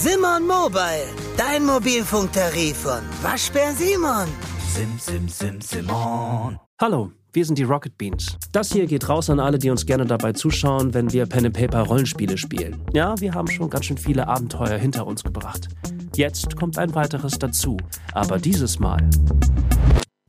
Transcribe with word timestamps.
Simon 0.00 0.46
Mobile, 0.46 1.08
dein 1.36 1.66
Mobilfunktarif 1.66 2.76
von 2.76 3.00
Waschbär 3.20 3.72
Simon. 3.72 4.28
Sim, 4.68 4.96
sim, 4.96 5.28
sim, 5.28 5.60
Simon. 5.60 6.56
Hallo, 6.80 7.10
wir 7.32 7.44
sind 7.44 7.58
die 7.58 7.64
Rocket 7.64 7.98
Beans. 7.98 8.36
Das 8.52 8.70
hier 8.70 8.86
geht 8.86 9.08
raus 9.08 9.28
an 9.28 9.40
alle, 9.40 9.58
die 9.58 9.70
uns 9.70 9.86
gerne 9.86 10.06
dabei 10.06 10.34
zuschauen, 10.34 10.94
wenn 10.94 11.12
wir 11.12 11.26
Pen 11.26 11.46
and 11.46 11.56
Paper 11.56 11.80
Rollenspiele 11.80 12.38
spielen. 12.38 12.80
Ja, 12.92 13.18
wir 13.18 13.34
haben 13.34 13.48
schon 13.48 13.70
ganz 13.70 13.86
schön 13.86 13.98
viele 13.98 14.28
Abenteuer 14.28 14.78
hinter 14.78 15.04
uns 15.04 15.24
gebracht. 15.24 15.66
Jetzt 16.14 16.54
kommt 16.54 16.78
ein 16.78 16.94
weiteres 16.94 17.36
dazu, 17.36 17.76
aber 18.14 18.38
dieses 18.38 18.78
Mal 18.78 19.00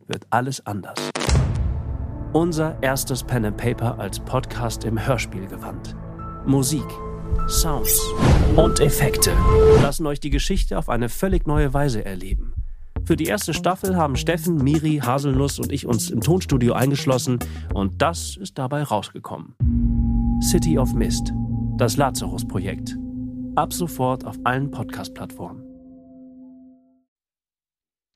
wird 0.07 0.25
alles 0.31 0.65
anders. 0.65 0.97
Unser 2.33 2.75
erstes 2.81 3.23
Pen 3.23 3.45
and 3.45 3.57
Paper 3.57 3.99
als 3.99 4.19
Podcast 4.19 4.83
im 4.83 4.97
Hörspielgewand. 5.05 5.95
Musik, 6.47 6.87
Sounds 7.47 7.99
und 8.55 8.79
Effekte 8.79 9.31
lassen 9.81 10.05
euch 10.05 10.19
die 10.19 10.29
Geschichte 10.29 10.77
auf 10.77 10.89
eine 10.89 11.09
völlig 11.09 11.47
neue 11.47 11.73
Weise 11.73 12.05
erleben. 12.05 12.53
Für 13.05 13.15
die 13.15 13.25
erste 13.25 13.53
Staffel 13.53 13.95
haben 13.95 14.15
Steffen, 14.15 14.63
Miri, 14.63 15.01
Haselnuss 15.03 15.59
und 15.59 15.71
ich 15.71 15.85
uns 15.85 16.09
im 16.09 16.21
Tonstudio 16.21 16.73
eingeschlossen 16.73 17.39
und 17.73 18.01
das 18.01 18.37
ist 18.37 18.57
dabei 18.57 18.83
rausgekommen. 18.83 19.55
City 20.43 20.77
of 20.77 20.93
Mist, 20.93 21.33
das 21.77 21.97
Lazarus-Projekt. 21.97 22.97
Ab 23.55 23.73
sofort 23.73 24.25
auf 24.25 24.37
allen 24.43 24.69
Podcast-Plattformen. 24.69 25.63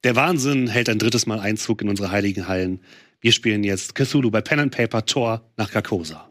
Der 0.04 0.16
Wahnsinn 0.16 0.68
hält 0.68 0.90
ein 0.90 1.00
drittes 1.00 1.26
Mal 1.26 1.40
Einzug 1.40 1.82
in 1.82 1.90
unsere 1.90 2.12
heiligen 2.12 2.48
Hallen. 2.48 2.82
Wir 3.22 3.32
spielen 3.32 3.64
jetzt 3.64 3.96
Cthulhu 3.96 4.32
bei 4.32 4.42
Pen 4.42 4.60
and 4.60 4.76
Paper 4.76 5.06
Tor 5.06 5.42
nach 5.56 5.72
Carcosa. 5.72 6.30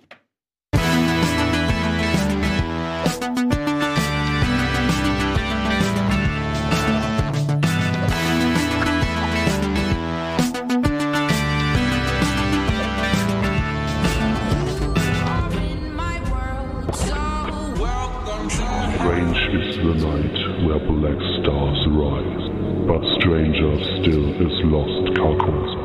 Stranger 23.18 23.78
still 23.98 24.30
is 24.40 24.52
lost 24.64 25.16
Carcosa. 25.16 25.82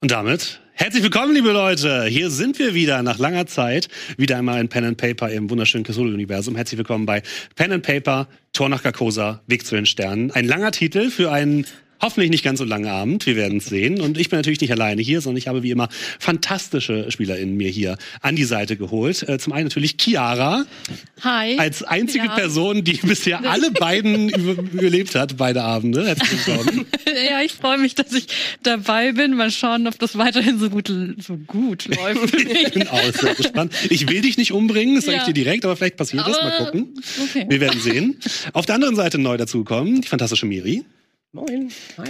Und 0.00 0.10
damit 0.10 0.60
herzlich 0.74 1.02
willkommen, 1.02 1.34
liebe 1.34 1.52
Leute. 1.52 2.04
Hier 2.06 2.30
sind 2.30 2.58
wir 2.58 2.74
wieder 2.74 3.02
nach 3.02 3.18
langer 3.18 3.46
Zeit. 3.46 3.88
Wieder 4.16 4.36
einmal 4.36 4.60
in 4.60 4.68
Pen 4.68 4.84
and 4.84 4.96
Paper 4.96 5.30
im 5.30 5.48
wunderschönen 5.48 5.84
Cthulhu-Universum. 5.84 6.56
Herzlich 6.56 6.78
willkommen 6.78 7.06
bei 7.06 7.22
Pen 7.54 7.72
and 7.72 7.84
Paper, 7.84 8.26
Tor 8.52 8.68
nach 8.68 8.82
Carcosa, 8.82 9.42
Weg 9.46 9.64
zu 9.64 9.76
den 9.76 9.86
Sternen. 9.86 10.32
Ein 10.32 10.44
langer 10.44 10.72
Titel 10.72 11.10
für 11.10 11.30
einen 11.30 11.66
Hoffentlich 12.02 12.30
nicht 12.30 12.44
ganz 12.44 12.58
so 12.58 12.64
langen 12.64 12.86
Abend, 12.88 13.24
wir 13.26 13.36
werden 13.36 13.58
es 13.58 13.66
sehen. 13.66 14.00
Und 14.00 14.18
ich 14.18 14.28
bin 14.28 14.38
natürlich 14.38 14.60
nicht 14.60 14.70
alleine 14.72 15.00
hier, 15.02 15.20
sondern 15.20 15.38
ich 15.38 15.48
habe 15.48 15.62
wie 15.62 15.70
immer 15.70 15.88
fantastische 16.18 17.10
SpielerInnen 17.10 17.56
mir 17.56 17.70
hier 17.70 17.96
an 18.20 18.36
die 18.36 18.44
Seite 18.44 18.76
geholt. 18.76 19.26
Äh, 19.28 19.38
zum 19.38 19.52
einen 19.54 19.64
natürlich 19.64 19.96
Chiara. 19.98 20.64
Hi. 21.22 21.58
Als 21.58 21.82
einzige 21.82 22.26
Ja. 22.26 22.34
Person, 22.34 22.84
die 22.84 22.94
bisher 23.02 23.48
alle 23.48 23.70
beiden 23.70 24.28
über 24.28 24.62
überlebt 24.62 25.14
hat, 25.14 25.36
beide 25.36 25.62
Abende. 25.62 26.06
Herzlich 26.06 26.46
willkommen. 26.46 26.86
Ja, 27.30 27.40
ich 27.40 27.52
freue 27.52 27.78
mich, 27.78 27.94
dass 27.94 28.12
ich 28.12 28.26
dabei 28.62 29.12
bin. 29.12 29.36
Mal 29.36 29.50
schauen, 29.50 29.86
ob 29.86 29.98
das 29.98 30.18
weiterhin 30.18 30.58
so 30.58 30.68
gut, 30.68 30.88
so 31.18 31.36
gut 31.46 31.86
läuft. 31.96 32.34
Ich 32.34 32.72
bin 32.72 32.88
auch 32.88 33.00
sehr 33.14 33.34
gespannt. 33.34 33.72
Ich 33.88 34.06
will 34.10 34.20
dich 34.20 34.36
nicht 34.36 34.52
umbringen, 34.52 34.96
das 34.96 35.04
sage 35.06 35.16
ich 35.18 35.22
Ja. 35.22 35.26
dir 35.28 35.32
direkt, 35.44 35.64
aber 35.64 35.76
vielleicht 35.76 35.96
passiert 35.96 36.26
das. 36.26 36.36
Mal 36.42 36.52
Aber- 36.52 36.64
gucken. 36.66 36.94
okay. 37.22 37.46
Wir 37.48 37.60
werden 37.60 37.80
sehen. 37.80 38.16
Auf 38.52 38.66
der 38.66 38.74
anderen 38.74 38.96
Seite 38.96 39.16
neu 39.18 39.36
dazugekommen, 39.38 40.02
die 40.02 40.08
fantastische 40.08 40.44
Miri. 40.46 40.84
Moin. 41.32 41.70
Hi. 41.98 42.08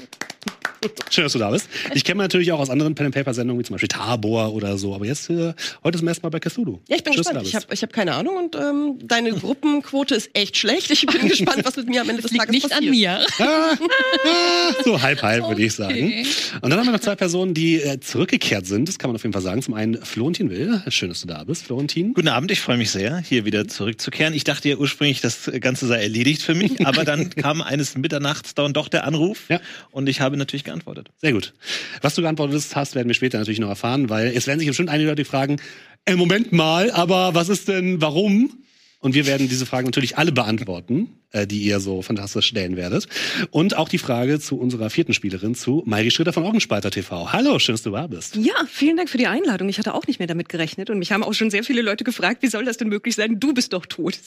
Schön, 1.11 1.25
dass 1.25 1.33
du 1.33 1.39
da 1.39 1.51
bist. 1.51 1.69
Ich 1.95 2.05
kenne 2.05 2.23
natürlich 2.23 2.53
auch 2.53 2.59
aus 2.61 2.71
anderen 2.71 2.95
Pen-and-Paper-Sendungen, 2.95 3.61
wie 3.61 3.65
zum 3.67 3.75
Beispiel 3.75 3.89
Tabor 3.89 4.53
oder 4.53 4.77
so. 4.79 4.95
Aber 4.95 5.07
jetzt 5.07 5.31
äh, 5.31 5.55
heute 5.85 5.99
zum 5.99 6.09
ersten 6.09 6.25
Mal 6.27 6.31
bei 6.31 6.41
Cthulhu. 6.41 6.81
Ja, 6.89 6.97
ich 6.97 7.05
bin 7.05 7.13
Schön, 7.15 7.23
gespannt. 7.23 7.47
Ich 7.47 7.55
habe 7.55 7.67
ich 7.73 7.83
hab 7.83 7.93
keine 7.93 8.15
Ahnung 8.15 8.37
und 8.37 8.57
ähm, 8.57 8.99
deine 9.03 9.33
Gruppenquote 9.33 10.15
ist 10.15 10.31
echt 10.35 10.57
schlecht. 10.57 10.91
Ich 10.91 11.07
bin 11.07 11.29
gespannt, 11.29 11.65
was 11.65 11.77
mit 11.77 11.89
mir 11.89 12.03
am 12.03 12.09
Ende 12.11 12.23
des 12.23 12.31
Liegt 12.31 12.45
Tages 12.45 12.53
nicht 12.55 12.69
passiert. 12.71 12.83
an 12.85 12.91
mir. 12.91 13.27
Ah, 13.39 13.77
ah, 14.27 14.75
so 14.85 15.01
halb 15.01 15.23
halb, 15.23 15.49
würde 15.49 15.63
ich 15.63 15.73
sagen. 15.75 15.95
Okay. 15.95 16.27
Und 16.61 16.71
dann 16.71 16.79
haben 16.79 16.87
wir 16.87 16.93
noch 16.93 17.01
zwei 17.01 17.17
Personen, 17.17 17.55
die 17.55 17.81
äh, 17.81 18.01
zurückgekehrt 18.01 18.67
sind. 18.67 18.89
Das 18.89 18.99
kann 18.99 19.11
man 19.11 19.17
auf 19.17 19.23
jeden 19.23 19.33
Fall 19.33 19.43
sagen. 19.43 19.63
Zum 19.63 19.75
einen 19.75 20.03
Florentin 20.05 20.51
Will. 20.51 20.83
Schön, 20.89 21.09
dass 21.09 21.21
du 21.23 21.27
da 21.27 21.45
bist, 21.45 21.65
Florentin. 21.65 22.15
Guten 22.15 22.29
Abend, 22.29 22.51
ich 22.51 22.61
freue 22.61 22.77
mich 22.77 22.91
sehr, 22.91 23.19
hier 23.19 23.45
wieder 23.45 23.67
zurückzukehren. 23.69 24.35
Ich 24.35 24.45
dachte 24.45 24.69
ja 24.69 24.77
ursprünglich, 24.77 25.21
das 25.21 25.51
Ganze 25.61 25.87
sei 25.87 26.03
erledigt 26.03 26.43
für 26.43 26.55
mich, 26.55 26.87
aber 26.87 27.05
dann 27.05 27.31
kam 27.31 27.63
eines 27.63 27.97
Mitternachts 27.97 28.55
dann 28.55 28.73
doch 28.73 28.89
der 28.89 29.05
Anruf 29.05 29.45
Ja. 29.49 29.61
und 29.91 30.09
ich 30.09 30.21
habe 30.21 30.37
natürlich 30.37 30.65
geantwortet. 30.67 31.09
Sehr 31.17 31.33
gut. 31.33 31.55
Was 32.03 32.15
du 32.15 32.23
geantwortet 32.23 32.63
hast, 32.75 32.95
werden 32.95 33.09
wir 33.09 33.15
später 33.15 33.39
natürlich 33.39 33.61
noch 33.61 33.69
erfahren, 33.69 34.11
weil 34.11 34.29
es 34.29 34.47
werden 34.47 34.59
sich 34.59 34.69
bestimmt 34.69 34.91
einige 34.91 35.09
Leute 35.09 35.25
fragen, 35.25 35.57
äh, 36.05 36.15
Moment 36.15 36.53
mal, 36.53 36.91
aber 36.91 37.35
was 37.35 37.49
ist 37.49 37.69
denn, 37.69 38.01
warum? 38.01 38.53
Und 39.01 39.15
wir 39.15 39.27
werden 39.27 39.49
diese 39.49 39.67
Fragen 39.67 39.87
natürlich 39.87 40.19
alle 40.19 40.33
beantworten, 40.33 41.09
äh, 41.37 41.47
die 41.47 41.63
ihr 41.63 41.81
so 41.81 42.03
fantastisch 42.03 42.47
stellen 42.47 42.77
werdet. 42.77 43.07
Und 43.51 43.77
auch 43.77 43.89
die 43.89 43.99
Frage 43.99 44.41
zu 44.41 44.59
unserer 44.59 44.91
vierten 44.91 45.13
Spielerin, 45.13 45.55
zu 45.55 45.83
Mairi 45.87 46.11
Schritter 46.11 46.33
von 46.33 46.45
Augenspalter 46.45 46.91
TV. 46.91 47.33
Hallo, 47.33 47.59
schön, 47.59 47.75
dass 47.75 47.83
du 47.83 47.91
da 47.91 48.07
bist. 48.07 48.37
Ja, 48.37 48.55
vielen 48.69 48.97
Dank 48.97 49.11
für 49.11 49.19
die 49.19 49.27
Einladung. 49.27 49.69
Ich 49.69 49.79
hatte 49.79 49.95
auch 49.95 50.07
nicht 50.07 50.19
mehr 50.19 50.29
damit 50.29 50.49
gerechnet 50.49 50.91
und 50.91 50.99
mich 50.99 51.13
haben 51.13 51.23
auch 51.23 51.35
schon 51.35 51.51
sehr 51.51 51.65
viele 51.65 51.83
Leute 51.83 52.05
gefragt, 52.05 52.43
wie 52.43 52.49
soll 52.49 52.65
das 52.65 52.79
denn 52.79 52.89
möglich 52.89 53.15
sein? 53.15 53.39
Du 53.39 53.53
bist 53.53 53.73
doch 53.73 53.87
tot. 53.87 54.19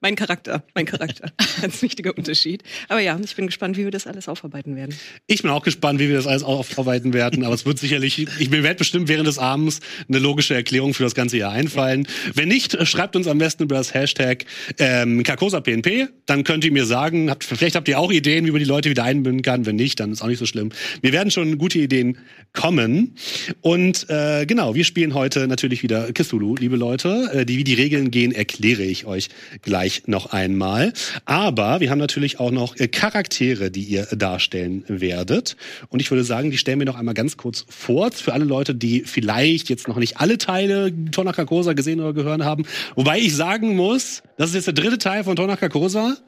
Mein 0.00 0.16
Charakter, 0.16 0.64
mein 0.74 0.84
Charakter. 0.84 1.30
Ganz 1.60 1.80
wichtiger 1.80 2.16
Unterschied. 2.16 2.64
Aber 2.88 3.00
ja, 3.00 3.18
ich 3.22 3.36
bin 3.36 3.46
gespannt, 3.46 3.76
wie 3.76 3.84
wir 3.84 3.92
das 3.92 4.08
alles 4.08 4.28
aufarbeiten 4.28 4.74
werden. 4.74 4.96
Ich 5.28 5.42
bin 5.42 5.50
auch 5.52 5.62
gespannt, 5.62 6.00
wie 6.00 6.08
wir 6.08 6.16
das 6.16 6.26
alles 6.26 6.42
aufarbeiten 6.42 7.12
werden, 7.12 7.44
aber 7.44 7.54
es 7.54 7.64
wird 7.64 7.78
sicherlich, 7.78 8.26
ich 8.38 8.50
mir 8.50 8.64
wird 8.64 8.78
bestimmt 8.78 9.06
während 9.06 9.28
des 9.28 9.38
Abends 9.38 9.78
eine 10.08 10.18
logische 10.18 10.54
Erklärung 10.54 10.92
für 10.92 11.04
das 11.04 11.14
ganze 11.14 11.36
hier 11.36 11.50
einfallen. 11.50 12.08
Wenn 12.34 12.48
nicht, 12.48 12.84
schreibt 12.86 13.14
uns 13.14 13.28
am 13.28 13.38
besten 13.38 13.62
über 13.62 13.76
das 13.76 13.94
Hashtag 13.94 14.44
ähm, 14.78 15.22
KarkosaPNP, 15.22 16.08
dann 16.26 16.42
könnt 16.52 16.66
ihr 16.66 16.72
mir 16.72 16.84
sagen, 16.84 17.30
habt, 17.30 17.44
vielleicht 17.44 17.76
habt 17.76 17.88
ihr 17.88 17.98
auch 17.98 18.12
Ideen, 18.12 18.44
wie 18.44 18.50
man 18.50 18.58
die 18.58 18.66
Leute 18.66 18.90
wieder 18.90 19.04
einbinden 19.04 19.40
kann. 19.40 19.64
Wenn 19.64 19.76
nicht, 19.76 19.98
dann 20.00 20.12
ist 20.12 20.20
auch 20.20 20.26
nicht 20.26 20.38
so 20.38 20.44
schlimm. 20.44 20.68
Wir 21.00 21.10
werden 21.10 21.30
schon 21.30 21.56
gute 21.56 21.78
Ideen 21.78 22.18
kommen. 22.52 23.14
Und 23.62 24.10
äh, 24.10 24.44
genau, 24.44 24.74
wir 24.74 24.84
spielen 24.84 25.14
heute 25.14 25.48
natürlich 25.48 25.82
wieder 25.82 26.12
Cthulhu, 26.12 26.54
liebe 26.56 26.76
Leute. 26.76 27.30
Äh, 27.32 27.46
die, 27.46 27.56
wie 27.56 27.64
die 27.64 27.72
Regeln 27.72 28.10
gehen, 28.10 28.32
erkläre 28.32 28.82
ich 28.82 29.06
euch 29.06 29.30
gleich 29.62 30.02
noch 30.08 30.34
einmal. 30.34 30.92
Aber 31.24 31.80
wir 31.80 31.90
haben 31.90 31.98
natürlich 31.98 32.38
auch 32.38 32.50
noch 32.50 32.76
äh, 32.76 32.86
Charaktere, 32.86 33.70
die 33.70 33.84
ihr 33.84 34.04
darstellen 34.14 34.84
werdet. 34.88 35.56
Und 35.88 36.02
ich 36.02 36.10
würde 36.10 36.22
sagen, 36.22 36.50
die 36.50 36.58
stellen 36.58 36.80
wir 36.80 36.86
noch 36.86 36.98
einmal 36.98 37.14
ganz 37.14 37.38
kurz 37.38 37.64
vor. 37.70 38.12
Für 38.12 38.34
alle 38.34 38.44
Leute, 38.44 38.74
die 38.74 39.04
vielleicht 39.06 39.70
jetzt 39.70 39.88
noch 39.88 39.96
nicht 39.96 40.18
alle 40.18 40.36
Teile 40.36 40.92
Tonach 41.12 41.36
Carcosa 41.36 41.72
gesehen 41.72 42.00
oder 42.00 42.12
gehört 42.12 42.42
haben. 42.42 42.66
Wobei 42.94 43.20
ich 43.20 43.34
sagen 43.34 43.74
muss, 43.74 44.22
das 44.36 44.50
ist 44.50 44.54
jetzt 44.54 44.66
der 44.66 44.74
dritte 44.74 44.98
Teil 44.98 45.24
von 45.24 45.34
Tonach 45.34 45.58
Carcosa. 45.58 46.18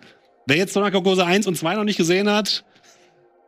Wer 0.46 0.56
jetzt 0.56 0.74
Carcosa 0.74 1.24
1 1.24 1.46
und 1.46 1.56
2 1.56 1.74
noch 1.74 1.84
nicht 1.84 1.96
gesehen 1.96 2.30
hat, 2.30 2.64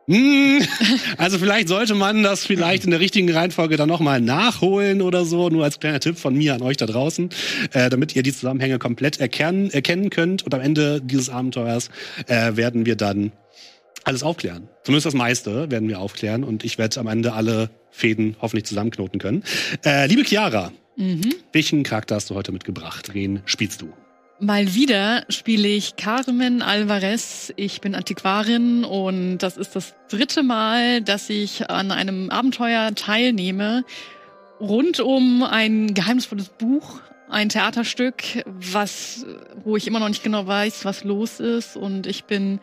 hm, 0.09 0.61
also 1.17 1.37
vielleicht 1.37 1.67
sollte 1.67 1.93
man 1.93 2.23
das 2.23 2.45
vielleicht 2.45 2.85
in 2.85 2.91
der 2.91 2.99
richtigen 2.99 3.29
Reihenfolge 3.29 3.75
dann 3.75 3.89
nochmal 3.89 4.21
nachholen 4.21 5.01
oder 5.01 5.25
so, 5.25 5.49
nur 5.49 5.65
als 5.65 5.79
kleiner 5.79 5.99
Tipp 5.99 6.17
von 6.17 6.33
mir 6.33 6.55
an 6.55 6.61
euch 6.61 6.77
da 6.77 6.85
draußen, 6.85 7.29
äh, 7.73 7.89
damit 7.89 8.15
ihr 8.15 8.23
die 8.23 8.33
Zusammenhänge 8.33 8.79
komplett 8.79 9.19
erkennen, 9.19 9.69
erkennen 9.69 10.09
könnt. 10.09 10.43
Und 10.43 10.53
am 10.53 10.61
Ende 10.61 11.01
dieses 11.01 11.29
Abenteuers 11.29 11.89
äh, 12.27 12.55
werden 12.55 12.85
wir 12.85 12.95
dann 12.95 13.33
alles 14.05 14.23
aufklären. 14.23 14.69
Zumindest 14.83 15.07
das 15.07 15.13
meiste 15.13 15.69
werden 15.69 15.89
wir 15.89 15.99
aufklären 15.99 16.45
und 16.45 16.63
ich 16.63 16.77
werde 16.77 16.99
am 17.01 17.07
Ende 17.07 17.33
alle 17.33 17.69
Fäden 17.91 18.37
hoffentlich 18.39 18.65
zusammenknoten 18.65 19.19
können. 19.19 19.43
Äh, 19.85 20.07
liebe 20.07 20.23
Chiara, 20.23 20.71
welchen 21.51 21.83
Charakter 21.83 22.15
hast 22.15 22.29
du 22.29 22.35
heute 22.35 22.53
mitgebracht? 22.53 23.09
Wen 23.13 23.41
spielst 23.45 23.81
du? 23.81 23.91
Mal 24.39 24.75
wieder 24.75 25.25
spiele 25.29 25.67
ich 25.67 25.95
Carmen 25.95 26.61
Alvarez. 26.61 27.51
Ich 27.55 27.81
bin 27.81 27.95
Antiquarin 27.95 28.83
und 28.83 29.39
das 29.39 29.57
ist 29.57 29.75
das 29.75 29.95
dritte 30.09 30.43
Mal, 30.43 31.01
dass 31.01 31.31
ich 31.31 31.71
an 31.71 31.89
einem 31.89 32.29
Abenteuer 32.29 32.93
teilnehme 32.93 33.83
rund 34.59 34.99
um 34.99 35.41
ein 35.41 35.95
geheimnisvolles 35.95 36.49
Buch, 36.49 36.99
ein 37.29 37.49
Theaterstück, 37.49 38.43
was, 38.45 39.25
wo 39.63 39.75
ich 39.75 39.87
immer 39.87 39.99
noch 39.99 40.09
nicht 40.09 40.23
genau 40.23 40.45
weiß, 40.45 40.85
was 40.85 41.03
los 41.03 41.39
ist 41.39 41.75
und 41.75 42.05
ich 42.05 42.25
bin 42.25 42.59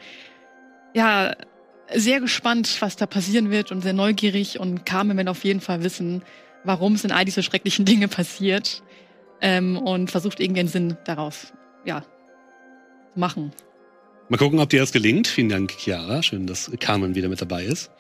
ja 0.94 1.35
sehr 1.93 2.20
gespannt, 2.20 2.77
was 2.79 2.94
da 2.94 3.06
passieren 3.06 3.50
wird 3.50 3.73
und 3.73 3.81
sehr 3.81 3.94
neugierig 3.94 4.61
und 4.61 4.87
Carmen 4.87 5.19
will 5.19 5.27
auf 5.27 5.43
jeden 5.43 5.61
Fall 5.61 5.82
wissen, 5.82 6.23
warum 6.62 6.97
sind 6.97 7.11
all 7.11 7.25
diese 7.25 7.43
schrecklichen 7.43 7.85
Dinge 7.85 8.06
passiert 8.06 8.85
ähm, 9.41 9.77
und 9.77 10.12
versucht 10.12 10.38
irgendwie 10.38 10.61
einen 10.61 10.69
Sinn 10.69 10.97
daraus 11.05 11.53
ja, 11.84 12.04
machen. 13.14 13.52
Mal 14.28 14.38
gucken, 14.38 14.58
ob 14.58 14.70
dir 14.70 14.81
das 14.81 14.92
gelingt. 14.92 15.28
Vielen 15.28 15.50
Dank, 15.50 15.72
Chiara. 15.76 16.22
Schön, 16.22 16.46
dass 16.46 16.70
Carmen 16.81 17.14
wieder 17.14 17.28
mit 17.28 17.40
dabei 17.40 17.64
ist. 17.64 17.90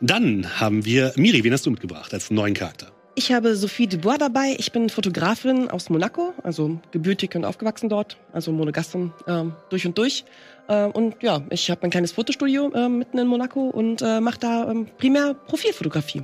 Dann 0.00 0.60
haben 0.60 0.84
wir 0.84 1.12
Miri. 1.16 1.42
Wen 1.42 1.52
hast 1.52 1.66
du 1.66 1.70
mitgebracht 1.70 2.14
als 2.14 2.30
neuen 2.30 2.54
Charakter? 2.54 2.92
Ich 3.14 3.32
habe 3.32 3.56
Sophie 3.56 3.88
Dubois 3.88 4.16
dabei. 4.16 4.54
Ich 4.58 4.72
bin 4.72 4.88
Fotografin 4.88 5.68
aus 5.68 5.90
Monaco, 5.90 6.32
also 6.42 6.80
gebürtig 6.92 7.34
und 7.34 7.44
aufgewachsen 7.44 7.90
dort, 7.90 8.16
also 8.32 8.52
Monegastin 8.52 9.12
ähm, 9.26 9.54
durch 9.68 9.86
und 9.86 9.98
durch. 9.98 10.24
Äh, 10.68 10.84
und 10.86 11.16
ja, 11.22 11.42
ich 11.50 11.70
habe 11.70 11.82
ein 11.82 11.90
kleines 11.90 12.12
Fotostudio 12.12 12.70
äh, 12.72 12.88
mitten 12.88 13.18
in 13.18 13.26
Monaco 13.26 13.68
und 13.68 14.00
äh, 14.00 14.20
mache 14.20 14.38
da 14.38 14.70
ähm, 14.70 14.86
primär 14.96 15.34
Profilfotografie. 15.34 16.22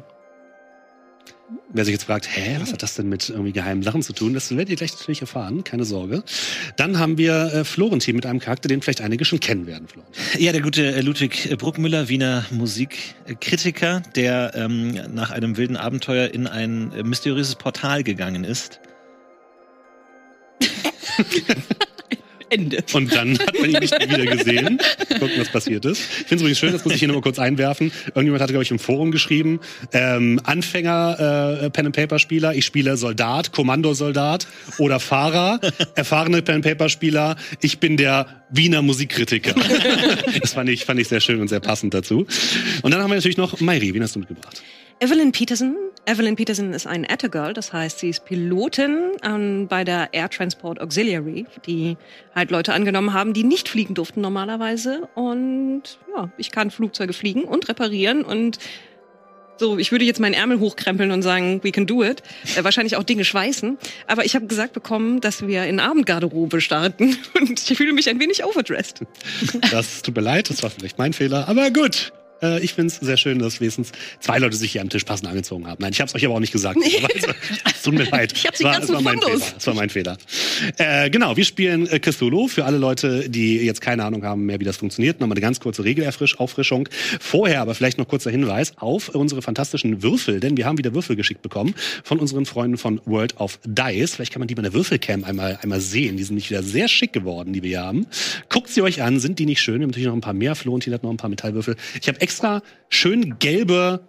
Wer 1.71 1.85
sich 1.85 1.93
jetzt 1.93 2.05
fragt, 2.05 2.29
hä, 2.35 2.57
was 2.61 2.73
hat 2.73 2.83
das 2.83 2.95
denn 2.95 3.09
mit 3.09 3.29
irgendwie 3.29 3.53
geheimen 3.53 3.83
Sachen 3.83 4.03
zu 4.03 4.13
tun? 4.13 4.35
Das 4.35 4.51
werdet 4.51 4.71
ihr 4.71 4.77
gleich 4.77 4.93
natürlich 4.93 5.21
erfahren, 5.21 5.65
keine 5.65 5.85
Sorge. 5.85 6.23
Dann 6.77 6.99
haben 6.99 7.19
wir 7.19 7.53
äh, 7.53 7.65
Florentin 7.65 8.17
mit 8.17 8.27
einem 8.27 8.41
Charakter, 8.41 8.69
den 8.69 8.83
vielleicht 8.83 9.01
einige 9.01 9.25
schon 9.25 9.41
kennen 9.41 9.67
werden. 9.67 9.89
Florentin. 9.89 10.43
Ja, 10.43 10.53
der 10.53 10.63
gute 10.63 10.95
äh, 10.95 11.01
Ludwig 11.01 11.57
Bruckmüller, 11.59 12.09
Wiener 12.09 12.45
Musikkritiker, 12.51 14.03
der 14.15 14.53
ähm, 14.55 14.99
nach 15.15 15.31
einem 15.31 15.57
wilden 15.57 15.77
Abenteuer 15.77 16.29
in 16.33 16.47
ein 16.47 16.93
äh, 16.93 17.03
mysteriöses 17.03 17.55
Portal 17.55 18.03
gegangen 18.03 18.45
ist. 18.45 18.81
Ende. 22.51 22.85
Und 22.93 23.15
dann 23.15 23.39
hat 23.39 23.59
man 23.59 23.71
ihn 23.71 23.79
nicht 23.79 23.99
mehr 23.99 24.09
wieder 24.09 24.37
gesehen. 24.37 24.79
Gucken, 25.19 25.39
was 25.39 25.51
passiert 25.51 25.85
ist. 25.85 26.01
Ich 26.01 26.27
finde 26.27 26.37
es 26.37 26.41
übrigens 26.41 26.59
schön, 26.59 26.73
das 26.73 26.85
muss 26.85 26.95
ich 26.95 26.99
hier 26.99 27.09
nochmal 27.09 27.23
kurz 27.23 27.39
einwerfen. 27.39 27.93
Irgendjemand 28.07 28.43
hatte, 28.43 28.53
glaube 28.53 28.65
ich, 28.65 28.71
im 28.71 28.79
Forum 28.79 29.11
geschrieben, 29.11 29.61
ähm, 29.93 30.41
Anfänger 30.45 31.61
äh, 31.63 31.71
Pen-and-Paper-Spieler, 31.71 32.55
ich 32.55 32.65
spiele 32.65 32.97
Soldat, 32.97 33.53
Kommandosoldat 33.53 34.47
oder 34.79 35.01
Fahrer, 35.01 35.61
erfahrene 35.95 36.43
Pen-and-Paper-Spieler, 36.43 37.37
ich 37.61 37.79
bin 37.79 37.97
der 37.97 38.27
Wiener 38.51 38.83
Musikkritiker. 38.83 39.55
das 40.41 40.55
fand 40.55 40.71
ich, 40.71 40.85
fand 40.85 41.01
ich 41.01 41.09
sehr 41.09 41.21
schön 41.21 41.41
und 41.41 41.49
sehr 41.49 41.61
passend 41.61 41.95
dazu. 41.95 42.27
Und 42.83 42.93
dann 42.93 43.03
haben 43.03 43.11
wir 43.11 43.17
natürlich 43.17 43.37
noch 43.37 43.61
Mairi, 43.61 43.95
wen 43.95 44.03
hast 44.03 44.15
du 44.15 44.21
mitgebracht? 44.21 44.63
Evelyn 45.01 45.33
Peterson. 45.33 45.77
Evelyn 46.07 46.37
Peterson 46.37 46.73
ist 46.73 46.87
ein 46.87 47.05
Ettergirl, 47.05 47.53
das 47.53 47.73
heißt, 47.73 47.99
sie 47.99 48.09
ist 48.09 48.25
Pilotin 48.25 49.13
ähm, 49.23 49.69
bei 49.69 49.85
der 49.85 50.09
Air 50.13 50.31
Transport 50.31 50.81
Auxiliary, 50.81 51.47
die 51.67 51.97
halt 52.35 52.51
Leute 52.51 52.73
angenommen 52.73 53.13
haben, 53.13 53.33
die 53.33 53.45
nicht 53.45 53.69
fliegen 53.69 53.95
durften 53.95 54.21
normalerweise. 54.21 55.09
Und 55.15 55.99
ja, 56.17 56.31
ich 56.39 56.51
kann 56.51 56.71
Flugzeuge 56.71 57.13
fliegen 57.13 57.45
und 57.45 57.69
reparieren 57.69 58.25
und 58.25 58.59
so, 59.59 59.77
ich 59.77 59.91
würde 59.91 60.05
jetzt 60.05 60.21
meinen 60.21 60.35
Ärmel 60.35 60.61
hochkrempeln 60.61 61.11
und 61.11 61.23
sagen, 61.23 61.61
we 61.65 61.73
can 61.73 61.87
do 61.87 62.05
it. 62.05 62.23
Äh, 62.57 62.63
wahrscheinlich 62.63 62.97
auch 62.97 63.03
Dinge 63.03 63.25
schweißen. 63.25 63.77
Aber 64.07 64.25
ich 64.25 64.35
habe 64.37 64.47
gesagt 64.47 64.73
bekommen, 64.73 65.21
dass 65.21 65.47
wir 65.47 65.65
in 65.65 65.81
Abendgarderobe 65.81 66.61
starten 66.61 67.17
und 67.35 67.71
ich 67.71 67.77
fühle 67.77 67.93
mich 67.93 68.09
ein 68.09 68.21
wenig 68.21 68.45
overdressed. 68.45 69.03
Das 69.71 70.03
tut 70.03 70.15
mir 70.15 70.23
leid, 70.23 70.51
das 70.51 70.63
war 70.63 70.71
vielleicht 70.71 70.99
mein 70.99 71.13
Fehler, 71.13 71.49
aber 71.49 71.71
gut. 71.71 72.13
Äh, 72.43 72.61
ich 72.61 72.75
finde 72.75 72.93
es 72.93 73.01
sehr 73.01 73.17
schön, 73.17 73.39
dass 73.39 73.61
wenigstens 73.61 73.93
zwei 74.21 74.39
Leute 74.39 74.57
sich 74.57 74.73
hier 74.73 74.81
am 74.81 74.89
Tisch 74.89 75.05
passend 75.05 75.29
angezogen 75.29 75.67
haben. 75.67 75.79
Nein, 75.81 75.93
ich 75.93 76.01
habe 76.01 76.09
es 76.09 76.15
euch 76.15 76.25
aber 76.25 76.35
auch 76.35 76.41
nicht 76.41 76.53
gesagt. 76.53 76.79
Also, 77.09 77.33
es 77.65 77.83
tut 77.83 77.95
mir 77.95 78.05
leid. 78.11 78.33
Ich 78.35 78.47
hab 78.47 78.53
Es 78.55 78.59
die 78.59 78.65
war, 78.65 78.83
es 78.83 78.89
war 78.89 79.01
mein 79.01 79.19
Fundos. 79.21 79.43
Fehler. 79.45 79.57
Es 79.57 79.67
war 79.67 79.75
mein 79.75 79.91
Fehler. 79.91 80.17
Äh, 80.77 81.11
genau, 81.11 81.37
wir 81.37 81.45
spielen 81.45 81.87
äh, 81.87 81.99
Cthulhu. 82.01 82.49
Für 82.49 82.65
alle 82.65 82.77
Leute, 82.77 83.29
die 83.31 83.57
jetzt 83.57 83.81
keine 83.81 84.05
Ahnung 84.05 84.25
haben 84.25 84.47
mehr, 84.47 84.61
wie 84.61 84.65
das 84.65 84.77
funktioniert, 84.77 85.21
nochmal 85.21 85.37
eine 85.37 85.41
ganz 85.41 85.61
kurze 85.61 85.85
Regelauffrischung. 85.85 86.89
Vorher 87.21 87.61
aber 87.61 87.75
vielleicht 87.75 87.99
noch 87.99 88.09
kurzer 88.09 88.31
Hinweis 88.31 88.73
auf 88.77 89.09
unsere 89.11 89.43
fantastischen 89.43 90.03
Würfel, 90.03 90.41
denn 90.41 90.57
wir 90.57 90.67
haben 90.67 90.79
wieder 90.79 90.95
Würfel 90.95 91.17
geschickt 91.17 91.43
bekommen 91.43 91.75
von 92.05 92.19
unseren 92.19 92.47
Freunden 92.47 92.79
von 92.79 93.01
World 93.07 93.39
of 93.41 93.59
Dice. 93.65 94.15
Vielleicht 94.15 94.33
kann 94.33 94.41
man 94.41 94.49
die 94.49 94.55
bei 94.55 94.63
der 94.63 94.73
Würfelcam 94.73 95.25
einmal, 95.25 95.59
einmal 95.63 95.81
sehen. 95.81 96.17
Die 96.17 96.25
sind 96.25 96.35
nicht 96.37 96.51
wieder 96.51 96.63
sehr 96.63 96.89
schick 96.89 97.13
geworden, 97.13 97.53
die 97.53 97.63
wir 97.63 97.69
hier 97.69 97.83
haben. 97.83 98.07
Guckt 98.49 98.69
sie 98.69 98.83
euch 98.83 99.03
an, 99.03 99.21
sind 99.21 99.39
die 99.39 99.47
nicht 99.47 99.61
schön? 99.61 99.77
Wir 99.77 99.83
haben 99.83 99.91
natürlich 99.91 100.09
noch 100.09 100.15
ein 100.15 100.21
paar 100.21 100.35
mehr. 100.35 100.55
Florentin 100.55 100.93
hat 100.93 101.03
noch 101.03 101.11
ein 101.11 101.17
paar 101.17 101.31
Metallwürfel. 101.31 101.77
Ich 102.01 102.09
habe 102.09 102.21
extra 102.29 102.61
schön 102.91 103.39
gelbe 103.39 104.01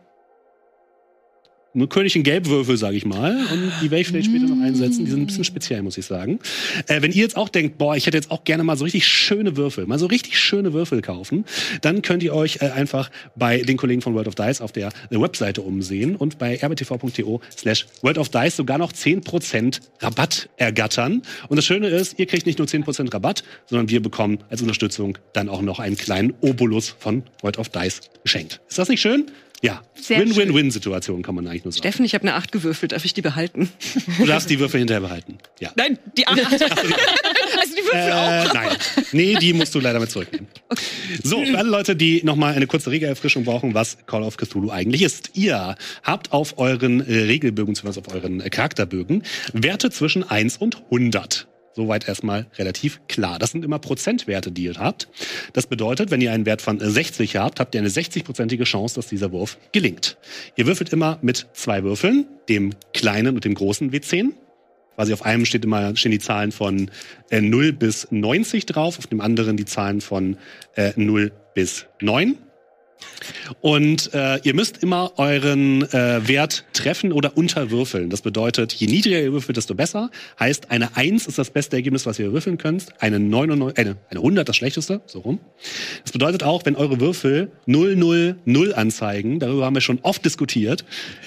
nur 1.74 1.88
Königin 1.90 2.24
Gelbwürfel, 2.24 2.78
sage 2.78 2.98
ich 2.98 3.06
mal. 3.06 3.36
Und 3.52 3.72
die 3.82 3.92
werde 3.92 4.02
ich 4.02 4.08
vielleicht 4.08 4.28
später 4.28 4.46
noch 4.46 4.62
einsetzen. 4.64 5.06
Die 5.06 5.12
sind 5.12 5.22
ein 5.22 5.28
bisschen 5.28 5.44
speziell, 5.44 5.82
muss 5.82 5.98
ich 5.98 6.06
sagen. 6.06 6.40
Äh, 6.88 7.02
wenn 7.02 7.12
ihr 7.12 7.22
jetzt 7.22 7.38
auch 7.38 7.50
denkt, 7.50 7.78
boah, 7.78 7.96
ich 7.96 8.06
hätte 8.08 8.18
jetzt 8.18 8.32
auch 8.32 8.44
gerne 8.44 8.64
mal 8.64 8.78
so 8.78 8.84
richtig 8.84 9.08
schöne 9.08 9.56
Würfel, 9.56 9.86
mal 9.86 10.00
so 10.00 10.08
richtig 10.08 10.40
schöne 10.40 10.74
Würfel 10.74 11.02
kaufen, 11.02 11.46
dann 11.82 12.02
könnt 12.02 12.24
ihr 12.24 12.34
euch 12.34 12.58
äh, 12.62 12.70
einfach 12.70 13.12
bei 13.36 13.62
den 13.62 13.78
Kollegen 13.78 14.02
von 14.02 14.16
World 14.16 14.28
of 14.28 14.36
Dice 14.36 14.62
auf 14.62 14.72
der 14.72 14.90
äh, 15.10 15.20
Webseite 15.20 15.62
umsehen 15.62 16.16
und 16.16 16.40
bei 16.40 16.56
rbtv.to 16.56 17.42
slash 17.56 17.86
World 18.02 18.18
of 18.18 18.30
Dice 18.30 18.56
sogar 18.56 18.78
noch 18.78 18.92
10% 18.92 19.80
Rabatt 20.00 20.50
ergattern. 20.58 21.22
Und 21.50 21.58
das 21.58 21.66
Schöne 21.66 21.88
ist, 21.90 22.18
ihr 22.18 22.26
kriegt 22.26 22.46
nicht 22.46 22.58
nur 22.58 22.68
10% 22.68 23.14
Rabatt, 23.14 23.44
sondern 23.68 23.90
wir 23.90 24.02
bekommen 24.02 24.40
als 24.50 24.62
Unterstützung 24.62 25.18
dann 25.34 25.50
auch 25.50 25.62
noch 25.62 25.80
einen 25.80 25.98
kleinen 25.98 26.34
Obolus 26.42 26.96
von 26.98 27.24
World 27.42 27.60
of 27.60 27.70
Dice 27.70 28.02
geschenkt. 28.24 28.60
Ist 28.68 28.80
das 28.80 28.90
nicht 28.90 29.02
schön? 29.02 29.28
Ja. 29.62 29.82
Win-Win-Win-Situation 30.08 31.22
kann 31.22 31.36
man 31.36 31.48
eigentlich 31.48 31.66
nur 31.66 31.74
sagen. 31.74 31.82
Steffen, 31.82 32.06
ich 32.06 32.14
habe 32.14 32.24
eine 32.24 32.36
8 32.36 32.52
gewürfelt, 32.52 32.94
darf 32.94 33.04
ich 33.04 33.14
die 33.14 33.22
behalten? 33.22 33.70
Du 34.18 34.26
darfst 34.26 34.50
die 34.50 34.60
Würfel 34.60 34.80
hinterher 34.80 35.02
behalten. 35.02 35.38
Ja. 35.60 35.72
Nein, 35.76 36.00
die 36.18 36.28
8. 36.28 36.40
also 36.40 37.76
die 37.76 37.84
Würfel 37.84 38.12
auch. 38.14 38.30
Äh, 38.30 38.54
nein. 38.54 38.78
Nee, 39.12 39.36
die 39.36 39.54
musst 39.54 39.76
du 39.76 39.80
leider 39.80 40.00
mit 40.00 40.12
zurücknehmen. 40.12 40.48
So, 41.24 41.44
für 41.44 41.58
alle 41.58 41.70
Leute, 41.70 41.96
die 41.96 42.22
nochmal 42.24 42.54
eine 42.54 42.68
kurze 42.68 42.92
Regelerfrischung 42.92 43.44
brauchen, 43.44 43.74
was 43.74 43.98
Call 44.06 44.24
of 44.24 44.38
Cthulhu 44.38 44.72
eigentlich 44.72 45.02
ist. 45.02 45.32
Ihr 45.34 45.76
habt 46.04 46.32
auf 46.32 46.58
euren 46.58 47.02
äh, 47.02 47.24
Regelbögen, 47.24 47.74
beziehungsweise 47.74 48.00
auf 48.06 48.14
euren 48.14 48.40
äh, 48.40 48.50
Charakterbögen, 48.50 49.24
Werte 49.52 49.92
zwischen 49.92 50.24
1 50.24 50.58
und 50.58 50.78
100. 50.86 51.49
Soweit 51.74 52.08
erstmal 52.08 52.48
relativ 52.58 53.00
klar. 53.08 53.40
Das 53.40 53.52
sind 53.52 53.64
immer 53.64 53.80
Prozentwerte, 53.80 54.52
die 54.52 54.64
ihr 54.64 54.76
habt. 54.76 55.08
Das 55.54 55.68
bedeutet, 55.68 56.12
wenn 56.12 56.22
ihr 56.22 56.32
einen 56.32 56.46
Wert 56.46 56.62
von 56.62 56.80
60 56.80 57.38
habt, 57.38 57.60
habt 57.60 57.76
ihr 57.76 57.82
eine 57.82 57.90
60-prozentige 57.90 58.64
Chance, 58.64 58.96
dass 58.96 59.08
dieser 59.08 59.32
Wurf 59.32 59.58
gelingt. 59.72 60.18
Ihr 60.56 60.66
würfelt 60.66 60.92
immer 60.92 61.20
mit 61.22 61.48
zwei 61.54 61.84
Würfeln, 61.84 62.26
dem 62.50 62.74
kleinen 62.94 63.36
und 63.36 63.46
dem 63.46 63.54
großen 63.54 63.92
W10. 63.92 64.32
Quasi 64.96 65.14
auf 65.14 65.24
einem 65.24 65.46
steht 65.46 65.64
immer, 65.64 65.96
stehen 65.96 66.12
die 66.12 66.20
Zahlen 66.20 66.52
von 66.52 66.92
äh, 67.30 67.40
0 67.40 67.72
bis 67.72 68.08
90 68.12 68.66
drauf, 68.66 68.98
auf 68.98 69.08
dem 69.08 69.22
anderen 69.22 69.56
die 69.56 69.66
Zahlen 69.66 70.02
von 70.02 70.38
äh, 70.76 70.92
0 70.96 71.32
bis 71.54 71.86
9. 72.02 72.38
Und 73.62 74.14
äh, 74.14 74.40
ihr 74.44 74.54
müsst 74.54 74.84
immer 74.84 75.14
euren 75.18 75.84
äh, 75.94 76.28
Wert 76.28 76.66
treffen 76.74 77.12
oder 77.12 77.38
unterwürfeln. 77.38 78.10
Das 78.10 78.22
bedeutet, 78.22 78.74
je 78.74 78.88
niedriger 78.88 79.22
ihr 79.22 79.34
würfelt, 79.34 79.58
desto 79.58 79.76
besser. 79.76 80.10
Heißt, 80.40 80.72
eine 80.72 80.96
1 80.96 81.28
ist 81.28 81.38
das 81.38 81.50
beste 81.50 81.76
Ergebnis, 81.76 82.06
was 82.06 82.20
ihr 82.20 82.32
würfeln 82.32 82.58
könnt. 82.58 82.88
Eine, 83.00 83.20
99, 83.20 83.78
eine, 83.78 83.98
eine 84.10 84.20
100 84.20 84.48
das 84.48 84.56
schlechteste, 84.56 85.02
so 85.06 85.20
rum. 85.20 85.40
Das 86.04 86.12
bedeutet 86.12 86.44
auch, 86.44 86.66
wenn 86.66 86.76
eure 86.76 87.00
Würfel 87.00 87.52
0, 87.66 87.96
0, 87.96 88.36
0 88.46 88.74
anzeigen, 88.74 89.40
darüber 89.40 89.66
haben 89.66 89.76
wir 89.76 89.82
schon 89.82 90.00
oft 90.02 90.24
diskutiert, 90.24 90.86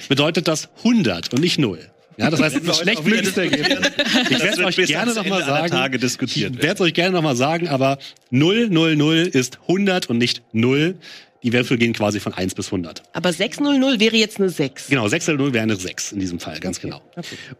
bedeutet 0.09 0.49
das 0.49 0.71
100 0.79 1.33
und 1.33 1.41
nicht 1.41 1.59
0. 1.59 1.79
Ja, 2.19 2.31
das 2.31 2.41
heißt, 2.41 2.61
das 2.67 2.79
schlechtmöglichste 2.81 3.43
Ergebnis. 3.43 3.91
Ich 4.31 4.43
werde 4.43 4.63
es 4.63 4.79
euch 4.79 4.87
gerne 4.87 5.15
nochmal 5.15 5.45
sagen. 5.45 5.71
Tage 5.71 5.99
diskutiert 5.99 6.57
Ich 6.57 6.63
werde 6.63 6.75
es 6.75 6.81
euch 6.81 6.95
gerne 6.95 7.17
nochmal 7.17 7.37
sagen, 7.37 7.69
aber 7.69 7.99
0, 8.31 8.69
0, 8.69 8.97
0 8.97 9.17
ist 9.33 9.59
100 9.63 10.11
und 10.11 10.19
nicht 10.19 10.43
0. 10.53 10.97
Die 11.43 11.53
Würfel 11.53 11.77
gehen 11.77 11.93
quasi 11.93 12.21
von 12.21 12.33
1 12.33 12.55
bis 12.55 12.67
100. 12.67 13.03
Aber 13.13 13.33
600 13.33 14.01
wäre 14.01 14.17
jetzt 14.17 14.39
eine 14.39 14.49
6. 14.49 14.89
Genau, 14.89 15.09
6 15.09 15.29
oder 15.31 15.39
0 15.39 15.53
wäre 15.53 15.63
eine 15.65 15.77
6 15.77 16.13
in 16.13 16.21
diesem 16.21 16.39
Fall, 16.39 16.61
ganz 16.61 16.81
genau. 16.81 17.01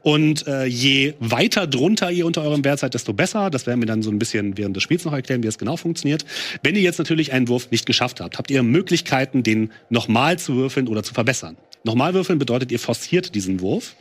Und 0.03 0.47
äh, 0.47 0.67
je 0.67 1.15
weiter 1.19 1.67
drunter 1.67 2.11
ihr 2.11 2.27
unter 2.27 2.43
eurem 2.43 2.65
Wert 2.65 2.81
seid, 2.81 2.95
desto 2.95 3.13
besser. 3.13 3.51
Das 3.51 3.67
werden 3.67 3.81
wir 3.81 3.87
dann 3.87 4.03
so 4.03 4.11
ein 4.11 4.19
bisschen 4.19 4.57
während 4.57 4.77
des 4.77 4.83
Spiels 4.83 5.05
noch 5.05 5.13
erklären, 5.13 5.43
wie 5.43 5.49
es 5.49 5.59
genau 5.59 5.77
funktioniert. 5.77 6.25
Wenn 6.63 6.77
ihr 6.77 6.83
jetzt 6.83 6.99
natürlich 6.99 7.33
einen 7.33 7.49
Wurf 7.49 7.71
nicht 7.71 7.87
geschafft 7.87 8.21
habt, 8.21 8.39
habt 8.39 8.51
ihr 8.51 8.63
Möglichkeiten, 8.63 9.43
den 9.43 9.73
nochmal 9.91 10.39
zu 10.39 10.55
würfeln 10.57 10.87
oder 10.89 11.03
zu 11.03 11.15
verbessern. 11.15 11.57
Nochmal 11.85 12.15
würfeln 12.15 12.39
bedeutet, 12.39 12.71
ihr 12.71 12.79
forciert 12.79 13.35
diesen 13.35 13.61
Wurf. 13.61 13.97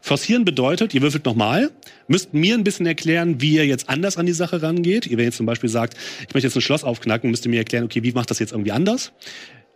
Forcieren 0.00 0.44
bedeutet, 0.44 0.94
ihr 0.94 1.02
würfelt 1.02 1.26
nochmal, 1.26 1.70
müsst 2.08 2.32
mir 2.32 2.54
ein 2.54 2.64
bisschen 2.64 2.86
erklären, 2.86 3.40
wie 3.40 3.56
ihr 3.56 3.66
jetzt 3.66 3.88
anders 3.88 4.16
an 4.16 4.26
die 4.26 4.32
Sache 4.32 4.62
rangeht. 4.62 5.06
Ihr, 5.06 5.12
wenn 5.12 5.24
ihr 5.24 5.26
jetzt 5.26 5.36
zum 5.36 5.46
Beispiel 5.46 5.68
sagt, 5.68 5.96
ich 6.26 6.34
möchte 6.34 6.46
jetzt 6.46 6.56
ein 6.56 6.62
Schloss 6.62 6.84
aufknacken, 6.84 7.30
müsst 7.30 7.44
ihr 7.44 7.50
mir 7.50 7.58
erklären, 7.58 7.84
okay, 7.84 8.02
wie 8.02 8.12
macht 8.12 8.30
das 8.30 8.38
jetzt 8.38 8.52
irgendwie 8.52 8.72
anders? 8.72 9.12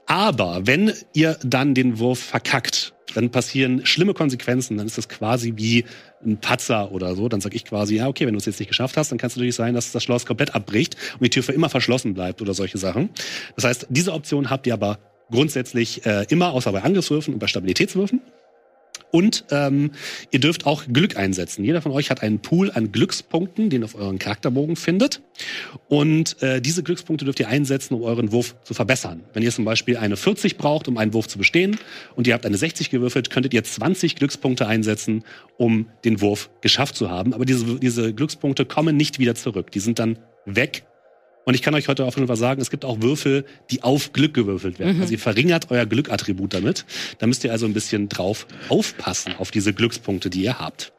Aber 0.07 0.67
wenn 0.67 0.93
ihr 1.13 1.39
dann 1.45 1.75
den 1.75 1.99
Wurf 1.99 2.19
verkackt, 2.19 2.95
dann 3.15 3.31
passieren 3.31 3.85
schlimme 3.85 4.15
Konsequenzen. 4.15 4.79
Dann 4.79 4.87
ist 4.87 4.99
das 4.99 5.09
quasi 5.09 5.55
wie 5.57 5.85
ein 6.25 6.39
Patzer 6.39 6.93
oder 6.93 7.15
so. 7.15 7.29
Dann 7.29 7.41
sage 7.41 7.57
ich 7.57 7.65
quasi, 7.65 7.97
ja, 7.97 8.09
okay, 8.09 8.27
wenn 8.27 8.35
du 8.35 8.39
es 8.39 8.47
jetzt 8.47 8.59
nicht 8.59 8.69
geschafft 8.69 8.97
hast, 8.97 9.11
dann 9.11 9.19
kann 9.19 9.29
es 9.29 9.37
natürlich 9.37 9.55
sein, 9.55 9.75
dass 9.75 9.93
das 9.93 10.03
Schloss 10.03 10.27
komplett 10.27 10.55
abbricht 10.55 10.97
und 11.15 11.25
die 11.25 11.31
Tür 11.31 11.43
für 11.43 11.53
immer 11.53 11.69
verschlossen 11.69 12.15
bleibt 12.15 12.41
oder 12.41 12.55
solche 12.55 12.79
Sachen. 12.79 13.11
Das 13.57 13.65
heißt, 13.65 13.87
diese 13.91 14.13
Option 14.13 14.51
habt 14.51 14.67
ihr 14.67 14.75
aber 14.75 14.99
grundsätzlich 15.31 16.05
äh, 16.07 16.27
immer, 16.29 16.53
außer 16.53 16.73
bei 16.73 16.83
Angriffswürfen 16.83 17.35
und 17.35 17.41
bei 17.41 17.47
Stabilitätswürfen. 17.47 18.21
Und 19.11 19.45
ähm, 19.51 19.91
ihr 20.31 20.39
dürft 20.39 20.67
auch 20.67 20.85
Glück 20.87 21.17
einsetzen. 21.17 21.65
Jeder 21.65 21.83
von 21.83 21.93
euch 21.93 22.11
hat 22.11 22.23
einen 22.23 22.41
Pool 22.41 22.71
an 22.71 22.93
Glückspunkten, 22.93 23.71
den 23.71 23.83
ihr 23.83 23.85
auf 23.85 23.95
euren 23.95 24.19
Charakterbogen 24.19 24.77
findet. 24.77 25.21
Und 25.89 26.41
äh, 26.43 26.61
diese 26.61 26.83
Glückspunkte 26.83 27.25
dürft 27.25 27.41
ihr 27.41 27.49
einsetzen, 27.49 27.95
um 27.95 28.03
euren 28.03 28.31
Wurf 28.31 28.55
zu 28.63 28.75
verbessern. 28.75 29.23
Wenn 29.33 29.43
ihr 29.43 29.51
zum 29.51 29.65
Beispiel 29.65 29.97
eine 29.97 30.17
40 30.17 30.57
braucht, 30.57 30.87
um 30.87 30.97
einen 30.97 31.13
Wurf 31.13 31.27
zu 31.27 31.39
bestehen, 31.39 31.79
und 32.15 32.27
ihr 32.27 32.35
habt 32.35 32.47
eine 32.47 32.57
60 32.57 32.91
gewürfelt, 32.91 33.31
könntet 33.31 33.53
ihr 33.53 33.65
20 33.65 34.17
Glückspunkte 34.17 34.67
einsetzen, 34.67 35.25
um 35.57 35.87
den 36.05 36.21
Wurf 36.21 36.51
geschafft 36.61 36.95
zu 36.95 37.11
haben. 37.11 37.35
Aber 37.35 37.45
diese, 37.45 37.81
diese 37.81 38.15
Glückspunkte 38.15 38.65
kommen 38.65 38.97
nicht 38.97 39.19
wieder 39.19 39.35
zurück. 39.35 39.73
Die 39.73 39.81
sind 39.81 39.99
dann 39.99 40.19
weg 40.47 40.85
Und 41.51 41.55
ich 41.55 41.63
kann 41.63 41.75
euch 41.75 41.89
heute 41.89 42.05
auf 42.05 42.15
jeden 42.15 42.29
Fall 42.29 42.37
sagen, 42.37 42.63
es 42.63 42.71
gibt 42.71 42.85
auch 42.85 43.03
Würfel, 43.03 43.45
die 43.73 43.83
auf 43.83 44.13
Glück 44.13 44.35
gewürfelt 44.35 44.79
werden. 44.79 45.01
Also 45.01 45.15
ihr 45.15 45.19
verringert 45.19 45.73
euer 45.73 45.85
Glückattribut 45.85 46.55
damit. 46.55 46.85
Da 47.19 47.27
müsst 47.27 47.43
ihr 47.43 47.51
also 47.51 47.67
ein 47.67 47.73
bisschen 47.73 48.09
drauf 48.09 48.47
aufpassen, 48.69 49.35
auf 49.37 49.51
diese 49.51 49.75
Glückspunkte, 49.75 50.31
die 50.31 50.45
ihr 50.45 50.61
habt. 50.61 50.93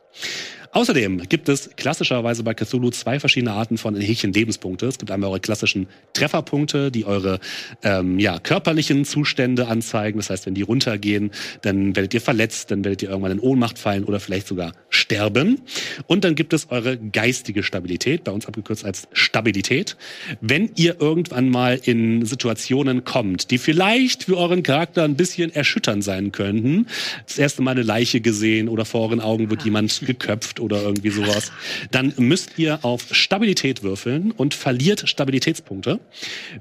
Außerdem 0.74 1.28
gibt 1.28 1.50
es 1.50 1.70
klassischerweise 1.75 2.44
bei 2.44 2.54
Cthulhu 2.54 2.92
zwei 2.92 3.20
verschiedene 3.20 3.51
Arten 3.51 3.78
von 3.78 4.00
Häkchen 4.00 4.32
Lebenspunkte. 4.32 4.86
Es 4.86 4.98
gibt 4.98 5.12
einmal 5.12 5.30
eure 5.30 5.42
klassischen 5.42 5.88
Trefferpunkte, 6.13 6.92
die 6.92 7.04
eure 7.04 7.42
ähm, 7.84 8.20
ja, 8.20 8.40
körperlichen 8.40 9.04
Zustände 9.04 9.68
anzeigen. 9.68 10.18
Das 10.18 10.30
heißt, 10.30 10.46
wenn 10.46 10.54
die 10.54 10.62
runtergehen, 10.62 11.32
dann 11.62 11.94
werdet 11.98 12.13
ihr 12.13 12.22
verletzt, 12.22 12.72
dann 12.72 12.86
werdet 12.86 13.04
ihr 13.04 13.10
irgendwann 13.10 13.34
in 13.34 13.40
Ohnmacht 13.42 13.80
fallen 13.80 14.06
oder 14.06 14.22
vielleicht 14.22 14.48
sogar 14.48 14.72
sterben. 14.90 15.60
Und 16.08 16.24
dann 16.24 16.36
gibt 16.36 16.54
es 16.54 16.72
eure 16.72 16.98
geistige 16.98 17.63
Stabilität, 17.63 18.24
bei 18.24 18.32
uns 18.32 18.46
abgekürzt 18.46 18.86
als 18.86 19.10
Stabilität. 19.12 19.98
Wenn 20.40 20.72
ihr 20.75 21.01
irgendwann 21.01 21.50
mal 21.50 21.82
in 21.84 22.25
Situationen 22.25 23.04
kommt, 23.04 23.51
die 23.51 23.58
vielleicht 23.58 24.24
für 24.24 24.38
euren 24.38 24.63
Charakter 24.63 25.04
ein 25.04 25.18
bisschen 25.18 25.54
erschütternd 25.54 26.01
sein 26.01 26.32
könnten, 26.32 26.88
das 27.28 27.38
erste 27.38 27.62
Mal 27.62 27.72
eine 27.72 27.84
Leiche 27.84 28.22
gesehen 28.22 28.70
oder 28.70 28.86
vor 28.86 29.01
euren 29.01 29.20
Augen 29.20 29.50
wird 29.50 29.63
jemand 29.66 30.01
geköpft 30.06 30.61
oder 30.62 30.82
irgendwie 30.82 31.10
sowas, 31.10 31.51
dann 31.91 32.13
müsst 32.18 32.58
ihr 32.58 32.80
auf 32.84 33.08
Stabilität 33.12 33.84
würfeln 33.84 34.32
und 34.32 34.53
verliert 34.53 35.10
Stabilitätspunkte. 35.10 36.00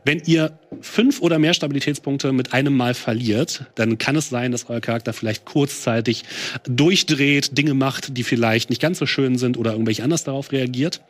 Wenn 0.05 0.23
ihr 0.27 0.59
fünf 0.81 1.21
oder 1.21 1.39
mehr 1.39 1.55
Stabilitätspunkte 1.55 2.33
mit 2.33 2.53
einem 2.53 2.77
Mal 2.77 2.95
verliert, 2.95 3.67
dann 3.75 3.99
kann 3.99 4.17
es 4.17 4.29
sein, 4.29 4.53
dass 4.53 4.69
euer 4.69 4.81
Charakter 4.81 5.13
vielleicht 5.13 5.45
kurzzeitig 5.45 6.25
durchdreht, 6.65 7.57
Dinge 7.57 7.75
macht, 7.75 8.17
die 8.17 8.25
vielleicht 8.25 8.71
nicht 8.71 8.81
ganz 8.81 8.99
so 8.99 9.07
schön 9.07 9.39
sind 9.39 9.57
oder 9.57 9.73
irgendwelche 9.73 10.03
anders 10.03 10.25
darauf 10.25 10.53
reagiert. 10.53 11.03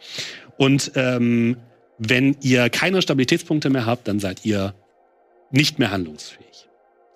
Und 0.57 0.93
ähm, 0.95 1.57
wenn 1.99 2.37
ihr 2.41 2.71
keine 2.71 3.03
Stabilitätspunkte 3.03 3.71
mehr 3.71 3.87
habt, 3.87 4.09
dann 4.09 4.21
seid 4.21 4.45
ihr 4.45 4.75
nicht 5.51 5.79
mehr 5.79 5.91
handlungsfähig. 5.91 6.69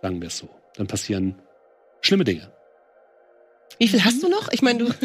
Sagen 0.03 0.21
wir 0.21 0.29
es 0.29 0.39
so. 0.39 0.49
Dann 0.77 0.87
passieren 0.87 1.37
schlimme 2.01 2.25
Dinge. 2.25 2.54
Wie 3.79 3.89
viel 3.89 4.05
hast 4.05 4.23
du 4.23 4.29
noch? 4.29 4.49
Ich 4.53 4.63
meine, 4.63 4.79
du. 4.81 4.95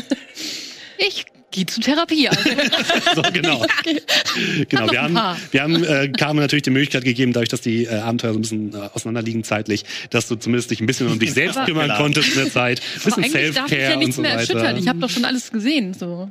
Ich 1.01 1.23
gehe 1.51 1.65
zu 1.65 1.79
Therapie. 1.79 2.27
Also. 2.27 2.41
So, 3.15 3.21
genau. 3.31 3.65
genau. 4.69 4.91
Wir 4.91 5.01
haben, 5.01 5.17
wir 5.51 5.61
haben 5.63 5.83
äh, 5.85 6.09
Carmen 6.09 6.41
natürlich 6.41 6.63
die 6.63 6.71
Möglichkeit 6.71 7.05
gegeben, 7.05 7.31
dadurch, 7.31 7.47
dass 7.47 7.61
die 7.61 7.85
äh, 7.85 7.99
Abenteuer 7.99 8.33
so 8.33 8.39
ein 8.39 8.41
bisschen 8.41 8.73
äh, 8.73 8.89
auseinanderliegen 8.93 9.45
zeitlich, 9.45 9.85
dass 10.09 10.27
du 10.27 10.35
zumindest 10.35 10.71
dich 10.71 10.81
ein 10.81 10.87
bisschen 10.87 11.07
um 11.07 11.17
dich 11.17 11.31
selbst 11.33 11.55
Aber- 11.55 11.65
kümmern 11.67 11.85
Klar. 11.85 11.97
konntest 11.99 12.29
in 12.29 12.35
der 12.43 12.51
Zeit. 12.51 12.81
Ein 12.81 12.85
Aber 13.13 13.21
bisschen 13.21 13.23
eigentlich 13.23 13.55
darf 13.55 13.65
ich 13.71 13.71
ja 13.71 13.77
Self-Care 13.77 13.93
und 13.93 13.99
nichts 13.99 14.15
so 14.17 14.21
mehr 14.21 14.31
erschüttern. 14.33 14.63
weiter. 14.63 14.77
Ich 14.77 14.87
habe 14.89 14.99
doch 14.99 15.09
schon 15.09 15.23
alles 15.25 15.51
gesehen. 15.51 15.93
So. 15.93 16.29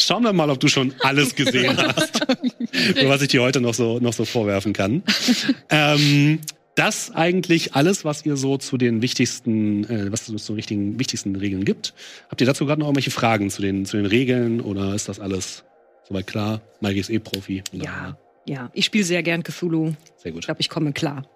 Schauen 0.00 0.24
wir 0.24 0.32
mal, 0.32 0.50
ob 0.50 0.58
du 0.58 0.66
schon 0.68 0.92
alles 1.00 1.34
gesehen 1.36 1.76
hast. 1.76 2.26
Was 3.04 3.22
ich 3.22 3.28
dir 3.28 3.40
heute 3.42 3.60
noch 3.60 3.74
so, 3.74 4.00
noch 4.00 4.12
so 4.12 4.24
vorwerfen 4.24 4.72
kann. 4.72 5.02
ähm, 5.70 6.40
das 6.76 7.10
eigentlich 7.10 7.74
alles, 7.74 8.04
was 8.04 8.24
ihr 8.24 8.36
so 8.36 8.58
zu 8.58 8.76
den 8.76 9.02
wichtigsten, 9.02 9.84
äh, 9.84 10.12
was 10.12 10.28
es 10.28 10.44
zu 10.44 10.52
den 10.52 10.56
richtigen, 10.56 11.00
wichtigsten 11.00 11.34
Regeln 11.34 11.64
gibt. 11.64 11.94
Habt 12.28 12.40
ihr 12.40 12.46
dazu 12.46 12.66
gerade 12.66 12.80
noch 12.80 12.86
irgendwelche 12.86 13.10
Fragen 13.10 13.50
zu 13.50 13.62
den, 13.62 13.86
zu 13.86 13.96
den 13.96 14.06
Regeln 14.06 14.60
oder 14.60 14.94
ist 14.94 15.08
das 15.08 15.18
alles 15.18 15.64
soweit 16.06 16.26
klar? 16.26 16.60
Mike 16.80 17.00
ist 17.00 17.10
eh 17.10 17.18
Profi. 17.18 17.64
Ja, 17.72 18.16
ja. 18.46 18.70
Ich 18.74 18.84
spiele 18.84 19.04
sehr 19.04 19.22
gern 19.22 19.42
Cthulhu. 19.42 19.94
Sehr 20.18 20.32
gut. 20.32 20.40
Ich 20.40 20.46
glaube, 20.46 20.60
ich 20.60 20.68
komme 20.68 20.92
klar. 20.92 21.26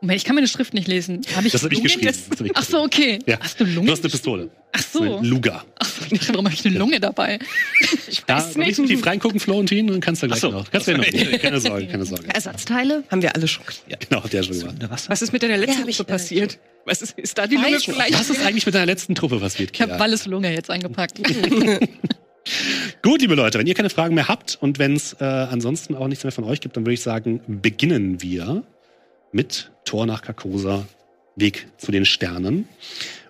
Moment, 0.00 0.16
ich 0.18 0.24
kann 0.24 0.36
meine 0.36 0.46
Schrift 0.46 0.74
nicht 0.74 0.86
lesen. 0.86 1.22
Hab 1.34 1.44
ich 1.44 1.52
Das 1.52 1.64
habe 1.64 1.74
ich 1.74 1.82
geschrieben. 1.82 2.06
Das 2.06 2.38
hab 2.38 2.46
ich 2.46 2.52
Ach 2.54 2.62
so, 2.62 2.82
okay. 2.82 3.18
Ja. 3.26 3.38
Hast 3.40 3.58
du 3.58 3.64
Lunge? 3.64 3.86
Du 3.86 3.92
hast 3.92 4.04
eine 4.04 4.10
Pistole. 4.10 4.48
Ach 4.72 4.82
so. 4.82 5.20
Luga. 5.22 5.64
Ach 5.78 5.86
so, 5.88 6.28
warum 6.34 6.44
habe 6.44 6.54
ich 6.54 6.64
eine 6.64 6.78
Lunge 6.78 7.00
dabei? 7.00 7.38
Ich 8.08 8.22
Da, 8.24 8.36
weiß 8.36 8.50
ich 8.56 8.78
nicht. 8.78 8.86
tief 8.86 9.04
reingucken, 9.04 9.40
Florentin, 9.40 9.86
dann 9.88 10.00
kannst 10.00 10.22
du 10.22 10.28
gleich 10.28 10.40
so. 10.40 10.50
noch. 10.50 10.70
Kannst 10.70 10.86
du 10.86 10.92
ja 10.92 10.98
noch. 10.98 11.04
Keine 11.42 11.60
Sorge, 11.60 11.86
keine 11.88 12.04
Sorge. 12.06 12.28
Ersatzteile? 12.32 13.02
Haben 13.10 13.22
wir 13.22 13.34
alle 13.34 13.46
schon. 13.48 13.64
Genau, 14.08 14.22
habt 14.22 14.32
ihr 14.32 14.40
ja 14.40 14.44
schon 14.54 14.78
gemacht. 14.78 15.04
Was 15.08 15.20
ist 15.22 15.32
mit 15.32 15.42
deiner 15.42 15.56
letzten 15.58 15.80
Ja, 15.80 15.84
Gruppe 15.86 16.02
äh, 16.02 16.04
passiert? 16.12 16.58
Was 16.84 17.02
ist, 17.02 17.18
ist 17.18 17.36
da 17.36 17.46
die 17.46 17.56
Lunge 17.56 17.70
nicht. 17.72 17.84
vielleicht? 17.86 18.14
Was 18.14 18.30
ist 18.30 18.40
eigentlich 18.44 18.64
mit 18.66 18.74
deiner 18.74 18.86
letzten 18.86 19.14
Truppe 19.14 19.38
passiert, 19.40 19.70
Ich 19.74 19.80
habe? 19.82 19.98
Walles 19.98 20.26
Lunge 20.26 20.52
jetzt 20.54 20.70
eingepackt. 20.70 21.20
Gut, 23.02 23.20
liebe 23.20 23.34
Leute, 23.34 23.58
wenn 23.58 23.66
ihr 23.66 23.74
keine 23.74 23.90
Fragen 23.90 24.14
mehr 24.14 24.28
habt 24.28 24.56
und 24.60 24.78
wenn 24.78 24.94
es 24.96 25.14
äh, 25.20 25.24
ansonsten 25.24 25.94
auch 25.94 26.08
nichts 26.08 26.24
mehr 26.24 26.32
von 26.32 26.44
euch 26.44 26.60
gibt, 26.60 26.76
dann 26.76 26.84
würde 26.84 26.94
ich 26.94 27.02
sagen, 27.02 27.40
beginnen 27.46 28.22
wir 28.22 28.62
mit 29.32 29.70
Tor 29.84 30.06
nach 30.06 30.22
Carcosa, 30.22 30.86
Weg 31.36 31.68
zu 31.78 31.92
den 31.92 32.04
Sternen. 32.04 32.68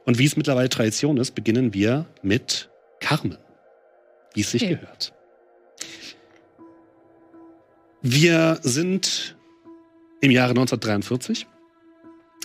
Und 0.05 0.19
wie 0.19 0.25
es 0.25 0.37
mittlerweile 0.37 0.69
Tradition 0.69 1.19
ist, 1.19 1.35
beginnen 1.35 1.75
wir 1.75 2.07
mit 2.23 2.71
Carmen, 3.01 3.37
wie 4.35 4.41
es 4.41 4.51
sich 4.51 4.63
Okay. 4.63 4.75
gehört. 4.77 5.13
Wir 8.01 8.59
sind 8.63 9.37
im 10.21 10.31
Jahre 10.31 10.51
1943. 10.51 11.47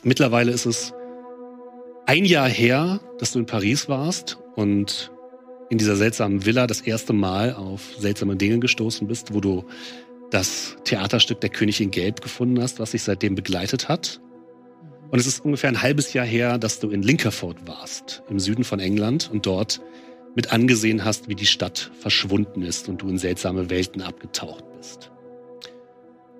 Mittlerweile 0.04 0.52
ist 0.52 0.66
es 0.66 0.94
ein 2.06 2.26
Jahr 2.26 2.50
her, 2.50 3.00
dass 3.20 3.32
du 3.32 3.40
in 3.40 3.46
Paris 3.46 3.88
warst 3.88 4.38
und 4.56 5.12
in 5.70 5.78
dieser 5.78 5.96
seltsamen 5.96 6.46
Villa 6.46 6.68
das 6.68 6.82
erste 6.82 7.14
Mal 7.14 7.54
auf 7.54 7.96
seltsame 7.98 8.36
Dinge 8.36 8.60
gestoßen 8.60 9.08
bist, 9.08 9.34
wo 9.34 9.40
du 9.40 9.66
das 10.34 10.76
Theaterstück 10.84 11.42
Der 11.42 11.50
König 11.50 11.80
in 11.80 11.92
Gelb 11.92 12.22
gefunden 12.22 12.62
hast, 12.62 12.80
was 12.80 12.92
dich 12.92 13.04
seitdem 13.04 13.36
begleitet 13.36 13.88
hat. 13.88 14.20
Und 15.12 15.20
es 15.20 15.28
ist 15.28 15.46
ungefähr 15.46 15.70
ein 15.70 15.82
halbes 15.82 16.14
Jahr 16.14 16.26
her, 16.26 16.58
dass 16.58 16.80
du 16.80 16.90
in 16.90 17.04
Linkerford 17.04 17.68
warst, 17.68 18.24
im 18.30 18.40
Süden 18.40 18.64
von 18.64 18.80
England, 18.80 19.30
und 19.32 19.46
dort 19.46 19.80
mit 20.36 20.52
angesehen 20.52 21.06
hast, 21.06 21.30
wie 21.30 21.36
die 21.36 21.46
Stadt 21.46 21.92
verschwunden 22.00 22.64
ist 22.64 22.90
und 22.90 23.04
du 23.04 23.10
in 23.10 23.20
seltsame 23.20 23.70
Welten 23.70 24.02
abgetaucht 24.02 24.64
bist. 24.76 25.12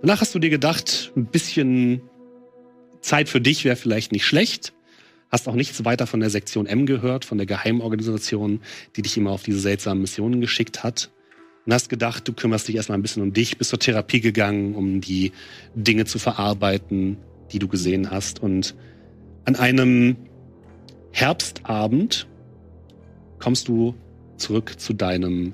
Danach 0.02 0.22
hast 0.22 0.34
du 0.34 0.40
dir 0.40 0.50
gedacht, 0.50 1.12
ein 1.16 1.28
bisschen 1.28 2.02
Zeit 3.02 3.30
für 3.30 3.42
dich 3.42 3.64
wäre 3.64 3.76
vielleicht 3.76 4.12
nicht 4.12 4.26
schlecht. 4.26 4.74
Hast 5.30 5.48
auch 5.48 5.56
nichts 5.56 5.86
weiter 5.86 6.08
von 6.08 6.20
der 6.20 6.32
Sektion 6.32 6.66
M 6.66 6.88
gehört, 6.88 7.26
von 7.26 7.38
der 7.38 7.46
Geheimorganisation, 7.46 8.62
die 8.96 9.04
dich 9.04 9.18
immer 9.18 9.32
auf 9.32 9.44
diese 9.44 9.60
seltsamen 9.60 10.02
Missionen 10.02 10.42
geschickt 10.42 10.84
hat. 10.84 11.12
Und 11.66 11.74
hast 11.74 11.90
gedacht, 11.90 12.28
du 12.28 12.34
kümmerst 12.34 12.68
dich 12.68 12.76
erstmal 12.76 12.98
ein 12.98 13.02
bisschen 13.02 13.24
um 13.24 13.32
dich, 13.32 13.58
bist 13.58 13.70
zur 13.70 13.80
Therapie 13.80 14.20
gegangen, 14.20 14.76
um 14.76 15.00
die 15.00 15.32
Dinge 15.76 16.06
zu 16.06 16.20
verarbeiten, 16.20 17.18
die 17.52 17.60
du 17.60 17.68
gesehen 17.68 18.12
hast. 18.12 18.42
Und 18.42 18.76
an 19.46 19.56
einem 19.56 20.18
Herbstabend 21.12 22.28
kommst 23.40 23.68
du 23.68 23.96
zurück 24.38 24.80
zu 24.80 24.94
deinem 24.94 25.54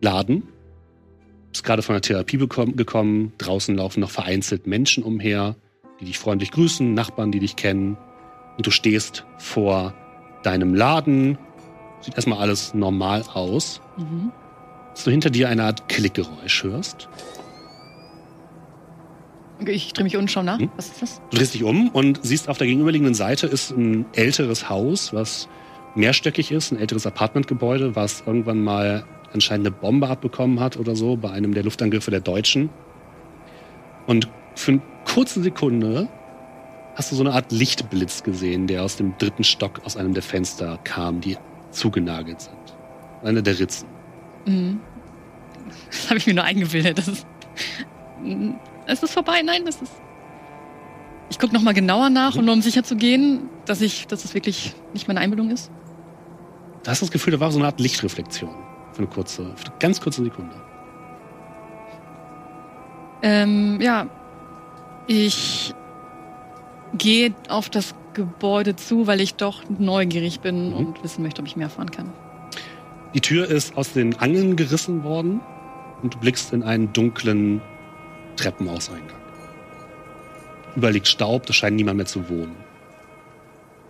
Laden. 0.00 0.42
Bist 1.52 1.64
gerade 1.64 1.82
von 1.82 1.94
der 1.94 2.02
Therapie 2.02 2.38
gekommen. 2.38 3.32
Draußen 3.38 3.76
laufen 3.76 4.00
noch 4.00 4.10
vereinzelt 4.10 4.66
Menschen 4.66 5.04
umher, 5.04 5.54
die 6.00 6.06
dich 6.06 6.18
freundlich 6.18 6.50
grüßen, 6.50 6.92
Nachbarn, 6.92 7.30
die 7.30 7.38
dich 7.38 7.54
kennen. 7.54 7.96
Und 8.56 8.66
du 8.66 8.72
stehst 8.72 9.24
vor 9.38 9.94
deinem 10.42 10.74
Laden. 10.74 11.38
Sieht 12.00 12.14
erstmal 12.16 12.38
alles 12.38 12.74
normal 12.74 13.22
aus. 13.32 13.80
Mhm. 13.96 14.32
Dass 14.94 15.04
du 15.04 15.10
hinter 15.10 15.30
dir 15.30 15.48
eine 15.48 15.64
Art 15.64 15.88
Klickgeräusch 15.88 16.64
hörst. 16.64 17.08
Ich 19.66 19.92
drehe 19.92 20.04
mich 20.04 20.16
um 20.16 20.22
und 20.22 20.30
schau 20.30 20.42
nach. 20.42 20.58
Hm? 20.58 20.70
Was 20.76 20.88
ist 20.88 21.02
das? 21.02 21.22
Du 21.30 21.36
drehst 21.36 21.54
dich 21.54 21.64
um 21.64 21.88
und 21.88 22.20
siehst 22.22 22.48
auf 22.48 22.58
der 22.58 22.66
gegenüberliegenden 22.66 23.14
Seite 23.14 23.46
ist 23.46 23.70
ein 23.70 24.06
älteres 24.12 24.68
Haus, 24.68 25.12
was 25.12 25.48
mehrstöckig 25.94 26.50
ist, 26.50 26.72
ein 26.72 26.78
älteres 26.78 27.06
Apartmentgebäude, 27.06 27.96
was 27.96 28.22
irgendwann 28.26 28.62
mal 28.62 29.04
anscheinend 29.32 29.66
eine 29.66 29.74
Bombe 29.74 30.08
abbekommen 30.08 30.60
hat 30.60 30.76
oder 30.76 30.96
so 30.96 31.16
bei 31.16 31.30
einem 31.30 31.54
der 31.54 31.64
Luftangriffe 31.64 32.10
der 32.10 32.20
Deutschen. 32.20 32.70
Und 34.06 34.28
für 34.54 34.72
eine 34.72 34.82
kurze 35.04 35.42
Sekunde 35.42 36.08
hast 36.94 37.10
du 37.10 37.16
so 37.16 37.24
eine 37.24 37.32
Art 37.32 37.50
Lichtblitz 37.50 38.22
gesehen, 38.22 38.66
der 38.66 38.82
aus 38.82 38.96
dem 38.96 39.16
dritten 39.18 39.44
Stock 39.44 39.80
aus 39.84 39.96
einem 39.96 40.14
der 40.14 40.22
Fenster 40.22 40.78
kam, 40.84 41.20
die 41.20 41.36
zugenagelt 41.70 42.40
sind. 42.40 42.54
Eine 43.22 43.42
der 43.42 43.58
Ritzen. 43.58 43.88
Mhm. 44.46 44.80
Das 45.90 46.10
habe 46.10 46.18
ich 46.18 46.26
mir 46.26 46.34
nur 46.34 46.44
eingebildet. 46.44 46.98
Das 46.98 47.08
ist, 47.08 47.26
Mhm. 48.22 48.54
ist 48.86 49.02
es 49.02 49.12
vorbei? 49.12 49.42
Nein, 49.42 49.64
das 49.64 49.80
ist. 49.82 49.92
Ich 51.30 51.38
gucke 51.38 51.54
noch 51.54 51.62
mal 51.62 51.72
genauer 51.74 52.10
nach, 52.10 52.36
und 52.36 52.44
nur 52.44 52.54
um 52.54 52.62
sicher 52.62 52.82
zu 52.84 52.96
gehen, 52.96 53.48
dass 53.64 53.80
ich, 53.80 54.06
dass 54.06 54.24
es 54.24 54.34
wirklich 54.34 54.74
nicht 54.92 55.08
meine 55.08 55.20
Einbildung 55.20 55.50
ist. 55.50 55.70
Du 56.82 56.90
hast 56.90 57.00
das 57.02 57.10
Gefühl, 57.10 57.32
da 57.32 57.40
war 57.40 57.50
so 57.50 57.58
eine 57.58 57.66
Art 57.66 57.80
Lichtreflexion. 57.80 58.50
Für 58.92 58.98
eine 58.98 59.06
kurze, 59.08 59.52
für 59.56 59.66
eine 59.68 59.74
ganz 59.80 60.00
kurze 60.00 60.22
Sekunde. 60.22 60.54
Ähm, 63.22 63.80
ja, 63.80 64.06
ich 65.06 65.74
gehe 66.96 67.34
auf 67.48 67.70
das 67.70 67.94
Gebäude 68.12 68.76
zu, 68.76 69.06
weil 69.06 69.20
ich 69.20 69.34
doch 69.34 69.62
neugierig 69.78 70.40
bin 70.40 70.68
Mhm. 70.70 70.74
und 70.76 71.02
wissen 71.02 71.22
möchte, 71.22 71.40
ob 71.42 71.48
ich 71.48 71.56
mehr 71.56 71.66
erfahren 71.66 71.90
kann. 71.90 72.12
Die 73.14 73.20
Tür 73.20 73.48
ist 73.48 73.76
aus 73.76 73.92
den 73.92 74.18
Angeln 74.18 74.56
gerissen 74.56 75.04
worden 75.04 75.40
und 76.02 76.14
du 76.14 76.18
blickst 76.18 76.52
in 76.52 76.62
einen 76.62 76.92
dunklen 76.92 77.62
Treppenauseingang. 78.36 79.20
Überall 80.76 80.92
liegt 80.92 81.06
Staub, 81.06 81.46
da 81.46 81.52
scheint 81.52 81.76
niemand 81.76 81.98
mehr 81.98 82.06
zu 82.06 82.28
wohnen. 82.28 82.56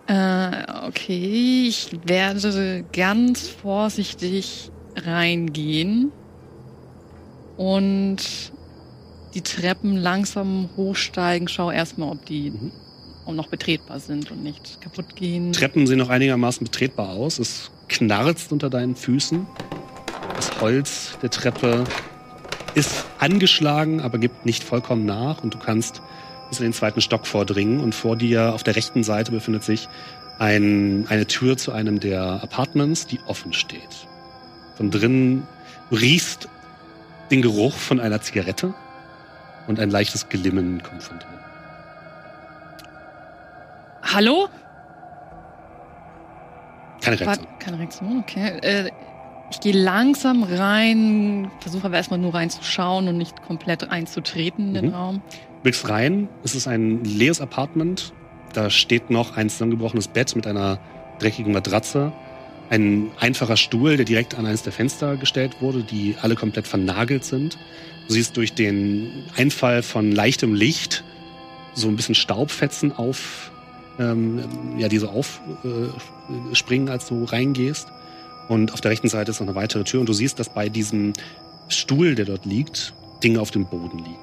Äh, 0.07 0.63
okay, 0.87 1.65
ich 1.67 1.89
werde 2.05 2.85
ganz 2.93 3.47
vorsichtig 3.47 4.71
reingehen. 4.95 6.11
und 7.57 8.17
die 9.33 9.41
Treppen 9.41 9.95
langsam 9.95 10.69
hochsteigen. 10.75 11.47
Schau 11.47 11.71
erstmal, 11.71 12.11
ob 12.11 12.25
die 12.25 12.51
Mhm. 12.51 12.71
noch 13.35 13.47
betretbar 13.47 13.99
sind 14.01 14.29
und 14.29 14.43
nicht 14.43 14.81
kaputt 14.81 15.15
gehen. 15.15 15.53
Treppen 15.53 15.87
sehen 15.87 15.99
noch 15.99 16.09
einigermaßen 16.09 16.65
betretbar 16.65 17.09
aus. 17.09 17.39
Es 17.39 17.71
knarzt 17.87 18.51
unter 18.51 18.69
deinen 18.69 18.95
Füßen. 18.95 19.45
Das 20.35 20.61
Holz 20.61 21.17
der 21.21 21.29
Treppe 21.29 21.83
ist 22.73 23.05
angeschlagen, 23.19 24.01
aber 24.01 24.17
gibt 24.17 24.45
nicht 24.45 24.63
vollkommen 24.63 25.05
nach 25.05 25.43
und 25.43 25.53
du 25.53 25.57
kannst 25.57 26.01
bis 26.49 26.59
in 26.59 26.65
den 26.65 26.73
zweiten 26.73 27.01
Stock 27.01 27.25
vordringen 27.25 27.79
und 27.79 27.95
vor 27.95 28.15
dir 28.15 28.53
auf 28.53 28.63
der 28.63 28.75
rechten 28.75 29.03
Seite 29.03 29.31
befindet 29.31 29.63
sich 29.63 29.87
ein, 30.37 31.05
eine 31.09 31.25
Tür 31.27 31.57
zu 31.57 31.71
einem 31.71 31.99
der 31.99 32.43
Apartments, 32.43 33.07
die 33.07 33.19
offen 33.25 33.53
steht. 33.53 34.07
Von 34.75 34.91
drinnen 34.91 35.47
riechst 35.91 36.49
den 37.31 37.41
Geruch 37.41 37.75
von 37.75 37.99
einer 37.99 38.21
Zigarette 38.21 38.73
und 39.67 39.79
ein 39.79 39.89
leichtes 39.89 40.29
Glimmen 40.29 40.83
kommt 40.83 41.01
von 41.01 41.17
drinnen. 41.17 41.39
Hallo? 44.03 44.49
Keine 47.05 47.19
Reaktion. 47.19 47.47
keine 47.59 47.79
Reaktion, 47.79 48.19
okay. 48.19 48.59
Äh, 48.61 48.91
ich 49.51 49.59
gehe 49.59 49.73
langsam 49.73 50.43
rein, 50.43 51.49
versuche 51.59 51.85
aber 51.85 51.95
erstmal 51.97 52.19
nur 52.19 52.33
reinzuschauen 52.33 53.07
und 53.07 53.17
nicht 53.17 53.41
komplett 53.43 53.89
einzutreten 53.89 54.69
in 54.69 54.73
den 54.73 54.85
Mhm. 54.87 54.93
Raum. 54.93 55.21
Du 55.29 55.61
blickst 55.63 55.87
rein, 55.89 56.27
es 56.43 56.55
ist 56.55 56.67
ein 56.67 57.03
leeres 57.03 57.41
Apartment. 57.41 58.11
Da 58.53 58.69
steht 58.69 59.09
noch 59.09 59.37
ein 59.37 59.49
zusammengebrochenes 59.49 60.07
Bett 60.07 60.35
mit 60.35 60.47
einer 60.47 60.79
dreckigen 61.19 61.53
Matratze. 61.53 62.11
Ein 62.69 63.11
einfacher 63.19 63.57
Stuhl, 63.57 63.95
der 63.97 64.05
direkt 64.05 64.35
an 64.37 64.45
eines 64.47 64.63
der 64.63 64.73
Fenster 64.73 65.15
gestellt 65.17 65.57
wurde, 65.61 65.83
die 65.83 66.15
alle 66.21 66.35
komplett 66.35 66.65
vernagelt 66.67 67.23
sind. 67.23 67.57
Du 68.07 68.13
siehst 68.13 68.35
durch 68.37 68.53
den 68.53 69.11
Einfall 69.37 69.83
von 69.83 70.11
leichtem 70.11 70.55
Licht 70.55 71.03
so 71.75 71.87
ein 71.87 71.95
bisschen 71.95 72.15
Staubfetzen 72.15 72.91
auf, 72.91 73.51
ähm, 73.99 74.43
ja, 74.77 74.87
die 74.87 74.97
so 74.97 75.09
aufspringen, 75.09 75.57
äh, 75.63 75.89
springen, 76.53 76.89
als 76.89 77.07
du 77.07 77.23
reingehst. 77.23 77.87
Und 78.47 78.73
auf 78.73 78.81
der 78.81 78.91
rechten 78.91 79.07
Seite 79.07 79.31
ist 79.31 79.39
noch 79.39 79.47
eine 79.47 79.55
weitere 79.55 79.83
Tür 79.83 79.99
und 80.01 80.09
du 80.09 80.13
siehst, 80.13 80.39
dass 80.39 80.49
bei 80.49 80.69
diesem 80.69 81.13
Stuhl, 81.67 82.13
der 82.15 82.25
dort 82.25 82.45
liegt, 82.45 82.93
Dinge 83.23 83.39
auf 83.41 83.51
dem 83.51 83.65
Boden 83.65 83.97
liegen. 83.99 84.19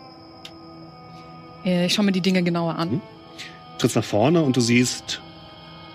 Äh, 1.65 1.87
ich 1.87 1.95
schaue 1.95 2.05
mir 2.05 2.13
die 2.13 2.21
Dinge 2.21 2.43
genauer 2.43 2.77
an. 2.77 2.91
Mhm. 2.93 3.01
trittst 3.79 3.97
nach 3.97 4.05
vorne 4.05 4.43
und 4.43 4.57
du 4.57 4.61
siehst 4.61 5.21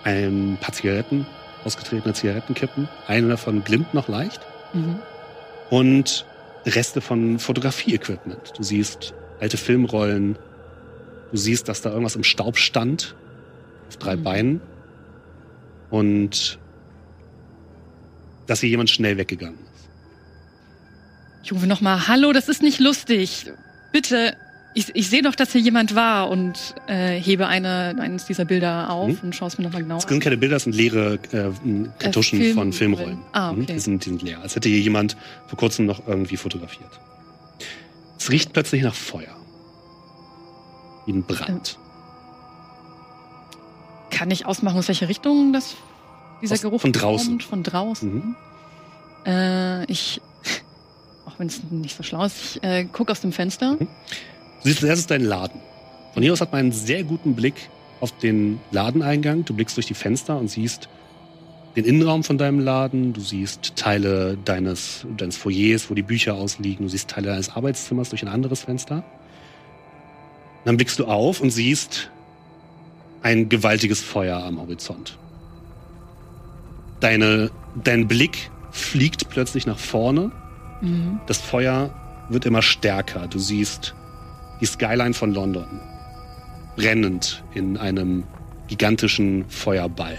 ein 0.04 0.58
paar 0.60 0.74
Zigaretten, 0.74 1.26
ausgetretene 1.64 2.12
Zigarettenkippen. 2.12 2.88
Eine 3.06 3.28
davon 3.28 3.64
glimmt 3.64 3.94
noch 3.94 4.08
leicht. 4.08 4.40
Mhm. 4.74 4.96
Und 5.70 6.26
Reste 6.66 7.00
von 7.00 7.38
Fotografie-Equipment. 7.38 8.52
Du 8.56 8.62
siehst 8.62 9.14
alte 9.40 9.56
Filmrollen. 9.56 10.36
Du 11.30 11.36
siehst, 11.38 11.68
dass 11.68 11.80
da 11.80 11.90
irgendwas 11.90 12.16
im 12.16 12.24
Staub 12.24 12.58
stand. 12.58 13.14
Auf 13.88 13.96
drei 13.96 14.16
Mhm. 14.16 14.22
Beinen. 14.22 14.60
Und 15.90 16.58
dass 18.46 18.60
hier 18.60 18.68
jemand 18.70 18.90
schnell 18.90 19.16
weggegangen 19.16 19.58
ist. 19.58 19.88
Ich 21.44 21.52
rufe 21.52 21.66
nochmal, 21.66 22.08
hallo, 22.08 22.32
das 22.32 22.48
ist 22.48 22.62
nicht 22.62 22.78
lustig. 22.80 23.46
Bitte, 23.92 24.36
ich, 24.74 24.94
ich 24.94 25.08
sehe 25.08 25.22
doch, 25.22 25.34
dass 25.34 25.52
hier 25.52 25.60
jemand 25.62 25.94
war 25.94 26.28
und 26.30 26.74
äh, 26.86 27.18
hebe 27.18 27.46
eine, 27.46 27.96
eines 27.98 28.26
dieser 28.26 28.44
Bilder 28.44 28.90
auf 28.90 29.08
Mhm. 29.08 29.18
und 29.22 29.34
schaue 29.34 29.48
es 29.48 29.58
mir 29.58 29.64
nochmal 29.64 29.82
genau 29.82 29.96
Das 29.96 30.04
sind 30.08 30.20
keine 30.22 30.36
Bilder, 30.36 30.56
das 30.56 30.64
sind 30.64 30.74
leere 30.74 31.18
äh, 31.32 31.50
Kartuschen 31.98 32.40
Äh, 32.40 32.52
von 32.52 32.72
Filmrollen. 32.72 33.18
Ah, 33.32 33.52
Mhm, 33.52 33.62
okay. 33.62 33.72
Die, 33.74 33.80
sind, 33.80 34.04
die 34.04 34.10
sind 34.10 34.22
leer. 34.22 34.40
Als 34.42 34.54
hätte 34.56 34.68
hier 34.68 34.80
jemand 34.80 35.16
vor 35.46 35.58
kurzem 35.58 35.86
noch 35.86 36.06
irgendwie 36.06 36.36
fotografiert. 36.36 37.00
Es 38.18 38.30
riecht 38.30 38.52
plötzlich 38.52 38.82
nach 38.82 38.94
Feuer. 38.94 39.34
Wie 41.06 41.12
ein 41.12 41.22
Brand. 41.22 41.78
Kann 44.18 44.32
ich 44.32 44.46
ausmachen, 44.46 44.76
aus 44.78 44.88
welcher 44.88 45.08
Richtung 45.08 45.52
das, 45.52 45.76
dieser 46.42 46.54
Aus- 46.54 46.62
Geruch 46.62 46.80
von 46.80 46.92
draußen. 46.92 47.28
kommt? 47.28 47.42
Von 47.44 47.62
draußen. 47.62 48.14
Mhm. 48.14 48.36
Äh, 49.24 49.84
ich, 49.84 50.20
auch 51.26 51.38
wenn 51.38 51.46
es 51.46 51.62
nicht 51.70 51.96
so 51.96 52.02
schlau 52.02 52.24
ist, 52.24 52.56
ich 52.56 52.62
äh, 52.64 52.84
gucke 52.86 53.12
aus 53.12 53.20
dem 53.20 53.30
Fenster. 53.30 53.74
Mhm. 53.74 53.78
Du 53.78 53.86
siehst 54.64 54.80
als 54.82 54.88
erstes 54.88 55.06
deinen 55.06 55.24
Laden. 55.24 55.60
Von 56.14 56.24
hier 56.24 56.32
aus 56.32 56.40
hat 56.40 56.50
man 56.50 56.58
einen 56.62 56.72
sehr 56.72 57.04
guten 57.04 57.36
Blick 57.36 57.54
auf 58.00 58.10
den 58.18 58.58
Ladeneingang. 58.72 59.44
Du 59.44 59.54
blickst 59.54 59.76
durch 59.76 59.86
die 59.86 59.94
Fenster 59.94 60.36
und 60.36 60.48
siehst 60.48 60.88
den 61.76 61.84
Innenraum 61.84 62.24
von 62.24 62.38
deinem 62.38 62.58
Laden. 62.58 63.12
Du 63.12 63.20
siehst 63.20 63.76
Teile 63.76 64.36
deines, 64.44 65.06
deines 65.16 65.36
Foyers, 65.36 65.90
wo 65.90 65.94
die 65.94 66.02
Bücher 66.02 66.34
ausliegen. 66.34 66.86
Du 66.86 66.90
siehst 66.90 67.08
Teile 67.10 67.28
deines 67.28 67.50
Arbeitszimmers 67.54 68.08
durch 68.10 68.22
ein 68.22 68.28
anderes 68.28 68.62
Fenster. 68.62 69.04
Dann 70.64 70.76
blickst 70.76 70.98
du 70.98 71.04
auf 71.04 71.40
und 71.40 71.50
siehst 71.50 72.10
ein 73.22 73.48
gewaltiges 73.48 74.00
Feuer 74.02 74.42
am 74.42 74.60
Horizont. 74.60 75.18
Deine, 77.00 77.50
dein 77.82 78.08
Blick 78.08 78.50
fliegt 78.70 79.28
plötzlich 79.28 79.66
nach 79.66 79.78
vorne 79.78 80.30
Mhm. 80.80 81.20
das 81.26 81.38
Feuer 81.38 81.90
wird 82.28 82.46
immer 82.46 82.62
stärker. 82.62 83.26
Du 83.26 83.38
siehst 83.38 83.94
die 84.60 84.66
Skyline 84.66 85.14
von 85.14 85.34
London 85.34 85.66
brennend 86.76 87.42
in 87.54 87.76
einem 87.76 88.24
gigantischen 88.68 89.44
Feuerball. 89.48 90.16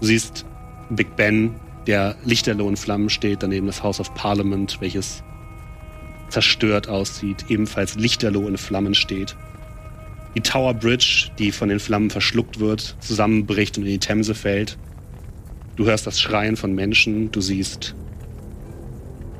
Du 0.00 0.06
siehst 0.06 0.44
Big 0.90 1.16
Ben, 1.16 1.54
der 1.86 2.16
lichterloh 2.24 2.68
in 2.68 2.76
Flammen 2.76 3.10
steht, 3.10 3.42
daneben 3.42 3.66
das 3.66 3.82
House 3.82 3.98
of 3.98 4.14
Parliament, 4.14 4.80
welches 4.80 5.22
zerstört 6.28 6.88
aussieht, 6.88 7.46
ebenfalls 7.48 7.96
lichterloh 7.96 8.46
in 8.46 8.56
Flammen 8.56 8.94
steht. 8.94 9.36
Die 10.34 10.40
Tower 10.40 10.74
Bridge, 10.74 11.30
die 11.38 11.52
von 11.52 11.68
den 11.68 11.80
Flammen 11.80 12.10
verschluckt 12.10 12.60
wird, 12.60 12.96
zusammenbricht 13.00 13.78
und 13.78 13.84
in 13.84 13.90
die 13.90 13.98
Themse 13.98 14.34
fällt. 14.34 14.78
Du 15.76 15.86
hörst 15.86 16.06
das 16.06 16.20
Schreien 16.20 16.56
von 16.56 16.74
Menschen, 16.74 17.32
du 17.32 17.40
siehst 17.40 17.94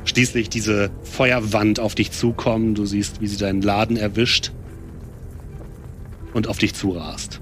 schließlich 0.05 0.49
diese 0.49 0.91
Feuerwand 1.03 1.81
auf 1.81 1.95
dich 1.95 2.11
zukommen. 2.13 2.75
Du 2.75 2.87
siehst, 2.87 3.21
wie 3.21 3.27
sie 3.27 3.37
deinen 3.37 3.63
Laden 3.63 3.97
erwischt 3.97 4.53
und 6.35 6.49
auf 6.49 6.59
dich 6.59 6.75
zurast. 6.75 7.41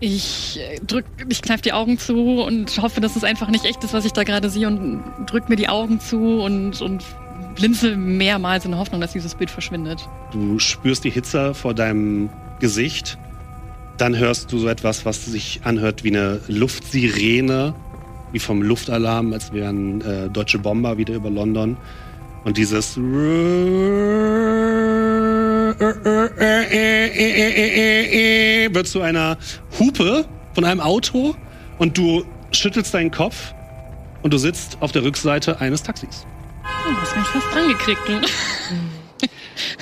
Ich 0.00 0.58
äh, 0.58 0.78
drück, 0.80 1.04
ich 1.28 1.42
kneif 1.42 1.60
die 1.60 1.72
Augen 1.72 1.98
zu 1.98 2.42
und 2.42 2.80
hoffe, 2.80 3.00
dass 3.00 3.16
es 3.16 3.24
einfach 3.24 3.48
nicht 3.48 3.66
echt 3.66 3.84
ist, 3.84 3.92
was 3.92 4.04
ich 4.06 4.12
da 4.12 4.24
gerade 4.24 4.48
sehe 4.48 4.66
und 4.66 5.02
drück 5.26 5.48
mir 5.48 5.56
die 5.56 5.68
Augen 5.68 6.00
zu 6.00 6.40
und, 6.40 6.80
und 6.80 7.04
blinzel 7.54 7.96
mehrmals 7.96 8.64
in 8.64 8.70
der 8.72 8.80
Hoffnung, 8.80 9.00
dass 9.00 9.12
dieses 9.12 9.34
Bild 9.34 9.50
verschwindet. 9.50 10.08
Du 10.32 10.58
spürst 10.58 11.04
die 11.04 11.10
Hitze 11.10 11.54
vor 11.54 11.74
deinem 11.74 12.30
Gesicht. 12.58 13.18
Dann 13.98 14.16
hörst 14.16 14.50
du 14.52 14.58
so 14.58 14.68
etwas, 14.68 15.04
was 15.04 15.26
sich 15.26 15.60
anhört 15.64 16.04
wie 16.04 16.08
eine 16.08 16.40
Luftsirene, 16.48 17.74
wie 18.32 18.38
vom 18.38 18.62
Luftalarm, 18.62 19.32
als 19.32 19.52
wären 19.52 20.00
äh, 20.00 20.30
deutsche 20.30 20.58
Bomber 20.58 20.96
wieder 20.96 21.14
über 21.14 21.30
London. 21.30 21.76
Und 22.44 22.56
dieses 22.56 22.96
wird 28.72 28.86
zu 28.86 29.02
einer 29.02 29.36
Hupe 29.78 30.24
von 30.54 30.64
einem 30.64 30.80
Auto 30.80 31.34
und 31.78 31.98
du 31.98 32.24
schüttelst 32.52 32.94
deinen 32.94 33.10
Kopf 33.10 33.52
und 34.22 34.32
du 34.32 34.38
sitzt 34.38 34.78
auf 34.80 34.92
der 34.92 35.02
Rückseite 35.02 35.60
eines 35.60 35.82
Taxis. 35.82 36.26
Oh, 36.86 37.00
hast 37.00 37.16
mich 37.16 37.26
fast 37.26 37.56
angekriegt. 37.56 38.00
Du. 38.06 38.20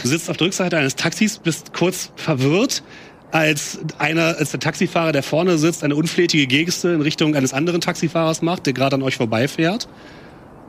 Du 0.02 0.08
sitzt 0.08 0.28
auf 0.28 0.36
der 0.36 0.46
Rückseite 0.48 0.76
eines 0.76 0.96
Taxis, 0.96 1.38
bist 1.38 1.72
kurz 1.72 2.12
verwirrt, 2.16 2.82
als 3.30 3.78
einer, 3.98 4.36
als 4.38 4.50
der 4.50 4.60
Taxifahrer, 4.60 5.12
der 5.12 5.22
vorne 5.22 5.58
sitzt, 5.58 5.84
eine 5.84 5.94
unflätige 5.94 6.46
Geste 6.46 6.90
in 6.90 7.00
Richtung 7.02 7.34
eines 7.36 7.52
anderen 7.52 7.80
Taxifahrers 7.80 8.42
macht, 8.42 8.66
der 8.66 8.72
gerade 8.72 8.96
an 8.96 9.02
euch 9.02 9.16
vorbeifährt. 9.16 9.88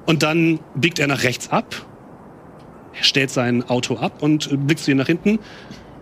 Und 0.05 0.23
dann 0.23 0.59
biegt 0.75 0.99
er 0.99 1.07
nach 1.07 1.23
rechts 1.23 1.49
ab, 1.49 1.75
stellt 3.01 3.31
sein 3.31 3.67
Auto 3.69 3.97
ab 3.97 4.21
und 4.21 4.49
blickst 4.67 4.87
du 4.87 4.91
ihn 4.91 4.97
nach 4.97 5.07
hinten. 5.07 5.39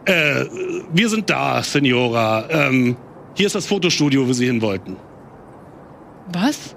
Äh, 0.05 0.45
wir 0.93 1.09
sind 1.09 1.29
da, 1.29 1.61
Senora. 1.63 2.45
Ähm, 2.49 2.95
hier 3.35 3.47
ist 3.47 3.55
das 3.55 3.65
Fotostudio, 3.65 4.27
wo 4.27 4.33
Sie 4.33 4.45
hin 4.45 4.61
wollten. 4.61 4.95
Was? 6.31 6.76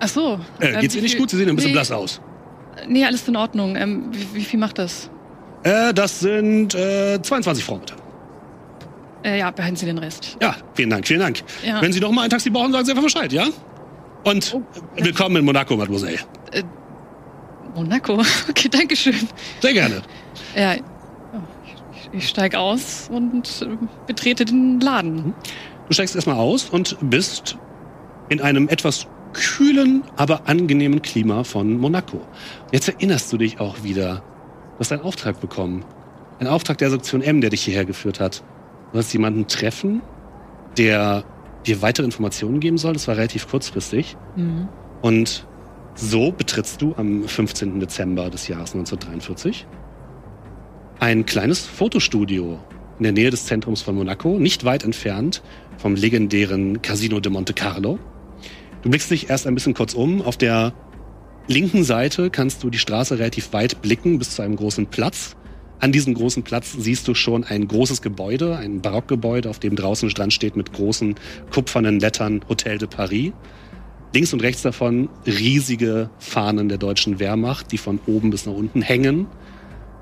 Ach 0.00 0.08
so. 0.08 0.40
Äh, 0.60 0.72
Ähm, 0.74 0.80
geht's 0.80 0.94
wie 0.94 0.98
Ihnen 0.98 1.04
nicht 1.04 1.18
gut? 1.18 1.30
Sie 1.30 1.36
sehen 1.36 1.48
ein 1.48 1.56
bisschen 1.56 1.70
nee, 1.70 1.74
blass 1.76 1.90
aus. 1.90 2.20
Nee, 2.88 3.04
alles 3.04 3.26
in 3.28 3.36
Ordnung. 3.36 3.76
Ähm, 3.76 4.06
wie, 4.12 4.34
wie 4.34 4.44
viel 4.44 4.58
macht 4.60 4.78
das? 4.78 5.10
Äh, 5.62 5.94
das 5.94 6.20
sind 6.20 6.74
äh, 6.74 7.20
22 7.22 7.64
Francs, 7.64 7.86
bitte. 7.92 8.02
Äh, 9.24 9.38
ja, 9.38 9.50
behalten 9.50 9.76
Sie 9.76 9.86
den 9.86 9.96
Rest. 9.98 10.36
Ja, 10.42 10.54
vielen 10.74 10.90
Dank, 10.90 11.06
vielen 11.06 11.20
Dank. 11.20 11.42
Ja. 11.64 11.80
Wenn 11.80 11.92
Sie 11.92 12.00
noch 12.00 12.10
mal 12.12 12.22
ein 12.22 12.30
Taxi 12.30 12.50
brauchen, 12.50 12.72
sagen 12.72 12.84
Sie 12.84 12.90
einfach 12.90 13.04
Bescheid, 13.04 13.32
ja? 13.32 13.46
Und 14.24 14.54
Oh, 14.54 14.62
äh, 14.96 15.04
willkommen 15.04 15.36
in 15.36 15.44
Monaco, 15.44 15.76
Mademoiselle. 15.76 16.18
Monaco. 17.74 18.22
Okay, 18.50 18.68
danke 18.68 18.96
schön. 18.96 19.28
Sehr 19.60 19.72
gerne. 19.72 20.02
Ja, 20.54 20.74
ich, 20.74 20.82
ich 22.12 22.28
steig 22.28 22.54
aus 22.54 23.08
und 23.10 23.62
äh, 23.62 23.76
betrete 24.06 24.44
den 24.44 24.80
Laden. 24.80 25.34
Du 25.88 25.94
steigst 25.94 26.14
erstmal 26.14 26.36
aus 26.36 26.68
und 26.70 26.96
bist 27.00 27.56
in 28.28 28.40
einem 28.40 28.68
etwas 28.68 29.06
kühlen, 29.34 30.02
aber 30.16 30.48
angenehmen 30.48 31.02
Klima 31.02 31.44
von 31.44 31.76
Monaco. 31.76 32.22
Jetzt 32.72 32.88
erinnerst 32.88 33.32
du 33.32 33.36
dich 33.36 33.60
auch 33.60 33.82
wieder. 33.82 34.22
Du 34.74 34.80
hast 34.80 34.92
einen 34.92 35.02
Auftrag 35.02 35.40
bekommen. 35.40 35.84
Ein 36.38 36.46
Auftrag 36.46 36.78
der 36.78 36.90
Sektion 36.90 37.20
M, 37.20 37.40
der 37.40 37.50
dich 37.50 37.62
hierher 37.62 37.84
geführt 37.84 38.18
hat. 38.18 38.42
Du 38.92 38.98
hast 38.98 39.12
jemanden 39.12 39.46
treffen, 39.46 40.00
der 40.78 41.24
dir 41.66 41.82
weitere 41.82 42.06
Informationen 42.06 42.60
geben 42.60 42.78
soll. 42.78 42.94
Das 42.94 43.06
war 43.06 43.16
relativ 43.16 43.48
kurzfristig. 43.48 44.16
Mhm. 44.36 44.68
Und 45.02 45.46
so 45.94 46.32
betrittst 46.32 46.80
du 46.80 46.94
am 46.96 47.28
15. 47.28 47.78
Dezember 47.78 48.30
des 48.30 48.48
Jahres 48.48 48.74
1943 48.74 49.66
ein 51.00 51.26
kleines 51.26 51.66
Fotostudio 51.66 52.58
in 52.98 53.02
der 53.02 53.12
Nähe 53.12 53.30
des 53.30 53.46
Zentrums 53.46 53.82
von 53.82 53.96
Monaco, 53.96 54.38
nicht 54.38 54.64
weit 54.64 54.84
entfernt 54.84 55.42
vom 55.76 55.96
legendären 55.96 56.82
Casino 56.82 57.20
de 57.20 57.30
Monte 57.30 57.52
Carlo. 57.52 57.98
Du 58.84 58.90
blickst 58.90 59.10
dich 59.10 59.30
erst 59.30 59.46
ein 59.46 59.54
bisschen 59.54 59.72
kurz 59.72 59.94
um. 59.94 60.20
Auf 60.20 60.36
der 60.36 60.74
linken 61.48 61.84
Seite 61.84 62.28
kannst 62.28 62.62
du 62.62 62.68
die 62.68 62.78
Straße 62.78 63.18
relativ 63.18 63.54
weit 63.54 63.80
blicken 63.80 64.18
bis 64.18 64.34
zu 64.34 64.42
einem 64.42 64.56
großen 64.56 64.88
Platz. 64.88 65.36
An 65.80 65.90
diesem 65.90 66.12
großen 66.12 66.42
Platz 66.42 66.76
siehst 66.78 67.08
du 67.08 67.14
schon 67.14 67.44
ein 67.44 67.66
großes 67.66 68.02
Gebäude, 68.02 68.58
ein 68.58 68.82
Barockgebäude, 68.82 69.48
auf 69.48 69.58
dem 69.58 69.74
draußen 69.74 70.10
dran 70.10 70.30
steht 70.30 70.54
mit 70.54 70.74
großen 70.74 71.14
kupfernen 71.50 71.98
Lettern 71.98 72.44
Hotel 72.46 72.76
de 72.76 72.86
Paris. 72.86 73.32
Links 74.14 74.34
und 74.34 74.42
rechts 74.42 74.60
davon 74.60 75.08
riesige 75.26 76.10
Fahnen 76.18 76.68
der 76.68 76.76
deutschen 76.76 77.18
Wehrmacht, 77.18 77.72
die 77.72 77.78
von 77.78 77.98
oben 78.06 78.28
bis 78.28 78.44
nach 78.44 78.52
unten 78.52 78.82
hängen. 78.82 79.28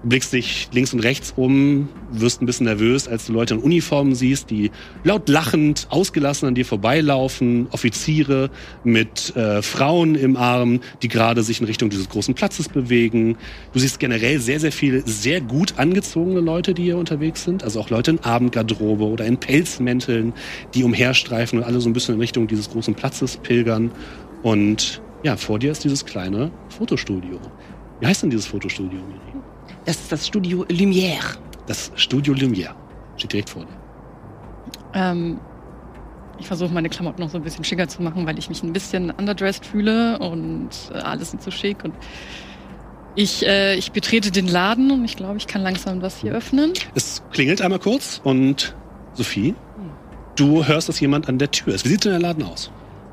Blickst 0.05 0.33
dich 0.33 0.69
links 0.73 0.93
und 0.93 1.01
rechts 1.01 1.33
um, 1.37 1.89
wirst 2.11 2.43
ein 2.43 2.47
bisschen 2.47 2.67
nervös, 2.67 3.07
als 3.07 3.27
du 3.27 3.33
Leute 3.33 3.55
in 3.55 3.61
Uniformen 3.61 4.17
siehst, 4.17 4.51
die 4.51 4.73
laut 5.05 5.29
lachend, 5.29 5.87
ausgelassen 5.91 6.49
an 6.49 6.57
dir 6.57 6.67
vorbeilaufen, 6.67 7.69
Offiziere 7.71 8.51
mit 8.83 9.35
äh, 9.37 9.63
Frauen 9.63 10.17
im 10.17 10.37
Arm, 10.37 10.81
die 11.03 11.09
gerade 11.09 11.45
sich 11.45 11.61
in 11.61 11.67
Richtung 11.67 11.89
dieses 11.89 12.09
großen 12.09 12.35
Platzes 12.35 12.69
bewegen. 12.69 13.37
Du 13.73 13.79
siehst 13.79 14.01
generell 14.01 14.41
sehr, 14.41 14.59
sehr 14.59 14.73
viele 14.73 15.03
sehr 15.07 15.41
gut 15.41 15.75
angezogene 15.79 16.41
Leute, 16.41 16.75
die 16.75 16.83
hier 16.83 16.99
unterwegs 16.99 17.45
sind, 17.45 17.63
also 17.63 17.79
auch 17.79 17.91
Leute 17.91 18.11
in 18.11 18.21
Abendgarderobe 18.21 19.05
oder 19.05 19.25
in 19.25 19.39
Pelzmänteln, 19.39 20.33
die 20.75 20.83
umherstreifen 20.83 21.61
und 21.61 21.65
alle 21.65 21.81
so 21.81 21.89
ein 21.89 21.93
bisschen 21.93 22.17
in 22.17 22.21
Richtung 22.21 22.49
dieses 22.49 22.71
großen 22.71 22.95
Platzes 22.95 23.37
pilgern. 23.37 23.93
Und 24.43 25.01
ja, 25.23 25.37
vor 25.37 25.61
dir 25.61 25.71
ist 25.71 25.85
dieses 25.85 26.05
kleine 26.05 26.51
Fotostudio. 26.69 27.39
Wie 28.01 28.07
heißt 28.07 28.25
denn 28.25 28.31
dieses 28.31 28.47
Fotostudio, 28.47 28.99
Miri? 28.99 29.32
Das 29.85 29.97
ist 29.97 30.13
das 30.13 30.27
Studio 30.27 30.65
Lumière. 30.65 31.37
Das 31.67 31.93
Studio 31.97 32.35
Lumière. 32.35 32.75
Steht 33.17 33.33
direkt 33.33 33.51
vor 33.51 33.65
dir. 33.65 33.69
Ähm, 34.95 35.41
ich 36.39 36.47
versuche 36.47 36.73
meine 36.73 36.89
Klamotten 36.89 37.23
noch 37.23 37.31
so 37.31 37.39
ein 37.39 37.45
bisschen 37.45 37.65
schicker 37.65 37.89
zu 37.89 38.03
machen, 38.03 38.27
weil 38.27 38.39
ich 38.39 38.49
mich 38.49 38.63
ein 38.63 38.73
bisschen 38.73 39.11
underdressed 39.11 39.65
fühle 39.67 40.19
und 40.19 40.71
äh, 40.93 40.99
alles 40.99 41.33
nicht 41.33 41.45
so 41.45 41.51
schick. 41.51 41.85
Und 41.85 41.95
ich, 43.15 43.47
äh, 43.47 43.77
ich 43.77 43.93
betrete 43.93 44.31
den 44.31 44.49
Laden 44.49 44.91
und 44.91 45.05
ich 45.05 45.17
glaube, 45.17 45.37
ich 45.37 45.47
kann 45.47 45.63
langsam 45.63 46.01
das 46.01 46.21
hier 46.21 46.33
öffnen. 46.33 46.73
Es 46.95 47.23
klingelt 47.33 47.61
einmal 47.61 47.79
kurz 47.79 48.21
und 48.25 48.75
Sophie, 49.15 49.55
du 50.37 50.65
hörst, 50.65 50.89
dass 50.89 50.99
jemand 51.01 51.29
an 51.29 51.39
der 51.39 51.51
Tür 51.51 51.75
ist. 51.75 51.85
Wie 51.85 51.91
sieht 51.91 52.05
denn 52.05 52.13
der 52.13 52.21
Laden 52.21 52.45
aus? 52.45 52.71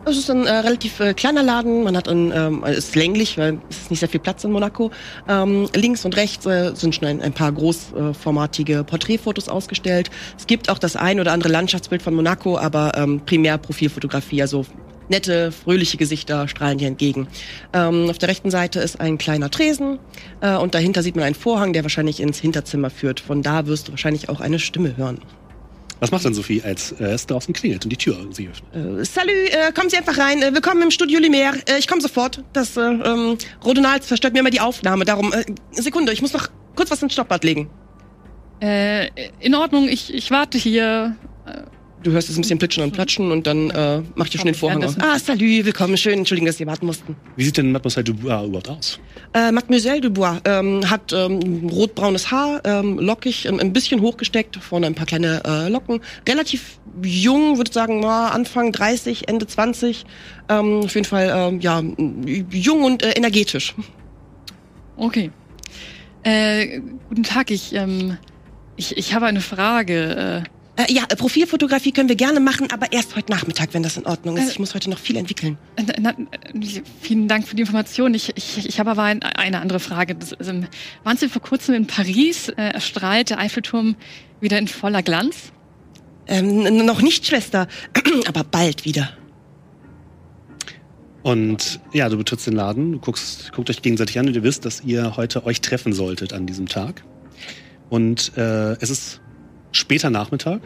Es 0.10 0.17
ist 0.17 0.32
ein 0.32 0.48
äh, 0.48 0.52
relativ 0.52 1.00
äh, 1.00 1.13
kleiner 1.13 1.43
Laden. 1.43 1.84
Man 1.84 1.95
hat 1.95 2.08
ein, 2.08 2.32
ähm, 2.36 2.63
ist 2.63 2.95
länglich, 2.95 3.38
weil 3.38 3.60
es 3.69 3.78
ist 3.78 3.91
nicht 3.91 4.00
sehr 4.00 4.10
viel 4.10 4.19
Platz 4.19 4.43
in 4.43 4.52
Monaco. 4.52 4.89
Ähm, 5.28 5.69
links 5.76 6.04
und 6.04 6.17
rechts 6.17 6.48
äh, 6.48 6.72
sind 6.74 6.95
schon 6.95 7.08
ein, 7.08 7.22
ein 7.22 7.34
paar 7.34 7.52
großformatige 7.52 8.84
Porträtfotos 8.84 9.50
ausgestellt. 9.50 10.10
Es 10.38 10.48
gibt 10.48 10.69
auch 10.69 10.80
das 10.80 10.95
ein 10.95 11.19
oder 11.19 11.32
andere 11.32 11.50
Landschaftsbild 11.50 12.02
von 12.02 12.15
Monaco, 12.15 12.58
aber 12.58 12.93
ähm, 12.95 13.22
primär 13.24 13.60
Profilfotografie, 13.60 14.41
also 14.41 14.65
nette, 15.10 15.52
fröhliche 15.52 15.98
Gesichter 15.98 16.48
strahlen 16.48 16.80
hier 16.80 16.88
entgegen. 16.88 17.28
Ähm, 17.74 18.10
auf 18.10 18.17
der 18.17 18.30
rechten 18.30 18.50
Seite 18.50 18.80
ist 18.80 19.00
ein 19.00 19.19
kleiner 19.19 19.52
Tresen 19.52 20.00
äh, 20.41 20.56
und 20.56 20.74
dahinter 20.74 21.04
sieht 21.04 21.15
man 21.15 21.26
einen 21.26 21.36
Vorhang, 21.36 21.74
der 21.74 21.84
wahrscheinlich 21.84 22.19
ins 22.19 22.39
Hinterzimmer 22.39 22.89
führt. 22.89 23.19
Von 23.19 23.43
da 23.43 23.67
wirst 23.67 23.88
du 23.88 23.91
wahrscheinlich 23.91 24.30
auch 24.30 24.39
eine 24.39 24.58
Stimme 24.58 24.98
hören. 24.98 25.19
Was 25.99 26.12
macht 26.12 26.23
denn 26.23 26.33
Sophie, 26.33 26.62
als 26.63 26.93
äh, 26.93 27.05
es 27.05 27.27
draußen 27.27 27.53
klingelt 27.53 27.83
und 27.83 27.89
die 27.89 27.97
Tür 27.97 28.15
sich 28.31 28.47
öffnet? 28.47 29.01
Äh, 29.01 29.03
salut, 29.03 29.33
äh, 29.33 29.71
kommen 29.73 29.89
Sie 29.89 29.97
einfach 29.97 30.17
rein. 30.17 30.41
Äh, 30.41 30.53
willkommen 30.53 30.81
im 30.81 30.91
Studio 30.91 31.19
Lumière. 31.19 31.55
Äh, 31.69 31.77
ich 31.77 31.88
komme 31.88 32.01
sofort. 32.01 32.41
Das 32.53 32.77
äh, 32.77 32.81
ähm, 32.81 33.38
Rodonal 33.65 34.01
zerstört 34.01 34.33
mir 34.33 34.39
immer 34.39 34.49
die 34.49 34.62
Aufnahme. 34.62 35.03
Darum, 35.03 35.33
äh, 35.33 35.43
Sekunde, 35.71 36.13
ich 36.13 36.21
muss 36.21 36.31
noch 36.31 36.47
kurz 36.75 36.89
was 36.89 37.03
ins 37.03 37.12
Stoppbad 37.12 37.43
legen. 37.43 37.69
Äh, 38.62 39.09
in 39.41 39.55
Ordnung, 39.55 39.89
ich, 39.89 40.13
ich 40.13 40.31
warte 40.31 40.57
hier. 40.57 41.17
Du 42.01 42.12
hörst 42.12 42.29
es 42.29 42.38
ein 42.38 42.41
bisschen 42.41 42.59
plitschen 42.59 42.81
und 42.83 42.91
platschen 42.91 43.29
und 43.29 43.45
dann 43.45 43.69
äh, 43.71 44.01
macht 44.15 44.33
ihr 44.33 44.39
schon 44.39 44.45
den 44.45 44.55
Vorhang 44.55 44.81
auf. 44.85 44.95
Ah, 44.99 45.19
salut, 45.19 45.65
willkommen. 45.65 45.97
Schön, 45.97 46.19
entschuldigen, 46.19 46.45
dass 46.45 46.55
Sie 46.55 46.65
warten 46.65 46.85
mussten. 46.85 47.17
Wie 47.35 47.43
sieht 47.43 47.57
denn 47.57 47.73
Mademoiselle 47.73 48.05
Dubois 48.05 48.45
überhaupt 48.45 48.69
aus? 48.69 48.99
Äh, 49.33 49.51
Mademoiselle 49.51 49.99
Dubois 49.99 50.39
ähm, 50.45 50.89
hat 50.89 51.12
ähm, 51.12 51.67
rotbraunes 51.69 52.31
Haar, 52.31 52.62
ähm, 52.63 52.99
lockig, 52.99 53.45
ähm, 53.45 53.59
ein 53.59 53.73
bisschen 53.73 53.99
hochgesteckt, 53.99 54.55
vorne 54.55 54.88
ein 54.88 54.95
paar 54.95 55.07
kleine 55.07 55.41
äh, 55.43 55.67
Locken. 55.67 55.99
Relativ 56.27 56.79
jung, 57.03 57.57
würde 57.57 57.69
ich 57.69 57.73
sagen, 57.73 57.99
na, 57.99 58.29
Anfang 58.29 58.71
30, 58.71 59.27
Ende 59.27 59.45
20. 59.45 60.05
Ähm, 60.47 60.79
auf 60.85 60.95
jeden 60.95 61.05
Fall, 61.05 61.33
ähm, 61.35 61.59
ja, 61.59 61.83
jung 62.49 62.83
und 62.85 63.03
äh, 63.03 63.12
energetisch. 63.12 63.75
Okay. 64.95 65.31
Äh, 66.23 66.79
guten 67.09 67.23
Tag, 67.23 67.51
ich, 67.51 67.73
ähm, 67.73 68.17
ich, 68.77 68.95
ich 68.97 69.13
habe 69.13 69.25
eine 69.25 69.41
Frage. 69.41 70.43
Äh, 70.45 70.59
ja, 70.88 71.04
äh, 71.10 71.15
Profilfotografie 71.15 71.92
können 71.92 72.10
wir 72.10 72.15
gerne 72.15 72.39
machen, 72.39 72.72
aber 72.72 72.92
erst 72.92 73.15
heute 73.15 73.32
Nachmittag, 73.32 73.74
wenn 73.74 73.84
das 73.84 73.98
in 73.98 74.06
Ordnung 74.06 74.38
ist. 74.38 74.48
Äh, 74.48 74.52
Ich 74.52 74.60
muss 74.60 74.76
heute 74.76 74.89
noch 74.89 75.00
viel 75.00 75.18
entwickeln. 75.18 75.58
Äh, 75.76 75.84
na, 76.00 76.13
na, 76.18 76.28
vielen 77.02 77.28
Dank 77.28 77.48
für 77.48 77.56
die 77.56 77.62
Information. 77.62 78.13
Ich, 78.13 78.36
ich, 78.36 78.68
ich 78.68 78.80
habe 78.80 78.92
aber 78.92 79.04
ein, 79.04 79.22
eine 79.24 79.62
andere 79.62 79.80
Frage. 79.80 80.15
Das, 80.15 80.36
ähm, 80.48 80.68
waren 81.04 81.18
Sie 81.18 81.28
vor 81.28 81.42
kurzem 81.42 81.76
in 81.76 81.88
Paris? 81.88 82.50
Äh, 82.50 82.72
erstrahlt 82.74 83.30
der 83.32 83.39
Eiffelturm 83.39 83.96
wieder 84.39 84.58
in 84.58 84.68
voller 84.68 85.04
Glanz? 85.04 85.52
Ähm, 86.28 86.86
noch 86.86 87.02
nicht, 87.02 87.26
Schwester, 87.26 87.68
aber 88.28 88.44
bald 88.44 88.86
wieder. 88.86 89.10
Und 91.24 91.80
ja, 91.92 92.08
du 92.08 92.18
betrittst 92.18 92.48
den 92.48 92.54
Laden, 92.54 92.94
du 92.94 93.00
guckst, 93.00 93.52
guckt 93.52 93.70
euch 93.70 93.82
gegenseitig 93.82 94.18
an 94.20 94.28
und 94.28 94.36
ihr 94.36 94.44
wisst, 94.44 94.65
dass 94.65 94.82
ihr 94.82 95.18
heute 95.18 95.46
euch 95.46 95.60
treffen 95.62 95.92
solltet 95.92 96.32
an 96.34 96.46
diesem 96.46 96.68
Tag. 96.68 97.04
Und 97.89 98.38
äh, 98.38 98.74
es 98.80 98.89
ist 98.89 99.22
später 99.71 100.10
Nachmittag. 100.10 100.62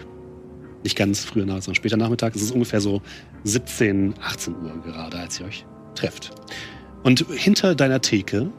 Nicht 0.84 0.96
ganz 0.98 1.24
früher 1.24 1.46
Nachmittag, 1.46 1.64
sondern 1.66 1.76
später 1.76 1.98
Nachmittag. 1.98 2.36
Es 2.36 2.42
ist 2.42 2.52
ungefähr 2.52 2.82
so 2.82 3.02
17, 3.46 4.16
18 4.22 4.56
Uhr 4.56 4.82
gerade, 4.86 5.18
als 5.18 5.40
ihr 5.40 5.46
euch 5.46 5.66
trefft. 5.96 6.32
Und 7.04 7.26
hinter 7.32 7.76
deiner 7.76 8.02
Theke 8.02 8.50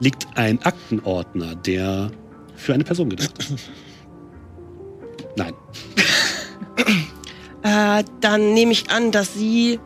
liegt 0.00 0.26
ein 0.34 0.60
Aktenordner, 0.62 1.54
der 1.54 2.10
für 2.56 2.74
eine 2.74 2.84
Person 2.84 3.08
gedacht 3.10 3.38
ist. 3.38 3.54
Nein. 5.36 5.54
Äh, 7.62 8.04
dann 8.20 8.54
nehme 8.54 8.72
ich 8.72 8.90
an, 8.90 9.12
dass 9.12 9.34
Sie 9.34 9.78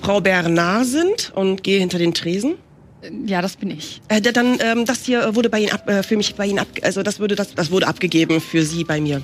Frau 0.00 0.20
Bernard 0.20 0.86
sind 0.86 1.32
und 1.34 1.62
gehe 1.62 1.80
hinter 1.80 1.98
den 1.98 2.14
Tresen. 2.14 2.54
Äh, 3.02 3.10
Ja, 3.26 3.42
das 3.42 3.56
bin 3.56 3.70
ich. 3.70 4.00
Äh, 4.08 4.20
da- 4.20 4.32
dann, 4.32 4.58
ähm, 4.60 4.84
das 4.84 5.04
hier 5.04 5.34
wurde 5.34 5.50
bei 5.50 5.60
Ihnen 5.60 5.72
ab, 5.72 5.88
äh, 5.88 6.02
für 6.02 6.16
mich 6.16 6.34
bei 6.36 6.46
Ihnen 6.46 6.58
ab, 6.60 6.68
also 6.82 7.02
das 7.02 7.18
würde, 7.18 7.34
das, 7.34 7.54
das 7.54 7.70
wurde 7.70 7.86
abgegeben 7.88 8.40
für 8.40 8.62
Sie 8.64 8.84
bei 8.84 9.00
mir. 9.00 9.20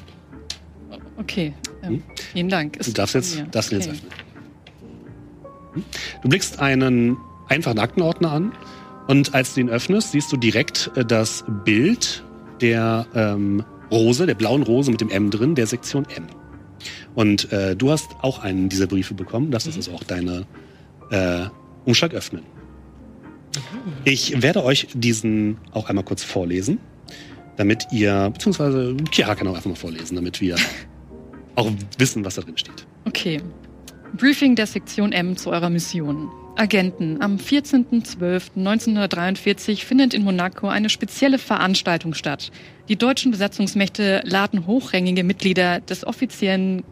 Okay. 1.20 1.52
Ähm, 1.82 1.88
Hm? 1.90 2.02
Vielen 2.32 2.48
Dank. 2.48 2.74
Du 2.74 2.80
Ist 2.80 2.98
darfst 2.98 3.12
von 3.12 3.20
jetzt, 3.22 3.54
darfst 3.54 3.72
ihn 3.72 3.78
jetzt 3.80 3.88
Okay. 3.88 3.96
öffnen. 3.98 4.12
Hm? 5.74 5.84
Du 6.22 6.28
blickst 6.28 6.58
einen 6.58 7.16
einfachen 7.48 7.78
Aktenordner 7.78 8.32
an 8.32 8.52
und 9.08 9.34
als 9.34 9.54
du 9.54 9.60
ihn 9.60 9.68
öffnest, 9.70 10.12
siehst 10.12 10.32
du 10.32 10.36
direkt 10.36 10.90
äh, 10.96 11.04
das 11.04 11.44
Bild 11.64 12.24
der 12.60 13.06
ähm, 13.14 13.64
Rose, 13.90 14.26
der 14.26 14.34
blauen 14.34 14.62
Rose 14.62 14.90
mit 14.90 15.00
dem 15.00 15.10
M 15.10 15.30
drin, 15.30 15.54
der 15.54 15.66
Sektion 15.66 16.06
M. 16.14 16.26
Und 17.14 17.52
äh, 17.52 17.74
du 17.76 17.90
hast 17.90 18.10
auch 18.22 18.38
einen 18.40 18.68
dieser 18.68 18.86
Briefe 18.86 19.14
bekommen, 19.14 19.50
das 19.50 19.66
ist 19.66 19.76
also 19.76 19.92
auch 19.92 20.04
deine 20.04 20.46
äh, 21.10 21.46
Umschlag 21.84 22.14
öffnen. 22.14 22.42
Ich 24.04 24.42
werde 24.42 24.64
euch 24.64 24.86
diesen 24.94 25.58
auch 25.72 25.88
einmal 25.88 26.04
kurz 26.04 26.22
vorlesen, 26.22 26.78
damit 27.56 27.88
ihr, 27.90 28.30
beziehungsweise 28.32 28.96
Chiara 29.10 29.34
kann 29.34 29.48
auch 29.48 29.56
einfach 29.56 29.70
mal 29.70 29.74
vorlesen, 29.76 30.14
damit 30.14 30.40
wir 30.40 30.54
auch 31.60 31.70
wissen, 31.98 32.24
was 32.24 32.36
da 32.36 32.42
drin 32.42 32.58
steht. 32.58 32.86
Okay. 33.06 33.40
Briefing 34.16 34.56
der 34.56 34.66
Sektion 34.66 35.12
M 35.12 35.36
zu 35.36 35.50
eurer 35.50 35.70
Mission. 35.70 36.28
Agenten, 36.56 37.22
am 37.22 37.36
14.12.1943 37.36 39.84
findet 39.84 40.12
in 40.14 40.24
Monaco 40.24 40.66
eine 40.68 40.88
spezielle 40.90 41.38
Veranstaltung 41.38 42.14
statt. 42.14 42.50
Die 42.88 42.96
deutschen 42.96 43.30
Besatzungsmächte 43.30 44.22
laden 44.24 44.66
hochrangige 44.66 45.22
Mitglieder 45.22 45.78
des 45.80 46.04
offiziellen 46.06 46.82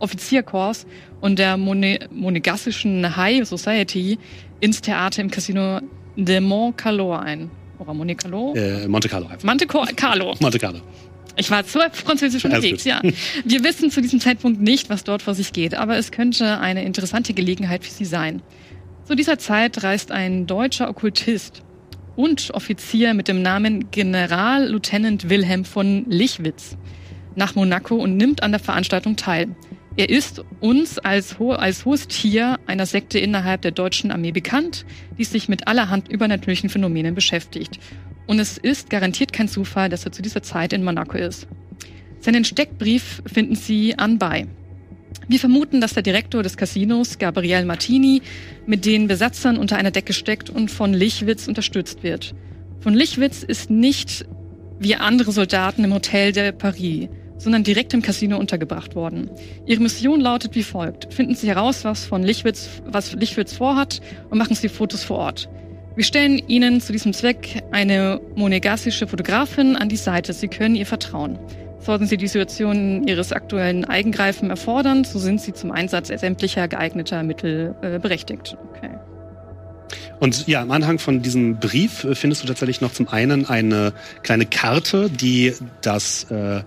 Offizierkorps 0.00 0.86
und 1.20 1.38
der 1.38 1.56
Mone 1.56 2.08
monegassischen 2.10 3.16
High 3.16 3.46
Society 3.46 4.18
ins 4.60 4.80
Theater 4.82 5.22
im 5.22 5.30
Casino 5.30 5.80
de 6.16 6.40
Mont 6.40 6.76
Carlo 6.76 7.14
ein. 7.14 7.50
Oder 7.78 7.94
Monte 7.94 8.14
Carlo? 8.14 8.54
Äh, 8.54 8.86
Monte 8.88 9.08
Carlo 9.08 9.26
einfach. 9.26 9.44
Monte 9.44 9.66
Carlo. 9.66 10.34
Monte 10.40 10.58
Carlo. 10.58 10.80
Ich 11.36 11.50
war 11.50 11.66
zu 11.66 11.80
französisch 11.92 12.44
unterwegs, 12.44 12.84
ja. 12.84 13.00
Wir 13.44 13.64
wissen 13.64 13.90
zu 13.90 14.00
diesem 14.00 14.20
Zeitpunkt 14.20 14.60
nicht, 14.60 14.90
was 14.90 15.04
dort 15.04 15.22
vor 15.22 15.34
sich 15.34 15.52
geht, 15.52 15.74
aber 15.74 15.96
es 15.96 16.12
könnte 16.12 16.60
eine 16.60 16.84
interessante 16.84 17.34
Gelegenheit 17.34 17.84
für 17.84 17.90
Sie 17.90 18.04
sein. 18.04 18.42
Zu 19.04 19.14
dieser 19.16 19.38
Zeit 19.38 19.82
reist 19.82 20.12
ein 20.12 20.46
deutscher 20.46 20.88
Okkultist 20.88 21.62
und 22.16 22.50
Offizier 22.54 23.14
mit 23.14 23.28
dem 23.28 23.42
Namen 23.42 23.90
Generallieutenant 23.90 25.28
Wilhelm 25.28 25.64
von 25.64 26.04
Lichwitz 26.08 26.76
nach 27.36 27.54
Monaco 27.54 27.96
und 27.96 28.16
nimmt 28.16 28.42
an 28.42 28.52
der 28.52 28.60
Veranstaltung 28.60 29.16
teil. 29.16 29.48
Er 29.96 30.08
ist 30.08 30.42
uns 30.60 30.98
als, 30.98 31.38
ho 31.38 31.52
als 31.52 31.84
hohes 31.84 32.08
Tier 32.08 32.58
einer 32.66 32.84
Sekte 32.86 33.18
innerhalb 33.18 33.62
der 33.62 33.70
deutschen 33.70 34.10
Armee 34.10 34.32
bekannt, 34.32 34.84
die 35.18 35.24
sich 35.24 35.48
mit 35.48 35.68
allerhand 35.68 36.08
übernatürlichen 36.08 36.68
Phänomenen 36.68 37.14
beschäftigt. 37.14 37.78
Und 38.26 38.38
es 38.38 38.58
ist 38.58 38.90
garantiert 38.90 39.32
kein 39.32 39.48
Zufall, 39.48 39.88
dass 39.88 40.04
er 40.04 40.12
zu 40.12 40.22
dieser 40.22 40.42
Zeit 40.42 40.72
in 40.72 40.84
Monaco 40.84 41.16
ist. 41.16 41.46
Seinen 42.20 42.44
Steckbrief 42.44 43.22
finden 43.26 43.54
Sie 43.54 43.98
anbei. 43.98 44.46
Wir 45.28 45.38
vermuten, 45.38 45.80
dass 45.80 45.94
der 45.94 46.02
Direktor 46.02 46.42
des 46.42 46.56
Casinos, 46.56 47.18
Gabriel 47.18 47.64
Martini, 47.64 48.22
mit 48.66 48.84
den 48.84 49.08
Besatzern 49.08 49.56
unter 49.56 49.76
einer 49.76 49.90
Decke 49.90 50.12
steckt 50.12 50.50
und 50.50 50.70
von 50.70 50.92
Lichwitz 50.92 51.48
unterstützt 51.48 52.02
wird. 52.02 52.34
Von 52.80 52.94
Lichwitz 52.94 53.42
ist 53.42 53.70
nicht 53.70 54.26
wie 54.78 54.96
andere 54.96 55.32
Soldaten 55.32 55.84
im 55.84 55.94
Hotel 55.94 56.32
de 56.32 56.52
Paris, 56.52 57.08
sondern 57.38 57.64
direkt 57.64 57.94
im 57.94 58.02
Casino 58.02 58.38
untergebracht 58.38 58.94
worden. 58.94 59.30
Ihre 59.66 59.82
Mission 59.82 60.20
lautet 60.20 60.54
wie 60.54 60.62
folgt. 60.62 61.12
Finden 61.12 61.34
Sie 61.34 61.48
heraus, 61.48 61.84
was 61.84 62.04
von 62.04 62.22
Lichwitz, 62.22 62.68
was 62.84 63.14
Lichwitz 63.14 63.54
vorhat 63.54 64.00
und 64.30 64.38
machen 64.38 64.54
Sie 64.54 64.68
Fotos 64.68 65.04
vor 65.04 65.18
Ort. 65.18 65.48
Wir 65.96 66.02
stellen 66.02 66.42
Ihnen 66.48 66.80
zu 66.80 66.92
diesem 66.92 67.12
Zweck 67.12 67.62
eine 67.70 68.20
monegassische 68.34 69.06
Fotografin 69.06 69.76
an 69.76 69.88
die 69.88 69.96
Seite. 69.96 70.32
Sie 70.32 70.48
können 70.48 70.74
ihr 70.74 70.86
vertrauen. 70.86 71.38
Sollten 71.78 72.06
Sie 72.08 72.16
die 72.16 72.26
Situation 72.26 73.06
Ihres 73.06 73.32
aktuellen 73.32 73.84
Eigengreifen 73.84 74.50
erfordern, 74.50 75.04
so 75.04 75.20
sind 75.20 75.40
Sie 75.40 75.52
zum 75.52 75.70
Einsatz 75.70 76.08
sämtlicher 76.08 76.66
geeigneter 76.66 77.22
Mittel 77.22 77.76
äh, 77.82 78.00
berechtigt. 78.00 78.56
Okay. 78.70 78.90
Und 80.18 80.48
ja, 80.48 80.62
im 80.62 80.72
Anhang 80.72 80.98
von 80.98 81.22
diesem 81.22 81.60
Brief 81.60 82.02
äh, 82.02 82.16
findest 82.16 82.42
du 82.42 82.48
tatsächlich 82.48 82.80
noch 82.80 82.92
zum 82.92 83.06
einen 83.06 83.46
eine 83.46 83.92
kleine 84.24 84.46
Karte, 84.46 85.08
die 85.10 85.52
das 85.80 86.24
äh, 86.28 86.62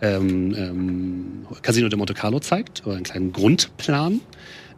ähm, 0.00 0.54
ähm, 0.54 1.46
Casino 1.62 1.88
de 1.88 1.98
Monte 1.98 2.14
Carlo 2.14 2.38
zeigt, 2.38 2.86
oder 2.86 2.94
einen 2.94 3.04
kleinen 3.04 3.32
Grundplan. 3.32 4.20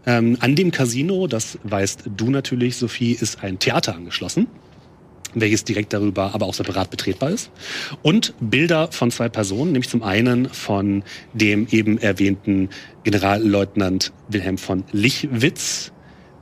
Ähm, 0.06 0.36
an 0.40 0.56
dem 0.56 0.70
Casino, 0.70 1.26
das 1.26 1.58
weißt 1.62 2.04
du 2.16 2.30
natürlich, 2.30 2.76
Sophie, 2.76 3.12
ist 3.12 3.42
ein 3.42 3.58
Theater 3.58 3.94
angeschlossen 3.94 4.46
welches 5.34 5.64
direkt 5.64 5.92
darüber 5.92 6.34
aber 6.34 6.46
auch 6.46 6.54
separat 6.54 6.90
betretbar 6.90 7.30
ist. 7.30 7.50
Und 8.02 8.34
Bilder 8.40 8.90
von 8.90 9.10
zwei 9.10 9.28
Personen, 9.28 9.72
nämlich 9.72 9.88
zum 9.88 10.02
einen 10.02 10.48
von 10.48 11.02
dem 11.32 11.68
eben 11.70 11.98
erwähnten 11.98 12.68
Generalleutnant 13.04 14.12
Wilhelm 14.28 14.58
von 14.58 14.84
Lichwitz, 14.92 15.92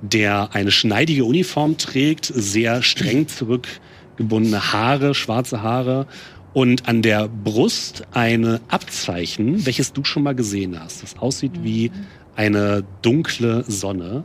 der 0.01 0.55
eine 0.55 0.71
schneidige 0.71 1.25
Uniform 1.25 1.77
trägt, 1.77 2.27
sehr 2.27 2.83
streng 2.83 3.29
zurückgebundene 3.29 4.73
Haare, 4.73 5.15
schwarze 5.15 5.63
Haare 5.63 6.07
und 6.55 6.89
an 6.89 7.03
der 7.03 7.29
Brust 7.29 8.05
eine 8.13 8.61
Abzeichen, 8.69 9.67
welches 9.67 9.93
du 9.93 10.05
schon 10.05 10.23
mal 10.23 10.35
gesehen 10.35 10.79
hast. 10.81 11.03
Das 11.03 11.19
aussieht 11.19 11.63
wie 11.63 11.91
eine 12.39 12.85
dunkle 13.03 13.65
Sonne. 13.67 14.25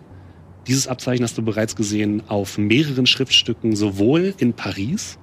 Dieses 0.68 0.88
Abzeichen 0.88 1.24
hast 1.24 1.36
du 1.38 1.42
bereits 1.42 1.76
gesehen 1.76 2.22
auf 2.28 2.60
mehreren 2.60 3.08
Schriftstücken, 3.08 3.76
sowohl 3.76 4.36
in 4.38 4.54
Paris 4.54 5.18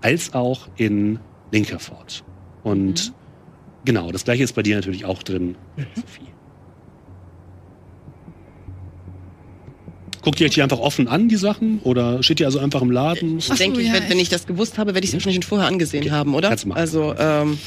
als 0.00 0.32
auch 0.32 0.68
in 0.76 1.18
Linkerford. 1.50 2.24
Und 2.62 3.08
mhm. 3.08 3.14
genau, 3.84 4.12
das 4.12 4.24
gleiche 4.24 4.44
ist 4.44 4.54
bei 4.54 4.62
dir 4.62 4.76
natürlich 4.76 5.04
auch 5.04 5.24
drin, 5.24 5.56
mhm. 5.76 5.86
Sophie. 5.96 6.28
Guckt 10.22 10.40
ihr 10.40 10.46
euch 10.46 10.54
die 10.54 10.62
einfach 10.62 10.78
offen 10.78 11.08
an, 11.08 11.28
die 11.28 11.36
Sachen? 11.36 11.80
Oder 11.80 12.22
steht 12.22 12.38
ihr 12.38 12.46
also 12.46 12.60
einfach 12.60 12.82
im 12.82 12.92
Laden? 12.92 13.38
Ich 13.38 13.48
denke, 13.48 13.80
ja, 13.80 13.94
wenn, 13.94 14.08
wenn 14.08 14.18
ich 14.18 14.28
das 14.28 14.46
gewusst 14.46 14.78
habe, 14.78 14.94
werde 14.94 15.04
ich 15.04 15.10
es 15.10 15.14
wahrscheinlich 15.14 15.42
schon 15.42 15.48
vorher 15.48 15.66
angesehen 15.66 16.02
okay. 16.04 16.12
haben, 16.12 16.34
oder? 16.34 16.54
Also 16.74 17.14
ähm, 17.18 17.58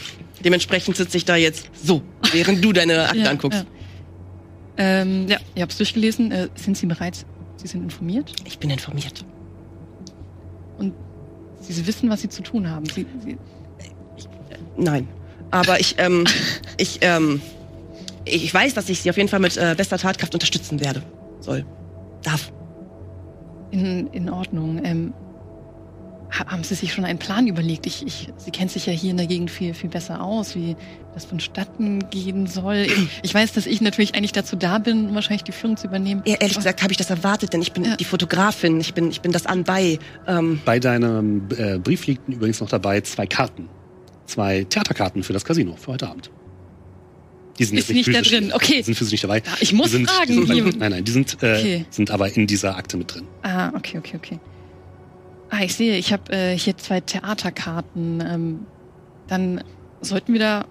dementsprechend 0.45 0.95
sitze 0.95 1.17
ich 1.17 1.25
da 1.25 1.35
jetzt 1.35 1.69
so, 1.83 2.01
während 2.31 2.63
du 2.63 2.71
deine 2.71 3.07
Akte 3.07 3.17
ja, 3.23 3.29
anguckst. 3.29 3.59
Ja. 3.59 3.82
Ähm, 4.77 5.27
ja, 5.27 5.37
ihr 5.55 5.61
habt 5.61 5.71
es 5.71 5.77
durchgelesen. 5.77 6.31
Äh, 6.31 6.49
sind 6.55 6.77
Sie 6.77 6.85
bereits, 6.85 7.25
Sie 7.57 7.67
sind 7.67 7.83
informiert? 7.83 8.33
Ich 8.45 8.59
bin 8.59 8.69
informiert. 8.69 9.25
Und 10.77 10.93
Sie 11.61 11.85
wissen, 11.87 12.09
was 12.09 12.21
Sie 12.21 12.29
zu 12.29 12.43
tun 12.43 12.69
haben? 12.69 12.85
Sie, 12.85 13.05
Sie 13.23 13.37
ich, 14.17 14.27
nein. 14.77 15.07
Aber 15.51 15.79
ich, 15.79 15.95
ähm, 15.99 16.25
ich, 16.77 16.99
ähm, 17.01 17.41
ich 18.25 18.53
weiß, 18.53 18.73
dass 18.73 18.89
ich 18.89 19.01
Sie 19.01 19.09
auf 19.09 19.17
jeden 19.17 19.29
Fall 19.29 19.39
mit 19.39 19.57
äh, 19.57 19.75
bester 19.77 19.97
Tatkraft 19.97 20.33
unterstützen 20.33 20.79
werde. 20.79 21.03
Soll. 21.39 21.65
Darf. 22.23 22.51
In, 23.71 24.07
in 24.07 24.29
Ordnung. 24.29 24.83
Ähm, 24.83 25.13
haben 26.33 26.63
Sie 26.63 26.75
sich 26.75 26.93
schon 26.93 27.05
einen 27.05 27.19
Plan 27.19 27.47
überlegt? 27.47 27.85
Ich, 27.85 28.05
ich, 28.05 28.29
Sie 28.37 28.51
kennt 28.51 28.71
sich 28.71 28.85
ja 28.85 28.93
hier 28.93 29.11
in 29.11 29.17
der 29.17 29.27
Gegend 29.27 29.51
viel, 29.51 29.73
viel 29.73 29.89
besser 29.89 30.21
aus, 30.21 30.55
wie 30.55 30.75
das 31.13 31.25
vonstatten 31.25 32.09
gehen 32.09 32.47
soll. 32.47 32.87
Ich 33.21 33.33
weiß, 33.33 33.53
dass 33.53 33.65
ich 33.65 33.81
natürlich 33.81 34.15
eigentlich 34.15 34.31
dazu 34.31 34.55
da 34.55 34.79
bin, 34.79 35.13
wahrscheinlich 35.13 35.43
die 35.43 35.51
Führung 35.51 35.77
zu 35.77 35.87
übernehmen. 35.87 36.23
Ja, 36.25 36.35
ehrlich 36.39 36.57
gesagt 36.57 36.81
habe 36.81 36.91
ich 36.91 36.97
das 36.97 37.09
erwartet, 37.09 37.53
denn 37.53 37.61
ich 37.61 37.71
bin 37.71 37.85
ja. 37.85 37.95
die 37.95 38.03
Fotografin, 38.03 38.79
ich 38.79 38.93
bin, 38.93 39.11
ich 39.11 39.21
bin 39.21 39.31
das 39.31 39.45
anbei. 39.45 39.99
Ähm 40.27 40.59
Bei 40.65 40.79
deinem 40.79 41.47
äh, 41.55 41.77
Brief 41.77 42.07
liegten 42.07 42.33
übrigens 42.33 42.59
noch 42.61 42.69
dabei 42.69 43.01
zwei 43.01 43.27
Karten. 43.27 43.69
Zwei 44.25 44.63
Theaterkarten 44.63 45.21
für 45.21 45.33
das 45.33 45.45
Casino, 45.45 45.75
für 45.75 45.93
heute 45.93 46.07
Abend. 46.07 46.31
Die 47.59 47.65
sind 47.65 47.77
ist 47.77 47.89
nicht, 47.89 48.07
nicht 48.07 48.17
da 48.17 48.21
drin, 48.21 48.51
okay. 48.51 48.77
Die 48.77 48.83
sind 48.83 48.95
für 48.95 49.05
sie 49.05 49.13
nicht 49.13 49.23
dabei. 49.23 49.43
Ja, 49.45 49.53
ich 49.59 49.73
muss 49.73 49.91
sind, 49.91 50.09
fragen. 50.09 50.47
Sind, 50.47 50.77
nein, 50.79 50.91
nein, 50.91 51.03
die 51.03 51.11
sind, 51.11 51.37
äh, 51.43 51.57
okay. 51.59 51.85
sind 51.91 52.09
aber 52.09 52.35
in 52.35 52.47
dieser 52.47 52.75
Akte 52.75 52.97
mit 52.97 53.13
drin. 53.13 53.27
Ah, 53.43 53.71
okay, 53.75 53.99
okay, 53.99 54.17
okay. 54.17 54.39
Ah, 55.53 55.63
ich 55.63 55.75
sehe, 55.75 55.97
ich 55.97 56.11
habe 56.11 56.33
äh, 56.33 56.57
hier 56.57 56.75
zwei 56.77 56.99
Theaterkarten. 56.99 58.23
Ähm, 58.27 58.59
dann 59.27 59.63
sollten 60.01 60.33
wir 60.33 60.39
da 60.39 60.65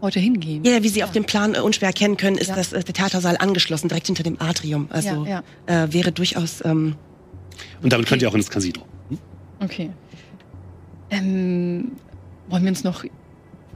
heute 0.00 0.18
hingehen. 0.20 0.64
Ja, 0.64 0.82
wie 0.82 0.88
Sie 0.88 1.00
ja. 1.00 1.04
auf 1.04 1.12
dem 1.12 1.24
Plan 1.24 1.54
äh, 1.54 1.58
unschwer 1.58 1.88
erkennen 1.88 2.16
können, 2.16 2.38
ist 2.38 2.48
ja. 2.48 2.54
das 2.56 2.72
äh, 2.72 2.82
der 2.82 2.94
Theatersaal 2.94 3.36
angeschlossen, 3.36 3.88
direkt 3.88 4.06
hinter 4.06 4.22
dem 4.22 4.40
Atrium. 4.40 4.88
Also 4.88 5.26
ja, 5.26 5.42
äh, 5.66 5.92
wäre 5.92 6.12
durchaus. 6.12 6.64
Ähm, 6.64 6.96
Und 7.82 7.92
damit 7.92 8.06
okay. 8.06 8.08
könnt 8.08 8.22
ihr 8.22 8.30
auch 8.30 8.34
ins 8.34 8.48
Casino. 8.48 8.80
Hm? 9.10 9.18
Okay. 9.62 9.90
Ähm, 11.10 11.92
wollen 12.48 12.62
wir 12.62 12.70
uns 12.70 12.84
noch 12.84 13.04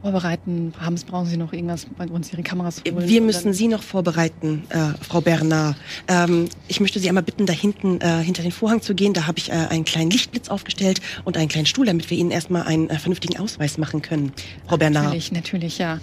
vorbereiten? 0.05 0.75
Haben, 0.79 0.97
brauchen 1.07 1.27
Sie 1.27 1.39
noch 1.39 1.55
irgendwas 1.55 1.87
bei 1.97 2.07
uns, 2.07 2.31
Ihre 2.31 2.43
Kameras 2.43 2.83
holen? 2.87 3.09
Wir 3.09 3.23
müssen 3.23 3.55
Sie 3.55 3.69
noch 3.69 3.83
vorbereiten, 3.83 4.65
äh, 4.69 4.91
Frau 5.03 5.23
Bernard. 5.23 5.77
Ähm, 6.09 6.51
ich 6.69 6.81
möchte 6.81 7.01
Sie 7.01 7.09
einmal 7.09 7.23
bitten, 7.23 7.47
da 7.47 7.55
hinten 7.55 8.03
äh, 8.03 8.23
hinter 8.23 8.43
den 8.43 8.53
Vorhang 8.53 8.83
zu 8.83 8.95
gehen. 8.95 9.15
Da 9.15 9.27
habe 9.27 9.39
ich 9.39 9.49
äh, 9.49 9.55
einen 9.55 9.87
kleinen 9.87 10.11
Lichtblitz 10.11 10.51
aufgestellt 10.51 11.01
und 11.25 11.39
einen 11.39 11.49
kleinen 11.49 11.65
Stuhl, 11.65 11.87
damit 11.87 12.11
wir 12.11 12.19
Ihnen 12.19 12.31
erstmal 12.31 12.65
einen 12.65 12.91
äh, 12.91 12.99
vernünftigen 12.99 13.39
Ausweis 13.39 13.79
machen 13.79 14.03
können, 14.03 14.33
Frau 14.67 14.77
Bernard. 14.77 15.05
Natürlich, 15.07 15.33
natürlich, 15.33 15.79
ja. 15.79 16.01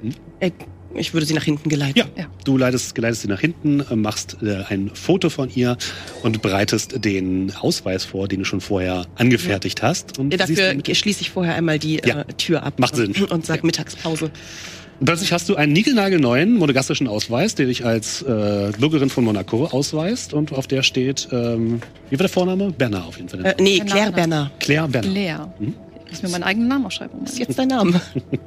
Hm? 0.00 0.14
Ich 0.94 1.12
würde 1.12 1.26
sie 1.26 1.34
nach 1.34 1.44
hinten 1.44 1.68
geleiten. 1.68 1.98
Ja, 1.98 2.06
ja. 2.16 2.26
du 2.44 2.56
leitest, 2.56 2.94
geleitest 2.94 3.22
sie 3.22 3.28
nach 3.28 3.40
hinten, 3.40 3.80
äh, 3.80 3.96
machst 3.96 4.36
äh, 4.42 4.64
ein 4.68 4.90
Foto 4.94 5.30
von 5.30 5.50
ihr 5.54 5.76
und 6.22 6.42
bereitest 6.42 7.04
den 7.04 7.52
Ausweis 7.60 8.04
vor, 8.04 8.28
den 8.28 8.40
du 8.40 8.44
schon 8.44 8.60
vorher 8.60 9.06
angefertigt 9.16 9.80
ja. 9.80 9.88
hast. 9.88 10.18
Und 10.18 10.32
ja, 10.32 10.38
dafür 10.38 10.74
schließe 10.94 11.22
ich 11.22 11.30
vorher 11.30 11.54
einmal 11.54 11.78
die 11.78 12.00
ja. 12.04 12.20
äh, 12.20 12.24
Tür 12.34 12.62
ab. 12.62 12.78
Macht 12.78 12.96
Sinn. 12.96 13.14
Und 13.30 13.46
sag 13.46 13.64
Mittagspause. 13.64 14.30
Plötzlich 15.04 15.32
hast 15.32 15.48
du 15.48 15.56
einen 15.56 15.72
niegelnagelneuen 15.72 16.54
monegassischen 16.54 17.08
Ausweis, 17.08 17.54
der 17.54 17.66
dich 17.66 17.84
als 17.84 18.22
äh, 18.22 18.70
Bürgerin 18.78 19.10
von 19.10 19.24
Monaco 19.24 19.66
ausweist 19.66 20.32
und 20.32 20.52
auf 20.52 20.66
der 20.68 20.82
steht, 20.82 21.28
ähm, 21.32 21.80
wie 22.10 22.18
war 22.18 22.24
der 22.24 22.28
Vorname? 22.28 22.70
Bernard 22.70 23.08
auf 23.08 23.16
jeden 23.16 23.28
Fall. 23.28 23.44
Äh, 23.44 23.54
nee, 23.60 23.80
Claire 23.80 24.12
Bernard. 24.12 24.52
Claire 24.60 24.88
Bernard. 24.88 25.12
Claire. 25.12 25.52
Hm? 25.58 25.74
Ich 26.06 26.12
muss 26.12 26.22
mir 26.22 26.28
meinen 26.28 26.44
eigenen 26.44 26.68
Namen 26.68 26.86
aufschreiben. 26.86 27.18
Das 27.22 27.32
ist 27.32 27.38
jetzt 27.40 27.58
dein 27.58 27.68
Name. 27.68 28.00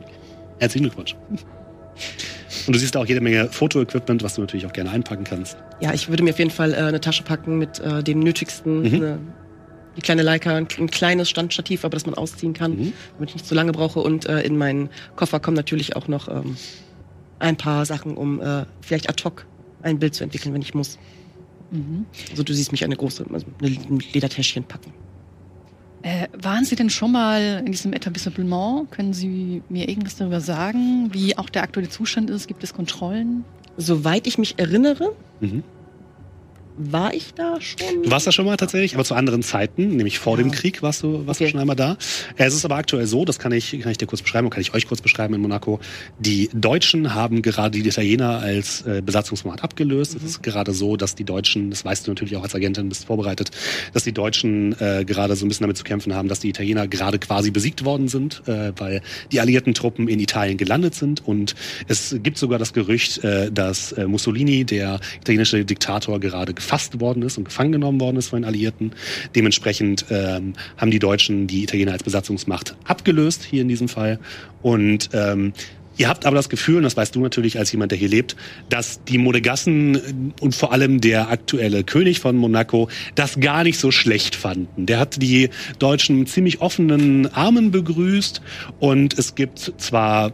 Herzlichen 0.60 0.86
Glückwunsch. 0.86 1.15
Und 2.67 2.75
du 2.75 2.80
siehst 2.80 2.97
auch 2.97 3.06
jede 3.06 3.21
Menge 3.21 3.47
Fotoequipment, 3.49 4.23
was 4.23 4.36
du 4.36 4.41
natürlich 4.41 4.65
auch 4.65 4.73
gerne 4.73 4.91
einpacken 4.91 5.23
kannst. 5.23 5.58
Ja, 5.80 5.93
ich 5.93 6.10
würde 6.10 6.23
mir 6.23 6.32
auf 6.32 6.39
jeden 6.39 6.51
Fall 6.51 6.73
äh, 6.73 6.77
eine 6.77 6.99
Tasche 6.99 7.23
packen 7.23 7.58
mit 7.58 7.80
äh, 7.80 8.03
dem 8.03 8.19
Nötigsten. 8.19 8.82
Mhm. 8.82 8.93
Eine, 8.93 9.19
die 9.95 10.01
kleine 10.01 10.21
Leica, 10.21 10.56
ein, 10.56 10.67
ein, 10.77 10.91
kleines 10.91 11.30
Standstativ, 11.30 11.84
aber 11.84 11.95
das 11.95 12.06
man 12.06 12.13
ausziehen 12.13 12.53
kann, 12.53 12.71
mhm. 12.71 12.93
damit 13.13 13.30
ich 13.30 13.36
nicht 13.36 13.47
zu 13.47 13.56
lange 13.56 13.71
brauche. 13.71 13.99
Und 13.99 14.27
äh, 14.27 14.41
in 14.41 14.58
meinen 14.58 14.89
Koffer 15.15 15.39
kommen 15.39 15.56
natürlich 15.56 15.95
auch 15.95 16.08
noch 16.08 16.27
ähm, 16.27 16.58
ein 17.39 17.58
paar 17.58 17.86
Sachen, 17.86 18.15
um 18.17 18.41
äh, 18.41 18.65
vielleicht 18.82 19.10
ad 19.10 19.23
hoc 19.23 19.45
ein 19.82 19.99
Bild 19.99 20.13
zu 20.13 20.23
entwickeln, 20.23 20.53
wenn 20.53 20.62
ich 20.62 20.73
muss. 20.73 20.99
Mhm. 21.71 22.06
Also 22.32 22.43
du 22.43 22.53
siehst 22.53 22.71
mich 22.71 22.84
eine 22.84 22.95
große, 22.95 23.25
also 23.32 23.45
ein 23.62 23.99
Ledertäschchen 24.13 24.63
packen. 24.63 24.93
Äh, 26.03 26.27
waren 26.33 26.63
Sie 26.63 26.75
denn 26.75 26.89
schon 26.89 27.12
mal 27.12 27.63
in 27.65 27.71
diesem 27.71 27.93
Etablissement? 27.93 28.91
Können 28.91 29.13
Sie 29.13 29.62
mir 29.69 29.89
irgendwas 29.89 30.15
darüber 30.15 30.41
sagen, 30.41 31.10
wie 31.12 31.38
auch 31.38 31.49
der 31.49 31.63
aktuelle 31.63 31.89
Zustand 31.89 32.29
ist? 32.29 32.47
Gibt 32.47 32.63
es 32.63 32.73
Kontrollen? 32.73 33.43
Soweit 33.77 34.27
ich 34.27 34.38
mich 34.38 34.57
erinnere, 34.57 35.13
mhm. 35.39 35.63
War 36.77 37.13
ich 37.13 37.33
da 37.33 37.59
schon? 37.59 38.03
Du 38.03 38.11
warst 38.11 38.27
da 38.27 38.31
schon 38.31 38.45
mal 38.45 38.55
tatsächlich, 38.57 38.93
aber 38.93 39.03
zu 39.03 39.15
anderen 39.15 39.41
Zeiten, 39.43 39.95
nämlich 39.95 40.19
vor 40.19 40.37
Ja. 40.37 40.43
dem 40.43 40.51
Krieg 40.51 40.81
warst 40.81 41.03
du, 41.03 41.25
warst 41.25 41.39
du 41.39 41.43
Okay. 41.43 41.51
schon 41.51 41.59
einmal 41.59 41.75
da. 41.75 41.97
Es 42.35 42.53
ist 42.53 42.65
aber 42.65 42.75
aktuell 42.75 43.07
so, 43.07 43.25
das 43.25 43.39
kann 43.39 43.51
ich, 43.51 43.79
kann 43.81 43.91
ich 43.91 43.97
dir 43.97 44.05
kurz 44.05 44.21
beschreiben 44.21 44.45
und 44.47 44.51
kann 44.51 44.61
ich 44.61 44.73
euch 44.73 44.87
kurz 44.87 45.01
beschreiben 45.01 45.33
in 45.33 45.41
Monaco. 45.41 45.79
Die 46.19 46.49
Deutschen 46.53 47.13
haben 47.13 47.41
gerade 47.41 47.79
die 47.79 47.87
Italiener 47.87 48.39
als 48.39 48.81
äh, 48.83 49.01
Besatzungsmacht 49.03 49.63
abgelöst. 49.63 50.15
Es 50.15 50.23
ist 50.23 50.43
gerade 50.43 50.73
so, 50.73 50.97
dass 50.97 51.15
die 51.15 51.23
Deutschen, 51.23 51.69
das 51.71 51.83
weißt 51.83 52.05
du 52.07 52.11
natürlich 52.11 52.35
auch 52.37 52.43
als 52.43 52.53
Agentin, 52.55 52.89
bist 52.89 53.05
vorbereitet, 53.05 53.51
dass 53.93 54.03
die 54.03 54.11
Deutschen 54.13 54.79
äh, 54.79 55.03
gerade 55.05 55.35
so 55.35 55.45
ein 55.45 55.49
bisschen 55.49 55.63
damit 55.63 55.77
zu 55.77 55.83
kämpfen 55.83 56.13
haben, 56.13 56.27
dass 56.27 56.39
die 56.39 56.49
Italiener 56.49 56.87
gerade 56.87 57.19
quasi 57.19 57.51
besiegt 57.51 57.85
worden 57.85 58.07
sind, 58.07 58.43
äh, 58.47 58.71
weil 58.77 59.01
die 59.31 59.39
alliierten 59.39 59.73
Truppen 59.73 60.07
in 60.07 60.19
Italien 60.19 60.57
gelandet 60.57 60.95
sind. 60.95 61.25
Und 61.25 61.55
es 61.87 62.15
gibt 62.21 62.37
sogar 62.37 62.59
das 62.59 62.73
Gerücht, 62.73 63.23
äh, 63.23 63.51
dass 63.51 63.91
äh, 63.93 64.05
Mussolini, 64.07 64.63
der 64.65 64.99
italienische 65.21 65.65
Diktator, 65.65 66.19
gerade 66.19 66.53
gefasst 66.67 66.99
worden 66.99 67.23
ist 67.23 67.38
und 67.38 67.45
gefangen 67.45 67.71
genommen 67.71 68.01
worden 68.01 68.17
ist 68.17 68.27
von 68.27 68.41
den 68.41 68.45
Alliierten. 68.45 68.91
Dementsprechend 69.36 70.06
ähm, 70.10 70.53
haben 70.75 70.91
die 70.91 70.99
Deutschen 70.99 71.47
die 71.47 71.63
Italiener 71.63 71.93
als 71.93 72.03
Besatzungsmacht 72.03 72.75
abgelöst, 72.84 73.43
hier 73.49 73.62
in 73.62 73.69
diesem 73.69 73.88
Fall. 73.88 74.19
Und 74.62 75.10
ähm, 75.13 75.53
Ihr 75.99 76.10
habt 76.10 76.27
aber 76.27 76.36
das 76.36 76.47
Gefühl, 76.47 76.77
und 76.77 76.84
das 76.84 76.95
weißt 76.95 77.15
du 77.15 77.21
natürlich 77.21 77.58
als 77.58 77.71
jemand, 77.71 77.91
der 77.91 77.97
hier 77.97 78.08
lebt, 78.08 78.36
dass 78.69 79.03
die 79.06 79.17
Monegassen 79.17 80.32
und 80.39 80.53
vor 80.53 80.71
allem 80.71 81.01
der 81.01 81.32
aktuelle 81.32 81.84
König 81.84 82.19
von 82.19 82.38
Monaco 82.38 82.88
das 83.15 83.39
gar 83.39 83.63
nicht 83.63 83.80
so 83.80 83.89
schlecht 83.89 84.36
fanden. 84.36 84.86
Der 84.86 84.99
hat 84.99 85.19
die 85.19 85.49
Deutschen 85.80 86.19
mit 86.19 86.30
ziemlich 86.30 86.62
offenen 86.62 87.25
Armen 87.34 87.71
begrüßt 87.71 88.43
und 88.80 89.17
es 89.17 89.34
gibt 89.34 89.73
zwar 89.77 90.34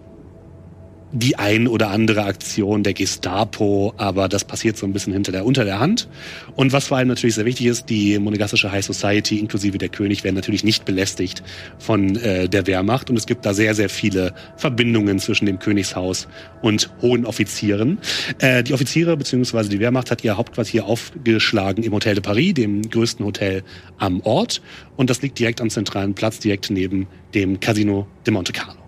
die 1.13 1.38
ein 1.38 1.67
oder 1.67 1.91
andere 1.91 2.26
Aktion 2.26 2.82
der 2.82 2.93
Gestapo, 2.93 3.93
aber 3.97 4.28
das 4.28 4.43
passiert 4.43 4.78
so 4.78 4.88
ein 4.88 4.93
bisschen 4.93 5.13
hinter 5.13 5.32
der, 5.32 5.45
unter 5.45 5.63
der 5.63 5.80
Hand. 5.80 6.10
Und 6.56 6.73
was 6.73 6.88
vor 6.88 6.97
allem 6.97 7.08
natürlich 7.08 7.36
sehr 7.36 7.45
wichtig 7.45 7.67
ist, 7.67 7.88
die 7.89 8.17
monegassische 8.17 8.71
High 8.71 8.84
Society 8.84 9.38
inklusive 9.38 9.78
der 9.78 9.89
König 9.89 10.23
werden 10.23 10.36
natürlich 10.36 10.63
nicht 10.63 10.86
belästigt 10.86 11.43
von 11.78 12.15
äh, 12.15 12.49
der 12.49 12.65
Wehrmacht 12.65 13.12
und 13.12 13.15
es 13.17 13.28
gibt 13.28 13.45
da 13.45 13.54
sehr, 13.54 13.76
sehr 13.76 13.89
viele 13.89 14.34
Verbindungen 14.58 15.19
zwischen 15.19 15.45
dem 15.45 15.60
Königshaus 15.60 16.28
und 16.63 16.89
hohen 17.04 17.26
Offizieren. 17.26 17.99
Äh, 18.39 18.63
die 18.63 18.73
Offiziere 18.73 19.15
bzw. 19.15 19.69
die 19.69 19.80
Wehrmacht 19.80 20.10
hat 20.10 20.23
ihr 20.23 20.36
Hauptquartier 20.36 20.86
aufgeschlagen 20.86 21.84
im 21.84 21.93
Hotel 21.93 22.15
de 22.15 22.23
Paris, 22.23 22.56
dem 22.56 22.89
größten 22.89 23.23
Hotel 23.23 23.63
am 23.99 24.19
Ort 24.21 24.63
und 24.95 25.12
das 25.12 25.21
liegt 25.21 25.38
direkt 25.38 25.62
am 25.62 25.69
zentralen 25.69 26.15
Platz, 26.15 26.39
direkt 26.39 26.71
neben 26.71 27.06
dem 27.36 27.60
Casino 27.60 28.08
de 28.26 28.34
Monte 28.34 28.52
Carlo. 28.52 28.82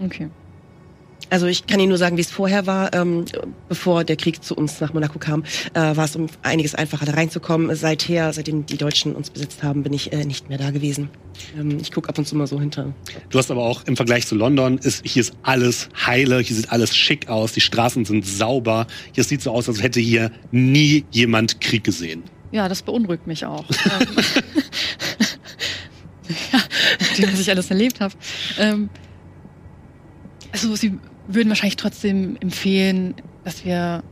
Okay. 0.00 0.28
Also 1.28 1.46
ich 1.46 1.66
kann 1.66 1.80
Ihnen 1.80 1.88
nur 1.88 1.98
sagen, 1.98 2.16
wie 2.16 2.20
es 2.20 2.30
vorher 2.30 2.66
war, 2.66 2.94
ähm, 2.94 3.24
bevor 3.68 4.04
der 4.04 4.16
Krieg 4.16 4.44
zu 4.44 4.54
uns 4.54 4.80
nach 4.80 4.92
Monaco 4.94 5.18
kam, 5.18 5.44
äh, 5.74 5.80
war 5.80 6.04
es 6.04 6.14
um 6.14 6.26
einiges 6.42 6.74
einfacher 6.74 7.04
da 7.04 7.12
reinzukommen. 7.12 7.74
Seither, 7.74 8.32
seitdem 8.32 8.64
die 8.66 8.76
Deutschen 8.76 9.16
uns 9.16 9.30
besetzt 9.30 9.62
haben, 9.62 9.82
bin 9.82 9.92
ich 9.92 10.12
äh, 10.12 10.24
nicht 10.24 10.48
mehr 10.48 10.58
da 10.58 10.70
gewesen. 10.70 11.08
Ähm, 11.58 11.78
ich 11.80 11.90
gucke 11.90 12.08
ab 12.08 12.18
und 12.18 12.26
zu 12.26 12.36
mal 12.36 12.46
so 12.46 12.60
hinter. 12.60 12.94
Du 13.30 13.38
hast 13.38 13.50
aber 13.50 13.64
auch 13.64 13.84
im 13.86 13.96
Vergleich 13.96 14.26
zu 14.26 14.36
London, 14.36 14.78
ist, 14.78 15.04
hier 15.04 15.20
ist 15.20 15.34
alles 15.42 15.88
heile, 16.06 16.38
hier 16.38 16.54
sieht 16.54 16.70
alles 16.70 16.96
schick 16.96 17.28
aus, 17.28 17.52
die 17.52 17.60
Straßen 17.60 18.04
sind 18.04 18.24
sauber. 18.24 18.86
Hier 19.12 19.24
sieht 19.24 19.42
so 19.42 19.50
aus, 19.50 19.68
als 19.68 19.82
hätte 19.82 20.00
hier 20.00 20.30
nie 20.52 21.04
jemand 21.10 21.60
Krieg 21.60 21.82
gesehen. 21.82 22.22
Ja, 22.52 22.68
das 22.68 22.82
beunruhigt 22.82 23.26
mich 23.26 23.44
auch. 23.44 23.64
ähm, 24.00 24.06
ja, 26.52 27.28
was 27.32 27.40
ich 27.40 27.50
alles 27.50 27.70
erlebt 27.70 28.00
habe. 28.00 28.14
Ähm, 28.58 28.88
also 30.52 30.74
Sie 30.76 30.98
würden 31.28 31.48
wahrscheinlich 31.48 31.76
trotzdem 31.76 32.36
empfehlen, 32.40 33.14
dass 33.44 33.64
wir 33.64 34.02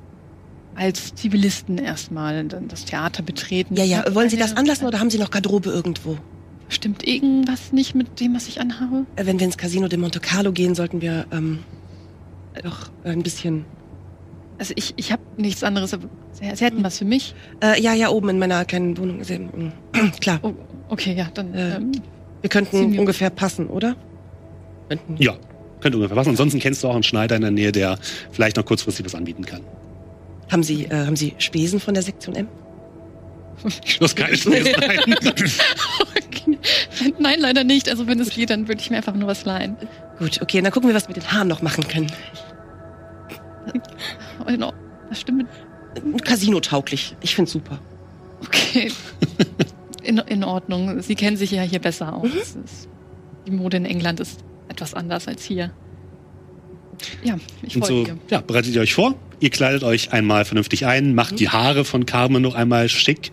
als 0.75 1.15
Zivilisten 1.15 1.79
erstmal 1.79 2.47
dann 2.49 2.67
das 2.69 2.85
Theater 2.85 3.23
betreten. 3.23 3.77
Ja, 3.77 3.85
ja. 3.85 4.15
Wollen 4.15 4.29
Sie 4.29 4.37
das 4.37 4.57
anlassen 4.57 4.87
oder 4.87 4.99
haben 4.99 5.11
Sie 5.11 5.19
noch 5.19 5.31
Garderobe 5.31 5.71
irgendwo? 5.71 6.19
Stimmt 6.69 7.07
irgendwas 7.07 7.73
nicht 7.73 7.95
mit 7.95 8.19
dem, 8.21 8.35
was 8.35 8.49
ich 8.49 8.61
anhabe? 8.61 9.07
Äh, 9.17 9.27
Wenn 9.27 9.39
wir 9.39 9.47
ins 9.47 9.57
Casino 9.57 9.87
de 9.87 9.99
Monte 9.99 10.19
Carlo 10.19 10.51
gehen, 10.51 10.75
sollten 10.75 11.01
wir 11.01 11.27
ähm, 11.31 11.61
doch 12.63 12.91
ein 13.05 13.23
bisschen. 13.23 13.65
Also 14.59 14.73
ich, 14.77 14.95
ich 14.97 15.13
habe 15.13 15.23
nichts 15.37 15.63
anderes. 15.63 15.95
aber 15.95 16.09
Sie, 16.33 16.51
Sie 16.55 16.65
hätten 16.65 16.83
was 16.83 16.99
für 16.99 17.05
mich. 17.05 17.35
Äh, 17.63 17.81
ja, 17.81 17.93
ja, 17.95 18.09
oben 18.09 18.31
in 18.31 18.39
meiner 18.39 18.65
kleinen 18.65 18.97
Wohnung. 18.99 19.19
Mm, 19.19 19.73
Klar, 20.21 20.41
Oh, 20.43 20.55
okay, 20.89 21.15
ja, 21.15 21.29
dann. 21.35 21.55
Äh, 21.55 21.77
ähm, 21.77 21.93
wir 22.41 22.51
könnten 22.51 22.93
wir- 22.93 22.99
ungefähr 23.01 23.31
passen, 23.31 23.69
oder? 23.69 23.95
Könnten. 24.89 25.17
Ja, 25.19 25.35
könnte 25.85 25.99
ungefähr 25.99 26.17
passen. 26.17 26.31
Ansonsten 26.31 26.61
kennst 26.61 26.83
du 26.83 26.89
auch 26.89 26.95
einen 26.95 27.03
Schneider 27.03 27.37
in 27.37 27.43
der 27.43 27.51
Nähe, 27.51 27.71
der 27.71 27.99
vielleicht 28.33 28.57
noch 28.57 28.65
kurzfristig 28.65 29.05
was 29.05 29.15
anbieten 29.15 29.45
kann. 29.45 29.61
Haben 30.51 30.63
Sie, 30.63 30.87
äh, 30.87 31.05
haben 31.05 31.15
Sie 31.15 31.35
Spesen 31.37 31.79
von 31.79 31.93
der 31.93 32.03
Sektion 32.03 32.35
M? 32.35 32.49
Du 33.63 34.01
hast 34.01 34.17
keine 34.17 34.37
Spesen. 34.37 34.73
Nein. 34.81 35.15
okay. 36.27 36.59
Nein, 37.19 37.39
leider 37.39 37.65
nicht. 37.65 37.89
Also 37.91 38.07
wenn 38.07 38.19
es 38.19 38.31
geht, 38.31 38.49
dann 38.49 38.67
würde 38.67 38.81
ich 38.81 38.91
mir 38.91 38.97
einfach 38.97 39.15
nur 39.15 39.29
was 39.29 39.45
leihen. 39.45 39.77
Gut, 40.19 40.41
okay, 40.41 40.63
dann 40.63 40.73
gucken 40.73 40.89
wir, 40.89 40.95
was 40.95 41.07
wir 41.07 41.15
mit 41.15 41.23
den 41.23 41.33
Haaren 41.33 41.49
noch 41.49 41.61
machen 41.61 41.87
können. 41.87 42.11
Oh, 44.41 44.51
Ordnung. 44.51 44.73
Das 45.11 45.21
stimmt. 45.21 45.49
Casino-tauglich. 46.25 47.15
Ich 47.21 47.35
find's 47.35 47.53
super. 47.53 47.79
Okay. 48.47 48.91
In, 50.03 50.19
in 50.19 50.45
Ordnung. 50.45 51.01
Sie 51.01 51.15
kennen 51.15 51.39
sich 51.39 51.51
ja 51.51 51.63
hier 51.63 51.79
besser 51.79 52.15
aus. 52.15 52.29
Ist, 52.29 52.59
die 53.47 53.51
Mode 53.51 53.79
in 53.79 53.87
England 53.87 54.21
ist 54.21 54.45
etwas 54.69 54.95
anders 54.95 55.29
als 55.29 55.45
hier. 55.45 55.71
Ja, 57.23 57.37
ich 57.63 57.77
Und 57.77 57.85
so, 57.85 58.07
ja, 58.31 58.41
bereitet 58.41 58.75
ihr 58.75 58.81
euch 58.81 58.95
vor. 58.95 59.15
Ihr 59.41 59.51
kleidet 59.51 59.83
euch 59.83 60.13
einmal 60.13 60.45
vernünftig 60.45 60.87
ein, 60.87 61.15
macht 61.15 61.39
die 61.41 61.49
Haare 61.49 61.85
von 61.85 62.07
Carmen 62.07 62.41
noch 62.41 62.55
einmal 62.55 62.89
schick 62.89 63.33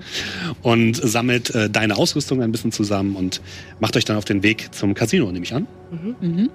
und 0.62 0.96
sammelt 0.96 1.52
äh, 1.52 1.70
deine 1.70 1.96
Ausrüstung 1.96 2.42
ein 2.42 2.52
bisschen 2.52 2.72
zusammen 2.72 3.16
und 3.16 3.42
macht 3.80 3.96
euch 3.96 4.04
dann 4.04 4.18
auf 4.18 4.26
den 4.26 4.44
Weg 4.44 4.74
zum 4.74 4.94
Casino, 4.94 5.32
nehme 5.32 5.46
ich 5.46 5.54
an. 5.54 5.68
Mhm. 5.92 6.50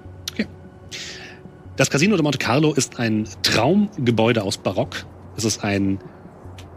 Das 1.77 1.91
Casino 1.91 2.17
de 2.17 2.23
Monte 2.23 2.39
Carlo 2.39 2.73
ist 2.73 2.99
ein 2.99 3.29
Traumgebäude 3.43 4.43
aus 4.43 4.57
Barock. 4.57 5.05
Es 5.37 5.45
ist 5.45 5.63
ein 5.63 5.99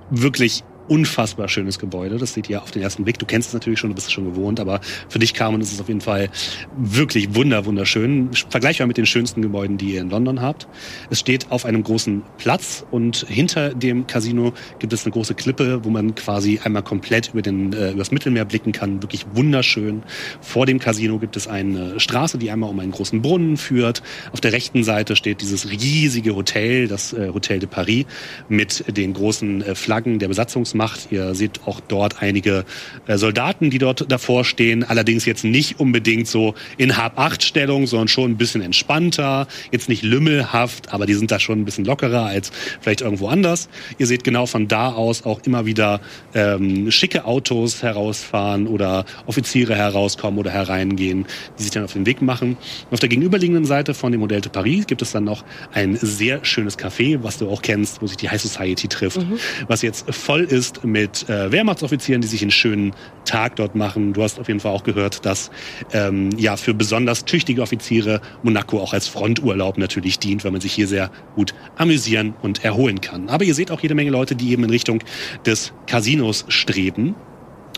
wirklich 0.10 0.64
unfassbar 0.90 1.48
schönes 1.48 1.80
Gebäude. 1.80 2.18
Das 2.18 2.34
seht 2.34 2.50
ihr 2.50 2.62
auf 2.62 2.72
den 2.72 2.82
ersten 2.82 3.04
Blick. 3.04 3.20
Du 3.20 3.26
kennst 3.26 3.50
es 3.50 3.54
natürlich 3.54 3.80
schon, 3.80 3.92
du 3.92 3.96
bist 3.96 4.08
es 4.08 4.14
schon 4.14 4.26
gewohnt, 4.26 4.60
aber 4.60 4.82
für 5.08 5.20
dich, 5.20 5.34
Carmen, 5.34 5.62
ist 5.62 5.72
es 5.72 5.80
auf 5.80 5.88
jeden 5.88 6.02
Fall 6.02 6.30
wirklich 6.78 7.36
wunder, 7.36 7.66
wunderschön. 7.66 8.30
Vergleichbar 8.50 8.88
mit 8.88 8.98
den 8.98 9.06
schönsten 9.06 9.42
Gebäuden, 9.42 9.78
die 9.78 9.94
ihr 9.94 10.02
in 10.02 10.10
London 10.10 10.42
habt. 10.42 10.68
Es 11.10 11.20
steht 11.20 11.52
auf 11.52 11.66
einem 11.66 11.84
großen 11.84 12.24
Platz 12.38 12.86
und 12.92 13.26
hinter 13.30 13.74
dem 13.74 14.08
Casino 14.08 14.54
gibt 14.80 14.94
es 14.94 15.06
eine 15.06 15.12
große 15.12 15.36
Klippe, 15.36 15.84
wo 15.84 15.90
man 15.90 16.16
quasi 16.16 16.60
einmal 16.64 16.84
komplett 16.84 17.30
über 17.30 17.42
den, 17.42 17.74
äh, 17.74 17.92
übers 17.92 18.12
Mittelmeer 18.12 18.46
blicken 18.46 18.72
kann. 18.72 19.02
Wirklich 19.02 19.26
wunderschön. 19.34 20.04
Vor 20.42 20.66
dem 20.66 20.80
Casino 20.80 21.20
gibt 21.20 21.38
es 21.38 21.48
eine 21.48 22.00
Straße, 22.00 22.38
die 22.38 22.52
einmal 22.52 22.70
um 22.70 22.80
einen 22.80 22.92
großen 22.92 23.22
Brunnen 23.22 23.58
führt. 23.58 24.02
Auf 24.32 24.42
der 24.42 24.54
rechten 24.54 24.84
Seite 24.84 25.16
steht 25.16 25.42
dieses 25.42 25.70
riesige 25.70 26.36
Hotel, 26.36 26.88
das 26.88 27.14
äh, 27.14 27.30
Hotel 27.34 27.60
de 27.60 27.70
Paris, 27.70 28.06
mit 28.48 28.98
den 28.98 29.14
großen 29.14 29.62
äh, 29.62 29.76
Flaggen 29.76 30.20
der 30.20 30.28
Besatzungsmacht. 30.28 30.79
Ihr 31.12 31.36
seht 31.36 31.62
auch 31.66 31.80
dort 31.80 32.22
einige 32.22 32.66
äh, 33.08 33.18
Soldaten, 33.18 33.70
die 33.70 33.78
dort 33.78 34.12
davor 34.12 34.46
stehen. 34.46 34.84
Allerdings 34.84 35.26
jetzt 35.26 35.44
nicht 35.44 35.80
unbedingt 35.80 36.28
so 36.28 36.56
in 36.78 36.98
Hab-Acht-Stellung, 36.98 37.88
sondern 37.88 38.08
schon 38.08 38.32
ein 38.32 38.38
bisschen 38.38 38.62
entspannter. 38.62 39.48
Jetzt 39.72 39.90
nicht 39.90 40.04
lümmelhaft, 40.04 40.94
aber 40.94 41.06
die 41.06 41.14
sind 41.14 41.32
da 41.32 41.40
schon 41.40 41.60
ein 41.60 41.66
bisschen 41.66 41.86
lockerer 41.86 42.26
als 42.26 42.52
vielleicht 42.82 43.02
irgendwo 43.02 43.28
anders. 43.28 43.70
Ihr 43.98 44.08
seht 44.08 44.24
genau 44.24 44.46
von 44.46 44.68
da 44.68 44.92
aus 44.94 45.26
auch 45.26 45.42
immer 45.46 45.66
wieder 45.66 46.00
ähm, 46.34 46.92
schicke 46.92 47.26
Autos 47.26 47.84
herausfahren 47.84 48.68
oder 48.68 49.06
Offiziere 49.26 49.76
herauskommen 49.76 50.40
oder 50.40 50.52
hereingehen, 50.52 51.26
die 51.58 51.64
sich 51.64 51.72
dann 51.72 51.84
auf 51.84 51.94
den 51.94 52.06
Weg 52.06 52.22
machen. 52.22 52.58
Und 52.90 52.94
auf 52.94 53.00
der 53.00 53.10
gegenüberliegenden 53.10 53.66
Seite 53.66 53.94
von 53.94 54.12
dem 54.12 54.22
Modell 54.22 54.42
de 54.42 54.52
Paris 54.52 54.88
gibt 54.88 55.02
es 55.02 55.12
dann 55.12 55.24
noch 55.24 55.44
ein 55.74 55.98
sehr 55.98 56.44
schönes 56.46 56.78
Café, 56.78 57.20
was 57.22 57.38
du 57.38 57.50
auch 57.50 57.62
kennst, 57.62 58.02
wo 58.02 58.08
sich 58.08 58.18
die 58.18 58.30
High 58.30 58.42
Society 58.42 58.88
trifft, 58.88 59.20
was 59.68 59.82
jetzt 59.82 60.14
voll 60.14 60.42
ist 60.42 60.69
mit 60.84 61.30
äh, 61.30 61.52
Wehrmachtsoffizieren, 61.52 62.22
die 62.22 62.28
sich 62.28 62.42
einen 62.42 62.52
schönen 62.52 62.94
Tag 63.26 63.56
dort 63.58 63.76
machen. 63.76 64.14
Du 64.14 64.24
hast 64.24 64.40
auf 64.40 64.48
jeden 64.48 64.60
Fall 64.60 64.72
auch 64.72 64.84
gehört, 64.84 65.26
dass 65.26 65.52
ähm, 65.94 66.30
ja 66.38 66.58
für 66.58 66.74
besonders 66.74 67.26
tüchtige 67.26 67.62
Offiziere 67.62 68.22
Monaco 68.44 68.80
auch 68.80 68.94
als 68.94 69.08
Fronturlaub 69.08 69.78
natürlich 69.78 70.20
dient, 70.20 70.44
weil 70.44 70.52
man 70.52 70.62
sich 70.62 70.74
hier 70.74 70.88
sehr 70.88 71.12
gut 71.36 71.54
amüsieren 71.78 72.34
und 72.42 72.64
erholen 72.64 73.02
kann. 73.02 73.30
Aber 73.30 73.44
ihr 73.44 73.54
seht 73.54 73.72
auch 73.72 73.82
jede 73.82 73.96
Menge 73.96 74.12
Leute, 74.12 74.36
die 74.36 74.52
eben 74.52 74.64
in 74.64 74.70
Richtung 74.70 75.04
des 75.46 75.74
Casinos 75.88 76.46
streben. 76.48 77.16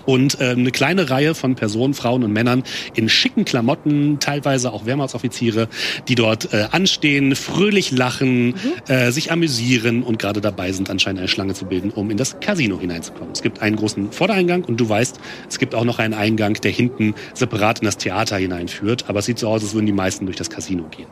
Und 0.05 0.39
äh, 0.39 0.49
eine 0.49 0.71
kleine 0.71 1.09
Reihe 1.09 1.35
von 1.35 1.55
Personen, 1.55 1.93
Frauen 1.93 2.23
und 2.23 2.33
Männern 2.33 2.63
in 2.93 3.09
schicken 3.09 3.45
Klamotten, 3.45 4.19
teilweise 4.19 4.73
auch 4.73 4.85
Wehrmachtsoffiziere, 4.85 5.67
die 6.07 6.15
dort 6.15 6.53
äh, 6.53 6.67
anstehen, 6.71 7.35
fröhlich 7.35 7.91
lachen, 7.91 8.55
äh, 8.87 9.11
sich 9.11 9.31
amüsieren 9.31 10.03
und 10.03 10.19
gerade 10.19 10.41
dabei 10.41 10.71
sind, 10.71 10.89
anscheinend 10.89 11.19
eine 11.19 11.27
Schlange 11.27 11.53
zu 11.53 11.65
bilden, 11.65 11.91
um 11.91 12.09
in 12.09 12.17
das 12.17 12.39
Casino 12.39 12.79
hineinzukommen. 12.79 13.31
Es 13.33 13.41
gibt 13.41 13.61
einen 13.61 13.75
großen 13.75 14.11
Vordereingang 14.11 14.63
und 14.63 14.77
du 14.77 14.87
weißt, 14.87 15.19
es 15.49 15.59
gibt 15.59 15.75
auch 15.75 15.85
noch 15.85 15.99
einen 15.99 16.13
Eingang, 16.13 16.53
der 16.55 16.71
hinten 16.71 17.13
separat 17.33 17.79
in 17.79 17.85
das 17.85 17.97
Theater 17.97 18.37
hineinführt. 18.37 19.05
Aber 19.07 19.19
es 19.19 19.25
sieht 19.25 19.39
so 19.39 19.47
aus, 19.47 19.61
als 19.63 19.73
würden 19.73 19.85
die 19.85 19.91
meisten 19.91 20.25
durch 20.25 20.37
das 20.37 20.49
Casino 20.49 20.85
gehen. 20.89 21.07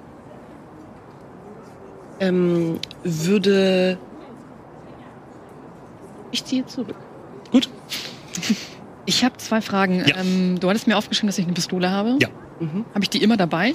Ähm, 2.20 2.80
würde 3.04 3.98
Ich 6.32 6.44
ziehe 6.46 6.66
zurück. 6.66 6.96
Gut. 7.52 7.70
Ich 9.10 9.26
habe 9.26 9.36
zwei 9.38 9.60
Fragen. 9.60 10.03
Ja. 10.05 10.18
Ähm, 10.18 10.60
du 10.60 10.70
hattest 10.70 10.86
mir 10.86 10.95
aufgeschrieben, 10.95 11.30
dass 11.30 11.39
ich 11.39 11.45
eine 11.45 11.55
Pistole 11.55 11.89
habe. 11.89 12.18
Ja. 12.22 12.30
Mhm. 12.60 12.86
Habe 12.93 13.01
ich 13.01 13.10
die 13.10 13.24
immer 13.24 13.38
dabei? 13.38 13.74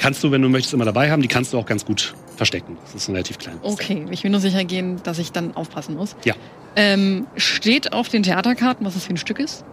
Kannst 0.00 0.24
du, 0.24 0.32
wenn 0.32 0.42
du 0.42 0.48
möchtest, 0.48 0.74
immer 0.74 0.84
dabei 0.84 1.08
haben. 1.12 1.22
Die 1.22 1.28
kannst 1.28 1.52
du 1.52 1.58
auch 1.58 1.66
ganz 1.66 1.84
gut 1.84 2.14
verstecken. 2.36 2.76
Das 2.82 2.92
ist 2.96 3.08
ein 3.08 3.12
relativ 3.12 3.38
kleines. 3.38 3.60
Okay, 3.62 4.04
ich 4.10 4.24
will 4.24 4.32
nur 4.32 4.40
sicher 4.40 4.64
gehen, 4.64 5.00
dass 5.04 5.20
ich 5.20 5.30
dann 5.30 5.54
aufpassen 5.54 5.94
muss. 5.94 6.16
Ja. 6.24 6.34
Ähm, 6.74 7.28
steht 7.36 7.92
auf 7.92 8.08
den 8.08 8.24
Theaterkarten, 8.24 8.84
was 8.84 8.94
das 8.94 9.04
für 9.04 9.14
ein 9.14 9.18
Stück 9.18 9.38
ist? 9.38 9.64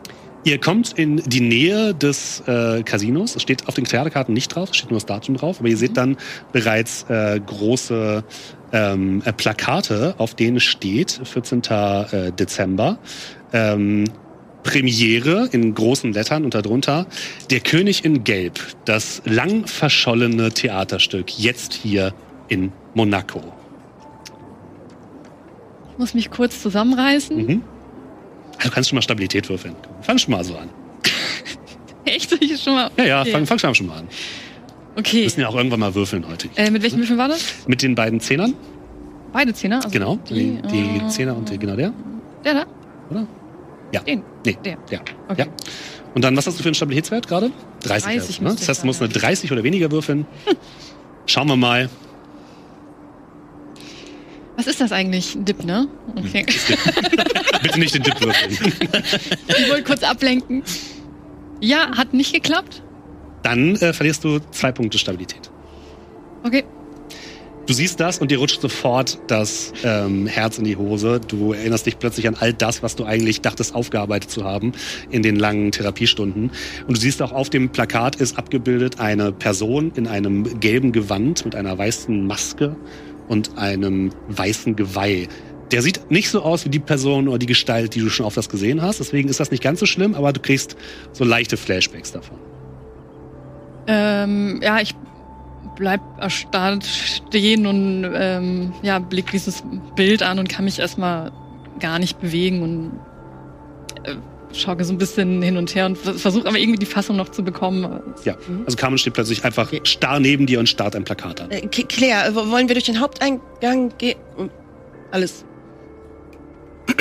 Ihr 0.44 0.60
kommt 0.60 0.94
in 0.94 1.18
die 1.18 1.42
Nähe 1.42 1.96
des 1.96 2.44
äh, 2.46 2.84
Casinos. 2.84 3.36
Es 3.36 3.42
steht 3.42 3.68
auf 3.68 3.74
den 3.74 3.86
Theaterkarten 3.86 4.34
nicht 4.34 4.50
drauf, 4.50 4.70
es 4.70 4.78
steht 4.78 4.92
nur 4.92 5.00
das 5.00 5.08
Datum 5.08 5.38
drauf. 5.38 5.60
Aber 5.60 5.70
ihr 5.70 5.78
seht 5.78 5.98
dann 5.98 6.18
bereits 6.52 7.04
äh, 7.10 7.40
große 7.44 8.24
ähm, 8.74 9.24
äh, 9.26 9.34
Plakate, 9.34 10.14
auf 10.20 10.36
denen 10.36 10.60
steht 10.60 11.20
14. 11.24 11.64
Äh, 11.64 12.32
Dezember. 12.34 13.00
Ähm, 13.54 14.06
Premiere 14.64 15.50
in 15.52 15.74
großen 15.76 16.14
Lettern 16.14 16.46
und 16.46 16.54
darunter 16.56 17.06
Der 17.50 17.60
König 17.60 18.04
in 18.06 18.24
Gelb, 18.24 18.60
das 18.86 19.22
lang 19.26 19.68
verschollene 19.68 20.52
Theaterstück, 20.52 21.38
jetzt 21.38 21.74
hier 21.74 22.14
in 22.48 22.72
Monaco. 22.94 23.42
Ich 25.92 25.98
muss 26.00 26.14
mich 26.14 26.32
kurz 26.32 26.62
zusammenreißen. 26.62 27.38
Mhm. 27.38 27.62
Also 28.58 28.70
du 28.70 28.74
kannst 28.74 28.90
schon 28.90 28.96
mal 28.98 29.02
Stabilität 29.02 29.50
würfeln. 29.50 29.76
Fang 30.02 30.18
schon 30.18 30.32
mal 30.32 30.44
so 30.44 30.58
an. 30.58 30.70
Echt? 32.06 32.30
Soll 32.30 32.40
ich 32.42 32.62
schon 32.62 32.74
mal? 32.76 32.90
Ja, 32.98 33.04
ja, 33.06 33.22
Okay. 33.22 33.32
fang, 33.32 33.46
fang 33.60 33.76
schon 33.76 33.88
mal 33.88 33.98
an. 34.00 34.08
Wir 34.96 35.00
Okay. 35.00 35.24
müssen 35.24 35.42
ja 35.42 35.48
auch 35.48 35.56
irgendwann 35.56 35.80
mal 35.80 35.94
würfeln 35.96 36.26
heute. 36.28 36.50
Äh, 36.56 36.70
mit 36.70 36.84
welchen 36.84 37.00
Würfeln 37.00 37.18
war 37.18 37.28
das? 37.28 37.44
Mit 37.68 37.82
den 37.82 37.96
beiden 37.96 38.20
Zehnern, 38.20 38.54
Beide 39.32 39.52
Zehner? 39.52 39.78
Also 39.78 39.90
genau. 39.90 40.20
Die, 40.30 40.60
die 40.72 40.98
äh, 41.04 41.08
Zehner 41.08 41.36
und 41.36 41.50
die, 41.50 41.58
genau 41.58 41.76
der, 41.76 41.92
Der 42.46 42.54
da? 42.54 42.66
oder? 43.10 43.26
Ja. 43.94 44.02
Den? 44.02 44.24
Nee, 44.46 44.58
Der. 44.66 44.78
ja. 44.90 45.00
Okay. 45.28 45.46
ja. 45.46 45.48
Und 46.16 46.24
dann, 46.24 46.36
was 46.36 46.48
hast 46.48 46.60
du 46.60 46.64
für 46.64 46.70
einen 46.70 46.76
Stabilitätswert 46.76 47.28
gerade? 47.28 47.52
30. 47.84 48.04
30 48.04 48.20
also, 48.22 48.44
ne? 48.44 48.56
Das 48.60 48.70
heißt, 48.70 48.82
du 48.84 48.88
musst 48.88 49.02
eine 49.02 49.10
haben, 49.10 49.16
ja. 49.16 49.28
30 49.28 49.52
oder 49.52 49.64
weniger 49.64 49.92
würfeln. 49.92 50.26
Schauen 51.26 51.48
wir 51.48 51.56
mal. 51.56 51.90
Was 54.56 54.68
ist 54.68 54.82
das 54.82 54.92
eigentlich? 54.92 55.36
Ein 55.36 55.46
Dip, 55.46 55.64
ne? 55.64 55.88
Okay. 56.16 56.46
Bitte 57.64 57.80
nicht 57.80 57.96
den 57.96 58.04
Dip 58.04 58.20
würfeln. 58.22 58.52
ich 59.48 59.70
wollte 59.70 59.84
kurz 59.84 60.04
ablenken. 60.04 60.64
Ja, 61.60 61.96
hat 61.96 62.14
nicht 62.14 62.34
geklappt. 62.34 62.84
Dann 63.42 63.76
äh, 63.78 63.94
verlierst 63.94 64.24
du 64.24 64.40
zwei 64.52 64.72
Punkte 64.72 64.98
Stabilität. 64.98 65.50
Okay. 66.44 66.64
Du 67.66 67.72
siehst 67.72 68.02
das 68.02 68.20
und 68.20 68.30
dir 68.30 68.40
rutscht 68.40 68.60
sofort 68.60 69.20
das 69.28 69.72
ähm, 69.86 70.28
Herz 70.28 70.58
in 70.58 70.66
die 70.66 70.76
Hose. 70.76 71.22
Du 71.26 71.54
erinnerst 71.54 71.86
dich 71.86 71.98
plötzlich 71.98 72.28
an 72.28 72.36
all 72.38 72.52
das, 72.52 72.84
was 72.84 72.98
du 72.98 73.06
eigentlich 73.06 73.40
dachtest 73.40 73.74
aufgearbeitet 73.74 74.30
zu 74.30 74.44
haben 74.44 74.74
in 75.12 75.24
den 75.24 75.38
langen 75.38 75.72
Therapiestunden. 75.72 76.52
Und 76.88 76.98
du 76.98 77.00
siehst 77.00 77.22
auch 77.22 77.32
auf 77.32 77.50
dem 77.50 77.70
Plakat 77.70 78.18
ist 78.18 78.38
abgebildet 78.38 79.00
eine 79.00 79.32
Person 79.32 79.94
in 79.96 80.08
einem 80.08 80.60
gelben 80.60 80.92
Gewand 80.92 81.46
mit 81.46 81.56
einer 81.56 81.78
weißen 81.78 82.28
Maske 82.28 82.76
und 83.30 83.58
einem 83.58 84.12
weißen 84.28 84.76
Geweih. 84.76 85.30
Der 85.72 85.82
sieht 85.82 86.12
nicht 86.12 86.30
so 86.30 86.42
aus 86.42 86.66
wie 86.66 86.70
die 86.70 86.80
Person 86.80 87.30
oder 87.30 87.40
die 87.40 87.46
Gestalt, 87.46 87.96
die 87.96 88.02
du 88.02 88.10
schon 88.10 88.26
auf 88.26 88.36
das 88.36 88.50
gesehen 88.50 88.82
hast. 88.82 89.00
Deswegen 89.00 89.30
ist 89.30 89.40
das 89.40 89.52
nicht 89.52 89.64
ganz 89.64 89.80
so 89.80 89.86
schlimm, 89.86 90.16
aber 90.16 90.34
du 90.34 90.42
kriegst 90.42 90.76
so 91.14 91.24
leichte 91.24 91.56
Flashbacks 91.56 92.12
davon. 92.12 92.38
Ähm, 93.88 94.60
ja, 94.62 94.82
ich 94.82 94.94
bleib 95.76 96.02
erstarrt 96.20 96.86
stehen 96.86 97.66
und 97.66 98.12
ähm, 98.14 98.74
ja, 98.82 99.00
blick 99.00 99.32
dieses 99.32 99.64
Bild 99.96 100.24
an 100.24 100.40
und 100.40 100.50
kann 100.50 100.66
mich 100.66 100.80
erstmal 100.80 101.32
gar 101.80 102.00
nicht 102.00 102.20
bewegen 102.20 102.62
und 102.62 103.00
äh, 104.04 104.16
schaue 104.54 104.84
so 104.84 104.94
ein 104.94 104.98
bisschen 104.98 105.42
hin 105.42 105.58
und 105.58 105.74
her 105.76 105.86
und 105.86 105.98
versuche 105.98 106.48
aber 106.48 106.58
irgendwie 106.58 106.80
die 106.80 106.86
Fassung 106.86 107.16
noch 107.16 107.30
zu 107.30 107.44
bekommen. 107.44 108.02
Ja, 108.24 108.36
also 108.66 108.78
Carmen 108.78 108.98
steht 108.98 109.14
plötzlich 109.14 109.44
einfach 109.44 109.72
starr 109.84 110.20
neben 110.20 110.46
dir 110.46 110.60
und 110.60 110.70
starrt 110.70 110.96
ein 110.96 111.04
Plakat 111.04 111.42
an. 111.42 111.52
Äh, 111.52 111.68
Claire, 111.68 112.36
wollen 112.36 112.68
wir 112.68 112.76
durch 112.76 112.86
den 112.86 113.00
Haupteingang 113.00 113.98
gehen? 113.98 114.18
Alles. 115.12 115.46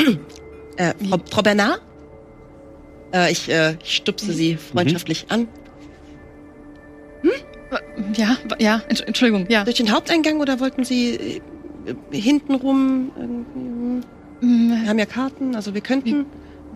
äh, 0.76 0.94
Frau, 1.08 1.18
Frau 1.30 1.42
Bernard? 1.42 1.80
Äh, 3.12 3.32
ich, 3.32 3.48
äh, 3.50 3.76
ich 3.82 3.96
stupse 3.96 4.32
sie 4.32 4.56
freundschaftlich 4.56 5.26
an. 5.28 5.48
Ja, 8.14 8.36
ja, 8.58 8.82
Entsch- 8.88 9.04
Entschuldigung, 9.04 9.46
ja. 9.48 9.64
Durch 9.64 9.76
den 9.76 9.90
Haupteingang 9.92 10.40
oder 10.40 10.60
wollten 10.60 10.84
Sie 10.84 11.14
äh, 11.14 11.40
hintenrum? 12.16 13.10
irgendwie? 13.16 14.06
Wir 14.40 14.48
Mm, 14.48 14.88
haben 14.88 14.98
ja 14.98 15.06
Karten, 15.06 15.54
also 15.54 15.72
wir 15.72 15.80
könnten. 15.80 16.26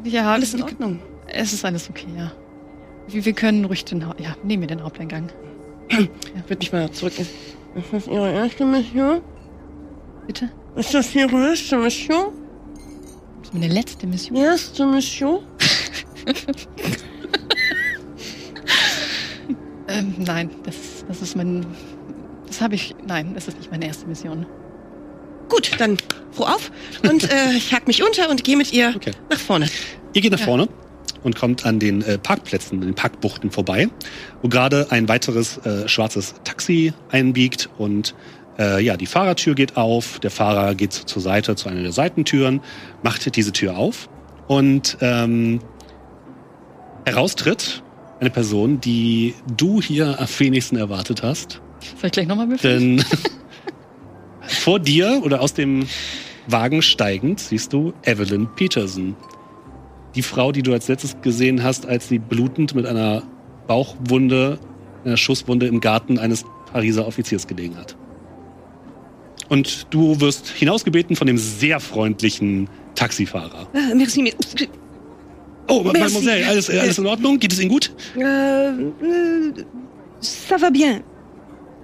Ja, 0.04 0.32
Alles 0.32 0.52
in 0.54 0.60
wir- 0.60 0.66
Ordnung. 0.66 1.00
Es 1.26 1.52
ist 1.52 1.64
alles 1.64 1.90
okay, 1.90 2.06
ja. 2.16 2.30
Wir, 3.08 3.24
wir 3.24 3.32
können 3.32 3.64
ruhig 3.64 3.84
den, 3.84 4.06
Hau- 4.06 4.14
ja, 4.18 4.36
nehmen 4.44 4.62
wir 4.62 4.68
den 4.68 4.82
Haupteingang. 4.84 5.28
Ich 5.88 5.98
würde 6.48 6.58
mich 6.58 6.72
mal 6.72 6.90
zurück. 6.92 7.12
Ist 7.18 7.30
das 7.92 8.06
Ihre 8.06 8.32
erste 8.32 8.64
Mission? 8.64 9.20
Bitte? 10.26 10.50
Ist 10.76 10.94
das 10.94 11.12
Ihre 11.14 11.48
erste 11.50 11.76
Mission? 11.78 12.26
Das 13.40 13.48
ist 13.48 13.54
meine 13.54 13.68
letzte 13.72 14.06
Mission. 14.06 14.36
Erste 14.36 14.86
Mission? 14.86 15.40
Ähm, 19.88 20.14
nein, 20.18 20.50
das, 20.64 20.74
das 21.06 21.22
ist 21.22 21.36
mein, 21.36 21.64
das 22.46 22.60
habe 22.60 22.74
ich, 22.74 22.94
nein, 23.06 23.32
das 23.34 23.48
ist 23.48 23.58
nicht 23.58 23.70
meine 23.70 23.86
erste 23.86 24.06
Mission. 24.06 24.46
Gut, 25.48 25.70
dann 25.78 25.96
froh 26.32 26.44
auf. 26.44 26.70
Und 27.08 27.30
äh, 27.30 27.52
ich 27.56 27.72
hack 27.72 27.86
mich 27.86 28.02
unter 28.02 28.28
und 28.30 28.42
gehe 28.44 28.56
mit 28.56 28.72
ihr 28.72 28.92
Okay. 28.96 29.12
nach 29.30 29.38
vorne. 29.38 29.68
Ihr 30.12 30.22
geht 30.22 30.32
nach 30.32 30.40
Ja. 30.40 30.44
vorne 30.46 30.68
und 31.22 31.36
kommt 31.36 31.64
an 31.66 31.78
den 31.78 32.02
äh, 32.02 32.18
Parkplätzen, 32.18 32.80
den 32.80 32.94
Parkbuchten 32.94 33.50
vorbei, 33.50 33.88
wo 34.42 34.48
gerade 34.48 34.88
ein 34.90 35.08
weiteres 35.08 35.58
äh, 35.58 35.88
schwarzes 35.88 36.34
Taxi 36.44 36.92
einbiegt 37.10 37.68
und 37.78 38.14
äh, 38.58 38.82
ja, 38.82 38.96
die 38.96 39.06
Fahrertür 39.06 39.54
geht 39.54 39.76
auf, 39.76 40.18
der 40.20 40.30
Fahrer 40.30 40.74
geht 40.74 40.92
zur 40.94 41.20
Seite 41.22 41.56
zu 41.56 41.68
einer 41.68 41.82
der 41.82 41.92
Seitentüren, 41.92 42.60
macht 43.02 43.34
diese 43.36 43.52
Tür 43.52 43.76
auf 43.76 44.08
und 44.48 44.96
ähm, 45.00 45.60
heraustritt 47.04 47.82
eine 48.20 48.30
Person, 48.30 48.80
die 48.80 49.34
du 49.56 49.80
hier 49.80 50.18
am 50.18 50.26
wenigsten 50.38 50.76
erwartet 50.76 51.22
hast. 51.22 51.60
Soll 52.00 52.06
ich 52.06 52.12
gleich 52.12 52.26
nochmal 52.26 52.48
würfeln? 52.48 52.96
Denn 52.98 53.04
vor 54.40 54.78
dir 54.80 55.20
oder 55.24 55.40
aus 55.40 55.54
dem 55.54 55.86
Wagen 56.46 56.82
steigend 56.82 57.40
siehst 57.40 57.72
du 57.72 57.92
Evelyn 58.04 58.48
Peterson. 58.54 59.16
Die 60.14 60.22
Frau, 60.22 60.52
die 60.52 60.62
du 60.62 60.72
als 60.72 60.88
letztes 60.88 61.20
gesehen 61.20 61.62
hast, 61.62 61.86
als 61.86 62.08
sie 62.08 62.18
blutend 62.18 62.74
mit 62.74 62.86
einer 62.86 63.22
Bauchwunde, 63.66 64.58
einer 65.04 65.16
Schusswunde 65.16 65.66
im 65.66 65.80
Garten 65.80 66.18
eines 66.18 66.44
Pariser 66.72 67.06
Offiziers 67.06 67.46
gelegen 67.46 67.76
hat. 67.76 67.96
Und 69.48 69.86
du 69.90 70.20
wirst 70.20 70.48
hinausgebeten 70.48 71.16
von 71.16 71.26
dem 71.26 71.38
sehr 71.38 71.78
freundlichen 71.80 72.68
Taxifahrer. 72.94 73.68
Merci, 73.94 74.22
merci. 74.22 74.68
Oh, 75.68 75.82
Merci. 75.82 75.98
Mademoiselle, 76.00 76.46
alles, 76.46 76.68
äh, 76.68 76.78
alles 76.78 76.98
in 76.98 77.06
Ordnung? 77.06 77.38
Geht 77.38 77.52
es 77.52 77.60
Ihnen 77.60 77.70
gut? 77.70 77.92
Äh, 78.16 78.20
äh, 78.20 79.64
ça 80.20 80.60
va 80.60 80.70
bien. 80.70 81.02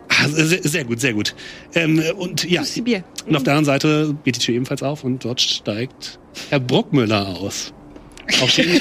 Ah, 0.09 0.29
sehr, 0.29 0.63
sehr 0.63 0.85
gut, 0.85 1.01
sehr 1.01 1.15
gut. 1.15 1.35
Ähm, 1.75 2.03
und 2.19 2.45
ja. 2.49 2.63
Und 3.27 3.37
auf 3.37 3.43
der 3.43 3.55
anderen 3.55 3.65
Seite 3.65 4.17
geht 4.25 4.37
die 4.37 4.41
Tür 4.41 4.55
ebenfalls 4.55 4.83
auf 4.83 5.05
und 5.05 5.25
dort 5.25 5.41
steigt 5.41 6.19
Herr 6.51 6.61
Bruckmüller 6.61 7.29
aus. 7.29 7.73
Auch 8.43 8.51
den 8.57 8.81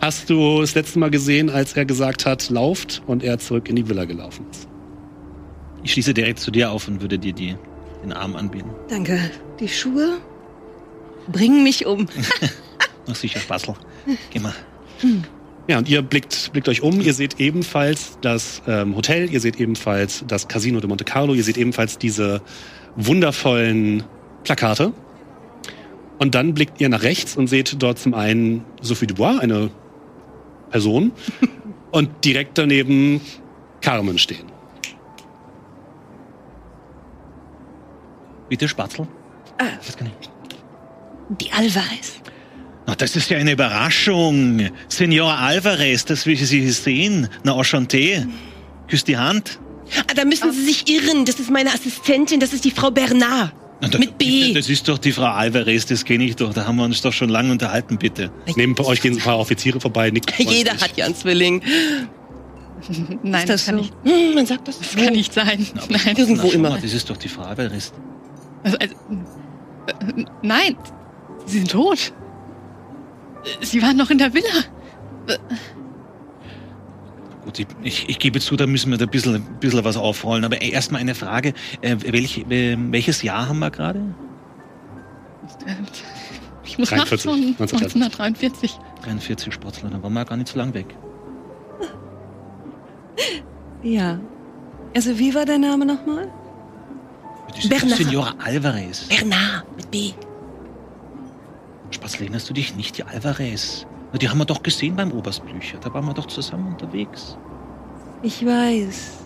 hast 0.00 0.30
du 0.30 0.60
das 0.60 0.74
letzte 0.74 0.98
Mal 0.98 1.10
gesehen, 1.10 1.50
als 1.50 1.72
er 1.74 1.84
gesagt 1.84 2.26
hat, 2.26 2.50
lauft 2.50 3.02
und 3.06 3.22
er 3.22 3.38
zurück 3.38 3.68
in 3.68 3.76
die 3.76 3.88
Villa 3.88 4.04
gelaufen 4.04 4.46
ist. 4.50 4.68
Ich 5.82 5.92
schließe 5.92 6.14
direkt 6.14 6.40
zu 6.40 6.50
dir 6.50 6.70
auf 6.70 6.88
und 6.88 7.00
würde 7.00 7.18
dir 7.18 7.32
die, 7.32 7.56
den 8.02 8.12
Arm 8.12 8.36
anbieten. 8.36 8.70
Danke. 8.88 9.18
Die 9.58 9.68
Schuhe 9.68 10.18
bringen 11.32 11.62
mich 11.62 11.86
um. 11.86 12.06
Sicher, 13.14 13.40
Basel. 13.48 13.74
Geh 14.30 14.38
mal. 14.38 14.54
Ja, 15.68 15.78
und 15.78 15.88
ihr 15.88 16.02
blickt, 16.02 16.52
blickt 16.52 16.68
euch 16.68 16.82
um. 16.82 17.00
Ihr 17.00 17.14
seht 17.14 17.38
ebenfalls 17.38 18.18
das 18.20 18.62
ähm, 18.66 18.96
Hotel, 18.96 19.30
ihr 19.30 19.40
seht 19.40 19.60
ebenfalls 19.60 20.24
das 20.26 20.48
Casino 20.48 20.80
de 20.80 20.88
Monte 20.88 21.04
Carlo, 21.04 21.34
ihr 21.34 21.44
seht 21.44 21.56
ebenfalls 21.56 21.98
diese 21.98 22.42
wundervollen 22.96 24.02
Plakate. 24.44 24.92
Und 26.18 26.34
dann 26.34 26.54
blickt 26.54 26.80
ihr 26.80 26.88
nach 26.88 27.02
rechts 27.02 27.36
und 27.36 27.46
seht 27.46 27.82
dort 27.82 27.98
zum 27.98 28.14
einen 28.14 28.64
Sophie 28.82 29.06
Dubois, 29.06 29.38
eine 29.38 29.70
Person, 30.70 31.12
und 31.92 32.24
direkt 32.24 32.58
daneben 32.58 33.20
Carmen 33.80 34.18
stehen. 34.18 34.50
Bitte, 38.48 38.66
Spatzel. 38.66 39.06
Das 39.56 39.96
kann 39.96 40.10
ich. 40.20 40.28
Die 41.38 41.52
Alvarez. 41.52 42.20
Na, 42.90 42.96
das 42.96 43.14
ist 43.14 43.30
ja 43.30 43.38
eine 43.38 43.52
Überraschung. 43.52 44.68
Senor 44.88 45.32
Alvarez, 45.38 46.04
das 46.06 46.26
will 46.26 46.34
ich 46.34 46.44
Sie 46.48 46.68
sehen. 46.70 47.28
Na, 47.44 47.52
enchanté. 47.52 48.26
Küss 48.88 49.04
die 49.04 49.16
Hand. 49.16 49.60
Ah, 50.08 50.14
da 50.14 50.24
müssen 50.24 50.50
Sie 50.52 50.64
sich 50.64 50.88
irren. 50.88 51.24
Das 51.24 51.38
ist 51.38 51.50
meine 51.52 51.72
Assistentin, 51.72 52.40
das 52.40 52.52
ist 52.52 52.64
die 52.64 52.72
Frau 52.72 52.90
Bernard. 52.90 53.52
Mit 53.96 54.18
B. 54.18 54.52
Das 54.54 54.68
ist 54.68 54.88
doch 54.88 54.98
die 54.98 55.12
Frau 55.12 55.26
Alvarez, 55.26 55.86
das 55.86 56.04
kenne 56.04 56.24
ich 56.24 56.34
doch. 56.34 56.52
Da 56.52 56.66
haben 56.66 56.76
wir 56.78 56.84
uns 56.84 57.00
doch 57.00 57.12
schon 57.12 57.28
lange 57.28 57.52
unterhalten, 57.52 57.96
bitte. 57.96 58.32
Neben 58.56 58.76
euch 58.80 59.00
gehen 59.00 59.14
so 59.14 59.20
ein 59.20 59.24
paar 59.24 59.38
Offiziere 59.38 59.78
vorbei. 59.80 60.10
Nickt 60.10 60.36
Jeder 60.38 60.72
hat 60.72 60.96
ja 60.96 61.04
einen 61.06 61.14
Zwilling. 61.14 61.62
Nein, 63.22 63.42
Ist 63.44 63.48
das, 63.50 63.64
das 63.64 63.66
kann 63.66 63.76
so? 63.76 63.82
nicht, 63.82 63.94
Hm, 64.02 64.34
man 64.34 64.46
sagt 64.46 64.66
das. 64.66 64.78
das 64.80 64.96
kann 64.96 65.12
nicht 65.12 65.32
sein. 65.32 65.64
Nein. 65.88 66.16
Irgendwo 66.16 66.48
Na, 66.48 66.52
immer. 66.54 66.70
Mal, 66.70 66.80
das 66.80 66.92
ist 66.92 67.08
doch 67.08 67.16
die 67.16 67.28
Frau 67.28 67.42
Alvarez. 67.42 67.92
Also, 68.64 68.76
also, 68.78 68.94
äh, 69.86 70.24
nein, 70.42 70.76
sie 71.46 71.58
sind 71.58 71.70
tot. 71.70 72.12
Sie 73.60 73.82
waren 73.82 73.96
noch 73.96 74.10
in 74.10 74.18
der 74.18 74.32
Villa. 74.34 74.64
Gut, 77.44 77.58
ich, 77.58 77.66
ich, 77.82 78.08
ich 78.08 78.18
gebe 78.18 78.40
zu, 78.40 78.56
da 78.56 78.66
müssen 78.66 78.90
wir 78.90 78.98
da 78.98 79.06
ein 79.06 79.10
bisschen, 79.10 79.36
ein 79.36 79.60
bisschen 79.60 79.84
was 79.84 79.96
aufrollen. 79.96 80.44
Aber 80.44 80.60
erstmal 80.60 81.00
eine 81.00 81.14
Frage. 81.14 81.54
Äh, 81.80 81.96
welch, 82.00 82.38
äh, 82.50 82.76
welches 82.78 83.22
Jahr 83.22 83.48
haben 83.48 83.58
wir 83.60 83.70
gerade? 83.70 84.14
Ich 86.64 86.78
muss 86.78 86.90
43, 86.90 87.24
nachschauen. 87.24 87.56
1943. 87.58 88.72
1943. 88.72 88.78
43 89.02 89.54
Sportler, 89.54 89.90
da 89.90 90.02
waren 90.02 90.12
wir 90.12 90.24
gar 90.24 90.36
nicht 90.36 90.48
so 90.48 90.58
lang 90.58 90.74
weg. 90.74 90.94
Ja. 93.82 94.20
Also, 94.94 95.18
wie 95.18 95.34
war 95.34 95.46
dein 95.46 95.62
Name 95.62 95.86
nochmal? 95.86 96.30
Bernard. 97.68 97.96
Signora 97.96 98.34
Alvarez. 98.38 99.08
Bernard 99.08 99.64
mit 99.76 99.90
B. 99.90 100.12
Spaß, 101.90 102.20
erinnerst 102.20 102.48
du 102.48 102.54
dich 102.54 102.76
nicht, 102.76 102.98
die 102.98 103.04
Alvarez? 103.04 103.86
Na, 104.12 104.18
die 104.18 104.28
haben 104.28 104.38
wir 104.38 104.44
doch 104.44 104.62
gesehen 104.62 104.96
beim 104.96 105.12
Oberstblücher. 105.12 105.78
Da 105.80 105.92
waren 105.92 106.04
wir 106.06 106.14
doch 106.14 106.26
zusammen 106.26 106.68
unterwegs. 106.68 107.36
Ich 108.22 108.44
weiß. 108.44 109.18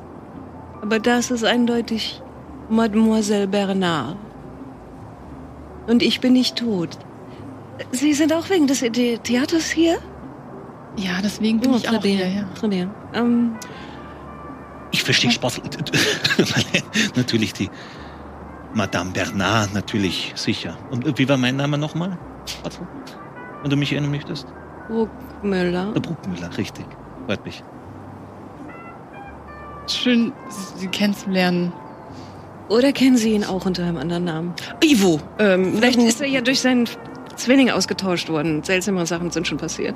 Aber 0.83 0.99
das 0.99 1.31
ist 1.31 1.45
eindeutig 1.45 2.21
Mademoiselle 2.69 3.47
Bernard. 3.49 4.17
Und 5.87 6.03
ich 6.03 6.21
bin 6.21 6.33
nicht 6.35 6.57
tot. 6.57 6.91
Sie 7.93 8.15
sind 8.15 8.33
auch 8.33 8.49
wegen 8.51 8.67
des 8.67 8.81
The 8.81 9.19
Theaters 9.23 9.71
hier? 9.71 9.99
Ja, 10.97 11.21
deswegen 11.23 11.61
bin 11.61 11.73
Oh, 11.73 11.77
ich 11.77 11.89
auch 11.89 12.03
hier. 12.03 12.27
Ja. 12.29 12.45
très 12.55 12.69
bien. 12.69 12.91
Ähm, 13.15 13.57
Ich 14.93 15.03
verstehe 15.03 15.31
Spaß. 15.31 15.61
natürlich 17.17 17.53
die 17.53 17.69
Madame 18.75 19.11
Bernard, 19.11 19.75
natürlich, 19.75 20.33
sicher. 20.37 20.77
Und 20.91 21.19
wie 21.19 21.29
war 21.29 21.37
mein 21.37 21.57
Name 21.57 21.79
nochmal? 21.79 22.17
Spatzl? 22.47 22.87
Wenn 23.63 23.71
du 23.71 23.77
mich 23.77 23.93
erinnern 23.93 24.11
möchtest? 24.11 24.47
Bruckmüller. 24.89 25.93
Der 25.93 26.01
Bruckmüller, 26.01 26.57
richtig. 26.59 26.85
Freut 27.27 27.45
mich. 27.45 27.65
Schön, 29.87 30.33
Sie 30.77 30.89
kennenzulernen. 30.89 31.73
Oder 32.69 32.93
kennen 32.93 33.17
Sie 33.17 33.33
ihn 33.35 33.45
auch 33.45 33.67
unter 33.67 33.83
einem 33.83 33.99
anderen 33.99 34.25
Namen? 34.25 34.55
Ivo. 34.83 35.21
Ähm, 35.39 35.75
Vielleicht 35.77 35.99
ist 35.99 36.21
er 36.21 36.27
ja 36.29 36.41
durch 36.41 36.61
seinen 36.61 36.89
Zwilling 37.37 37.71
ausgetauscht 37.71 38.29
worden. 38.31 38.63
Seltsame 38.63 39.05
Sachen 39.07 39.31
sind 39.31 39.47
schon 39.47 39.59
passiert. 39.59 39.95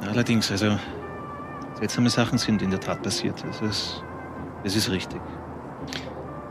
Allerdings, 0.00 0.50
also 0.50 0.78
seltsame 1.78 2.08
Sachen 2.10 2.38
sind 2.38 2.62
in 2.62 2.70
der 2.70 2.80
Tat 2.80 3.02
passiert. 3.02 3.44
Das 3.46 3.60
ist, 3.60 4.02
das 4.64 4.76
ist 4.76 4.90
richtig. 4.90 5.20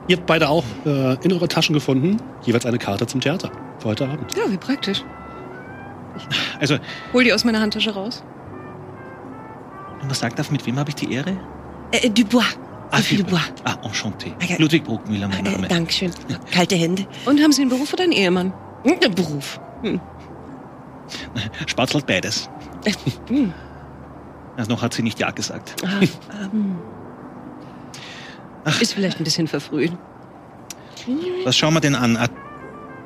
Ihr 0.08 0.18
habt 0.18 0.26
beide 0.26 0.50
auch 0.50 0.64
äh, 0.86 1.14
in 1.24 1.32
eure 1.34 1.48
Taschen 1.48 1.74
gefunden, 1.74 2.18
jeweils 2.44 2.66
eine 2.66 2.78
Karte 2.78 3.06
zum 3.08 3.22
Theater 3.22 3.52
für 3.80 3.90
heute 3.90 4.08
Abend. 4.08 4.36
Ja, 4.36 4.50
wie 4.52 4.58
praktisch. 4.58 5.04
Also, 6.60 6.78
Hol 7.14 7.24
die 7.24 7.32
aus 7.34 7.44
meiner 7.46 7.62
Handtasche 7.62 7.94
raus. 7.94 8.24
wenn 10.00 10.08
man 10.08 10.16
sagt 10.16 10.38
darf, 10.40 10.52
mit 10.52 10.66
wem 10.66 10.78
habe 10.80 10.90
ich 10.90 10.96
die 10.96 11.14
Ehre? 11.14 11.38
äh, 11.92 12.10
Dubois. 12.10 12.44
Ah, 12.92 12.98
Sophie. 12.98 13.18
Dubois. 13.18 13.40
Ah, 13.64 13.76
enchanté. 13.84 14.34
Ah, 14.42 14.46
ja. 14.46 14.56
Ludwig 14.58 14.84
Bruckmüller, 14.84 15.28
mein 15.30 15.46
Äh, 15.46 15.52
Name. 15.52 15.68
Dankeschön. 15.70 16.12
Kalte 16.52 16.76
Hände. 16.76 17.06
Und 17.26 17.40
haben 17.42 17.54
Sie 17.54 17.62
einen 17.62 17.70
Beruf 17.70 17.94
oder 17.94 18.04
einen 18.04 18.12
Ehemann? 18.12 18.52
Hm, 18.84 19.00
Der 19.00 19.10
Beruf. 19.10 19.60
Spatzelt 21.68 22.06
beides. 22.06 22.50
Hm. 23.30 23.54
Also 24.58 24.72
noch 24.72 24.82
hat 24.82 24.94
sie 24.94 25.04
nicht 25.04 25.20
Ja 25.20 25.32
gesagt. 25.32 25.76
Ah, 25.86 26.02
ähm, 26.54 26.76
Ist 28.80 28.94
vielleicht 28.94 29.20
ein 29.20 29.24
bisschen 29.24 29.48
verfrüht. 29.48 29.92
Was 31.46 31.56
schauen 31.58 31.74
wir 31.74 31.82
denn 31.82 31.96
an? 31.96 32.16
Ah, 32.18 32.28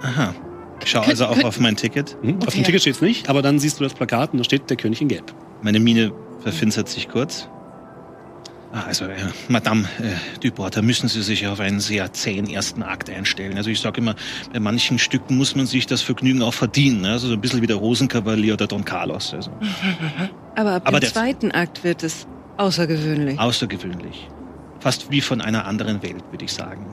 Aha. 0.01 0.35
Ich 0.83 0.89
schaue 0.91 1.05
also 1.05 1.25
auch 1.27 1.41
auf 1.43 1.59
mein 1.59 1.75
Ticket. 1.77 2.17
Hm? 2.21 2.39
Auf 2.45 2.53
dem 2.53 2.63
Ticket 2.63 2.81
steht's 2.81 3.01
nicht, 3.01 3.29
aber 3.29 3.41
dann 3.41 3.59
siehst 3.59 3.79
du 3.79 3.83
das 3.83 3.93
Plakat 3.93 4.33
und 4.33 4.39
da 4.39 4.43
steht 4.43 4.69
der 4.69 4.77
König 4.77 5.01
in 5.01 5.07
Gelb. 5.07 5.33
Meine 5.61 5.79
Miene 5.79 6.11
verfinstert 6.41 6.89
sich 6.89 7.07
kurz. 7.07 7.47
Ah, 8.73 8.83
Also, 8.87 9.05
äh, 9.05 9.15
Madame 9.47 9.85
äh, 9.99 10.39
Dubois, 10.41 10.69
da 10.71 10.81
müssen 10.81 11.07
Sie 11.07 11.21
sich 11.23 11.47
auf 11.47 11.61
einen 11.61 11.79
sehr 11.79 12.11
zähen 12.11 12.49
ersten 12.49 12.83
Akt 12.83 13.09
einstellen. 13.09 13.55
Also 13.55 13.69
ich 13.69 13.79
sage 13.79 14.01
immer, 14.01 14.15
bei 14.51 14.59
manchen 14.59 14.99
Stücken 14.99 15.37
muss 15.37 15.55
man 15.55 15.65
sich 15.65 15.87
das 15.87 16.01
Vergnügen 16.01 16.41
auch 16.41 16.53
verdienen. 16.53 17.01
Ne? 17.01 17.11
Also 17.11 17.27
so 17.29 17.33
ein 17.33 17.41
bisschen 17.41 17.61
wie 17.61 17.67
der 17.67 17.77
Rosenkavalier 17.77 18.53
oder 18.55 18.67
Don 18.67 18.83
Carlos. 18.83 19.33
Also 19.33 19.49
Aber 20.55 20.73
ab 20.73 20.81
Aber 20.85 20.99
dem 20.99 21.09
zweiten 21.09 21.51
Akt 21.51 21.85
wird 21.85 22.03
es 22.03 22.27
außergewöhnlich. 22.57 23.39
außergewöhnlich. 23.39 24.27
Fast 24.85 25.09
wie 25.09 25.21
von 25.21 25.41
einer 25.41 25.65
anderen 25.65 26.03
Welt, 26.03 26.23
würde 26.29 26.45
ich 26.45 26.53
sagen. 26.53 26.85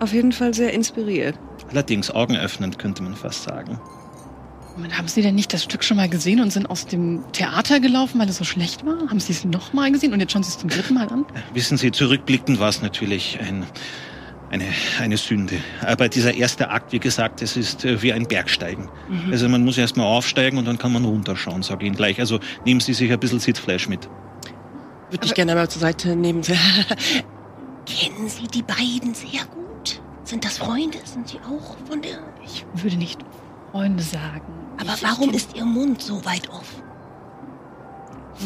Auf 0.00 0.14
jeden 0.14 0.32
Fall 0.32 0.54
sehr 0.54 0.72
inspiriert. 0.72 1.38
Allerdings 1.70 2.10
augenöffnend, 2.10 2.78
könnte 2.78 3.02
man 3.02 3.14
fast 3.14 3.42
sagen. 3.42 3.78
Moment, 4.76 4.96
haben 4.96 5.06
Sie 5.06 5.20
denn 5.20 5.34
nicht 5.34 5.52
das 5.52 5.62
Stück 5.62 5.84
schon 5.84 5.98
mal 5.98 6.08
gesehen 6.08 6.40
und 6.40 6.54
sind 6.54 6.70
aus 6.70 6.86
dem 6.86 7.22
Theater 7.32 7.80
gelaufen, 7.80 8.18
weil 8.18 8.30
es 8.30 8.38
so 8.38 8.44
schlecht 8.44 8.86
war? 8.86 9.10
Haben 9.10 9.20
Sie 9.20 9.34
es 9.34 9.44
noch 9.44 9.74
mal 9.74 9.92
gesehen 9.92 10.14
und 10.14 10.20
jetzt 10.20 10.32
schauen 10.32 10.42
Sie 10.42 10.48
es 10.48 10.58
zum 10.58 10.70
dritten 10.70 10.94
Mal 10.94 11.10
an? 11.10 11.26
Wissen 11.52 11.76
Sie, 11.76 11.92
zurückblickend 11.92 12.60
war 12.60 12.70
es 12.70 12.80
natürlich 12.80 13.38
ein, 13.46 13.66
eine, 14.50 14.64
eine 14.98 15.18
Sünde. 15.18 15.56
Aber 15.82 16.08
dieser 16.08 16.32
erste 16.32 16.70
Akt, 16.70 16.94
wie 16.94 16.98
gesagt, 16.98 17.42
es 17.42 17.58
ist 17.58 17.84
äh, 17.84 18.00
wie 18.00 18.14
ein 18.14 18.26
Bergsteigen. 18.26 18.88
Also 19.30 19.50
man 19.50 19.66
muss 19.66 19.76
erst 19.76 19.98
mal 19.98 20.04
aufsteigen 20.04 20.56
und 20.56 20.64
dann 20.64 20.78
kann 20.78 20.94
man 20.94 21.04
runterschauen, 21.04 21.62
sage 21.62 21.82
ich 21.82 21.88
Ihnen 21.88 21.96
gleich. 21.96 22.20
Also 22.20 22.40
nehmen 22.64 22.80
Sie 22.80 22.94
sich 22.94 23.12
ein 23.12 23.20
bisschen 23.20 23.40
Sitzfleisch 23.40 23.86
mit. 23.86 24.08
Würde 25.10 25.24
ich 25.26 25.34
gerne 25.34 25.54
mal 25.54 25.68
zur 25.68 25.80
Seite 25.80 26.16
nehmen. 26.16 26.42
Kennen 27.86 28.28
Sie 28.28 28.46
die 28.48 28.62
beiden 28.62 29.14
sehr 29.14 29.44
gut? 29.54 30.00
Sind 30.24 30.44
das 30.44 30.58
Freunde? 30.58 30.98
Sind 31.04 31.28
Sie 31.28 31.38
auch 31.48 31.76
von 31.88 32.02
der... 32.02 32.18
Ich 32.44 32.64
würde 32.74 32.96
nicht 32.96 33.20
Freunde 33.70 34.02
sagen. 34.02 34.42
Aber 34.80 34.94
ich, 34.94 35.02
warum 35.02 35.30
ist 35.30 35.54
Ihr 35.56 35.64
Mund 35.64 36.02
so 36.02 36.24
weit 36.24 36.48
offen? 36.50 36.82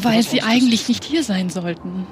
Weil 0.03 0.23
Sie 0.23 0.43
eigentlich 0.43 0.89
nicht 0.89 1.05
hier 1.05 1.25
sein 1.25 1.49
sollten. 1.49 2.07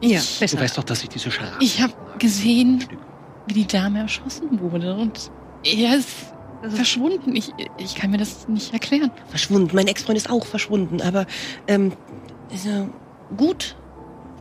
Ja, 0.00 0.18
Ich- 0.20 0.40
besser. 0.40 0.56
Du 0.56 0.62
weißt 0.62 0.78
doch, 0.78 0.84
dass 0.84 1.02
ich 1.02 1.10
diese 1.10 1.30
Scharade... 1.30 1.56
Ich 1.60 1.82
habe 1.82 1.92
gesehen, 2.18 2.84
wie 3.46 3.54
die 3.54 3.66
Dame 3.66 4.00
erschossen 4.00 4.60
wurde 4.60 4.94
und 4.96 5.30
er 5.64 5.96
ist 5.96 6.08
verschwunden. 6.70 7.36
Ich, 7.36 7.52
ich 7.76 7.94
kann 7.94 8.10
mir 8.10 8.18
das 8.18 8.48
nicht 8.48 8.72
erklären. 8.72 9.10
Verschwunden. 9.28 9.74
Mein 9.76 9.86
Ex-Freund 9.86 10.16
ist 10.16 10.30
auch 10.30 10.46
verschwunden. 10.46 11.00
Aber, 11.02 11.26
ähm, 11.66 11.92
er 12.50 12.88
gut? 13.36 13.76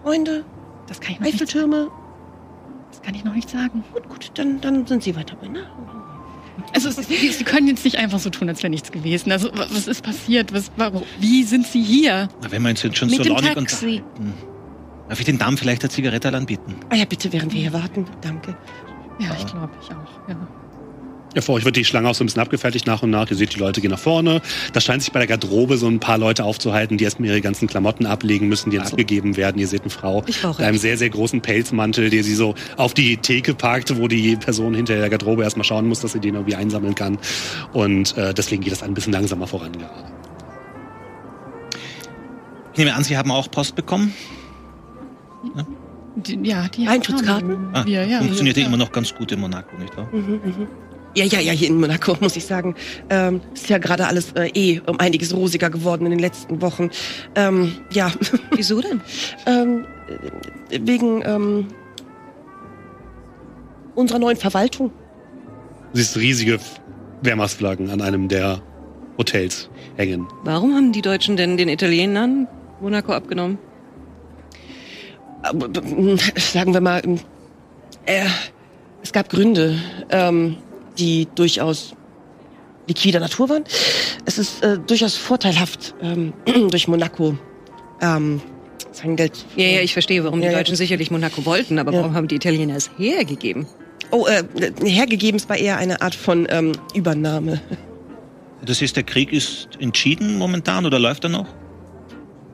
Freunde? 0.03 0.43
Das 0.87 0.99
kann 0.99 1.13
ich 1.13 1.19
noch 1.19 1.25
nicht, 1.25 1.35
Eiffeltürme? 1.35 1.89
das 2.91 3.01
kann 3.01 3.15
ich 3.15 3.23
noch 3.23 3.33
nicht 3.35 3.49
sagen. 3.49 3.83
Gut, 3.93 4.09
gut, 4.09 4.31
dann, 4.35 4.59
dann 4.61 4.85
sind 4.87 5.03
Sie 5.03 5.15
weiter 5.15 5.35
bei, 5.39 5.47
ne? 5.47 5.63
Also 6.73 6.89
es 6.89 6.95
Sie 7.07 7.43
können 7.43 7.67
jetzt 7.67 7.83
nicht 7.85 7.97
einfach 7.97 8.19
so 8.19 8.29
tun, 8.29 8.47
als 8.49 8.61
wäre 8.61 8.69
nichts 8.69 8.91
gewesen. 8.91 9.31
Also 9.31 9.49
wa- 9.53 9.65
was 9.71 9.87
ist 9.87 10.03
passiert? 10.03 10.53
Was, 10.53 10.71
warum? 10.77 11.03
Wie 11.19 11.43
sind 11.43 11.65
Sie 11.65 11.81
hier? 11.81 12.27
Na, 12.41 12.51
Wenn 12.51 12.61
wir 12.63 12.69
uns 12.69 12.83
jetzt 12.83 12.97
schon 12.97 13.09
Mit 13.09 13.23
so 13.23 13.29
launig 13.29 13.53
Taxi. 13.53 14.03
unterhalten. 14.03 14.33
Darf 15.09 15.19
ich 15.19 15.25
den 15.25 15.37
Damen 15.37 15.57
vielleicht 15.57 15.81
eine 15.83 15.89
Zigarette 15.89 16.33
anbieten? 16.35 16.75
Ah 16.89 16.95
ja, 16.95 17.05
bitte, 17.05 17.31
während 17.33 17.53
wir 17.53 17.61
hier 17.61 17.73
warten. 17.73 18.05
Danke. 18.21 18.55
Ja, 19.19 19.29
ich 19.37 19.45
glaube, 19.47 19.69
ich 19.81 19.87
auch. 19.89 20.29
Ja. 20.29 20.35
Ja, 21.33 21.41
vor 21.41 21.55
euch 21.55 21.63
wird 21.63 21.77
die 21.77 21.85
Schlange 21.85 22.09
auch 22.09 22.13
so 22.15 22.23
ein 22.23 22.27
bisschen 22.27 22.41
abgefertigt 22.41 22.85
nach 22.87 23.03
und 23.03 23.09
nach. 23.09 23.29
Ihr 23.31 23.37
seht, 23.37 23.55
die 23.55 23.59
Leute 23.59 23.79
gehen 23.79 23.91
nach 23.91 23.99
vorne. 23.99 24.41
Da 24.73 24.81
scheint 24.81 25.01
sich 25.01 25.13
bei 25.13 25.19
der 25.19 25.27
Garderobe 25.27 25.77
so 25.77 25.87
ein 25.87 25.99
paar 26.01 26.17
Leute 26.17 26.43
aufzuhalten, 26.43 26.97
die 26.97 27.05
erstmal 27.05 27.29
ihre 27.29 27.39
ganzen 27.39 27.69
Klamotten 27.69 28.05
ablegen 28.05 28.49
müssen, 28.49 28.69
die 28.69 28.77
dann 28.77 28.87
abgegeben 28.87 29.37
werden. 29.37 29.57
Ihr 29.57 29.67
seht 29.67 29.81
eine 29.81 29.91
Frau 29.91 30.23
mit 30.27 30.59
einem 30.59 30.77
sehr, 30.77 30.97
sehr 30.97 31.09
großen 31.09 31.39
Pelzmantel, 31.41 32.09
der 32.09 32.23
sie 32.25 32.35
so 32.35 32.53
auf 32.75 32.93
die 32.93 33.15
Theke 33.15 33.53
parkt, 33.53 33.95
wo 33.97 34.09
die 34.09 34.35
Person 34.35 34.73
hinter 34.73 34.97
der 34.97 35.09
Garderobe 35.09 35.43
erstmal 35.43 35.63
schauen 35.63 35.87
muss, 35.87 36.01
dass 36.01 36.11
sie 36.11 36.19
den 36.19 36.35
irgendwie 36.35 36.55
einsammeln 36.55 36.95
kann. 36.95 37.17
Und 37.71 38.17
äh, 38.17 38.33
deswegen 38.33 38.61
geht 38.61 38.73
das 38.73 38.83
ein 38.83 38.93
bisschen 38.93 39.13
langsamer 39.13 39.47
voran 39.47 39.71
gerade. 39.71 40.11
Ich 42.73 42.77
nehme 42.77 42.93
an, 42.93 43.03
Sie 43.03 43.17
haben 43.17 43.31
auch 43.31 43.49
Post 43.49 43.75
bekommen. 43.75 44.13
Die, 46.15 46.39
ja, 46.43 46.67
die 46.67 46.87
Eintrittskarten? 46.87 47.51
haben 47.51 47.69
Ah, 47.73 47.85
wir, 47.85 48.05
ja. 48.05 48.19
funktioniert 48.19 48.57
ja 48.57 48.63
ja. 48.63 48.67
immer 48.67 48.77
noch 48.77 48.91
ganz 48.91 49.13
gut 49.15 49.31
in 49.31 49.39
Monaco, 49.39 49.77
nicht 49.77 49.95
wahr? 49.95 50.09
Ja, 51.13 51.25
ja, 51.25 51.39
ja, 51.41 51.51
hier 51.51 51.67
in 51.67 51.79
Monaco, 51.79 52.15
muss 52.21 52.35
ich 52.37 52.45
sagen. 52.45 52.75
Ähm, 53.09 53.41
ist 53.53 53.69
ja 53.69 53.77
gerade 53.79 54.07
alles 54.07 54.31
äh, 54.33 54.47
eh 54.53 54.81
um 54.87 54.99
einiges 54.99 55.35
rosiger 55.35 55.69
geworden 55.69 56.05
in 56.05 56.11
den 56.11 56.19
letzten 56.19 56.61
Wochen. 56.61 56.89
Ähm, 57.35 57.73
ja, 57.91 58.11
Wieso 58.55 58.79
denn? 58.81 59.01
ähm, 59.45 59.85
äh, 60.69 60.79
wegen 60.81 61.21
ähm, 61.25 61.67
unserer 63.95 64.19
neuen 64.19 64.37
Verwaltung. 64.37 64.91
Du 65.93 65.97
siehst 65.99 66.15
riesige 66.17 66.59
Wehrmachtsflaggen 67.23 67.89
an 67.89 68.01
einem 68.01 68.29
der 68.29 68.61
Hotels 69.17 69.69
hängen. 69.97 70.25
Warum 70.45 70.73
haben 70.73 70.93
die 70.93 71.01
Deutschen 71.01 71.35
denn 71.35 71.57
den 71.57 71.67
Italienern 71.67 72.47
Monaco 72.79 73.11
abgenommen? 73.11 73.57
Aber, 75.43 75.67
äh, 75.67 76.17
Sagen 76.39 76.73
wir 76.73 76.79
mal, 76.81 77.01
ähm, 77.03 77.19
äh, 78.05 78.25
Es 79.03 79.11
gab 79.11 79.29
Gründe, 79.29 79.77
ähm, 80.09 80.55
die 81.01 81.27
durchaus 81.35 81.93
liquider 82.87 83.19
Natur 83.19 83.49
waren. 83.49 83.63
Es 84.25 84.37
ist 84.37 84.63
äh, 84.63 84.77
durchaus 84.77 85.15
vorteilhaft, 85.17 85.95
ähm, 86.01 86.33
durch 86.69 86.87
Monaco 86.87 87.37
ähm, 88.01 88.41
sein 88.91 89.15
Geld. 89.15 89.45
Ja, 89.55 89.65
ja, 89.65 89.81
ich 89.81 89.93
verstehe, 89.93 90.23
warum 90.23 90.41
Ja, 90.41 90.47
die 90.49 90.53
ja. 90.53 90.59
Deutschen 90.59 90.75
sicherlich 90.75 91.11
Monaco 91.11 91.45
wollten, 91.45 91.79
aber 91.79 91.91
Ja. 91.91 91.99
warum 91.99 92.13
haben 92.13 92.27
die 92.27 92.35
Italiener 92.35 92.75
es 92.75 92.89
hergegeben? 92.97 93.65
Oh, 94.11 94.25
äh, 94.27 94.43
hergegeben, 94.83 95.37
es 95.39 95.47
war 95.47 95.57
eher 95.57 95.77
eine 95.77 96.01
Art 96.01 96.15
von 96.15 96.47
ähm, 96.49 96.71
Übernahme. 96.93 97.59
Das 98.63 98.79
ist, 98.83 98.95
der 98.95 99.01
Krieg 99.01 99.33
ist 99.33 99.69
entschieden 99.79 100.37
momentan 100.37 100.85
oder 100.85 100.99
läuft 100.99 101.23
er 101.23 101.31
noch? 101.31 101.47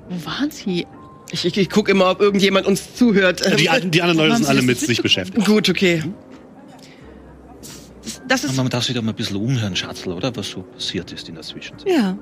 Wo 0.08 0.26
waren 0.26 0.50
sie? 0.52 0.88
Ich, 1.32 1.44
ich, 1.44 1.58
ich 1.58 1.70
gucke 1.70 1.92
immer, 1.92 2.10
ob 2.10 2.22
irgendjemand 2.22 2.66
uns 2.66 2.96
zuhört. 2.96 3.42
Die, 3.60 3.68
die 3.90 4.02
anderen 4.02 4.18
Leute 4.18 4.38
sind 4.38 4.48
alle 4.48 4.62
mit 4.62 4.80
sich 4.80 5.02
beschäftigt. 5.02 5.46
Gut, 5.46 5.68
okay. 5.68 6.02
Das, 8.28 8.44
ist, 8.44 8.56
Man 8.56 8.70
darf 8.70 8.84
sich 8.84 8.96
da 8.96 9.02
mal 9.02 9.12
ein 9.12 9.16
bisschen 9.16 9.38
umhören, 9.38 9.76
Schatzl, 9.76 10.12
oder? 10.12 10.36
Was 10.36 10.50
so 10.50 10.62
passiert 10.62 11.12
ist 11.12 11.30
in 11.30 11.36
der 11.36 11.44
Zwischenzeit. 11.44 11.90
Ja. 11.90 12.18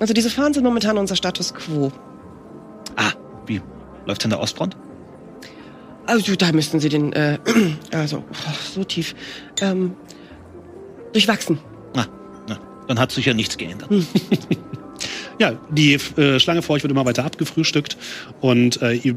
also 0.00 0.12
diese 0.12 0.30
Fahnen 0.30 0.54
sind 0.54 0.64
momentan 0.64 0.98
unser 0.98 1.16
Status 1.16 1.54
quo. 1.54 1.92
Ah, 2.96 3.12
wie? 3.46 3.60
Läuft 4.06 4.24
an 4.24 4.30
der 4.30 4.40
Ostfront? 4.40 4.76
Also 6.06 6.34
da 6.36 6.52
müssten 6.52 6.80
Sie 6.80 6.88
den, 6.88 7.12
äh, 7.12 7.38
also 7.92 8.18
oh, 8.18 8.52
so 8.74 8.82
tief, 8.82 9.14
ähm, 9.60 9.94
durchwachsen. 11.12 11.58
Ah, 11.94 12.06
na, 12.48 12.58
dann 12.88 12.98
hat 12.98 13.12
sich 13.12 13.26
ja 13.26 13.34
nichts 13.34 13.56
geändert. 13.56 13.90
Ja, 15.38 15.52
die 15.70 15.94
äh, 16.16 16.40
Schlange 16.40 16.62
vor 16.62 16.74
euch 16.74 16.82
wird 16.82 16.90
immer 16.90 17.04
weiter 17.04 17.24
abgefrühstückt. 17.24 17.96
Und 18.40 18.82
äh, 18.82 18.94
ihr 18.94 19.14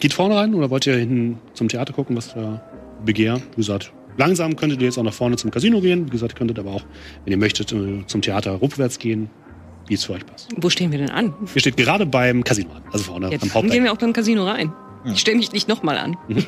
geht 0.00 0.14
vorne 0.14 0.36
rein 0.36 0.54
oder 0.54 0.70
wollt 0.70 0.86
ihr 0.86 0.96
hinten 0.96 1.38
zum 1.52 1.68
Theater 1.68 1.92
gucken, 1.92 2.16
was 2.16 2.32
da 2.32 2.62
begehrt? 3.04 3.42
Wie 3.52 3.56
gesagt, 3.56 3.92
langsam 4.18 4.56
könntet 4.56 4.80
ihr 4.80 4.86
jetzt 4.86 4.98
auch 4.98 5.02
nach 5.02 5.14
vorne 5.14 5.36
zum 5.36 5.50
Casino 5.50 5.80
gehen. 5.80 6.06
Wie 6.06 6.10
gesagt, 6.10 6.36
könntet 6.36 6.58
aber 6.58 6.72
auch, 6.72 6.82
wenn 7.24 7.32
ihr 7.32 7.38
möchtet, 7.38 7.72
äh, 7.72 8.04
zum 8.06 8.20
Theater 8.20 8.60
rückwärts 8.60 8.98
gehen, 8.98 9.30
wie 9.86 9.94
es 9.94 10.04
für 10.04 10.12
euch 10.12 10.26
passt. 10.26 10.48
Wo 10.56 10.68
stehen 10.68 10.92
wir 10.92 10.98
denn 10.98 11.10
an? 11.10 11.32
Ihr 11.54 11.60
steht 11.60 11.78
gerade 11.78 12.04
beim 12.04 12.44
Casino 12.44 12.72
an, 12.74 12.82
also 12.92 13.04
vorne 13.04 13.30
Jetzt 13.30 13.42
am 13.42 13.48
gehen 13.48 13.54
Haupteingang. 13.54 13.84
wir 13.84 13.92
auch 13.92 13.96
beim 13.96 14.12
Casino 14.12 14.44
rein. 14.46 14.72
Ich 15.06 15.20
stelle 15.20 15.38
mich 15.38 15.52
nicht 15.52 15.68
nochmal 15.68 15.96
an. 15.96 16.16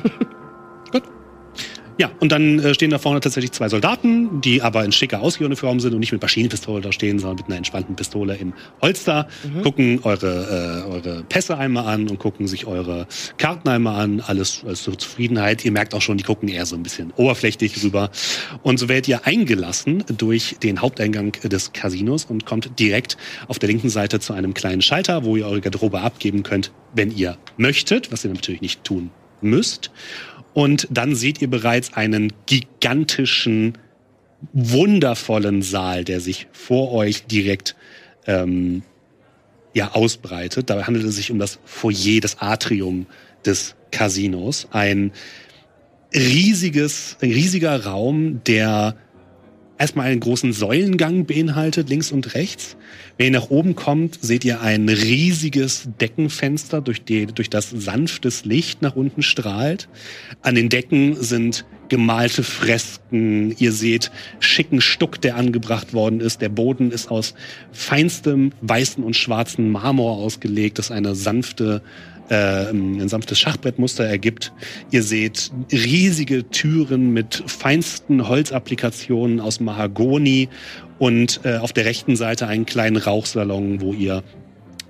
Ja, 2.01 2.09
und 2.19 2.31
dann 2.31 2.57
äh, 2.57 2.73
stehen 2.73 2.89
da 2.89 2.97
vorne 2.97 3.19
tatsächlich 3.19 3.51
zwei 3.51 3.69
Soldaten, 3.69 4.41
die 4.41 4.63
aber 4.63 4.83
in 4.83 4.91
schicker 4.91 5.21
Ausuniform 5.21 5.79
sind 5.79 5.93
und 5.93 5.99
nicht 5.99 6.11
mit 6.11 6.19
Maschinenpistole 6.19 6.81
da 6.81 6.91
stehen, 6.91 7.19
sondern 7.19 7.37
mit 7.37 7.45
einer 7.45 7.57
entspannten 7.57 7.95
Pistole 7.95 8.35
im 8.37 8.53
Holster, 8.81 9.27
gucken 9.61 9.99
eure, 10.01 10.83
äh, 10.87 10.91
eure 10.91 11.23
Pässe 11.29 11.59
einmal 11.59 11.85
an 11.85 12.09
und 12.09 12.17
gucken 12.17 12.47
sich 12.47 12.65
eure 12.65 13.05
Karten 13.37 13.69
einmal 13.69 14.03
an. 14.03 14.19
Alles, 14.19 14.63
alles 14.65 14.81
zur 14.81 14.97
Zufriedenheit. 14.97 15.63
Ihr 15.63 15.71
merkt 15.71 15.93
auch 15.93 16.01
schon, 16.01 16.17
die 16.17 16.23
gucken 16.23 16.49
eher 16.49 16.65
so 16.65 16.75
ein 16.75 16.81
bisschen 16.81 17.13
oberflächlich 17.17 17.83
rüber. 17.83 18.09
Und 18.63 18.79
so 18.79 18.89
werdet 18.89 19.07
ihr 19.07 19.27
eingelassen 19.27 20.03
durch 20.17 20.55
den 20.63 20.81
Haupteingang 20.81 21.33
des 21.33 21.71
Casinos 21.71 22.25
und 22.25 22.47
kommt 22.47 22.79
direkt 22.79 23.15
auf 23.47 23.59
der 23.59 23.69
linken 23.69 23.91
Seite 23.91 24.19
zu 24.19 24.33
einem 24.33 24.55
kleinen 24.55 24.81
Schalter, 24.81 25.23
wo 25.23 25.35
ihr 25.35 25.45
eure 25.45 25.61
Garderobe 25.61 26.01
abgeben 26.01 26.41
könnt, 26.41 26.71
wenn 26.95 27.15
ihr 27.15 27.37
möchtet, 27.57 28.11
was 28.11 28.25
ihr 28.25 28.33
natürlich 28.33 28.61
nicht 28.61 28.83
tun 28.83 29.11
müsst. 29.41 29.91
Und 30.53 30.87
dann 30.91 31.15
seht 31.15 31.41
ihr 31.41 31.49
bereits 31.49 31.93
einen 31.93 32.33
gigantischen, 32.45 33.77
wundervollen 34.53 35.61
Saal, 35.61 36.03
der 36.03 36.19
sich 36.19 36.47
vor 36.51 36.91
euch 36.91 37.25
direkt 37.25 37.75
ähm, 38.27 38.83
ja, 39.73 39.91
ausbreitet. 39.93 40.69
Dabei 40.69 40.83
handelt 40.83 41.05
es 41.05 41.15
sich 41.15 41.31
um 41.31 41.39
das 41.39 41.59
Foyer, 41.65 42.19
das 42.21 42.39
Atrium 42.39 43.05
des 43.45 43.75
Casinos. 43.91 44.67
Ein 44.71 45.11
riesiges, 46.13 47.17
ein 47.21 47.31
riesiger 47.31 47.85
Raum, 47.85 48.43
der 48.45 48.95
erstmal 49.81 50.11
einen 50.11 50.19
großen 50.19 50.53
Säulengang 50.53 51.25
beinhaltet, 51.25 51.89
links 51.89 52.11
und 52.11 52.35
rechts. 52.35 52.77
Wenn 53.17 53.33
ihr 53.33 53.39
nach 53.39 53.49
oben 53.49 53.75
kommt, 53.75 54.19
seht 54.21 54.45
ihr 54.45 54.61
ein 54.61 54.87
riesiges 54.87 55.89
Deckenfenster, 55.99 56.81
durch, 56.81 57.03
die, 57.03 57.25
durch 57.25 57.49
das 57.49 57.71
sanftes 57.71 58.45
Licht 58.45 58.83
nach 58.83 58.95
unten 58.95 59.23
strahlt. 59.23 59.89
An 60.43 60.53
den 60.53 60.69
Decken 60.69 61.15
sind 61.15 61.65
gemalte 61.89 62.43
Fresken. 62.43 63.55
Ihr 63.57 63.71
seht 63.71 64.11
schicken 64.39 64.81
Stuck, 64.81 65.19
der 65.19 65.35
angebracht 65.35 65.93
worden 65.93 66.21
ist. 66.21 66.41
Der 66.41 66.49
Boden 66.49 66.91
ist 66.91 67.09
aus 67.09 67.33
feinstem 67.71 68.51
weißen 68.61 69.03
und 69.03 69.15
schwarzen 69.15 69.71
Marmor 69.71 70.17
ausgelegt, 70.17 70.77
das 70.77 70.91
eine 70.91 71.15
sanfte 71.15 71.81
äh, 72.31 72.69
ein 72.69 73.09
sanftes 73.09 73.39
Schachbrettmuster 73.39 74.05
ergibt. 74.05 74.53
Ihr 74.89 75.03
seht 75.03 75.51
riesige 75.71 76.49
Türen 76.49 77.11
mit 77.11 77.43
feinsten 77.45 78.29
Holzapplikationen 78.29 79.41
aus 79.41 79.59
Mahagoni 79.59 80.47
und 80.97 81.41
äh, 81.43 81.57
auf 81.57 81.73
der 81.73 81.85
rechten 81.85 82.15
Seite 82.15 82.47
einen 82.47 82.65
kleinen 82.65 82.95
Rauchsalon, 82.95 83.81
wo 83.81 83.93
ihr 83.93 84.23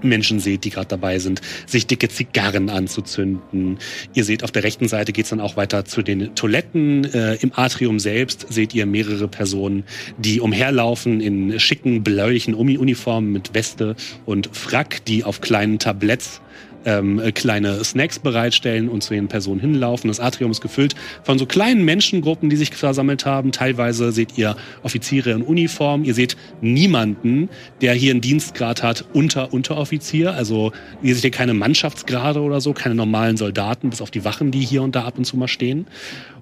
Menschen 0.03 0.39
seht, 0.39 0.63
die 0.63 0.69
gerade 0.69 0.87
dabei 0.87 1.19
sind, 1.19 1.41
sich 1.65 1.87
dicke 1.87 2.09
Zigarren 2.09 2.69
anzuzünden. 2.69 3.77
Ihr 4.13 4.23
seht, 4.23 4.43
auf 4.43 4.51
der 4.51 4.63
rechten 4.63 4.87
Seite 4.87 5.11
geht's 5.11 5.29
dann 5.29 5.39
auch 5.39 5.57
weiter 5.57 5.85
zu 5.85 6.01
den 6.01 6.35
Toiletten. 6.35 7.05
Äh, 7.05 7.35
Im 7.35 7.51
Atrium 7.55 7.99
selbst 7.99 8.47
seht 8.49 8.73
ihr 8.73 8.85
mehrere 8.85 9.27
Personen, 9.27 9.83
die 10.17 10.39
umherlaufen 10.39 11.21
in 11.21 11.59
schicken 11.59 12.03
bläulichen 12.03 12.53
Uni 12.53 12.77
Uniformen 12.77 13.31
mit 13.31 13.53
Weste 13.53 13.95
und 14.25 14.49
Frack, 14.55 15.05
die 15.05 15.23
auf 15.23 15.41
kleinen 15.41 15.79
Tabletts 15.79 16.41
ähm, 16.85 17.19
äh, 17.19 17.31
kleine 17.31 17.83
Snacks 17.83 18.19
bereitstellen 18.19 18.89
und 18.89 19.03
zu 19.03 19.13
den 19.13 19.27
Personen 19.27 19.59
hinlaufen. 19.59 20.07
Das 20.07 20.19
Atrium 20.19 20.51
ist 20.51 20.61
gefüllt 20.61 20.95
von 21.23 21.37
so 21.37 21.45
kleinen 21.45 21.85
Menschengruppen, 21.85 22.49
die 22.49 22.55
sich 22.55 22.73
versammelt 22.73 23.25
haben. 23.25 23.51
Teilweise 23.51 24.11
seht 24.11 24.37
ihr 24.37 24.55
Offiziere 24.83 25.31
in 25.31 25.41
Uniform. 25.41 26.03
Ihr 26.03 26.13
seht 26.13 26.37
niemanden, 26.61 27.49
der 27.81 27.93
hier 27.93 28.11
einen 28.11 28.21
Dienstgrad 28.21 28.83
hat 28.83 29.05
unter 29.13 29.53
Unteroffizier. 29.53 30.33
Also 30.33 30.71
ihr 31.01 31.13
seht 31.15 31.21
hier 31.21 31.31
keine 31.31 31.53
Mannschaftsgrade 31.53 32.41
oder 32.41 32.61
so, 32.61 32.73
keine 32.73 32.95
normalen 32.95 33.37
Soldaten, 33.37 33.89
bis 33.89 34.01
auf 34.01 34.11
die 34.11 34.25
Wachen, 34.25 34.51
die 34.51 34.61
hier 34.61 34.81
und 34.83 34.95
da 34.95 35.03
ab 35.03 35.17
und 35.17 35.25
zu 35.25 35.37
mal 35.37 35.47
stehen. 35.47 35.87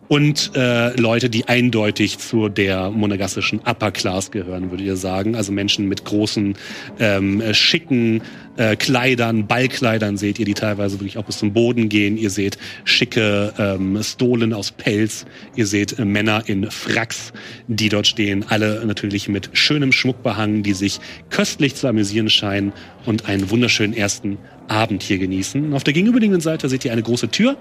Und 0.10 0.56
äh, 0.56 1.00
Leute, 1.00 1.30
die 1.30 1.48
eindeutig 1.48 2.18
zu 2.18 2.50
der 2.50 2.90
monegassischen 2.90 3.60
Upper 3.60 3.92
Class 3.92 4.32
gehören, 4.32 4.72
würdet 4.72 4.88
ihr 4.88 4.96
sagen. 4.96 5.36
Also 5.36 5.52
Menschen 5.52 5.88
mit 5.88 6.04
großen, 6.04 6.56
ähm, 7.00 7.42
äh, 7.42 7.54
schicken 7.54 8.24
äh, 8.60 8.76
Kleidern, 8.76 9.48
Ballkleidern 9.48 10.18
seht 10.18 10.38
ihr, 10.38 10.46
die 10.46 10.54
teilweise 10.54 11.00
wirklich 11.00 11.18
auch 11.18 11.24
bis 11.24 11.40
zum 11.40 11.54
Boden 11.54 11.88
gehen. 11.88 12.18
Ihr 12.18 12.30
seht 12.30 12.58
schicke 12.84 13.54
ähm, 13.58 14.04
Stolen 14.04 14.54
aus 14.54 14.72
Pelz. 14.72 15.26
Ihr 15.56 15.66
seht 15.66 15.98
äh, 15.98 16.04
Männer 16.04 16.44
in 16.46 16.70
Fracks, 16.70 17.32
die 17.68 17.88
dort 17.88 18.06
stehen. 18.06 18.46
Alle 18.50 18.86
natürlich 18.86 19.30
mit 19.30 19.50
schönem 19.54 19.94
Schmuck 19.94 20.22
behangen, 20.24 20.62
die 20.62 20.74
sich 20.74 21.00
köstlich 21.30 21.76
zu 21.76 21.88
amüsieren 21.88 22.30
scheinen 22.30 22.74
und 23.06 23.28
einen 23.30 23.50
wunderschönen 23.50 23.94
ersten 23.94 24.38
Abend 24.68 25.04
hier 25.04 25.18
genießen. 25.18 25.74
Auf 25.74 25.86
der 25.86 25.94
gegenüberliegenden 25.94 26.42
Seite 26.42 26.68
seht 26.68 26.84
ihr 26.84 26.92
eine 26.92 27.02
große 27.02 27.30
Tür, 27.30 27.58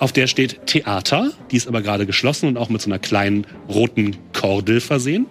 auf 0.00 0.12
der 0.12 0.26
steht 0.26 0.66
Theater. 0.66 1.30
Die 1.52 1.56
ist 1.56 1.68
aber 1.68 1.82
gerade 1.82 2.04
geschlossen 2.04 2.48
und 2.48 2.56
auch 2.56 2.68
mit 2.68 2.82
so 2.82 2.90
einer 2.90 2.98
kleinen 2.98 3.46
roten 3.68 4.16
Kordel 4.32 4.80
versehen. 4.80 5.26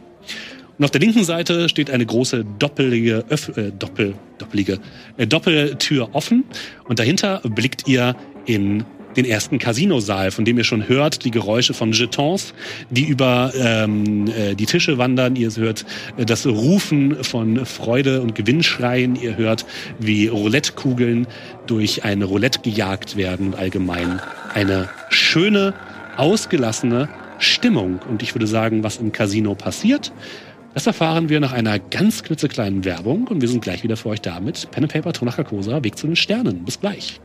Und 0.81 0.85
auf 0.85 0.89
der 0.91 1.01
linken 1.01 1.23
Seite 1.23 1.69
steht 1.69 1.91
eine 1.91 2.07
große 2.07 2.43
doppelige, 2.57 3.23
Öff 3.29 3.55
äh, 3.55 3.69
Doppel, 3.69 4.15
doppelige, 4.39 4.79
äh, 5.15 5.27
Doppeltür 5.27 6.09
offen. 6.13 6.43
Und 6.85 6.97
dahinter 6.97 7.39
blickt 7.43 7.87
ihr 7.87 8.15
in 8.47 8.83
den 9.15 9.25
ersten 9.25 9.59
Casinosaal, 9.59 10.31
von 10.31 10.43
dem 10.43 10.57
ihr 10.57 10.63
schon 10.63 10.89
hört, 10.89 11.23
die 11.23 11.29
Geräusche 11.29 11.75
von 11.75 11.91
Jetons, 11.91 12.55
die 12.89 13.03
über 13.03 13.53
ähm, 13.55 14.25
äh, 14.29 14.55
die 14.55 14.65
Tische 14.65 14.97
wandern. 14.97 15.35
Ihr 15.35 15.55
hört 15.55 15.85
äh, 16.17 16.25
das 16.25 16.47
Rufen 16.47 17.23
von 17.23 17.63
Freude 17.67 18.21
und 18.21 18.33
Gewinnschreien. 18.33 19.15
Ihr 19.15 19.37
hört, 19.37 19.67
wie 19.99 20.29
Roulettekugeln 20.29 21.27
durch 21.67 22.05
eine 22.05 22.25
Roulette 22.25 22.61
gejagt 22.61 23.17
werden 23.17 23.53
allgemein 23.53 24.19
eine 24.55 24.89
schöne, 25.11 25.75
ausgelassene 26.17 27.07
Stimmung. 27.37 27.99
Und 28.09 28.23
ich 28.23 28.33
würde 28.33 28.47
sagen, 28.47 28.83
was 28.83 28.97
im 28.97 29.11
Casino 29.11 29.53
passiert, 29.53 30.11
das 30.73 30.87
erfahren 30.87 31.29
wir 31.29 31.39
nach 31.39 31.53
einer 31.53 31.79
ganz 31.79 32.23
klitzekleinen 32.23 32.85
Werbung 32.85 33.27
und 33.27 33.41
wir 33.41 33.47
sind 33.47 33.61
gleich 33.61 33.83
wieder 33.83 33.97
für 33.97 34.09
euch 34.09 34.21
da 34.21 34.39
mit 34.39 34.69
Pen 34.71 34.83
and 34.83 34.93
Paper 34.93 35.13
Tonach 35.13 35.43
Kosa, 35.43 35.83
Weg 35.83 35.97
zu 35.97 36.07
den 36.07 36.15
Sternen. 36.15 36.63
Bis 36.65 36.79
gleich. 36.79 37.19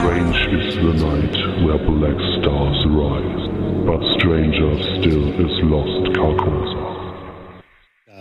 Strange 0.00 0.38
is 0.58 0.74
the 0.74 0.92
night 1.04 1.36
where 1.64 1.78
black 1.78 2.18
stars 2.40 2.78
rise, 2.88 3.44
but 3.86 4.00
stranger 4.18 4.72
still 4.98 5.28
is 5.38 5.54
lost 5.62 6.16
Carcosa. 6.16 6.69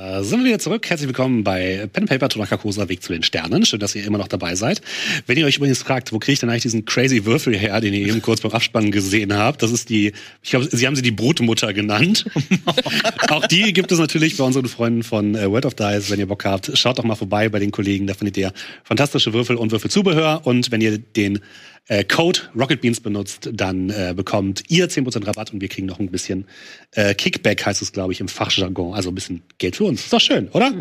Da 0.10 0.20
Da 0.20 0.24
sind 0.24 0.40
wir 0.40 0.48
wieder 0.48 0.60
zurück. 0.60 0.90
Herzlich 0.90 1.08
willkommen 1.08 1.44
bei 1.44 1.88
Pen 1.94 2.08
Paper 2.08 2.30
Tonaka 2.30 2.58
Kosa 2.58 2.90
Weg 2.90 3.04
zu 3.04 3.14
den 3.14 3.22
Sternen. 3.22 3.64
Schön, 3.64 3.80
dass 3.80 3.94
ihr 3.94 4.04
immer 4.04 4.18
noch 4.18 4.28
dabei 4.28 4.56
seid. 4.56 4.82
Wenn 5.28 5.38
ihr 5.38 5.46
euch 5.46 5.58
übrigens 5.58 5.84
fragt, 5.84 6.12
wo 6.12 6.18
kriege 6.18 6.34
ich 6.34 6.40
denn 6.40 6.50
eigentlich 6.50 6.64
diesen 6.64 6.86
crazy 6.86 7.26
Würfel 7.26 7.56
her, 7.56 7.80
den 7.80 7.94
ihr 7.94 8.08
eben 8.08 8.22
kurz 8.22 8.42
beim 8.42 8.52
Abspannen 8.52 8.90
gesehen 8.90 9.38
habt, 9.38 9.62
das 9.62 9.72
ist 9.72 9.90
die, 9.90 10.14
ich 10.42 10.50
glaube, 10.50 10.68
sie 10.72 10.88
haben 10.88 10.96
sie 10.96 11.04
die 11.04 11.12
Brutmutter 11.12 11.74
genannt. 11.74 12.26
Auch 13.30 13.46
die 13.46 13.72
gibt 13.72 13.92
es 13.92 14.00
natürlich 14.00 14.36
bei 14.36 14.44
unseren 14.44 14.66
Freunden 14.66 15.04
von 15.04 15.36
äh, 15.36 15.50
World 15.50 15.68
of 15.68 15.76
Dice. 15.76 16.10
Wenn 16.10 16.20
ihr 16.20 16.28
Bock 16.28 16.44
habt, 16.44 16.76
schaut 16.76 16.98
doch 16.98 17.04
mal 17.04 17.16
vorbei 17.16 17.48
bei 17.48 17.60
den 17.60 17.70
Kollegen. 17.70 18.08
Da 18.08 18.16
findet 18.16 18.36
ihr 18.36 18.52
fantastische 18.84 19.32
Würfel 19.34 19.58
und 19.58 19.72
Würfelzubehör. 19.72 20.42
Und 20.44 20.72
wenn 20.72 20.82
ihr 20.82 20.98
den 20.98 21.40
äh, 21.90 22.04
Code 22.06 22.40
Rocket 22.58 22.80
Beans 22.82 23.02
benutzt, 23.02 23.50
dann 23.54 23.90
äh, 23.90 24.14
bekommt 24.16 24.64
ihr 24.70 24.90
10% 24.90 25.28
Rabatt 25.28 25.52
und 25.54 25.60
wir 25.62 25.68
kriegen 25.68 25.86
noch 25.88 26.00
ein 26.00 26.10
bisschen 26.10 26.46
äh, 26.92 27.14
Kickback, 27.14 27.66
heißt 27.66 27.82
es, 27.82 27.92
glaube 27.92 28.14
ich, 28.14 28.22
im 28.22 28.30
Fachjargon. 28.30 28.94
Also 28.96 29.10
ein 29.12 29.16
bisschen 29.16 29.44
Geld 29.58 29.76
für 29.76 29.84
uns. 29.84 30.04
Ist 30.04 30.14
doch 30.14 30.22
schön, 30.22 30.48
oder? 30.50 30.72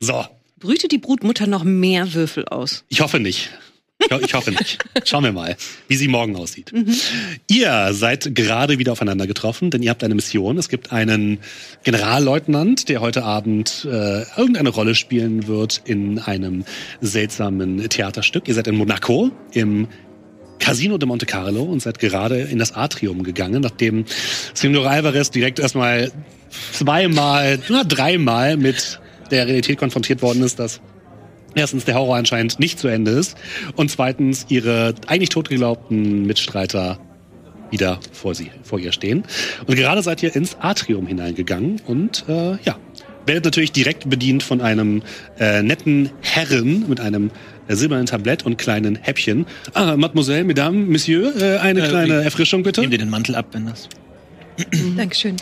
So, 0.00 0.24
Brütet 0.58 0.92
die 0.92 0.98
Brutmutter 0.98 1.46
noch 1.46 1.62
mehr 1.64 2.12
Würfel 2.14 2.46
aus? 2.48 2.84
ich 2.88 3.00
hoffe 3.00 3.20
nicht. 3.20 3.50
Ich, 4.00 4.10
ho- 4.10 4.18
ich 4.20 4.34
hoffe 4.34 4.50
nicht. 4.50 4.78
Schauen 5.04 5.22
wir 5.24 5.32
mal, 5.32 5.56
wie 5.88 5.94
sie 5.96 6.08
morgen 6.08 6.34
aussieht. 6.36 6.72
Ihr 7.46 7.90
seid 7.92 8.34
gerade 8.34 8.78
wieder 8.78 8.92
aufeinander 8.92 9.26
getroffen, 9.26 9.70
denn 9.70 9.82
ihr 9.82 9.90
habt 9.90 10.02
eine 10.02 10.14
Mission. 10.16 10.58
Es 10.58 10.68
gibt 10.68 10.90
einen 10.92 11.38
Generalleutnant, 11.84 12.88
der 12.88 13.00
heute 13.00 13.22
Abend 13.22 13.86
äh, 13.88 14.22
irgendeine 14.36 14.70
Rolle 14.70 14.94
spielen 14.96 15.46
wird 15.46 15.80
in 15.84 16.18
einem 16.18 16.64
seltsamen 17.00 17.88
Theaterstück. 17.88 18.48
Ihr 18.48 18.54
seid 18.54 18.66
in 18.66 18.74
Monaco 18.76 19.30
im 19.52 19.86
Casino 20.64 20.96
de 20.96 21.06
Monte 21.06 21.26
Carlo 21.26 21.62
und 21.62 21.80
seid 21.80 21.98
gerade 21.98 22.40
in 22.40 22.58
das 22.58 22.72
Atrium 22.72 23.22
gegangen, 23.22 23.60
nachdem 23.60 24.06
Signor 24.54 24.88
Alvarez 24.88 25.30
direkt 25.30 25.58
erstmal 25.58 26.10
zweimal, 26.72 27.58
na, 27.68 27.84
dreimal 27.84 28.56
mit 28.56 28.98
der 29.30 29.46
Realität 29.46 29.76
konfrontiert 29.76 30.22
worden 30.22 30.42
ist, 30.42 30.58
dass 30.58 30.80
erstens 31.54 31.84
der 31.84 31.96
Horror 31.96 32.16
anscheinend 32.16 32.58
nicht 32.60 32.78
zu 32.78 32.88
Ende 32.88 33.10
ist 33.10 33.36
und 33.76 33.90
zweitens 33.90 34.46
ihre 34.48 34.94
eigentlich 35.06 35.28
totgeglaubten 35.28 36.26
Mitstreiter 36.26 36.98
wieder 37.70 38.00
vor 38.12 38.34
sie, 38.34 38.50
vor 38.62 38.78
ihr 38.78 38.92
stehen. 38.92 39.24
Und 39.66 39.76
gerade 39.76 40.00
seid 40.00 40.22
ihr 40.22 40.34
ins 40.34 40.56
Atrium 40.60 41.06
hineingegangen 41.06 41.82
und 41.86 42.24
äh, 42.26 42.56
ja, 42.62 42.78
werdet 43.26 43.44
natürlich 43.44 43.72
direkt 43.72 44.08
bedient 44.08 44.42
von 44.42 44.62
einem 44.62 45.02
äh, 45.38 45.62
netten 45.62 46.10
Herren 46.22 46.88
mit 46.88 47.00
einem 47.00 47.30
silbernen 47.68 48.06
Tablett 48.06 48.44
und 48.44 48.56
kleinen 48.58 48.96
Häppchen. 48.96 49.46
Ah, 49.72 49.96
Mademoiselle, 49.96 50.44
Mesdames, 50.44 50.88
Monsieur, 50.88 51.34
äh, 51.40 51.58
eine 51.58 51.80
Äh, 51.84 51.88
kleine 51.88 52.18
ich- 52.20 52.24
Erfrischung 52.26 52.62
bitte. 52.62 52.80
Nimm 52.82 52.90
dir 52.90 52.98
den 52.98 53.10
Mantel 53.10 53.34
ab, 53.34 53.46
wenn 53.52 53.66
das. 53.66 53.88
Dankeschön. 54.96 55.36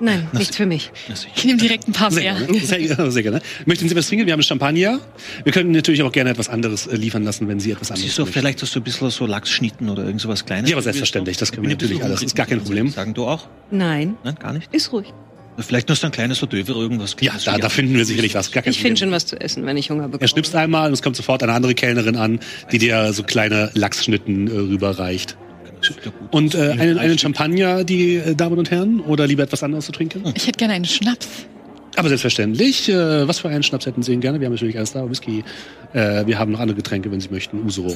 Nein, 0.00 0.28
nichts 0.32 0.56
für 0.56 0.66
mich. 0.66 0.92
Ich 1.34 1.44
nehme 1.44 1.58
direkt 1.58 1.88
ein 1.88 1.92
paar 1.92 2.10
Sehr 2.10 2.34
mehr. 2.34 2.46
gerne. 2.46 2.60
Sehr, 2.60 3.10
sehr 3.10 3.22
gerne. 3.22 3.40
Möchten 3.66 3.88
Sie 3.88 3.96
was 3.96 4.06
trinken? 4.06 4.26
Wir 4.26 4.32
haben 4.34 4.42
Champagner. 4.42 5.00
Wir 5.42 5.52
können 5.52 5.70
natürlich 5.72 6.02
auch 6.02 6.12
gerne 6.12 6.30
etwas 6.30 6.48
anderes 6.48 6.86
äh, 6.86 6.94
liefern 6.94 7.24
lassen, 7.24 7.48
wenn 7.48 7.58
Sie 7.60 7.70
etwas 7.72 7.90
anderes 7.90 8.04
Siehst 8.06 8.18
du, 8.18 8.22
möchten. 8.22 8.38
vielleicht 8.40 8.62
hast 8.62 8.74
du 8.76 8.80
ein 8.80 8.84
bisschen 8.84 9.10
so 9.10 9.26
Lachsschnitten 9.26 9.88
oder 9.88 10.04
irgend 10.04 10.20
sowas 10.20 10.44
Kleines. 10.44 10.70
Ja, 10.70 10.76
aber 10.76 10.82
selbstverständlich, 10.82 11.36
das 11.38 11.50
können 11.50 11.62
wir 11.64 11.70
natürlich 11.70 12.04
alles. 12.04 12.22
Ist 12.22 12.36
gar 12.36 12.46
kein 12.46 12.60
Problem. 12.60 12.88
Sagen 12.90 13.14
du 13.14 13.24
auch? 13.26 13.48
Nein, 13.70 14.16
Nein, 14.22 14.36
gar 14.38 14.52
nicht. 14.52 14.72
ist 14.72 14.92
ruhig. 14.92 15.12
Vielleicht 15.60 15.88
noch 15.88 15.96
so 15.96 16.06
ein 16.06 16.12
kleines 16.12 16.40
Döver 16.40 16.72
oder 16.72 16.82
irgendwas. 16.82 17.16
Ja, 17.20 17.32
da, 17.44 17.58
da 17.58 17.68
finden 17.68 17.94
wir 17.94 18.04
sicherlich 18.04 18.34
was. 18.34 18.50
Ich 18.64 18.80
finde 18.80 19.00
schon 19.00 19.10
was 19.10 19.26
zu 19.26 19.40
essen, 19.40 19.66
wenn 19.66 19.76
ich 19.76 19.90
Hunger 19.90 20.04
bekomme. 20.04 20.22
Er 20.22 20.28
schnipst 20.28 20.54
einmal 20.54 20.88
und 20.88 20.94
es 20.94 21.02
kommt 21.02 21.16
sofort 21.16 21.42
eine 21.42 21.52
andere 21.52 21.74
Kellnerin 21.74 22.16
an, 22.16 22.38
die 22.70 22.78
dir 22.78 23.12
so 23.12 23.24
kleine 23.24 23.70
Lachsschnitten 23.74 24.46
äh, 24.46 24.50
rüberreicht. 24.52 25.36
Und 26.30 26.54
äh, 26.54 26.70
einen, 26.78 26.98
einen 26.98 27.18
Champagner, 27.18 27.84
die 27.84 28.16
äh, 28.16 28.34
Damen 28.34 28.58
und 28.58 28.70
Herren, 28.70 29.00
oder 29.00 29.26
lieber 29.26 29.42
etwas 29.42 29.62
anderes 29.62 29.86
zu 29.86 29.92
trinken? 29.92 30.22
Ich 30.34 30.46
hätte 30.46 30.58
gerne 30.58 30.74
einen 30.74 30.84
Schnaps. 30.84 31.28
Aber 31.96 32.08
selbstverständlich. 32.08 32.88
Äh, 32.88 33.26
was 33.26 33.40
für 33.40 33.48
einen 33.48 33.62
Schnaps 33.62 33.86
hätten 33.86 34.02
Sie 34.02 34.12
denn 34.12 34.20
gerne? 34.20 34.40
Wir 34.40 34.46
haben 34.46 34.54
natürlich 34.54 34.76
alles 34.76 34.92
da, 34.92 35.08
Whisky. 35.08 35.42
Äh, 35.92 36.26
wir 36.26 36.38
haben 36.38 36.52
noch 36.52 36.60
andere 36.60 36.76
Getränke, 36.76 37.10
wenn 37.10 37.20
Sie 37.20 37.30
möchten. 37.30 37.64
Usuro. 37.64 37.94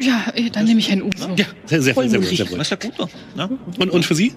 Ja, 0.00 0.24
eh, 0.34 0.50
dann 0.50 0.64
nehme 0.64 0.80
ich 0.80 0.90
einen 0.90 1.02
Uso. 1.02 1.28
Ja, 1.36 1.46
sehr, 1.66 1.82
sehr, 1.82 1.94
sehr, 1.94 2.08
sehr, 2.08 2.46
gut, 2.46 2.66
sehr 2.66 2.76
gut. 2.76 2.92
Und, 3.78 3.90
und 3.90 4.04
für 4.04 4.14
Sie? 4.14 4.32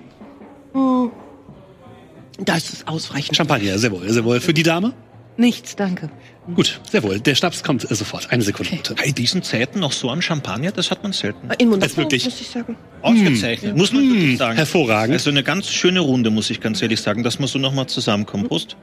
Das 2.45 2.69
ist 2.71 2.87
ausreichend. 2.87 3.35
Champagner, 3.35 3.77
sehr 3.77 3.91
wohl, 3.91 4.09
sehr 4.09 4.23
wohl. 4.23 4.39
Für 4.39 4.53
die 4.53 4.63
Dame? 4.63 4.93
Nichts, 5.37 5.75
danke. 5.75 6.09
Gut, 6.55 6.81
sehr 6.91 7.01
wohl. 7.03 7.19
Der 7.19 7.33
Schnaps 7.35 7.63
kommt 7.63 7.81
sofort. 7.87 8.29
Eine 8.31 8.43
Sekunde 8.43 8.71
bitte. 8.71 8.95
In 9.05 9.15
diesen 9.15 9.41
Zeiten 9.43 9.79
noch 9.79 9.93
so 9.93 10.09
ein 10.09 10.21
Champagner, 10.21 10.71
das 10.71 10.91
hat 10.91 11.01
man 11.03 11.13
selten. 11.13 11.49
In 11.59 11.69
Monaco, 11.69 11.85
Das 11.87 11.95
wirklich. 11.97 12.25
muss 12.25 12.41
ich 12.41 12.47
sagen. 12.49 12.75
Ausgezeichnet, 13.01 13.77
muss 13.77 13.93
man 13.93 14.03
wirklich 14.09 14.37
sagen. 14.37 14.57
Hervorragend. 14.57 15.13
Also 15.13 15.29
eine 15.29 15.43
ganz 15.43 15.69
schöne 15.69 16.01
Runde, 16.01 16.29
muss 16.29 16.49
ich 16.49 16.59
ganz 16.59 16.81
ehrlich 16.81 16.99
sagen, 17.01 17.23
dass 17.23 17.39
wir 17.39 17.47
so 17.47 17.57
nochmal 17.59 17.87
zusammenkommen. 17.87 18.47
Prost. 18.47 18.75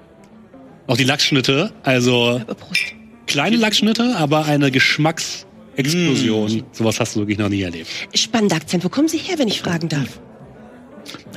Auch 0.86 0.96
die 0.96 1.04
Lachsschnitte, 1.04 1.72
also 1.82 2.40
Aber 2.40 2.54
Prost. 2.54 2.94
kleine 3.26 3.56
Lachsschnitte, 3.56 4.16
aber 4.16 4.46
eine 4.46 4.70
Geschmacksexplosion. 4.70 6.52
Mm. 6.58 6.62
Sowas 6.72 7.00
hast 7.00 7.16
du 7.16 7.20
wirklich 7.20 7.38
noch 7.38 7.48
nie 7.48 7.62
erlebt. 7.62 7.88
Spannender 8.14 8.56
Akzent. 8.56 8.84
Wo 8.84 8.88
kommen 8.88 9.08
Sie 9.08 9.18
her, 9.18 9.38
wenn 9.38 9.48
ich 9.48 9.60
fragen 9.60 9.88
darf? 9.88 10.20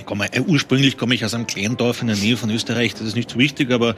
Komme, 0.06 0.34
äh, 0.34 0.42
ursprünglich 0.42 0.98
komme 0.98 1.16
ich 1.16 1.24
aus 1.26 1.34
einem 1.34 1.48
kleinen 1.48 1.78
Dorf 1.78 2.02
in 2.02 2.08
der 2.08 2.16
Nähe 2.16 2.38
von 2.38 2.50
Österreich, 2.50 2.94
das 2.94 3.04
ist 3.04 3.16
nicht 3.16 3.30
so 3.30 3.38
wichtig, 3.38 3.72
aber 3.72 3.96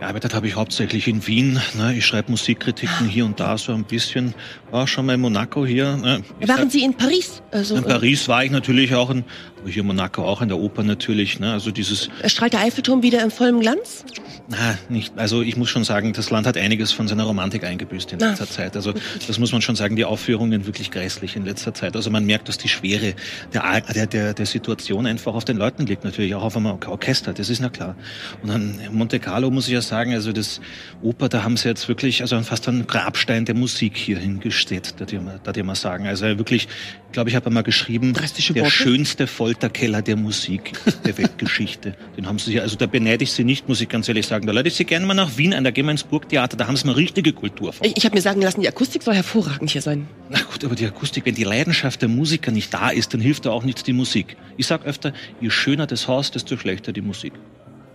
gearbeitet 0.00 0.34
habe 0.34 0.48
ich 0.48 0.56
hauptsächlich 0.56 1.06
in 1.06 1.26
Wien. 1.26 1.60
Ne? 1.76 1.94
Ich 1.96 2.06
schreibe 2.06 2.30
Musikkritiken 2.30 3.06
hier 3.06 3.24
und 3.26 3.38
da 3.38 3.56
so 3.58 3.72
ein 3.72 3.84
bisschen. 3.84 4.34
War 4.70 4.86
schon 4.86 5.06
mal 5.06 5.14
in 5.14 5.20
Monaco 5.20 5.64
hier. 5.66 5.96
Ne? 5.96 6.22
Waren 6.40 6.46
sag- 6.46 6.70
Sie 6.72 6.82
in 6.82 6.94
Paris? 6.94 7.42
Also, 7.50 7.76
in 7.76 7.84
Paris 7.84 8.26
war 8.28 8.44
ich 8.44 8.50
natürlich 8.50 8.94
auch, 8.94 9.10
in, 9.10 9.24
aber 9.60 9.68
hier 9.68 9.82
in 9.82 9.86
Monaco 9.86 10.24
auch 10.24 10.40
in 10.42 10.48
der 10.48 10.58
Oper 10.58 10.82
natürlich. 10.82 11.38
Ne? 11.38 11.52
Also 11.52 11.70
dieses, 11.70 12.08
äh, 12.22 12.28
strahlt 12.28 12.52
der 12.54 12.60
Eiffelturm 12.60 13.02
wieder 13.02 13.22
in 13.22 13.30
vollem 13.30 13.60
Glanz? 13.60 14.04
na, 14.48 14.76
nicht, 14.88 15.12
also 15.16 15.42
ich 15.42 15.56
muss 15.56 15.68
schon 15.68 15.84
sagen, 15.84 16.12
das 16.12 16.30
Land 16.30 16.44
hat 16.46 16.56
einiges 16.56 16.90
von 16.90 17.06
seiner 17.06 17.22
Romantik 17.24 17.62
eingebüßt 17.62 18.12
in 18.14 18.22
Ah. 18.22 18.30
letzter 18.30 18.48
Zeit. 18.48 18.74
Also 18.76 18.92
das 19.26 19.38
muss 19.38 19.52
man 19.52 19.60
schon 19.62 19.76
sagen, 19.76 19.94
die 19.96 20.04
Aufführungen 20.04 20.66
wirklich 20.66 20.90
grässlich 20.90 21.36
in 21.36 21.44
letzter 21.44 21.72
Zeit. 21.74 21.94
Also 21.94 22.10
man 22.10 22.24
merkt, 22.24 22.48
dass 22.48 22.58
die 22.58 22.68
Schwere 22.68 23.14
der, 23.52 23.80
der, 23.82 24.06
der, 24.06 24.34
der 24.34 24.46
Situation 24.46 25.06
einfach 25.06 25.34
auf 25.34 25.44
den 25.44 25.56
Leuten 25.56 25.86
liegt, 25.86 26.02
natürlich 26.04 26.34
auch 26.34 26.42
auf 26.42 26.56
einem 26.56 26.66
Or- 26.66 26.80
Orchester, 26.88 27.32
das 27.32 27.48
ist 27.50 27.60
na 27.60 27.68
klar. 27.68 27.94
Und 28.42 28.50
an 28.50 28.80
Monte 28.92 29.20
Carlo 29.20 29.50
muss 29.50 29.66
ich 29.68 29.74
ja 29.74 29.82
sagen, 29.82 29.89
also 29.92 30.32
das 30.32 30.60
Oper, 31.02 31.28
da 31.28 31.42
haben 31.42 31.56
sie 31.56 31.68
jetzt 31.68 31.88
wirklich, 31.88 32.22
also 32.22 32.40
fast 32.42 32.68
einen 32.68 32.86
Grabstein 32.86 33.44
der 33.44 33.54
Musik 33.54 33.96
hier 33.96 34.18
hingestellt, 34.18 34.94
da 34.98 35.04
die 35.04 35.18
mal, 35.18 35.40
da 35.42 35.52
die 35.52 35.62
mal 35.62 35.74
sagen. 35.74 36.06
Also 36.06 36.26
wirklich, 36.26 36.68
ich 37.06 37.12
glaube, 37.12 37.30
ich 37.30 37.36
habe 37.36 37.50
mal 37.50 37.62
geschrieben, 37.62 38.14
der 38.54 38.70
schönste 38.70 39.26
Folterkeller 39.26 40.02
der 40.02 40.16
Musik 40.16 40.72
der 41.04 41.18
Weltgeschichte. 41.18 41.94
Den 42.16 42.26
haben 42.26 42.38
sie 42.38 42.52
hier, 42.52 42.62
also 42.62 42.76
da 42.76 42.86
beneide 42.86 43.24
ich 43.24 43.32
sie 43.32 43.44
nicht, 43.44 43.68
muss 43.68 43.80
ich 43.80 43.88
ganz 43.88 44.08
ehrlich 44.08 44.26
sagen. 44.26 44.46
Da 44.46 44.52
leite 44.52 44.68
ich 44.68 44.74
sie 44.74 44.84
gerne 44.84 45.06
mal 45.06 45.14
nach 45.14 45.36
Wien, 45.36 45.54
an 45.54 45.64
der 45.64 45.72
gehen 45.72 45.86
wir 45.86 45.92
ins 45.92 46.04
Burgtheater, 46.04 46.56
da 46.56 46.66
haben 46.66 46.76
sie 46.76 46.86
mal 46.86 46.94
richtige 46.94 47.32
Kultur. 47.32 47.74
Ich, 47.82 47.96
ich 47.96 48.04
habe 48.04 48.14
mir 48.14 48.22
sagen 48.22 48.40
lassen, 48.40 48.60
die 48.60 48.68
Akustik 48.68 49.02
soll 49.02 49.14
hervorragend 49.14 49.70
hier 49.70 49.82
sein. 49.82 50.06
Na 50.28 50.40
gut, 50.42 50.64
aber 50.64 50.74
die 50.74 50.86
Akustik, 50.86 51.26
wenn 51.26 51.34
die 51.34 51.44
Leidenschaft 51.44 52.02
der 52.02 52.08
Musiker 52.08 52.52
nicht 52.52 52.72
da 52.72 52.90
ist, 52.90 53.12
dann 53.14 53.20
hilft 53.20 53.46
da 53.46 53.50
auch 53.50 53.64
nicht 53.64 53.86
die 53.86 53.92
Musik. 53.92 54.36
Ich 54.56 54.66
sag 54.66 54.84
öfter, 54.84 55.12
je 55.40 55.50
schöner 55.50 55.86
das 55.86 56.06
Haus, 56.06 56.30
desto 56.30 56.56
schlechter 56.56 56.92
die 56.92 57.02
Musik. 57.02 57.32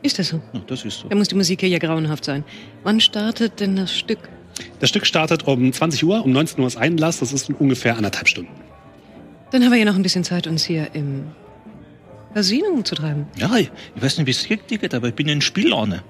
Ist 0.05 0.19
das 0.19 0.27
so? 0.27 0.39
Ja, 0.53 0.61
das 0.67 0.85
ist 0.85 0.99
so. 0.99 1.07
Da 1.07 1.15
muss 1.15 1.29
die 1.29 1.35
Musik 1.35 1.61
hier 1.61 1.69
ja 1.69 1.79
grauenhaft 1.79 2.25
sein. 2.25 2.43
Wann 2.83 3.01
startet 3.01 3.59
denn 3.59 3.75
das 3.75 3.97
Stück? 3.97 4.19
Das 4.79 4.89
Stück 4.89 5.07
startet 5.07 5.47
um 5.47 5.73
20 5.73 6.03
Uhr, 6.03 6.23
um 6.23 6.31
19 6.31 6.59
Uhr 6.59 6.67
ist 6.67 6.77
Einlass, 6.77 7.19
das 7.19 7.33
ist 7.33 7.49
ungefähr 7.49 7.97
anderthalb 7.97 8.27
Stunden. 8.27 8.51
Dann 9.49 9.63
haben 9.63 9.71
wir 9.71 9.79
ja 9.79 9.85
noch 9.85 9.95
ein 9.95 10.03
bisschen 10.03 10.23
Zeit, 10.23 10.45
uns 10.45 10.63
hier 10.63 10.93
im 10.93 11.23
Casino 12.35 12.83
zu 12.83 12.93
treiben. 12.93 13.25
Ja, 13.35 13.55
ich, 13.57 13.71
weiß 13.95 14.19
nicht, 14.19 14.27
wie 14.27 14.31
es 14.31 14.67
dir 14.67 14.77
geht, 14.77 14.93
aber 14.93 15.07
ich 15.07 15.15
bin 15.15 15.27
in 15.27 15.41
Spiellaune. 15.41 16.03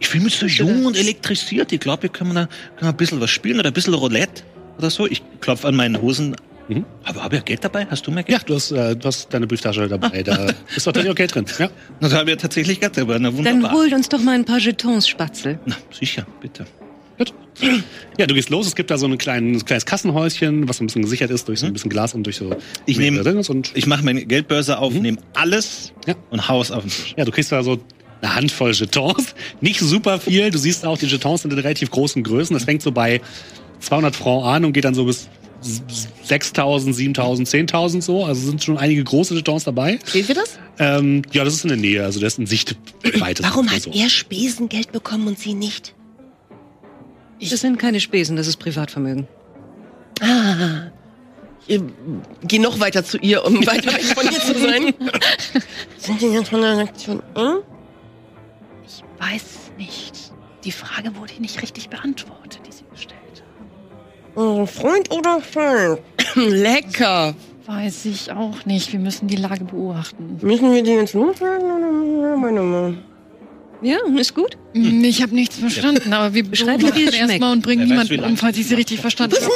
Ich 0.00 0.08
fühle 0.08 0.24
mich 0.24 0.34
so 0.34 0.46
jung 0.46 0.86
und 0.86 0.96
elektrisiert. 0.96 1.70
Ich 1.70 1.78
glaube, 1.78 2.02
wir 2.04 2.10
können 2.10 2.34
da 2.34 2.46
können 2.46 2.80
wir 2.80 2.88
ein 2.88 2.96
bisschen 2.96 3.20
was 3.20 3.30
spielen 3.30 3.60
oder 3.60 3.70
ein 3.70 3.72
bisschen 3.72 3.94
Roulette 3.94 4.42
oder 4.78 4.90
so. 4.90 5.06
Ich 5.06 5.22
klopfe 5.40 5.68
an 5.68 5.76
meinen 5.76 6.02
Hosen. 6.02 6.34
Mhm. 6.68 6.84
Aber 7.04 7.22
habe 7.24 7.36
ja 7.36 7.42
Geld 7.42 7.64
dabei? 7.64 7.86
Hast 7.90 8.06
du 8.06 8.10
mehr 8.10 8.24
Ja, 8.28 8.38
Geld? 8.38 8.48
du 8.50 8.54
hast, 8.54 8.70
äh, 8.72 8.94
du 8.94 9.06
hast 9.06 9.32
deine 9.32 9.46
Brieftasche 9.46 9.88
dabei, 9.88 10.22
da 10.22 10.34
ist 10.76 10.86
doch 10.86 10.92
tatsächlich 10.92 11.10
auch 11.10 11.14
Geld 11.16 11.34
drin. 11.34 11.46
Ja. 11.58 11.70
Na, 12.00 12.08
da 12.08 12.16
habe 12.18 12.30
ich 12.30 12.36
ja 12.36 12.40
tatsächlich 12.42 12.80
Geld 12.80 12.96
dabei. 12.96 13.18
Na, 13.18 13.30
Dann 13.30 13.38
wunderbar. 13.38 13.72
holt 13.72 13.92
uns 13.92 14.08
doch 14.08 14.20
mal 14.20 14.34
ein 14.34 14.44
paar 14.44 14.58
Jetons, 14.58 15.08
Spatzel. 15.08 15.58
Na, 15.66 15.76
sicher, 15.90 16.26
bitte. 16.40 16.66
Gut. 17.16 17.34
Ja, 18.16 18.26
du 18.26 18.34
gehst 18.34 18.48
los, 18.50 18.66
es 18.68 18.76
gibt 18.76 18.90
da 18.92 18.98
so 18.98 19.06
ein 19.06 19.18
kleines, 19.18 19.64
kleines 19.64 19.84
Kassenhäuschen, 19.86 20.68
was 20.68 20.80
ein 20.80 20.86
bisschen 20.86 21.02
gesichert 21.02 21.30
ist 21.30 21.48
durch 21.48 21.58
so 21.58 21.66
ein 21.66 21.72
bisschen 21.72 21.90
Glas 21.90 22.14
und 22.14 22.22
durch 22.24 22.36
so... 22.36 22.44
Mhm. 22.50 22.56
Ich 22.86 22.96
nehme- 22.98 23.42
Ich 23.74 23.86
mache 23.88 24.04
meine 24.04 24.24
Geldbörse 24.24 24.78
auf, 24.78 24.92
nehme 24.94 25.18
alles 25.34 25.92
Ja. 26.06 26.14
und 26.30 26.48
haus 26.48 26.70
auf 26.70 26.82
den 26.84 26.90
Tisch. 26.90 27.14
Ja, 27.16 27.24
du 27.24 27.32
kriegst 27.32 27.50
da 27.50 27.62
so 27.64 27.80
eine 28.20 28.34
Handvoll 28.36 28.72
Jetons. 28.72 29.34
Nicht 29.60 29.80
super 29.80 30.20
viel. 30.20 30.50
Du 30.52 30.58
siehst 30.58 30.84
auch, 30.86 30.96
die 30.98 31.06
Jetons 31.06 31.42
sind 31.42 31.52
in 31.52 31.58
relativ 31.58 31.90
großen 31.90 32.22
Größen. 32.22 32.54
Das 32.54 32.64
fängt 32.64 32.82
so 32.82 32.92
bei 32.92 33.20
200 33.80 34.14
Franc 34.14 34.44
an 34.44 34.64
und 34.64 34.72
geht 34.72 34.84
dann 34.84 34.94
so 34.94 35.04
bis 35.04 35.28
6.000, 35.62 36.94
7.000, 36.94 37.68
10.000 37.70 38.02
so. 38.02 38.24
Also 38.24 38.48
sind 38.48 38.62
schon 38.62 38.78
einige 38.78 39.02
große 39.02 39.34
Jetons 39.34 39.64
dabei. 39.64 39.98
Sehen 40.04 40.28
wir 40.28 40.34
das? 40.34 40.58
Ähm, 40.78 41.22
ja, 41.32 41.44
das 41.44 41.54
ist 41.54 41.64
in 41.64 41.68
der 41.68 41.78
Nähe. 41.78 42.04
Also 42.04 42.20
das 42.20 42.34
ist 42.34 42.38
in 42.38 42.46
Sichtweite. 42.46 43.42
Warum 43.42 43.70
hat 43.70 43.82
so. 43.82 43.90
er 43.90 44.08
Spesengeld 44.08 44.92
bekommen 44.92 45.26
und 45.26 45.38
sie 45.38 45.54
nicht? 45.54 45.94
Das 47.40 47.60
sind 47.60 47.78
keine 47.78 48.00
Spesen, 48.00 48.36
das 48.36 48.46
ist 48.46 48.56
Privatvermögen. 48.56 49.28
Ah. 50.20 50.90
Ich 51.66 51.80
geh 52.44 52.58
noch 52.58 52.80
weiter 52.80 53.04
zu 53.04 53.18
ihr, 53.18 53.44
um 53.44 53.64
weiter 53.66 53.92
weg 53.92 54.02
von 54.02 54.24
ihr 54.24 54.40
zu 54.40 54.58
sein. 54.58 54.94
Sind 55.98 56.20
die 56.20 56.26
jetzt 56.26 56.48
von 56.48 56.62
der 56.62 56.78
Aktion? 56.78 57.22
Hm? 57.36 57.58
Ich 58.86 59.02
weiß 59.18 59.44
nicht. 59.76 60.32
die 60.64 60.72
Frage 60.72 61.14
wurde 61.16 61.34
nicht 61.40 61.62
richtig 61.62 61.88
beantwortet, 61.90 62.60
Freund 64.66 65.10
oder 65.10 65.40
Feind? 65.40 65.98
Lecker. 66.36 67.34
Weiß 67.66 68.04
ich 68.04 68.30
auch 68.32 68.64
nicht. 68.66 68.92
Wir 68.92 69.00
müssen 69.00 69.26
die 69.26 69.36
Lage 69.36 69.64
beobachten. 69.64 70.38
Müssen 70.40 70.72
wir 70.72 70.82
die 70.82 70.92
jetzt 70.92 71.14
loswerden 71.14 71.66
oder 71.70 72.36
meine 72.36 72.62
Mama? 72.62 72.94
Ja, 73.80 73.98
ist 74.18 74.34
gut. 74.34 74.56
Hm, 74.74 75.04
Ich 75.04 75.22
habe 75.22 75.34
nichts 75.34 75.56
verstanden, 75.58 76.12
aber 76.12 76.34
wir 76.34 76.42
Beschreib 76.44 76.78
beobachten 76.80 76.96
mir, 76.96 77.04
wie 77.04 77.08
es 77.08 77.14
schmeckt. 77.14 77.30
erstmal 77.30 77.52
und 77.52 77.62
bringen 77.62 77.86
niemanden 77.88 78.14
lang- 78.16 78.30
um, 78.32 78.36
falls 78.36 78.58
ich 78.58 78.66
sie 78.66 78.74
richtig 78.74 79.00
verstanden 79.00 79.36
habe. 79.36 79.46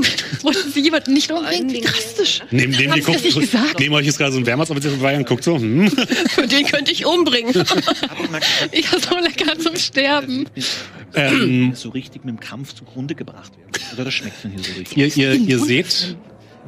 Nein! 0.00 0.10
Wollten 0.42 0.70
Sie 0.72 0.80
jemanden 0.80 1.12
nicht 1.12 1.30
umbringen? 1.32 1.70
Wie 1.72 1.80
drastisch. 1.80 2.40
Neben, 2.50 2.70
neben, 2.72 2.90
Haben 2.92 3.00
die 3.00 3.00
das 3.00 3.06
guckt, 3.06 3.24
nicht 3.24 3.40
gesagt? 3.40 3.80
neben 3.80 3.94
euch 3.94 4.06
ist 4.06 4.18
gerade 4.18 4.32
so 4.32 4.38
ein 4.38 4.46
Wehrmachtsoffizier 4.46 4.90
vorbei 4.92 5.16
und 5.16 5.26
guckt 5.26 5.42
so, 5.42 5.56
hm. 5.58 5.90
Für 6.28 6.46
den 6.46 6.66
könnte 6.66 6.92
ich 6.92 7.04
umbringen. 7.04 7.50
Ich 8.70 8.92
war 8.92 9.00
so 9.00 9.16
lecker 9.18 9.58
zum 9.58 9.74
Sterben. 9.76 10.46
ähm, 11.14 11.72
so 11.74 11.88
richtig 11.90 12.24
mit 12.24 12.34
dem 12.36 12.40
Kampf 12.40 12.74
zugrunde 12.74 13.14
gebracht 13.14 13.52
werden. 13.58 13.70
Oder 13.94 14.04
das 14.04 14.14
schmeckt 14.14 14.36
von 14.40 14.50
hier 14.52 14.60
so 14.62 14.72
richtig. 14.78 15.16
ihr, 15.16 15.32
ihr, 15.32 15.34
ihr 15.48 15.58
seht, 15.58 16.16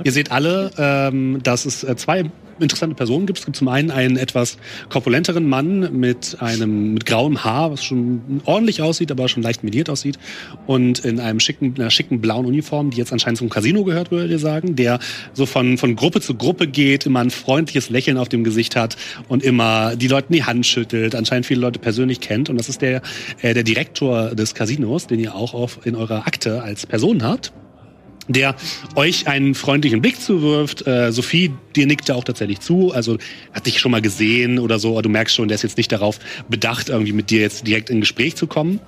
ihr 0.04 0.12
seht 0.12 0.30
alle, 0.30 0.70
ähm, 0.78 1.40
dass 1.42 1.64
es 1.64 1.84
äh, 1.84 1.96
zwei 1.96 2.24
interessante 2.60 2.94
Personen 2.94 3.26
gibt. 3.26 3.38
Es 3.38 3.44
gibt 3.44 3.56
zum 3.56 3.68
einen 3.68 3.90
einen 3.90 4.16
etwas 4.16 4.58
korpulenteren 4.88 5.48
Mann 5.48 5.98
mit 5.98 6.36
einem 6.40 6.94
mit 6.94 7.06
grauem 7.06 7.44
Haar, 7.44 7.72
was 7.72 7.84
schon 7.84 8.40
ordentlich 8.44 8.82
aussieht, 8.82 9.10
aber 9.10 9.28
schon 9.28 9.42
leicht 9.42 9.64
mediert 9.64 9.90
aussieht, 9.90 10.18
und 10.66 11.00
in 11.00 11.20
einem 11.20 11.40
schicken, 11.40 11.74
einer 11.76 11.90
schicken 11.90 12.20
blauen 12.20 12.46
Uniform, 12.46 12.90
die 12.90 12.98
jetzt 12.98 13.12
anscheinend 13.12 13.38
zum 13.38 13.50
Casino 13.50 13.84
gehört, 13.84 14.10
würdet 14.10 14.30
ihr 14.30 14.38
sagen, 14.38 14.76
der 14.76 14.98
so 15.32 15.46
von 15.46 15.78
von 15.78 15.96
Gruppe 15.96 16.20
zu 16.20 16.34
Gruppe 16.34 16.66
geht, 16.66 17.06
immer 17.06 17.20
ein 17.20 17.30
freundliches 17.30 17.90
Lächeln 17.90 18.16
auf 18.18 18.28
dem 18.28 18.44
Gesicht 18.44 18.76
hat 18.76 18.96
und 19.28 19.42
immer 19.42 19.96
die 19.96 20.08
Leuten 20.08 20.32
die 20.32 20.44
Hand 20.44 20.66
schüttelt, 20.66 21.14
anscheinend 21.14 21.46
viele 21.46 21.60
Leute 21.60 21.78
persönlich 21.78 22.20
kennt. 22.20 22.48
Und 22.48 22.56
das 22.56 22.68
ist 22.68 22.82
der 22.82 23.02
äh, 23.42 23.54
der 23.54 23.62
Direktor 23.62 24.34
des 24.34 24.54
Casinos, 24.54 25.06
den 25.06 25.20
ihr 25.20 25.34
auch 25.34 25.54
auf, 25.54 25.84
in 25.84 25.94
eurer 25.94 26.26
Akte 26.26 26.62
als 26.62 26.86
Person 26.86 27.22
habt 27.22 27.52
der 28.28 28.56
euch 28.94 29.28
einen 29.28 29.54
freundlichen 29.54 30.00
Blick 30.00 30.20
zuwirft. 30.20 30.86
Äh, 30.86 31.12
Sophie, 31.12 31.52
dir 31.74 31.86
nickt 31.86 32.08
er 32.08 32.16
auch 32.16 32.24
tatsächlich 32.24 32.60
zu. 32.60 32.92
Also 32.92 33.18
hat 33.52 33.66
dich 33.66 33.78
schon 33.78 33.92
mal 33.92 34.02
gesehen 34.02 34.58
oder 34.58 34.78
so, 34.78 35.00
du 35.00 35.08
merkst 35.08 35.34
schon, 35.34 35.48
der 35.48 35.56
ist 35.56 35.62
jetzt 35.62 35.76
nicht 35.76 35.92
darauf 35.92 36.18
bedacht, 36.48 36.88
irgendwie 36.88 37.12
mit 37.12 37.30
dir 37.30 37.40
jetzt 37.40 37.66
direkt 37.66 37.90
in 37.90 38.00
Gespräch 38.00 38.36
zu 38.36 38.46
kommen. 38.46 38.80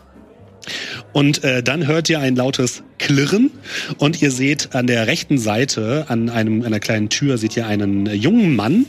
Und 1.12 1.44
äh, 1.44 1.62
dann 1.62 1.86
hört 1.86 2.08
ihr 2.10 2.20
ein 2.20 2.36
lautes 2.36 2.82
Klirren 2.98 3.50
und 3.98 4.20
ihr 4.20 4.30
seht 4.30 4.74
an 4.74 4.86
der 4.86 5.06
rechten 5.06 5.38
Seite 5.38 6.06
an 6.08 6.28
einem 6.28 6.62
einer 6.62 6.80
kleinen 6.80 7.08
Tür 7.08 7.38
seht 7.38 7.56
ihr 7.56 7.66
einen 7.66 8.06
jungen 8.06 8.56
Mann 8.56 8.86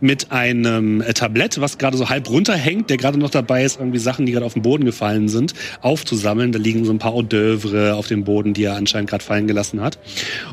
mit 0.00 0.30
einem 0.30 1.00
äh, 1.00 1.12
Tablett, 1.12 1.60
was 1.60 1.78
gerade 1.78 1.96
so 1.96 2.08
halb 2.08 2.30
runterhängt, 2.30 2.88
der 2.88 2.96
gerade 2.96 3.18
noch 3.18 3.30
dabei 3.30 3.64
ist, 3.64 3.78
irgendwie 3.78 3.98
Sachen, 3.98 4.26
die 4.26 4.32
gerade 4.32 4.46
auf 4.46 4.54
den 4.54 4.62
Boden 4.62 4.84
gefallen 4.84 5.28
sind, 5.28 5.54
aufzusammeln. 5.80 6.52
Da 6.52 6.58
liegen 6.58 6.84
so 6.84 6.92
ein 6.92 6.98
paar 6.98 7.12
Hors 7.12 7.26
d'oeuvre 7.26 7.92
auf 7.92 8.06
dem 8.06 8.24
Boden, 8.24 8.54
die 8.54 8.64
er 8.64 8.76
anscheinend 8.76 9.10
gerade 9.10 9.24
fallen 9.24 9.46
gelassen 9.46 9.80
hat. 9.80 9.98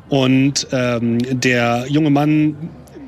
Und 0.09 0.67
ähm, 0.71 1.19
der 1.39 1.85
junge 1.87 2.09
Mann 2.09 2.55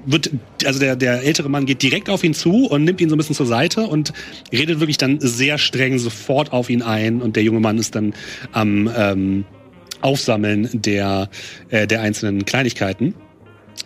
wird, 0.07 0.31
also 0.65 0.79
der, 0.79 0.95
der 0.95 1.23
ältere 1.23 1.49
Mann 1.49 1.65
geht 1.65 1.83
direkt 1.83 2.09
auf 2.09 2.23
ihn 2.23 2.33
zu 2.33 2.65
und 2.65 2.83
nimmt 2.83 3.01
ihn 3.01 3.09
so 3.09 3.15
ein 3.15 3.17
bisschen 3.17 3.35
zur 3.35 3.45
Seite 3.45 3.81
und 3.81 4.13
redet 4.51 4.79
wirklich 4.79 4.97
dann 4.97 5.19
sehr 5.19 5.57
streng 5.57 5.99
sofort 5.99 6.51
auf 6.53 6.69
ihn 6.69 6.81
ein 6.81 7.21
und 7.21 7.35
der 7.35 7.43
junge 7.43 7.59
Mann 7.59 7.77
ist 7.77 7.93
dann 7.93 8.13
am 8.53 8.89
ähm, 8.95 9.45
Aufsammeln 10.01 10.69
der, 10.73 11.29
äh, 11.69 11.85
der 11.85 12.01
einzelnen 12.01 12.45
Kleinigkeiten. 12.45 13.15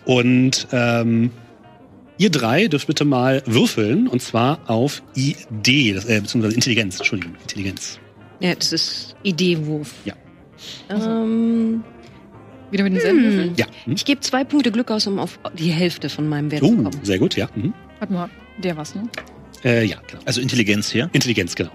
Und 0.04 0.68
ähm, 0.72 1.30
ihr 2.18 2.30
drei 2.30 2.68
dürft 2.68 2.86
bitte 2.86 3.04
mal 3.04 3.42
würfeln 3.46 4.06
und 4.08 4.22
zwar 4.22 4.70
auf 4.70 5.02
ID, 5.16 5.96
das, 5.96 6.04
äh, 6.06 6.20
beziehungsweise 6.20 6.54
Intelligenz, 6.54 6.98
Entschuldigung, 6.98 7.34
Intelligenz. 7.42 7.98
Ja, 8.40 8.54
das 8.54 8.72
ist 8.72 9.16
Ideewurf. 9.22 9.92
Ja. 10.04 10.14
Ähm, 10.90 11.82
Wieder 12.72 12.84
mit 12.84 12.94
denselben 12.94 13.22
Hm. 13.22 13.52
Ja. 13.56 13.66
Hm? 13.84 13.92
ich 13.94 14.04
gebe 14.04 14.20
zwei 14.22 14.42
Punkte 14.44 14.72
Glück 14.72 14.90
aus, 14.90 15.06
um 15.06 15.18
auf 15.18 15.38
die 15.56 15.70
Hälfte 15.70 16.08
von 16.08 16.28
meinem 16.28 16.50
Wert 16.50 16.62
zu 16.62 16.68
Oh, 16.72 16.74
kommen. 16.82 16.90
sehr 17.04 17.18
gut, 17.18 17.36
ja. 17.36 17.48
Mhm. 17.54 17.72
Warte 18.00 18.12
mal, 18.12 18.30
der 18.58 18.76
was, 18.76 18.94
ne? 18.94 19.08
Äh, 19.64 19.84
ja, 19.84 19.98
genau. 20.08 20.22
Also 20.24 20.40
Intelligenz 20.40 20.90
hier. 20.90 21.08
Intelligenz, 21.12 21.54
genau. 21.54 21.70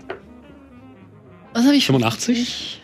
Was 1.53 1.65
habe 1.65 1.75
ich? 1.75 1.85
85? 1.85 2.81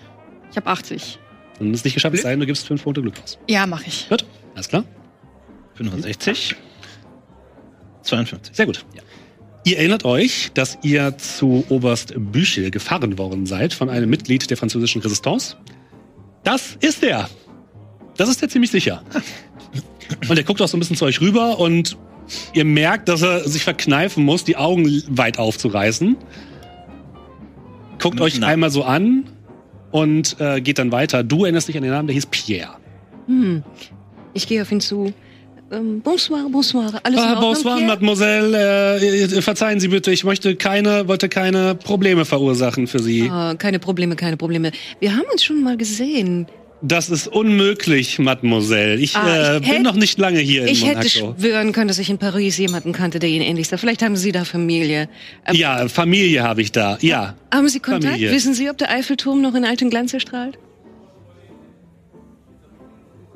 Ich 0.52 0.58
habe 0.58 0.68
80. 0.68 1.20
Wenn 1.60 1.70
du 1.70 1.74
es 1.76 1.84
nicht 1.84 1.94
geschafft 1.96 2.14
hast, 2.16 2.22
sei 2.24 2.30
denn, 2.32 2.40
du 2.40 2.46
gibst 2.46 2.66
fünf 2.68 2.84
Punkte 2.84 3.02
Glück 3.02 3.16
aus. 3.22 3.38
Ja, 3.50 3.66
mache 3.68 3.86
ich. 3.88 4.08
Gut, 4.10 4.26
alles 4.56 4.70
klar. 4.70 4.86
65. 5.76 6.56
52. 8.04 8.56
Sehr 8.56 8.66
gut. 8.66 8.86
Ihr 9.66 9.78
erinnert 9.78 10.04
euch, 10.06 10.52
dass 10.54 10.78
ihr 10.84 11.18
zu 11.18 11.64
Oberst 11.70 12.14
Büchel 12.18 12.70
gefahren 12.70 13.18
worden 13.18 13.46
seid 13.46 13.74
von 13.74 13.90
einem 13.90 14.10
Mitglied 14.10 14.50
der 14.50 14.58
französischen 14.58 15.02
Resistance. 15.02 15.56
Das 16.44 16.78
ist 16.82 17.02
er. 17.04 17.30
Das 18.18 18.30
ist 18.30 18.42
er 18.42 18.50
ziemlich 18.50 18.72
sicher. 18.72 19.02
Und 20.30 20.38
er 20.38 20.44
guckt 20.44 20.62
auch 20.62 20.68
so 20.68 20.78
ein 20.78 20.80
bisschen 20.80 20.96
zu 20.96 21.06
euch 21.06 21.22
rüber 21.22 21.60
und 21.60 21.98
ihr 22.54 22.66
merkt, 22.66 23.10
dass 23.10 23.22
er 23.22 23.48
sich 23.48 23.64
verkneifen 23.64 24.24
muss, 24.24 24.44
die 24.44 24.56
Augen 24.56 25.04
weit 25.10 25.40
aufzureißen. 25.40 26.16
Guckt 28.00 28.20
euch 28.22 28.38
Na. 28.40 28.48
einmal 28.48 28.70
so 28.70 28.84
an 28.84 29.26
und 29.92 30.36
äh, 30.40 30.62
geht 30.62 30.78
dann 30.80 30.92
weiter. 30.92 31.24
Du 31.24 31.44
erinnerst 31.44 31.68
dich 31.68 31.78
an 31.78 31.84
den 31.84 31.92
Namen, 31.92 32.08
der 32.08 32.14
hieß 32.14 32.26
Pierre. 32.28 32.76
Hm. 33.28 33.64
Ich 34.34 34.48
gehe 34.48 34.62
auf 34.62 34.72
ihn 34.72 34.82
zu. 34.82 35.14
Ähm, 35.72 36.02
bonsoir, 36.02 36.48
bonsoir. 36.52 37.00
Alles 37.04 37.20
in 37.20 37.26
Ah, 37.26 37.34
Ordnung, 37.34 37.42
bonsoir, 37.54 37.76
Pierre? 37.78 37.88
Mademoiselle. 37.88 38.98
Äh, 39.00 39.42
verzeihen 39.42 39.80
Sie 39.80 39.88
bitte, 39.88 40.12
ich 40.12 40.24
möchte 40.24 40.56
keine, 40.56 41.08
wollte 41.08 41.30
keine 41.30 41.76
Probleme 41.76 42.26
verursachen 42.26 42.88
für 42.88 43.00
Sie. 43.00 43.30
Ah, 43.30 43.56
keine 43.56 43.80
Probleme, 43.80 44.16
keine 44.16 44.38
Probleme. 44.38 44.72
Wir 45.00 45.14
haben 45.16 45.26
uns 45.32 45.44
schon 45.44 45.64
mal 45.64 45.78
gesehen. 45.78 46.48
Das 46.86 47.10
ist 47.10 47.28
unmöglich, 47.30 48.20
Mademoiselle. 48.20 48.96
Ich, 48.98 49.16
Ah, 49.16 49.54
äh, 49.54 49.56
ich 49.56 49.62
bin 49.62 49.72
hätt- 49.72 49.84
noch 49.84 49.96
nicht 49.96 50.20
lange 50.20 50.40
hier 50.40 50.64
in 50.64 50.68
Ich 50.68 50.86
hätte 50.86 51.08
Monaco. 51.22 51.40
schwören 51.40 51.72
können, 51.72 51.88
dass 51.88 51.98
ich 51.98 52.10
in 52.10 52.18
Paris 52.18 52.58
jemanden 52.58 52.92
kannte, 52.92 53.20
der 53.20 53.30
Ihnen 53.30 53.42
ähnlich 53.46 53.70
sah. 53.70 53.78
Vielleicht 53.78 54.02
haben 54.02 54.18
Sie 54.18 54.34
da 54.34 54.44
Familie. 54.44 55.08
Ähm, 55.46 55.56
Ja, 55.56 55.88
Familie 55.88 56.44
habe 56.44 56.62
ich 56.62 56.74
da. 56.74 56.98
Ja. 57.00 57.36
Haben 57.54 57.70
Sie 57.70 57.80
Kontakt? 57.80 58.06
Familie. 58.16 58.32
Wissen 58.32 58.54
Sie, 58.54 58.70
ob 58.70 58.78
der 58.78 58.90
Eiffelturm 58.92 59.42
noch 59.42 59.56
in 59.56 59.64
altem 59.64 59.90
Glanz 59.90 60.14
erstrahlt? 60.14 60.58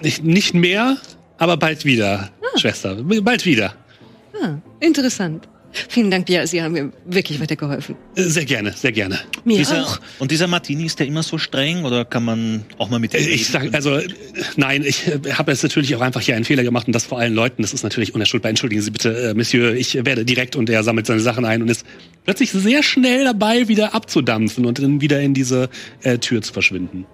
Ich, 0.02 0.22
nicht 0.22 0.54
mehr, 0.54 0.98
aber 1.38 1.56
bald 1.58 1.86
wieder, 1.86 2.32
Ah. 2.42 2.60
Schwester. 2.60 2.98
Bald 3.22 3.46
wieder. 3.46 3.74
Ah, 4.42 4.56
interessant. 4.82 5.48
Vielen 5.72 6.10
Dank, 6.10 6.26
Pierre. 6.26 6.48
Sie 6.48 6.62
haben 6.62 6.72
mir 6.72 6.92
wirklich 7.06 7.40
weitergeholfen. 7.40 7.96
Sehr 8.16 8.46
gerne, 8.46 8.72
sehr 8.72 8.92
gerne. 8.92 9.20
Mir 9.44 9.58
Dieser, 9.58 9.84
auch. 9.84 10.00
und 10.20 10.32
dieser 10.32 10.48
Martini, 10.48 10.86
ist 10.86 11.00
der 11.00 11.08
immer 11.08 11.24
so 11.24 11.38
streng 11.38 11.84
oder 11.86 12.06
kann 12.06 12.24
man 12.24 12.64
auch 12.78 12.90
mal 12.90 13.00
mit 13.00 13.14
ihm 13.14 13.20
Äh, 13.20 13.30
Ich 13.30 13.48
sag, 13.48 13.74
also, 13.74 14.00
nein, 14.56 14.84
ich 14.84 15.08
habe 15.38 15.52
jetzt 15.52 15.64
natürlich 15.64 15.96
auch 15.96 16.02
einfach 16.02 16.22
hier 16.22 16.36
einen 16.36 16.46
Fehler 16.46 16.64
gemacht 16.64 16.88
und 16.88 16.94
das 16.94 17.06
vor 17.06 17.20
allen 17.20 17.34
Leuten. 17.34 17.62
Das 17.62 17.74
ist 17.74 17.84
natürlich 17.84 18.16
unerschuldbar. 18.16 18.50
Entschuldigen 18.50 18.82
Sie 18.82 18.92
bitte, 18.92 19.30
äh, 19.30 19.34
Monsieur, 19.34 19.74
ich 19.74 19.94
werde 19.96 20.26
direkt 20.26 20.56
und 20.56 20.70
er 20.70 20.84
sammelt 20.84 21.06
seine 21.06 21.20
Sachen 21.20 21.46
ein 21.46 21.62
und 21.62 21.70
ist 21.70 21.86
plötzlich 22.24 22.52
sehr 22.52 22.82
schnell 22.84 23.24
dabei, 23.26 23.68
wieder 23.68 23.94
abzudampfen 23.94 24.66
und 24.66 24.80
dann 24.80 25.02
wieder 25.02 25.22
in 25.22 25.34
diese 25.34 25.70
äh, 26.02 26.18
Tür 26.18 26.42
zu 26.42 26.54
verschwinden. 26.54 27.06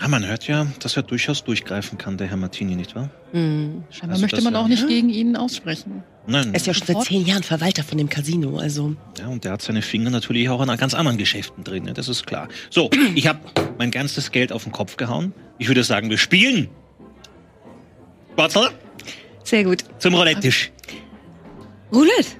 Ja, 0.00 0.08
man 0.08 0.26
hört 0.26 0.46
ja, 0.46 0.66
dass 0.80 0.96
er 0.96 1.02
durchaus 1.02 1.44
durchgreifen 1.44 1.98
kann, 1.98 2.16
der 2.16 2.26
Herr 2.28 2.38
Martini, 2.38 2.74
nicht 2.74 2.94
wahr? 2.94 3.10
Hm. 3.32 3.84
Scheinbar 3.90 4.12
Also 4.12 4.22
möchte 4.22 4.40
man 4.40 4.56
auch 4.56 4.66
nicht 4.66 4.88
gegen 4.88 5.10
ihn 5.10 5.36
aussprechen. 5.36 6.02
Nein. 6.26 6.48
Er 6.48 6.54
ist 6.54 6.66
ja 6.66 6.74
schon 6.74 6.86
seit 6.86 7.02
zehn 7.04 7.24
Jahren 7.24 7.42
Verwalter 7.42 7.82
von 7.82 7.98
dem 7.98 8.08
Casino, 8.08 8.58
also. 8.58 8.94
Ja, 9.18 9.28
und 9.28 9.44
der 9.44 9.52
hat 9.52 9.62
seine 9.62 9.82
Finger 9.82 10.10
natürlich 10.10 10.48
auch 10.48 10.60
an 10.60 10.76
ganz 10.76 10.94
anderen 10.94 11.18
Geschäften 11.18 11.64
drin, 11.64 11.84
ne? 11.84 11.94
das 11.94 12.08
ist 12.08 12.26
klar. 12.26 12.48
So, 12.68 12.90
ich 13.14 13.26
habe 13.26 13.40
mein 13.78 13.90
ganzes 13.90 14.30
Geld 14.30 14.52
auf 14.52 14.64
den 14.64 14.72
Kopf 14.72 14.96
gehauen. 14.96 15.32
Ich 15.58 15.68
würde 15.68 15.82
sagen, 15.82 16.10
wir 16.10 16.18
spielen. 16.18 16.68
Bartel, 18.36 18.68
Sehr 19.44 19.64
gut. 19.64 19.84
zum 19.98 20.14
Roulette-Tisch. 20.14 20.70
Roulette. 21.92 22.36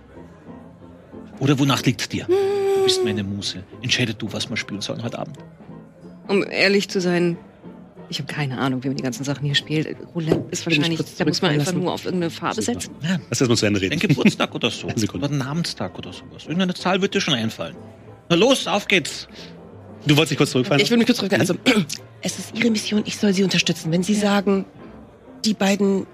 Oder 1.41 1.59
wonach 1.59 1.83
liegt's 1.83 2.09
dir? 2.09 2.27
Du 2.27 2.85
bist 2.85 3.03
meine 3.05 3.25
Muse. 3.25 3.65
Entscheide 3.83 4.15
du, 4.15 4.33
was 4.33 4.49
wir 4.49 4.57
spielen 4.57 4.81
sollen 4.81 5.03
heute 5.03 5.19
Abend. 5.19 5.39
Um 6.29 6.45
ehrlich 6.45 6.89
zu 6.89 7.01
sein, 7.01 7.37
ich 8.11 8.19
habe 8.19 8.33
keine 8.33 8.59
Ahnung, 8.59 8.83
wie 8.83 8.89
man 8.89 8.97
die 8.97 9.03
ganzen 9.03 9.25
Sachen 9.25 9.45
hier 9.47 9.55
spielt. 9.55 9.97
Roulette 10.15 10.45
ist 10.51 10.67
wahrscheinlich, 10.67 11.01
da 11.17 11.25
muss 11.25 11.41
man 11.41 11.53
einfach 11.53 11.67
zurückfallen 11.67 11.85
nur 11.85 11.93
auf 11.93 12.05
irgendeine 12.05 12.31
Farbe 12.31 12.61
Super. 12.61 12.81
setzen. 12.81 12.95
Ja, 13.03 13.19
Lass 13.31 13.41
erst 13.41 13.49
mal 13.49 13.57
zu 13.57 13.67
Ende 13.67 13.81
reden. 13.81 13.99
Dein 13.99 14.09
Geburtstag 14.09 14.55
oder 14.55 14.71
so. 14.71 14.89
Oder 15.15 15.29
ein 15.31 15.39
Namenstag 15.39 15.97
oder 15.99 16.13
sowas. 16.13 16.45
Irgendeine 16.45 16.75
Zahl 16.75 17.01
wird 17.01 17.15
dir 17.15 17.21
schon 17.21 17.35
einfallen. 17.35 17.77
Na 18.29 18.37
los, 18.37 18.67
auf 18.67 18.89
geht's. 18.89 19.29
Du 20.07 20.17
wolltest 20.17 20.33
dich 20.33 20.39
kurz 20.39 20.51
zurückfallen? 20.51 20.83
Ich 20.83 20.91
will 20.91 20.99
mich 20.99 21.07
kurz 21.07 21.19
zurück. 21.19 21.33
Also, 21.33 21.55
es 22.23 22.39
ist 22.39 22.57
Ihre 22.57 22.71
Mission, 22.71 23.03
ich 23.07 23.17
soll 23.17 23.33
Sie 23.33 23.45
unterstützen. 23.45 23.93
Wenn 23.93 24.03
Sie 24.03 24.15
sagen, 24.15 24.65
die 25.45 25.55
beiden 25.55 26.07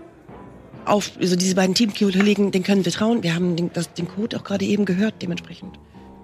auf, 0.85 1.13
also 1.21 1.37
diese 1.37 1.55
beiden 1.55 1.75
Teamkollegen, 1.75 2.53
den 2.53 2.63
können 2.63 2.85
wir 2.85 2.93
trauen. 2.93 3.23
Wir 3.23 3.35
haben 3.35 3.57
den, 3.57 3.73
das, 3.73 3.93
den 3.93 4.09
Code 4.09 4.37
auch 4.37 4.45
gerade 4.45 4.65
eben 4.65 4.85
gehört, 4.85 5.15
dementsprechend. 5.23 5.79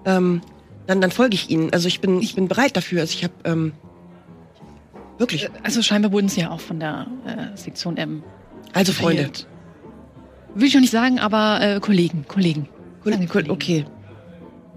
Ähm, 0.05 0.41
dann, 0.87 1.01
dann 1.01 1.11
folge 1.11 1.35
ich 1.35 1.49
Ihnen. 1.49 1.71
Also 1.73 1.87
ich 1.87 1.99
bin, 1.99 2.21
ich 2.21 2.35
bin 2.35 2.47
bereit 2.47 2.75
dafür. 2.75 3.01
Also 3.01 3.13
ich 3.13 3.23
habe 3.23 3.33
ähm, 3.45 3.73
wirklich. 5.17 5.49
Also 5.63 5.81
scheinbar 5.81 6.11
wurden 6.11 6.29
sie 6.29 6.41
ja 6.41 6.51
auch 6.51 6.59
von 6.61 6.79
der 6.79 7.07
äh, 7.25 7.57
Sektion 7.57 7.97
M. 7.97 8.23
Also 8.73 8.93
Freunde. 8.93 9.29
Will 10.55 10.67
ich 10.67 10.73
noch 10.73 10.81
nicht 10.81 10.91
sagen, 10.91 11.19
aber 11.19 11.59
äh, 11.61 11.79
Kollegen, 11.79 12.25
Kollegen. 12.27 12.67
Cool, 13.05 13.13
Kollegen. 13.27 13.51
okay. 13.51 13.85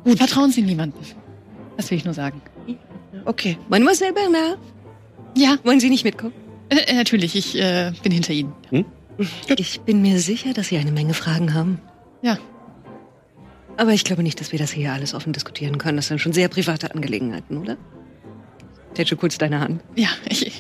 Gut. 0.05 0.19
Vertrauen 0.19 0.51
Sie 0.51 0.63
niemanden. 0.63 0.99
Das 1.77 1.91
will 1.91 1.99
ich 1.99 2.05
nur 2.05 2.15
sagen. 2.15 2.41
Okay. 3.25 3.59
Mademoiselle 3.69 4.13
Bernard, 4.13 4.59
Ja, 5.37 5.57
wollen 5.65 5.81
Sie 5.81 5.91
nicht 5.91 6.05
mitkommen? 6.05 6.33
äh, 6.71 6.77
äh, 6.77 6.95
natürlich. 6.95 7.35
Ich 7.37 7.59
äh, 7.61 7.93
bin 8.03 8.13
hinter 8.13 8.33
Ihnen. 8.33 8.53
Ich 9.57 9.81
bin 9.81 10.03
mir 10.03 10.19
sicher, 10.21 10.53
dass 10.53 10.69
Sie 10.69 10.77
eine 10.79 10.93
Menge 10.93 11.15
Fragen 11.15 11.55
haben. 11.55 11.81
Ja. 12.23 12.39
Aber 13.77 13.93
ich 13.93 14.05
glaube 14.05 14.23
nicht, 14.23 14.41
dass 14.41 14.53
wir 14.53 14.59
das 14.59 14.71
hier 14.71 14.93
alles 14.93 15.13
offen 15.15 15.33
diskutieren 15.33 15.79
können. 15.79 15.97
Das 15.97 16.09
sind 16.09 16.21
schon 16.21 16.33
sehr 16.33 16.49
private 16.49 16.95
Angelegenheiten, 16.95 17.59
oder? 17.59 17.77
Tätsche 18.97 19.17
kurz 19.17 19.37
deine 19.39 19.61
Hand. 19.61 19.83
Ja, 19.95 20.09
ich. 20.29 20.51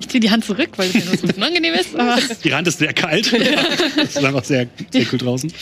Ich 0.00 0.08
ziehe 0.08 0.20
die 0.20 0.30
Hand 0.30 0.44
zurück, 0.44 0.70
weil 0.76 0.88
es 0.88 0.94
mir 0.94 1.04
nur 1.04 1.16
so 1.16 1.26
unangenehm 1.36 1.74
ist. 1.74 1.94
Aber 1.96 2.18
Die 2.44 2.48
Rand 2.50 2.68
ist 2.68 2.78
sehr 2.78 2.92
kalt. 2.92 3.32
Es 3.96 4.16
ist 4.16 4.24
einfach 4.24 4.44
sehr, 4.44 4.68
sehr 4.92 5.06
cool 5.12 5.18
draußen. 5.18 5.52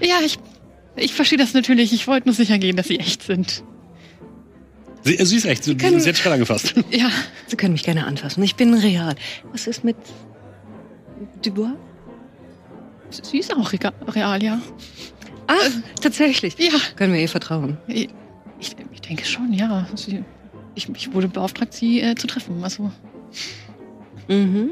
ja, 0.00 0.16
ich, 0.24 0.38
ich 0.96 1.14
verstehe 1.14 1.38
das 1.38 1.54
natürlich. 1.54 1.92
Ich 1.92 2.06
wollte 2.06 2.28
nur 2.28 2.34
sicher 2.34 2.58
gehen, 2.58 2.76
dass 2.76 2.88
sie 2.88 2.98
echt 3.00 3.22
sind. 3.22 3.62
Sie, 5.04 5.16
sie 5.24 5.36
ist 5.36 5.46
echt, 5.46 5.64
sie, 5.64 5.76
können- 5.76 6.00
sie 6.00 6.08
hat 6.08 6.16
gerade 6.20 6.34
angefasst. 6.34 6.74
Ja, 6.90 7.10
Sie 7.46 7.56
können 7.56 7.72
mich 7.72 7.82
gerne 7.84 8.04
anfassen. 8.06 8.42
Ich 8.42 8.56
bin 8.56 8.74
real. 8.74 9.14
Was 9.52 9.66
ist 9.66 9.84
mit 9.84 9.96
Dubois? 11.42 11.72
sie 13.10 13.38
ist 13.38 13.56
auch 13.56 13.72
real, 14.14 14.42
ja. 14.42 14.60
Ah, 15.46 15.54
tatsächlich. 16.02 16.56
Ja, 16.58 16.78
Können 16.96 17.14
wir 17.14 17.20
ihr 17.20 17.28
vertrauen? 17.28 17.78
ich, 17.86 18.08
ich, 18.60 18.76
ich 18.92 19.00
denke 19.00 19.24
schon, 19.24 19.52
ja. 19.54 19.88
Sie, 19.94 20.22
ich, 20.78 20.88
ich 20.96 21.12
wurde 21.12 21.28
beauftragt, 21.28 21.74
sie 21.74 22.00
äh, 22.00 22.14
zu 22.14 22.26
treffen. 22.26 22.62
Also, 22.64 22.90
Mhm. 24.28 24.70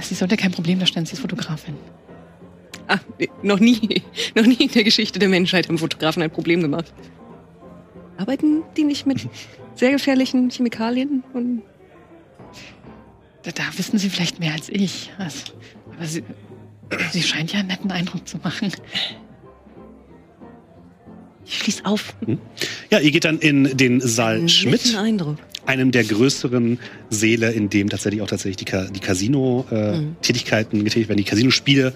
sie 0.00 0.14
sollte 0.14 0.36
kein 0.36 0.50
Problem 0.52 0.78
darstellen. 0.78 1.06
Sie 1.06 1.12
ist 1.14 1.20
Fotografin. 1.20 1.74
Ah, 2.88 2.98
nee, 3.18 3.28
noch 3.42 3.58
nie, 3.60 4.02
noch 4.34 4.44
nie 4.46 4.54
in 4.64 4.70
der 4.70 4.84
Geschichte 4.84 5.18
der 5.18 5.28
Menschheit 5.28 5.68
haben 5.68 5.78
Fotografen 5.78 6.22
ein 6.22 6.30
Problem 6.30 6.60
gemacht. 6.62 6.92
Arbeiten 8.16 8.62
die 8.76 8.84
nicht 8.84 9.06
mit 9.06 9.28
sehr 9.74 9.90
gefährlichen 9.92 10.50
Chemikalien? 10.50 11.22
Und 11.32 11.62
Da, 13.42 13.50
da 13.52 13.62
wissen 13.76 13.98
Sie 13.98 14.10
vielleicht 14.10 14.40
mehr 14.40 14.52
als 14.52 14.68
ich. 14.68 15.12
Also, 15.18 15.52
aber 15.96 16.06
sie, 16.06 16.24
sie 17.12 17.22
scheint 17.22 17.52
ja 17.52 17.60
einen 17.60 17.68
netten 17.68 17.90
Eindruck 17.92 18.26
zu 18.26 18.38
machen. 18.38 18.72
Ich 21.46 21.58
schließ 21.58 21.84
auf. 21.84 22.14
Ja, 22.90 22.98
ihr 22.98 23.10
geht 23.12 23.24
dann 23.24 23.38
in 23.38 23.76
den 23.76 24.00
Saal 24.00 24.36
einen 24.36 24.48
Schmidt. 24.48 24.96
Eindruck. 24.96 25.36
einem 25.64 25.90
der 25.90 26.04
größeren 26.04 26.78
Säle, 27.10 27.52
in 27.52 27.68
dem 27.68 27.88
tatsächlich 27.88 28.22
auch 28.22 28.28
tatsächlich 28.28 28.56
die, 28.56 28.64
Ka 28.64 28.84
die 28.84 29.00
Casino-Tätigkeiten 29.00 30.84
getätigt 30.84 31.08
werden, 31.08 31.18
die 31.18 31.24
Casinospiele 31.24 31.92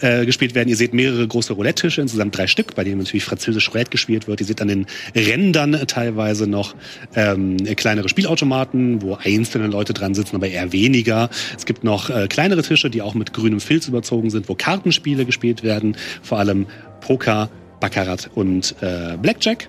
äh, 0.00 0.24
gespielt 0.26 0.54
werden. 0.54 0.68
Ihr 0.68 0.76
seht 0.76 0.94
mehrere 0.94 1.26
große 1.26 1.52
Roulette-Tische, 1.52 2.00
insgesamt 2.00 2.36
drei 2.36 2.46
Stück, 2.46 2.74
bei 2.74 2.84
denen 2.84 2.98
natürlich 2.98 3.24
französisch 3.24 3.70
Roulette 3.72 3.90
gespielt 3.90 4.26
wird. 4.26 4.40
Ihr 4.40 4.46
seht 4.46 4.60
an 4.62 4.68
den 4.68 4.86
Rändern 5.14 5.72
teilweise 5.86 6.46
noch 6.46 6.74
ähm, 7.14 7.56
kleinere 7.76 8.08
Spielautomaten, 8.08 9.02
wo 9.02 9.16
einzelne 9.16 9.66
Leute 9.66 9.92
dran 9.92 10.14
sitzen, 10.14 10.36
aber 10.36 10.48
eher 10.48 10.72
weniger. 10.72 11.30
Es 11.56 11.66
gibt 11.66 11.84
noch 11.84 12.10
äh, 12.10 12.26
kleinere 12.28 12.62
Tische, 12.62 12.90
die 12.90 13.02
auch 13.02 13.14
mit 13.14 13.32
grünem 13.32 13.60
Filz 13.60 13.88
überzogen 13.88 14.30
sind, 14.30 14.48
wo 14.48 14.54
Kartenspiele 14.54 15.24
gespielt 15.24 15.62
werden, 15.62 15.96
vor 16.22 16.38
allem 16.38 16.66
Poker, 17.00 17.50
Baccarat 17.84 18.30
und 18.34 18.76
äh, 18.80 19.18
Blackjack. 19.20 19.68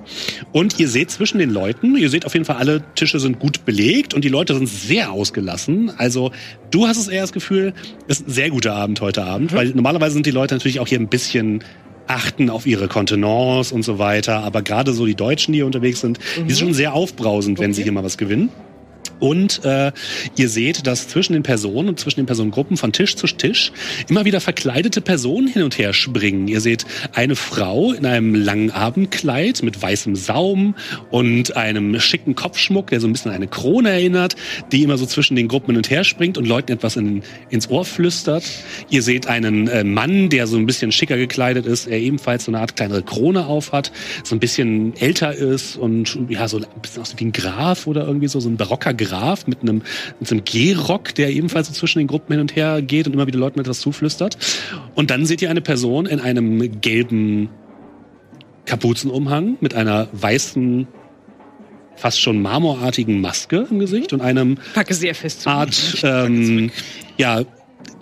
Und 0.54 0.80
ihr 0.80 0.88
seht 0.88 1.12
zwischen 1.12 1.38
den 1.38 1.50
Leuten, 1.50 1.98
ihr 1.98 2.10
seht 2.10 2.26
auf 2.26 2.34
jeden 2.34 2.46
Fall, 2.46 2.56
alle 2.56 2.82
Tische 2.96 3.20
sind 3.20 3.40
gut 3.40 3.66
belegt 3.66 4.14
und 4.14 4.24
die 4.24 4.30
Leute 4.30 4.56
sind 4.56 4.70
sehr 4.70 5.12
ausgelassen. 5.12 5.92
Also 5.98 6.32
du 6.72 6.88
hast 6.88 6.96
es 6.96 7.10
eher 7.10 7.24
das 7.24 7.34
Gefühl, 7.34 7.74
es 8.08 8.22
ist 8.22 8.30
ein 8.30 8.32
sehr 8.32 8.50
guter 8.52 8.74
Abend 8.74 9.02
heute 9.02 9.26
Abend, 9.26 9.52
weil 9.52 9.72
normalerweise 9.72 10.14
sind 10.14 10.26
die 10.26 10.32
Leute 10.32 10.56
natürlich 10.56 10.80
auch 10.80 10.88
hier 10.88 10.98
ein 10.98 11.10
bisschen 11.10 11.62
achten 12.08 12.50
auf 12.50 12.66
ihre 12.66 12.88
Kontenance 12.88 13.76
und 13.76 13.84
so 13.84 14.00
weiter. 14.00 14.44
Aber 14.44 14.62
gerade 14.62 14.94
so 14.94 15.06
die 15.06 15.16
Deutschen, 15.16 15.52
die 15.52 15.58
hier 15.58 15.66
unterwegs 15.66 16.00
sind, 16.00 16.18
die 16.38 16.54
sind 16.54 16.68
schon 16.68 16.74
sehr 16.74 16.94
aufbrausend, 16.94 17.60
wenn 17.60 17.74
sie 17.74 17.84
hier 17.84 17.92
mal 17.92 18.06
was 18.06 18.18
gewinnen. 18.18 18.50
Und 19.26 19.66
äh, 19.66 19.92
ihr 20.36 20.50
seht, 20.50 20.86
dass 20.86 21.08
zwischen 21.08 21.34
den 21.34 21.42
Personen 21.42 21.90
und 21.90 22.00
zwischen 22.00 22.20
den 22.20 22.28
Personengruppen 22.28 22.78
von 22.78 22.92
Tisch 22.92 23.16
zu 23.16 23.26
Tisch 23.26 23.72
immer 24.08 24.24
wieder 24.24 24.40
verkleidete 24.40 25.02
Personen 25.02 25.48
hin 25.48 25.64
und 25.64 25.80
her 25.80 25.94
springen. 25.94 26.48
Ihr 26.48 26.62
seht 26.62 26.86
eine 27.12 27.36
Frau 27.36 27.92
in 27.94 28.06
einem 28.06 28.36
langen 28.36 28.70
Abendkleid 28.70 29.64
mit 29.64 29.82
weißem 29.82 30.16
Saum 30.16 30.76
und 31.10 31.58
einem 31.58 32.00
schicken 32.00 32.36
Kopfschmuck, 32.36 32.92
der 32.92 33.00
so 33.00 33.08
ein 33.08 33.14
bisschen 33.14 33.32
an 33.32 33.38
eine 33.38 33.48
Krone 33.48 33.90
erinnert, 33.90 34.36
die 34.72 34.84
immer 34.84 34.96
so 35.00 35.08
zwischen 35.08 35.36
den 35.36 35.48
Gruppen 35.48 35.72
hin 35.72 35.78
und 35.78 35.90
her 35.90 36.04
springt 36.04 36.38
und 36.38 36.46
Leuten 36.46 36.74
etwas 36.74 36.96
in, 36.96 37.24
ins 37.50 37.68
Ohr 37.72 37.84
flüstert. 37.84 38.44
Ihr 38.92 39.02
seht 39.02 39.26
einen 39.26 39.68
äh, 39.68 39.84
Mann, 39.84 40.30
der 40.30 40.46
so 40.46 40.56
ein 40.56 40.68
bisschen 40.68 40.92
schicker 40.92 41.18
gekleidet 41.18 41.66
ist, 41.66 41.88
er 41.88 41.98
ebenfalls 41.98 42.46
so 42.46 42.52
eine 42.52 42.60
Art 42.60 42.76
kleinere 42.76 43.02
Krone 43.02 43.48
aufhat, 43.48 43.92
so 44.24 44.36
ein 44.36 44.40
bisschen 44.40 44.96
älter 44.98 45.34
ist 45.34 45.78
und 45.78 46.16
ja, 46.30 46.48
so 46.48 46.58
ein 46.58 46.66
bisschen 46.80 47.02
aussieht 47.02 47.20
wie 47.20 47.26
ein 47.26 47.32
Graf 47.32 47.88
oder 47.88 48.06
irgendwie 48.06 48.28
so, 48.28 48.40
so 48.40 48.50
ein 48.50 48.58
barocker 48.58 48.94
Graf 48.94 49.15
mit 49.48 49.62
einem, 49.62 49.82
mit 50.20 50.32
einem 50.32 50.44
Gehrock, 50.44 51.16
der 51.16 51.30
ebenfalls 51.32 51.68
so 51.68 51.74
zwischen 51.74 52.00
den 52.00 52.08
Gruppen 52.08 52.34
hin 52.34 52.42
und 52.42 52.56
her 52.56 52.82
geht 52.82 53.08
und 53.08 53.14
immer 53.14 53.28
wieder 53.28 53.40
Leuten 53.40 53.60
etwas 53.60 53.80
zuflüstert. 53.80 54.38
Und 54.96 55.12
dann 55.12 55.26
seht 55.26 55.42
ihr 55.42 55.50
eine 55.50 55.62
Person 55.62 56.06
in 56.06 56.20
einem 56.20 56.82
gelben 56.82 57.50
Kapuzenumhang 58.66 59.58
mit 59.62 59.74
einer 59.74 60.08
weißen, 60.12 60.88
fast 61.96 62.20
schon 62.20 62.42
marmorartigen 62.42 63.22
Maske 63.22 63.68
im 63.70 63.80
Gesicht 63.80 64.12
und 64.14 64.22
einem 64.22 64.58
Packe 64.74 64.94
sehr 64.94 65.16
fest 65.16 65.42
zu. 65.42 65.50
Art, 65.50 65.98
ähm, 66.04 66.72
ja, 67.18 67.42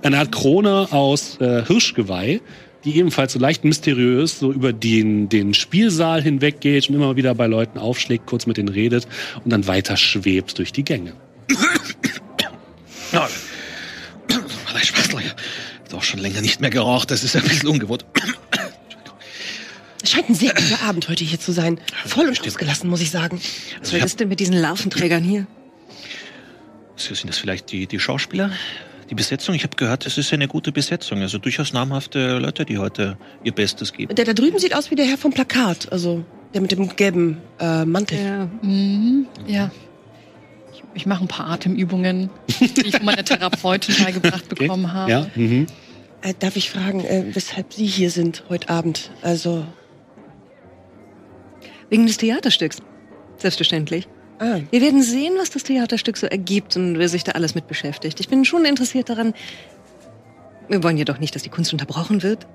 eine 0.01 0.17
Art 0.17 0.31
Krone 0.31 0.87
aus 0.91 1.39
äh, 1.39 1.63
Hirschgeweih, 1.65 2.41
die 2.85 2.97
ebenfalls 2.97 3.33
so 3.33 3.39
leicht 3.39 3.63
mysteriös 3.63 4.39
so 4.39 4.51
über 4.51 4.73
den, 4.73 5.29
den 5.29 5.53
Spielsaal 5.53 6.21
hinweg 6.21 6.61
geht 6.61 6.89
und 6.89 6.95
immer 6.95 7.15
wieder 7.15 7.33
bei 7.35 7.47
Leuten 7.47 7.79
aufschlägt, 7.79 8.25
kurz 8.25 8.45
mit 8.45 8.57
denen 8.57 8.69
redet 8.69 9.07
und 9.43 9.51
dann 9.51 9.67
weiter 9.67 9.97
schwebt 9.97 10.57
durch 10.57 10.71
die 10.71 10.83
Gänge. 10.83 11.13
Ja. 13.11 13.29
Vielleicht 14.65 14.87
Spaß, 14.87 15.11
Leute. 15.11 15.35
Ist 15.85 15.93
auch 15.93 16.03
schon 16.03 16.19
länger 16.19 16.41
nicht 16.41 16.61
mehr 16.61 16.71
geraucht. 16.71 17.11
Das 17.11 17.23
ist 17.23 17.35
ein 17.35 17.43
bisschen 17.43 17.69
ungewohnt. 17.69 18.05
Es 20.01 20.11
scheint 20.11 20.29
ein 20.29 20.35
sehr 20.35 20.53
guter 20.53 20.81
Abend 20.81 21.07
heute 21.07 21.23
hier 21.23 21.39
zu 21.39 21.51
sein. 21.51 21.79
Voll 22.05 22.27
und 22.27 22.45
ausgelassen, 22.45 22.89
muss 22.89 23.01
ich 23.01 23.11
sagen. 23.11 23.39
Was 23.81 23.93
ist 23.93 24.19
denn 24.19 24.27
mit 24.27 24.39
diesen 24.39 24.55
Larventrägern 24.55 25.23
hier? 25.23 25.47
Sind 26.95 27.29
das 27.29 27.37
vielleicht 27.37 27.71
die, 27.71 27.87
die 27.87 27.99
Schauspieler? 27.99 28.51
Die 29.09 29.15
Besetzung? 29.15 29.55
Ich 29.55 29.63
habe 29.63 29.75
gehört, 29.75 30.05
es 30.05 30.17
ist 30.17 30.33
eine 30.33 30.47
gute 30.47 30.71
Besetzung. 30.71 31.21
Also 31.21 31.37
durchaus 31.37 31.73
namhafte 31.73 32.39
Leute, 32.39 32.65
die 32.65 32.77
heute 32.77 33.17
ihr 33.43 33.51
Bestes 33.51 33.93
geben. 33.93 34.15
Der 34.15 34.25
da 34.25 34.33
drüben 34.33 34.59
sieht 34.59 34.75
aus 34.75 34.91
wie 34.91 34.95
der 34.95 35.05
Herr 35.05 35.17
vom 35.17 35.31
Plakat. 35.31 35.91
Also 35.91 36.23
der 36.53 36.61
mit 36.61 36.71
dem 36.71 36.95
gelben 36.95 37.37
äh, 37.59 37.85
Mantel. 37.85 38.17
Ja. 38.19 38.49
Mhm, 38.61 39.27
ja. 39.47 39.71
Ich, 40.71 40.83
ich 40.93 41.05
mache 41.05 41.23
ein 41.23 41.27
paar 41.27 41.49
Atemübungen, 41.49 42.29
die 42.59 42.87
ich 42.87 42.95
von 42.95 43.05
meiner 43.05 43.23
Therapeutin 43.23 43.95
beigebracht 44.03 44.49
bekommen 44.49 44.93
habe. 44.93 45.11
Ja, 45.11 45.27
mhm. 45.35 45.67
Äh, 46.21 46.33
darf 46.39 46.55
ich 46.55 46.69
fragen, 46.69 47.01
äh, 47.01 47.25
weshalb 47.33 47.73
Sie 47.73 47.85
hier 47.85 48.09
sind 48.09 48.45
heute 48.49 48.69
Abend? 48.69 49.11
Also, 49.21 49.65
Wegen 51.93 52.07
des 52.07 52.17
Theaterstücks. 52.17 52.77
Selbstverständlich. 53.37 54.07
Ah, 54.43 54.59
Wir 54.71 54.81
werden 54.81 55.01
sehen, 55.01 55.33
was 55.37 55.49
das 55.49 55.63
Theaterstück 55.63 56.17
so 56.17 56.27
ergibt 56.27 56.75
und 56.75 56.97
wer 56.99 57.09
sich 57.09 57.23
da 57.23 57.33
alles 57.33 57.55
mit 57.55 57.67
beschäftigt. 57.67 58.19
Ich 58.19 58.29
bin 58.29 58.45
schon 58.45 58.65
interessiert 58.65 59.09
daran. 59.09 59.33
Wir 60.67 60.83
wollen 60.83 60.97
jedoch 60.97 61.19
nicht, 61.19 61.35
dass 61.35 61.43
die 61.43 61.49
Kunst 61.49 61.73
unterbrochen 61.73 62.23
wird, 62.23 62.47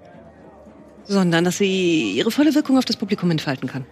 sondern 1.05 1.45
dass 1.45 1.59
sie 1.59 2.13
ihre 2.13 2.31
volle 2.31 2.55
Wirkung 2.55 2.79
auf 2.79 2.85
das 2.85 2.97
Publikum 2.97 3.31
entfalten 3.31 3.69
kann. 3.69 3.85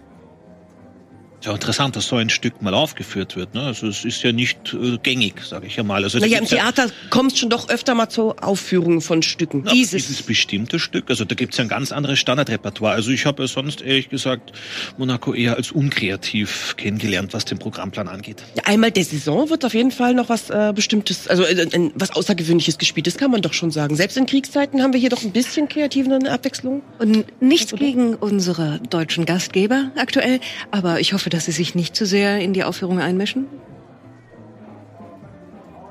Ja, 1.43 1.53
interessant, 1.53 1.95
dass 1.95 2.07
so 2.07 2.15
ein 2.15 2.29
Stück 2.29 2.61
mal 2.61 2.73
aufgeführt 2.73 3.35
wird. 3.35 3.53
Ne? 3.53 3.61
Also 3.61 3.87
es 3.87 4.03
ist 4.05 4.23
ja 4.23 4.31
nicht 4.31 4.73
äh, 4.73 4.97
gängig, 4.97 5.41
sage 5.43 5.67
ich 5.67 5.75
ja 5.75 5.83
mal. 5.83 6.03
Also 6.03 6.17
naja, 6.17 6.37
im 6.37 6.45
gibt's 6.45 6.51
ja- 6.51 6.71
Theater 6.71 6.91
kommst 7.11 7.37
schon 7.37 7.49
doch 7.49 7.69
öfter 7.69 7.93
mal 7.93 8.09
zu 8.09 8.35
Aufführungen 8.37 9.01
von 9.01 9.21
Stücken. 9.21 9.63
Ja, 9.65 9.71
dieses. 9.71 10.07
dieses 10.07 10.23
bestimmte 10.23 10.79
Stück, 10.79 11.09
also 11.09 11.25
da 11.25 11.35
gibt's 11.35 11.57
ja 11.57 11.63
ein 11.63 11.67
ganz 11.67 11.91
anderes 11.91 12.17
Standardrepertoire. 12.19 12.93
Also 12.93 13.11
ich 13.11 13.25
habe 13.25 13.43
ja 13.43 13.47
sonst 13.47 13.81
ehrlich 13.81 14.09
gesagt 14.09 14.51
Monaco 14.97 15.33
eher 15.33 15.55
als 15.57 15.71
unkreativ 15.71 16.75
kennengelernt, 16.75 17.33
was 17.33 17.45
den 17.45 17.59
Programmplan 17.59 18.07
angeht. 18.07 18.43
Ja, 18.55 18.63
einmal 18.65 18.91
der 18.91 19.03
Saison 19.03 19.49
wird 19.49 19.63
auf 19.63 19.75
jeden 19.75 19.91
Fall 19.91 20.15
noch 20.15 20.29
was 20.29 20.49
äh, 20.49 20.73
Bestimmtes, 20.73 21.27
also 21.27 21.43
äh, 21.43 21.67
ein, 21.71 21.91
was 21.95 22.11
Außergewöhnliches 22.15 22.79
gespielt. 22.79 23.05
Das 23.05 23.17
kann 23.17 23.29
man 23.29 23.41
doch 23.41 23.53
schon 23.53 23.69
sagen. 23.69 23.95
Selbst 23.95 24.17
in 24.17 24.25
Kriegszeiten 24.25 24.81
haben 24.81 24.93
wir 24.93 24.99
hier 24.99 25.09
doch 25.11 25.23
ein 25.23 25.31
bisschen 25.31 25.69
kreative 25.69 26.17
Abwechslung. 26.29 26.81
Und 26.97 27.25
nichts 27.41 27.73
gegen 27.75 28.15
unsere 28.15 28.79
deutschen 28.89 29.25
Gastgeber 29.25 29.91
aktuell, 29.97 30.39
aber 30.71 30.99
ich 30.99 31.13
hoffe, 31.13 31.26
dass 31.29 31.45
sie 31.45 31.51
sich 31.51 31.75
nicht 31.75 31.95
zu 31.95 32.05
sehr 32.05 32.39
in 32.39 32.53
die 32.53 32.63
Aufführung 32.63 32.99
einmischen. 32.99 33.47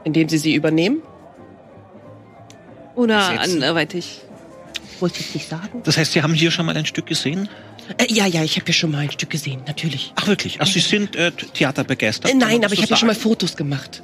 Indem 0.05 0.29
sie 0.29 0.39
sie 0.39 0.55
übernehmen. 0.55 1.03
Oder 2.95 3.41
anderweitig. 3.41 4.23
Wollte 5.01 5.21
ich 5.21 5.35
nicht 5.35 5.49
sagen? 5.49 5.83
Das 5.85 5.99
heißt, 5.99 6.13
Sie 6.13 6.23
haben 6.23 6.33
hier 6.33 6.51
schon 6.51 6.65
mal 6.65 6.77
ein 6.77 6.87
Stück 6.87 7.07
gesehen? 7.07 7.49
Äh, 7.99 8.13
ja, 8.13 8.27
ja, 8.27 8.43
ich 8.43 8.57
habe 8.57 8.67
ja 8.67 8.73
schon 8.73 8.91
mal 8.91 8.99
ein 8.99 9.11
Stück 9.11 9.31
gesehen, 9.31 9.61
natürlich. 9.67 10.13
Ach 10.17 10.27
wirklich? 10.27 10.59
Ach, 10.61 10.67
Sie 10.67 10.81
sind 10.81 11.15
äh, 11.17 11.31
Theaterbegeistert? 11.31 12.31
Äh, 12.31 12.35
nein, 12.35 12.65
aber 12.65 12.73
ich 12.73 12.81
habe 12.81 12.91
ja 12.91 12.97
schon 12.97 13.09
mal? 13.09 13.15
Fotos 13.15 13.57
gemacht. 13.57 14.03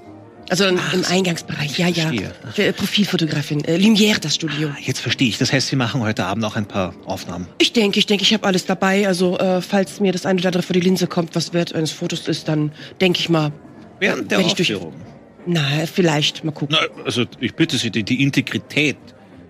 Also 0.48 0.66
im, 0.66 0.78
im 0.92 1.04
Eingangsbereich, 1.08 1.78
ja, 1.78 1.88
ja. 1.88 2.10
verstehe. 2.42 2.66
Äh, 2.68 2.72
Profilfotografin. 2.72 3.64
Äh, 3.64 3.76
Lumière, 3.76 4.18
das 4.20 4.34
Studio. 4.34 4.68
Ah, 4.72 4.76
Jetzt 4.80 5.00
verstehe 5.00 5.28
ich. 5.28 5.38
Das 5.38 5.52
heißt, 5.52 5.68
Sie 5.68 5.76
machen 5.76 6.02
heute 6.02 6.24
Abend 6.26 6.44
auch 6.44 6.56
ein 6.56 6.66
paar 6.66 6.94
Aufnahmen. 7.06 7.46
Ich 7.58 7.72
denke, 7.72 7.98
ich 7.98 8.06
denke, 8.06 8.22
ich 8.24 8.34
habe 8.34 8.46
alles 8.46 8.66
dabei. 8.66 9.06
Also 9.06 9.38
äh, 9.38 9.62
falls 9.62 10.00
mir 10.00 10.12
das 10.12 10.26
eine 10.26 10.40
oder 10.40 10.48
andere 10.48 10.62
vor 10.62 10.74
die 10.74 10.80
Linse 10.80 11.06
kommt, 11.06 11.34
was 11.34 11.52
wert 11.54 11.74
eines 11.74 11.90
Fotos 11.92 12.28
ist, 12.28 12.48
dann 12.48 12.72
denke 13.00 13.20
ich 13.20 13.28
mal, 13.28 13.52
Während 13.98 14.30
der 14.30 14.38
Wenn 14.40 14.46
ich 14.46 14.54
durch- 14.54 14.74
Aufführung. 14.74 14.94
na, 15.46 15.64
vielleicht, 15.92 16.42
mal 16.44 16.50
gucken. 16.50 16.76
Na, 16.78 17.02
also 17.04 17.24
ich 17.40 17.54
bitte 17.54 17.76
Sie, 17.78 17.90
die, 17.90 18.02
die 18.02 18.22
Integrität 18.22 18.96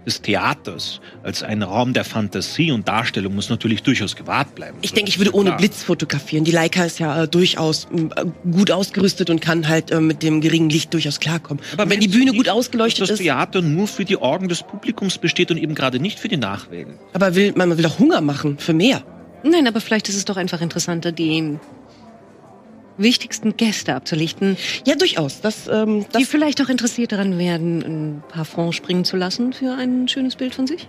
des 0.06 0.22
Theaters 0.22 1.00
als 1.22 1.42
ein 1.42 1.62
Raum 1.62 1.92
der 1.92 2.04
Fantasie 2.04 2.72
und 2.72 2.88
Darstellung 2.88 3.34
muss 3.34 3.48
natürlich 3.48 3.82
durchaus 3.82 4.16
gewahrt 4.16 4.54
bleiben. 4.54 4.78
Ich 4.82 4.92
denke, 4.92 5.08
ich 5.10 5.18
würde 5.18 5.34
ohne 5.34 5.50
Klar. 5.50 5.58
Blitz 5.58 5.82
fotografieren. 5.82 6.44
Die 6.44 6.50
Leica 6.50 6.84
ist 6.84 6.98
ja 6.98 7.22
äh, 7.22 7.28
durchaus 7.28 7.86
äh, 7.92 8.24
gut 8.50 8.70
ausgerüstet 8.70 9.30
und 9.30 9.40
kann 9.40 9.68
halt 9.68 9.90
äh, 9.90 10.00
mit 10.00 10.22
dem 10.22 10.40
geringen 10.40 10.70
Licht 10.70 10.92
durchaus 10.92 11.20
klarkommen. 11.20 11.62
Aber 11.76 11.90
wenn 11.90 12.00
die 12.00 12.08
Bühne 12.08 12.32
nicht, 12.32 12.36
gut 12.36 12.48
ausgeleuchtet 12.48 13.02
dass 13.02 13.08
das 13.08 13.20
ist, 13.20 13.24
Theater 13.24 13.62
nur 13.62 13.86
für 13.86 14.04
die 14.04 14.16
Augen 14.16 14.48
des 14.48 14.62
Publikums 14.62 15.18
besteht 15.18 15.50
und 15.50 15.58
eben 15.58 15.74
gerade 15.74 16.00
nicht 16.00 16.18
für 16.18 16.28
die 16.28 16.36
Nachwählen. 16.36 16.98
aber 17.12 17.34
will, 17.34 17.52
man 17.56 17.76
will 17.76 17.84
doch 17.84 17.98
Hunger 17.98 18.20
machen 18.20 18.58
für 18.58 18.72
mehr. 18.72 19.02
Nein, 19.44 19.66
aber 19.66 19.80
vielleicht 19.80 20.08
ist 20.08 20.16
es 20.16 20.24
doch 20.24 20.36
einfach 20.36 20.60
interessanter, 20.60 21.10
die 21.10 21.58
wichtigsten 22.98 23.56
Gäste 23.56 23.94
abzulichten, 23.94 24.56
Ja, 24.86 24.94
durchaus. 24.94 25.40
Das, 25.40 25.68
ähm, 25.70 26.00
die 26.08 26.20
das 26.20 26.28
vielleicht 26.28 26.60
auch 26.62 26.68
interessiert 26.68 27.12
daran 27.12 27.38
werden, 27.38 27.82
ein 27.82 28.22
paar 28.28 28.44
Francs 28.44 28.76
springen 28.76 29.04
zu 29.04 29.16
lassen 29.16 29.52
für 29.52 29.72
ein 29.74 30.08
schönes 30.08 30.36
Bild 30.36 30.54
von 30.54 30.66
sich. 30.66 30.88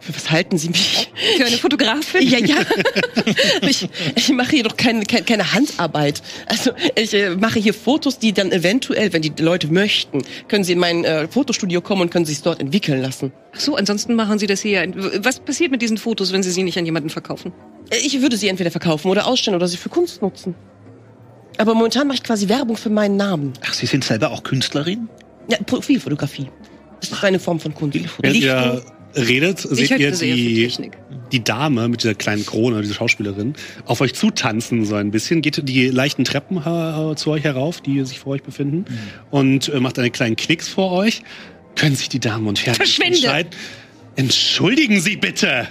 für 0.00 0.14
was 0.14 0.30
halten 0.30 0.58
Sie 0.58 0.68
mich? 0.68 1.10
Für 1.36 1.44
eine 1.46 1.56
Fotografin? 1.56 2.22
Ja, 2.28 2.38
ja. 2.38 2.56
ich, 3.62 3.88
ich 4.14 4.28
mache 4.30 4.50
hier 4.52 4.62
doch 4.62 4.76
keine, 4.76 5.04
keine, 5.04 5.24
keine 5.24 5.52
Handarbeit. 5.52 6.22
Also 6.46 6.70
ich 6.94 7.12
äh, 7.14 7.30
mache 7.30 7.58
hier 7.58 7.74
Fotos, 7.74 8.18
die 8.18 8.32
dann 8.32 8.52
eventuell, 8.52 9.12
wenn 9.12 9.22
die 9.22 9.32
Leute 9.40 9.66
möchten, 9.68 10.22
können 10.46 10.62
sie 10.64 10.72
in 10.74 10.78
mein 10.78 11.04
äh, 11.04 11.26
Fotostudio 11.28 11.80
kommen 11.80 12.02
und 12.02 12.10
können 12.10 12.24
sich 12.26 12.40
dort 12.42 12.60
entwickeln 12.60 13.00
lassen. 13.02 13.32
Ach 13.54 13.60
so, 13.60 13.74
ansonsten 13.76 14.14
machen 14.14 14.38
Sie 14.38 14.46
das 14.46 14.60
hier. 14.60 14.86
Was 15.22 15.40
passiert 15.40 15.70
mit 15.72 15.82
diesen 15.82 15.96
Fotos, 15.98 16.32
wenn 16.32 16.42
Sie 16.44 16.50
sie 16.52 16.62
nicht 16.62 16.78
an 16.78 16.84
jemanden 16.84 17.10
verkaufen? 17.10 17.52
Äh, 17.90 17.96
Ich 17.98 18.20
würde 18.20 18.36
sie 18.36 18.46
entweder 18.48 18.70
verkaufen 18.70 19.10
oder 19.10 19.26
ausstellen 19.26 19.56
oder 19.56 19.66
sie 19.66 19.76
für 19.78 19.88
Kunst 19.88 20.22
nutzen. 20.22 20.54
Aber 21.58 21.74
momentan 21.74 22.06
mache 22.06 22.16
ich 22.16 22.22
quasi 22.22 22.48
Werbung 22.48 22.76
für 22.76 22.90
meinen 22.90 23.16
Namen. 23.16 23.52
Ach, 23.66 23.74
Sie 23.74 23.86
sind 23.86 24.04
selber 24.04 24.30
auch 24.30 24.42
Künstlerin? 24.42 25.08
Ja, 25.50 25.58
Profilfotografie. 25.66 26.48
Das 27.00 27.10
ist 27.10 27.22
eine 27.24 27.38
Form 27.38 27.60
von 27.60 27.74
Kunst. 27.74 27.94
Licht- 28.22 28.42
ihr 28.44 28.82
redet, 29.16 29.58
seht 29.60 29.90
ihr 29.98 30.12
die, 30.12 30.70
die 31.32 31.42
Dame 31.44 31.88
mit 31.88 32.02
dieser 32.02 32.14
kleinen 32.14 32.44
Krone, 32.44 32.82
diese 32.82 32.94
Schauspielerin, 32.94 33.54
auf 33.86 34.00
euch 34.00 34.14
zutanzen 34.14 34.84
so 34.84 34.94
ein 34.96 35.10
bisschen, 35.10 35.40
geht 35.42 35.66
die 35.68 35.88
leichten 35.88 36.24
Treppen 36.24 36.60
zu 37.16 37.30
euch 37.30 37.44
herauf, 37.44 37.80
die 37.80 38.04
sich 38.04 38.18
vor 38.20 38.34
euch 38.34 38.42
befinden, 38.42 38.84
und 39.30 39.68
äh, 39.68 39.80
macht 39.80 39.98
einen 39.98 40.12
kleinen 40.12 40.36
Knicks 40.36 40.68
vor 40.68 40.92
euch. 40.92 41.22
Können 41.74 41.96
sich 41.96 42.08
die 42.08 42.20
Damen 42.20 42.46
und 42.46 42.64
Herren 42.66 42.76
Verschwinde! 42.76 43.16
entscheiden? 43.16 43.50
Entschuldigen 44.16 45.00
Sie 45.00 45.16
bitte! 45.16 45.66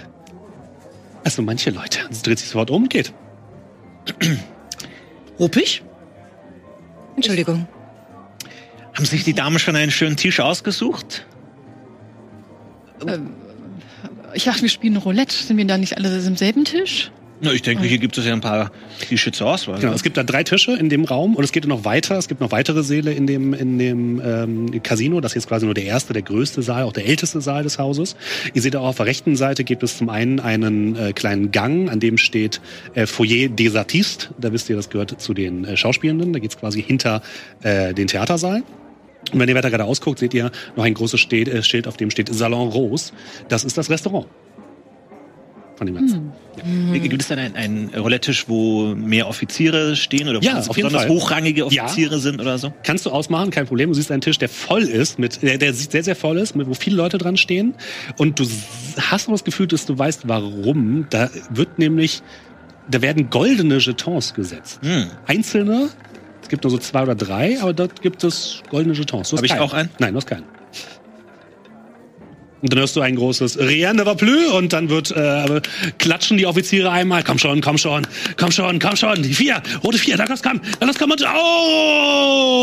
Also 1.24 1.42
manche 1.42 1.70
Leute. 1.70 2.00
Sie 2.10 2.22
dreht 2.22 2.38
sich 2.38 2.48
sofort 2.48 2.70
um 2.70 2.84
und 2.84 2.90
geht. 2.90 3.12
Ruppig? 5.38 5.82
Entschuldigung. 7.16 7.66
Haben 8.94 9.04
sich 9.04 9.24
die 9.24 9.34
Damen 9.34 9.58
schon 9.58 9.76
einen 9.76 9.90
schönen 9.90 10.16
Tisch 10.16 10.40
ausgesucht? 10.40 11.24
Ich 14.34 14.44
dachte, 14.44 14.62
wir 14.62 14.68
spielen 14.68 14.96
Roulette. 14.96 15.34
Sind 15.34 15.56
wir 15.56 15.64
da 15.66 15.78
nicht 15.78 15.96
alle 15.96 16.18
im 16.18 16.36
selben 16.36 16.64
Tisch? 16.64 17.10
Na, 17.40 17.52
ich 17.52 17.62
denke, 17.62 17.84
hier 17.84 17.98
gibt 17.98 18.18
es 18.18 18.26
ja 18.26 18.32
ein 18.32 18.40
paar 18.40 18.72
Tische 19.00 19.30
zur 19.30 19.48
Auswahl. 19.48 19.78
Genau, 19.78 19.92
es 19.92 20.02
gibt 20.02 20.16
da 20.16 20.24
drei 20.24 20.42
Tische 20.42 20.72
in 20.72 20.88
dem 20.88 21.04
Raum 21.04 21.36
und 21.36 21.44
es 21.44 21.52
geht 21.52 21.66
noch 21.68 21.84
weiter. 21.84 22.18
Es 22.18 22.26
gibt 22.26 22.40
noch 22.40 22.50
weitere 22.50 22.82
Säle 22.82 23.12
in 23.12 23.28
dem, 23.28 23.54
in 23.54 23.78
dem 23.78 24.20
ähm, 24.24 24.82
Casino. 24.82 25.20
Das 25.20 25.34
hier 25.34 25.38
ist 25.38 25.48
quasi 25.48 25.64
nur 25.64 25.74
der 25.74 25.84
erste, 25.84 26.12
der 26.12 26.22
größte 26.22 26.62
Saal, 26.62 26.82
auch 26.82 26.92
der 26.92 27.06
älteste 27.06 27.40
Saal 27.40 27.62
des 27.62 27.78
Hauses. 27.78 28.16
Ihr 28.54 28.62
seht 28.62 28.74
auch 28.74 28.86
auf 28.86 28.96
der 28.96 29.06
rechten 29.06 29.36
Seite 29.36 29.62
gibt 29.62 29.84
es 29.84 29.98
zum 29.98 30.08
einen 30.08 30.40
einen 30.40 30.96
äh, 30.96 31.12
kleinen 31.12 31.52
Gang, 31.52 31.88
an 31.90 32.00
dem 32.00 32.18
steht 32.18 32.60
äh, 32.94 33.06
Foyer 33.06 33.48
des 33.48 33.76
Artistes. 33.76 34.30
Da 34.38 34.52
wisst 34.52 34.68
ihr, 34.68 34.74
das 34.74 34.90
gehört 34.90 35.20
zu 35.20 35.32
den 35.32 35.64
äh, 35.64 35.76
Schauspielenden. 35.76 36.32
Da 36.32 36.40
geht's 36.40 36.58
quasi 36.58 36.82
hinter 36.82 37.22
äh, 37.62 37.94
den 37.94 38.08
Theatersaal. 38.08 38.64
Und 39.32 39.38
wenn 39.38 39.48
ihr 39.48 39.54
weiter 39.54 39.70
geradeaus 39.70 40.00
guckt, 40.00 40.18
seht 40.18 40.34
ihr 40.34 40.50
noch 40.74 40.84
ein 40.84 40.94
großes 40.94 41.24
äh, 41.30 41.62
Schild 41.62 41.86
auf 41.86 41.96
dem 41.96 42.10
steht 42.10 42.34
Salon 42.34 42.68
Rose. 42.68 43.12
Das 43.48 43.62
ist 43.62 43.78
das 43.78 43.90
Restaurant. 43.90 44.26
Von 45.78 45.86
dem 45.86 45.94
Ganzen. 45.94 46.32
Gibt 46.92 47.22
es 47.22 47.28
dann 47.28 47.38
einen, 47.38 47.94
Roulette-Tisch, 47.94 48.48
wo 48.48 48.96
mehr 48.96 49.28
Offiziere 49.28 49.94
stehen 49.94 50.28
oder 50.28 50.40
wo 50.40 50.44
Ja, 50.44 50.58
es 50.58 50.68
auf 50.68 50.76
jeden 50.76 50.88
besonders 50.88 51.06
Fall. 51.06 51.16
hochrangige 51.16 51.66
Ja. 51.70 51.84
Offiziere 51.84 52.18
sind 52.18 52.40
oder 52.40 52.58
so? 52.58 52.72
Kannst 52.82 53.06
du 53.06 53.10
ausmachen, 53.10 53.52
kein 53.52 53.64
Problem. 53.66 53.90
Du 53.90 53.94
siehst 53.94 54.10
einen 54.10 54.20
Tisch, 54.20 54.38
der 54.38 54.48
voll 54.48 54.82
ist, 54.82 55.20
mit, 55.20 55.40
der, 55.40 55.56
der 55.56 55.72
sehr, 55.72 56.02
sehr 56.02 56.16
voll 56.16 56.36
ist, 56.38 56.56
mit, 56.56 56.66
wo 56.66 56.74
viele 56.74 56.96
Leute 56.96 57.16
dran 57.16 57.36
stehen. 57.36 57.74
Und 58.16 58.40
du 58.40 58.44
hast 58.98 59.26
aber 59.28 59.34
das 59.34 59.44
Gefühl, 59.44 59.68
dass 59.68 59.86
du 59.86 59.96
weißt, 59.96 60.26
warum. 60.26 61.06
Da 61.10 61.30
wird 61.50 61.78
nämlich, 61.78 62.22
da 62.90 63.00
werden 63.02 63.30
goldene 63.30 63.78
Jetons 63.78 64.34
gesetzt. 64.34 64.80
Hm. 64.82 65.06
Einzelne, 65.26 65.90
es 66.42 66.48
gibt 66.48 66.64
nur 66.64 66.72
so 66.72 66.78
zwei 66.78 67.02
oder 67.04 67.14
drei, 67.14 67.60
aber 67.60 67.72
dort 67.72 68.02
gibt 68.02 68.24
es 68.24 68.62
goldene 68.68 68.96
Jetons. 68.96 69.30
Du 69.30 69.36
hast 69.36 69.48
Hab 69.48 69.56
ich 69.56 69.62
auch 69.62 69.74
einen? 69.74 69.90
Nein, 70.00 70.12
du 70.12 70.16
hast 70.16 70.26
keinen. 70.26 70.42
Und 72.60 72.72
dann 72.72 72.80
hörst 72.80 72.96
du 72.96 73.00
ein 73.00 73.14
großes 73.14 73.58
Rien 73.60 73.94
ne 73.96 74.04
va 74.04 74.14
plus 74.14 74.50
und 74.52 74.72
dann 74.72 74.88
wird 74.90 75.12
äh, 75.12 75.60
klatschen 75.98 76.38
die 76.38 76.46
Offiziere 76.46 76.90
einmal. 76.90 77.22
Komm 77.22 77.38
schon, 77.38 77.60
komm 77.60 77.78
schon, 77.78 78.04
komm 78.36 78.50
schon, 78.50 78.80
komm 78.80 78.96
schon. 78.96 79.22
Die 79.22 79.32
vier, 79.32 79.62
rote 79.84 79.98
vier, 79.98 80.16
da 80.16 80.26
das 80.26 80.42
kann, 80.42 80.60
da 80.80 80.86
das 80.86 80.98
kann 80.98 81.08
man. 81.08 81.18
Oh! 81.36 82.58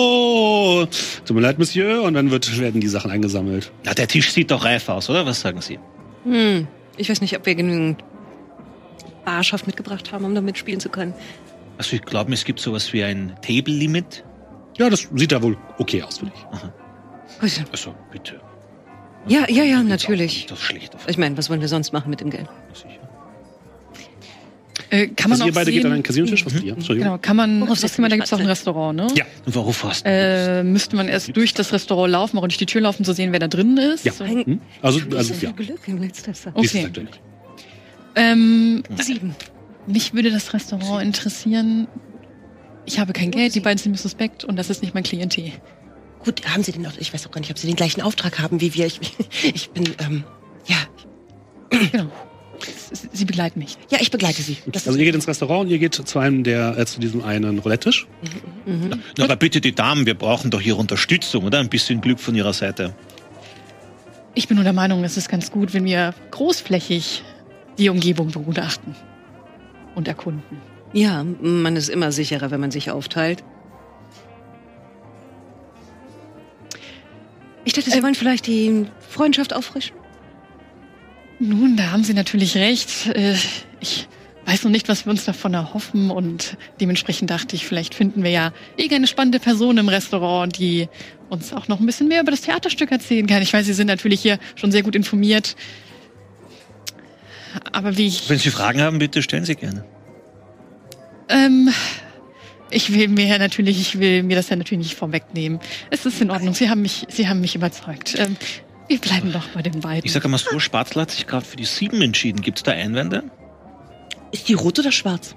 Tut 1.26 1.36
mir 1.36 1.42
leid, 1.42 1.58
Monsieur. 1.60 2.04
Und 2.04 2.16
dann 2.16 2.30
wird, 2.30 2.60
werden 2.60 2.82
die 2.82 2.88
Sachen 2.88 3.10
eingesammelt. 3.10 3.72
Na, 3.86 3.94
der 3.94 4.10
Tisch 4.10 4.34
sieht 4.34 4.52
doch 4.52 4.66
reif 4.66 4.90
aus, 4.90 5.10
oder? 5.10 5.26
Was 5.26 5.40
sagen 5.40 5.62
Sie? 5.62 5.80
Hm. 6.26 6.68
Ich 6.98 7.10
weiß 7.10 7.22
nicht, 7.22 7.38
ob 7.38 7.46
wir 7.46 7.56
genügend 7.56 8.04
Barschaft 9.24 9.66
mitgebracht 9.68 10.12
haben, 10.12 10.26
um 10.26 10.36
damit 10.36 10.58
spielen 10.58 10.82
zu 10.82 10.90
können. 10.90 11.14
Also 11.78 11.96
ich 11.96 12.02
glaube, 12.04 12.34
es 12.34 12.44
gibt 12.46 12.60
sowas 12.60 12.92
wie 12.94 13.04
ein 13.04 13.36
Table-Limit. 13.42 14.24
Ja, 14.78 14.90
das 14.90 15.08
sieht 15.14 15.32
da 15.32 15.42
wohl 15.42 15.58
okay 15.78 16.04
aus 16.04 16.20
für 16.20 16.26
dich. 16.26 16.46
Gut. 17.40 17.66
Also 17.72 17.96
bitte. 18.12 18.42
Ja, 19.28 19.46
ja, 19.50 19.64
ja, 19.64 19.82
natürlich. 19.84 20.46
Das 20.48 20.60
ist 20.60 20.66
schlecht. 20.66 20.96
Ich 21.08 21.18
meine, 21.18 21.38
was 21.38 21.50
wollen 21.50 21.62
wir 21.62 21.68
sonst 21.68 21.94
machen 21.94 22.10
mit 22.10 22.22
dem 22.22 22.30
Geld? 22.30 22.48
Äh, 24.90 25.08
kann 25.08 25.30
man 25.30 25.34
Also 25.34 25.44
auch 25.44 25.48
ihr 25.48 25.54
beide 25.54 25.66
sehen, 25.66 25.76
geht 25.76 25.86
an 25.86 25.92
einen 25.94 26.04
Casinotisch? 26.04 26.46
Was 26.46 26.54
ja, 26.54 26.74
Entschuldigung. 26.74 27.10
Genau, 27.12 27.18
kann 27.20 27.36
man, 27.36 27.62
Worauf 27.62 27.80
das 27.80 27.94
Zimmer, 27.94 28.08
da 28.08 28.16
gibt 28.16 28.28
es 28.28 28.34
auch 28.34 28.40
ein? 28.40 28.46
Restaurant, 28.46 28.96
ne? 28.96 29.08
Ja. 29.16 29.26
Und 29.46 29.56
worauf 29.56 29.84
hast 29.84 30.06
du? 30.06 30.10
Äh, 30.10 30.64
müsste 30.64 30.96
man 30.96 31.08
erst 31.08 31.36
durch 31.36 31.54
das 31.54 31.74
Restaurant 31.74 32.12
laufen, 32.12 32.38
auch 32.38 32.44
durch 32.44 32.58
die 32.58 32.66
Tür 32.66 32.82
laufen, 32.82 33.04
zu 33.04 33.14
sehen, 33.14 33.32
wer 33.32 33.40
da 33.40 33.48
drin 33.48 33.78
ist. 33.78 34.06
Ja. 34.06 34.12
So. 34.12 34.26
Hm? 34.26 34.62
Also, 34.82 35.02
also 35.16 35.34
so 35.34 35.46
ja. 35.46 35.52
Glück 35.52 35.88
im 35.88 35.98
letzter 36.02 36.32
Okay. 36.54 36.88
Ähm, 38.16 38.84
Sieben. 39.02 39.36
mich 39.88 40.14
würde 40.14 40.32
das 40.32 40.54
Restaurant 40.54 41.04
interessieren. 41.04 41.88
Ich 42.86 43.00
habe 43.00 43.14
kein 43.14 43.32
Geld, 43.32 43.56
die 43.56 43.60
beiden 43.60 43.80
sind 43.80 43.92
mir 43.92 43.98
suspekt 43.98 44.46
und 44.46 44.56
das 44.56 44.70
ist 44.70 44.82
nicht 44.82 44.94
mein 44.94 45.04
Klientel. 45.04 45.52
Gut, 46.26 46.46
haben 46.48 46.64
Sie 46.64 46.72
denn 46.72 46.86
auch, 46.88 46.98
ich 46.98 47.14
weiß 47.14 47.26
auch 47.28 47.32
gar 47.32 47.40
nicht, 47.40 47.52
ob 47.52 47.58
Sie 47.58 47.68
den 47.68 47.76
gleichen 47.76 48.02
Auftrag 48.02 48.40
haben 48.40 48.60
wie 48.60 48.74
wir. 48.74 48.88
Ich, 48.88 49.00
ich 49.44 49.70
bin, 49.70 49.86
ähm, 50.00 50.24
ja, 50.66 50.78
Genau. 51.92 52.08
Sie 53.12 53.26
begleiten 53.26 53.60
mich. 53.60 53.78
ja, 53.90 53.98
ich 54.00 54.12
begleite 54.12 54.42
Sie. 54.42 54.58
Das 54.68 54.88
Also 54.88 54.98
ihr 54.98 55.06
geht 55.06 55.16
ins 55.16 55.28
Restaurant 55.28 55.66
und 55.66 55.72
ihr 55.72 55.80
geht 55.80 55.94
zu 55.94 56.20
einem 56.20 56.44
der, 56.44 56.78
äh, 56.78 56.86
zu 56.86 57.00
diesem 57.00 57.24
einen 57.24 57.60
Roulette-Tisch. 57.60 58.08
Na, 58.66 59.24
aber 59.24 59.36
bitte 59.36 59.60
die 59.60 59.76
Damen, 59.76 60.06
wir 60.06 60.14
brauchen 60.14 60.52
doch 60.52 60.62
hier 60.62 60.78
Unterstützung, 60.78 61.44
oder? 61.44 61.60
Ein 61.60 61.70
bisschen 61.70 62.00
Glück 62.02 62.20
von 62.20 62.34
Ihrer 62.34 62.54
Seite. 62.54 62.96
Ich 64.36 64.48
bin 64.48 64.56
nur 64.56 64.64
der 64.64 64.74
Meinung, 64.74 65.04
es 65.04 65.18
ist 65.18 65.30
ganz 65.30 65.52
gut, 65.52 65.74
wenn 65.74 65.86
wir 65.86 66.14
großflächig 66.32 67.24
die 67.78 67.90
Umgebung 67.90 68.32
begutachten 68.32 68.96
und 69.96 70.08
erkunden. 70.08 70.58
Ja, 70.94 71.26
man 71.42 71.76
ist 71.76 71.90
immer 71.90 72.12
sicherer, 72.12 72.52
wenn 72.52 72.62
man 72.62 72.72
sich 72.72 72.90
aufteilt. 72.90 73.44
Ich 77.66 77.74
dachte, 77.74 77.90
Sie 77.92 78.02
wollen 78.04 78.16
vielleicht 78.16 78.48
die 78.48 78.86
Freundschaft 79.10 79.54
auffrischen? 79.54 79.96
Nun, 81.40 81.76
da 81.76 81.92
haben 81.92 82.04
Sie 82.04 82.14
natürlich 82.14 82.56
recht. 82.56 83.08
Äh, 83.08 83.36
Ich 83.82 84.08
weiß 84.46 84.64
noch 84.64 84.72
nicht, 84.72 84.88
was 84.88 85.06
wir 85.06 85.10
uns 85.12 85.26
davon 85.26 85.54
erhoffen 85.56 86.12
und 86.12 86.56
dementsprechend 86.80 87.30
dachte 87.32 87.56
ich, 87.56 87.66
vielleicht 87.66 87.96
finden 87.96 88.24
wir 88.24 88.30
ja 88.30 88.54
irgendeine 88.78 89.08
spannende 89.08 89.40
Person 89.40 89.78
im 89.80 89.90
Restaurant, 89.90 90.58
die 90.58 90.88
uns 91.30 91.52
auch 91.52 91.68
noch 91.68 91.80
ein 91.80 91.86
bisschen 91.88 92.08
mehr 92.08 92.22
über 92.22 92.30
das 92.32 92.42
Theaterstück 92.42 92.92
erzählen 92.92 93.26
kann. 93.26 93.42
Ich 93.42 93.52
weiß, 93.52 93.66
Sie 93.66 93.74
sind 93.74 93.88
natürlich 93.88 94.22
hier 94.22 94.38
schon 94.56 94.72
sehr 94.72 94.84
gut 94.84 94.96
informiert. 94.96 95.56
Aber 97.72 97.98
wie 97.98 98.06
ich, 98.08 98.30
Wenn 98.30 98.38
Sie 98.38 98.52
Fragen 98.52 98.82
haben, 98.82 99.00
bitte 99.00 99.22
stellen 99.24 99.46
Sie 99.46 99.56
gerne. 99.56 99.84
ähm, 101.30 101.70
ich 102.72 102.94
will 102.94 103.08
mir 103.08 103.26
ja 103.28 103.38
natürlich, 103.38 103.80
ich 103.80 104.00
will 104.00 104.24
mir 104.24 104.36
das 104.36 104.50
ja 104.50 104.56
natürlich 104.56 104.88
nicht 104.88 104.98
vorwegnehmen. 104.98 105.60
Es 105.92 106.06
ist 106.06 106.22
in 106.22 106.32
Ordnung. 106.32 106.54
Sie 106.54 106.70
haben 106.70 106.82
mich, 106.82 107.06
Sie 107.10 107.28
haben 107.28 107.42
mich 107.42 107.56
überzeugt. 107.56 108.16
Ähm, 108.18 108.36
wir 108.88 109.00
bleiben 109.00 109.32
doch 109.32 109.48
bei 109.50 109.62
den 109.62 109.80
beiden. 109.80 110.06
Ich 110.06 110.12
sage 110.12 110.28
mal 110.28 110.38
so, 110.38 110.60
Spatzl 110.60 111.02
hat 111.02 111.12
sich 111.12 111.26
gerade 111.28 111.46
für 111.46 111.58
die 111.58 111.66
sieben 111.66 112.02
entschieden. 112.02 112.42
Gibt 112.42 112.58
es 112.60 112.64
da 112.64 112.72
Einwände? 112.72 113.24
ist 114.32 114.50
die 114.50 114.54
rot 114.54 114.78
oder 114.80 114.92
schwarz? 114.92 115.36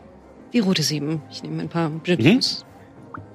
Die 0.52 0.58
rote 0.58 0.82
Sieben. 0.82 1.22
Ich 1.30 1.42
nehme 1.42 1.62
ein 1.62 1.68
paar 1.68 1.92
Jetons. 2.04 2.64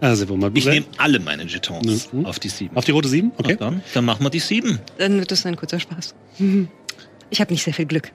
Also, 0.01 0.27
wo 0.27 0.35
mal 0.35 0.51
Ich 0.55 0.65
nehme 0.65 0.85
alle 0.97 1.19
meine 1.19 1.43
Jetons 1.43 2.11
Mhm. 2.11 2.25
auf 2.25 2.39
die 2.39 2.49
sieben. 2.49 2.75
Auf 2.75 2.83
die 2.85 2.91
rote 2.91 3.07
7? 3.07 3.31
Okay. 3.37 3.55
Dann, 3.57 3.81
dann 3.93 4.03
machen 4.03 4.25
wir 4.25 4.29
die 4.29 4.39
sieben. 4.39 4.79
Dann 4.97 5.19
wird 5.19 5.31
das 5.31 5.45
ein 5.45 5.55
kurzer 5.55 5.79
Spaß. 5.79 6.15
Ich 7.29 7.41
habe 7.41 7.51
nicht 7.51 7.63
sehr 7.63 7.73
viel 7.73 7.85
Glück. 7.87 8.11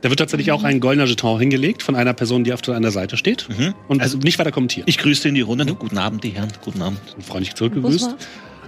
Da 0.00 0.10
wird 0.10 0.20
tatsächlich 0.20 0.52
auch 0.52 0.62
ein 0.62 0.78
goldener 0.78 1.06
Jeton 1.08 1.40
hingelegt 1.40 1.82
von 1.82 1.96
einer 1.96 2.12
Person, 2.14 2.44
die 2.44 2.52
auf 2.52 2.62
der 2.62 2.76
anderen 2.76 2.94
Seite 2.94 3.16
steht. 3.16 3.48
Mhm. 3.48 3.74
Und 3.88 4.00
Also- 4.00 4.18
nicht 4.18 4.38
weiter 4.38 4.52
kommentieren. 4.52 4.84
Ich 4.86 4.98
grüße 4.98 5.28
in 5.28 5.34
die 5.34 5.40
Runde. 5.40 5.66
Guten 5.74 5.98
Abend, 5.98 6.22
die 6.22 6.30
Herren. 6.30 6.52
Guten 6.64 6.82
Abend. 6.82 7.00
freundlich 7.26 7.54
zurückgegrüßt. 7.54 8.14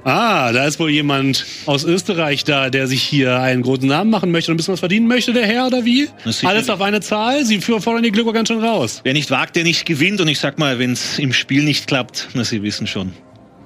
Ah, 0.02 0.51
da 0.52 0.65
ist 0.65 0.81
wohl 0.81 0.89
jemand 0.90 1.44
aus 1.66 1.85
Österreich 1.85 2.44
da, 2.44 2.70
der 2.70 2.86
sich 2.86 3.02
hier 3.02 3.39
einen 3.39 3.61
großen 3.62 3.86
Namen 3.86 4.11
machen 4.11 4.31
möchte 4.32 4.51
und 4.51 4.55
ein 4.55 4.57
bisschen 4.57 4.73
was 4.73 4.81
verdienen 4.81 5.07
möchte, 5.09 5.35
der 5.35 5.47
Herr 5.47 5.66
oder 5.66 5.85
wie? 5.85 6.09
Alles 6.43 6.70
auf 6.70 6.81
eine 6.81 7.01
Zahl? 7.02 7.44
Sie 7.44 7.61
fordern 7.61 8.02
die 8.02 8.11
Glück 8.11 8.32
ganz 8.32 8.48
schön 8.48 8.65
raus. 8.65 9.01
Wer 9.05 9.12
nicht 9.12 9.31
wagt, 9.31 9.57
der 9.57 9.65
nicht 9.65 9.85
gewinnt. 9.85 10.20
Und 10.23 10.28
ich 10.28 10.39
sag 10.40 10.59
mal, 10.59 10.78
wenn 10.78 10.93
es 10.93 11.19
im 11.19 11.35
Spiel 11.35 11.65
nicht 11.65 11.86
klappt, 11.86 12.28
na, 12.32 12.44
Sie 12.44 12.62
wissen 12.62 12.86
schon. 12.86 13.12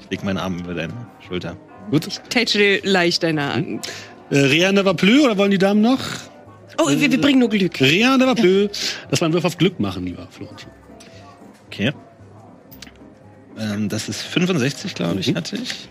Ich 0.03 0.11
leg 0.11 0.24
meinen 0.24 0.39
Arm 0.39 0.59
über 0.59 0.74
deine 0.74 0.93
Schulter. 1.27 1.57
Gut. 1.91 2.09
Tätschel 2.31 2.81
leicht 2.82 3.23
deiner 3.23 3.53
an. 3.55 3.81
Äh, 4.31 4.39
Rea 4.39 4.73
ne 4.73 4.85
va 4.85 4.93
plus, 4.93 5.24
oder 5.24 5.39
wollen 5.39 5.53
die 5.53 5.59
Damen 5.59 5.82
noch? 5.82 6.01
Oh, 6.79 6.89
wir, 6.89 7.11
wir 7.11 7.21
bringen 7.21 7.39
nur 7.41 7.49
Glück. 7.49 7.81
Rea 7.81 8.17
ne 8.17 8.27
va 8.27 8.35
plus. 8.35 8.97
Das 9.11 9.21
war 9.21 9.29
ein 9.29 9.33
Wurf 9.35 9.45
auf 9.45 9.59
Glück 9.59 9.79
machen, 9.81 10.05
lieber 10.07 10.27
Florentin. 10.31 10.69
Okay. 11.67 11.93
Ähm, 13.59 13.89
das 13.89 14.09
ist 14.09 14.23
65, 14.23 14.95
glaube 14.95 15.21
ich, 15.21 15.29
Mhm. 15.33 15.37
hatte 15.37 15.57
ich. 15.57 15.89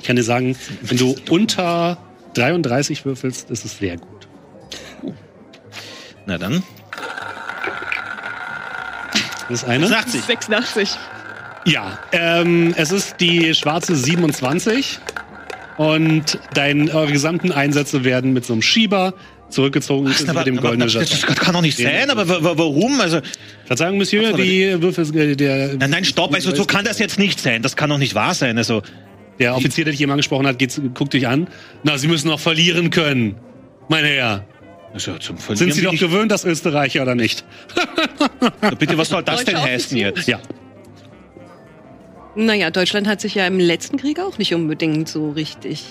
Ich 0.00 0.06
kann 0.06 0.16
dir 0.16 0.22
sagen, 0.22 0.56
wenn 0.82 0.96
du 0.98 1.16
unter 1.30 1.98
33 2.34 3.04
würfelst, 3.04 3.50
ist 3.50 3.64
es 3.64 3.78
sehr 3.78 3.96
gut. 3.96 4.28
Na 6.26 6.36
dann. 6.38 6.62
Das 9.48 9.62
ist 9.62 9.68
eine? 9.68 9.86
80. 9.96 10.20
86. 10.22 10.90
Ja, 11.64 11.98
ähm, 12.12 12.74
es 12.76 12.92
ist 12.92 13.16
die 13.20 13.54
schwarze 13.54 13.96
27 13.96 14.98
und 15.78 16.38
dein, 16.54 16.90
eure 16.90 17.12
gesamten 17.12 17.50
Einsätze 17.52 18.04
werden 18.04 18.32
mit 18.32 18.44
so 18.44 18.52
einem 18.52 18.62
Schieber 18.62 19.14
zurückgezogen 19.50 20.08
Was, 20.10 20.20
mit 20.20 20.28
aber, 20.30 20.44
dem 20.44 20.58
aber, 20.58 20.68
goldenen 20.68 20.88
das, 20.92 21.10
Jeton. 21.10 21.26
das 21.34 21.36
kann 21.44 21.54
doch 21.54 21.62
nicht 21.62 21.78
sein, 21.78 22.10
aber 22.10 22.28
wa- 22.28 22.42
wa- 22.42 22.58
warum? 22.58 23.00
Also, 23.00 23.20
Verzeihung, 23.64 23.96
Monsieur, 23.98 24.32
die 24.34 24.80
Würfel, 24.82 25.16
äh, 25.16 25.36
der, 25.36 25.74
nein, 25.78 25.90
nein, 25.90 26.04
stopp, 26.04 26.34
also 26.34 26.54
so 26.54 26.64
kann 26.64 26.84
das 26.84 26.98
jetzt 26.98 27.18
nicht 27.18 27.40
sein. 27.40 27.62
Das 27.62 27.74
kann 27.76 27.88
doch 27.90 27.98
nicht 27.98 28.14
wahr 28.14 28.34
sein. 28.34 28.58
Also, 28.58 28.82
der 29.38 29.54
Offizier, 29.56 29.84
der 29.84 29.92
dich 29.92 30.00
eben 30.00 30.10
angesprochen 30.12 30.46
hat, 30.46 30.58
geht, 30.58 30.80
guckt 30.94 31.12
dich 31.14 31.26
an. 31.28 31.48
Na, 31.84 31.96
Sie 31.96 32.08
müssen 32.08 32.30
auch 32.30 32.40
verlieren 32.40 32.90
können, 32.90 33.36
mein 33.88 34.04
Herr. 34.04 34.44
also 34.92 35.16
zum 35.18 35.38
Verlieren 35.38 35.56
Sind 35.70 35.72
Sie 35.74 35.82
doch 35.82 35.92
ich- 35.94 36.00
gewöhnt, 36.00 36.30
das 36.32 36.44
Österreicher 36.44 37.02
oder 37.02 37.14
nicht? 37.14 37.44
Bitte, 38.78 38.98
was 38.98 39.08
soll 39.08 39.22
das 39.22 39.44
denn 39.44 39.60
heißen 39.60 39.96
jetzt? 39.96 40.26
Ja. 40.28 40.40
Naja, 42.34 42.70
Deutschland 42.70 43.06
hat 43.08 43.20
sich 43.20 43.34
ja 43.34 43.46
im 43.46 43.58
letzten 43.58 43.96
Krieg 43.96 44.20
auch 44.20 44.38
nicht 44.38 44.54
unbedingt 44.54 45.08
so 45.08 45.30
richtig 45.30 45.84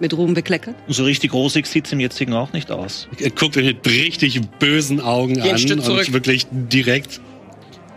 mit 0.00 0.12
Ruhm 0.16 0.34
bekleckert. 0.34 0.74
So 0.88 1.04
richtig 1.04 1.32
rosig 1.32 1.66
sieht's 1.66 1.92
im 1.92 2.00
jetzigen 2.00 2.32
auch 2.34 2.52
nicht 2.52 2.70
aus. 2.70 3.08
Er 3.20 3.30
guckt 3.30 3.56
euch 3.56 3.64
mit 3.64 3.86
richtig 3.86 4.40
bösen 4.58 5.00
Augen 5.00 5.34
Geh 5.34 5.50
an 5.52 5.58
Stück 5.58 5.78
und 5.78 5.84
zurück. 5.84 6.12
wirklich 6.12 6.46
direkt. 6.50 7.20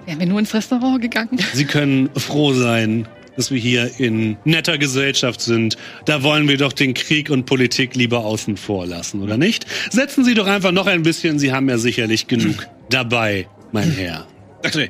Wären 0.06 0.20
wir 0.20 0.28
nur 0.28 0.40
ins 0.40 0.54
Restaurant 0.54 1.02
gegangen? 1.02 1.38
Sie 1.54 1.66
können 1.66 2.10
froh 2.16 2.54
sein, 2.54 3.08
dass 3.36 3.52
wir 3.52 3.60
hier 3.60 3.92
in 4.00 4.38
netter 4.46 4.78
Gesellschaft 4.78 5.42
sind. 5.42 5.76
Da 6.06 6.24
wollen 6.24 6.48
wir 6.48 6.58
doch 6.58 6.72
den 6.74 6.94
Krieg 6.94 7.30
und 7.30 7.46
Politik 7.46 7.96
lieber 7.96 8.20
außen 8.26 8.58
vor 8.58 8.86
lassen, 8.88 9.22
oder 9.22 9.38
nicht? 9.38 9.66
Setzen 9.92 10.24
Sie 10.24 10.34
doch 10.34 10.48
einfach 10.48 10.72
noch 10.72 10.88
ein 10.88 11.04
bisschen, 11.04 11.40
Sie 11.40 11.52
haben 11.52 11.68
ja 11.70 11.78
sicherlich 11.78 12.28
genug 12.28 12.68
dabei, 12.90 13.48
mein 13.74 13.92
Herr. 13.92 14.26
Also, 14.64 14.80
äh, 14.80 14.88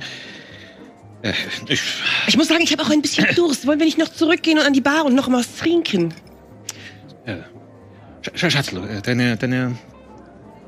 ich, 1.67 1.81
Ich 2.27 2.37
muss 2.37 2.47
sagen, 2.47 2.61
ich 2.63 2.71
habe 2.71 2.83
auch 2.83 2.89
ein 2.91 3.01
bisschen 3.01 3.25
Durst. 3.35 3.65
Wollen 3.65 3.79
wir 3.79 3.85
nicht 3.85 3.97
noch 3.97 4.09
zurückgehen 4.09 4.59
und 4.59 4.65
an 4.65 4.73
die 4.73 4.81
Bar 4.81 5.05
und 5.05 5.15
noch 5.15 5.27
mal 5.29 5.39
was 5.39 5.55
trinken? 5.55 6.13
Äh, 7.27 7.35
Sch- 8.23 8.33
Sch- 8.35 8.49
Schatzlo, 8.51 8.83
äh, 8.85 9.01
deine, 9.01 9.37
deine, 9.37 9.77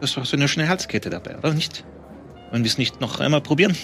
hast 0.01 0.15
doch 0.17 0.25
so 0.25 0.37
eine 0.37 0.47
schöne 0.47 0.67
Halskette 0.69 1.09
dabei, 1.09 1.37
oder 1.37 1.53
nicht? 1.53 1.83
Wollen 2.51 2.63
wir 2.63 2.69
es 2.69 2.77
nicht 2.77 3.01
noch 3.01 3.19
einmal 3.19 3.41
probieren? 3.41 3.75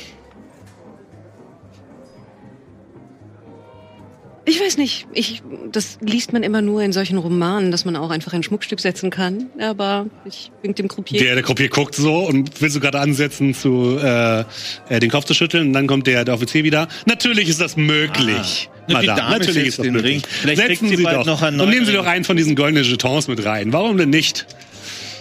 Ich 4.48 4.62
weiß 4.62 4.78
nicht. 4.78 5.08
Ich, 5.12 5.42
das 5.72 5.98
liest 6.02 6.32
man 6.32 6.44
immer 6.44 6.62
nur 6.62 6.84
in 6.84 6.94
solchen 6.94 7.18
Romanen, 7.18 7.72
dass 7.72 7.84
man 7.84 7.96
auch 7.96 8.12
einfach 8.12 8.32
ein 8.34 8.44
Schmuckstück 8.44 8.80
setzen 8.80 9.10
kann. 9.10 9.48
Aber 9.60 10.06
ich 10.24 10.52
wink 10.62 10.76
dem 10.76 10.88
Croupier. 10.88 11.20
Der, 11.20 11.34
der 11.34 11.44
Gruppier 11.44 11.68
guckt 11.70 11.96
so 11.96 12.28
und 12.28 12.62
will 12.62 12.70
so 12.70 12.80
gerade 12.80 13.00
ansetzen, 13.00 13.56
zu 13.56 13.98
äh, 14.00 14.42
äh, 14.90 15.00
den 15.00 15.10
Kopf 15.10 15.26
zu 15.26 15.34
schütteln. 15.34 15.68
Und 15.68 15.74
dann 15.74 15.88
kommt 15.88 16.06
der, 16.06 16.26
der 16.26 16.36
Offizier 16.36 16.64
wieder. 16.64 16.88
Natürlich 17.08 17.50
ist 17.50 17.60
das 17.60 17.76
möglich. 17.76 18.70
Ah. 18.72 18.94
Madame, 18.94 19.20
Dame 19.20 19.40
natürlich 19.40 19.68
ist 19.68 19.80
das 19.80 19.84
den 19.84 19.94
möglich. 19.94 20.14
Ring. 20.18 20.22
Vielleicht 20.28 20.62
Setzen 20.62 20.90
sie 20.90 20.98
Sie 20.98 21.04
bald 21.04 21.18
doch. 21.18 21.26
noch 21.26 21.42
einen 21.42 21.60
und 21.60 21.70
nehmen 21.72 21.88
Sie 21.88 21.94
doch 21.94 22.06
einen 22.06 22.24
von 22.24 22.38
diesen 22.38 22.56
goldenen 22.56 22.84
Jetons 22.84 23.28
mit 23.28 23.44
rein. 23.44 23.74
Warum 23.74 23.98
denn 23.98 24.12
nicht? 24.12 24.46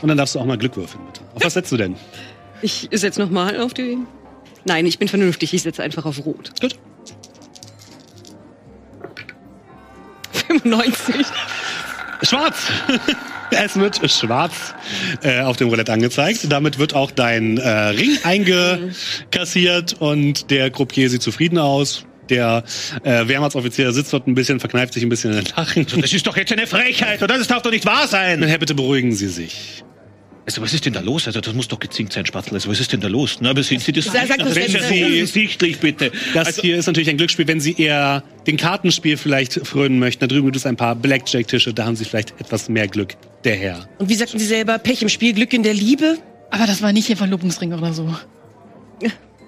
Und 0.02 0.08
dann 0.08 0.18
darfst 0.18 0.34
du 0.34 0.38
auch 0.38 0.44
mal 0.44 0.58
Glück 0.58 0.76
würfeln, 0.76 1.02
bitte. 1.06 1.22
Auf 1.34 1.42
was 1.42 1.54
setzt 1.54 1.72
du 1.72 1.78
denn? 1.78 1.96
Ich 2.60 2.90
setze 2.92 3.22
nochmal 3.22 3.58
auf 3.58 3.72
die. 3.72 3.96
Nein, 4.66 4.84
ich 4.84 4.98
bin 4.98 5.08
vernünftig. 5.08 5.54
Ich 5.54 5.62
setze 5.62 5.82
einfach 5.82 6.04
auf 6.04 6.26
Rot. 6.26 6.52
Gut. 6.60 6.76
95. 10.60 11.26
Schwarz! 12.22 12.56
Es 13.50 13.76
wird 13.78 14.10
schwarz 14.10 14.74
äh, 15.22 15.40
auf 15.40 15.56
dem 15.56 15.68
Roulette 15.68 15.92
angezeigt. 15.92 16.50
Damit 16.50 16.78
wird 16.78 16.94
auch 16.94 17.10
dein 17.10 17.58
äh, 17.58 17.68
Ring 17.68 18.18
eingekassiert 18.24 19.94
und 20.00 20.50
der 20.50 20.70
Croupier 20.70 21.10
sieht 21.10 21.22
zufrieden 21.22 21.58
aus. 21.58 22.04
Der 22.30 22.64
äh, 23.02 23.28
Wehrmachtsoffizier 23.28 23.92
sitzt 23.92 24.12
dort 24.12 24.26
ein 24.26 24.34
bisschen, 24.34 24.58
verkneift 24.58 24.94
sich 24.94 25.02
ein 25.02 25.08
bisschen 25.08 25.32
in 25.32 25.44
den 25.44 25.52
Lachen. 25.56 25.86
Das 26.00 26.12
ist 26.12 26.26
doch 26.26 26.36
jetzt 26.36 26.52
eine 26.52 26.66
Frechheit, 26.66 27.22
oder? 27.22 27.38
Das 27.38 27.46
darf 27.46 27.62
doch 27.62 27.70
nicht 27.70 27.84
wahr 27.84 28.08
sein. 28.08 28.42
Herr, 28.42 28.58
bitte 28.58 28.74
beruhigen 28.74 29.12
Sie 29.12 29.28
sich. 29.28 29.84
Also, 30.46 30.60
was 30.60 30.74
ist 30.74 30.84
denn 30.84 30.92
da 30.92 31.00
los? 31.00 31.26
Also, 31.26 31.40
das 31.40 31.54
muss 31.54 31.68
doch 31.68 31.78
gezinkt 31.80 32.12
sein, 32.12 32.26
Spatzel. 32.26 32.52
Also, 32.54 32.68
was 32.70 32.78
ist 32.78 32.92
denn 32.92 33.00
da 33.00 33.08
los? 33.08 33.38
Na, 33.40 33.50
aber 33.50 33.62
sind 33.62 33.80
Sie 33.80 33.92
das? 33.92 34.04
Sag- 34.04 34.26
sag 34.28 34.38
das 34.38 34.48
das 34.54 34.56
ist 34.58 34.72
ja 34.74 34.80
jetzt. 34.80 34.88
so 34.88 34.94
offensichtlich, 35.06 35.78
bitte. 35.80 36.12
Das 36.34 36.48
Also, 36.48 36.62
hier 36.62 36.76
ist 36.76 36.86
natürlich 36.86 37.08
ein 37.08 37.16
Glücksspiel. 37.16 37.48
Wenn 37.48 37.60
Sie 37.60 37.72
eher 37.78 38.22
den 38.46 38.56
Kartenspiel 38.58 39.16
vielleicht 39.16 39.66
frönen 39.66 39.98
möchten, 39.98 40.20
da 40.20 40.26
drüben 40.26 40.46
gibt 40.48 40.56
es 40.56 40.66
ein 40.66 40.76
paar 40.76 40.94
Blackjack-Tische, 40.96 41.72
da 41.72 41.86
haben 41.86 41.96
Sie 41.96 42.04
vielleicht 42.04 42.38
etwas 42.40 42.68
mehr 42.68 42.88
Glück, 42.88 43.14
der 43.44 43.56
Herr. 43.56 43.88
Und 43.98 44.10
wie 44.10 44.14
sagten 44.14 44.38
Sie 44.38 44.44
selber, 44.46 44.78
Pech 44.78 45.00
im 45.00 45.08
Spiel, 45.08 45.32
Glück 45.32 45.52
in 45.54 45.62
der 45.62 45.72
Liebe? 45.74 46.18
Aber 46.50 46.66
das 46.66 46.82
war 46.82 46.92
nicht 46.92 47.08
Ihr 47.08 47.16
Verlobungsring 47.16 47.72
oder 47.72 47.94
so. 47.94 48.14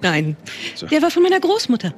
Nein. 0.03 0.37
Der 0.91 1.03
war 1.03 1.11
von 1.11 1.23
meiner 1.23 1.41
Großmutter. 1.41 1.95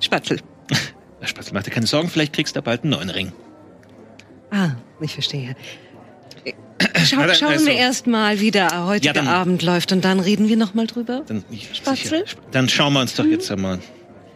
Spatzel. 0.00 0.40
Spatzel, 1.22 1.52
mach 1.54 1.62
dir 1.62 1.70
keine 1.70 1.86
Sorgen, 1.86 2.08
vielleicht 2.08 2.32
kriegst 2.32 2.54
du 2.56 2.62
bald 2.62 2.82
einen 2.82 2.90
neuen 2.92 3.10
Ring. 3.10 3.32
Ah, 4.50 4.70
ich 5.00 5.12
verstehe. 5.14 5.54
Schau, 7.04 7.16
dann, 7.22 7.34
schauen 7.34 7.48
also- 7.52 7.66
wir 7.66 7.74
erst 7.74 8.06
mal, 8.06 8.40
wie 8.40 8.50
der 8.50 8.86
heutige 8.86 9.06
Ja, 9.06 9.12
dann- 9.12 9.28
Abend 9.28 9.62
läuft 9.62 9.92
und 9.92 10.04
dann 10.04 10.20
reden 10.20 10.48
wir 10.48 10.56
noch 10.56 10.74
mal 10.74 10.86
drüber. 10.86 11.22
Dann, 11.26 11.42
Spatzel? 11.72 12.24
Dann 12.52 12.68
schauen 12.68 12.92
wir 12.92 13.00
uns 13.00 13.14
doch 13.14 13.24
jetzt 13.24 13.50
einmal. 13.50 13.78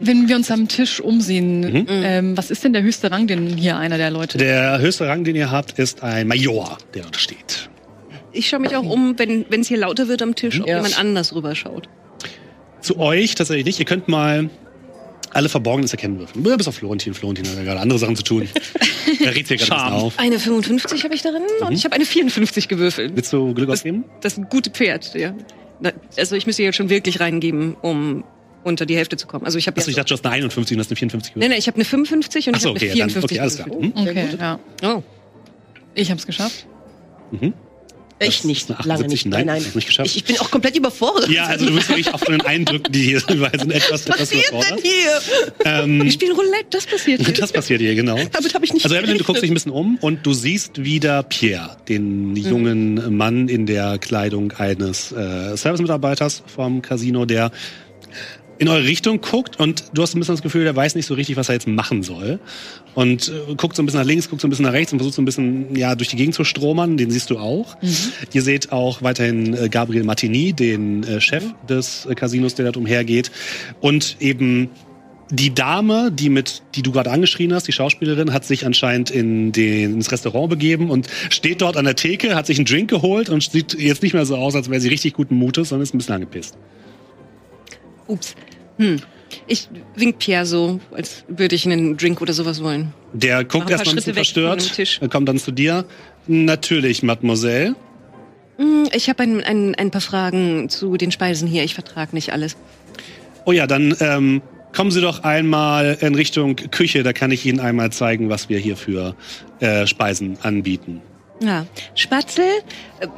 Wenn 0.00 0.28
wir 0.28 0.34
uns 0.34 0.50
am 0.50 0.66
Tisch 0.66 1.00
umsehen, 1.00 1.60
Mhm. 1.60 1.86
ähm, 1.88 2.36
was 2.36 2.50
ist 2.50 2.64
denn 2.64 2.72
der 2.72 2.82
höchste 2.82 3.10
Rang, 3.12 3.28
den 3.28 3.46
hier 3.56 3.76
einer 3.76 3.98
der 3.98 4.10
Leute? 4.10 4.38
Der 4.38 4.80
höchste 4.80 5.06
Rang, 5.06 5.22
den 5.22 5.36
ihr 5.36 5.50
habt, 5.52 5.78
ist 5.78 6.02
ein 6.02 6.26
Major, 6.26 6.78
der 6.94 7.02
dort 7.02 7.16
steht. 7.16 7.68
Ich 8.32 8.48
schaue 8.48 8.60
mich 8.60 8.74
auch 8.74 8.82
um, 8.84 9.16
wenn 9.18 9.44
es 9.60 9.68
hier 9.68 9.78
lauter 9.78 10.08
wird 10.08 10.22
am 10.22 10.34
Tisch, 10.34 10.60
ob 10.60 10.66
Ja. 10.66 10.76
jemand 10.76 10.98
anders 10.98 11.34
rüberschaut. 11.34 11.88
Zu 12.80 12.98
euch 12.98 13.36
tatsächlich 13.36 13.66
nicht. 13.66 13.78
Ihr 13.78 13.84
könnt 13.84 14.08
mal 14.08 14.50
alle 15.34 15.48
Verborgenes 15.48 15.92
erkennen 15.92 16.18
würfeln. 16.18 16.42
Bis 16.42 16.68
auf 16.68 16.74
Florentin. 16.76 17.14
Florentin 17.14 17.46
hat 17.48 17.56
ja 17.56 17.62
gerade 17.64 17.80
andere 17.80 17.98
Sachen 17.98 18.16
zu 18.16 18.22
tun. 18.22 18.48
Er 19.24 19.34
regt 19.34 19.48
hier 19.48 19.56
gerade 19.56 19.92
auf. 19.94 20.18
Eine 20.18 20.38
55 20.38 21.04
habe 21.04 21.14
ich 21.14 21.22
darin 21.22 21.42
und 21.60 21.72
ich 21.72 21.84
habe 21.84 21.94
eine 21.94 22.04
54 22.04 22.66
gewürfelt. 22.68 23.12
Willst 23.14 23.32
du 23.32 23.52
Glück 23.52 23.68
Das, 23.68 23.80
ausgeben? 23.80 24.04
das 24.20 24.32
ist 24.34 24.38
ein 24.38 24.48
gutes 24.48 24.72
Pferd, 24.72 25.14
ja. 25.14 25.34
Also 26.16 26.34
ich 26.36 26.46
müsste 26.46 26.62
jetzt 26.62 26.76
schon 26.76 26.88
wirklich 26.88 27.20
reingeben, 27.20 27.74
um 27.82 28.24
unter 28.64 28.86
die 28.86 28.96
Hälfte 28.96 29.16
zu 29.16 29.26
kommen. 29.26 29.44
Also 29.44 29.58
ich 29.58 29.66
habe 29.66 29.76
Achso, 29.78 29.90
ich 29.90 29.96
dachte, 29.96 30.08
du 30.08 30.14
hast 30.14 30.24
eine 30.24 30.34
51 30.36 30.76
und 30.76 30.80
hast 30.80 30.90
eine 30.90 30.96
54 30.96 31.34
Nee, 31.34 31.40
gewürfelt. 31.40 31.50
nee, 31.52 31.58
ich 31.58 31.66
habe 31.66 31.74
eine 31.76 31.84
55 31.84 32.48
und 32.48 32.54
Achso, 32.54 32.68
ich 32.68 32.74
habe 32.74 32.76
okay, 32.78 32.90
eine 33.02 33.12
dann, 33.12 33.22
54 33.22 33.30
okay, 33.36 33.40
alles 33.40 33.56
klar. 33.56 33.68
gewürfelt. 33.68 33.96
Mhm. 33.96 34.08
Okay, 34.08 34.28
ja. 34.82 34.96
Oh. 34.96 35.02
Ich 35.94 36.10
habe 36.10 36.18
es 36.20 36.26
geschafft. 36.26 36.66
Ich 38.28 38.44
nicht, 38.44 38.68
lange 38.68 38.80
78, 39.04 39.24
nicht. 39.26 39.32
nein, 39.34 39.46
Nein, 39.46 39.64
nicht 39.74 39.86
geschafft. 39.86 40.06
Ich, 40.10 40.16
ich 40.16 40.24
bin 40.24 40.38
auch 40.40 40.50
komplett 40.50 40.76
überfordert. 40.76 41.28
Ja, 41.30 41.46
also 41.46 41.66
du 41.66 41.74
bist 41.74 41.88
wirklich 41.88 42.12
auch 42.14 42.20
von 42.20 42.32
den 42.32 42.40
Eindrücken, 42.42 42.92
die 42.92 43.02
hier 43.02 43.20
sind, 43.28 43.40
etwas, 43.42 43.62
Was 43.62 43.70
etwas 43.70 44.16
passiert 44.18 44.44
denn 44.50 44.58
überfordert. 44.58 44.80
hier? 44.82 45.62
Ähm, 45.64 46.02
Wir 46.04 46.12
spielen 46.12 46.32
Roulette, 46.32 46.66
das 46.70 46.86
passiert 46.86 47.20
hier. 47.26 47.34
das 47.34 47.52
passiert 47.52 47.80
hier, 47.80 47.94
genau. 47.94 48.18
Damit 48.32 48.54
habe 48.54 48.64
ich 48.64 48.72
nicht 48.72 48.84
Also 48.84 48.96
Evelyn, 48.96 49.18
du 49.18 49.24
guckst 49.24 49.42
dich 49.42 49.50
ein 49.50 49.54
bisschen 49.54 49.72
um 49.72 49.96
und 50.00 50.24
du 50.26 50.32
siehst 50.32 50.82
wieder 50.84 51.22
Pierre, 51.22 51.76
den 51.88 52.36
jungen 52.36 53.16
Mann 53.16 53.48
in 53.48 53.66
der 53.66 53.98
Kleidung 53.98 54.52
eines 54.52 55.12
äh, 55.12 55.56
Servicemitarbeiters 55.56 56.42
vom 56.46 56.82
Casino, 56.82 57.24
der 57.24 57.50
in 58.62 58.68
eure 58.68 58.84
Richtung 58.84 59.20
guckt 59.20 59.58
und 59.58 59.86
du 59.92 60.02
hast 60.02 60.14
ein 60.14 60.20
bisschen 60.20 60.36
das 60.36 60.42
Gefühl, 60.42 60.62
der 60.62 60.76
weiß 60.76 60.94
nicht 60.94 61.06
so 61.06 61.14
richtig, 61.14 61.36
was 61.36 61.48
er 61.48 61.56
jetzt 61.56 61.66
machen 61.66 62.04
soll. 62.04 62.38
Und 62.94 63.28
äh, 63.28 63.56
guckt 63.56 63.74
so 63.74 63.82
ein 63.82 63.86
bisschen 63.86 64.00
nach 64.00 64.06
links, 64.06 64.30
guckt 64.30 64.40
so 64.40 64.46
ein 64.46 64.50
bisschen 64.50 64.66
nach 64.66 64.72
rechts 64.72 64.92
und 64.92 65.00
versucht 65.00 65.16
so 65.16 65.22
ein 65.22 65.24
bisschen 65.24 65.74
ja 65.74 65.96
durch 65.96 66.10
die 66.10 66.16
Gegend 66.16 66.36
zu 66.36 66.44
stromern. 66.44 66.96
Den 66.96 67.10
siehst 67.10 67.28
du 67.30 67.38
auch. 67.38 67.76
Ihr 68.32 68.42
seht 68.42 68.70
auch 68.70 69.02
weiterhin 69.02 69.52
äh, 69.54 69.68
Gabriel 69.68 70.04
Martini, 70.04 70.52
den 70.52 71.02
äh, 71.02 71.20
Chef 71.20 71.42
des 71.68 72.06
äh, 72.06 72.14
Casinos, 72.14 72.54
der 72.54 72.66
dort 72.66 72.76
umhergeht. 72.76 73.32
Und 73.80 74.18
eben 74.20 74.70
die 75.30 75.52
Dame, 75.52 76.12
die 76.12 76.28
mit, 76.28 76.62
die 76.76 76.82
du 76.82 76.92
gerade 76.92 77.10
angeschrien 77.10 77.52
hast, 77.52 77.66
die 77.66 77.72
Schauspielerin, 77.72 78.32
hat 78.32 78.44
sich 78.44 78.64
anscheinend 78.64 79.10
in 79.10 79.50
den, 79.50 79.94
ins 79.94 80.12
Restaurant 80.12 80.50
begeben 80.50 80.88
und 80.88 81.08
steht 81.30 81.62
dort 81.62 81.76
an 81.76 81.84
der 81.84 81.96
Theke, 81.96 82.36
hat 82.36 82.46
sich 82.46 82.58
einen 82.58 82.66
Drink 82.66 82.88
geholt 82.88 83.28
und 83.28 83.42
sieht 83.42 83.74
jetzt 83.74 84.04
nicht 84.04 84.12
mehr 84.12 84.24
so 84.24 84.36
aus, 84.36 84.54
als 84.54 84.70
wäre 84.70 84.80
sie 84.80 84.88
richtig 84.88 85.14
guten 85.14 85.34
Mutes, 85.34 85.70
sondern 85.70 85.82
ist 85.82 85.94
ein 85.94 85.98
bisschen 85.98 86.14
angepisst. 86.14 86.56
Ups. 88.06 88.36
Hm. 88.78 89.00
Ich 89.46 89.68
wink 89.96 90.18
Pierre 90.18 90.44
so, 90.44 90.80
als 90.90 91.24
würde 91.28 91.54
ich 91.54 91.64
einen 91.64 91.96
Drink 91.96 92.20
oder 92.20 92.32
sowas 92.32 92.62
wollen. 92.62 92.92
Der 93.12 93.44
guckt 93.44 93.70
erstmal 93.70 93.94
ein 93.94 93.96
bisschen 93.96 94.14
verstört, 94.14 94.78
er 95.00 95.08
kommt 95.08 95.28
dann 95.28 95.38
zu 95.38 95.52
dir. 95.52 95.84
Natürlich, 96.26 97.02
Mademoiselle. 97.02 97.74
Hm, 98.58 98.88
Ich 98.92 99.08
habe 99.08 99.22
ein, 99.22 99.42
ein, 99.42 99.74
ein 99.74 99.90
paar 99.90 100.00
Fragen 100.00 100.68
zu 100.68 100.96
den 100.96 101.10
Speisen 101.10 101.48
hier. 101.48 101.64
Ich 101.64 101.74
vertrage 101.74 102.14
nicht 102.14 102.32
alles. 102.32 102.56
Oh 103.44 103.52
ja, 103.52 103.66
dann 103.66 103.96
ähm, 104.00 104.42
kommen 104.74 104.90
Sie 104.90 105.00
doch 105.00 105.24
einmal 105.24 105.96
in 106.00 106.14
Richtung 106.14 106.56
Küche, 106.56 107.02
da 107.02 107.12
kann 107.12 107.30
ich 107.30 107.44
Ihnen 107.46 107.60
einmal 107.60 107.90
zeigen, 107.90 108.28
was 108.28 108.48
wir 108.48 108.58
hier 108.58 108.76
für 108.76 109.16
äh, 109.60 109.86
Speisen 109.86 110.38
anbieten. 110.42 111.00
Ja, 111.42 111.66
Spatzel, 111.96 112.44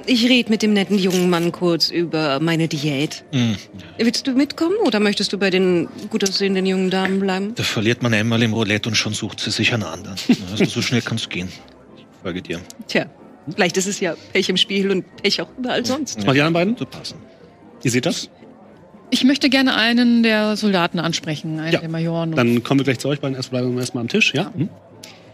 ich 0.06 0.26
rede 0.26 0.50
mit 0.50 0.62
dem 0.62 0.72
netten 0.72 0.98
jungen 0.98 1.28
Mann 1.28 1.52
kurz 1.52 1.90
über 1.90 2.40
meine 2.40 2.68
Diät. 2.68 3.22
Mhm. 3.32 3.56
Willst 3.98 4.26
du 4.26 4.32
mitkommen 4.32 4.76
oder 4.84 4.98
möchtest 4.98 5.32
du 5.34 5.38
bei 5.38 5.50
den 5.50 5.88
gut 6.08 6.24
aussehenden 6.24 6.64
jungen 6.64 6.88
Damen 6.90 7.20
bleiben? 7.20 7.54
Da 7.54 7.62
verliert 7.62 8.02
man 8.02 8.14
einmal 8.14 8.42
im 8.42 8.54
Roulette 8.54 8.88
und 8.88 8.94
schon 8.94 9.12
sucht 9.12 9.40
sie 9.40 9.50
sich 9.50 9.74
einen 9.74 9.82
anderen. 9.82 10.16
Also 10.50 10.64
so 10.64 10.80
schnell 10.80 11.02
kann's 11.02 11.28
gehen. 11.28 11.48
Ich 11.98 12.06
folge 12.22 12.40
dir. 12.40 12.60
Tja, 12.88 13.06
vielleicht 13.54 13.76
ist 13.76 13.86
es 13.86 14.00
ja 14.00 14.14
Pech 14.32 14.48
im 14.48 14.56
Spiel 14.56 14.90
und 14.90 15.04
Pech 15.16 15.42
auch 15.42 15.48
überall 15.58 15.84
sonst. 15.84 16.16
Was 16.16 16.24
machen 16.24 16.34
die 16.34 16.40
anderen 16.40 16.54
beiden? 16.54 16.76
Zu 16.78 16.86
passen. 16.86 17.18
Ihr 17.82 17.90
seht 17.90 18.06
das? 18.06 18.30
Ich 19.10 19.22
möchte 19.22 19.50
gerne 19.50 19.74
einen 19.76 20.22
der 20.22 20.56
Soldaten 20.56 20.98
ansprechen, 20.98 21.60
einen 21.60 21.72
Ja, 21.74 21.80
der 21.80 21.90
Majoren. 21.90 22.32
Dann 22.32 22.62
kommen 22.62 22.80
wir 22.80 22.84
gleich 22.84 22.98
zu 22.98 23.08
euch 23.08 23.20
beiden. 23.20 23.36
Erst 23.36 23.50
bleiben 23.50 23.74
wir 23.74 23.80
erstmal 23.80 24.00
am 24.00 24.08
Tisch, 24.08 24.32
ja? 24.32 24.50
Mhm. 24.56 24.70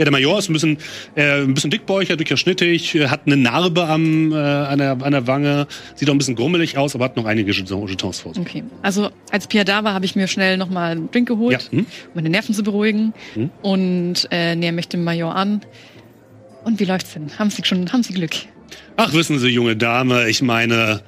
Ja, 0.00 0.04
der 0.04 0.12
Major 0.12 0.38
ist 0.38 0.48
ein 0.48 0.54
bisschen, 0.54 0.78
äh, 1.14 1.42
ein 1.42 1.52
bisschen 1.52 1.70
dickbäucher, 1.70 2.16
durchaus 2.16 2.40
schnittig, 2.40 2.94
äh, 2.94 3.08
hat 3.08 3.26
eine 3.26 3.36
Narbe 3.36 3.86
am, 3.86 4.32
äh, 4.32 4.34
an, 4.36 4.78
der, 4.78 4.92
an 5.02 5.12
der 5.12 5.26
Wange, 5.26 5.66
sieht 5.94 6.08
auch 6.08 6.14
ein 6.14 6.18
bisschen 6.18 6.36
grummelig 6.36 6.78
aus, 6.78 6.94
aber 6.94 7.04
hat 7.04 7.16
noch 7.18 7.26
einige 7.26 7.52
Jeton- 7.52 7.86
Jetons 7.86 8.20
vor 8.20 8.32
sich. 8.32 8.40
Okay, 8.40 8.64
also 8.80 9.10
als 9.30 9.46
Pierre 9.46 9.66
da 9.66 9.84
war, 9.84 9.92
habe 9.92 10.06
ich 10.06 10.16
mir 10.16 10.26
schnell 10.26 10.56
nochmal 10.56 10.92
einen 10.92 11.10
Drink 11.10 11.28
geholt, 11.28 11.52
Ja, 11.64 11.70
hm? 11.70 11.80
um 11.80 11.86
meine 12.14 12.30
Nerven 12.30 12.54
zu 12.54 12.62
beruhigen 12.62 13.12
Hm? 13.34 13.50
und 13.60 14.26
äh, 14.30 14.56
näher 14.56 14.72
mich 14.72 14.88
dem 14.88 15.04
Major 15.04 15.36
an. 15.36 15.60
Und 16.64 16.80
wie 16.80 16.84
läuft's 16.86 17.12
denn? 17.12 17.38
Haben 17.38 17.50
Sie 17.50 17.62
schon, 17.62 17.92
haben 17.92 18.02
Sie 18.02 18.14
Glück? 18.14 18.32
Ach, 18.96 19.12
wissen 19.12 19.38
Sie, 19.38 19.48
junge 19.48 19.76
Dame, 19.76 20.30
ich 20.30 20.40
meine, 20.40 21.02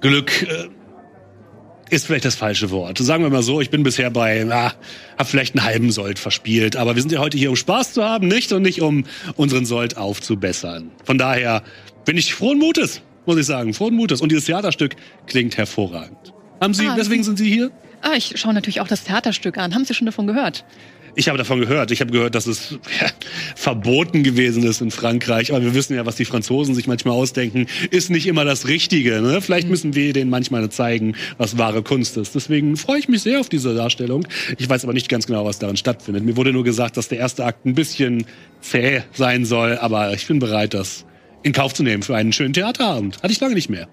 Glück 0.00 0.42
äh, 0.44 0.64
ist 1.90 2.06
vielleicht 2.06 2.24
das 2.24 2.34
falsche 2.36 2.70
Wort. 2.70 2.98
Sagen 2.98 3.22
wir 3.22 3.30
mal 3.30 3.42
so, 3.42 3.60
ich 3.60 3.70
bin 3.70 3.82
bisher 3.82 4.10
bei, 4.10 4.46
ah, 4.50 4.72
hab 5.18 5.26
vielleicht 5.28 5.56
einen 5.56 5.64
halben 5.64 5.90
Sold 5.90 6.18
verspielt, 6.18 6.76
aber 6.76 6.94
wir 6.94 7.02
sind 7.02 7.12
ja 7.12 7.18
heute 7.20 7.36
hier, 7.36 7.50
um 7.50 7.56
Spaß 7.56 7.92
zu 7.92 8.04
haben, 8.04 8.28
nicht? 8.28 8.52
Und 8.52 8.62
nicht, 8.62 8.80
um 8.80 9.04
unseren 9.36 9.66
Sold 9.66 9.96
aufzubessern. 9.96 10.90
Von 11.04 11.18
daher 11.18 11.62
bin 12.04 12.16
ich 12.16 12.32
frohen 12.34 12.58
Mutes, 12.58 13.02
muss 13.26 13.36
ich 13.38 13.46
sagen, 13.46 13.74
frohen 13.74 13.94
Mutes. 13.94 14.20
Und 14.20 14.30
dieses 14.30 14.44
Theaterstück 14.46 14.96
klingt 15.26 15.56
hervorragend. 15.56 16.32
Haben 16.60 16.74
Sie, 16.74 16.86
Ah, 16.86 16.94
deswegen 16.96 17.24
sind 17.24 17.38
Sie 17.38 17.48
hier? 17.48 17.70
Ah, 18.02 18.12
ich 18.16 18.34
schaue 18.40 18.54
natürlich 18.54 18.80
auch 18.80 18.88
das 18.88 19.04
Theaterstück 19.04 19.58
an. 19.58 19.74
Haben 19.74 19.84
Sie 19.84 19.94
schon 19.94 20.06
davon 20.06 20.26
gehört? 20.26 20.64
Ich 21.14 21.28
habe 21.28 21.38
davon 21.38 21.60
gehört. 21.60 21.90
Ich 21.90 22.00
habe 22.00 22.12
gehört, 22.12 22.34
dass 22.34 22.46
es 22.46 22.78
ja, 23.00 23.08
verboten 23.56 24.22
gewesen 24.22 24.62
ist 24.62 24.80
in 24.80 24.90
Frankreich. 24.90 25.52
Aber 25.52 25.62
wir 25.62 25.74
wissen 25.74 25.94
ja, 25.94 26.06
was 26.06 26.16
die 26.16 26.24
Franzosen 26.24 26.74
sich 26.74 26.86
manchmal 26.86 27.14
ausdenken, 27.14 27.66
ist 27.90 28.10
nicht 28.10 28.26
immer 28.26 28.44
das 28.44 28.68
Richtige. 28.68 29.20
Ne? 29.20 29.40
Vielleicht 29.40 29.68
müssen 29.68 29.94
wir 29.94 30.12
denen 30.12 30.30
manchmal 30.30 30.68
zeigen, 30.70 31.14
was 31.38 31.58
wahre 31.58 31.82
Kunst 31.82 32.16
ist. 32.16 32.34
Deswegen 32.34 32.76
freue 32.76 32.98
ich 32.98 33.08
mich 33.08 33.22
sehr 33.22 33.40
auf 33.40 33.48
diese 33.48 33.74
Darstellung. 33.74 34.26
Ich 34.58 34.68
weiß 34.68 34.84
aber 34.84 34.92
nicht 34.92 35.08
ganz 35.08 35.26
genau, 35.26 35.44
was 35.44 35.58
darin 35.58 35.76
stattfindet. 35.76 36.24
Mir 36.24 36.36
wurde 36.36 36.52
nur 36.52 36.64
gesagt, 36.64 36.96
dass 36.96 37.08
der 37.08 37.18
erste 37.18 37.44
Akt 37.44 37.66
ein 37.66 37.74
bisschen 37.74 38.24
zäh 38.60 39.02
sein 39.12 39.44
soll. 39.44 39.78
Aber 39.78 40.12
ich 40.12 40.26
bin 40.26 40.38
bereit, 40.38 40.74
das 40.74 41.04
in 41.42 41.52
Kauf 41.52 41.74
zu 41.74 41.82
nehmen 41.82 42.02
für 42.02 42.16
einen 42.16 42.32
schönen 42.32 42.52
Theaterabend. 42.52 43.22
Hatte 43.22 43.32
ich 43.32 43.40
lange 43.40 43.54
nicht 43.54 43.70
mehr. 43.70 43.88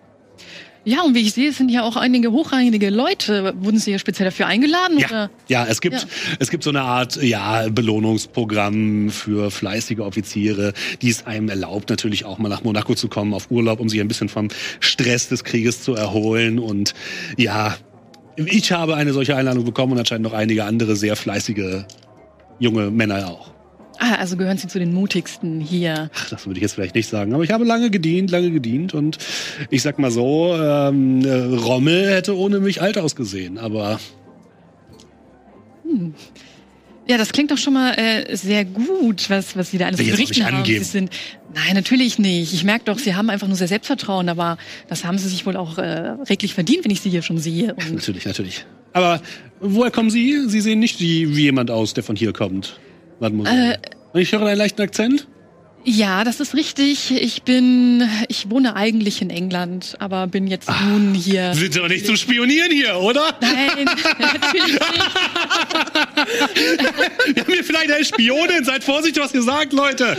Ja, 0.87 1.01
und 1.01 1.15
wie 1.15 1.19
ich 1.19 1.33
sehe, 1.33 1.51
sind 1.51 1.67
ja 1.67 1.83
auch 1.83 1.97
einige 1.97 2.31
hochrangige 2.31 2.89
Leute. 2.89 3.53
Wurden 3.59 3.77
Sie 3.77 3.91
hier 3.91 3.99
speziell 3.99 4.23
dafür 4.29 4.47
eingeladen? 4.47 4.97
Ja, 4.97 5.07
Oder? 5.07 5.29
ja, 5.49 5.65
es 5.67 5.81
gibt, 5.81 5.95
Ja. 5.95 6.07
es 6.39 6.49
gibt 6.49 6.63
so 6.63 6.69
eine 6.69 6.81
Art, 6.81 7.21
ja, 7.21 7.67
Belohnungsprogramm 7.69 9.09
für 9.09 9.51
fleißige 9.51 9.99
Offiziere, 9.99 10.71
die 11.01 11.09
es 11.09 11.25
einem 11.25 11.49
erlaubt, 11.49 11.89
natürlich 11.89 12.23
auch 12.23 12.37
mal 12.37 12.47
nach 12.47 12.63
Monaco 12.63 12.95
zu 12.95 13.09
kommen 13.09 13.33
auf 13.33 13.51
Urlaub, 13.51 13.81
um 13.81 13.89
sich 13.89 13.99
ein 13.99 14.07
bisschen 14.07 14.29
vom 14.29 14.47
Stress 14.79 15.27
des 15.27 15.43
Krieges 15.43 15.81
zu 15.83 15.93
erholen. 15.93 16.57
Und 16.57 16.93
ja, 17.37 17.75
ich 18.37 18.71
habe 18.71 18.95
eine 18.95 19.11
solche 19.11 19.35
Einladung 19.35 19.65
bekommen 19.65 19.91
und 19.91 19.99
anscheinend 19.99 20.23
noch 20.23 20.33
einige 20.33 20.63
andere 20.63 20.95
sehr 20.95 21.17
fleißige 21.17 21.83
junge 22.59 22.91
Männer 22.91 23.27
auch. 23.27 23.51
Ah, 23.99 24.15
also 24.15 24.37
gehören 24.37 24.57
Sie 24.57 24.67
zu 24.67 24.79
den 24.79 24.93
mutigsten 24.93 25.59
hier. 25.59 26.09
Ach, 26.13 26.29
das 26.29 26.45
würde 26.45 26.57
ich 26.59 26.61
jetzt 26.61 26.73
vielleicht 26.75 26.95
nicht 26.95 27.09
sagen, 27.09 27.33
aber 27.33 27.43
ich 27.43 27.51
habe 27.51 27.65
lange 27.65 27.89
gedient, 27.89 28.29
lange 28.31 28.51
gedient 28.51 28.93
und 28.93 29.17
ich 29.69 29.81
sag 29.81 29.97
mal 29.99 30.11
so, 30.11 30.55
ähm, 30.55 31.25
äh, 31.25 31.31
Rommel 31.55 32.09
hätte 32.11 32.37
ohne 32.37 32.59
mich 32.59 32.81
alt 32.81 32.97
ausgesehen, 32.97 33.57
aber 33.57 33.99
Ja, 37.07 37.17
das 37.17 37.31
klingt 37.31 37.51
doch 37.51 37.57
schon 37.57 37.73
mal 37.73 37.93
äh, 37.93 38.35
sehr 38.35 38.65
gut, 38.65 39.29
was, 39.29 39.55
was 39.55 39.71
Sie 39.71 39.77
da 39.77 39.85
alles 39.87 39.97
berichten 40.05 40.45
haben. 40.45 40.57
angeben. 40.57 40.83
Sie 40.83 40.89
sind, 40.91 41.09
nein, 41.55 41.73
natürlich 41.73 42.19
nicht. 42.19 42.53
Ich 42.53 42.65
merke 42.65 42.83
doch, 42.85 42.99
Sie 42.99 43.15
haben 43.15 43.29
einfach 43.29 43.47
nur 43.47 43.55
sehr 43.55 43.69
Selbstvertrauen, 43.69 44.27
aber 44.27 44.57
das 44.89 45.05
haben 45.05 45.17
Sie 45.17 45.29
sich 45.29 45.45
wohl 45.45 45.55
auch 45.55 45.77
äh, 45.77 46.15
reglich 46.29 46.53
verdient, 46.53 46.83
wenn 46.83 46.91
ich 46.91 46.99
Sie 46.99 47.09
hier 47.09 47.21
schon 47.21 47.37
sehe. 47.37 47.73
Und 47.75 47.93
Natürlich, 47.95 48.25
natürlich. 48.25 48.65
Aber 48.91 49.21
woher 49.61 49.89
kommen 49.91 50.09
Sie? 50.09 50.49
Sie 50.49 50.59
sehen 50.59 50.79
nicht 50.79 50.99
wie, 50.99 51.35
wie 51.37 51.43
jemand 51.43 51.71
aus, 51.71 51.93
der 51.93 52.03
von 52.03 52.15
hier 52.17 52.33
kommt. 52.33 52.77
Mademoiselle. 53.19 53.73
Äh, 54.13 54.21
ich 54.21 54.31
höre 54.31 54.45
einen 54.45 54.57
leichten 54.57 54.81
Akzent. 54.81 55.27
Ja, 55.89 56.25
das 56.25 56.41
ist 56.41 56.53
richtig. 56.53 57.11
Ich 57.11 57.43
bin, 57.43 58.07
ich 58.27 58.49
wohne 58.49 58.75
eigentlich 58.75 59.21
in 59.21 59.29
England, 59.29 59.95
aber 59.99 60.27
bin 60.27 60.45
jetzt 60.47 60.69
nun 60.85 61.13
hier. 61.13 61.53
Sie 61.53 61.61
sind 61.61 61.77
doch 61.77 61.87
nicht 61.87 62.05
zum 62.05 62.17
Spionieren 62.17 62.71
hier, 62.71 62.97
oder? 62.97 63.33
Nein, 63.39 63.85
natürlich 64.19 64.73
nicht. 64.73 64.81
Wir 67.35 67.43
haben 67.43 67.53
hier 67.53 67.63
vielleicht 67.63 67.89
eine 67.91 68.03
Spionin. 68.03 68.65
Seid 68.65 68.83
vorsichtig, 68.83 69.23
was 69.23 69.31
gesagt, 69.31 69.71
Leute. 69.71 70.17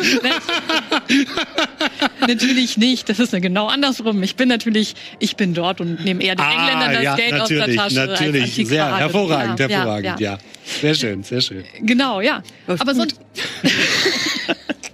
Natürlich 2.26 2.78
nicht. 2.78 3.08
Das 3.10 3.18
ist 3.18 3.34
ja 3.34 3.38
genau 3.38 3.66
andersrum. 3.66 4.22
Ich 4.22 4.36
bin 4.36 4.48
natürlich, 4.48 4.94
ich 5.18 5.36
bin 5.36 5.52
dort 5.52 5.82
und 5.82 6.02
nehme 6.02 6.22
eher 6.22 6.34
den 6.34 6.46
Engländern 6.46 6.92
das 6.92 6.98
Ah, 6.98 7.02
ja, 7.02 7.16
Geld 7.16 7.32
natürlich, 7.32 7.78
aus 7.80 7.92
der 7.92 8.06
Tasche. 8.06 8.10
als 8.10 8.20
natürlich. 8.20 8.54
Sehr 8.54 8.84
Antiquare. 8.86 8.98
hervorragend, 9.00 9.60
Ja, 9.60 9.68
hervorragend, 9.68 10.20
ja, 10.20 10.32
ja. 10.32 10.38
Sehr 10.80 10.94
schön, 10.94 11.22
sehr 11.22 11.40
schön. 11.42 11.64
Genau, 11.82 12.22
ja. 12.22 12.42
Läuft 12.66 12.80
aber 12.80 12.94
gut. 12.94 13.12
sonst. 13.12 13.20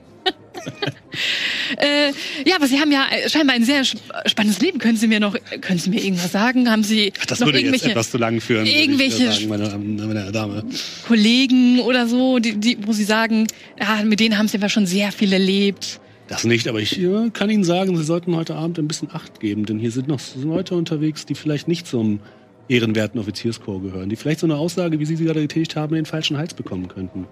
äh, 1.79 2.09
ja, 2.49 2.57
aber 2.57 2.67
Sie 2.67 2.79
haben 2.81 2.91
ja 2.93 3.07
äh, 3.11 3.29
scheinbar 3.29 3.57
ein 3.57 3.65
sehr 3.65 3.81
sp- 3.85 4.01
spannendes 4.27 4.61
Leben. 4.61 4.79
Können 4.79 4.97
Sie 4.97 5.07
mir 5.07 5.21
noch, 5.21 5.37
können 5.61 5.79
Sie 5.79 5.91
mir 5.91 6.03
irgendwas 6.03 6.33
sagen? 6.33 6.71
Haben 6.71 6.83
Sie 6.83 7.13
Das 7.29 7.41
noch 7.41 7.47
würde 7.49 7.59
jetzt 7.59 7.67
irgendwelche 7.67 7.91
etwas 7.91 8.11
zu 8.11 8.19
lang 8.19 8.41
führen. 8.41 8.67
irgendwelche 8.67 9.33
sagen, 9.33 9.49
meine, 9.49 9.69
meine 10.07 10.33
Dame. 10.33 10.65
Kollegen 11.07 11.81
oder 11.81 12.07
so, 12.07 12.39
die, 12.39 12.57
die, 12.57 12.79
wo 12.87 12.93
Sie 12.93 13.05
sagen, 13.05 13.47
ja, 13.81 14.03
mit 14.05 14.21
denen 14.21 14.39
haben 14.39 14.49
Sie 14.49 14.57
aber 14.59 14.69
schon 14.69 14.87
sehr 14.87 15.13
viel 15.13 15.33
erlebt? 15.33 16.01
Das 16.29 16.45
nicht, 16.45 16.69
aber 16.69 16.81
ich 16.81 16.99
äh, 17.01 17.31
kann 17.33 17.51
Ihnen 17.51 17.65
sagen, 17.65 17.97
Sie 17.97 18.05
sollten 18.05 18.35
heute 18.35 18.55
Abend 18.55 18.79
ein 18.79 18.89
bisschen 18.89 19.11
Acht 19.13 19.41
geben, 19.41 19.67
denn 19.67 19.79
hier 19.79 19.91
sind 19.91 20.09
noch 20.09 20.21
Leute 20.43 20.75
unterwegs, 20.75 21.27
die 21.27 21.35
vielleicht 21.35 21.69
nicht 21.69 21.87
zum 21.87 22.21
ehrenwerten 22.67 23.21
Offizierskorps 23.21 23.85
gehören, 23.85 24.09
die 24.09 24.17
vielleicht 24.17 24.41
so 24.41 24.47
eine 24.47 24.57
Aussage, 24.57 24.99
wie 24.99 25.05
Sie 25.05 25.17
sie 25.17 25.25
gerade 25.25 25.43
getätigt 25.43 25.77
haben, 25.77 25.93
in 25.95 26.01
den 26.01 26.07
falschen 26.07 26.39
Hals 26.39 26.55
bekommen 26.55 26.89
könnten. 26.89 27.27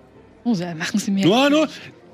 Oh, 0.45 0.55
machen 0.77 0.99
Sie 1.01 1.11
mir. 1.11 1.25
Nur, 1.25 1.49
nur, 1.49 1.69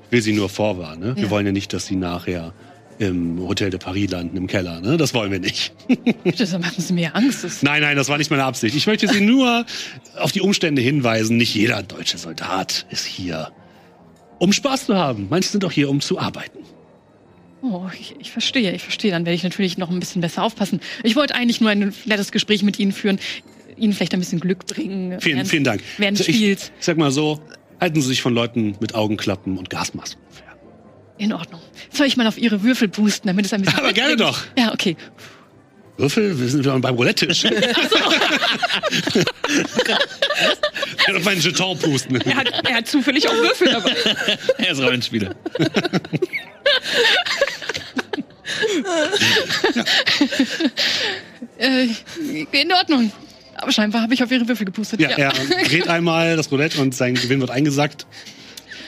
will 0.09 0.21
Sie 0.21 0.33
nur 0.33 0.49
vorwarnen. 0.49 0.99
Ne? 1.09 1.15
Wir 1.15 1.23
Ja. 1.25 1.29
wollen 1.29 1.45
ja 1.45 1.51
nicht, 1.51 1.73
dass 1.73 1.85
Sie 1.85 1.95
nachher 1.95 2.53
im 2.97 3.39
Hotel 3.47 3.69
de 3.69 3.79
Paris 3.79 4.11
landen, 4.11 4.35
im 4.35 4.47
Keller. 4.47 4.81
Ne? 4.81 4.97
Das 4.97 5.13
wollen 5.13 5.31
wir 5.31 5.39
nicht. 5.39 5.73
Bitte, 6.23 6.45
machen 6.59 6.73
Sie 6.83 6.91
mir 6.93 7.15
Angst. 7.15 7.43
Das, 7.45 7.61
Nein, 7.63 7.81
nein, 7.81 7.95
das 7.95 8.09
war 8.09 8.17
nicht 8.17 8.29
meine 8.29 8.43
Absicht. 8.43 8.75
Ich 8.75 8.87
möchte 8.87 9.07
Sie 9.07 9.21
nur 9.21 9.65
auf 10.17 10.31
die 10.33 10.41
Umstände 10.41 10.81
hinweisen. 10.81 11.37
Nicht 11.37 11.55
jeder 11.55 11.81
deutsche 11.81 12.17
Soldat 12.17 12.85
ist 12.89 13.05
hier, 13.05 13.51
um 14.37 14.51
Spaß 14.51 14.87
zu 14.87 14.95
haben. 14.95 15.27
Manche 15.29 15.49
sind 15.49 15.63
auch 15.63 15.71
hier, 15.71 15.89
um 15.89 16.01
zu 16.01 16.19
arbeiten. 16.19 16.59
Oh, 17.61 17.83
ich, 17.97 18.15
ich 18.19 18.31
verstehe, 18.31 18.73
ich 18.73 18.81
verstehe. 18.83 19.11
Dann 19.11 19.25
werde 19.25 19.35
ich 19.35 19.43
natürlich 19.43 19.77
noch 19.77 19.89
ein 19.89 19.99
bisschen 19.99 20.21
besser 20.21 20.43
aufpassen. 20.43 20.79
Ich 21.03 21.15
wollte 21.15 21.35
eigentlich 21.35 21.59
nur 21.61 21.69
ein 21.69 21.93
nettes 22.05 22.31
Gespräch 22.31 22.63
mit 22.63 22.79
Ihnen 22.79 22.91
führen, 22.93 23.19
Ihnen 23.77 23.93
vielleicht 23.93 24.13
ein 24.13 24.19
bisschen 24.19 24.39
Glück 24.41 24.65
bringen. 24.65 25.19
Vielen, 25.21 25.35
während- 25.37 25.49
vielen 25.49 25.63
Dank. 25.63 25.81
Während 25.97 26.19
des 26.19 26.25
Spiels. 26.25 26.71
ich 26.79 26.85
sag 26.85 26.97
mal 26.97 27.11
so, 27.11 27.39
halten 27.79 28.01
Sie 28.01 28.07
sich 28.07 28.21
von 28.21 28.33
Leuten 28.33 28.75
mit 28.79 28.95
Augenklappen 28.95 29.57
und 29.57 29.69
Gasmasken 29.69 30.21
fern. 30.31 30.57
In 31.17 31.33
Ordnung. 31.33 31.61
Soll 31.91 32.07
ich 32.07 32.17
mal 32.17 32.27
auf 32.27 32.37
Ihre 32.37 32.63
Würfel 32.63 32.87
pusten, 32.87 33.27
damit 33.27 33.45
es 33.45 33.53
ein 33.53 33.61
bisschen. 33.61 33.79
Aber 33.79 33.93
gerne 33.93 34.15
doch. 34.15 34.39
Ja, 34.57 34.73
okay. 34.73 34.95
Würfel, 35.97 36.39
wir 36.39 36.47
sind 36.47 36.61
wieder 36.61 36.79
beim 36.79 36.95
Roulette-Tisch. 36.95 37.43
Ich 37.43 37.51
kann 41.05 41.15
auf 41.17 41.25
meinen 41.25 41.41
Jeton 41.41 41.77
pusten. 41.77 42.21
Er 42.21 42.35
hat, 42.37 42.47
er 42.65 42.75
hat 42.75 42.87
zufällig 42.87 43.27
auch 43.27 43.33
Würfel 43.33 43.69
dabei. 43.71 43.93
Er 44.57 44.71
ist 44.71 44.81
Rollenspieler. 44.81 45.35
Äh, 51.57 51.87
in 52.51 52.71
Ordnung. 52.73 53.11
Aber 53.61 53.71
scheinbar 53.71 54.01
habe 54.01 54.13
ich 54.13 54.23
auf 54.23 54.31
ihre 54.31 54.47
Würfel 54.47 54.65
gepustet. 54.65 54.99
Ja, 55.01 55.09
er 55.09 55.31
dreht 55.67 55.87
einmal 55.89 56.35
das 56.37 56.51
Roulette 56.51 56.81
und 56.81 56.95
sein 56.95 57.15
Gewinn 57.15 57.39
wird 57.41 57.51
eingesackt. 57.51 58.05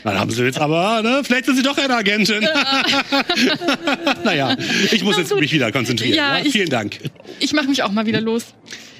Dann 0.03 0.17
haben 0.19 0.31
sie 0.31 0.43
jetzt 0.43 0.59
aber, 0.59 1.01
ne? 1.03 1.21
Vielleicht 1.23 1.45
sind 1.45 1.57
sie 1.57 1.61
doch 1.61 1.77
eine 1.77 1.95
Agentin. 1.95 2.41
naja, 4.23 4.55
ich 4.91 5.03
muss 5.03 5.17
jetzt 5.17 5.35
mich 5.35 5.51
wieder 5.53 5.71
konzentrieren. 5.71 6.15
Ja, 6.15 6.37
Ja, 6.39 6.43
ich- 6.45 6.51
Vielen 6.53 6.69
Dank. 6.69 6.97
Ich 7.39 7.53
mache 7.53 7.67
mich 7.67 7.83
auch 7.83 7.91
mal 7.91 8.05
wieder 8.05 8.21
los. 8.21 8.45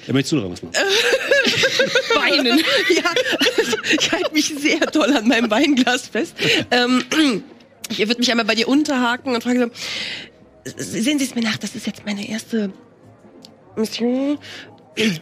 Ja, 0.06 0.12
möchtest 0.12 0.32
du 0.32 0.36
noch 0.36 0.50
was 0.50 0.62
machen? 0.62 0.74
Weinen. 2.14 2.58
ja, 2.58 3.04
also, 3.58 3.76
ich 3.98 4.12
halte 4.12 4.32
mich 4.32 4.52
sehr 4.58 4.80
doll 4.92 5.16
an 5.16 5.26
meinem 5.28 5.50
Weinglas 5.50 6.08
fest. 6.08 6.34
Ähm, 6.70 7.04
ich 7.88 7.98
würde 7.98 8.18
mich 8.18 8.30
einmal 8.30 8.46
bei 8.46 8.54
dir 8.54 8.68
unterhaken 8.68 9.34
und 9.34 9.42
frage 9.42 9.70
so, 10.64 10.72
sehen 10.76 11.18
Sie 11.18 11.24
es 11.24 11.34
mir 11.34 11.42
nach, 11.42 11.56
das 11.56 11.74
ist 11.74 11.86
jetzt 11.86 12.04
meine 12.04 12.28
erste 12.28 12.72
Mission. 13.76 14.38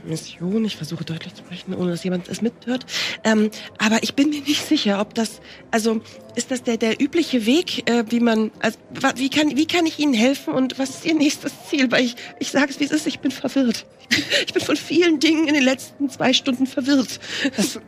Mission, 0.05 0.65
ich 0.65 0.77
versuche 0.77 1.05
deutlich 1.05 1.35
zu 1.35 1.43
sprechen, 1.43 1.75
ohne 1.75 1.93
dass 1.93 2.03
jemand 2.03 2.29
es 2.29 2.43
mithört. 2.43 2.87
Ähm, 3.23 3.51
aber 3.79 4.03
ich 4.03 4.15
bin 4.15 4.31
mir 4.31 4.41
nicht 4.41 4.67
sicher, 4.67 5.01
ob 5.01 5.15
das, 5.15 5.41
also 5.71 6.01
ist 6.35 6.51
das 6.51 6.63
der, 6.63 6.77
der 6.77 7.01
übliche 7.01 7.47
Weg, 7.47 7.89
äh, 7.89 8.05
wie 8.09 8.21
man, 8.21 8.51
also, 8.61 8.79
wie 9.17 9.31
kann, 9.31 9.57
wie 9.57 9.67
kann 9.67 9.87
ich 9.87 9.99
Ihnen 9.99 10.15
helfen 10.15 10.55
und 10.55 10.79
was 10.79 10.91
ist 10.91 11.07
Ihr 11.07 11.15
nächstes 11.15 11.53
Ziel? 11.69 11.91
Weil 11.91 12.05
ich, 12.05 12.17
ich 12.41 12.51
sage 12.51 12.71
es, 12.71 12.81
wie 12.81 12.85
es 12.85 12.91
ist, 12.91 13.07
ich 13.07 13.21
bin 13.21 13.31
verwirrt. 13.31 13.87
Ich 14.45 14.53
bin, 14.53 14.63
von 14.63 14.77
vielen 14.77 15.21
Dingen 15.21 15.47
in 15.47 15.55
den 15.55 15.63
letzten 15.63 16.11
zwei 16.11 16.33
Stunden 16.33 16.67
verwirrt. 16.67 17.21
Das, 17.57 17.79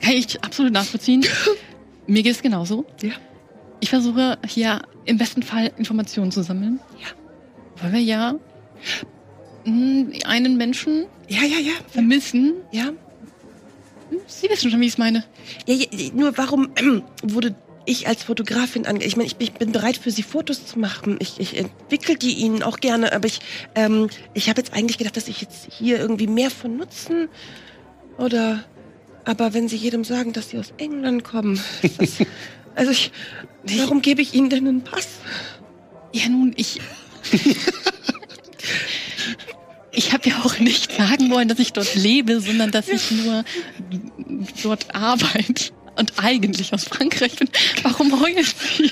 Kann 0.00 0.12
ich 0.12 0.42
absolut 0.44 0.72
nachvollziehen. 0.72 1.24
Mir 2.06 2.22
geht 2.22 2.32
es 2.32 2.42
genauso. 2.42 2.86
Ja. 3.02 3.12
Ich 3.80 3.90
versuche 3.90 4.38
hier 4.46 4.82
im 5.04 5.18
besten 5.18 5.42
Fall 5.42 5.72
Informationen 5.76 6.30
zu 6.30 6.42
sammeln. 6.44 6.78
Ja. 7.00 7.08
Weil 7.82 7.92
wir 7.94 8.00
ja 8.00 8.34
einen 9.64 10.56
Menschen 10.56 11.06
ja, 11.28 11.42
ja, 11.42 11.58
ja, 11.58 11.72
vermissen. 11.90 12.54
ja. 12.72 12.90
Sie 14.26 14.48
wissen 14.50 14.70
schon, 14.70 14.80
wie 14.80 14.86
ich 14.86 14.92
es 14.92 14.98
meine. 14.98 15.24
Ja, 15.66 15.74
ja, 15.74 15.86
nur 16.12 16.36
warum 16.36 16.70
ähm, 16.76 17.02
wurde 17.22 17.54
ich 17.86 18.06
als 18.06 18.22
Fotografin 18.24 18.86
ange... 18.86 19.04
Ich 19.04 19.16
meine, 19.16 19.26
ich, 19.26 19.36
ich 19.38 19.52
bin 19.52 19.72
bereit 19.72 19.96
für 19.96 20.10
Sie 20.10 20.22
Fotos 20.22 20.66
zu 20.66 20.78
machen. 20.78 21.16
Ich, 21.18 21.40
ich 21.40 21.56
entwickle 21.56 22.16
die 22.16 22.34
Ihnen 22.34 22.62
auch 22.62 22.78
gerne, 22.78 23.12
aber 23.12 23.26
ich, 23.26 23.40
ähm, 23.74 24.08
ich 24.34 24.48
habe 24.48 24.60
jetzt 24.60 24.72
eigentlich 24.72 24.98
gedacht, 24.98 25.16
dass 25.16 25.28
ich 25.28 25.40
jetzt 25.40 25.68
hier 25.72 25.98
irgendwie 25.98 26.26
mehr 26.26 26.50
von 26.50 26.76
Nutzen 26.76 27.28
oder... 28.18 28.64
Aber 29.24 29.54
wenn 29.54 29.68
Sie 29.68 29.76
jedem 29.76 30.02
sagen, 30.02 30.32
dass 30.32 30.50
Sie 30.50 30.58
aus 30.58 30.72
England 30.78 31.22
kommen, 31.22 31.60
das, 31.98 32.18
also 32.74 32.90
ich, 32.90 33.12
warum 33.78 34.02
gebe 34.02 34.20
ich 34.20 34.34
Ihnen 34.34 34.50
denn 34.50 34.66
einen 34.66 34.82
Pass? 34.82 35.08
Ja, 36.12 36.28
nun, 36.28 36.52
ich. 36.56 36.80
ich 39.92 40.12
habe 40.12 40.28
ja 40.28 40.42
auch 40.44 40.58
nicht 40.58 40.92
sagen 40.92 41.30
wollen, 41.30 41.48
dass 41.48 41.58
ich 41.58 41.72
dort 41.72 41.94
lebe, 41.94 42.40
sondern 42.40 42.70
dass 42.70 42.88
ich 42.88 43.10
nur 43.10 43.44
dort 44.62 44.94
arbeite 44.94 45.72
und 45.96 46.18
eigentlich 46.18 46.72
aus 46.72 46.84
Frankreich 46.84 47.36
bin. 47.36 47.48
Warum 47.82 48.20
heulen 48.20 48.44
Sie? 48.44 48.90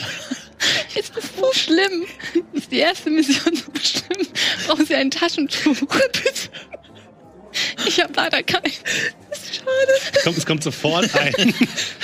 Ist 0.98 1.16
das 1.16 1.24
so 1.38 1.50
schlimm? 1.52 2.04
Ist 2.52 2.70
die 2.70 2.78
erste 2.78 3.08
Mission 3.08 3.56
so 3.56 3.72
schlimm? 3.80 4.26
Brauchen 4.66 4.84
Sie 4.84 4.94
ein 4.94 5.10
Taschentuch? 5.10 5.76
Ich 7.86 8.00
habe 8.00 8.12
leider 8.16 8.42
kein. 8.42 8.62
Es 9.30 10.24
kommt, 10.24 10.38
es 10.38 10.46
kommt 10.46 10.62
sofort 10.62 11.14
ein, 11.14 11.32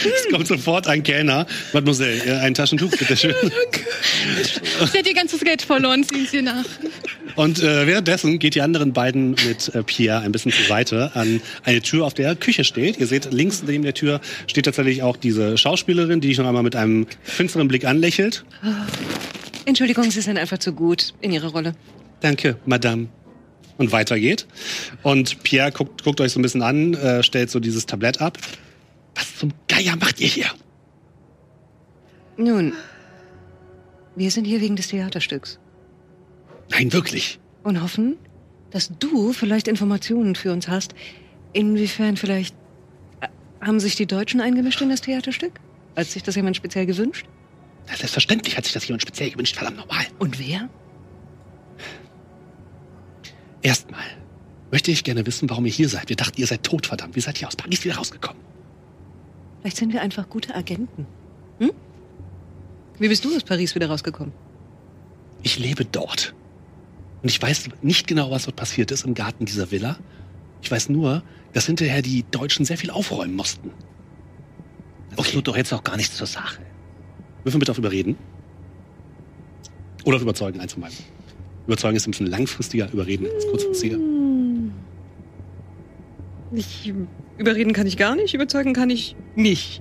es 0.05 0.29
kommt 0.31 0.47
sofort 0.47 0.87
ein 0.87 1.03
Kellner. 1.03 1.47
Mademoiselle, 1.73 2.25
äh, 2.25 2.39
ein 2.39 2.55
Taschentuch, 2.55 2.91
bitteschön. 2.91 3.35
Sie 4.93 4.99
hat 4.99 5.07
ihr 5.07 5.15
ganzes 5.15 5.41
Geld 5.41 5.63
verloren, 5.63 6.05
sehen 6.05 6.27
Sie 6.31 6.43
nach. 6.43 6.65
Und 7.35 7.63
äh, 7.63 7.87
währenddessen 7.87 8.39
geht 8.39 8.55
die 8.55 8.63
anderen 8.63 8.93
beiden 8.93 9.31
mit 9.31 9.75
äh, 9.75 9.83
Pierre 9.83 10.21
ein 10.21 10.33
bisschen 10.33 10.53
zur 10.53 10.67
Seite 10.67 11.11
an 11.15 11.41
eine 11.65 11.83
Tür, 11.83 12.07
auf 12.07 12.15
der 12.15 12.35
Küche 12.37 12.65
steht. 12.65 12.99
Ihr 12.99 13.07
seht, 13.07 13.33
links 13.33 13.63
neben 13.67 13.83
der 13.83 13.95
Tür 13.95 14.21
steht 14.47 14.65
tatsächlich 14.65 15.03
auch 15.03 15.17
diese 15.17 15.59
Schauspielerin, 15.59 16.21
die 16.21 16.29
dich 16.29 16.39
noch 16.39 16.47
einmal 16.47 16.63
mit 16.63 16.77
einem 16.77 17.07
finsteren 17.23 17.69
Blick 17.69 17.85
anlächelt. 17.85 18.45
Entschuldigung, 19.67 20.11
Sie 20.11 20.21
sind 20.21 20.39
einfach 20.39 20.59
zu 20.59 20.73
gut 20.73 21.13
in 21.21 21.33
Ihrer 21.33 21.49
Rolle. 21.49 21.75
Danke, 22.21 22.57
Madame. 22.65 23.09
Und 23.79 23.93
weiter 23.93 24.19
geht. 24.19 24.47
Und 25.03 25.43
Pierre 25.43 25.71
guckt, 25.71 26.03
guckt 26.03 26.21
euch 26.21 26.33
so 26.33 26.39
ein 26.39 26.43
bisschen 26.43 26.63
an, 26.63 26.95
äh, 26.95 27.23
stellt 27.23 27.51
so 27.51 27.61
dieses 27.61 27.85
Tablett 27.87 28.21
ab. 28.21 28.39
Was 29.15 29.37
zum 29.37 29.53
Geier 29.69 29.97
macht 29.97 30.21
ihr 30.21 30.29
hier? 30.29 30.47
Nun, 32.39 32.73
wir 34.15 34.31
sind 34.31 34.47
hier 34.47 34.61
wegen 34.61 34.77
des 34.77 34.89
Theaterstücks 34.89 35.59
Nein, 36.71 36.93
wirklich. 36.93 37.39
und 37.63 37.83
hoffen, 37.83 38.17
dass 38.71 38.91
du 38.99 39.33
vielleicht 39.33 39.69
Informationen 39.69 40.35
für 40.35 40.53
uns 40.53 40.69
hast. 40.69 40.95
Inwiefern 41.53 42.17
vielleicht 42.17 42.55
äh, 43.21 43.29
haben 43.61 43.81
sich 43.81 43.95
die 43.97 44.07
Deutschen 44.07 44.41
eingemischt 44.41 44.81
in 44.81 44.91
das 44.91 45.01
Theaterstück? 45.01 45.53
Hat 45.97 46.07
sich 46.07 46.23
das 46.23 46.35
jemand 46.35 46.57
speziell 46.57 46.85
gewünscht? 46.85 47.27
Ja, 47.89 47.97
selbstverständlich 47.97 48.57
hat 48.57 48.65
sich 48.65 48.75
das 48.75 48.87
jemand 48.87 49.03
speziell 49.03 49.31
gewünscht, 49.31 49.57
verdammt 49.57 49.79
normal. 49.79 50.05
Und 50.19 50.39
wer? 50.39 50.69
Erstmal 53.67 54.05
möchte 54.71 54.93
ich 54.93 55.03
gerne 55.03 55.27
wissen, 55.27 55.51
warum 55.51 55.67
ihr 55.67 55.73
hier 55.73 55.89
seid. 55.89 56.09
Wir 56.09 56.15
dachten, 56.15 56.41
ihr 56.41 56.47
seid 56.47 56.63
tot, 56.63 56.87
verdammt. 56.87 57.17
Wie 57.17 57.21
seid 57.21 57.43
ihr 57.43 57.49
aus 57.49 57.57
Paris 57.57 57.85
wieder 57.85 57.97
rausgekommen? 57.97 58.41
Vielleicht 59.59 59.77
sind 59.77 59.93
wir 59.93 60.03
einfach 60.03 60.29
gute 60.29 60.55
Agenten. 60.55 61.05
Hm? 61.59 61.73
Wie 63.01 63.09
bist 63.09 63.25
du 63.25 63.35
aus 63.35 63.43
Paris 63.43 63.75
wieder 63.75 63.89
rausgekommen? 63.89 64.33
Ich 65.43 65.59
lebe 65.59 65.85
dort. 65.85 66.33
Und 67.23 67.29
ich 67.29 67.43
weiß 67.43 67.69
nicht 67.83 68.07
genau, 68.07 68.31
was 68.31 68.45
dort 68.45 68.55
passiert 68.55 68.93
ist 68.93 69.05
im 69.05 69.15
Garten 69.15 69.47
dieser 69.47 69.73
Villa. 69.73 69.99
Ich 70.63 70.71
weiß 70.71 70.89
nur, 70.91 71.25
dass 71.53 71.67
hinterher 71.67 72.03
die 72.03 72.25
Deutschen 72.31 72.65
sehr 72.65 72.79
viel 72.79 72.91
aufräumen 72.91 73.35
mussten. 73.35 73.73
Das 75.17 75.33
tut 75.33 75.49
doch 75.49 75.57
jetzt 75.57 75.73
auch 75.73 75.83
gar 75.83 75.97
nichts 75.97 76.17
zur 76.17 76.29
Sache. 76.29 76.63
Würfeln 77.43 77.59
bitte 77.59 77.73
auf 77.73 77.79
Überreden. 77.79 78.17
Oder 80.05 80.19
auf 80.19 80.23
Überzeugen, 80.23 80.61
eins 80.61 80.75
von 80.75 80.83
beiden. 80.83 81.16
Überzeugen 81.67 81.97
ist 81.97 82.07
ein 82.07 82.13
bisschen 82.13 82.27
langfristiger, 82.27 82.89
Überreden 82.93 83.27
ist 83.27 83.49
kurzfristiger. 83.49 83.99
Ich, 86.53 86.93
überreden 87.39 87.73
kann 87.73 87.87
ich 87.87 87.97
gar 87.97 88.15
nicht, 88.15 88.35
überzeugen 88.35 88.73
kann 88.73 88.91
ich 88.91 89.17
mich. 89.35 89.81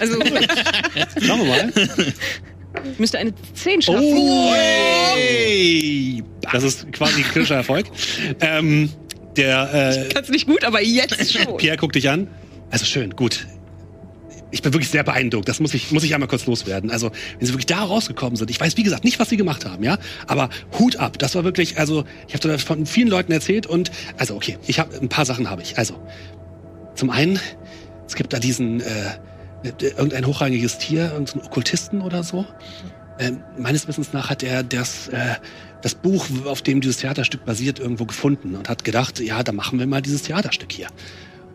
Also, 0.00 0.14
Schauen 1.22 1.40
wir 1.40 1.46
mal. 1.46 1.72
ich 2.92 2.98
müsste 2.98 3.18
eine 3.18 3.32
10 3.54 3.82
schaffen. 3.82 4.02
Oh, 4.02 4.52
hey. 4.54 6.22
Das 6.52 6.64
ist 6.64 6.90
quasi 6.92 7.22
kritischer 7.22 7.56
Erfolg. 7.56 7.86
Ähm, 8.40 8.90
der 9.36 10.08
äh, 10.08 10.08
Kann's 10.12 10.28
nicht 10.30 10.46
gut, 10.46 10.64
aber 10.64 10.82
jetzt 10.82 11.32
schon. 11.38 11.56
Pierre 11.56 11.76
guckt 11.76 11.94
dich 11.94 12.08
an. 12.08 12.26
Also 12.70 12.84
schön, 12.84 13.10
gut. 13.10 13.46
Ich 14.50 14.62
bin 14.62 14.72
wirklich 14.72 14.90
sehr 14.90 15.04
beeindruckt. 15.04 15.48
Das 15.48 15.60
muss 15.60 15.74
ich, 15.74 15.90
muss 15.90 16.02
ich 16.02 16.14
einmal 16.14 16.28
kurz 16.28 16.46
loswerden. 16.46 16.90
Also, 16.90 17.10
wenn 17.38 17.46
sie 17.46 17.52
wirklich 17.52 17.66
da 17.66 17.82
rausgekommen 17.82 18.36
sind, 18.36 18.50
ich 18.50 18.60
weiß, 18.60 18.76
wie 18.76 18.82
gesagt, 18.82 19.04
nicht, 19.04 19.18
was 19.18 19.28
sie 19.28 19.36
gemacht 19.36 19.64
haben, 19.64 19.82
ja. 19.84 19.98
Aber 20.26 20.50
Hut 20.78 20.96
ab. 20.96 21.18
Das 21.18 21.34
war 21.34 21.44
wirklich, 21.44 21.78
also, 21.78 22.04
ich 22.28 22.34
habe 22.34 22.58
von 22.58 22.86
vielen 22.86 23.08
Leuten 23.08 23.32
erzählt 23.32 23.66
und, 23.66 23.90
also, 24.16 24.34
okay, 24.34 24.58
ich 24.66 24.78
habe 24.78 24.96
ein 24.98 25.08
paar 25.08 25.24
Sachen 25.24 25.50
habe 25.50 25.62
ich. 25.62 25.78
Also, 25.78 25.94
zum 26.94 27.10
einen, 27.10 27.38
es 28.06 28.14
gibt 28.14 28.32
da 28.32 28.38
diesen, 28.38 28.80
äh, 28.80 28.84
irgendein 29.62 30.26
hochrangiges 30.26 30.78
Tier, 30.78 31.12
irgendeinen 31.12 31.44
Okkultisten 31.44 32.02
oder 32.02 32.22
so. 32.22 32.46
Ähm, 33.18 33.42
meines 33.58 33.86
Wissens 33.86 34.12
nach 34.12 34.30
hat 34.30 34.42
er 34.42 34.62
das, 34.62 35.08
äh, 35.08 35.34
das 35.82 35.94
Buch, 35.94 36.26
auf 36.46 36.62
dem 36.62 36.80
dieses 36.80 36.98
Theaterstück 36.98 37.44
basiert, 37.44 37.78
irgendwo 37.78 38.06
gefunden 38.06 38.54
und 38.54 38.68
hat 38.68 38.84
gedacht, 38.84 39.20
ja, 39.20 39.42
da 39.42 39.52
machen 39.52 39.78
wir 39.78 39.86
mal 39.86 40.00
dieses 40.00 40.22
Theaterstück 40.22 40.72
hier. 40.72 40.88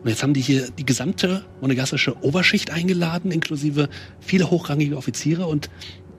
Und 0.02 0.08
jetzt 0.08 0.22
haben 0.22 0.34
die 0.34 0.40
hier 0.40 0.70
die 0.70 0.86
gesamte 0.86 1.44
monegassische 1.60 2.22
Oberschicht 2.22 2.70
eingeladen, 2.70 3.32
inklusive 3.32 3.88
viele 4.20 4.50
hochrangige 4.50 4.96
Offiziere. 4.96 5.46
Und 5.46 5.70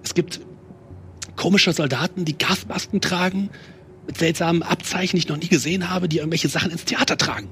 es 0.03 0.13
gibt 0.13 0.41
komische 1.35 1.71
Soldaten, 1.73 2.25
die 2.25 2.37
Gasmasken 2.37 3.01
tragen, 3.01 3.49
mit 4.07 4.17
seltsamen 4.17 4.63
Abzeichen, 4.63 5.17
die 5.17 5.23
ich 5.23 5.29
noch 5.29 5.37
nie 5.37 5.47
gesehen 5.47 5.89
habe, 5.89 6.07
die 6.07 6.17
irgendwelche 6.17 6.49
Sachen 6.49 6.71
ins 6.71 6.85
Theater 6.85 7.17
tragen. 7.17 7.49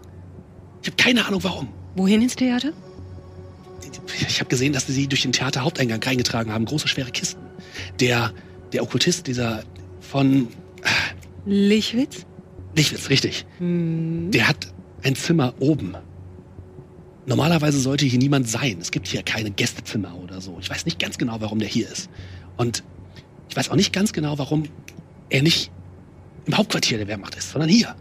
Ich 0.82 0.88
habe 0.88 0.98
keine 0.98 1.26
Ahnung 1.26 1.44
warum. 1.44 1.70
Wohin 1.96 2.22
ins 2.22 2.36
Theater? 2.36 2.72
Ich 4.28 4.40
habe 4.40 4.50
gesehen, 4.50 4.74
dass 4.74 4.88
sie 4.88 5.08
durch 5.08 5.22
den 5.22 5.32
Theaterhaupteingang 5.32 6.02
reingetragen 6.02 6.52
haben, 6.54 6.66
große 6.66 6.88
schwere 6.88 7.12
Kisten. 7.12 7.42
Der, 8.00 8.34
der 8.74 8.84
Okkultist, 8.84 9.28
dieser 9.28 9.64
von 10.00 10.48
Lichwitz? 11.46 12.26
Lichtwitz, 12.76 13.10
richtig. 13.10 13.46
Der 13.60 14.48
hat 14.48 14.74
ein 15.04 15.16
Zimmer 15.16 15.54
oben. 15.60 15.96
Normalerweise 17.26 17.80
sollte 17.80 18.06
hier 18.06 18.20
niemand 18.20 18.48
sein. 18.48 18.78
Es 18.80 18.92
gibt 18.92 19.08
hier 19.08 19.24
keine 19.24 19.50
Gästezimmer 19.52 20.16
oder 20.16 20.42
so. 20.42 20.58
Ich 20.62 20.70
weiß 20.70 20.86
nicht 20.86 21.00
ganz 21.00 21.18
genau, 21.18 21.42
warum 21.42 21.60
der 21.60 21.68
hier 21.68 21.90
ist. 21.90 22.10
Und 22.58 22.84
ich 23.50 23.56
weiß 23.56 23.70
auch 23.70 23.76
nicht 23.76 23.94
ganz 23.94 24.14
genau, 24.14 24.38
warum 24.38 24.64
er 25.30 25.42
nicht 25.42 25.72
im 26.46 26.56
Hauptquartier 26.56 26.98
der 26.98 27.08
Wehrmacht 27.08 27.36
ist, 27.36 27.52
sondern 27.52 27.70
hier. 27.70 27.96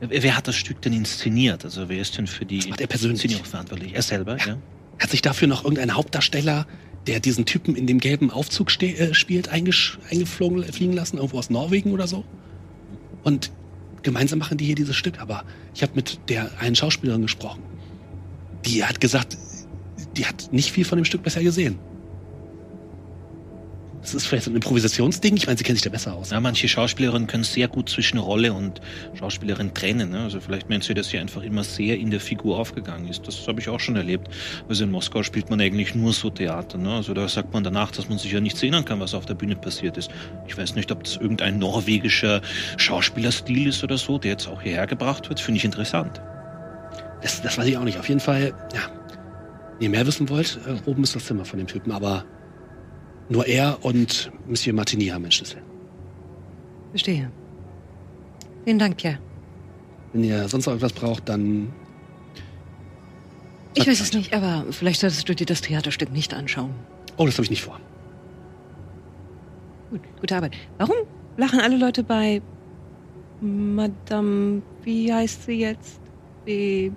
Wer 0.00 0.36
hat 0.36 0.48
das 0.48 0.56
Stück 0.56 0.80
denn 0.82 0.92
inszeniert? 0.92 1.64
Also 1.64 1.88
wer 1.88 2.00
ist 2.00 2.16
denn 2.16 2.26
für 2.26 2.44
die 2.44 2.68
macht 2.68 2.80
er 2.80 2.86
persönlich. 2.86 3.22
Inszenierung 3.22 3.44
verantwortlich? 3.44 3.94
Er 3.94 4.02
selber, 4.02 4.36
ja. 4.38 4.58
Hat 4.98 5.10
sich 5.10 5.22
dafür 5.22 5.48
noch 5.48 5.64
irgendein 5.64 5.94
Hauptdarsteller, 5.94 6.66
der 7.06 7.20
diesen 7.20 7.46
Typen 7.46 7.76
in 7.76 7.86
dem 7.86 7.98
gelben 7.98 8.30
Aufzug 8.30 8.70
äh, 8.82 9.14
spielt, 9.14 9.48
eingeflogen 9.48 10.64
fliegen 10.64 10.92
lassen, 10.92 11.16
irgendwo 11.16 11.38
aus 11.38 11.48
Norwegen 11.48 11.92
oder 11.92 12.06
so? 12.06 12.24
Und 13.22 13.50
gemeinsam 14.02 14.38
machen 14.38 14.58
die 14.58 14.64
hier 14.64 14.74
dieses 14.74 14.96
Stück, 14.96 15.20
aber 15.20 15.44
ich 15.74 15.82
habe 15.82 15.92
mit 15.94 16.18
der 16.28 16.50
einen 16.60 16.76
Schauspielerin 16.76 17.22
gesprochen. 17.22 17.62
Die 18.66 18.84
hat 18.84 19.00
gesagt, 19.00 19.36
die 20.16 20.26
hat 20.26 20.52
nicht 20.52 20.72
viel 20.72 20.84
von 20.84 20.98
dem 20.98 21.04
Stück 21.04 21.22
bisher 21.22 21.42
gesehen. 21.42 21.78
Das 24.00 24.14
ist 24.14 24.26
vielleicht 24.26 24.44
so 24.44 24.50
ein 24.50 24.54
Improvisationsding. 24.54 25.36
Ich 25.36 25.46
meine, 25.46 25.58
sie 25.58 25.64
kennt 25.64 25.76
sich 25.76 25.84
da 25.84 25.90
besser 25.90 26.14
aus. 26.14 26.30
Ja, 26.30 26.40
manche 26.40 26.68
Schauspielerinnen 26.68 27.28
können 27.28 27.44
sehr 27.44 27.68
gut 27.68 27.90
zwischen 27.90 28.18
Rolle 28.18 28.52
und 28.54 28.80
Schauspielerin 29.14 29.74
trennen. 29.74 30.10
Ne? 30.10 30.20
Also 30.20 30.40
vielleicht 30.40 30.70
meint 30.70 30.84
sie, 30.84 30.94
dass 30.94 31.08
sie 31.08 31.18
einfach 31.18 31.42
immer 31.42 31.64
sehr 31.64 31.98
in 31.98 32.10
der 32.10 32.20
Figur 32.20 32.58
aufgegangen 32.58 33.08
ist. 33.08 33.26
Das 33.26 33.46
habe 33.46 33.60
ich 33.60 33.68
auch 33.68 33.78
schon 33.78 33.96
erlebt. 33.96 34.28
Also 34.68 34.84
in 34.84 34.90
Moskau 34.90 35.22
spielt 35.22 35.50
man 35.50 35.60
eigentlich 35.60 35.94
nur 35.94 36.14
so 36.14 36.30
Theater. 36.30 36.78
Ne? 36.78 36.94
Also 36.94 37.12
da 37.12 37.28
sagt 37.28 37.52
man 37.52 37.62
danach, 37.62 37.90
dass 37.90 38.08
man 38.08 38.16
sich 38.16 38.32
ja 38.32 38.40
nichts 38.40 38.62
erinnern 38.62 38.86
kann, 38.86 39.00
was 39.00 39.12
auf 39.12 39.26
der 39.26 39.34
Bühne 39.34 39.54
passiert 39.54 39.98
ist. 39.98 40.10
Ich 40.46 40.56
weiß 40.56 40.74
nicht, 40.76 40.90
ob 40.92 41.04
das 41.04 41.16
irgendein 41.16 41.58
norwegischer 41.58 42.40
Schauspielerstil 42.78 43.66
ist 43.66 43.84
oder 43.84 43.98
so, 43.98 44.16
der 44.16 44.32
jetzt 44.32 44.48
auch 44.48 44.62
hierher 44.62 44.86
gebracht 44.86 45.28
wird. 45.28 45.40
Finde 45.40 45.58
ich 45.58 45.64
interessant. 45.66 46.22
Das, 47.20 47.42
das 47.42 47.58
weiß 47.58 47.66
ich 47.66 47.76
auch 47.76 47.84
nicht. 47.84 47.98
Auf 47.98 48.08
jeden 48.08 48.20
Fall, 48.20 48.54
ja. 48.74 48.80
Wenn 49.78 49.84
ihr 49.84 49.90
mehr 49.90 50.06
wissen 50.06 50.28
wollt, 50.30 50.58
äh, 50.66 50.88
oben 50.88 51.02
ist 51.02 51.14
das 51.14 51.26
Zimmer 51.26 51.44
von 51.44 51.58
dem 51.58 51.66
Typen, 51.66 51.92
aber 51.92 52.24
nur 53.30 53.46
er 53.46 53.78
und 53.82 54.30
Monsieur 54.46 54.74
Martini 54.74 55.06
haben 55.06 55.22
den 55.22 55.32
Schlüssel. 55.32 55.62
Verstehe. 56.90 57.30
Vielen 58.64 58.78
Dank, 58.78 58.96
Pierre. 58.98 59.18
Wenn 60.12 60.24
ihr 60.24 60.48
sonst 60.48 60.66
noch 60.66 60.72
irgendwas 60.72 60.92
braucht, 60.92 61.28
dann. 61.28 61.72
Ich 63.74 63.86
weiß 63.86 64.00
es 64.00 64.12
nicht, 64.12 64.34
aber 64.34 64.66
vielleicht 64.70 65.00
solltest 65.00 65.28
du 65.28 65.34
dir 65.34 65.46
das 65.46 65.60
Theaterstück 65.62 66.12
nicht 66.12 66.34
anschauen. 66.34 66.74
Oh, 67.16 67.24
das 67.24 67.36
habe 67.36 67.44
ich 67.44 67.50
nicht 67.50 67.62
vor. 67.62 67.78
Gut, 69.90 70.00
gute 70.20 70.36
Arbeit. 70.36 70.56
Warum 70.78 70.96
lachen 71.36 71.60
alle 71.60 71.76
Leute 71.76 72.02
bei 72.02 72.42
Madame, 73.40 74.62
wie 74.82 75.12
heißt 75.12 75.44
sie 75.46 75.60
jetzt? 75.60 76.00
Be 76.44 76.90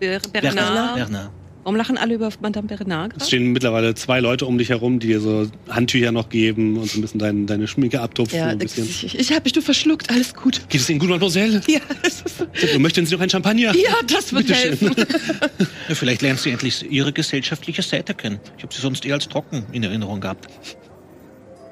Ber 0.00 0.18
Bernard? 0.32 0.96
Bernard. 0.96 1.30
Warum 1.66 1.74
lachen 1.74 1.98
alle 1.98 2.14
über 2.14 2.28
Madame 2.40 2.68
Bernard? 2.68 3.10
Es 3.14 3.18
gerade? 3.18 3.26
stehen 3.26 3.52
mittlerweile 3.52 3.92
zwei 3.96 4.20
Leute 4.20 4.46
um 4.46 4.56
dich 4.56 4.68
herum, 4.68 5.00
die 5.00 5.08
dir 5.08 5.18
so 5.18 5.48
Handtücher 5.68 6.12
noch 6.12 6.28
geben 6.28 6.76
und 6.78 6.88
so 6.88 6.96
ein 6.96 7.00
bisschen 7.02 7.18
dein, 7.18 7.48
deine 7.48 7.66
Schminke 7.66 8.00
abtupfen. 8.00 8.38
Ja, 8.38 8.46
ein 8.46 8.58
bisschen. 8.58 8.84
ich, 8.84 9.18
ich 9.18 9.32
habe 9.32 9.40
mich 9.42 9.52
nur 9.56 9.64
verschluckt, 9.64 10.08
alles 10.08 10.32
gut. 10.32 10.60
Geht 10.68 10.80
es 10.80 10.88
Ihnen 10.88 11.00
gut, 11.00 11.08
Mademoiselle? 11.08 11.60
Ja, 11.66 11.80
es 12.04 12.22
ist, 12.22 12.78
Möchten 12.78 13.04
Sie 13.04 13.16
noch 13.16 13.20
ein 13.20 13.28
Champagner? 13.30 13.74
ja 13.74 13.96
das 14.06 14.32
wird 14.32 14.46
Bitteschön. 14.46 14.78
helfen. 14.78 14.94
Ja, 15.88 15.94
vielleicht 15.96 16.22
lernen 16.22 16.38
Sie 16.38 16.50
endlich 16.52 16.88
Ihre 16.88 17.12
gesellschaftliche 17.12 17.82
Seite 17.82 18.14
kennen. 18.14 18.38
Ich 18.58 18.62
habe 18.62 18.72
sie 18.72 18.80
sonst 18.80 19.04
eher 19.04 19.14
als 19.14 19.26
trocken 19.28 19.66
in 19.72 19.82
Erinnerung 19.82 20.20
gehabt. 20.20 20.46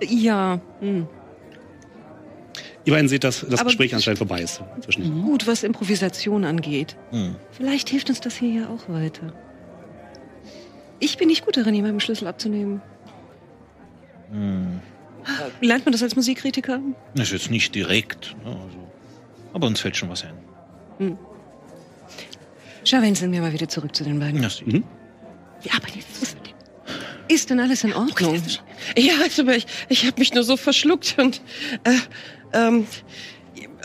Ja, 0.08 0.60
hm. 0.80 1.06
Ihr 2.84 2.92
beiden 2.92 3.08
seht, 3.08 3.22
dass 3.22 3.42
das 3.48 3.60
Aber- 3.60 3.68
Gespräch 3.68 3.94
anscheinend 3.94 4.18
vorbei 4.18 4.42
ist. 4.42 4.60
Zwischen 4.84 5.22
gut, 5.22 5.46
was 5.46 5.62
Improvisation 5.62 6.44
angeht. 6.44 6.96
Hm. 7.12 7.36
Vielleicht 7.52 7.90
hilft 7.90 8.08
uns 8.08 8.20
das 8.20 8.34
hier 8.34 8.62
ja 8.62 8.68
auch 8.68 8.88
weiter. 8.92 9.32
Ich 11.00 11.16
bin 11.18 11.28
nicht 11.28 11.44
gut 11.44 11.56
darin, 11.56 11.74
jemandem 11.74 12.00
Schlüssel 12.00 12.26
abzunehmen. 12.28 12.80
Hm. 14.30 14.80
Lernt 15.60 15.84
man 15.86 15.92
das 15.92 16.02
als 16.02 16.16
Musikkritiker? 16.16 16.80
Das 17.14 17.28
ist 17.28 17.32
jetzt 17.32 17.50
nicht 17.50 17.74
direkt. 17.74 18.36
ne, 18.44 18.50
Also. 18.50 18.78
Aber 19.52 19.66
uns 19.66 19.80
fällt 19.80 19.96
schon 19.96 20.08
was 20.08 20.24
ein. 20.24 21.16
Schau, 22.84 23.00
sind 23.14 23.32
wir 23.32 23.40
mal 23.40 23.52
wieder 23.52 23.68
zurück 23.68 23.94
zu 23.94 24.04
den 24.04 24.18
beiden. 24.18 24.42
Ja, 24.42 24.48
Mhm. 24.64 24.84
Wie 25.62 25.70
arbeitet 25.70 26.04
das? 26.20 26.36
Ist 27.28 27.48
denn 27.48 27.58
alles 27.58 27.84
in 27.84 27.94
Ordnung? 27.94 28.42
Ja, 28.98 29.14
also 29.22 29.48
ich, 29.48 29.66
ich 29.88 30.06
habe 30.06 30.18
mich 30.18 30.34
nur 30.34 30.44
so 30.44 30.58
verschluckt 30.58 31.14
und 31.18 31.40
äh, 31.84 31.96
ähm, 32.52 32.86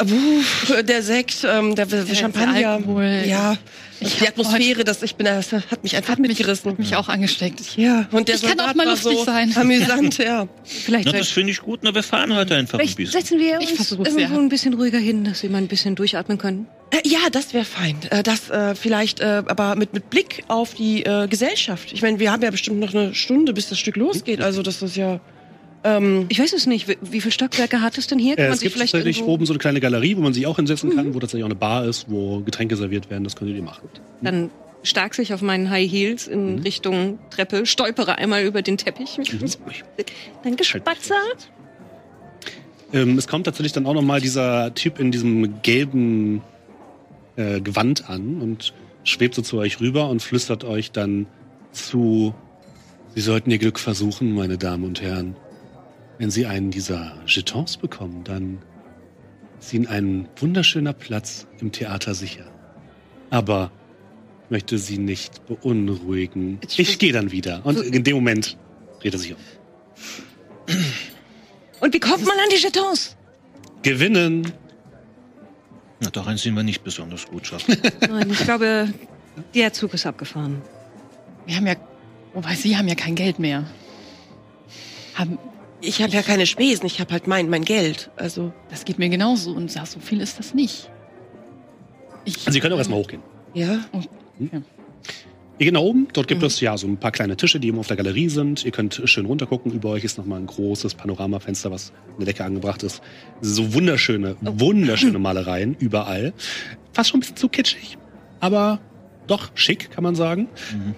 wuh, 0.03 0.81
der 0.83 1.03
Sekt, 1.03 1.45
ähm, 1.49 1.75
der, 1.75 1.85
der 1.85 2.05
Champagner, 2.15 2.69
Alkohol. 2.69 3.23
ja, 3.27 3.57
Ich 3.99 4.15
die 4.15 4.21
hab 4.21 4.29
Atmosphäre, 4.29 4.83
das 4.83 5.01
ich 5.03 5.15
bin, 5.15 5.25
das 5.25 5.51
hat 5.51 5.83
mich 5.83 5.95
einfach 5.95 6.09
Hat 6.13 6.19
mich, 6.19 6.29
mitgerissen. 6.29 6.71
hat 6.71 6.79
mich 6.79 6.95
auch 6.95 7.09
angesteckt. 7.09 7.75
Ja, 7.77 8.07
und 8.11 8.27
der 8.27 8.35
Ich 8.35 8.41
kann 8.41 8.51
Soldat 8.57 8.69
auch 8.71 8.75
mal 8.75 8.87
lustig 8.87 9.17
so 9.17 9.23
sein. 9.25 9.51
amüsant, 9.55 10.17
ja. 10.19 10.47
Vielleicht, 10.63 11.05
Na, 11.05 11.11
das 11.11 11.27
finde 11.29 11.51
ich 11.51 11.59
gut. 11.61 11.79
Na, 11.83 11.93
wir 11.93 12.03
fahren 12.03 12.33
heute 12.35 12.55
einfach 12.55 12.79
ein 12.79 12.87
vielleicht 12.87 12.97
bisschen. 12.97 13.19
setzen 13.21 13.39
wir 13.39 13.59
Ich 13.59 13.71
uns 13.77 13.91
irgendwo 13.91 14.19
ja. 14.19 14.29
ein 14.37 14.49
bisschen 14.49 14.73
ruhiger 14.73 14.99
hin, 14.99 15.23
dass 15.25 15.43
wir 15.43 15.49
mal 15.49 15.57
ein 15.59 15.67
bisschen 15.67 15.95
durchatmen 15.95 16.37
können. 16.37 16.67
Äh, 16.91 17.07
Ja, 17.07 17.19
das 17.31 17.53
wäre 17.53 17.65
fein. 17.65 17.97
Äh, 18.09 18.23
Das 18.23 18.49
äh, 18.49 18.75
vielleicht, 18.75 19.19
äh, 19.19 19.43
aber 19.47 19.75
mit, 19.75 19.93
mit 19.93 20.09
Blick 20.09 20.43
auf 20.47 20.73
die 20.73 21.03
äh, 21.05 21.27
Gesellschaft. 21.27 21.91
Ich 21.93 22.01
meine, 22.01 22.19
wir 22.19 22.31
haben 22.31 22.41
ja 22.41 22.51
bestimmt 22.51 22.79
noch 22.79 22.93
eine 22.93 23.13
Stunde, 23.13 23.53
bis 23.53 23.69
das 23.69 23.79
Stück 23.79 23.95
losgeht. 23.97 24.41
Also 24.41 24.61
das 24.63 24.81
ist 24.81 24.95
ja. 24.95 25.19
Ähm, 25.83 26.25
Ich 26.29 26.39
weiß 26.39 26.53
es 26.53 26.65
nicht. 26.67 26.87
Wie, 26.87 26.97
wie 27.01 27.21
viele 27.21 27.31
Stockwerke 27.31 27.81
hat 27.81 27.97
es 27.97 28.07
denn 28.07 28.19
hier? 28.19 28.35
Kann 28.35 28.45
Äh, 28.45 28.49
es 28.49 28.59
gibt 28.61 28.73
vielleicht 28.73 28.93
tatsächlich 28.93 29.23
oben 29.23 29.45
so 29.45 29.53
eine 29.53 29.59
kleine 29.59 29.79
Galerie, 29.79 30.17
wo 30.17 30.21
man 30.21 30.33
sich 30.33 30.45
auch 30.47 30.57
hinsetzen 30.57 30.95
kann, 30.95 31.13
wo 31.13 31.19
tatsächlich 31.19 31.43
auch 31.43 31.49
eine 31.49 31.55
Bar 31.55 31.85
ist, 31.85 32.05
wo 32.09 32.39
Getränke 32.41 32.75
serviert 32.75 33.09
werden. 33.09 33.23
Das 33.23 33.35
könntet 33.35 33.55
ihr 33.57 33.63
machen. 33.63 33.87
dann 34.21 34.49
stark 34.83 35.13
sich 35.13 35.33
auf 35.33 35.41
meinen 35.41 35.69
High 35.69 35.91
Heels 35.91 36.27
in 36.27 36.55
Mhm. 36.57 36.61
Richtung 36.61 37.19
Treppe, 37.31 37.65
stolpere 37.65 38.17
einmal 38.17 38.43
über 38.45 38.61
den 38.61 38.77
Teppich. 38.77 39.19
Danke, 40.43 40.63
Spatzer. 40.63 41.15
Ähm, 42.93 43.17
es 43.17 43.27
kommt 43.27 43.45
tatsächlich 43.45 43.73
dann 43.73 43.85
auch 43.85 43.93
noch 43.93 44.01
mal 44.01 44.21
dieser 44.21 44.73
Typ 44.73 44.99
in 44.99 45.11
diesem 45.11 45.61
gelben 45.61 46.41
äh, 47.35 47.61
Gewand 47.61 48.09
an 48.09 48.41
und 48.41 48.73
schwebt 49.03 49.35
so 49.35 49.41
zu 49.41 49.57
euch 49.57 49.79
rüber 49.79 50.09
und 50.09 50.21
flüstert 50.21 50.63
euch 50.63 50.91
dann 50.91 51.27
zu, 51.71 52.33
Sie 53.15 53.21
sollten 53.21 53.51
Ihr 53.51 53.57
Glück 53.59 53.79
versuchen, 53.79 54.33
meine 54.33 54.57
Damen 54.57 54.85
und 54.85 55.01
Herren. 55.01 55.35
Wenn 56.19 56.29
Sie 56.31 56.45
einen 56.45 56.69
dieser 56.69 57.13
Jetons 57.25 57.77
bekommen, 57.77 58.25
dann 58.25 58.59
ist 59.59 59.73
Ihnen 59.73 59.87
ein 59.87 60.27
wunderschöner 60.35 60.91
Platz 60.91 61.47
im 61.61 61.71
Theater 61.71 62.13
sicher. 62.13 62.45
Aber 63.29 63.71
ich 64.43 64.51
möchte 64.51 64.77
Sie 64.77 64.97
nicht 64.97 65.45
beunruhigen. 65.47 66.59
Ich 66.75 66.99
gehe 66.99 67.13
dann 67.13 67.31
wieder. 67.31 67.65
Und 67.65 67.79
in 67.79 68.03
dem 68.03 68.15
Moment 68.17 68.57
dreht 68.99 69.13
er 69.13 69.19
sich 69.19 69.33
um. 69.33 69.39
Und 71.79 71.93
wie 71.93 71.99
kommt 72.01 72.25
man 72.25 72.37
an 72.37 72.49
die 72.51 72.61
Jetons? 72.61 73.15
Gewinnen! 73.81 74.51
Na, 76.01 76.09
darin 76.09 76.35
sind 76.35 76.53
wir 76.53 76.63
nicht 76.63 76.83
besonders 76.83 77.27
gut, 77.27 77.47
Schatz. 77.47 77.65
Nein, 78.01 78.29
ich 78.29 78.39
glaube, 78.39 78.93
der 79.55 79.71
Zug 79.71 79.93
ist 79.93 80.05
abgefahren. 80.05 80.61
wir 81.45 81.55
haben 81.55 81.67
ja, 81.67 81.75
wobei 82.33 82.55
Sie 82.55 82.75
haben 82.77 82.89
ja 82.89 82.95
kein 82.95 83.15
Geld 83.15 83.39
mehr. 83.39 83.63
Haben, 85.15 85.37
ich 85.81 86.01
habe 86.01 86.11
ja 86.11 86.21
keine 86.21 86.45
Spesen, 86.45 86.85
ich 86.85 86.99
habe 86.99 87.11
halt 87.13 87.27
mein, 87.27 87.49
mein 87.49 87.63
Geld. 87.63 88.09
Also, 88.15 88.53
das 88.69 88.85
geht 88.85 88.99
mir 88.99 89.09
genauso 89.09 89.51
und 89.51 89.71
sag, 89.71 89.87
so 89.87 89.99
viel 89.99 90.21
ist 90.21 90.39
das 90.39 90.53
nicht. 90.53 90.89
Ich, 92.25 92.37
Also 92.39 92.51
Sie 92.51 92.59
können 92.59 92.73
auch 92.73 92.77
erstmal 92.79 92.99
hochgehen. 92.99 93.21
ja. 93.53 93.79
Ihr 95.57 95.65
geht 95.65 95.73
nach 95.73 95.81
oben, 95.81 96.07
dort 96.13 96.29
gibt 96.29 96.41
es 96.41 96.61
ja 96.61 96.77
so 96.77 96.87
ein 96.87 96.95
paar 96.95 97.11
kleine 97.11 97.35
Tische, 97.35 97.59
die 97.59 97.67
eben 97.67 97.79
auf 97.79 97.87
der 97.87 97.97
Galerie 97.97 98.29
sind. 98.29 98.63
Ihr 98.63 98.71
könnt 98.71 99.01
schön 99.03 99.25
runtergucken. 99.25 99.73
Über 99.73 99.89
euch 99.89 100.05
ist 100.05 100.17
nochmal 100.17 100.39
ein 100.39 100.45
großes 100.45 100.95
Panoramafenster, 100.95 101.69
was 101.69 101.91
in 102.13 102.19
der 102.19 102.27
Decke 102.27 102.45
angebracht 102.45 102.81
ist. 102.83 103.01
So 103.41 103.73
wunderschöne, 103.73 104.37
wunderschöne 104.39 105.19
Malereien 105.19 105.75
überall. 105.77 106.31
Fast 106.93 107.09
schon 107.09 107.17
ein 107.17 107.21
bisschen 107.21 107.35
zu 107.35 107.49
kitschig, 107.49 107.97
aber 108.39 108.79
doch 109.27 109.51
schick, 109.53 109.91
kann 109.91 110.03
man 110.05 110.15
sagen. 110.15 110.47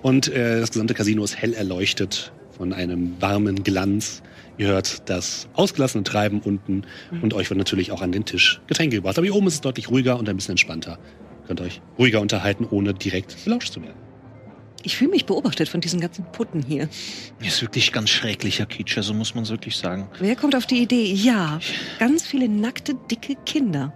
Und 0.04 0.28
äh, 0.28 0.60
das 0.60 0.70
gesamte 0.72 0.94
Casino 0.94 1.24
ist 1.24 1.36
hell 1.36 1.56
erleuchtet 1.56 2.32
von 2.56 2.72
einem 2.72 3.16
warmen 3.20 3.64
Glanz. 3.64 4.22
Ihr 4.62 4.68
hört 4.68 5.10
das 5.10 5.48
ausgelassene 5.56 6.04
Treiben 6.04 6.40
unten 6.40 6.84
und 7.24 7.34
euch 7.34 7.50
wird 7.50 7.58
natürlich 7.58 7.92
auch 7.92 8.04
an 8.04 8.12
den 8.12 8.26
Tisch 8.26 8.62
Getränke 8.68 8.98
gebracht. 8.98 9.18
Aber 9.18 9.26
hier 9.26 9.34
oben 9.34 9.48
ist 9.48 9.56
es 9.56 9.62
deutlich 9.62 9.90
ruhiger 9.90 10.20
und 10.20 10.30
ein 10.30 10.36
bisschen 10.36 10.52
entspannter. 10.52 11.00
Könnt 11.48 11.62
euch 11.62 11.82
ruhiger 11.98 12.22
unterhalten, 12.22 12.68
ohne 12.70 12.94
direkt 12.94 13.44
belauscht 13.44 13.74
zu 13.74 13.82
werden. 13.82 13.96
Ich 14.84 14.98
fühle 14.98 15.10
mich 15.10 15.26
beobachtet 15.26 15.68
von 15.68 15.82
diesen 15.82 16.00
ganzen 16.00 16.26
Putten 16.32 16.62
hier. 16.62 16.90
Ist 17.40 17.64
wirklich 17.64 17.92
ganz 17.92 18.12
schrecklicher 18.12 18.68
Kitsch, 18.68 18.98
also 18.98 19.16
muss 19.16 19.34
man 19.34 19.50
wirklich 19.50 19.78
sagen. 19.78 20.08
Wer 20.20 20.36
kommt 20.36 20.56
auf 20.56 20.68
die 20.68 20.84
Idee? 20.84 21.12
Ja, 21.12 21.60
ganz 21.98 22.28
viele 22.28 22.48
nackte, 22.48 22.94
dicke 23.10 23.38
Kinder. 23.48 23.94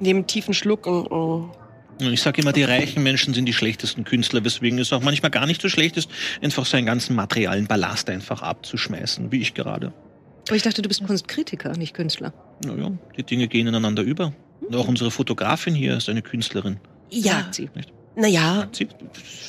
Neben 0.00 0.26
tiefen 0.26 0.52
Schluck 0.52 0.86
und, 0.86 1.10
oh. 1.10 1.50
Ich 1.98 2.20
sage 2.20 2.42
immer, 2.42 2.52
die 2.52 2.62
reichen 2.62 3.02
Menschen 3.02 3.32
sind 3.32 3.46
die 3.46 3.52
schlechtesten 3.54 4.04
Künstler, 4.04 4.44
weswegen 4.44 4.78
es 4.78 4.92
auch 4.92 5.02
manchmal 5.02 5.30
gar 5.30 5.46
nicht 5.46 5.62
so 5.62 5.68
schlecht 5.68 5.96
ist, 5.96 6.10
einfach 6.42 6.66
seinen 6.66 6.84
ganzen 6.84 7.16
materialen 7.16 7.66
Ballast 7.66 8.10
einfach 8.10 8.42
abzuschmeißen, 8.42 9.32
wie 9.32 9.40
ich 9.40 9.54
gerade. 9.54 9.92
Aber 10.48 10.56
ich 10.56 10.62
dachte, 10.62 10.82
du 10.82 10.88
bist 10.88 11.04
Kunstkritiker, 11.04 11.72
nicht 11.76 11.94
Künstler. 11.94 12.32
Naja, 12.64 12.92
die 13.16 13.22
Dinge 13.22 13.48
gehen 13.48 13.66
ineinander 13.66 14.02
über. 14.02 14.32
Und 14.60 14.76
auch 14.76 14.88
unsere 14.88 15.10
Fotografin 15.10 15.74
hier 15.74 15.96
ist 15.96 16.08
eine 16.08 16.22
Künstlerin. 16.22 16.78
Ja, 17.10 17.34
Sagt 17.34 17.54
sie. 17.54 17.70
Nicht? 17.74 17.92
Naja, 18.16 18.68
Sie? 18.72 18.88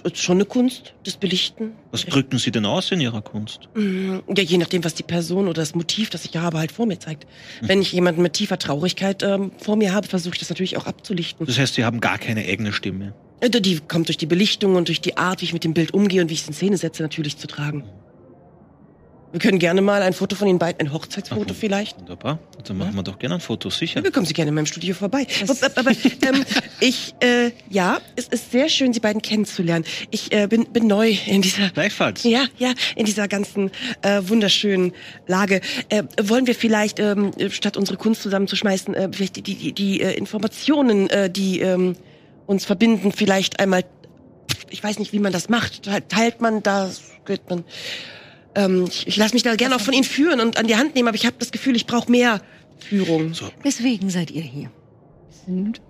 ist 0.03 0.18
schon 0.18 0.38
eine 0.38 0.45
Kunst, 0.45 0.94
das 1.03 1.18
Belichten. 1.18 1.72
Was 1.91 2.06
drücken 2.06 2.38
Sie 2.38 2.52
denn 2.52 2.65
aus 2.65 2.91
in 2.91 2.99
Ihrer 3.02 3.22
Kunst? 3.22 3.69
Mm, 3.76 4.18
Ja, 4.35 4.44
je 4.44 4.57
nachdem, 4.57 4.84
was 4.84 4.94
die 4.94 5.03
Person 5.03 5.48
oder 5.48 5.61
das 5.61 5.73
Motiv, 5.73 6.10
das 6.10 6.26
ich 6.26 6.35
habe, 6.38 6.57
halt 6.60 6.72
vor 6.72 6.85
mir 6.85 6.99
zeigt. 6.99 7.26
Wenn 7.61 7.81
ich 7.81 7.91
jemanden 7.94 8.22
mit 8.22 8.34
tiefer 8.34 8.60
Traurigkeit 8.60 9.23
ähm, 9.23 9.52
vor 9.57 9.76
mir 9.77 9.94
habe, 9.94 10.07
versuche 10.07 10.34
ich 10.35 10.39
das 10.39 10.49
natürlich 10.49 10.77
auch 10.77 10.85
abzulichten. 10.85 11.45
Das 11.45 11.57
heißt, 11.57 11.76
Sie 11.76 11.84
haben 11.85 11.99
gar 12.02 12.18
keine 12.19 12.41
eigene 12.41 12.72
Stimme. 12.73 13.14
Äh, 13.39 13.49
Die 13.49 13.80
kommt 13.80 14.07
durch 14.10 14.18
die 14.18 14.26
Belichtung 14.26 14.76
und 14.76 14.88
durch 14.89 15.02
die 15.02 15.18
Art, 15.18 15.41
wie 15.41 15.45
ich 15.45 15.53
mit 15.53 15.64
dem 15.64 15.73
Bild 15.73 15.94
umgehe 15.94 16.22
und 16.22 16.30
wie 16.30 16.34
ich 16.34 16.41
es 16.41 16.48
in 16.48 16.53
Szene 16.53 16.77
setze, 16.77 17.02
natürlich 17.03 17.38
zu 17.38 17.48
tragen. 17.48 17.84
Wir 19.34 19.40
können 19.41 19.60
gerne 19.60 19.82
mal 19.82 20.02
ein 20.02 20.14
Foto 20.14 20.36
von 20.38 20.48
Ihnen 20.48 20.58
beiden, 20.58 20.80
ein 20.88 20.94
Hochzeitsfoto 20.94 21.48
Ach, 21.52 21.56
vielleicht. 21.60 21.99
Wunderbar. 21.99 22.40
Dann 22.64 22.78
machen 22.78 22.95
wir 22.95 23.04
doch 23.04 23.20
gerne 23.20 23.36
ein 23.36 23.41
Foto, 23.41 23.70
sicher. 23.70 24.02
Wir 24.04 24.12
kommen 24.12 24.26
Sie 24.26 24.34
gerne 24.34 24.49
in 24.49 24.56
meinem 24.56 24.66
Studio 24.66 24.95
vorbei. 24.95 25.28
Aber, 25.48 25.72
aber 25.76 25.91
ähm, 26.26 26.45
ich, 26.80 27.14
äh, 27.20 27.52
ja, 27.70 27.99
es 28.16 28.28
ist 28.30 28.52
sehr 28.52 28.70
schön, 28.70 28.94
Sie 28.94 28.99
beiden 29.02 29.22
kennenzulernen. 29.22 29.84
Ich 30.12 30.32
äh, 30.32 30.48
bin, 30.48 30.66
bin 30.72 30.88
neu 30.88 31.14
in 31.26 31.41
dieser, 31.41 31.70
Gleichfalls. 31.72 32.24
ja, 32.24 32.45
ja, 32.58 32.74
in 32.95 33.06
dieser 33.06 33.28
ganzen 33.28 33.70
äh, 34.02 34.22
wunderschönen 34.24 34.94
Lage. 35.28 35.60
Äh, 35.90 36.04
wollen 36.24 36.48
wir 36.48 36.56
vielleicht, 36.56 36.99
ähm, 36.99 37.32
statt 37.49 37.76
unsere 37.76 37.98
Kunst 37.98 38.22
zusammenzuschmeißen, 38.24 38.94
äh, 38.94 39.10
vielleicht 39.12 39.36
die, 39.36 39.41
die, 39.41 39.74
die 39.74 40.02
äh, 40.02 40.14
Informationen, 40.14 41.10
äh, 41.10 41.30
die 41.30 41.60
ähm, 41.60 41.95
uns 42.45 42.64
verbinden, 42.66 43.12
vielleicht 43.12 43.60
einmal, 43.60 43.84
ich 44.70 44.82
weiß 44.82 44.99
nicht, 44.99 45.12
wie 45.12 45.20
man 45.20 45.34
das 45.34 45.49
macht. 45.49 45.84
Te- 45.84 46.08
Teilt 46.08 46.40
man 46.40 46.64
das, 46.64 47.02
geht 47.26 47.49
man. 47.49 47.66
Ähm, 48.57 48.85
ich 48.89 49.07
ich 49.07 49.17
lasse 49.17 49.34
mich 49.34 49.43
da 49.43 49.55
gerne 49.55 49.75
auch 49.75 49.81
von 49.81 49.93
Ihnen 49.93 50.03
führen 50.03 50.39
und 50.41 50.57
an 50.57 50.67
die 50.67 50.75
Hand 50.75 50.95
nehmen, 50.95 51.07
aber 51.07 51.15
ich 51.15 51.25
habe 51.25 51.35
das 51.39 51.51
Gefühl, 51.51 51.75
ich 51.75 51.85
brauche 51.85 52.11
mehr 52.11 52.41
Führung. 52.79 53.34
So, 53.34 53.45
Weswegen 53.63 54.09
seid 54.09 54.31
ihr 54.31 54.41
hier? 54.41 54.69
sind 55.45 55.81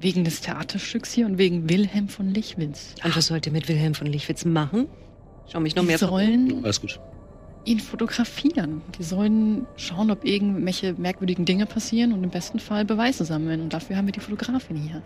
wegen 0.00 0.24
des 0.24 0.40
Theaterstücks 0.40 1.12
hier 1.12 1.26
und 1.26 1.38
wegen 1.38 1.68
Wilhelm 1.68 2.08
von 2.08 2.28
Lichwitz. 2.32 2.94
Und 3.04 3.16
was 3.16 3.26
sollt 3.26 3.46
ihr 3.46 3.52
mit 3.52 3.68
Wilhelm 3.68 3.94
von 3.94 4.06
Lichwitz 4.06 4.44
machen? 4.44 4.86
Schau 5.50 5.60
mich 5.60 5.74
noch 5.76 5.82
Die 5.82 5.88
mehr 5.88 5.98
sollen 5.98 6.64
Alles 6.64 6.80
gut. 6.80 6.98
ihn 7.64 7.80
fotografieren. 7.80 8.82
Die 8.98 9.02
sollen 9.02 9.66
schauen, 9.76 10.10
ob 10.10 10.24
irgendwelche 10.24 10.94
merkwürdigen 10.94 11.44
Dinge 11.44 11.66
passieren 11.66 12.12
und 12.12 12.24
im 12.24 12.30
besten 12.30 12.58
Fall 12.60 12.84
Beweise 12.84 13.24
sammeln. 13.24 13.60
Und 13.60 13.72
dafür 13.72 13.96
haben 13.96 14.06
wir 14.06 14.12
die 14.12 14.20
Fotografin 14.20 14.76
hier. 14.76 15.02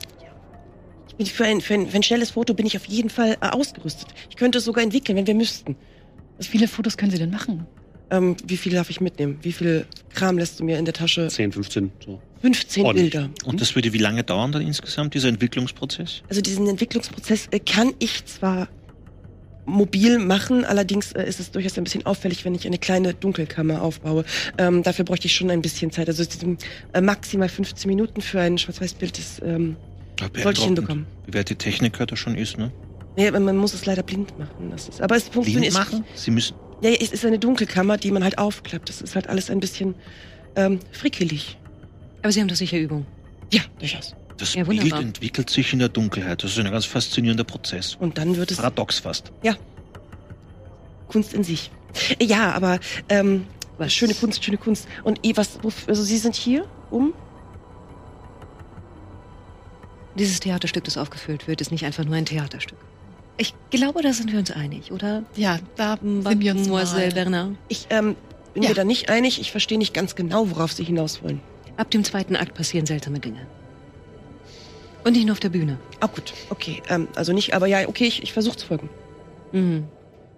Ich 1.08 1.16
bin 1.16 1.26
für 1.26 1.44
ein, 1.44 1.60
für, 1.60 1.74
ein, 1.74 1.86
für 1.88 1.96
ein 1.96 2.02
schnelles 2.02 2.30
Foto 2.30 2.54
bin 2.54 2.66
ich 2.66 2.76
auf 2.76 2.86
jeden 2.86 3.10
Fall 3.10 3.36
äh, 3.40 3.48
ausgerüstet. 3.48 4.08
Ich 4.30 4.36
könnte 4.36 4.58
es 4.58 4.64
sogar 4.64 4.84
entwickeln, 4.84 5.16
wenn 5.16 5.26
wir 5.26 5.34
müssten. 5.34 5.76
Wie 6.38 6.46
viele 6.46 6.68
Fotos 6.68 6.96
können 6.96 7.10
Sie 7.10 7.18
denn 7.18 7.30
machen? 7.30 7.66
Ähm, 8.10 8.36
wie 8.46 8.56
viel 8.56 8.72
darf 8.72 8.90
ich 8.90 9.00
mitnehmen? 9.00 9.38
Wie 9.42 9.52
viel 9.52 9.86
Kram 10.14 10.38
lässt 10.38 10.60
du 10.60 10.64
mir 10.64 10.78
in 10.78 10.84
der 10.84 10.94
Tasche? 10.94 11.28
10, 11.28 11.52
15, 11.52 11.92
so. 12.04 12.20
15 12.40 12.84
Ordentlich. 12.84 13.10
Bilder. 13.10 13.30
und 13.44 13.60
das 13.60 13.74
würde 13.74 13.92
wie 13.92 13.98
lange 13.98 14.22
dauern 14.22 14.52
dann 14.52 14.62
insgesamt, 14.62 15.14
dieser 15.14 15.28
Entwicklungsprozess? 15.28 16.22
Also 16.28 16.40
diesen 16.40 16.68
Entwicklungsprozess 16.68 17.48
äh, 17.50 17.58
kann 17.58 17.92
ich 17.98 18.24
zwar 18.26 18.68
mobil 19.66 20.18
machen, 20.18 20.64
allerdings 20.64 21.12
äh, 21.12 21.24
ist 21.24 21.40
es 21.40 21.50
durchaus 21.50 21.76
ein 21.76 21.84
bisschen 21.84 22.06
auffällig, 22.06 22.44
wenn 22.44 22.54
ich 22.54 22.66
eine 22.66 22.78
kleine 22.78 23.12
Dunkelkammer 23.12 23.82
aufbaue. 23.82 24.24
Ähm, 24.56 24.82
dafür 24.82 25.04
bräuchte 25.04 25.26
ich 25.26 25.34
schon 25.34 25.50
ein 25.50 25.60
bisschen 25.60 25.90
Zeit. 25.90 26.08
Also 26.08 26.22
es 26.22 26.32
sind 26.32 26.64
äh, 26.94 27.00
maximal 27.00 27.48
15 27.48 27.88
Minuten 27.88 28.20
für 28.22 28.40
ein 28.40 28.56
Schwarz-Weiß-Bild. 28.56 29.18
Das, 29.18 29.42
ähm, 29.44 29.76
Sollte 30.42 30.60
ich 30.60 30.66
hinbekommen. 30.66 31.06
Wie 31.26 31.34
weit 31.34 31.50
die 31.50 31.54
Techniker 31.54 32.06
da 32.06 32.16
schon 32.16 32.34
ist, 32.34 32.58
ne? 32.58 32.72
Nee, 33.18 33.30
man 33.30 33.56
muss 33.56 33.74
es 33.74 33.84
leider 33.84 34.02
blind 34.02 34.38
machen. 34.38 34.70
Das 34.70 34.88
ist, 34.88 35.02
aber 35.02 35.16
es 35.16 35.24
funktioniert. 35.28 35.74
Blind 35.74 35.74
machen? 35.74 36.04
Sie 36.14 36.30
müssen. 36.30 36.56
Ja, 36.80 36.90
es 36.90 37.10
ist 37.10 37.24
eine 37.24 37.38
Dunkelkammer, 37.38 37.96
die 37.96 38.10
man 38.12 38.22
halt 38.22 38.38
aufklappt. 38.38 38.88
Das 38.88 39.00
ist 39.02 39.16
halt 39.16 39.28
alles 39.28 39.50
ein 39.50 39.60
bisschen 39.60 39.96
ähm, 40.56 40.78
frickelig. 40.92 41.58
Aber 42.22 42.32
Sie 42.32 42.40
haben 42.40 42.48
doch 42.48 42.56
sicher 42.56 42.78
Übung. 42.78 43.06
Ja, 43.52 43.62
durchaus. 43.78 44.14
Das 44.36 44.54
Ja, 44.54 44.62
Bild 44.62 44.92
entwickelt 44.92 45.50
sich 45.50 45.72
in 45.72 45.80
der 45.80 45.88
Dunkelheit. 45.88 46.44
Das 46.44 46.52
ist 46.52 46.58
ein 46.58 46.70
ganz 46.70 46.84
faszinierender 46.84 47.42
Prozess. 47.44 47.96
Und 47.96 48.18
dann 48.18 48.36
wird 48.36 48.52
es 48.52 48.58
Paradox 48.58 49.00
fast. 49.00 49.32
Kunst 51.08 51.34
in 51.34 51.42
sich. 51.42 51.70
Ja, 52.20 52.52
aber 52.52 52.78
ähm, 53.08 53.46
Was? 53.78 53.92
schöne 53.92 54.14
Kunst, 54.14 54.44
schöne 54.44 54.58
Kunst. 54.58 54.86
Und 55.04 55.24
eh, 55.26 55.32
was, 55.36 55.58
also 55.86 56.02
Sie 56.02 56.18
sind 56.18 56.36
hier, 56.36 56.66
um? 56.90 57.14
Dieses 60.16 60.38
Theaterstück, 60.40 60.84
das 60.84 60.98
aufgeführt 60.98 61.48
wird, 61.48 61.60
ist 61.60 61.72
nicht 61.72 61.84
einfach 61.84 62.04
nur 62.04 62.14
ein 62.14 62.26
Theaterstück. 62.26 62.78
Ich 63.40 63.54
glaube, 63.70 64.02
da 64.02 64.12
sind 64.12 64.32
wir 64.32 64.38
uns 64.38 64.50
einig, 64.50 64.90
oder? 64.92 65.22
Ja, 65.36 65.58
da 65.76 65.96
sind 66.00 66.24
wir 66.24 66.52
uns 66.52 66.66
Mademoiselle 66.66 67.06
mal. 67.08 67.14
Bernard. 67.14 67.50
Ich 67.68 67.86
ähm, 67.90 68.16
bin 68.52 68.62
Ja. 68.64 68.70
mir 68.70 68.74
da 68.74 68.84
nicht 68.84 69.08
einig. 69.10 69.40
Ich 69.40 69.50
verstehe 69.52 69.78
nicht 69.78 69.94
ganz 69.94 70.16
genau, 70.16 70.50
worauf 70.50 70.72
Sie 70.72 70.82
hinaus 70.84 71.22
wollen. 71.22 71.40
Ab 71.76 71.90
dem 71.92 72.02
zweiten 72.02 72.34
Akt 72.34 72.54
passieren 72.54 72.86
seltsame 72.86 73.20
Dinge. 73.20 73.46
Und 75.04 75.12
nicht 75.12 75.24
nur 75.26 75.32
auf 75.34 75.40
der 75.40 75.50
Bühne. 75.50 75.78
Ah, 76.00 76.08
gut, 76.08 76.34
okay. 76.50 76.82
Ähm, 76.88 77.06
also 77.14 77.32
nicht, 77.32 77.54
aber 77.54 77.66
ja, 77.68 77.88
okay, 77.88 78.04
ich, 78.06 78.22
ich 78.22 78.32
versuche 78.32 78.56
zu 78.56 78.66
folgen. 78.66 78.90
Mhm. 79.52 79.84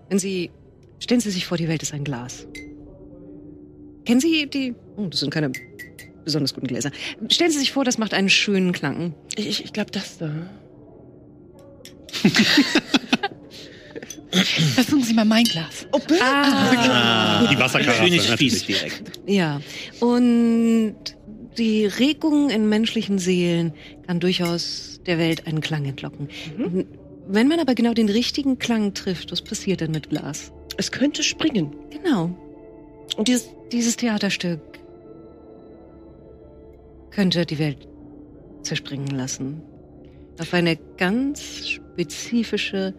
Wenn 0.09 0.19
Sie. 0.19 0.51
Stellen 0.99 1.21
Sie 1.23 1.31
sich 1.31 1.47
vor, 1.47 1.57
die 1.57 1.67
Welt 1.69 1.83
ist 1.83 1.95
ein 1.95 2.05
Glas. 2.05 2.47
Kennen 4.05 4.21
Sie 4.21 4.47
die. 4.51 4.75
Oh, 4.97 5.07
das 5.07 5.21
sind 5.21 5.31
keine 5.31 5.51
besonders 6.25 6.53
guten 6.53 6.67
Gläser. 6.67 6.91
Stellen 7.31 7.51
Sie 7.51 7.59
sich 7.59 7.73
vor, 7.73 7.85
das 7.85 7.97
macht 7.97 8.13
einen 8.13 8.29
schönen 8.29 8.73
Klang. 8.73 9.15
Ich, 9.37 9.47
ich, 9.49 9.65
ich 9.65 9.73
glaube, 9.73 9.91
das 9.91 10.19
da. 10.19 10.31
Versuchen 14.75 15.03
Sie 15.03 15.15
mal 15.15 15.25
mein 15.25 15.45
Glas. 15.45 15.87
Oh, 15.93 15.99
bitte. 15.99 16.23
Ah, 16.23 17.49
Die 17.51 17.59
Wasserkaraffe, 17.59 18.05
Schönes 18.07 18.27
direkt. 18.67 19.03
ja. 19.27 19.61
Und 20.01 20.95
die 21.59 21.87
Regung 21.87 22.49
in 22.51 22.69
menschlichen 22.69 23.19
Seelen 23.19 23.73
kann 24.07 24.21
durchaus 24.21 25.01
der 25.07 25.19
Welt 25.19 25.47
einen 25.49 25.61
Klang 25.61 25.85
entlocken. 25.85 26.29
Wenn 27.27 27.49
man 27.49 27.59
aber 27.61 27.75
genau 27.75 27.93
den 27.93 28.09
richtigen 28.09 28.59
Klang 28.59 28.95
trifft, 28.95 29.33
was 29.33 29.43
passiert 29.43 29.81
dann 29.81 29.91
mit 29.91 30.11
Glas? 30.11 30.53
Es 30.77 30.93
könnte 30.93 31.23
springen. 31.25 31.73
Genau. 31.91 32.31
Und 33.17 33.27
dieses, 33.29 33.49
Dieses 33.73 33.97
Theaterstück 33.97 34.61
könnte 37.11 37.45
die 37.47 37.59
Welt 37.59 37.89
zerspringen 38.63 39.09
lassen. 39.09 39.63
Auf 40.41 40.55
eine 40.55 40.77
ganz 40.97 41.69
spezifische 41.69 42.95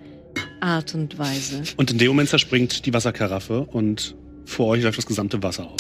Art 0.60 0.94
und 0.94 1.18
Weise. 1.18 1.64
Und 1.76 1.92
in 1.92 1.98
dem 1.98 2.10
Moment 2.10 2.30
zerspringt 2.30 2.86
die 2.86 2.94
Wasserkaraffe 2.94 3.62
und 3.62 4.16
vor 4.46 4.68
euch 4.68 4.84
läuft 4.84 4.98
das 5.00 5.06
gesamte 5.08 5.42
Wasser 5.42 5.68
auf. 5.68 5.80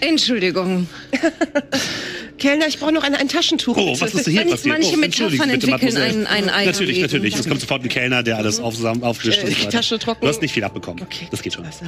Entschuldigung. 0.00 0.88
Kellner, 2.38 2.66
ich 2.66 2.78
brauche 2.80 2.92
noch 2.92 3.04
ein, 3.04 3.14
ein 3.14 3.28
Taschentuch. 3.28 3.76
Oh, 3.76 4.00
was 4.00 4.14
ist 4.14 4.26
hier 4.26 4.40
Manch- 4.40 4.50
passiert? 4.50 4.74
manche 4.78 4.94
oh, 4.94 4.96
Metaphern 4.96 5.50
entwickeln 5.50 5.96
einen- 5.96 6.26
einen 6.26 6.48
eigenen 6.48 6.72
Natürlich, 6.72 7.00
natürlich. 7.00 7.34
Es 7.36 7.46
kommt 7.46 7.60
sofort 7.60 7.82
ein 7.84 7.88
Kellner, 7.88 8.22
der 8.22 8.36
alles 8.38 8.58
aufsam, 8.58 9.02
aufgewischt 9.04 9.40
Äh, 9.40 9.42
und 9.44 9.48
so 9.50 9.54
die 9.54 9.60
weiter. 9.66 9.70
Tasche 9.78 9.98
trocken. 9.98 10.20
Du 10.22 10.28
hast 10.28 10.40
nicht 10.42 10.52
viel 10.52 10.64
abbekommen. 10.64 11.02
Okay. 11.02 11.28
Das 11.30 11.42
geht 11.42 11.52
schon. 11.52 11.64
Also, 11.66 11.84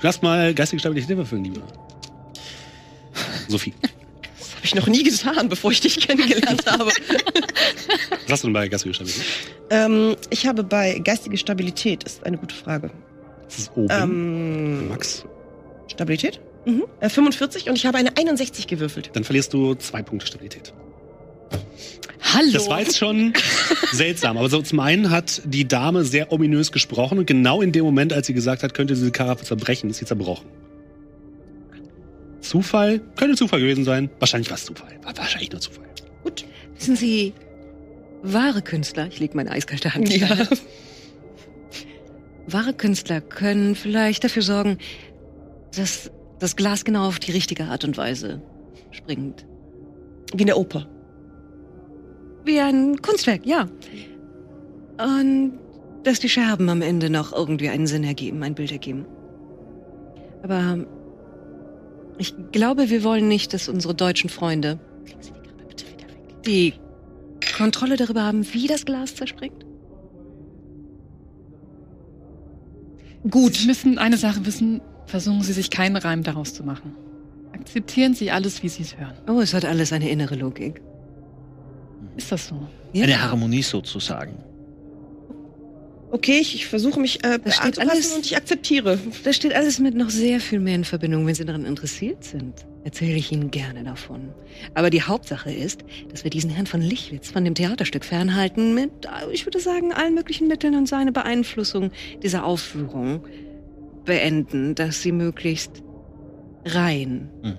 Du 0.00 0.06
hast 0.06 0.22
mal 0.22 0.52
geistige 0.54 0.80
Stabilität 0.80 1.16
würfeln, 1.16 1.44
Liebe. 1.44 1.62
Sophie. 3.48 3.72
das 4.62 4.70
habe 4.72 4.80
ich 4.80 4.86
noch 4.86 4.86
nie 4.88 5.02
getan, 5.02 5.48
bevor 5.48 5.70
ich 5.70 5.80
dich 5.80 6.00
kennengelernt 6.00 6.64
habe. 6.66 6.90
Was 8.26 8.32
hast 8.32 8.44
du 8.44 8.48
denn 8.48 8.54
bei 8.54 8.68
geistiger 8.68 8.94
Stabilität? 8.94 9.24
ähm, 9.70 10.16
ich 10.30 10.46
habe 10.46 10.64
bei 10.64 10.98
geistige 10.98 11.36
Stabilität, 11.36 12.04
ist 12.04 12.24
eine 12.24 12.38
gute 12.38 12.54
Frage. 12.54 12.90
Das 13.44 13.58
ist 13.58 13.72
oben. 13.76 13.88
Ähm, 13.90 14.88
Max. 14.88 15.24
Stabilität? 15.88 16.40
Mhm. 16.66 16.84
Äh, 17.00 17.08
45 17.08 17.68
und 17.70 17.76
ich 17.76 17.86
habe 17.86 17.98
eine 17.98 18.16
61 18.16 18.66
gewürfelt. 18.66 19.10
Dann 19.14 19.24
verlierst 19.24 19.52
du 19.54 19.74
zwei 19.74 20.02
Punkte 20.02 20.26
Stabilität. 20.26 20.72
Hallo. 22.20 22.50
Das 22.52 22.68
war 22.68 22.80
jetzt 22.80 22.98
schon 22.98 23.32
seltsam. 23.92 24.36
Aber 24.36 24.50
so 24.50 24.60
zum 24.60 24.80
einen 24.80 25.10
hat 25.10 25.40
die 25.44 25.66
Dame 25.66 26.04
sehr 26.04 26.30
ominös 26.30 26.72
gesprochen 26.72 27.18
und 27.18 27.26
genau 27.26 27.62
in 27.62 27.72
dem 27.72 27.84
Moment, 27.84 28.12
als 28.12 28.26
sie 28.26 28.34
gesagt 28.34 28.62
hat, 28.62 28.74
könnte 28.74 28.94
diese 28.94 29.10
Karaffe 29.10 29.44
zerbrechen, 29.44 29.88
ist 29.88 29.98
sie 29.98 30.04
zerbrochen. 30.04 30.46
Zufall? 32.40 33.00
Könnte 33.16 33.36
Zufall 33.36 33.60
gewesen 33.60 33.84
sein. 33.84 34.10
Wahrscheinlich 34.18 34.50
war 34.50 34.56
es 34.56 34.64
Zufall. 34.64 34.98
War 35.02 35.16
wahrscheinlich 35.16 35.50
nur 35.50 35.60
Zufall. 35.60 35.86
Gut. 36.22 36.44
Wissen 36.76 36.96
Sie, 36.96 37.34
wahre 38.22 38.62
Künstler, 38.62 39.08
ich 39.08 39.18
lege 39.20 39.36
meine 39.36 39.50
eiskalte 39.50 39.94
Hand 39.94 40.14
Ja. 40.14 40.28
wahre 42.46 42.72
Künstler 42.72 43.20
können 43.20 43.74
vielleicht 43.74 44.24
dafür 44.24 44.42
sorgen, 44.42 44.78
dass 45.76 46.10
das 46.38 46.56
Glas 46.56 46.84
genau 46.84 47.08
auf 47.08 47.18
die 47.18 47.32
richtige 47.32 47.64
Art 47.64 47.84
und 47.84 47.96
Weise 47.96 48.40
springt. 48.90 49.44
Wie 50.34 50.42
in 50.42 50.46
der 50.46 50.58
Oper. 50.58 50.86
Wie 52.44 52.60
ein 52.60 53.02
Kunstwerk, 53.02 53.44
ja. 53.44 53.68
Und 54.98 55.58
dass 56.04 56.20
die 56.20 56.28
Scherben 56.28 56.68
am 56.68 56.80
Ende 56.80 57.10
noch 57.10 57.32
irgendwie 57.32 57.68
einen 57.68 57.86
Sinn 57.86 58.04
ergeben, 58.04 58.42
ein 58.42 58.54
Bild 58.54 58.72
ergeben. 58.72 59.04
Aber 60.42 60.86
ich 62.18 62.34
glaube, 62.52 62.90
wir 62.90 63.04
wollen 63.04 63.28
nicht, 63.28 63.54
dass 63.54 63.68
unsere 63.68 63.94
deutschen 63.94 64.28
Freunde 64.28 64.78
die 66.46 66.74
Kontrolle 67.56 67.96
darüber 67.96 68.22
haben, 68.22 68.46
wie 68.52 68.66
das 68.66 68.84
Glas 68.84 69.14
zerspringt. 69.14 69.64
Gut. 73.28 73.54
Sie 73.54 73.66
müssen 73.66 73.98
eine 73.98 74.16
Sache 74.16 74.44
wissen. 74.46 74.80
Versuchen 75.06 75.42
Sie 75.42 75.52
sich 75.52 75.70
keinen 75.70 75.96
Reim 75.96 76.22
daraus 76.22 76.54
zu 76.54 76.64
machen. 76.64 76.94
Akzeptieren 77.52 78.14
Sie 78.14 78.30
alles, 78.30 78.62
wie 78.62 78.68
Sie 78.68 78.82
es 78.82 78.96
hören. 78.96 79.14
Oh, 79.26 79.40
es 79.40 79.54
hat 79.54 79.64
alles 79.64 79.92
eine 79.92 80.08
innere 80.08 80.34
Logik. 80.36 80.80
Ist 82.16 82.30
das 82.30 82.48
so? 82.48 82.68
Ja. 82.92 83.04
Eine 83.04 83.22
Harmonie 83.22 83.62
sozusagen. 83.62 84.34
Okay, 86.10 86.38
ich, 86.40 86.54
ich 86.54 86.66
versuche 86.66 86.98
mich 87.00 87.22
äh, 87.24 87.38
Das 87.38 87.56
steht 87.56 87.78
anzupassen 87.78 87.90
alles- 87.90 88.14
und 88.14 88.24
ich 88.24 88.36
akzeptiere. 88.36 88.98
Das 89.24 89.36
steht 89.36 89.54
alles 89.54 89.78
mit 89.78 89.94
noch 89.94 90.08
sehr 90.08 90.40
viel 90.40 90.58
mehr 90.58 90.74
in 90.74 90.84
Verbindung. 90.84 91.26
Wenn 91.26 91.34
Sie 91.34 91.44
daran 91.44 91.66
interessiert 91.66 92.24
sind, 92.24 92.54
erzähle 92.84 93.16
ich 93.16 93.30
Ihnen 93.30 93.50
gerne 93.50 93.84
davon. 93.84 94.32
Aber 94.74 94.88
die 94.88 95.02
Hauptsache 95.02 95.52
ist, 95.52 95.84
dass 96.10 96.24
wir 96.24 96.30
diesen 96.30 96.50
Herrn 96.50 96.66
von 96.66 96.80
Lichwitz 96.80 97.30
von 97.30 97.44
dem 97.44 97.54
Theaterstück 97.54 98.04
fernhalten 98.04 98.74
mit, 98.74 98.90
äh, 99.04 99.30
ich 99.32 99.44
würde 99.44 99.60
sagen, 99.60 99.92
allen 99.92 100.14
möglichen 100.14 100.48
Mitteln 100.48 100.74
und 100.76 100.88
seine 100.88 101.12
Beeinflussung 101.12 101.90
dieser 102.22 102.44
Aufführung 102.44 103.26
beenden, 104.04 104.74
dass 104.74 105.02
Sie 105.02 105.12
möglichst 105.12 105.82
rein. 106.64 107.28
Hm. 107.42 107.58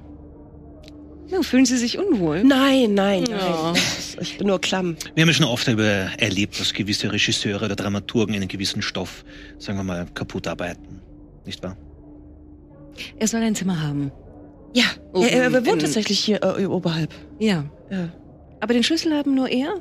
Ja, 1.32 1.42
fühlen 1.44 1.66
Sie 1.66 1.78
sich 1.78 1.98
unwohl? 2.00 2.44
Nein, 2.44 2.94
nein, 2.94 3.26
Ja. 3.30 3.72
nein. 3.74 3.82
Ich 4.22 4.38
bin 4.38 4.48
nur 4.48 4.60
klamm. 4.60 4.98
Wir 5.16 5.22
haben 5.22 5.30
ja 5.30 5.34
schon 5.34 5.46
oft 5.46 5.66
über 5.70 5.84
erlebt, 6.18 6.60
dass 6.60 6.74
gewisse 6.74 7.10
Regisseure 7.12 7.64
oder 7.66 7.76
Dramaturgen 7.78 8.36
einen 8.36 8.50
gewissen 8.50 8.82
Stoff, 8.82 9.24
sagen 9.60 9.78
wir 9.80 9.84
mal, 9.86 10.08
kaputt 10.14 10.46
arbeiten. 10.46 11.02
Nicht 11.46 11.64
wahr? 11.64 11.78
Er 13.18 13.28
soll 13.28 13.42
ein 13.42 13.56
Zimmer 13.56 13.82
haben. 13.82 14.12
Ja, 14.74 14.84
Oben 15.14 15.26
er, 15.26 15.44
er 15.54 15.66
wohnt 15.66 15.82
tatsächlich 15.82 16.20
hier 16.20 16.44
äh, 16.44 16.66
oberhalb. 16.66 17.14
Ja. 17.40 17.64
Ja. 17.90 18.10
Aber 18.60 18.74
den 18.74 18.84
Schlüssel 18.84 19.14
haben 19.14 19.36
nur 19.36 19.48
er 19.50 19.76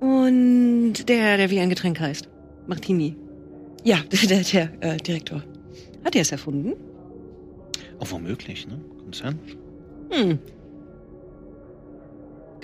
und 0.00 1.08
der, 1.08 1.38
der 1.38 1.50
wie 1.50 1.58
ein 1.60 1.70
Getränk 1.70 1.98
heißt. 2.00 2.28
Martini. 2.66 3.16
Ja, 3.82 3.98
der, 4.28 4.42
der 4.42 4.70
äh, 4.80 4.96
Direktor. 4.98 5.42
Hat 6.04 6.14
er 6.14 6.20
es 6.22 6.32
erfunden? 6.32 6.74
Auch 7.98 8.10
womöglich, 8.10 8.66
ne? 8.66 8.78
Kann 9.02 9.12
sein. 9.14 9.38
Hm. 10.10 10.38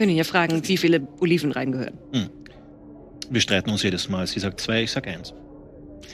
Können 0.01 0.17
ja 0.17 0.25
fragen, 0.25 0.67
wie 0.67 0.79
viele 0.79 1.07
Oliven 1.21 1.53
reingehören. 1.53 1.93
Wir 3.29 3.41
streiten 3.43 3.69
uns 3.69 3.83
jedes 3.83 4.09
Mal. 4.09 4.27
Sie 4.27 4.41
sagt 4.41 4.59
zwei, 4.59 4.85
ich 4.85 4.93
sag 4.93 5.07
eins. 5.07 5.35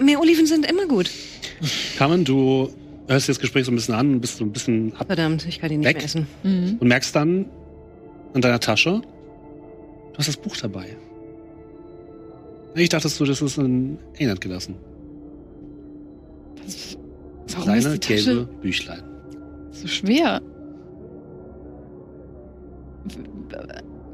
Mehr 0.00 0.18
Oliven 0.20 0.44
sind 0.44 0.68
immer 0.68 0.86
gut. 0.88 1.08
Carmen, 1.96 2.24
du 2.24 2.68
hörst 3.06 3.28
dir 3.28 3.32
das 3.32 3.38
Gespräch 3.38 3.64
so 3.64 3.70
ein 3.70 3.76
bisschen 3.76 3.94
an 3.94 4.14
und 4.14 4.20
bist 4.20 4.38
so 4.38 4.44
ein 4.44 4.50
bisschen 4.50 4.92
ab 4.96 5.06
Verdammt, 5.06 5.46
ich 5.46 5.60
kann 5.60 5.70
ihn 5.70 5.78
nicht 5.78 5.88
Weg? 5.88 5.96
mehr 5.98 6.04
essen. 6.04 6.26
Mhm. 6.42 6.78
und 6.80 6.88
merkst 6.88 7.14
dann 7.14 7.46
an 8.34 8.40
deiner 8.40 8.58
Tasche, 8.58 9.02
du 10.12 10.18
hast 10.18 10.26
das 10.26 10.36
Buch 10.36 10.56
dabei. 10.56 10.96
Ich 12.74 12.88
dachtest 12.88 13.20
du, 13.20 13.24
das 13.24 13.40
ist 13.40 13.56
in 13.56 13.98
England 14.18 14.40
gelassen. 14.40 14.74
Das 16.56 16.98
Warum 17.54 17.74
ist 17.74 17.82
kleine 17.84 17.98
die 18.00 18.14
Tasche 18.14 18.24
gelbe 18.34 18.44
Büchlein. 18.60 19.02
so 19.70 19.86
schwer? 19.86 20.42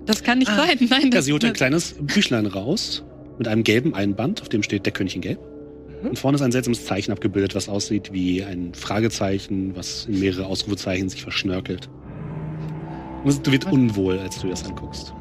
Das 0.06 0.22
kann 0.22 0.38
nicht 0.38 0.50
Ah. 0.50 0.56
sein. 0.66 0.76
Nein, 0.90 1.02
Ja, 1.04 1.08
das, 1.10 1.24
sie 1.26 1.32
holt 1.32 1.44
ein 1.44 1.52
kleines 1.52 1.94
Büchlein 2.00 2.46
raus 2.46 3.04
mit 3.38 3.48
einem 3.48 3.62
gelben 3.64 3.94
Einband, 3.94 4.42
auf 4.42 4.48
dem 4.48 4.62
steht 4.62 4.84
der 4.86 4.92
König 4.92 5.14
in 5.14 5.20
Gelb. 5.22 5.38
Mhm. 6.02 6.10
Und 6.10 6.18
vorne 6.18 6.34
ist 6.36 6.42
ein 6.42 6.52
seltsames 6.52 6.84
Zeichen 6.84 7.12
abgebildet, 7.12 7.54
was 7.54 7.68
aussieht 7.68 8.12
wie 8.12 8.42
ein 8.42 8.74
Fragezeichen, 8.74 9.76
was 9.76 10.06
in 10.06 10.18
mehrere 10.20 10.46
Ausrufezeichen 10.46 11.08
sich 11.08 11.22
verschnörkelt. 11.22 11.88
Und 13.24 13.46
du 13.46 13.52
wird 13.52 13.70
unwohl, 13.70 14.18
als 14.18 14.40
du 14.40 14.48
das 14.48 14.64
anguckst. 14.64 15.14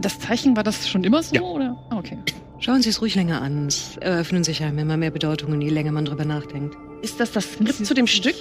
das 0.00 0.18
Zeichen 0.18 0.56
war 0.56 0.62
das 0.62 0.88
schon 0.88 1.04
immer 1.04 1.22
so, 1.22 1.34
Ja. 1.34 1.42
oder? 1.42 1.76
Ah, 1.90 1.98
okay. 1.98 2.18
Schauen 2.58 2.82
Sie 2.82 2.90
es 2.90 3.00
ruhig 3.00 3.14
länger 3.14 3.40
an. 3.40 3.66
Es 3.68 3.96
eröffnen 3.98 4.44
sich 4.44 4.62
einem 4.62 4.78
immer 4.78 4.96
mehr 4.96 5.10
Bedeutungen, 5.10 5.60
je 5.62 5.70
länger 5.70 5.92
man 5.92 6.04
drüber 6.04 6.24
nachdenkt. 6.26 6.76
Ist 7.02 7.18
das 7.20 7.32
das 7.32 7.50
Skript 7.52 7.86
zu 7.86 7.94
dem 7.94 8.06
Stück? 8.06 8.34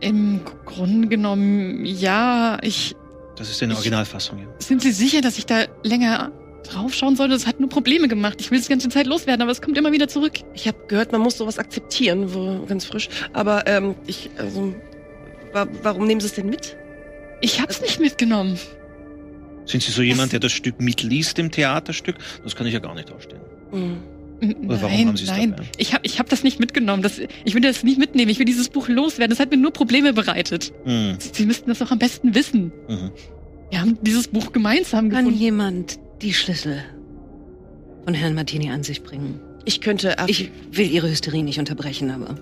Im 0.00 0.40
Grunde 0.64 1.08
genommen, 1.08 1.84
ja, 1.84 2.58
ich. 2.62 2.94
Das 3.36 3.50
ist 3.50 3.62
eine 3.62 3.72
Ich- 3.72 3.78
Originalfassung, 3.78 4.38
ja. 4.38 4.46
Sind 4.58 4.82
Sie 4.82 4.92
sicher, 4.92 5.20
dass 5.20 5.38
ich 5.38 5.46
da 5.46 5.64
länger 5.82 6.32
draufschauen 6.64 7.16
sollte? 7.16 7.34
Das 7.34 7.46
hat 7.46 7.60
nur 7.60 7.68
Probleme 7.68 8.08
gemacht. 8.08 8.36
Ich 8.40 8.50
will 8.50 8.58
es 8.58 8.66
die 8.66 8.70
ganze 8.70 8.88
Zeit 8.88 9.06
loswerden, 9.06 9.42
aber 9.42 9.50
es 9.52 9.62
kommt 9.62 9.76
immer 9.78 9.92
wieder 9.92 10.08
zurück. 10.08 10.32
Ich 10.54 10.66
habe 10.68 10.78
gehört, 10.88 11.12
man 11.12 11.20
muss 11.20 11.36
sowas 11.38 11.58
akzeptieren, 11.58 12.32
wo, 12.34 12.64
ganz 12.66 12.84
frisch. 12.84 13.08
Aber 13.32 13.66
ähm, 13.66 13.94
ich, 14.06 14.30
also, 14.38 14.74
wa 15.52 15.66
warum 15.82 16.06
nehmen 16.06 16.20
Sie 16.20 16.26
es 16.26 16.34
denn 16.34 16.48
mit? 16.48 16.76
Ich 17.40 17.60
hab's 17.60 17.80
nicht 17.80 18.00
mitgenommen. 18.00 18.58
Sind 19.64 19.82
Sie 19.82 19.92
so 19.92 20.02
jemand, 20.02 20.32
der 20.32 20.40
das 20.40 20.52
Stück 20.52 20.80
mitliest 20.80 21.38
im 21.38 21.50
Theaterstück? 21.50 22.16
Das 22.42 22.56
kann 22.56 22.66
ich 22.66 22.72
ja 22.72 22.78
gar 22.80 22.94
nicht 22.94 23.12
ausstehen. 23.12 23.40
Hm. 23.70 23.98
Oder 24.40 24.82
warum 24.82 24.96
nein, 24.96 25.08
haben 25.08 25.16
Sie 25.16 25.24
es 25.24 25.30
nein. 25.30 25.50
dabei? 25.50 25.64
Ich 25.78 25.94
habe 25.94 26.06
ich 26.06 26.18
hab 26.18 26.28
das 26.28 26.44
nicht 26.44 26.60
mitgenommen. 26.60 27.02
Das, 27.02 27.18
ich 27.18 27.54
will 27.54 27.60
das 27.60 27.82
nicht 27.82 27.98
mitnehmen. 27.98 28.30
Ich 28.30 28.38
will 28.38 28.46
dieses 28.46 28.68
Buch 28.68 28.88
loswerden. 28.88 29.30
Das 29.30 29.40
hat 29.40 29.50
mir 29.50 29.56
nur 29.56 29.72
Probleme 29.72 30.12
bereitet. 30.12 30.72
Hm. 30.84 31.16
Sie, 31.18 31.46
müssten 31.46 31.68
das 31.68 31.78
doch 31.78 31.90
am 31.90 31.98
besten 31.98 32.34
wissen. 32.34 32.72
Mhm. 32.88 33.10
Wir 33.70 33.80
haben 33.80 33.98
dieses 34.02 34.28
Buch 34.28 34.52
gemeinsam 34.52 35.10
Kann 35.10 35.24
gefunden. 35.24 35.40
jemand 35.40 35.98
die 36.22 36.32
Schlüssel 36.32 36.82
von 38.04 38.14
Herrn 38.14 38.34
Martini 38.34 38.70
an 38.70 38.82
sich 38.82 39.02
bringen? 39.02 39.40
Ich 39.64 39.80
könnte. 39.80 40.16
Ich 40.28 40.50
will 40.70 40.90
Ihre 40.90 41.10
Hysterie 41.10 41.42
nicht 41.42 41.58
unterbrechen, 41.58 42.10
aber 42.10 42.36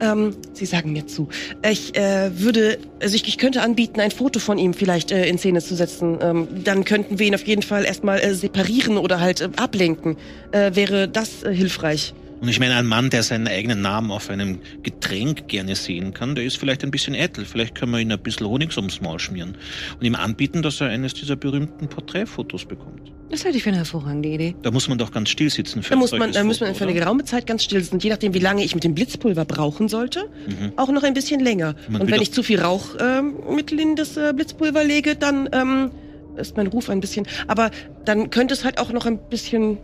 Ähm, 0.00 0.36
Sie 0.52 0.66
sagen 0.66 0.92
mir 0.92 1.06
zu. 1.06 1.28
Ich 1.68 1.96
äh, 1.96 2.30
würde, 2.38 2.78
also 3.00 3.14
ich, 3.14 3.26
ich 3.28 3.38
könnte 3.38 3.62
anbieten, 3.62 4.00
ein 4.00 4.10
Foto 4.10 4.40
von 4.40 4.58
ihm 4.58 4.74
vielleicht 4.74 5.12
äh, 5.12 5.26
in 5.26 5.38
Szene 5.38 5.60
zu 5.62 5.74
setzen. 5.74 6.18
Ähm, 6.20 6.48
dann 6.64 6.84
könnten 6.84 7.18
wir 7.18 7.26
ihn 7.26 7.34
auf 7.34 7.46
jeden 7.46 7.62
Fall 7.62 7.84
erstmal 7.84 8.20
äh, 8.20 8.34
separieren 8.34 8.96
oder 8.96 9.20
halt 9.20 9.40
äh, 9.40 9.48
ablenken. 9.56 10.16
Äh, 10.52 10.74
wäre 10.74 11.08
das 11.08 11.42
äh, 11.42 11.54
hilfreich? 11.54 12.14
Und 12.40 12.48
ich 12.48 12.60
meine, 12.60 12.74
ein 12.76 12.86
Mann, 12.86 13.08
der 13.10 13.22
seinen 13.22 13.48
eigenen 13.48 13.80
Namen 13.80 14.10
auf 14.10 14.28
einem 14.28 14.58
Getränk 14.82 15.48
gerne 15.48 15.74
sehen 15.76 16.12
kann, 16.12 16.34
der 16.34 16.44
ist 16.44 16.56
vielleicht 16.58 16.84
ein 16.84 16.90
bisschen 16.90 17.14
eitel. 17.14 17.44
Vielleicht 17.46 17.74
können 17.74 17.92
wir 17.92 18.00
ihn 18.00 18.12
ein 18.12 18.18
bisschen 18.18 18.46
Honig 18.46 18.76
ums 18.76 19.00
Maul 19.00 19.18
schmieren 19.18 19.56
und 19.98 20.04
ihm 20.04 20.14
anbieten, 20.14 20.60
dass 20.62 20.80
er 20.80 20.88
eines 20.88 21.14
dieser 21.14 21.36
berühmten 21.36 21.88
Porträtfotos 21.88 22.64
bekommt. 22.66 23.12
das 23.30 23.44
halte 23.44 23.56
ich 23.56 23.62
für 23.62 23.70
eine 23.70 23.78
hervorragende 23.78 24.28
Idee. 24.28 24.54
Da 24.62 24.70
muss 24.70 24.88
man 24.88 24.98
doch 24.98 25.10
ganz 25.10 25.30
still 25.30 25.48
sitzen 25.48 25.82
für 25.82 25.90
Da 25.90 25.96
muss 25.96 26.12
man, 26.12 26.32
da 26.32 26.44
muss 26.44 26.60
man 26.60 26.74
für 26.74 26.84
eine 26.84 26.92
geraume 26.94 27.24
Zeit 27.24 27.46
ganz 27.46 27.64
still 27.64 27.82
sitzen. 27.82 27.98
Je 28.00 28.10
nachdem, 28.10 28.34
wie 28.34 28.38
lange 28.40 28.62
ich 28.62 28.74
mit 28.74 28.84
dem 28.84 28.94
Blitzpulver 28.94 29.44
brauchen 29.46 29.88
sollte, 29.88 30.28
Mhm. 30.46 30.72
auch 30.76 30.90
noch 30.90 31.02
ein 31.02 31.14
bisschen 31.14 31.40
länger. 31.40 31.74
Man 31.88 32.02
Und 32.02 32.10
wenn 32.10 32.20
ich 32.20 32.32
zu 32.32 32.42
viel 32.42 32.60
Rauchmittel 32.60 33.80
in 33.80 33.96
das 33.96 34.16
äh, 34.16 34.32
Blitzpulver 34.34 34.84
lege, 34.84 35.16
dann 35.16 35.48
ähm, 35.52 35.90
ist 36.36 36.56
mein 36.56 36.66
Ruf 36.66 36.90
ein 36.90 37.00
bisschen. 37.00 37.26
Aber 37.46 37.70
dann 38.04 38.30
könnte 38.30 38.54
es 38.54 38.64
halt 38.64 38.78
auch 38.78 38.92
noch 38.92 39.06
ein 39.06 39.18
bisschen 39.30 39.78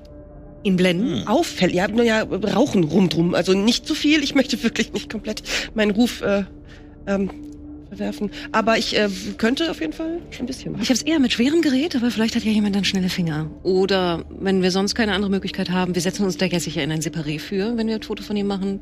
Ihn 0.62 0.76
blenden? 0.76 1.20
Hm. 1.20 1.28
auffällig. 1.28 1.76
Ja, 1.76 1.88
nur 1.88 2.04
ja, 2.04 2.22
Rauchen 2.22 2.84
rum 2.84 3.08
drum. 3.08 3.34
Also 3.34 3.54
nicht 3.54 3.86
zu 3.86 3.94
viel. 3.94 4.22
Ich 4.22 4.34
möchte 4.34 4.62
wirklich 4.62 4.92
nicht 4.92 5.10
komplett 5.10 5.42
meinen 5.74 5.92
Ruf 5.92 6.22
äh, 6.22 6.44
ähm, 7.06 7.30
verwerfen. 7.88 8.30
Aber 8.52 8.78
ich 8.78 8.96
äh, 8.96 9.08
könnte 9.36 9.70
auf 9.70 9.80
jeden 9.80 9.92
Fall 9.92 10.20
ein 10.38 10.46
bisschen. 10.46 10.74
Ich 10.80 10.88
habe 10.88 10.94
es 10.94 11.02
eher 11.02 11.18
mit 11.18 11.32
schwerem 11.32 11.60
Gerät, 11.62 11.96
aber 11.96 12.10
vielleicht 12.10 12.36
hat 12.36 12.44
ja 12.44 12.52
jemand 12.52 12.76
dann 12.76 12.84
schnelle 12.84 13.08
Finger. 13.08 13.50
Oder 13.62 14.24
wenn 14.38 14.62
wir 14.62 14.70
sonst 14.70 14.94
keine 14.94 15.12
andere 15.12 15.30
Möglichkeit 15.30 15.70
haben, 15.70 15.94
wir 15.94 16.02
setzen 16.02 16.24
uns 16.24 16.36
da 16.36 16.46
ja 16.46 16.60
sicher 16.60 16.82
in 16.82 16.92
ein 16.92 17.00
Separé 17.00 17.38
für, 17.38 17.76
wenn 17.76 17.86
wir 17.86 17.96
ein 17.96 18.02
Foto 18.02 18.22
von 18.22 18.36
ihm 18.36 18.46
machen. 18.46 18.80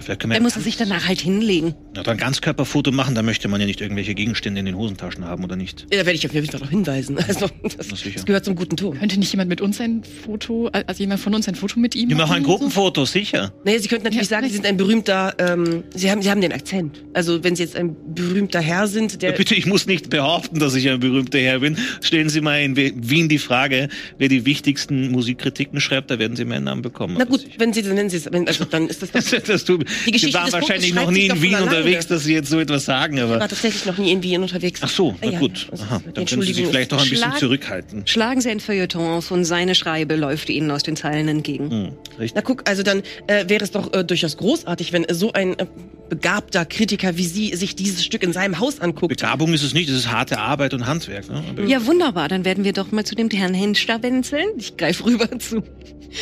Vielleicht 0.00 0.20
können 0.20 0.30
wir 0.32 0.34
Dann 0.36 0.42
muss 0.42 0.56
er 0.56 0.62
sich 0.62 0.76
danach 0.76 1.06
halt 1.08 1.20
hinlegen. 1.20 1.74
ja, 1.96 2.02
dann 2.02 2.12
ein 2.14 2.18
Ganzkörperfoto 2.18 2.92
machen, 2.92 3.14
da 3.14 3.22
möchte 3.22 3.48
man 3.48 3.60
ja 3.60 3.66
nicht 3.66 3.80
irgendwelche 3.80 4.14
Gegenstände 4.14 4.60
in 4.60 4.66
den 4.66 4.76
Hosentaschen 4.76 5.24
haben, 5.24 5.44
oder 5.44 5.56
nicht? 5.56 5.82
Ja, 5.92 5.98
da 6.00 6.06
werde 6.06 6.12
ich 6.12 6.26
auf 6.26 6.34
jeden 6.34 6.46
Fall 6.46 6.52
darauf 6.60 6.70
hinweisen. 6.70 7.18
Also 7.26 7.46
das, 7.62 7.74
Na 7.90 8.12
das 8.14 8.24
gehört 8.24 8.44
zum 8.44 8.54
guten 8.56 8.76
Ton. 8.76 8.98
Könnte 8.98 9.18
nicht 9.18 9.32
jemand 9.32 9.48
mit 9.48 9.60
uns 9.60 9.80
ein 9.80 10.02
Foto, 10.24 10.68
also 10.68 11.00
jemand 11.00 11.20
von 11.20 11.34
uns 11.34 11.48
ein 11.48 11.54
Foto 11.54 11.78
mit 11.80 11.94
ihm 11.94 12.08
Wir 12.08 12.16
machen 12.16 12.36
ein 12.36 12.42
oder 12.44 12.52
so? 12.52 12.58
Gruppenfoto, 12.58 13.04
sicher. 13.04 13.52
Nee, 13.64 13.78
Sie 13.78 13.88
könnten 13.88 14.04
natürlich 14.04 14.28
Ja, 14.30 14.36
sagen, 14.36 14.48
Sie 14.48 14.54
sind 14.54 14.66
ein 14.66 14.76
berühmter, 14.76 15.34
ähm, 15.38 15.82
Sie 15.94 16.10
haben, 16.10 16.22
Sie 16.22 16.30
haben 16.30 16.40
den 16.40 16.52
Akzent. 16.52 17.02
Also 17.14 17.42
wenn 17.44 17.56
Sie 17.56 17.62
jetzt 17.62 17.76
ein 17.76 17.96
berühmter 18.14 18.60
Herr 18.60 18.86
sind, 18.86 19.22
der 19.22 19.30
Ja, 19.30 19.36
bitte, 19.36 19.54
ich 19.54 19.66
muss 19.66 19.86
nicht 19.86 20.10
behaupten, 20.10 20.58
dass 20.58 20.74
ich 20.74 20.88
ein 20.88 21.00
berühmter 21.00 21.38
Herr 21.38 21.60
bin. 21.60 21.76
Stellen 22.00 22.28
Sie 22.28 22.40
mal 22.40 22.60
in 22.62 22.76
Wien 22.76 23.28
die 23.28 23.38
Frage, 23.38 23.88
wer 24.18 24.28
die 24.28 24.44
wichtigsten 24.46 25.10
Musikkritiken 25.10 25.80
schreibt, 25.80 26.10
da 26.10 26.18
werden 26.18 26.36
Sie 26.36 26.44
meinen 26.44 26.64
Namen 26.64 26.82
bekommen. 26.82 27.16
Na 27.18 27.24
gut, 27.24 27.46
wenn 27.58 27.72
Sie, 27.72 27.82
dann 27.82 27.94
nennen 27.94 28.10
Sie 28.10 28.16
es, 28.18 28.26
also 28.28 28.64
dann 28.64 28.86
ist 28.88 29.02
das 29.02 29.10
doch, 29.30 29.40
Das 29.42 29.64
Geschichte 29.66 30.18
Sie 30.28 30.34
waren 30.34 30.52
wahrscheinlich 30.52 30.94
noch 30.94 31.10
nie 31.10 31.26
in 31.26 31.42
Wien 31.42 31.56
unterwegs, 31.56 32.06
dass 32.06 32.24
Sie 32.24 32.34
jetzt 32.34 32.48
so 32.50 32.58
etwas 32.60 32.84
sagen, 32.84 33.16
ich 33.16 33.22
war 33.24 33.36
aber. 33.36 33.48
tatsächlich 33.48 33.84
noch 33.86 33.98
nie 33.98 34.12
in 34.12 34.22
Wien 34.22 34.42
unterwegs. 34.42 34.80
Ach 34.82 34.88
so, 34.88 35.10
Ah, 35.10 35.16
na 35.24 35.30
ja, 35.32 35.38
gut. 35.38 35.66
also, 35.70 35.84
Aha, 35.84 36.02
dann 36.14 36.24
können 36.26 36.42
Sie 36.42 36.52
sich 36.52 36.66
vielleicht 36.66 36.92
doch 36.92 36.98
ein 37.02 37.08
bisschen 37.08 37.28
Schlag- 37.30 37.38
zurückhalten. 37.38 38.02
Schlagen 38.06 38.40
Sie 38.40 38.50
ein 38.50 38.60
Feuilleton 38.60 39.02
auf 39.06 39.30
und 39.30 39.44
seine 39.44 39.74
Schreibe 39.74 40.16
läuft 40.16 40.48
Ihnen 40.50 40.70
aus 40.70 40.82
den 40.82 40.96
Zeilen 40.96 41.28
entgegen. 41.28 41.70
Hm, 41.70 41.88
richtig. 42.18 42.32
Na 42.34 42.40
guck, 42.42 42.68
also 42.68 42.82
dann 42.82 43.02
äh, 43.26 43.44
wäre 43.48 43.64
es 43.64 43.70
doch 43.70 43.92
äh, 43.92 44.04
durchaus 44.04 44.36
großartig, 44.36 44.92
wenn 44.92 45.04
äh, 45.04 45.14
so 45.14 45.32
ein 45.32 45.58
äh, 45.58 45.66
begabter 46.08 46.64
Kritiker 46.64 47.16
wie 47.16 47.26
Sie 47.26 47.54
sich 47.56 47.74
dieses 47.74 48.04
Stück 48.04 48.22
in 48.22 48.32
seinem 48.32 48.60
Haus 48.60 48.80
anguckt. 48.80 49.08
Begabung 49.16 49.52
ist 49.54 49.62
es 49.64 49.74
nicht, 49.74 49.88
es 49.88 49.96
ist 49.96 50.10
harte 50.12 50.38
Arbeit 50.38 50.72
und 50.74 50.86
Handwerk. 50.86 51.28
Ne? 51.28 51.42
Aber 51.50 51.64
Ja, 51.64 51.84
wunderbar. 51.86 52.28
Dann 52.28 52.44
werden 52.44 52.62
wir 52.64 52.72
doch 52.72 52.92
mal 52.92 53.04
zu 53.04 53.14
dem 53.16 53.28
Herrn 53.30 53.54
Henscher 53.54 54.02
wenzeln. 54.02 54.46
Ich 54.58 54.76
greife 54.76 55.04
rüber 55.04 55.28
zu, 55.40 55.62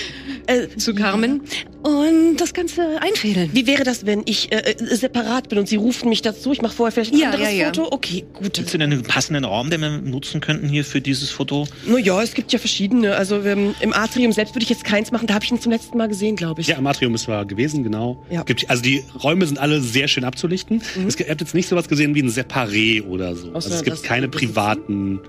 Äh, 0.46 0.68
zu 0.76 0.94
Carmen 0.94 1.40
und 1.82 2.36
das 2.36 2.52
Ganze 2.52 3.00
einfädeln. 3.00 3.48
Wie 3.54 3.66
wäre 3.66 3.82
das, 3.82 4.04
wenn 4.04 4.22
ich 4.26 4.52
äh, 4.52 4.72
äh, 4.72 4.94
separat 4.94 5.48
bin 5.48 5.58
und 5.58 5.68
Sie 5.68 5.76
rufen 5.76 6.10
mich 6.10 6.20
dazu? 6.20 6.52
Ich 6.52 6.60
mache 6.60 6.74
vorher 6.74 6.92
vielleicht 6.92 7.14
ein 7.14 7.18
Ja, 7.18 7.30
anderes 7.30 7.48
ja, 7.48 7.54
ja. 7.54 7.66
Foto? 7.66 7.88
Okay, 7.90 8.24
gut. 8.34 8.52
Gibt 8.52 8.66
es 8.66 8.72
denn 8.72 8.82
einen 8.82 9.02
passenden 9.04 9.44
Raum, 9.44 9.70
den 9.70 9.80
wir 9.80 9.90
nutzen 9.90 10.42
könnten 10.42 10.68
hier 10.68 10.84
für 10.84 11.00
dieses 11.00 11.30
Foto? 11.30 11.66
Naja, 11.86 12.22
es 12.22 12.34
gibt 12.34 12.52
ja 12.52 12.58
verschiedene. 12.58 13.16
Also 13.16 13.40
ähm, 13.42 13.74
im 13.80 13.94
Atrium 13.94 14.32
selbst 14.32 14.54
würde 14.54 14.64
ich 14.64 14.70
jetzt 14.70 14.84
keins 14.84 15.12
machen. 15.12 15.26
Da 15.26 15.34
habe 15.34 15.46
ich 15.46 15.50
ihn 15.50 15.60
zum 15.60 15.72
letzten 15.72 15.96
Mal 15.96 16.08
gesehen, 16.08 16.36
glaube 16.36 16.60
ich. 16.60 16.66
Ja, 16.66 16.76
im 16.76 16.86
Atrium 16.86 17.14
ist 17.14 17.26
war 17.26 17.46
gewesen, 17.46 17.82
genau. 17.82 18.22
Ja. 18.30 18.42
Gibt, 18.42 18.68
also 18.68 18.82
die 18.82 19.02
Räume 19.22 19.46
sind 19.46 19.58
alle 19.58 19.80
sehr 19.80 20.08
schön 20.08 20.24
abzulichten. 20.24 20.82
Mhm. 20.96 21.06
Es 21.06 21.16
gibt, 21.16 21.28
ihr 21.28 21.32
habt 21.32 21.40
jetzt 21.40 21.54
nicht 21.54 21.68
sowas 21.68 21.88
gesehen 21.88 22.14
wie 22.14 22.22
ein 22.22 22.28
Separé 22.30 23.02
oder 23.02 23.34
so. 23.34 23.48
Außer 23.48 23.70
also 23.70 23.74
es 23.76 23.82
gibt 23.82 24.02
keine 24.02 24.28
privaten. 24.28 25.20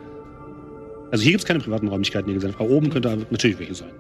Also 1.12 1.24
hier 1.24 1.32
gibt 1.32 1.44
es 1.44 1.48
keine 1.48 1.60
privaten 1.60 1.88
Räumlichkeiten, 1.88 2.34
gesehen 2.34 2.52
habt. 2.52 2.62
Aber 2.62 2.70
oben 2.70 2.90
könnte 2.90 3.26
natürlich 3.30 3.60
welche 3.60 3.76
sein. 3.76 3.92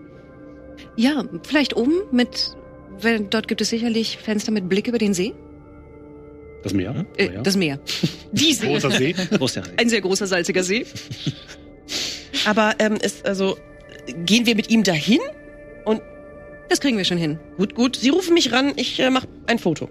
Ja, 0.97 1.23
vielleicht 1.43 1.75
oben 1.75 1.93
mit, 2.11 2.55
weil 3.01 3.21
dort 3.21 3.47
gibt 3.47 3.61
es 3.61 3.69
sicherlich 3.69 4.17
Fenster 4.17 4.51
mit 4.51 4.69
Blick 4.69 4.87
über 4.87 4.97
den 4.97 5.13
See. 5.13 5.33
Das 6.63 6.73
Meer. 6.73 6.93
Mhm. 6.93 7.05
Äh, 7.17 7.29
Oh 7.29 7.33
ja. 7.33 7.41
Das 7.41 7.55
Meer. 7.57 7.79
Die 8.31 8.53
See. 8.53 8.67
Großer 8.67 8.91
See. 8.91 9.13
Großer 9.37 9.63
Ein 9.77 9.89
sehr 9.89 10.01
großer 10.01 10.25
salziger 10.27 10.63
See. 10.63 10.85
Aber 12.45 12.73
ähm, 12.79 12.95
ist 12.95 13.25
also 13.25 13.57
gehen 14.25 14.45
wir 14.45 14.55
mit 14.55 14.69
ihm 14.69 14.83
dahin 14.83 15.19
und 15.85 16.01
Das 16.69 16.79
kriegen 16.79 16.97
wir 16.97 17.05
schon 17.05 17.17
hin. 17.17 17.39
Gut, 17.57 17.75
gut. 17.75 17.95
Sie 17.95 18.09
rufen 18.09 18.33
mich 18.33 18.51
ran, 18.51 18.73
ich 18.75 18.99
äh, 18.99 19.09
mache 19.09 19.27
ein 19.47 19.59
Foto. 19.59 19.89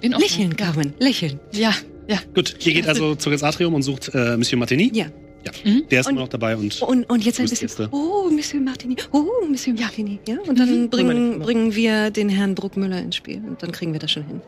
In 0.00 0.14
Ordnung. 0.14 0.20
Lächeln, 0.20 0.56
Carmen, 0.56 0.94
lächeln. 1.00 1.40
Ja, 1.52 1.74
ja. 2.08 2.18
Gut, 2.34 2.54
ihr 2.64 2.72
geht 2.74 2.86
also 2.88 3.14
zurück 3.16 3.32
ins 3.34 3.42
Atrium 3.42 3.74
und 3.74 3.82
sucht 3.82 4.10
äh, 4.14 4.36
Monsieur 4.36 4.58
Martini. 4.58 4.90
Ja. 4.94 5.06
Ja, 5.44 5.50
Mhm. 5.64 5.82
der 5.90 6.00
ist 6.00 6.06
Und- 6.06 6.12
immer 6.12 6.20
noch 6.22 6.28
dabei 6.28 6.56
und 6.56 6.80
Und, 6.82 7.10
und 7.10 7.24
jetzt 7.24 7.40
ein 7.40 7.46
bisschen. 7.48 7.66
Gäste. 7.66 7.88
Oh, 7.90 8.28
Monsieur 8.30 8.60
Martini. 8.60 8.96
Oh, 9.10 9.24
Monsieur 9.48 9.74
Martini. 9.78 10.18
Ja, 10.28 10.36
und 10.46 10.58
dann 10.58 10.88
bringen, 10.88 11.40
bringen 11.40 11.74
wir 11.74 12.10
den 12.10 12.28
Herrn 12.28 12.54
Bruckmüller 12.54 12.98
ins 13.00 13.16
Spiel. 13.16 13.42
Und 13.46 13.62
dann 13.62 13.72
kriegen 13.72 13.92
wir 13.92 14.00
das 14.00 14.12
schon 14.12 14.24
hin. 14.24 14.40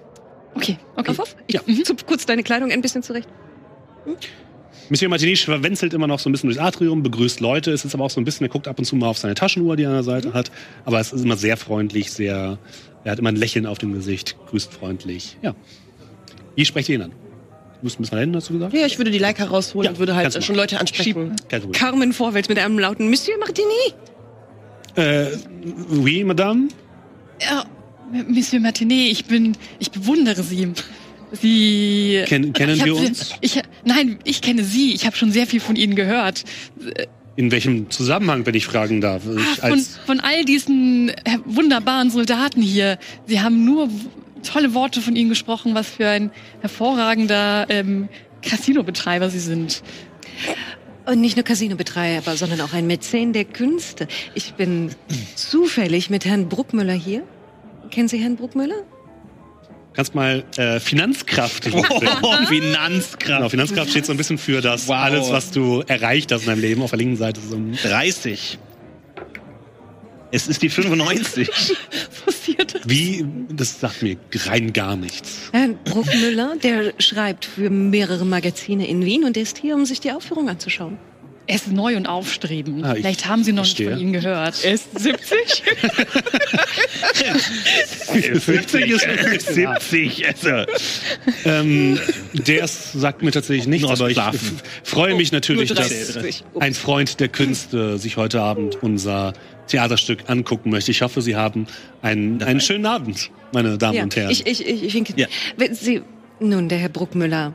Okay, 0.54 0.78
okay. 0.96 1.10
Auf, 1.10 1.18
auf. 1.18 1.36
Ich 1.66 1.84
zupf 1.84 2.06
kurz 2.06 2.26
deine 2.26 2.44
Kleidung 2.44 2.70
ein 2.70 2.80
bisschen 2.80 3.02
zurecht. 3.02 3.28
Monsieur 4.90 5.08
Martini 5.08 5.34
verwenzelt 5.34 5.94
immer 5.94 6.06
noch 6.06 6.18
so 6.18 6.28
ein 6.28 6.32
bisschen 6.32 6.48
durchs 6.50 6.60
Atrium, 6.60 7.02
begrüßt 7.02 7.40
Leute. 7.40 7.72
Es 7.72 7.84
ist 7.84 7.94
aber 7.94 8.04
auch 8.04 8.10
so 8.10 8.20
ein 8.20 8.24
bisschen, 8.24 8.44
er 8.46 8.50
guckt 8.50 8.68
ab 8.68 8.78
und 8.78 8.84
zu 8.84 8.94
mal 8.96 9.06
auf 9.08 9.18
seine 9.18 9.34
Taschenuhr, 9.34 9.76
die 9.76 9.84
er 9.84 9.88
an 9.88 9.94
der 9.96 10.02
Seite 10.04 10.34
hat. 10.34 10.50
Aber 10.84 11.00
es 11.00 11.12
ist 11.12 11.24
immer 11.24 11.36
sehr 11.38 11.56
freundlich, 11.56 12.12
sehr, 12.12 12.58
er 13.02 13.12
hat 13.12 13.18
immer 13.18 13.30
ein 13.30 13.36
Lächeln 13.36 13.66
auf 13.66 13.78
dem 13.78 13.94
Gesicht, 13.94 14.36
grüßt 14.50 14.72
freundlich. 14.72 15.38
Ja. 15.42 15.54
Wie 16.54 16.64
sprecht 16.66 16.88
ihr 16.90 16.96
ihn 16.96 17.02
an? 17.02 17.12
Ein 17.84 17.96
bisschen 18.00 18.18
hin, 18.18 18.34
hast 18.34 18.48
du 18.48 18.54
gesagt? 18.54 18.72
Ja, 18.72 18.86
ich 18.86 18.96
würde 18.98 19.10
die 19.10 19.18
Leica 19.18 19.44
rausholen 19.44 19.84
Ja, 19.84 19.90
und 19.90 19.98
würde 19.98 20.14
halt 20.16 20.32
schon 20.32 20.40
machen. 20.40 20.56
Leute 20.56 20.80
ansprechen. 20.80 21.36
Carmen 21.72 22.12
vorwärts 22.14 22.48
mit 22.48 22.58
einem 22.58 22.78
lauten 22.78 23.10
Monsieur 23.10 23.36
Martini. 23.38 23.68
Äh, 24.96 25.26
oui, 25.90 26.24
Madame? 26.24 26.68
Ja, 27.42 27.64
Monsieur 28.28 28.60
Martinet, 28.60 29.10
ich 29.12 29.26
bin, 29.26 29.54
ich 29.80 29.90
bewundere 29.90 30.42
Sie. 30.42 30.68
Sie. 31.32 32.22
Ken- 32.26 32.52
kennen 32.54 32.76
wir 32.82 32.94
sehr- 32.94 33.06
uns? 33.08 33.34
Ich, 33.42 33.60
nein, 33.84 34.18
ich 34.24 34.40
kenne 34.40 34.64
Sie. 34.64 34.94
Ich 34.94 35.04
habe 35.04 35.16
schon 35.16 35.30
sehr 35.32 35.46
viel 35.46 35.60
von 35.60 35.76
Ihnen 35.76 35.94
gehört. 35.96 36.44
In 37.36 37.50
welchem 37.50 37.90
Zusammenhang, 37.90 38.46
wenn 38.46 38.54
ich 38.54 38.64
fragen 38.66 39.00
darf? 39.00 39.22
Ich 39.26 39.62
Ah, 39.62 39.68
von, 39.68 39.72
als, 39.72 39.98
von 40.06 40.20
all 40.20 40.44
diesen 40.44 41.08
äh, 41.10 41.38
wunderbaren 41.44 42.08
Soldaten 42.10 42.62
hier. 42.62 42.98
Sie 43.26 43.40
haben 43.40 43.64
nur 43.64 43.90
tolle 44.44 44.74
Worte 44.74 45.00
von 45.00 45.16
Ihnen 45.16 45.28
gesprochen, 45.28 45.74
was 45.74 45.88
für 45.88 46.08
ein 46.08 46.30
hervorragender 46.60 47.66
ähm, 47.68 48.08
Casino-Betreiber 48.42 49.30
Sie 49.30 49.40
sind. 49.40 49.82
Und 51.06 51.20
nicht 51.20 51.36
nur 51.36 51.44
Casinobetreiber, 51.44 52.36
sondern 52.36 52.60
auch 52.62 52.72
ein 52.72 52.86
Mäzen 52.86 53.32
der 53.34 53.44
Künste. 53.44 54.08
Ich 54.34 54.54
bin 54.54 54.90
zufällig 55.34 56.08
mit 56.08 56.24
Herrn 56.24 56.48
Bruckmüller 56.48 56.94
hier. 56.94 57.22
Kennen 57.90 58.08
Sie 58.08 58.18
Herrn 58.18 58.36
Bruckmüller? 58.36 58.82
kannst 59.92 60.14
mal 60.14 60.42
äh, 60.56 60.80
Finanzkraft 60.80 61.70
Oh. 61.72 61.82
Finanzkraft. 62.48 63.26
Genau, 63.36 63.48
Finanzkraft 63.48 63.90
steht 63.90 64.06
so 64.06 64.12
ein 64.12 64.16
bisschen 64.16 64.38
für 64.38 64.60
das 64.60 64.88
Wow. 64.88 64.96
alles, 64.96 65.30
was 65.30 65.52
du 65.52 65.82
erreicht 65.86 66.32
hast 66.32 66.42
in 66.42 66.46
deinem 66.48 66.60
Leben. 66.62 66.82
Auf 66.82 66.90
der 66.90 66.98
linken 66.98 67.16
Seite 67.16 67.40
so 67.40 67.54
ein 67.54 67.78
30. 67.80 68.58
Es 70.34 70.48
ist 70.48 70.62
die 70.62 70.68
95. 70.68 71.48
Passiert. 72.24 72.80
Wie, 72.84 73.24
das 73.50 73.78
sagt 73.78 74.02
mir 74.02 74.16
rein 74.46 74.72
gar 74.72 74.96
nichts. 74.96 75.50
Herrn 75.52 75.78
Bruckmüller, 75.84 76.56
der 76.60 76.92
schreibt 76.98 77.44
für 77.44 77.70
mehrere 77.70 78.24
Magazine 78.24 78.88
in 78.88 79.04
Wien 79.04 79.22
und 79.22 79.36
der 79.36 79.44
ist 79.44 79.58
hier, 79.58 79.76
um 79.76 79.84
sich 79.84 80.00
die 80.00 80.10
Aufführung 80.10 80.48
anzuschauen. 80.48 80.98
Er 81.46 81.56
ist 81.56 81.70
neu 81.70 81.96
und 81.96 82.06
aufstrebend. 82.06 82.84
Ah, 82.84 82.92
ich 82.94 83.00
Vielleicht 83.00 83.26
haben 83.26 83.44
Sie 83.44 83.52
noch 83.52 83.64
verstehe. 83.64 83.88
nicht 83.88 83.98
von 83.98 84.06
ihm 84.06 84.12
gehört. 84.14 84.64
Er 84.64 84.72
ist 84.72 84.98
70. 84.98 85.62
50 88.40 88.90
ist 88.90 89.46
70, 89.54 90.26
also. 90.26 90.48
ähm, 91.44 91.98
der 92.32 92.66
sagt 92.66 93.22
mir 93.22 93.30
tatsächlich 93.30 93.66
nichts, 93.66 93.90
aber 93.90 94.08
ich 94.10 94.18
freue 94.84 95.14
mich 95.14 95.32
natürlich, 95.32 95.68
Nur 95.70 95.76
dass 95.76 96.14
30. 96.14 96.44
ein 96.60 96.72
Freund 96.72 97.20
der 97.20 97.28
Künste 97.28 97.98
sich 97.98 98.16
heute 98.16 98.40
Abend 98.40 98.82
unser 98.82 99.34
Theaterstück 99.66 100.24
angucken 100.28 100.70
möchte. 100.70 100.90
Ich 100.90 101.02
hoffe, 101.02 101.20
Sie 101.20 101.36
haben 101.36 101.66
einen, 102.02 102.42
einen 102.42 102.60
schönen 102.60 102.86
Abend, 102.86 103.30
meine 103.52 103.76
Damen 103.76 103.96
ja, 103.96 104.02
und 104.02 104.16
Herren. 104.16 104.30
ich, 104.30 104.46
ich, 104.46 104.66
ich, 104.66 104.82
ich 104.82 104.94
winke. 104.94 105.12
Ja. 105.16 105.26
Wenn 105.56 105.74
Sie, 105.74 106.02
nun, 106.40 106.68
der 106.68 106.78
Herr 106.78 106.88
Bruckmüller, 106.88 107.54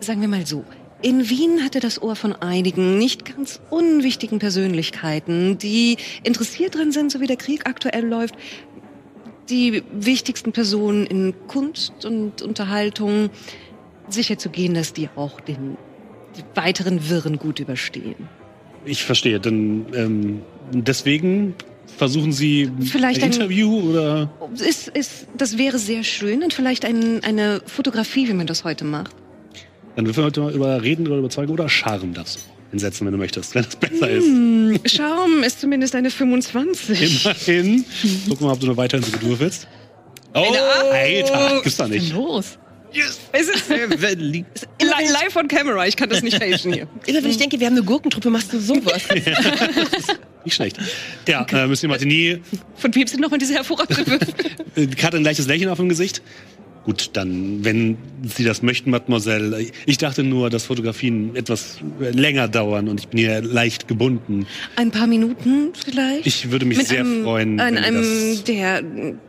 sagen 0.00 0.20
wir 0.20 0.28
mal 0.28 0.46
so. 0.46 0.64
In 1.00 1.30
Wien 1.30 1.62
hatte 1.64 1.78
das 1.78 2.02
Ohr 2.02 2.16
von 2.16 2.32
einigen 2.34 2.98
nicht 2.98 3.24
ganz 3.36 3.60
unwichtigen 3.70 4.40
Persönlichkeiten, 4.40 5.56
die 5.58 5.96
interessiert 6.24 6.74
drin 6.74 6.90
sind, 6.90 7.12
so 7.12 7.20
wie 7.20 7.28
der 7.28 7.36
Krieg 7.36 7.66
aktuell 7.68 8.04
läuft, 8.04 8.34
die 9.48 9.82
wichtigsten 9.92 10.52
Personen 10.52 11.06
in 11.06 11.34
Kunst 11.46 12.04
und 12.04 12.42
Unterhaltung 12.42 13.30
sicherzugehen, 14.08 14.74
dass 14.74 14.92
die 14.92 15.08
auch 15.14 15.40
den 15.40 15.76
die 16.36 16.42
weiteren 16.54 17.08
Wirren 17.08 17.38
gut 17.38 17.58
überstehen. 17.58 18.28
Ich 18.84 19.02
verstehe, 19.04 19.40
denn 19.40 19.86
ähm, 19.94 20.42
deswegen 20.72 21.54
versuchen 21.96 22.32
Sie 22.32 22.70
Vielleicht 22.80 23.22
ein 23.22 23.30
ein- 23.30 23.32
Interview 23.32 23.80
oder 23.90 24.30
Ist, 24.54 24.88
ist, 24.88 25.26
das 25.36 25.58
wäre 25.58 25.78
sehr 25.78 26.04
schön 26.04 26.42
und 26.42 26.52
vielleicht 26.52 26.84
ein, 26.84 27.24
eine 27.24 27.62
Fotografie, 27.66 28.28
wie 28.28 28.34
man 28.34 28.46
das 28.46 28.64
heute 28.64 28.84
macht. 28.84 29.14
Dann 29.98 30.04
dürfen 30.04 30.18
wir 30.20 30.26
heute 30.26 30.40
mal 30.42 30.54
über 30.54 30.80
Reden 30.80 31.08
oder 31.08 31.16
überzeugen 31.16 31.50
oder 31.52 31.68
Charme 31.68 32.14
darfst 32.14 32.36
du 32.36 32.40
einsetzen, 32.72 33.04
wenn 33.04 33.12
du 33.12 33.18
möchtest, 33.18 33.52
wenn 33.56 33.64
das 33.64 33.74
besser 33.74 34.08
ist. 34.08 34.26
Hm, 34.26 34.78
Schaum 34.84 35.42
ist 35.42 35.60
zumindest 35.60 35.96
eine 35.96 36.08
25. 36.08 37.24
Immerhin. 37.24 37.84
Guck 38.28 38.40
mal, 38.40 38.52
ob 38.52 38.60
du 38.60 38.68
noch 38.68 38.76
weiterhin 38.76 39.04
so 39.04 39.40
willst. 39.40 39.66
Oh, 40.34 40.54
Alter, 40.92 41.62
gibt's 41.64 41.78
da 41.78 41.88
nicht. 41.88 42.12
Los. 42.12 42.58
Es 43.32 43.48
ist 43.48 43.68
li- 43.68 44.44
live 44.78 45.34
on 45.34 45.48
camera, 45.48 45.84
ich 45.88 45.96
kann 45.96 46.08
das 46.08 46.22
nicht 46.22 46.36
fälschen 46.36 46.72
hier. 46.72 46.86
Immer 47.06 47.24
wenn 47.24 47.30
ich 47.32 47.38
denke, 47.38 47.58
wir 47.58 47.66
haben 47.66 47.74
eine 47.74 47.84
Gurkentruppe, 47.84 48.30
machst 48.30 48.52
du 48.52 48.60
sowas. 48.60 49.02
Nicht 50.44 50.54
schlecht. 50.54 50.78
Ja, 51.26 51.44
äh, 51.50 51.66
Monsieur 51.66 51.88
Martini 51.88 52.40
Von 52.76 52.94
wem 52.94 53.06
sind 53.08 53.20
nochmal 53.20 53.40
diese 53.40 53.54
hervorragenden 53.54 54.06
Würfel? 54.06 54.34
äh, 54.76 54.86
hat 55.02 55.16
ein 55.16 55.24
leichtes 55.24 55.48
Lächeln 55.48 55.68
auf 55.68 55.78
dem 55.78 55.88
Gesicht. 55.88 56.22
Gut, 56.88 57.10
dann, 57.12 57.62
wenn 57.66 57.98
Sie 58.22 58.44
das 58.44 58.62
möchten, 58.62 58.88
Mademoiselle. 58.88 59.66
Ich 59.84 59.98
dachte 59.98 60.22
nur, 60.22 60.48
dass 60.48 60.64
Fotografien 60.64 61.36
etwas 61.36 61.80
länger 62.00 62.48
dauern 62.48 62.88
und 62.88 62.98
ich 63.00 63.08
bin 63.08 63.18
hier 63.18 63.42
leicht 63.42 63.88
gebunden. 63.88 64.46
Ein 64.76 64.90
paar 64.90 65.06
Minuten 65.06 65.68
vielleicht? 65.74 66.26
Ich 66.26 66.50
würde 66.50 66.64
mich 66.64 66.78
sehr 66.78 67.00
einem, 67.00 67.24
freuen, 67.24 67.60
An 67.60 67.76
einem, 67.76 68.42
der, 68.46 68.82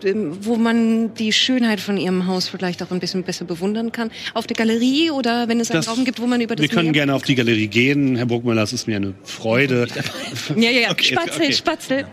ähm, 0.06 0.38
wo 0.40 0.56
man 0.56 1.14
die 1.16 1.34
Schönheit 1.34 1.82
von 1.82 1.98
ihrem 1.98 2.28
Haus 2.28 2.48
vielleicht 2.48 2.82
auch 2.82 2.92
ein 2.92 3.02
bisschen 3.02 3.24
besser 3.24 3.44
bewundern 3.44 3.92
kann. 3.92 4.10
Auf 4.34 4.48
der 4.48 4.56
Galerie 4.56 5.12
oder 5.12 5.50
wenn 5.50 5.60
es 5.60 5.70
einen 5.70 5.82
Das- 5.82 5.90
Raum 5.90 6.06
gibt, 6.06 6.22
wo 6.22 6.28
man 6.28 6.40
über 6.40 6.56
das 6.56 6.62
Wir 6.62 6.70
können 6.70 6.86
Meer- 6.86 6.94
gerne 6.94 7.14
auf 7.14 7.24
die 7.24 7.36
Galerie 7.36 7.68
gehen, 7.68 8.16
Herr 8.16 8.26
Burgmüller, 8.28 8.64
es 8.64 8.72
ist 8.72 8.88
mir 8.88 8.96
eine 8.96 9.16
Freude. 9.26 9.86
Ja, 10.56 10.70
ja, 10.72 10.80
ja. 10.80 10.92
Okay, 10.92 11.04
Spatzel, 11.14 11.42
okay. 11.44 11.52
Spatzel. 11.52 12.06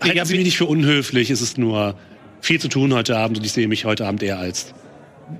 Halten 0.00 0.24
Sie 0.26 0.36
mich 0.36 0.44
nicht 0.44 0.56
für 0.58 0.66
unhöflich, 0.66 1.28
es 1.30 1.42
ist 1.42 1.58
nur 1.58 1.96
viel 2.40 2.60
zu 2.60 2.68
tun 2.68 2.94
heute 2.94 3.16
Abend 3.16 3.38
und 3.38 3.44
ich 3.44 3.50
sehe 3.50 3.66
mich 3.66 3.84
heute 3.84 4.06
Abend 4.06 4.22
eher 4.22 4.38
als 4.38 4.72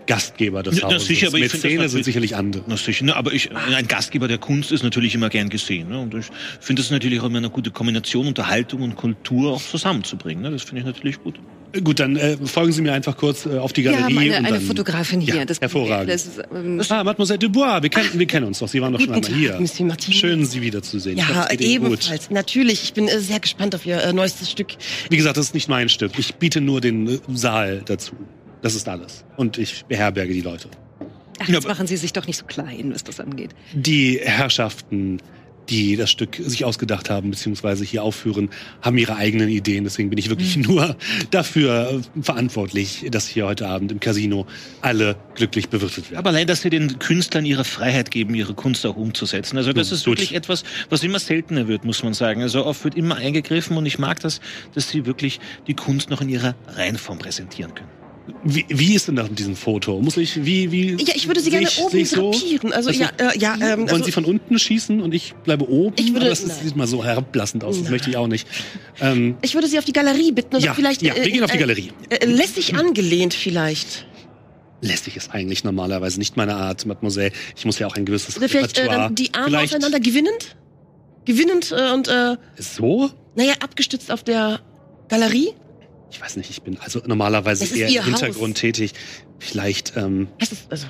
Gastgeber 0.06 0.62
des 0.62 0.80
na 0.80 0.88
Hauses. 0.88 1.06
sicher, 1.06 1.28
aber 1.28 1.38
das 1.40 1.52
Mäzene 1.52 1.88
sind 1.88 2.04
sicherlich 2.04 2.36
andere. 2.36 2.64
Na 2.66 2.76
sicher, 2.76 3.04
ne, 3.04 3.16
aber 3.16 3.32
ich, 3.32 3.50
ein 3.54 3.88
Gastgeber 3.88 4.28
der 4.28 4.38
Kunst 4.38 4.72
ist 4.72 4.82
natürlich 4.82 5.14
immer 5.14 5.28
gern 5.28 5.48
gesehen. 5.48 5.88
Ne? 5.88 5.98
Und 6.00 6.14
ich 6.14 6.26
finde 6.60 6.82
es 6.82 6.90
natürlich 6.90 7.20
auch 7.20 7.24
immer 7.26 7.38
eine 7.38 7.50
gute 7.50 7.70
Kombination, 7.70 8.26
Unterhaltung 8.26 8.82
und 8.82 8.96
Kultur 8.96 9.52
auch 9.52 9.62
zusammenzubringen. 9.62 10.42
Ne? 10.42 10.50
Das 10.50 10.62
finde 10.62 10.80
ich 10.80 10.86
natürlich 10.86 11.22
gut. 11.22 11.36
Gut, 11.84 12.00
dann 12.00 12.16
äh, 12.16 12.36
folgen 12.36 12.70
Sie 12.70 12.82
mir 12.82 12.92
einfach 12.92 13.16
kurz 13.16 13.46
äh, 13.46 13.56
auf 13.56 13.72
die 13.72 13.82
Galerie. 13.82 14.18
eine, 14.18 14.38
und 14.40 14.44
eine 14.44 14.48
dann, 14.58 14.60
Fotografin 14.60 15.22
hier. 15.22 15.36
Ja, 15.36 15.44
das, 15.46 15.58
hervorragend. 15.58 16.10
Das 16.10 16.26
ist, 16.26 16.42
ähm, 16.54 16.82
Ah, 16.90 17.02
Mademoiselle 17.02 17.38
Dubois, 17.38 17.82
wir 17.82 17.88
kennen, 17.88 18.10
wir 18.12 18.26
kennen 18.26 18.44
uns 18.46 18.58
doch. 18.58 18.68
Sie 18.68 18.82
waren 18.82 18.92
doch 18.92 19.00
schon 19.00 19.10
einmal 19.14 19.30
hier. 19.32 19.58
Monsieur 19.58 19.86
Martin. 19.86 20.12
Schön, 20.12 20.44
Sie 20.44 20.60
wiederzusehen. 20.60 21.18
Hoffe, 21.18 21.32
Ja, 21.32 21.50
Ihnen 21.50 21.62
ebenfalls. 21.62 22.30
Natürlich. 22.30 22.82
Ich 22.82 22.92
bin 22.92 23.08
äh, 23.08 23.18
sehr 23.20 23.40
gespannt 23.40 23.74
auf 23.74 23.86
Ihr 23.86 24.02
äh, 24.02 24.12
neuestes 24.12 24.50
Stück. 24.50 24.68
Wie 25.08 25.16
gesagt, 25.16 25.38
das 25.38 25.46
ist 25.46 25.54
nicht 25.54 25.70
mein 25.70 25.88
Stück. 25.88 26.12
Ich 26.18 26.34
biete 26.34 26.60
nur 26.60 26.82
den 26.82 27.08
äh, 27.08 27.18
Saal 27.32 27.80
dazu. 27.86 28.12
Das 28.62 28.74
ist 28.74 28.88
alles. 28.88 29.24
Und 29.36 29.58
ich 29.58 29.84
beherberge 29.86 30.32
die 30.32 30.40
Leute. 30.40 30.68
ach, 31.40 31.48
jetzt 31.48 31.66
machen 31.68 31.86
Sie 31.86 31.96
sich 31.96 32.12
doch 32.12 32.26
nicht 32.26 32.38
so 32.38 32.46
klein, 32.46 32.92
was 32.94 33.04
das 33.04 33.18
angeht. 33.20 33.50
Die 33.74 34.20
Herrschaften, 34.22 35.18
die 35.68 35.94
das 35.96 36.10
Stück 36.10 36.36
sich 36.44 36.64
ausgedacht 36.64 37.08
haben, 37.08 37.30
beziehungsweise 37.30 37.84
hier 37.84 38.02
aufführen, 38.02 38.50
haben 38.80 38.98
ihre 38.98 39.14
eigenen 39.16 39.48
Ideen. 39.48 39.84
Deswegen 39.84 40.10
bin 40.10 40.18
ich 40.18 40.28
wirklich 40.28 40.56
Mhm. 40.56 40.62
nur 40.62 40.96
dafür 41.30 42.02
äh, 42.16 42.22
verantwortlich, 42.22 43.06
dass 43.10 43.26
hier 43.28 43.46
heute 43.46 43.68
Abend 43.68 43.90
im 43.92 44.00
Casino 44.00 44.46
alle 44.80 45.16
glücklich 45.36 45.68
bewirtet 45.68 46.10
werden. 46.10 46.18
Aber 46.18 46.30
allein, 46.30 46.46
dass 46.48 46.62
sie 46.62 46.70
den 46.70 46.98
Künstlern 46.98 47.44
ihre 47.44 47.64
Freiheit 47.64 48.10
geben, 48.10 48.34
ihre 48.34 48.54
Kunst 48.54 48.84
auch 48.86 48.96
umzusetzen. 48.96 49.56
Also 49.56 49.72
das 49.72 49.88
Gut. 49.90 49.98
ist 49.98 50.06
wirklich 50.06 50.34
etwas, 50.34 50.64
was 50.90 51.02
immer 51.04 51.18
seltener 51.20 51.68
wird, 51.68 51.84
muss 51.84 52.02
man 52.02 52.12
sagen. 52.14 52.42
Also 52.42 52.64
oft 52.66 52.82
wird 52.84 52.96
immer 52.96 53.16
eingegriffen 53.16 53.76
und 53.76 53.86
ich 53.86 53.98
mag 54.00 54.18
das, 54.20 54.40
dass 54.74 54.88
sie 54.90 55.06
wirklich 55.06 55.38
die 55.68 55.74
Kunst 55.74 56.10
noch 56.10 56.20
in 56.20 56.28
ihrer 56.28 56.54
Reinform 56.76 57.18
präsentieren 57.18 57.72
können. 57.74 57.88
Wie, 58.44 58.64
wie 58.68 58.94
ist 58.94 59.08
denn 59.08 59.16
das 59.16 59.28
mit 59.28 59.38
diesem 59.38 59.56
Foto? 59.56 60.00
Muss 60.00 60.16
ich, 60.16 60.44
wie, 60.44 60.70
wie? 60.70 60.92
Ja, 61.02 61.14
ich 61.14 61.26
würde 61.26 61.40
Sie 61.40 61.50
gerne 61.50 61.66
ich- 61.66 61.78
oben 61.80 61.96
ich 61.96 62.10
so? 62.10 62.30
drapieren. 62.30 62.72
Also, 62.72 62.90
Also, 62.90 63.02
ja, 63.02 63.10
äh, 63.18 63.38
ja, 63.38 63.54
ähm, 63.54 63.60
Wollen 63.80 63.90
also, 63.90 64.04
Sie 64.04 64.12
von 64.12 64.24
unten 64.24 64.58
schießen 64.58 65.00
und 65.00 65.12
ich 65.12 65.34
bleibe 65.44 65.68
oben? 65.68 65.94
Ich 65.98 66.08
würde- 66.12 66.20
Aber 66.20 66.28
das 66.30 66.40
ist, 66.40 66.62
sieht 66.62 66.76
mal 66.76 66.86
so 66.86 67.04
herablassend 67.04 67.64
aus. 67.64 67.74
Das 67.76 67.84
Nein. 67.84 67.92
möchte 67.92 68.10
ich 68.10 68.16
auch 68.16 68.28
nicht. 68.28 68.46
Ähm, 69.00 69.36
ich 69.42 69.54
würde 69.54 69.66
Sie 69.66 69.78
auf 69.78 69.84
die 69.84 69.92
Galerie 69.92 70.32
bitten. 70.32 70.54
Also 70.54 70.66
Ja, 70.66 70.74
vielleicht, 70.74 71.02
ja, 71.02 71.14
wir 71.16 71.22
gehen 71.30 71.42
auf 71.42 71.50
die 71.50 71.58
Galerie. 71.58 71.90
Äh, 72.10 72.26
lässig 72.26 72.74
angelehnt 72.76 73.34
vielleicht. 73.34 74.06
lässig 74.80 75.16
ist 75.16 75.32
eigentlich 75.32 75.62
normalerweise 75.64 76.18
nicht 76.18 76.36
meine 76.36 76.54
Art, 76.56 76.86
Mademoiselle. 76.86 77.32
Ich 77.56 77.64
muss 77.64 77.78
ja 77.78 77.86
auch 77.86 77.94
ein 77.96 78.04
gewisses 78.04 78.36
Oder 78.36 78.48
vielleicht 78.48 78.78
äh, 78.78 78.86
dann 78.86 79.14
die 79.14 79.32
Arme 79.34 79.46
Vielleicht 79.46 79.74
auseinander 79.74 80.00
gewinnend? 80.00 80.56
Gewinnend 81.24 81.72
äh, 81.76 81.92
und, 81.92 82.08
äh, 82.08 82.36
so? 82.58 83.10
naja, 83.36 83.54
abgestützt 83.60 84.10
auf 84.10 84.24
der 84.24 84.60
Galerie. 85.08 85.50
Ich 86.12 86.20
weiß 86.20 86.36
nicht, 86.36 86.50
ich 86.50 86.62
bin 86.62 86.76
also 86.80 87.00
normalerweise 87.06 87.74
eher 87.76 87.88
im 87.88 88.04
Hintergrund 88.04 88.58
tätig. 88.58 88.92
Vielleicht, 89.38 89.94
ähm, 89.96 90.28
Das 90.38 90.52
ist, 90.52 90.66
also, 90.70 90.86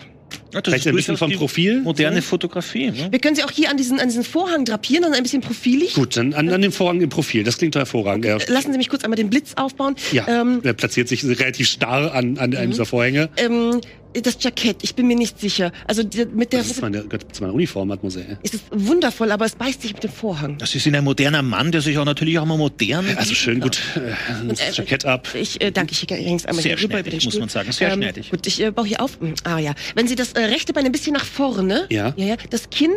Ja, 0.53 0.61
das 0.61 0.65
vielleicht 0.65 0.87
ist 0.87 0.91
ein 0.93 0.97
bisschen 0.97 1.17
vom 1.17 1.33
Profil. 1.33 1.81
Moderne 1.83 2.17
So. 2.17 2.29
Fotografie. 2.29 2.91
Ne? 2.91 3.09
wir 3.11 3.19
können 3.21 3.37
sie 3.37 3.45
auch 3.45 3.51
hier 3.51 3.71
an 3.71 3.77
diesen, 3.77 4.01
an 4.01 4.09
diesen 4.09 4.25
Vorhang 4.25 4.65
drapieren, 4.65 5.03
dann 5.05 5.15
ein 5.15 5.23
bisschen 5.23 5.41
profilig. 5.41 5.95
Gut, 5.95 6.17
dann 6.17 6.35
an, 6.35 6.49
an 6.51 6.61
dem 6.61 6.73
Vorhang 6.73 7.01
im 7.01 7.09
Profil. 7.09 7.45
Das 7.45 7.57
klingt 7.59 7.77
hervorragend. 7.77 8.25
Er, 8.25 8.39
Lassen 8.49 8.73
Sie 8.73 8.79
mich 8.79 8.89
kurz 8.89 9.05
einmal 9.05 9.17
den 9.17 9.31
Blitz 9.31 9.53
aufbauen. 9.57 9.95
ja, 10.11 10.27
Ähm, 10.29 10.61
er 10.65 10.73
platziert 10.75 11.09
sich 11.09 11.25
relativ 11.25 11.69
starr 11.69 12.13
an, 12.13 12.37
an 12.39 12.55
einem 12.55 12.71
dieser 12.73 12.85
Vorhänge. 12.87 13.31
ähm, 13.37 13.81
das 14.21 14.37
Jackett, 14.41 14.79
ich 14.83 14.95
bin 14.95 15.07
mir 15.07 15.17
nicht 15.17 15.41
sicher. 15.41 15.73
Also 15.87 16.03
die, 16.03 16.27
mit 16.27 16.53
der 16.53 16.61
Das 16.61 16.71
ist 16.73 16.83
meine, 16.83 17.03
gehört 17.05 17.35
zu 17.35 17.43
meiner 17.43 17.55
Uniform, 17.55 17.89
Mademoiselle. 17.89 18.39
es 18.43 18.53
ist 18.55 18.65
wundervoll, 18.71 19.33
aber 19.33 19.45
es 19.47 19.55
beißt 19.55 19.81
sich 19.83 19.95
mit 19.95 20.03
dem 20.05 20.11
Vorhang. 20.11 20.59
Das 20.59 20.75
ist 20.75 20.87
ein 20.87 21.03
moderner 21.05 21.43
Mann, 21.43 21.73
der 21.73 21.81
sich 21.81 21.97
auch 21.99 22.05
natürlich 22.05 22.39
auch 22.39 22.45
mal 22.45 22.59
modern. 22.59 23.07
Also 23.17 23.35
schön 23.35 23.61
gut. 23.61 23.81
Äh, 23.97 24.13
das 24.49 24.61
äh, 24.61 24.71
Jackett 24.73 25.05
ab. 25.07 25.29
Ich 25.35 25.61
äh, 25.63 25.71
danke, 25.71 25.93
ich 25.93 26.07
gehe 26.07 26.19
übrigens 26.19 26.45
einmal 26.45 26.63
Sehr 26.63 26.77
hier 26.77 26.85
rüber 26.85 27.01
über 27.01 27.11
den 27.11 27.21
schneidig, 27.21 27.25
muss 27.25 27.33
Stuhl. 27.35 27.41
man 27.41 27.49
sagen, 27.49 27.73
sehr 27.73 27.91
schneidig. 27.93 28.31
Gut, 28.31 28.47
ich 28.47 28.61
äh, 28.61 28.71
baue 28.71 28.87
hier 28.87 29.01
auf. 29.01 29.19
Hm, 29.21 29.35
Ah 29.45 29.59
ja, 29.59 29.75
wenn 29.95 30.07
Sie 30.09 30.15
das 30.15 30.33
äh, 30.35 30.41
rechte 30.45 30.73
Bein 30.73 30.85
ein 30.85 30.93
bisschen 30.93 31.15
nach 31.15 31.25
vorne, 31.25 31.87
Ja. 31.91 32.13
ja, 32.17 32.27
ja, 32.27 32.37
das 32.51 32.69
Kinn 32.71 32.91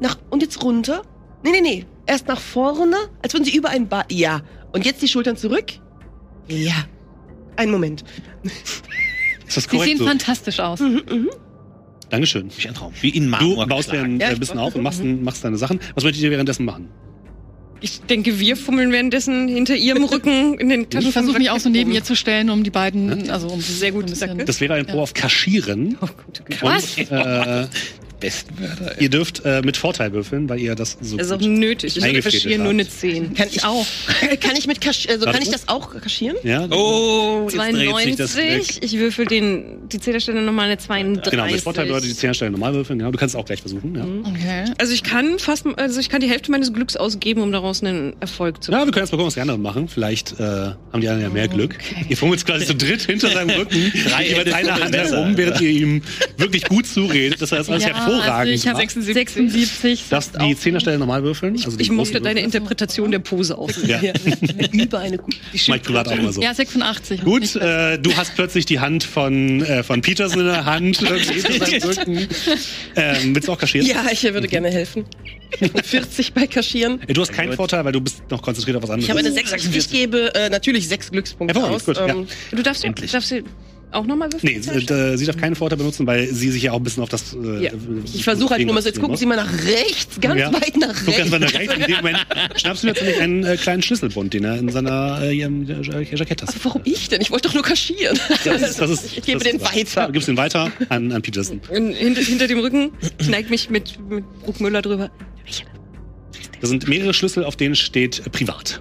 nach 0.00 0.16
und 0.30 0.42
jetzt 0.42 0.62
runter. 0.64 1.02
Nee, 1.44 1.50
nee, 1.52 1.60
nee, 1.60 1.86
erst 2.06 2.26
nach 2.28 2.40
vorne, 2.40 2.96
als 3.22 3.32
würden 3.34 3.44
Sie 3.44 3.56
über 3.56 3.68
ein 3.68 3.88
Bein. 3.88 4.04
Ja, 4.10 4.42
und 4.72 4.84
jetzt 4.84 5.02
die 5.02 5.08
Schultern 5.08 5.36
zurück. 5.36 5.66
Ja. 6.48 6.74
Einen 7.56 7.70
Moment. 7.70 8.02
Ist 9.46 9.56
das 9.56 9.64
Sie 9.64 9.70
korrekt 9.70 9.88
sehen 9.90 9.98
so? 9.98 10.06
fantastisch 10.06 10.60
aus. 10.60 10.80
Mhm, 10.80 11.02
mhm. 11.10 11.28
Dankeschön. 12.10 12.48
Wie 12.56 12.68
ein 12.68 12.74
Traum. 12.74 12.92
Wie 13.00 13.08
in 13.10 13.24
Du 13.24 13.30
Marmor 13.30 13.66
baust 13.66 13.90
dir 13.92 14.02
ein 14.02 14.20
Ja, 14.20 14.30
äh, 14.30 14.36
bisschen 14.36 14.58
auf 14.58 14.74
und 14.74 14.82
machst, 14.82 15.02
machst 15.02 15.44
deine 15.44 15.56
Sachen. 15.56 15.80
Was 15.94 16.04
möchtet 16.04 16.22
ihr 16.22 16.30
währenddessen 16.30 16.64
machen? 16.64 16.88
Ich 17.80 18.00
denke, 18.02 18.38
wir 18.38 18.56
fummeln 18.56 18.92
währenddessen 18.92 19.48
hinter 19.48 19.74
ihrem 19.76 20.04
Rücken 20.12 20.58
in 20.58 20.68
den 20.68 20.88
Taschen. 20.88 21.08
Ich 21.08 21.12
versuche 21.12 21.38
mich 21.38 21.50
auch 21.50 21.58
so 21.60 21.68
neben 21.68 21.90
ihr 21.92 22.02
zu 22.04 22.14
stellen, 22.16 22.48
um 22.50 22.62
die 22.62 22.70
beiden, 22.70 23.30
also 23.30 23.48
um 23.48 23.60
Sehr 23.60 23.92
gut, 23.92 24.06
danke. 24.20 24.44
Das 24.44 24.60
wäre 24.60 24.74
ein 24.74 24.86
Pro 24.86 24.96
Ja. 24.98 25.02
auf 25.02 25.12
Kaschieren. 25.14 25.98
Oh 26.00 26.06
gut, 26.06 26.40
okay. 26.40 26.56
Was? 26.62 26.96
Und, 26.96 27.10
äh, 27.10 27.66
besten 28.20 28.58
Wörter. 28.60 29.00
ihr 29.00 29.08
dürft 29.08 29.42
äh, 29.44 29.62
mit 29.62 29.76
Vorteil 29.76 30.12
würfeln, 30.12 30.48
weil 30.48 30.58
ihr 30.60 30.74
das 30.74 30.96
so 31.00 31.16
Das 31.16 31.26
ist 31.26 31.32
auch 31.32 31.40
nötig. 31.40 31.96
Ich 31.96 32.22
kaschiere 32.22 32.58
nur 32.58 32.70
eine 32.70 32.84
habt. 32.84 32.92
10. 32.92 33.34
Kann 33.34 33.48
ich 33.50 33.64
auch. 33.64 33.86
kann 34.40 34.56
ich 34.56 34.66
mit 34.66 34.80
Kasch 34.80 35.06
also 35.08 35.26
Warte 35.26 35.32
kann 35.38 35.42
ich 35.42 35.50
das 35.52 35.68
auch 35.68 35.90
kaschieren? 36.00 36.36
Ja? 36.42 36.66
Oh, 36.70 37.48
jetzt 37.50 37.58
dreht 37.58 37.96
sich 38.04 38.16
das 38.16 38.32
92. 38.32 38.68
Glück. 38.68 38.84
Ich 38.84 38.98
würfel 38.98 39.26
den, 39.26 39.88
die 39.88 40.00
Zählerstelle 40.00 40.42
nochmal 40.42 40.66
eine 40.66 40.78
32. 40.78 41.30
Genau, 41.30 41.46
mit 41.46 41.60
Vorteil 41.60 41.88
Leute, 41.88 42.06
die 42.06 42.14
Zehnerstellen 42.14 42.52
normal 42.52 42.74
würfeln. 42.74 42.98
Genau, 42.98 43.10
du 43.10 43.18
kannst 43.18 43.36
auch 43.36 43.44
gleich 43.44 43.60
versuchen. 43.60 43.94
Ja, 43.94 44.04
Okay. 44.34 44.64
Also 44.78 44.92
ich 44.92 45.02
kann 45.02 45.38
fast, 45.38 45.66
also 45.76 46.00
ich 46.00 46.08
kann 46.08 46.20
die 46.20 46.28
Hälfte 46.28 46.50
meines 46.50 46.72
Glücks 46.72 46.96
ausgeben, 46.96 47.42
um 47.42 47.52
daraus 47.52 47.82
einen 47.82 48.14
Erfolg 48.20 48.62
zu 48.62 48.72
ja 48.72 48.84
wir 48.84 48.92
können 48.92 49.04
jetzt 49.04 49.12
mal 49.12 49.16
gucken, 49.18 49.26
was 49.26 49.34
die 49.34 49.40
anderen 49.40 49.62
machen. 49.62 49.88
Vielleicht 49.88 50.38
äh, 50.38 50.42
haben 50.42 51.00
die 51.00 51.08
anderen 51.08 51.22
ja 51.22 51.28
mehr 51.30 51.48
Glück. 51.48 51.76
Ihr 52.08 52.16
fummelt 52.16 52.44
quasi 52.44 52.66
zu 52.66 52.74
dritt 52.74 53.02
hinter 53.02 53.30
seinem 53.30 53.50
Rücken. 53.58 53.92
Drei 54.08 54.28
jeweils 54.28 54.52
eine 54.52 54.74
Hand 54.74 54.94
herum, 54.96 55.36
während 55.36 55.60
ihr 55.60 55.70
ihm 55.70 56.02
wirklich 56.36 56.64
gut 56.64 56.86
zuredet. 56.86 57.40
Das 57.40 57.52
heißt, 57.52 57.70
alles 57.70 57.82
Ja, 57.82 57.90
hervorragend. 57.90 58.13
Also 58.20 58.50
ich 58.50 58.66
habe 58.66 58.78
macht. 58.78 58.90
76. 59.02 60.04
Darfst 60.10 60.32
die 60.40 60.56
Zehnerstellen 60.56 61.00
normal 61.00 61.22
würfeln? 61.22 61.54
Also 61.64 61.78
Ich 61.78 61.90
mochte 61.90 62.20
deine 62.20 62.40
Würfel? 62.40 62.44
Interpretation 62.44 63.10
der 63.10 63.18
Pose 63.20 63.56
aus. 63.56 63.74
Ja. 63.86 64.00
Über 64.72 64.98
eine 65.00 65.18
ich 65.52 65.66
privat 65.82 66.08
auch 66.08 66.12
immer 66.12 66.32
so. 66.32 66.40
Ja, 66.40 66.54
86. 66.54 67.22
Gut, 67.22 67.56
äh, 67.56 67.98
du 67.98 68.16
hast 68.16 68.34
plötzlich 68.34 68.66
die 68.66 68.80
Hand 68.80 69.04
von, 69.04 69.62
äh, 69.62 69.82
von 69.82 70.00
Peterson 70.00 70.40
in 70.40 70.46
der 70.46 70.64
Hand. 70.64 71.02
Ähm, 72.96 73.34
willst 73.34 73.48
du 73.48 73.52
auch 73.52 73.58
kaschieren? 73.58 73.86
Ja, 73.86 74.04
ich 74.10 74.22
würde 74.22 74.48
gerne 74.48 74.70
helfen. 74.70 75.04
40 75.84 76.32
bei 76.32 76.46
Kaschieren. 76.46 77.00
Du 77.06 77.20
hast 77.20 77.32
keinen 77.32 77.52
Vorteil, 77.52 77.84
weil 77.84 77.92
du 77.92 78.00
bist 78.00 78.22
noch 78.30 78.42
konzentriert 78.42 78.76
auf 78.76 78.82
was 78.82 78.90
anderes. 78.90 79.04
Ich 79.04 79.10
habe 79.10 79.20
eine 79.20 79.32
6. 79.32 79.74
Ich 79.74 79.90
gebe 79.90 80.34
äh, 80.34 80.48
natürlich 80.50 80.88
sechs 80.88 81.10
Glückspunkte 81.10 81.54
Hervorragend, 81.54 81.88
aus. 81.88 81.96
gut, 81.96 82.08
ja. 82.08 82.14
Ähm, 82.14 82.26
Du 82.50 82.62
darfst, 82.62 82.84
Endlich. 82.84 83.10
darfst 83.12 83.30
du 83.30 83.42
auch 83.94 84.06
nochmal 84.06 84.32
würfeln? 84.32 84.52
Nee, 84.54 84.60
sie, 84.60 84.70
äh, 84.70 85.16
sie 85.16 85.26
darf 85.26 85.36
keinen 85.36 85.54
Vorteil 85.54 85.78
benutzen, 85.78 86.06
weil 86.06 86.26
sie 86.26 86.50
sich 86.50 86.62
ja 86.62 86.72
auch 86.72 86.76
ein 86.78 86.82
bisschen 86.82 87.02
auf 87.02 87.08
das. 87.08 87.34
Äh, 87.34 87.64
ja. 87.64 87.70
Ich 88.12 88.24
versuche 88.24 88.54
halt 88.54 88.64
nur 88.64 88.74
mal 88.74 88.82
so, 88.82 88.88
jetzt 88.88 89.00
gucken 89.00 89.16
Sie 89.16 89.26
mal 89.26 89.36
nach 89.36 89.52
rechts, 89.64 90.20
ganz 90.20 90.40
Ja. 90.40 90.52
weit 90.52 90.76
nach 90.76 90.94
Guck 91.04 91.16
ganz 91.16 91.18
rechts. 91.18 91.30
mal 91.30 91.40
nach 91.40 91.54
rechts. 91.54 91.74
In 91.74 91.80
dem 91.82 91.96
Moment 91.96 92.26
schnappst 92.56 92.82
du 92.82 92.86
natürlich 92.88 93.20
einen 93.20 93.44
äh, 93.44 93.56
kleinen 93.56 93.82
Schlüsselbund, 93.82 94.34
den 94.34 94.44
er 94.44 94.58
in 94.58 94.68
seiner 94.70 95.20
äh, 95.22 95.36
äh, 95.40 96.04
Jackett 96.14 96.42
hat. 96.42 96.48
Aber 96.50 96.64
warum 96.64 96.82
ich 96.84 97.08
denn? 97.08 97.20
Ich 97.20 97.30
wollte 97.30 97.48
doch 97.48 97.54
nur 97.54 97.62
kaschieren. 97.64 98.18
Das 98.44 98.62
ist, 98.62 98.80
das 98.80 98.90
ist, 98.90 99.04
ich 99.16 99.22
gebe 99.24 99.42
den 99.42 99.60
weiter. 99.60 100.06
Du 100.06 100.12
gibst 100.12 100.28
den 100.28 100.36
weiter 100.36 100.70
an, 100.88 101.12
an 101.12 101.22
Peterson. 101.22 101.60
Hinter, 101.70 102.20
hinter 102.22 102.46
dem 102.46 102.58
Rücken 102.58 102.90
kneigt 103.18 103.50
mich 103.50 103.70
mit, 103.70 103.98
mit 104.08 104.24
Bruckmüller 104.44 104.82
drüber. 104.82 105.10
Das 106.60 106.70
sind 106.70 106.88
mehrere 106.88 107.12
Schlüssel, 107.12 107.44
auf 107.44 107.56
denen 107.56 107.74
steht 107.74 108.22
äh, 108.26 108.30
privat. 108.30 108.80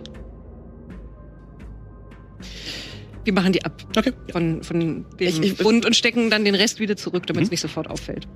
Wir 3.25 3.33
machen 3.33 3.53
die 3.53 3.63
ab 3.63 3.81
Okay. 3.95 4.11
von, 4.31 4.63
von 4.63 4.79
dem 4.79 5.05
Ich- 5.19 5.39
ich- 5.41 5.57
Bund 5.57 5.85
und 5.85 5.95
stecken 5.95 6.29
dann 6.29 6.43
den 6.45 6.55
Rest 6.55 6.79
wieder 6.79 6.95
zurück, 6.97 7.25
damit 7.27 7.43
es 7.43 7.49
Mhm. 7.49 7.53
nicht 7.53 7.61
sofort 7.61 7.89
auffällt. 7.89 8.27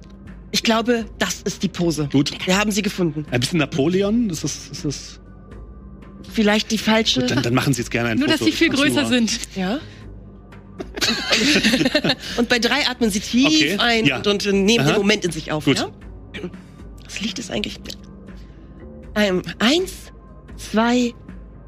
Ich 0.52 0.64
glaube, 0.64 1.06
das 1.20 1.42
ist 1.42 1.62
die 1.64 1.68
Pose. 1.68 2.08
Gut. 2.12 2.32
Wir 2.46 2.58
haben 2.58 2.72
sie 2.72 2.82
gefunden. 2.82 3.26
Ein 3.32 3.42
bisschen 3.42 3.60
Napoleon, 3.60 4.30
das 4.30 4.44
ist, 4.46 4.72
das 4.72 4.86
ist 4.86 5.20
Vielleicht 6.32 6.72
die 6.72 6.78
falsche. 6.78 7.22
gut, 7.22 7.32
dann, 7.32 7.44
dann 7.44 7.54
machen 7.54 7.74
sie 7.74 7.82
jetzt 7.82 7.92
gerne 7.92 8.10
ein 8.10 8.18
Nur, 8.18 8.28
Foto. 8.30 8.38
dass 8.40 8.46
sie 8.48 8.54
viel 8.54 8.70
größer 8.70 9.06
sind. 9.08 9.38
Ja. 9.56 9.80
und 12.38 12.50
bei 12.50 12.60
drei 12.60 12.88
atmen 12.88 13.10
sie 13.10 13.20
tief 13.20 13.48
Okay, 13.48 13.78
ein 13.80 14.06
ja. 14.06 14.18
und, 14.18 14.28
und 14.28 14.46
nehmen 14.64 14.86
Aha. 14.86 14.92
den 14.94 14.98
Moment 15.00 15.26
in 15.26 15.32
sich 15.32 15.52
auf. 15.52 15.66
Gut. 15.66 15.78
Ja? 15.80 15.90
Was 17.06 17.20
liegt 17.22 17.40
es 17.40 17.50
eigentlich? 17.50 17.78
Ähm, 19.16 19.42
eins, 19.60 19.92
zwei, 20.58 21.14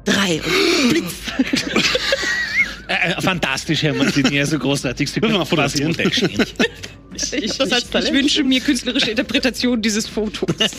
drei 0.04 0.40
und 0.82 0.90
Blitz. 0.90 1.12
Äh, 3.02 3.20
fantastisch, 3.20 3.82
Herr 3.82 3.94
Martinier, 3.94 4.46
so 4.46 4.58
großartig. 4.58 5.10
Sie 5.10 5.20
Können 5.20 5.34
wir 5.34 5.56
mal 5.56 5.68
stehen. 5.68 5.96
Ich, 7.12 7.32
ich, 7.32 7.44
ich 7.44 7.84
Talent? 7.90 8.12
wünsche 8.14 8.44
mir 8.44 8.60
künstlerische 8.60 9.10
Interpretation 9.10 9.82
dieses 9.82 10.06
Fotos. 10.06 10.54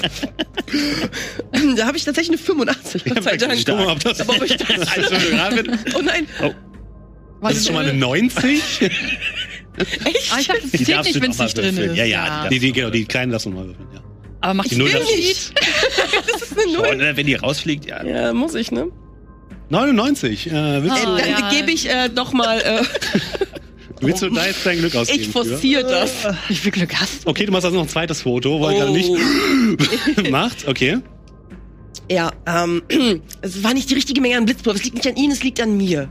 da 1.76 1.86
habe 1.86 1.98
ich 1.98 2.06
tatsächlich 2.06 2.30
eine 2.30 2.38
85. 2.38 3.04
Gott 3.04 3.24
sei 3.24 3.36
Dank. 3.38 3.66
Guck 3.66 3.76
mal, 3.76 3.88
ob 3.88 4.00
das 4.00 4.22
Aber 4.22 4.36
ob 4.38 4.44
ich 4.44 4.56
das 4.56 4.70
als. 4.96 5.12
Oh 5.94 6.02
nein. 6.02 6.26
Das 7.42 7.58
ist 7.58 7.66
schon 7.66 7.76
mal 7.76 7.84
eine 7.86 7.94
90? 7.98 8.62
Ah, 10.32 10.40
ich 10.40 10.48
zählt 10.48 10.90
darfst 10.90 11.06
nicht, 11.06 11.16
du 11.16 11.22
wenn 11.22 11.32
es 11.32 11.40
nicht 11.40 11.58
drin 11.58 11.76
würfeln. 11.76 11.92
ist. 11.92 11.98
Ja, 11.98 12.06
ja, 12.06 12.48
Die, 12.50 12.60
die, 12.60 12.72
genau, 12.72 12.90
die 12.90 13.06
kleinen 13.06 13.32
darfst 13.32 13.46
du 13.46 13.52
mal 13.52 13.66
würfeln, 13.68 13.88
ja. 13.94 14.02
Aber 14.42 14.54
macht 14.54 14.72
Die 14.72 14.76
Null 14.76 14.90
nicht. 14.90 15.54
Das 16.32 16.42
ist 16.42 16.58
eine 16.60 16.72
Null. 16.74 16.88
Und 16.88 17.18
wenn 17.18 17.26
die 17.26 17.36
rausfliegt, 17.36 17.86
ja. 17.86 18.04
Ja, 18.04 18.34
muss 18.34 18.56
ich, 18.56 18.72
ne? 18.72 18.88
99. 19.72 20.48
Äh, 20.48 20.84
willst, 20.84 20.98
Ah, 21.06 21.18
Dann 21.18 21.30
ja. 21.30 21.50
gebe 21.50 21.72
ich 21.72 21.90
äh, 21.90 22.10
doch 22.10 22.34
mal. 22.34 22.60
Äh, 22.60 22.84
willst 24.02 24.22
du 24.22 24.30
da 24.30 24.46
jetzt 24.46 24.66
dein 24.66 24.78
Glück 24.80 24.96
ausgeben? 24.96 25.22
ich 25.22 25.30
forciere 25.30 25.84
das. 25.84 26.12
Wie 26.48 26.56
viel 26.56 26.72
Glück 26.72 26.94
hast 26.96 27.26
du? 27.26 27.30
Okay, 27.30 27.46
du 27.46 27.52
machst 27.52 27.66
also 27.66 27.78
noch 27.78 27.86
ein 27.86 27.90
zweites 27.90 28.22
Foto, 28.22 28.62
weil 28.62 28.76
er 28.76 28.80
gerade 28.86 28.92
nicht 28.92 30.30
macht. 30.32 30.68
Okay. 30.68 31.00
Ja, 32.12 32.32
ähm, 32.46 32.84
es 33.42 33.64
war 33.64 33.74
nicht 33.74 33.90
die 33.90 33.94
richtige 33.96 34.20
Menge 34.22 34.38
an 34.38 34.46
Blitzpulver. 34.46 34.78
Es 34.78 34.84
liegt 34.84 34.96
nicht 34.96 35.08
an 35.08 35.16
Ihnen, 35.16 35.32
es 35.32 35.42
liegt 35.44 35.62
an 35.62 35.78
mir. 35.78 36.10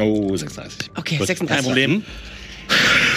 Oh, 0.00 0.34
36. 0.36 0.90
Okay, 0.96 1.16
Gut, 1.18 1.26
36. 1.26 1.48
Kein 1.48 1.64
Problem. 1.64 2.04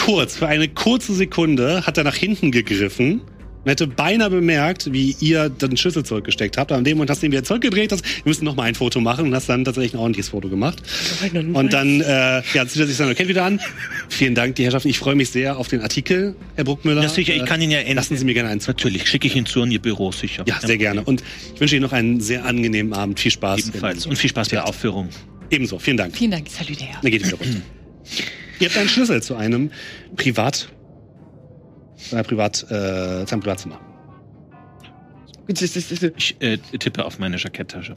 Kurz, 0.05 0.35
für 0.37 0.47
eine 0.47 0.67
kurze 0.67 1.13
Sekunde 1.13 1.85
hat 1.85 1.97
er 1.97 2.03
nach 2.03 2.15
hinten 2.15 2.51
gegriffen 2.51 3.21
und 3.63 3.69
hätte 3.69 3.87
beinahe 3.87 4.29
bemerkt, 4.29 4.91
wie 4.91 5.15
ihr 5.19 5.49
den 5.49 5.77
Schlüssel 5.77 6.03
zurückgesteckt 6.03 6.57
habt. 6.57 6.71
Aber 6.71 6.79
in 6.79 6.85
dem 6.85 6.97
Moment 6.97 7.11
hast 7.11 7.21
du 7.21 7.27
ihn 7.27 7.31
wieder 7.31 7.43
zurückgedreht, 7.43 7.91
hast, 7.91 8.03
wir 8.03 8.29
müssen 8.29 8.45
noch 8.45 8.55
mal 8.55 8.63
ein 8.63 8.75
Foto 8.75 8.99
machen 8.99 9.27
und 9.27 9.35
hast 9.35 9.47
dann 9.49 9.63
tatsächlich 9.65 9.93
ein 9.93 9.99
ordentliches 9.99 10.29
Foto 10.29 10.49
gemacht. 10.49 10.81
Und 11.53 11.73
dann 11.73 12.01
äh, 12.01 12.41
ja, 12.53 12.67
zieht 12.67 12.81
er 12.81 12.87
sich 12.87 12.97
sein 12.97 13.07
Jackett 13.07 13.27
wieder 13.27 13.43
an. 13.43 13.59
Vielen 14.09 14.35
Dank, 14.35 14.55
die 14.55 14.63
Herrschaften. 14.63 14.89
Ich 14.89 14.99
freue 14.99 15.15
mich 15.15 15.29
sehr 15.29 15.57
auf 15.57 15.67
den 15.67 15.81
Artikel, 15.81 16.35
Herr 16.55 16.63
Bruckmüller. 16.63 17.03
Ja, 17.03 17.09
sicher, 17.09 17.33
ich 17.35 17.43
Äh, 17.43 17.45
kann 17.45 17.61
ihn 17.61 17.71
ja 17.71 17.79
Lassen 17.93 18.17
Sie 18.17 18.25
mir 18.25 18.33
gerne 18.33 18.49
einen 18.49 18.61
Natürlich, 18.65 19.07
schicke 19.07 19.27
ich 19.27 19.35
ihn 19.35 19.45
zu 19.45 19.61
in 19.61 19.71
Ihr 19.71 19.81
Büro, 19.81 20.11
sicher. 20.11 20.43
Ja, 20.47 20.59
sehr 20.59 20.77
gerne. 20.77 21.03
Und 21.03 21.23
ich 21.53 21.59
wünsche 21.59 21.75
Ihnen 21.75 21.83
noch 21.83 21.93
einen 21.93 22.21
sehr 22.21 22.45
angenehmen 22.45 22.93
Abend. 22.93 23.19
Viel 23.19 23.31
Spaß. 23.31 23.67
Ebenfalls. 23.67 24.05
Und 24.05 24.15
viel 24.17 24.29
Spaß 24.29 24.49
bei 24.49 24.55
der 24.55 24.67
Aufführung. 24.67 25.09
Ebenso. 25.49 25.77
Vielen 25.79 25.97
Dank. 25.97 26.15
Vielen 26.15 26.31
Dank, 26.31 26.47
Salüder. 26.49 26.85
Dann 27.01 27.11
geht 27.11 27.25
wieder 27.25 27.37
runter. 27.37 27.61
Ihr 28.59 28.67
habt 28.67 28.77
einen 28.77 28.89
Schlüssel 28.89 29.21
zu 29.21 29.35
einem 29.35 29.71
Privat, 30.15 30.69
zu 32.09 32.15
einer 32.15 32.23
Privat, 32.23 32.63
äh, 32.63 33.25
zu 33.25 33.33
einem 33.33 33.41
Privatzimmer. 33.41 33.79
Ich 35.47 36.35
äh, 36.39 36.57
tippe 36.57 37.05
auf 37.05 37.19
meine 37.19 37.37
Jacketttasche. 37.37 37.95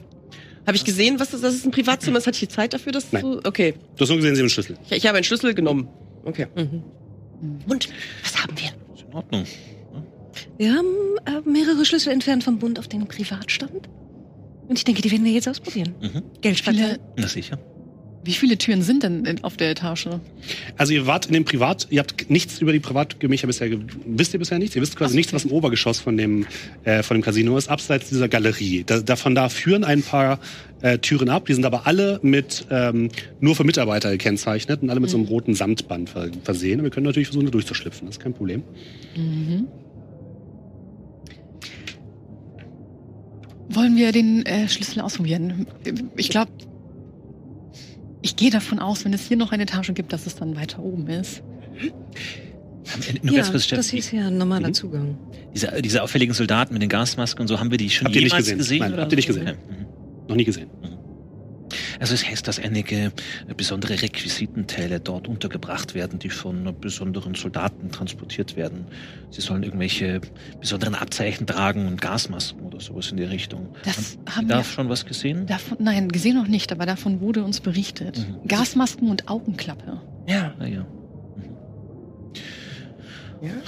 Habe 0.67 0.77
ich 0.77 0.83
gesehen, 0.83 1.19
was 1.19 1.29
das, 1.31 1.41
das 1.41 1.53
ist 1.53 1.65
ein 1.65 1.71
Privatzimmer 1.71 2.17
ist? 2.17 2.27
Hatte 2.27 2.35
ich 2.35 2.41
die 2.41 2.47
Zeit 2.47 2.73
dafür, 2.73 2.91
das 2.91 3.11
Nein. 3.11 3.21
zu. 3.21 3.39
Okay. 3.43 3.75
Du 3.95 4.01
hast 4.01 4.09
nur 4.09 4.17
gesehen, 4.17 4.35
Sie 4.35 4.41
haben 4.41 4.45
einen 4.45 4.49
Schlüssel. 4.49 4.77
Ich, 4.85 4.91
ich 4.91 5.07
habe 5.07 5.17
einen 5.17 5.23
Schlüssel 5.23 5.53
genommen. 5.53 5.87
Okay. 6.23 6.47
Und 6.55 7.89
was 8.23 8.43
haben 8.43 8.55
wir? 8.57 8.69
Ist 8.95 9.05
in 9.07 9.13
Ordnung. 9.13 9.45
Wir 10.57 10.73
haben 10.73 10.87
äh, 11.25 11.47
mehrere 11.47 11.85
Schlüssel 11.85 12.11
entfernt 12.11 12.43
vom 12.43 12.57
Bund 12.59 12.79
auf 12.79 12.87
den 12.87 13.07
Privatstand. 13.07 13.89
Und 14.67 14.77
ich 14.77 14.83
denke, 14.83 15.01
die 15.01 15.11
werden 15.11 15.23
wir 15.23 15.31
jetzt 15.31 15.47
ausprobieren. 15.47 15.93
Mhm. 16.01 16.23
Geld 16.41 16.57
sparen. 16.57 16.97
Na 17.15 17.27
sicher. 17.27 17.59
Wie 18.25 18.33
viele 18.33 18.57
Türen 18.57 18.81
sind 18.81 19.03
denn 19.03 19.43
auf 19.43 19.55
der 19.55 19.69
Etage? 19.69 20.07
Also 20.77 20.93
ihr 20.93 21.05
wart 21.05 21.27
in 21.27 21.33
dem 21.33 21.45
Privat, 21.45 21.85
ihr 21.91 21.99
habt 21.99 22.27
nichts 22.27 22.59
über 22.59 22.73
die 22.73 22.79
Privatgemächer 22.79 23.45
bisher, 23.45 23.69
wisst 24.03 24.33
ihr 24.33 24.39
bisher 24.39 24.57
nichts? 24.57 24.75
Ihr 24.75 24.81
wisst 24.81 24.95
quasi 24.95 25.15
nichts, 25.15 25.31
was 25.31 25.45
im 25.45 25.51
Obergeschoss 25.51 25.99
von 25.99 26.17
dem, 26.17 26.47
äh, 26.85 27.03
von 27.03 27.17
dem 27.17 27.21
Casino 27.21 27.55
ist, 27.55 27.69
abseits 27.69 28.09
dieser 28.09 28.27
Galerie. 28.27 28.83
Da, 28.83 28.99
davon 29.01 29.35
da 29.35 29.47
führen 29.47 29.83
ein 29.83 30.01
paar 30.01 30.39
äh, 30.81 30.97
Türen 30.97 31.29
ab, 31.29 31.45
die 31.45 31.53
sind 31.53 31.65
aber 31.65 31.85
alle 31.85 32.19
mit, 32.23 32.65
ähm, 32.71 33.09
nur 33.41 33.55
für 33.55 33.63
Mitarbeiter 33.63 34.09
gekennzeichnet 34.09 34.81
und 34.81 34.89
alle 34.89 35.01
mit 35.01 35.11
so 35.11 35.17
einem 35.17 35.27
roten 35.27 35.53
Samtband 35.53 36.09
ver 36.09 36.31
versehen. 36.43 36.79
Und 36.79 36.85
wir 36.85 36.89
können 36.89 37.05
natürlich 37.05 37.27
versuchen, 37.27 37.45
da 37.45 37.51
durchzuschlüpfen, 37.51 38.07
das 38.07 38.17
ist 38.17 38.23
kein 38.23 38.33
Problem. 38.33 38.63
Wollen 43.69 43.95
wir 43.95 44.11
den 44.11 44.43
äh, 44.47 44.67
Schlüssel 44.67 45.01
ausprobieren? 45.01 45.67
Ich 46.17 46.29
glaube, 46.29 46.51
ich 48.25 48.35
gehe 48.35 48.49
davon 48.49 48.79
aus, 48.79 49.05
wenn 49.05 49.13
es 49.13 49.27
hier 49.27 49.37
noch 49.37 49.51
eine 49.51 49.63
Etage 49.63 49.93
gibt, 49.93 50.11
dass 50.11 50.25
es 50.25 50.35
dann 50.35 50.55
weiter 50.55 50.79
oben 50.79 51.07
ist. 51.07 51.43
Nur 53.23 53.33
ja, 53.33 53.37
ganz 53.41 53.51
kurz, 53.51 53.63
Steff, 53.65 53.77
das 53.77 53.89
hieß 53.89 54.11
ja 54.11 54.27
ein 54.27 54.37
normaler 54.37 54.69
Mhm. 54.69 54.73
Zugang. 54.73 55.17
diese, 55.53 55.81
diese 55.81 56.03
auffälligen 56.03 56.33
Soldaten 56.33 56.73
mit 56.73 56.81
den 56.81 56.89
Gasmasken 56.89 57.41
und 57.41 57.47
so, 57.47 57.59
haben 57.59 57.71
wir 57.71 57.77
die 57.77 57.89
schon 57.89 58.05
Habt 58.05 58.15
jemals 58.15 58.37
gesehen? 58.37 58.57
gesehen? 58.57 58.79
Nein, 58.79 58.93
oder? 58.93 59.01
habt 59.03 59.11
ihr 59.11 59.15
nicht 59.15 59.27
gesehen. 59.27 59.45
Mhm. 59.45 59.85
Noch 60.27 60.35
nie 60.35 60.43
gesehen. 60.43 60.69
Also 61.99 62.13
es 62.13 62.25
heißt, 62.27 62.47
dass 62.47 62.59
einige 62.59 63.11
besondere 63.57 64.01
Requisitenteile 64.01 64.99
dort 64.99 65.27
untergebracht 65.27 65.95
werden, 65.95 66.19
die 66.19 66.29
von 66.29 66.75
besonderen 66.79 67.35
Soldaten 67.35 67.91
transportiert 67.91 68.55
werden. 68.55 68.85
Sie 69.31 69.41
sollen 69.41 69.63
irgendwelche 69.63 70.21
besonderen 70.59 70.95
Abzeichen 70.95 71.47
tragen 71.47 71.87
und 71.87 72.01
Gasmasken 72.01 72.61
oder 72.61 72.79
sowas 72.79 73.11
in 73.11 73.17
die 73.17 73.23
Richtung. 73.23 73.75
Das 73.83 74.17
haben 74.27 74.35
haben 74.35 74.49
wir- 74.49 74.63
schon 74.63 74.89
was 74.89 75.05
gesehen? 75.05 75.45
Davon, 75.47 75.77
nein, 75.79 76.09
gesehen 76.09 76.35
noch 76.35 76.47
nicht, 76.47 76.71
aber 76.71 76.85
davon 76.85 77.21
wurde 77.21 77.43
uns 77.43 77.59
berichtet. 77.59 78.17
Mhm. 78.19 78.47
Gasmasken 78.47 79.09
und 79.09 79.27
Augenklappe. 79.29 80.01
Ja. 80.27 80.53
Ah, 80.59 80.65
ja. 80.65 80.85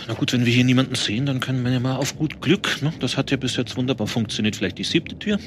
Na 0.08 0.14
gut, 0.16 0.34
wenn 0.34 0.46
wir 0.46 0.52
hier 0.54 0.64
niemanden 0.64 0.96
sehen, 0.96 1.26
dann 1.28 1.40
können 1.40 1.64
wir 1.64 1.72
ja 1.72 1.80
mal 1.80 1.98
auf 1.98 2.18
gut 2.18 2.42
Glück. 2.42 2.82
Ne? 2.82 2.92
Das 3.00 3.16
hat 3.16 3.30
ja 3.30 3.38
bis 3.38 3.58
jetzt 3.58 3.78
wunderbar 3.78 4.08
funktioniert. 4.08 4.56
Vielleicht 4.56 4.78
die 4.80 4.84
siebte 4.84 5.20
Tür. 5.20 5.38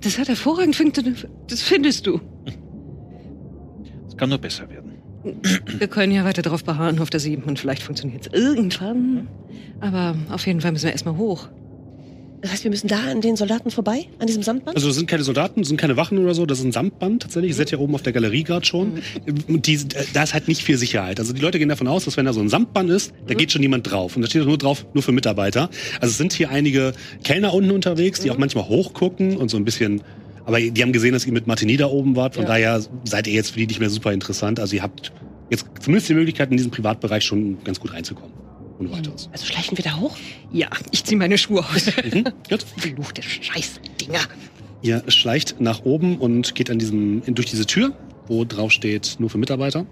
Das 0.00 0.18
hat 0.18 0.28
hervorragend 0.28 0.76
funktioniert. 0.76 1.28
Das 1.48 1.62
findest 1.62 2.06
du. 2.06 2.20
Es 4.08 4.16
kann 4.16 4.28
nur 4.28 4.38
besser 4.38 4.68
werden. 4.70 4.92
Wir 5.78 5.88
können 5.88 6.12
ja 6.12 6.24
weiter 6.24 6.42
darauf 6.42 6.62
beharren, 6.62 7.00
auf 7.00 7.10
der 7.10 7.20
sieben 7.20 7.42
und 7.44 7.58
vielleicht 7.58 7.82
funktioniert 7.82 8.26
es 8.26 8.32
irgendwann. 8.32 9.28
Aber 9.80 10.14
auf 10.30 10.46
jeden 10.46 10.60
Fall 10.60 10.72
müssen 10.72 10.84
wir 10.84 10.92
erstmal 10.92 11.16
hoch. 11.16 11.48
Das 12.42 12.52
heißt, 12.52 12.64
wir 12.64 12.70
müssen 12.70 12.88
da 12.88 12.98
an 13.10 13.20
den 13.20 13.36
Soldaten 13.36 13.70
vorbei, 13.70 14.06
an 14.18 14.26
diesem 14.26 14.42
Sandband? 14.42 14.76
Also 14.76 14.88
es 14.90 14.96
sind 14.96 15.06
keine 15.08 15.22
Soldaten, 15.24 15.60
es 15.62 15.68
sind 15.68 15.78
keine 15.78 15.96
Wachen 15.96 16.18
oder 16.18 16.34
so, 16.34 16.46
das 16.46 16.58
ist 16.58 16.64
ein 16.64 16.72
Samtband 16.72 17.22
tatsächlich. 17.22 17.50
Ihr 17.50 17.54
seid 17.56 17.70
ja 17.70 17.78
oben 17.78 17.94
auf 17.94 18.02
der 18.02 18.12
Galerie 18.12 18.44
gerade 18.44 18.64
schon. 18.64 19.00
Und 19.48 19.66
die, 19.66 19.80
da 20.12 20.22
ist 20.22 20.34
halt 20.34 20.46
nicht 20.46 20.62
viel 20.62 20.76
Sicherheit. 20.76 21.18
Also 21.18 21.32
die 21.32 21.40
Leute 21.40 21.58
gehen 21.58 21.68
davon 21.68 21.88
aus, 21.88 22.04
dass 22.04 22.16
wenn 22.16 22.26
da 22.26 22.32
so 22.32 22.40
ein 22.40 22.48
Samtband 22.48 22.90
ist, 22.90 23.12
da 23.26 23.34
geht 23.34 23.52
schon 23.52 23.62
niemand 23.62 23.90
drauf. 23.90 24.16
Und 24.16 24.22
da 24.22 24.28
steht 24.28 24.44
nur 24.44 24.58
drauf, 24.58 24.86
nur 24.94 25.02
für 25.02 25.12
Mitarbeiter. 25.12 25.70
Also 26.00 26.12
es 26.12 26.18
sind 26.18 26.32
hier 26.32 26.50
einige 26.50 26.92
Kellner 27.24 27.54
unten 27.54 27.70
unterwegs, 27.70 28.20
die 28.20 28.30
auch 28.30 28.38
manchmal 28.38 28.68
hochgucken 28.68 29.36
und 29.36 29.50
so 29.50 29.56
ein 29.56 29.64
bisschen. 29.64 30.02
Aber 30.44 30.60
die 30.60 30.82
haben 30.82 30.92
gesehen, 30.92 31.12
dass 31.12 31.26
ihr 31.26 31.32
mit 31.32 31.46
Martini 31.46 31.76
da 31.76 31.86
oben 31.86 32.14
wart. 32.16 32.34
Von 32.34 32.44
Ja. 32.44 32.50
daher 32.50 32.80
seid 33.04 33.26
ihr 33.26 33.32
jetzt 33.32 33.50
für 33.52 33.58
die 33.58 33.66
nicht 33.66 33.80
mehr 33.80 33.90
super 33.90 34.12
interessant. 34.12 34.60
Also 34.60 34.76
ihr 34.76 34.82
habt 34.82 35.10
jetzt 35.50 35.66
zumindest 35.80 36.08
die 36.08 36.14
Möglichkeit, 36.14 36.50
in 36.50 36.56
diesen 36.56 36.70
Privatbereich 36.70 37.24
schon 37.24 37.62
ganz 37.64 37.80
gut 37.80 37.92
reinzukommen. 37.92 38.32
Ohne 38.78 38.92
weiteres. 38.92 39.28
Also 39.32 39.46
schleichen 39.46 39.76
wir 39.78 39.84
da 39.84 39.96
hoch? 39.96 40.16
Ja, 40.52 40.68
ich 40.90 41.04
ziehe 41.04 41.18
meine 41.18 41.38
Schuhe 41.38 41.64
aus. 41.64 41.86
Mhm. 41.86 42.24
Gut. 42.48 42.62
Verfluchte 42.76 43.22
Scheißdinger. 43.22 44.20
Ihr 44.82 45.02
schleicht 45.08 45.60
nach 45.60 45.84
oben 45.84 46.18
und 46.18 46.54
geht 46.54 46.70
an 46.70 46.78
diesem, 46.78 47.22
durch 47.34 47.48
diese 47.48 47.66
Tür, 47.66 47.92
wo 48.26 48.44
drauf 48.44 48.72
steht, 48.72 49.16
nur 49.18 49.30
für 49.30 49.38
Mitarbeiter. 49.38 49.86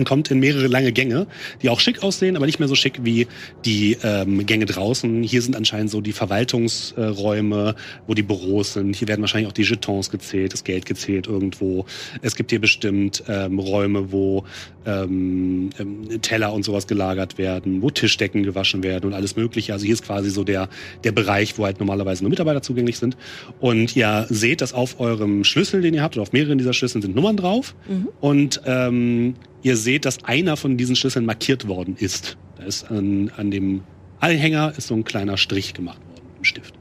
Und 0.00 0.06
kommt 0.06 0.30
in 0.30 0.38
mehrere 0.40 0.66
lange 0.66 0.92
Gänge, 0.92 1.26
die 1.60 1.68
auch 1.68 1.78
schick 1.78 2.02
aussehen, 2.02 2.36
aber 2.36 2.46
nicht 2.46 2.58
mehr 2.58 2.68
so 2.68 2.74
schick 2.74 3.00
wie 3.02 3.26
die 3.66 3.98
ähm, 4.02 4.46
Gänge 4.46 4.64
draußen. 4.64 5.22
Hier 5.22 5.42
sind 5.42 5.54
anscheinend 5.54 5.90
so 5.90 6.00
die 6.00 6.12
Verwaltungsräume, 6.12 7.74
wo 8.06 8.14
die 8.14 8.22
Büros 8.22 8.72
sind. 8.72 8.96
Hier 8.96 9.08
werden 9.08 9.20
wahrscheinlich 9.20 9.48
auch 9.48 9.52
die 9.52 9.62
Jetons 9.62 10.10
gezählt, 10.10 10.54
das 10.54 10.64
Geld 10.64 10.86
gezählt 10.86 11.26
irgendwo. 11.26 11.84
Es 12.22 12.34
gibt 12.34 12.50
hier 12.50 12.60
bestimmt 12.60 13.22
ähm, 13.28 13.58
Räume, 13.58 14.10
wo 14.10 14.44
ähm, 14.86 15.68
ähm, 15.78 16.22
Teller 16.22 16.54
und 16.54 16.64
sowas 16.64 16.86
gelagert 16.86 17.36
werden, 17.36 17.82
wo 17.82 17.90
Tischdecken 17.90 18.42
gewaschen 18.42 18.82
werden 18.82 19.06
und 19.06 19.12
alles 19.12 19.36
Mögliche. 19.36 19.74
Also 19.74 19.84
hier 19.84 19.94
ist 19.94 20.02
quasi 20.02 20.30
so 20.30 20.44
der, 20.44 20.70
der 21.04 21.12
Bereich, 21.12 21.58
wo 21.58 21.66
halt 21.66 21.78
normalerweise 21.78 22.24
nur 22.24 22.30
Mitarbeiter 22.30 22.62
zugänglich 22.62 22.98
sind. 22.98 23.18
Und 23.60 23.94
ihr 23.96 24.26
seht, 24.30 24.62
dass 24.62 24.72
auf 24.72 24.98
eurem 24.98 25.44
Schlüssel, 25.44 25.82
den 25.82 25.92
ihr 25.92 26.02
habt, 26.02 26.16
oder 26.16 26.22
auf 26.22 26.32
mehreren 26.32 26.56
dieser 26.56 26.72
Schlüsseln 26.72 27.02
sind 27.02 27.14
Nummern 27.14 27.36
drauf. 27.36 27.74
Und 28.20 28.62
ähm, 28.64 29.34
ihr 29.62 29.76
seht, 29.76 30.04
dass 30.04 30.24
einer 30.24 30.56
von 30.56 30.76
diesen 30.76 30.96
Schlüsseln 30.96 31.24
markiert 31.26 31.66
worden 31.68 31.96
ist. 31.96 32.36
Da 32.56 32.64
ist 32.64 32.90
an, 32.90 33.30
an 33.36 33.50
dem 33.50 33.82
Anhänger 34.20 34.74
ist 34.76 34.88
so 34.88 34.94
ein 34.94 35.04
kleiner 35.04 35.36
Strich 35.36 35.74
gemacht 35.74 36.00
worden 36.08 36.24
im 36.38 36.44
Stift. 36.44 36.74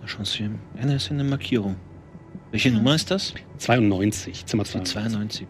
Mal 0.00 0.08
Schauen 0.08 0.24
Sie, 0.24 0.48
eine 0.80 0.96
ist 0.96 1.10
eine 1.10 1.24
Markierung. 1.24 1.76
Welche 2.50 2.70
Nummer 2.70 2.94
ist 2.94 3.10
das? 3.10 3.34
92, 3.58 4.46
Zimmer 4.46 4.64
Die 4.64 4.70
92. 4.70 4.92
92. 4.92 5.46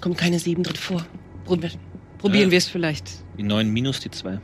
Kommt 0.00 0.18
keine 0.18 0.38
sieben 0.38 0.62
drin 0.62 0.76
vor. 0.76 1.06
Probieren, 1.44 1.78
probieren 2.18 2.48
Äh. 2.48 2.52
wir 2.52 2.58
es 2.58 2.68
vielleicht. 2.68 3.10
Die 3.38 3.42
9 3.42 3.68
minus 3.70 4.00
die 4.00 4.10
2. 4.10 4.38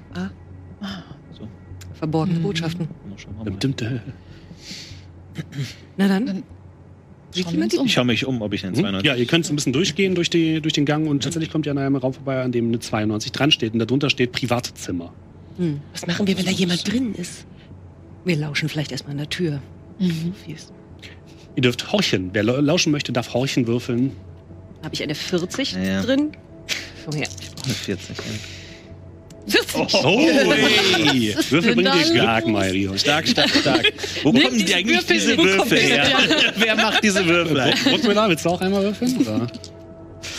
So, 1.33 1.49
Verborgene 1.95 2.39
Mhm. 2.39 2.43
Botschaften. 2.43 2.89
schauen 3.17 3.35
wir 3.39 3.45
mal. 3.51 3.59
Dum, 3.59 3.77
dum, 3.77 3.77
dum. 3.77 4.01
Na 5.97 6.09
dann. 6.09 6.27
Dann 6.27 6.43
Uns 7.37 7.75
um. 7.77 7.87
Ich 7.87 7.93
schaue 7.93 8.05
mich 8.07 8.25
um, 8.27 8.41
ob 8.43 8.53
ich 8.55 8.65
einen 8.65 8.75
Mhm. 8.75 8.81
92 8.81 9.07
Ja, 9.07 9.15
ihr 9.15 9.27
könnt 9.27 9.45
so 9.47 9.53
ein 9.53 9.57
bisschen 9.57 9.73
durchgehen 9.73 10.15
durch, 10.15 10.31
die, 10.31 10.61
durch 10.61 10.73
den 10.75 10.85
Gang 10.87 11.07
und 11.09 11.23
tatsächlich 11.23 11.51
kommt 11.51 11.67
ihr 11.67 11.73
an 11.73 11.79
einem 11.79 11.97
Raum 11.97 12.15
vorbei, 12.15 12.43
an 12.43 12.53
dem 12.53 12.69
eine 12.69 12.79
92 12.81 13.33
dran 13.33 13.51
steht 13.51 13.73
und 13.75 13.79
darunter 13.81 14.09
steht 14.11 14.33
Privatzimmer. 14.33 15.13
Hm. 15.59 15.81
Was 15.93 16.07
machen 16.07 16.27
wir, 16.27 16.37
wenn 16.39 16.45
da 16.47 16.51
jemand 16.51 16.91
drin 16.91 17.15
ist? 17.15 17.47
Wir 18.25 18.37
lauschen 18.37 18.69
vielleicht 18.69 18.93
erstmal 18.93 19.13
an 19.13 19.19
der 19.19 19.29
Tür. 19.29 19.61
Mhm. 19.99 20.33
Fies. 20.45 20.73
Ihr 21.57 21.63
dürft 21.63 21.91
horchen. 21.93 22.31
Wer 22.33 22.45
la- 22.45 22.61
lauschen 22.61 22.93
möchte, 22.93 23.13
darf 23.13 23.35
horchen 23.35 23.67
würfeln. 23.67 24.13
Habe 24.83 24.95
ich 24.95 25.03
eine 25.03 25.15
40 25.15 25.73
Ja, 25.73 25.83
ja. 25.83 26.03
drin? 26.03 26.31
Komm 27.05 27.17
her. 27.19 27.29
Eine 27.65 27.75
40. 27.75 28.17
Ja. 28.17 28.23
40! 29.49 29.95
Oh, 30.05 30.21
hey. 30.21 31.35
Würfel 31.51 31.83
da 31.83 31.93
dich 31.95 32.07
stark? 32.07 32.47
Mario. 32.47 32.97
Stark, 32.97 33.27
stark, 33.29 33.49
stark. 33.51 33.93
Wo 34.23 34.33
Nimm 34.33 34.43
kommen 34.45 34.59
die 34.65 34.75
eigentlich 34.75 34.99
Würfel, 34.99 35.17
diese 35.17 35.37
Würfel 35.39 35.79
her? 35.79 36.07
Wer 36.57 36.77
macht 36.77 37.03
diese 37.03 37.25
Würfel? 37.27 37.73
Bruckmüller, 37.85 38.29
willst 38.29 38.45
du 38.45 38.49
auch 38.51 38.61
einmal 38.61 38.83
würfeln? 38.83 39.17
Oder? 39.19 39.47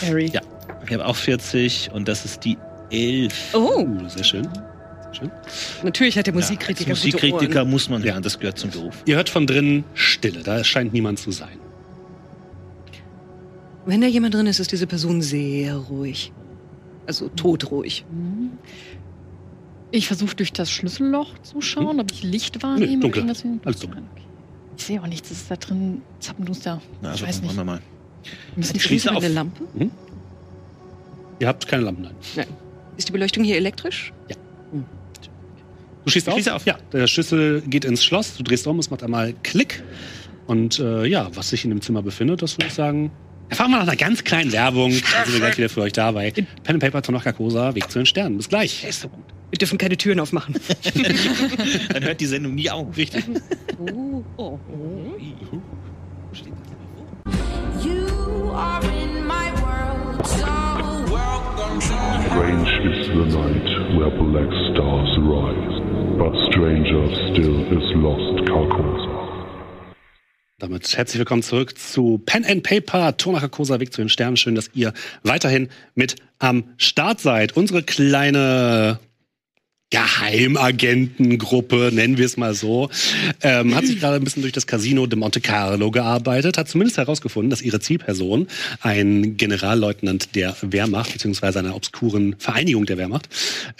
Harry. 0.02 0.30
Ja. 0.32 0.40
Ich 0.86 0.92
habe 0.92 1.06
auch 1.06 1.16
40 1.16 1.90
und 1.92 2.08
das 2.08 2.24
ist 2.24 2.44
die 2.44 2.56
11. 2.90 3.32
Oh, 3.54 3.86
sehr 4.08 4.24
schön. 4.24 4.48
Schön. 5.12 5.30
natürlich 5.82 6.16
hat 6.16 6.26
der 6.28 6.34
Ja, 6.34 6.38
Musikkritiker 6.40 6.90
gute 6.94 7.06
Musikkritiker 7.06 7.60
Ohren. 7.62 7.70
muss 7.70 7.88
man 7.88 8.02
Ja. 8.04 8.12
hören, 8.14 8.22
das 8.22 8.38
gehört 8.38 8.58
zum 8.58 8.70
Beruf. 8.70 8.94
Ihr 9.06 9.16
hört 9.16 9.28
von 9.28 9.44
drinnen 9.46 9.82
Stille. 9.94 10.42
Da 10.44 10.62
scheint 10.62 10.92
niemand 10.92 11.18
zu 11.18 11.32
sein. 11.32 11.58
Wenn 13.86 14.00
da 14.00 14.06
jemand 14.06 14.34
drin 14.34 14.46
ist, 14.46 14.60
ist 14.60 14.70
diese 14.72 14.86
Person 14.86 15.22
sehr 15.22 15.74
ruhig. 15.76 16.32
Also 17.06 17.28
todruhig. 17.28 18.04
Mhm. 18.10 18.50
Ich 19.92 20.06
versuche 20.06 20.36
durch 20.36 20.52
das 20.52 20.70
Schlüsselloch 20.70 21.38
zu 21.42 21.60
schauen, 21.60 22.00
ob 22.00 22.12
ich 22.12 22.22
Licht 22.22 22.62
wahrnehme. 22.62 23.04
Oder 23.04 23.22
dunkel. 23.22 23.60
Alles 23.64 23.80
dunkel. 23.80 24.02
Okay. 24.12 24.24
Ich 24.76 24.84
sehe 24.84 25.02
auch 25.02 25.06
nichts, 25.06 25.30
es 25.30 25.42
ist 25.42 25.50
da 25.50 25.56
drin 25.56 26.02
zappenduster. 26.20 26.80
Na, 27.02 27.10
also 27.10 27.24
ich 27.24 27.28
weiß 27.28 27.42
nicht. 27.42 27.56
wir 27.56 27.64
mal. 27.64 27.80
Müssen 28.56 28.72
die 28.74 28.80
schließe 28.80 29.10
auf. 29.10 29.22
eine 29.22 29.28
Lampe? 29.28 29.64
Ihr 31.38 31.48
habt 31.48 31.66
keine 31.66 31.84
Lampen, 31.84 32.02
nein. 32.04 32.14
Nein. 32.36 32.46
Ist 32.96 33.08
die 33.08 33.12
Beleuchtung 33.12 33.44
hier 33.44 33.56
elektrisch? 33.56 34.12
Du 36.04 36.10
schießt 36.10 36.28
auf? 36.28 36.34
schließe 36.34 36.54
auf. 36.54 36.66
Ja, 36.66 36.78
der 36.92 37.06
Schlüssel 37.06 37.62
geht 37.62 37.84
ins 37.84 38.04
Schloss. 38.04 38.36
Du 38.36 38.42
drehst 38.42 38.66
um, 38.66 38.78
es 38.78 38.90
macht 38.90 39.02
einmal 39.02 39.34
Klick. 39.42 39.82
Und 40.46 40.78
äh, 40.78 41.06
ja, 41.06 41.28
was 41.34 41.50
sich 41.50 41.64
in 41.64 41.70
dem 41.70 41.80
Zimmer 41.80 42.02
befindet, 42.02 42.42
das 42.42 42.56
würde 42.56 42.66
ich 42.66 42.74
sagen. 42.74 43.10
Erfahren 43.48 43.70
wir 43.70 43.78
nach 43.78 43.82
einer 43.82 43.96
ganz 43.96 44.24
kleinen 44.24 44.52
Werbung. 44.52 44.90
Dann 44.90 45.24
sind 45.24 45.34
wir 45.34 45.40
gleich 45.40 45.58
wieder 45.58 45.68
für 45.68 45.82
euch 45.82 45.92
da 45.92 46.12
bei 46.12 46.30
Pen 46.30 46.46
and 46.66 46.80
Paper, 46.80 47.02
Tonach 47.02 47.24
Kosa, 47.36 47.74
Weg 47.74 47.90
zu 47.90 47.98
den 47.98 48.06
Sternen. 48.06 48.36
Bis 48.36 48.48
gleich. 48.48 48.86
Wir 49.50 49.58
dürfen 49.58 49.78
keine 49.78 49.96
Türen 49.96 50.20
aufmachen. 50.20 50.54
Dann 51.92 52.04
hört 52.04 52.20
die 52.20 52.26
Sendung 52.26 52.54
nie 52.54 52.70
auf. 52.70 52.96
Richtig. 52.96 53.24
Oh, 53.78 54.24
oh. 54.36 54.58
You 57.82 58.52
are 58.54 58.84
in 58.84 59.26
my 59.26 59.50
world, 59.62 60.26
so 60.26 60.46
welcome 61.10 61.80
to 61.80 61.96
Strange 62.28 62.70
is 62.84 63.06
the 63.08 63.24
night 63.38 63.68
where 63.96 64.10
black 64.10 64.50
stars 64.70 65.18
rise, 65.18 65.80
but 66.18 66.32
stranger 66.50 67.08
still 67.32 67.60
is 67.72 67.94
lost 67.96 68.46
Carcosa. 68.46 69.10
Damit 70.58 70.96
herzlich 70.96 71.18
willkommen 71.18 71.42
zurück 71.42 71.76
zu 71.78 72.18
Pen 72.18 72.44
and 72.44 72.62
Paper, 72.62 73.16
Tonacher 73.16 73.48
Kosa, 73.48 73.80
Weg 73.80 73.94
zu 73.94 74.02
den 74.02 74.10
Sternen. 74.10 74.36
Schön, 74.36 74.54
dass 74.54 74.70
ihr 74.74 74.92
weiterhin 75.22 75.70
mit 75.94 76.16
am 76.38 76.64
Start 76.76 77.18
seid. 77.20 77.56
Unsere 77.56 77.82
kleine 77.82 79.00
Geheimagentengruppe, 79.90 81.90
nennen 81.92 82.16
wir 82.16 82.24
es 82.24 82.36
mal 82.36 82.54
so, 82.54 82.90
ähm, 83.42 83.74
hat 83.74 83.86
sich 83.86 83.98
gerade 83.98 84.16
ein 84.16 84.24
bisschen 84.24 84.42
durch 84.42 84.52
das 84.52 84.68
Casino 84.68 85.06
de 85.06 85.18
Monte 85.18 85.40
Carlo 85.40 85.90
gearbeitet, 85.90 86.58
hat 86.58 86.68
zumindest 86.68 86.98
herausgefunden, 86.98 87.50
dass 87.50 87.60
ihre 87.60 87.80
Zielperson, 87.80 88.46
ein 88.82 89.36
Generalleutnant 89.36 90.36
der 90.36 90.54
Wehrmacht, 90.62 91.12
beziehungsweise 91.12 91.58
einer 91.58 91.74
obskuren 91.74 92.36
Vereinigung 92.38 92.86
der 92.86 92.98
Wehrmacht, 92.98 93.28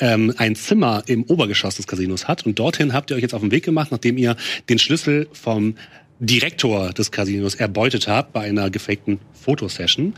ähm, 0.01 0.35
ein 0.37 0.57
Zimmer 0.57 1.05
im 1.07 1.23
Obergeschoss 1.23 1.77
des 1.77 1.87
Casinos 1.87 2.27
hat. 2.27 2.45
Und 2.45 2.59
dorthin 2.59 2.93
habt 2.93 3.11
ihr 3.11 3.17
euch 3.17 3.23
jetzt 3.23 3.35
auf 3.35 3.43
den 3.43 3.53
Weg 3.53 3.65
gemacht, 3.65 3.93
nachdem 3.93 4.19
ihr 4.19 4.37
den 4.69 4.81
Schlüssel 4.81 5.29
vom 5.33 5.77
Direktor 6.19 6.93
des 6.93 7.13
Casinos 7.13 7.55
erbeutet 7.55 8.09
habt 8.09 8.33
bei 8.33 8.43
einer 8.43 8.69
gefakten 8.69 9.21
Fotosession. 9.33 10.15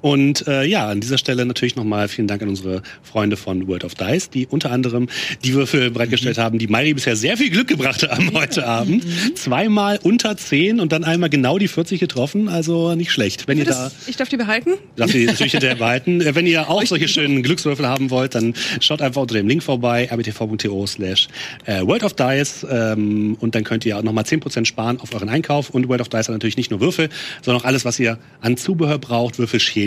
Und 0.00 0.46
äh, 0.46 0.64
ja, 0.64 0.88
an 0.88 1.00
dieser 1.00 1.18
Stelle 1.18 1.44
natürlich 1.44 1.76
nochmal 1.76 2.08
vielen 2.08 2.28
Dank 2.28 2.42
an 2.42 2.48
unsere 2.48 2.82
Freunde 3.02 3.36
von 3.36 3.66
World 3.66 3.84
of 3.84 3.94
Dice, 3.94 4.30
die 4.30 4.46
unter 4.46 4.70
anderem 4.70 5.08
die 5.44 5.54
Würfel 5.54 5.90
bereitgestellt 5.90 6.38
haben, 6.38 6.58
die 6.58 6.66
Mari 6.68 6.94
bisher 6.94 7.16
sehr 7.16 7.36
viel 7.36 7.50
Glück 7.50 7.68
gebracht 7.68 8.08
haben 8.08 8.32
heute 8.34 8.66
Abend. 8.66 9.04
Zweimal 9.36 9.98
unter 10.02 10.36
10 10.36 10.80
und 10.80 10.92
dann 10.92 11.04
einmal 11.04 11.30
genau 11.30 11.58
die 11.58 11.68
40 11.68 12.00
getroffen, 12.00 12.48
also 12.48 12.94
nicht 12.94 13.10
schlecht. 13.10 13.48
Wenn 13.48 13.58
ihr 13.58 13.64
da 13.64 13.84
Das, 13.84 14.08
ich 14.08 14.16
darf 14.16 14.28
die 14.28 14.36
behalten? 14.36 14.74
Darf 14.96 15.14
ihr 15.14 15.26
natürlich 15.26 15.52
hinterher 15.52 15.76
behalten. 15.78 16.20
Äh, 16.20 16.34
Wenn 16.34 16.46
ihr 16.46 16.68
auch 16.68 16.84
solche 16.84 17.08
schönen 17.08 17.42
Glückswürfel 17.42 17.86
haben 17.86 18.10
wollt, 18.10 18.34
dann 18.34 18.54
schaut 18.80 19.02
einfach 19.02 19.22
unter 19.22 19.34
dem 19.34 19.48
Link 19.48 19.62
vorbei, 19.62 20.08
rbtv.to 20.10 20.86
slash 20.86 21.28
äh, 21.66 21.82
World 21.82 22.04
of 22.04 22.14
Dice 22.14 22.66
ähm, 22.70 23.36
und 23.40 23.54
dann 23.54 23.64
könnt 23.64 23.84
ihr 23.84 23.98
auch 23.98 24.02
nochmal 24.02 24.24
10% 24.24 24.64
sparen 24.64 25.00
auf 25.00 25.12
euren 25.14 25.28
Einkauf 25.28 25.70
und 25.70 25.88
World 25.88 26.00
of 26.00 26.08
Dice 26.08 26.28
hat 26.28 26.30
natürlich 26.30 26.56
nicht 26.56 26.70
nur 26.70 26.80
Würfel, 26.80 27.08
sondern 27.42 27.62
auch 27.62 27.66
alles, 27.66 27.84
was 27.84 27.98
ihr 27.98 28.18
an 28.40 28.56
Zubehör 28.56 28.98
braucht, 28.98 29.38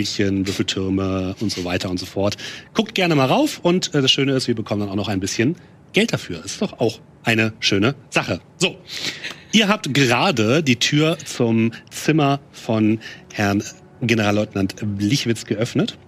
Würfelschälchen, 0.02 0.46
Würfeltürme 0.46 1.34
und 1.40 1.52
so 1.52 1.64
weiter 1.64 1.90
und 1.90 1.98
so 1.98 2.06
fort. 2.06 2.36
Guckt 2.74 2.94
gerne 2.94 3.14
mal 3.14 3.26
rauf 3.26 3.60
und 3.62 3.94
äh, 3.94 4.02
das 4.02 4.10
Schöne 4.10 4.32
ist, 4.32 4.48
wir 4.48 4.54
bekommen 4.54 4.80
dann 4.80 4.90
auch 4.90 4.96
noch 4.96 5.08
ein 5.08 5.20
bisschen 5.20 5.56
Geld 5.92 6.12
dafür. 6.12 6.44
Ist 6.44 6.60
doch 6.60 6.80
auch 6.80 7.00
eine 7.22 7.52
schöne 7.60 7.94
Sache. 8.10 8.40
So, 8.58 8.76
ihr 9.52 9.68
habt 9.68 9.94
gerade 9.94 10.62
die 10.62 10.76
Tür 10.76 11.18
zum 11.24 11.72
Zimmer 11.90 12.40
von 12.50 12.98
Herrn 13.32 13.62
Generalleutnant 14.00 14.74
Blichwitz 14.98 15.44
geöffnet. 15.44 15.98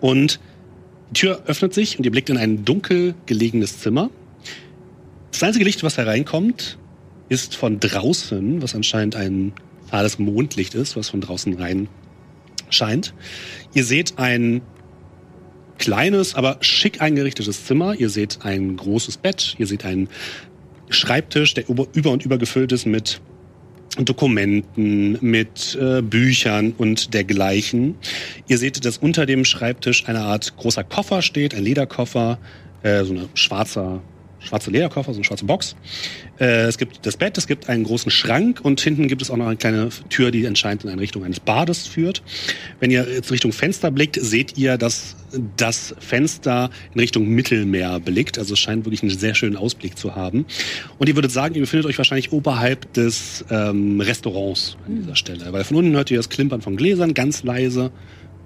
Und 0.00 0.38
die 1.10 1.20
Tür 1.20 1.42
öffnet 1.46 1.72
sich 1.72 1.98
und 1.98 2.04
ihr 2.04 2.10
blickt 2.10 2.28
in 2.28 2.36
ein 2.36 2.64
dunkel 2.64 3.14
gelegenes 3.24 3.80
Zimmer. 3.80 4.10
Das 5.32 5.42
einzige 5.42 5.64
Licht, 5.64 5.82
was 5.82 5.96
hereinkommt, 5.96 6.78
ist 7.30 7.56
von 7.56 7.80
draußen, 7.80 8.60
was 8.60 8.74
anscheinend 8.74 9.16
ein 9.16 9.52
fahles 9.86 10.18
Mondlicht 10.18 10.74
ist, 10.74 10.96
was 10.96 11.08
von 11.08 11.22
draußen 11.22 11.54
rein 11.54 11.88
scheint. 12.70 13.14
Ihr 13.74 13.84
seht 13.84 14.18
ein 14.18 14.62
kleines, 15.78 16.34
aber 16.34 16.58
schick 16.60 17.00
eingerichtetes 17.00 17.64
Zimmer. 17.64 17.94
Ihr 17.94 18.10
seht 18.10 18.40
ein 18.42 18.76
großes 18.76 19.18
Bett. 19.18 19.54
Ihr 19.58 19.66
seht 19.66 19.84
einen 19.84 20.08
Schreibtisch, 20.90 21.54
der 21.54 21.68
über 21.68 22.10
und 22.10 22.24
über 22.24 22.38
gefüllt 22.38 22.72
ist 22.72 22.86
mit 22.86 23.20
Dokumenten, 23.98 25.18
mit 25.20 25.76
äh, 25.80 26.02
Büchern 26.02 26.72
und 26.76 27.14
dergleichen. 27.14 27.96
Ihr 28.46 28.58
seht, 28.58 28.84
dass 28.84 28.98
unter 28.98 29.26
dem 29.26 29.44
Schreibtisch 29.44 30.06
eine 30.06 30.20
Art 30.20 30.56
großer 30.56 30.84
Koffer 30.84 31.22
steht, 31.22 31.54
ein 31.54 31.64
Lederkoffer, 31.64 32.38
äh, 32.82 33.04
so 33.04 33.12
eine 33.12 33.28
schwarzer, 33.34 34.02
schwarze 34.48 34.70
Lederkoffer, 34.70 35.12
so 35.12 35.18
eine 35.18 35.24
schwarze 35.24 35.44
Box. 35.44 35.76
Äh, 36.40 36.64
es 36.66 36.78
gibt 36.78 37.04
das 37.06 37.16
Bett, 37.16 37.38
es 37.38 37.46
gibt 37.46 37.68
einen 37.68 37.84
großen 37.84 38.10
Schrank 38.10 38.60
und 38.62 38.80
hinten 38.80 39.08
gibt 39.08 39.22
es 39.22 39.30
auch 39.30 39.36
noch 39.36 39.46
eine 39.46 39.56
kleine 39.56 39.90
Tür, 40.08 40.30
die 40.30 40.46
anscheinend 40.46 40.84
in 40.84 40.90
eine 40.90 41.00
Richtung 41.00 41.24
eines 41.24 41.40
Bades 41.40 41.86
führt. 41.86 42.22
Wenn 42.80 42.90
ihr 42.90 43.06
jetzt 43.08 43.30
Richtung 43.30 43.52
Fenster 43.52 43.90
blickt, 43.90 44.18
seht 44.20 44.58
ihr, 44.58 44.76
dass 44.78 45.16
das 45.56 45.94
Fenster 45.98 46.70
in 46.94 47.00
Richtung 47.00 47.28
Mittelmeer 47.28 48.00
blickt. 48.00 48.38
Also 48.38 48.54
es 48.54 48.60
scheint 48.60 48.84
wirklich 48.84 49.02
einen 49.02 49.16
sehr 49.16 49.34
schönen 49.34 49.56
Ausblick 49.56 49.98
zu 49.98 50.16
haben. 50.16 50.46
Und 50.98 51.08
ihr 51.08 51.14
würdet 51.14 51.30
sagen, 51.30 51.54
ihr 51.54 51.60
befindet 51.60 51.86
euch 51.86 51.98
wahrscheinlich 51.98 52.32
oberhalb 52.32 52.92
des 52.94 53.44
ähm, 53.50 54.00
Restaurants 54.00 54.76
an 54.86 54.96
dieser 54.96 55.16
Stelle. 55.16 55.52
Weil 55.52 55.64
von 55.64 55.76
unten 55.76 55.92
hört 55.92 56.10
ihr 56.10 56.16
das 56.16 56.28
Klimpern 56.28 56.62
von 56.62 56.76
Gläsern 56.76 57.14
ganz 57.14 57.42
leise. 57.42 57.90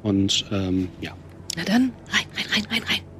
Und 0.02 0.44
ähm, 0.50 0.88
ja. 1.00 1.12
Na 1.56 1.64
dann, 1.64 1.92
rein, 2.10 2.26
rein, 2.36 2.46
rein, 2.50 2.64
rein, 2.70 2.82
rein. 2.88 3.11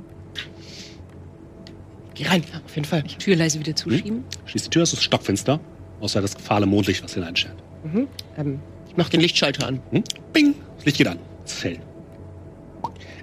Geh 2.23 2.29
rein, 2.29 2.45
auf 2.65 2.75
jeden 2.75 2.87
Fall. 2.87 3.03
Tür 3.03 3.37
leise 3.37 3.59
wieder 3.59 3.75
zuschieben. 3.75 4.25
Schließt 4.47 4.67
die 4.67 4.71
Tür, 4.71 4.83
es 4.83 4.93
ist 4.93 5.03
stockfinster. 5.03 5.59
Außer 6.01 6.21
das 6.21 6.35
fahle 6.35 6.67
Mondlicht, 6.67 7.03
was 7.03 7.15
hineinscheint. 7.15 7.57
Mhm. 7.85 8.07
Ähm, 8.37 8.61
ich 8.89 8.97
mach 8.97 9.09
den 9.09 9.21
Lichtschalter 9.21 9.67
an. 9.67 9.81
Hm? 9.91 10.05
Bing! 10.33 10.55
Das 10.77 10.85
Licht 10.85 10.99
geht 10.99 11.09
an. 11.09 11.19
Es 11.45 11.53
ist 11.55 11.65
hell. 11.65 11.79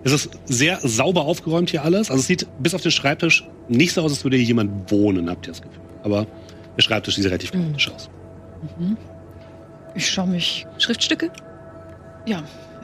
Es 0.04 0.12
ist 0.14 0.30
sehr 0.46 0.80
sauber 0.82 1.24
aufgeräumt 1.26 1.70
hier 1.70 1.84
alles. 1.84 2.10
Also 2.10 2.22
es 2.22 2.28
sieht 2.28 2.48
bis 2.62 2.74
auf 2.74 2.82
den 2.82 2.92
Schreibtisch 2.92 3.46
nicht 3.68 3.94
so 3.94 4.02
aus, 4.02 4.12
als 4.12 4.24
würde 4.24 4.38
hier 4.38 4.46
jemand 4.46 4.90
wohnen, 4.92 5.30
habt 5.30 5.46
ihr 5.48 5.52
das 5.52 5.62
Gefühl. 5.62 5.82
Aber 6.04 6.26
der 6.78 6.82
Schreibtisch 6.82 7.16
sieht 7.16 7.26
relativ 7.26 7.52
chaotisch 7.52 7.92
aus. 7.92 8.10
Ich 9.96 10.10
schaue 10.10 10.28
mich, 10.28 10.66
Schriftstücke? 10.78 11.32
ja, 12.26 12.44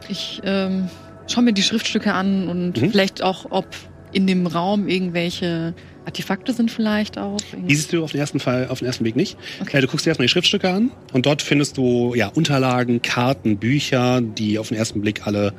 ich 0.10 0.42
ähm, 0.44 0.90
schaue 1.28 1.44
mir 1.44 1.54
die 1.54 1.62
Schriftstücke 1.64 2.14
an 2.14 2.48
und 2.48 2.82
Mhm. 2.82 2.92
vielleicht 2.92 3.22
auch, 3.22 3.48
ob 3.50 3.68
in 4.12 4.28
dem 4.28 4.48
Raum 4.48 4.88
irgendwelche 4.88 5.74
Artefakte 6.06 6.54
sind 6.54 6.72
vielleicht 6.72 7.18
auch. 7.18 7.38
Die 7.68 7.76
siehst 7.76 7.92
du 7.94 8.04
auf 8.04 8.12
den 8.12 8.20
ersten 8.20 8.40
Fall, 8.40 8.68
auf 8.68 8.80
den 8.80 8.86
ersten 8.86 9.06
Weg 9.06 9.16
nicht. 9.16 9.38
Okay. 9.62 9.78
Äh, 9.78 9.82
du 9.82 9.88
guckst 9.88 10.06
dir 10.06 10.12
erstmal 10.12 10.28
die 10.28 10.32
Schriftstücke 10.32 10.70
an 10.70 10.92
und 11.14 11.26
dort 11.26 11.42
findest 11.42 11.78
du 11.78 12.14
ja 12.16 12.28
Unterlagen, 12.28 13.02
Karten, 13.02 13.58
Bücher, 13.58 14.22
die 14.22 14.60
auf 14.60 14.70
den 14.70 14.78
ersten 14.78 15.02
Blick 15.02 15.26
alle 15.26 15.54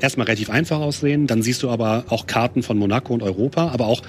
erstmal 0.00 0.26
relativ 0.26 0.50
einfach 0.50 0.80
aussehen. 0.80 1.26
Dann 1.26 1.42
siehst 1.42 1.62
du 1.62 1.70
aber 1.70 2.04
auch 2.08 2.26
Karten 2.26 2.62
von 2.62 2.78
Monaco 2.78 3.12
und 3.12 3.22
Europa, 3.22 3.70
aber 3.72 3.86
auch 3.86 4.02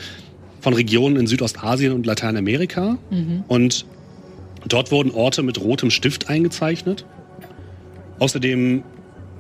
von 0.62 0.74
Regionen 0.74 1.18
in 1.18 1.28
Südostasien 1.28 1.92
und 1.92 2.06
Lateinamerika. 2.06 2.98
Und 3.48 3.86
dort 4.68 4.92
wurden 4.92 5.12
Orte 5.12 5.44
mit 5.44 5.60
rotem 5.60 5.90
Stift 5.90 6.30
eingezeichnet. 6.30 7.06
Außerdem 8.20 8.84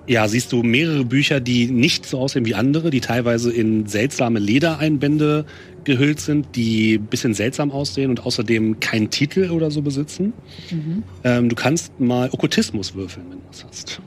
ja, 0.08 0.28
siehst 0.28 0.52
du 0.52 0.64
mehrere 0.64 1.06
Bücher, 1.06 1.40
die 1.40 1.68
nicht 1.68 2.06
so 2.06 2.20
aussehen 2.20 2.46
wie 2.46 2.56
andere, 2.56 2.90
die 2.90 3.02
teilweise 3.02 3.52
in 3.52 3.86
seltsame 3.88 4.40
Ledereinbände 4.40 5.46
gehüllt 5.84 6.20
sind, 6.20 6.56
die 6.56 6.96
ein 6.96 7.06
bisschen 7.06 7.34
seltsam 7.34 7.72
aussehen 7.72 8.10
und 8.10 8.26
außerdem 8.26 8.80
keinen 8.80 9.10
Titel 9.10 9.50
oder 9.52 9.72
so 9.72 9.82
besitzen. 9.82 10.34
Ähm, 11.24 11.50
du 11.50 11.56
kannst 11.56 12.00
mal 12.00 12.30
Okkultismus 12.32 12.96
würfeln, 12.96 13.26
wenn 13.30 13.40
du 13.40 13.44
was 13.50 13.66
hast. 13.66 14.02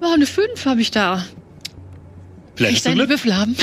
Oh, 0.00 0.12
eine 0.14 0.26
5 0.26 0.64
habe 0.64 0.80
ich 0.80 0.90
da. 0.90 1.24
Vielleicht 2.56 2.76
ich 2.78 2.82
du 2.82 2.88
deine 2.90 3.06
Glück. 3.06 3.10
Würfel 3.10 3.36
haben? 3.36 3.56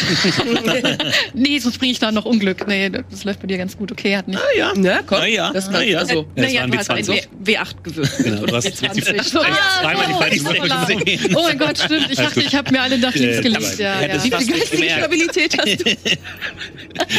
nee, 1.33 1.59
sonst 1.59 1.77
bringe 1.77 1.91
ich 1.91 1.99
da 1.99 2.11
noch 2.11 2.25
Unglück. 2.25 2.65
Nee, 2.67 2.89
das 2.89 3.23
läuft 3.25 3.41
bei 3.41 3.47
dir 3.47 3.57
ganz 3.57 3.77
gut. 3.77 3.91
Okay, 3.91 4.15
hat 4.17 4.27
nicht. 4.27 4.39
Ja, 4.57 4.71
na 4.75 5.01
komm. 5.05 5.19
Na 5.19 5.27
ja, 5.27 5.51
das 5.53 5.69
na 5.69 5.83
ja. 5.83 5.99
Also, 5.99 6.13
Ja, 6.21 6.25
das 6.35 6.45
naja, 6.45 6.61
waren 6.61 6.71
du 6.71 6.71
die 6.71 6.79
hast 6.79 6.89
ein 6.89 7.03
20. 7.03 7.29
W- 7.41 7.53
W8 7.57 7.67
gewürfelt. 7.83 8.23
Genau, 8.25 8.45
du 8.45 8.55
hast 8.55 8.63
die 8.65 8.73
20. 8.73 9.03
zweimal 9.03 10.05
die 10.07 10.13
oh, 10.13 10.17
falschen 10.19 10.35
ich 10.37 10.43
Würfel 10.45 10.69
war 10.69 10.85
gesehen. 10.87 11.35
oh 11.35 11.43
mein 11.43 11.57
Gott, 11.59 11.77
stimmt. 11.77 12.07
Ich 12.09 12.17
dachte, 12.17 12.39
ich 12.41 12.55
habe 12.55 12.71
mir 12.71 12.81
alle 12.81 12.97
nach 12.97 13.13
Ja, 13.15 13.21
links 13.21 13.35
ja, 13.37 13.41
gelegt. 13.41 13.77
Ja, 13.79 14.01
ja, 14.01 14.07
ja. 14.07 14.15
Wie 14.15 14.19
viel 14.19 14.29
geistige. 14.57 14.89
Stabilität 14.89 15.57
hast 15.57 15.85
du? 15.85 15.91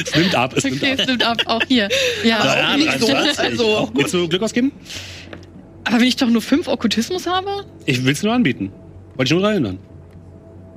Es 0.04 0.14
nimmt 0.16 0.34
ab, 0.34 0.54
es 0.56 0.64
nimmt 0.64 0.82
Okay, 0.82 0.92
ab. 0.92 0.98
es 1.00 1.06
nimmt 1.06 1.22
ab. 1.24 1.38
Auch 1.46 1.62
hier. 1.68 1.88
Ja, 2.24 2.44
Ja, 2.44 2.72
auch 2.72 2.76
nicht 2.76 2.88
also 2.88 3.06
so. 3.06 3.12
was? 3.12 3.38
also 3.38 3.90
Willst 3.94 4.12
du 4.14 4.28
Glück 4.28 4.42
ausgeben? 4.42 4.72
Aber 5.84 6.00
wenn 6.00 6.06
ich 6.08 6.16
doch 6.16 6.28
nur 6.28 6.42
fünf 6.42 6.66
Okkultismus 6.66 7.26
habe? 7.26 7.64
Ich 7.86 8.04
will 8.04 8.12
es 8.12 8.22
nur 8.24 8.32
anbieten. 8.32 8.72
Wollte 9.16 9.32
ich 9.34 9.40
nur 9.40 9.48
erinnern. 9.48 9.78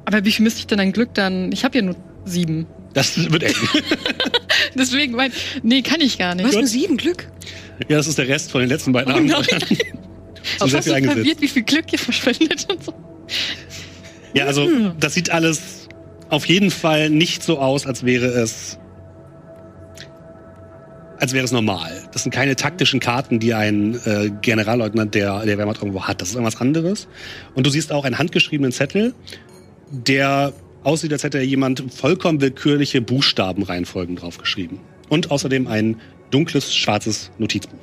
Aber 0.05 0.25
wie 0.25 0.31
viel 0.31 0.43
müsste 0.43 0.59
ich 0.59 0.67
denn 0.67 0.79
an 0.79 0.91
Glück 0.91 1.13
dann? 1.13 1.51
Ich 1.51 1.63
habe 1.63 1.77
ja 1.77 1.83
nur 1.83 1.95
sieben. 2.25 2.67
Das 2.93 3.31
wird 3.31 3.43
eng. 3.43 3.53
Deswegen 4.75 5.13
mein, 5.13 5.31
nee, 5.63 5.81
kann 5.81 6.01
ich 6.01 6.17
gar 6.17 6.31
Du 6.35 6.37
nicht. 6.43 6.47
hast 6.47 6.55
nur 6.55 6.67
sieben 6.67 6.97
Glück. 6.97 7.27
ja, 7.87 7.97
das 7.97 8.07
ist 8.07 8.17
der 8.17 8.27
Rest 8.27 8.51
von 8.51 8.61
den 8.61 8.69
letzten 8.69 8.91
beiden 8.91 9.13
Oh 9.13 9.41
Ich 9.41 9.47
sehr 10.59 10.59
war 10.59 10.67
viel 10.69 10.81
so 10.83 10.93
eingesetzt. 10.93 11.17
verwirrt, 11.19 11.41
wie 11.41 11.47
viel 11.47 11.63
Glück 11.63 11.85
ihr 11.93 11.99
verschwendet 11.99 12.67
und 12.69 12.83
so. 12.83 12.93
Ja, 14.33 14.45
also 14.45 14.67
das 14.99 15.13
sieht 15.13 15.29
alles 15.29 15.87
auf 16.29 16.45
jeden 16.45 16.71
Fall 16.71 17.09
nicht 17.09 17.43
so 17.43 17.59
aus, 17.59 17.85
als 17.85 18.05
wäre 18.05 18.27
es 18.27 18.77
als 21.19 21.33
wäre 21.33 21.45
es 21.45 21.51
normal. 21.51 21.91
Das 22.13 22.23
sind 22.23 22.31
keine 22.33 22.55
taktischen 22.55 22.99
Karten, 22.99 23.39
die 23.39 23.53
ein 23.53 23.93
äh, 24.05 24.31
Generalleutnant 24.41 25.13
der, 25.13 25.45
der 25.45 25.57
Wehrmacht 25.59 25.77
irgendwo 25.77 26.03
hat. 26.05 26.19
Das 26.19 26.29
ist 26.29 26.33
irgendwas 26.35 26.59
anderes. 26.59 27.07
Und 27.53 27.67
du 27.67 27.69
siehst 27.69 27.91
auch 27.91 28.05
einen 28.05 28.17
handgeschriebenen 28.17 28.71
Zettel, 28.71 29.13
der 29.91 30.53
aussieht, 30.83 31.13
als 31.13 31.23
hätte 31.23 31.39
jemand 31.41 31.83
vollkommen 31.93 32.41
willkürliche 32.41 33.01
Buchstabenreihenfolgen 33.01 34.15
draufgeschrieben. 34.15 34.79
Und 35.09 35.29
außerdem 35.31 35.67
ein 35.67 35.97
dunkles, 36.31 36.73
schwarzes 36.73 37.31
Notizbuch. 37.37 37.77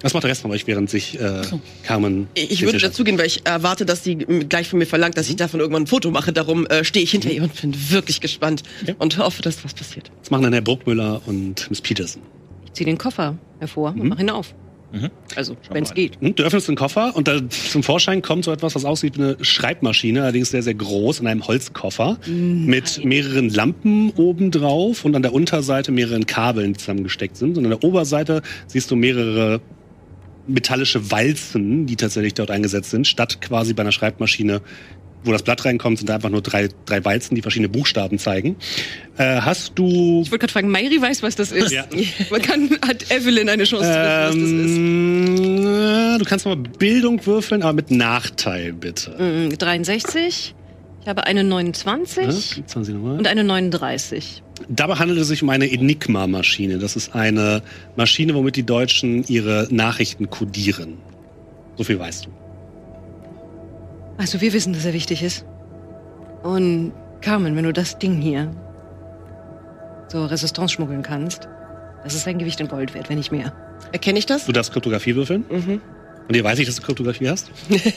Was 0.00 0.14
macht 0.14 0.22
der 0.22 0.30
Rest 0.30 0.42
von 0.42 0.52
euch, 0.52 0.66
während 0.68 0.88
sich 0.88 1.18
äh, 1.20 1.42
Carmen... 1.82 2.28
ich 2.34 2.62
würde 2.62 2.78
dazugehen, 2.78 3.18
weil 3.18 3.26
ich 3.26 3.44
erwarte, 3.44 3.84
dass 3.84 4.04
sie 4.04 4.14
gleich 4.14 4.68
von 4.68 4.78
mir 4.78 4.86
verlangt, 4.86 5.18
dass 5.18 5.28
ich 5.28 5.34
davon 5.34 5.58
irgendwann 5.58 5.82
ein 5.82 5.86
Foto 5.88 6.12
mache. 6.12 6.32
Darum 6.32 6.66
äh, 6.66 6.84
stehe 6.84 7.02
ich 7.02 7.10
hinter 7.10 7.30
ihr 7.32 7.42
und 7.42 7.60
bin 7.60 7.74
wirklich 7.90 8.20
gespannt 8.20 8.62
Ja. 8.86 8.94
und 8.98 9.18
hoffe, 9.18 9.42
dass 9.42 9.64
was 9.64 9.74
passiert. 9.74 10.12
Das 10.20 10.30
machen 10.30 10.44
dann 10.44 10.52
Herr 10.52 10.62
Bruckmüller 10.62 11.20
und 11.26 11.68
Miss 11.68 11.80
Peterson. 11.80 12.22
Ich 12.66 12.74
ziehe 12.74 12.84
den 12.86 12.96
Koffer 12.98 13.36
hervor 13.58 13.90
Mhm. 13.92 14.00
und 14.02 14.08
mach 14.08 14.20
ihn 14.20 14.30
auf. 14.30 14.54
Also, 15.36 15.54
Schauen 15.62 15.74
wenn 15.74 15.84
es 15.84 15.94
geht. 15.94 16.18
Du 16.20 16.42
öffnest 16.42 16.68
den 16.68 16.76
Koffer 16.76 17.14
und 17.14 17.28
da 17.28 17.40
zum 17.50 17.82
Vorschein 17.82 18.22
kommt 18.22 18.44
so 18.44 18.52
etwas, 18.52 18.74
was 18.74 18.84
aussieht 18.84 19.18
wie 19.18 19.22
eine 19.22 19.36
Schreibmaschine, 19.44 20.22
allerdings 20.22 20.50
sehr, 20.50 20.62
sehr 20.62 20.74
groß, 20.74 21.20
in 21.20 21.26
einem 21.26 21.46
Holzkoffer 21.46 22.18
mit 22.26 23.04
mehreren 23.04 23.50
Lampen 23.50 24.10
oben 24.10 24.50
drauf 24.50 25.04
und 25.04 25.14
an 25.14 25.22
der 25.22 25.32
Unterseite 25.32 25.92
mehreren 25.92 26.26
Kabeln, 26.26 26.72
die 26.72 26.78
zusammengesteckt 26.78 27.36
sind. 27.36 27.58
Und 27.58 27.64
an 27.64 27.70
der 27.70 27.84
Oberseite 27.84 28.42
siehst 28.66 28.90
du 28.90 28.96
mehrere 28.96 29.60
metallische 30.48 31.10
Walzen, 31.10 31.86
die 31.86 31.96
tatsächlich 31.96 32.34
dort 32.34 32.50
eingesetzt 32.50 32.90
sind, 32.90 33.06
statt 33.06 33.40
quasi 33.40 33.74
bei 33.74 33.82
einer 33.82 33.92
Schreibmaschine, 33.92 34.62
wo 35.24 35.32
das 35.32 35.42
Blatt 35.42 35.64
reinkommt, 35.64 35.98
sind 35.98 36.08
da 36.08 36.14
einfach 36.14 36.30
nur 36.30 36.42
drei, 36.42 36.68
drei 36.86 37.04
Walzen, 37.04 37.34
die 37.34 37.42
verschiedene 37.42 37.68
Buchstaben 37.68 38.18
zeigen. 38.18 38.56
Äh, 39.16 39.40
hast 39.40 39.72
du 39.74 40.22
Ich 40.22 40.30
wollte 40.30 40.38
gerade 40.38 40.52
fragen, 40.52 40.70
Mairi 40.70 41.00
weiß, 41.00 41.22
was 41.22 41.36
das 41.36 41.52
ist. 41.52 41.72
Ja. 41.72 41.84
Man 42.30 42.40
kann, 42.42 42.70
hat 42.86 43.10
Evelyn 43.10 43.48
eine 43.48 43.64
Chance 43.64 43.84
zu 43.84 44.38
wissen, 44.38 45.66
ähm, 45.66 46.18
du 46.18 46.24
kannst 46.24 46.46
mal 46.46 46.56
Bildung 46.56 47.24
würfeln, 47.26 47.62
aber 47.62 47.72
mit 47.74 47.90
Nachteil 47.90 48.72
bitte. 48.72 49.10
was 49.12 49.18
das 49.18 49.26
ist. 49.44 49.52
Mm, 49.52 49.58
63. 49.58 50.54
Ich 51.02 51.08
habe 51.08 51.24
eine 51.26 51.42
29 51.44 52.56
Ja, 52.58 52.66
20 52.66 52.94
nochmal. 52.94 53.18
und 53.18 53.26
eine 53.26 53.42
39. 53.44 54.42
Dabei 54.68 54.94
handelt 54.96 55.18
es 55.20 55.28
sich 55.28 55.42
um 55.42 55.48
eine 55.50 55.70
Enigma-Maschine. 55.70 56.78
Das 56.78 56.96
ist 56.96 57.14
eine 57.14 57.62
Maschine, 57.96 58.34
womit 58.34 58.56
die 58.56 58.64
Deutschen 58.64 59.24
ihre 59.28 59.68
Nachrichten 59.70 60.28
kodieren. 60.30 60.98
So 61.76 61.84
viel 61.84 61.98
weißt 61.98 62.26
du. 62.26 62.30
Also, 64.18 64.40
wir 64.40 64.52
wissen, 64.52 64.72
dass 64.72 64.84
er 64.84 64.92
wichtig 64.92 65.22
ist. 65.22 65.44
Und 66.42 66.92
Carmen, 67.20 67.56
wenn 67.56 67.64
du 67.64 67.72
das 67.72 67.98
Ding 67.98 68.20
hier 68.20 68.50
zur 70.08 70.30
Resistance 70.30 70.74
schmuggeln 70.74 71.02
kannst, 71.02 71.48
das 72.04 72.14
ist 72.14 72.26
ein 72.28 72.38
Gewicht 72.38 72.60
in 72.60 72.68
Gold 72.68 72.94
wert, 72.94 73.08
wenn 73.08 73.18
nicht 73.18 73.32
mehr. 73.32 73.52
Erkenne 73.92 74.18
ich 74.18 74.26
das? 74.26 74.46
Du 74.46 74.52
darfst 74.52 74.72
Kryptographie 74.72 75.14
würfeln. 75.14 75.44
Mhm. 75.50 75.80
Und 76.26 76.34
dir 76.36 76.44
weiß 76.44 76.58
ich, 76.58 76.66
dass 76.66 76.76
du 76.76 76.82
Kryptographie 76.82 77.28
hast. 77.28 77.50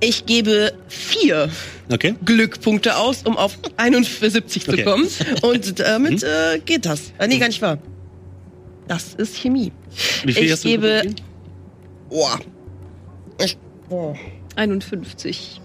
Ich 0.00 0.26
gebe 0.26 0.72
vier 0.88 1.48
Okay. 1.90 2.14
Glückpunkte 2.24 2.96
aus, 2.96 3.22
um 3.24 3.36
auf 3.36 3.58
71 3.76 4.68
Okay. 4.68 4.78
zu 4.78 4.84
kommen. 4.84 5.06
Und 5.42 5.78
damit 5.80 6.22
Mhm. 6.22 6.28
äh, 6.56 6.58
geht 6.58 6.84
das. 6.86 7.12
Äh, 7.18 7.28
nee, 7.28 7.38
gar 7.38 7.46
nicht 7.48 7.62
wahr. 7.62 7.78
Das 8.88 9.14
ist 9.14 9.36
Chemie. 9.36 9.72
Wie 10.24 10.32
viel 10.32 10.44
Ich 10.44 10.52
hast 10.52 10.64
du 10.64 10.68
gebe-? 10.68 11.02
Boah. 12.10 12.38
Ich, 13.94 14.00
boah. 14.00 14.16
51. 14.56 15.60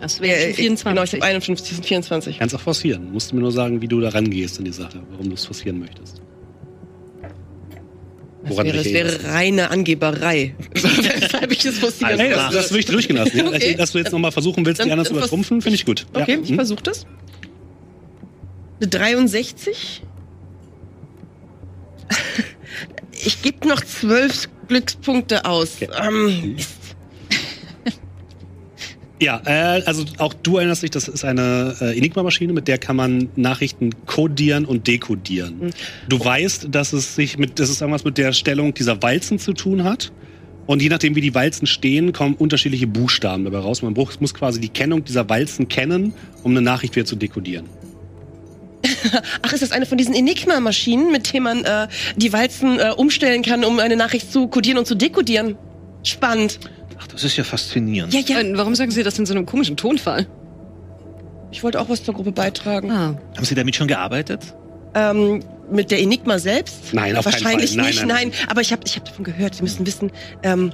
Das 0.00 0.16
Ja, 0.16 0.22
wäre 0.22 0.48
ich, 0.48 0.56
24. 0.56 0.84
genau, 0.84 1.02
ich 1.02 1.12
habe 1.12 1.24
51 1.24 1.78
und 1.78 1.86
24. 1.86 2.38
Kannst 2.38 2.54
auch 2.54 2.60
forcieren. 2.60 3.12
Musst 3.12 3.30
du 3.30 3.36
mir 3.36 3.42
nur 3.42 3.52
sagen, 3.52 3.82
wie 3.82 3.88
du 3.88 4.00
da 4.00 4.08
rangehst 4.10 4.58
in 4.58 4.64
die 4.64 4.72
Sache, 4.72 5.02
warum 5.10 5.28
du 5.28 5.34
es 5.34 5.44
forcieren 5.44 5.78
möchtest. 5.78 6.22
Das 8.42 8.52
Woran 8.52 8.66
wäre, 8.66 8.82
dich 8.82 8.92
das 8.92 9.22
wäre 9.22 9.34
reine 9.34 9.70
Angeberei. 9.70 10.54
Weshalb 10.72 11.52
ich 11.52 11.58
das 11.58 11.78
forcieren 11.78 12.18
Hey, 12.18 12.30
das, 12.30 12.54
das 12.54 12.72
will 12.72 12.80
ich 12.80 12.86
durchgehen 12.86 13.16
lassen. 13.16 13.36
Ja? 13.36 13.44
Okay. 13.48 13.74
Dass 13.74 13.92
du 13.92 13.98
jetzt 13.98 14.12
nochmal 14.12 14.32
versuchen 14.32 14.64
willst, 14.64 14.78
die 14.80 14.84
Dann- 14.84 14.92
anderen 14.92 15.12
zu 15.12 15.18
übertrumpfen, 15.18 15.60
finde 15.60 15.74
ich 15.74 15.84
gut. 15.84 16.06
Okay, 16.14 16.36
ja. 16.36 16.40
ich 16.40 16.48
hm. 16.48 16.56
versuche 16.56 16.82
das. 16.82 17.06
Eine 18.80 18.88
63. 18.88 20.02
Ich 23.22 23.42
gebe 23.42 23.68
noch 23.68 23.82
zwölf 23.82 24.48
Glückspunkte 24.68 25.44
aus. 25.44 25.76
Okay. 25.82 25.90
Ähm, 26.02 26.54
Mist. 26.54 26.79
Ja, 29.20 29.42
äh, 29.44 29.82
also 29.84 30.04
auch 30.16 30.32
du 30.32 30.56
erinnerst 30.56 30.82
dich, 30.82 30.90
das 30.90 31.06
ist 31.06 31.24
eine 31.24 31.76
äh, 31.80 31.96
Enigma-Maschine, 31.96 32.54
mit 32.54 32.68
der 32.68 32.78
kann 32.78 32.96
man 32.96 33.28
Nachrichten 33.36 33.90
kodieren 34.06 34.64
und 34.64 34.86
dekodieren. 34.86 35.58
Mhm. 35.60 35.70
Du 36.08 36.24
weißt, 36.24 36.68
dass 36.70 36.94
es 36.94 37.14
sich 37.16 37.36
mit, 37.36 37.58
dass 37.58 37.68
es 37.68 37.82
irgendwas 37.82 38.04
mit 38.04 38.16
der 38.16 38.32
Stellung 38.32 38.72
dieser 38.72 39.02
Walzen 39.02 39.38
zu 39.38 39.52
tun 39.52 39.84
hat. 39.84 40.10
Und 40.66 40.80
je 40.80 40.88
nachdem, 40.88 41.16
wie 41.16 41.20
die 41.20 41.34
Walzen 41.34 41.66
stehen, 41.66 42.12
kommen 42.12 42.34
unterschiedliche 42.34 42.86
Buchstaben 42.86 43.44
dabei 43.44 43.58
raus. 43.58 43.82
Man 43.82 43.92
muss 43.92 44.34
quasi 44.34 44.60
die 44.60 44.68
Kennung 44.68 45.04
dieser 45.04 45.28
Walzen 45.28 45.68
kennen, 45.68 46.14
um 46.42 46.52
eine 46.52 46.62
Nachricht 46.62 46.96
wieder 46.96 47.06
zu 47.06 47.16
dekodieren. 47.16 47.66
Ach, 49.42 49.52
ist 49.52 49.62
das 49.62 49.72
eine 49.72 49.84
von 49.84 49.98
diesen 49.98 50.14
Enigma-Maschinen, 50.14 51.12
mit 51.12 51.32
denen 51.32 51.44
man 51.44 51.64
äh, 51.64 51.88
die 52.16 52.32
Walzen 52.32 52.78
äh, 52.78 52.92
umstellen 52.96 53.42
kann, 53.42 53.64
um 53.64 53.78
eine 53.80 53.96
Nachricht 53.96 54.32
zu 54.32 54.48
kodieren 54.48 54.78
und 54.78 54.86
zu 54.86 54.94
dekodieren? 54.94 55.56
Spannend. 56.04 56.60
Ach, 57.00 57.06
das 57.06 57.24
ist 57.24 57.36
ja 57.36 57.44
faszinierend. 57.44 58.12
Ja, 58.12 58.20
ja. 58.20 58.40
Äh, 58.40 58.56
Warum 58.56 58.74
sagen 58.74 58.90
Sie 58.90 59.02
das 59.02 59.18
in 59.18 59.26
so 59.26 59.32
einem 59.34 59.46
komischen 59.46 59.76
Tonfall? 59.76 60.26
Ich 61.50 61.62
wollte 61.64 61.80
auch 61.80 61.88
was 61.88 62.04
zur 62.04 62.14
Gruppe 62.14 62.30
beitragen. 62.32 62.90
Ah, 62.90 63.18
Haben 63.36 63.44
Sie 63.44 63.54
damit 63.54 63.74
schon 63.74 63.88
gearbeitet? 63.88 64.54
Ähm, 64.94 65.42
mit 65.70 65.90
der 65.90 66.00
Enigma 66.00 66.38
selbst? 66.38 66.92
Nein, 66.92 67.16
auf 67.16 67.24
keinen 67.24 67.32
Wahrscheinlich 67.34 67.70
Fall. 67.70 67.76
Nein, 67.78 67.86
nicht, 67.86 68.06
nein, 68.06 68.28
nein, 68.30 68.32
Aber 68.48 68.60
ich 68.60 68.72
habe 68.72 68.82
ich 68.84 68.96
hab 68.96 69.04
davon 69.04 69.24
gehört. 69.24 69.54
Sie 69.54 69.62
müssen 69.62 69.86
wissen, 69.86 70.12
ähm, 70.42 70.72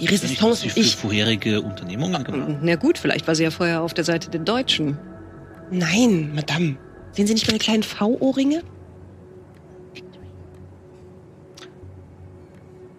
die 0.00 0.06
Resistance 0.06 0.42
Was 0.42 0.62
und 0.62 0.68
Sie 0.68 0.68
für 0.70 0.80
ich. 0.80 0.96
vorherige 0.96 1.60
Unternehmungen 1.62 2.22
gemacht? 2.24 2.58
na 2.62 2.76
gut, 2.76 2.98
vielleicht 2.98 3.26
war 3.26 3.34
sie 3.34 3.44
ja 3.44 3.50
vorher 3.50 3.82
auf 3.82 3.94
der 3.94 4.04
Seite 4.04 4.30
der 4.30 4.40
Deutschen. 4.40 4.98
Nein, 5.70 6.32
Madame. 6.34 6.76
Sehen 7.12 7.26
Sie 7.26 7.34
nicht 7.34 7.46
meine 7.46 7.58
kleinen 7.58 7.82
V-Ohrringe? 7.82 8.62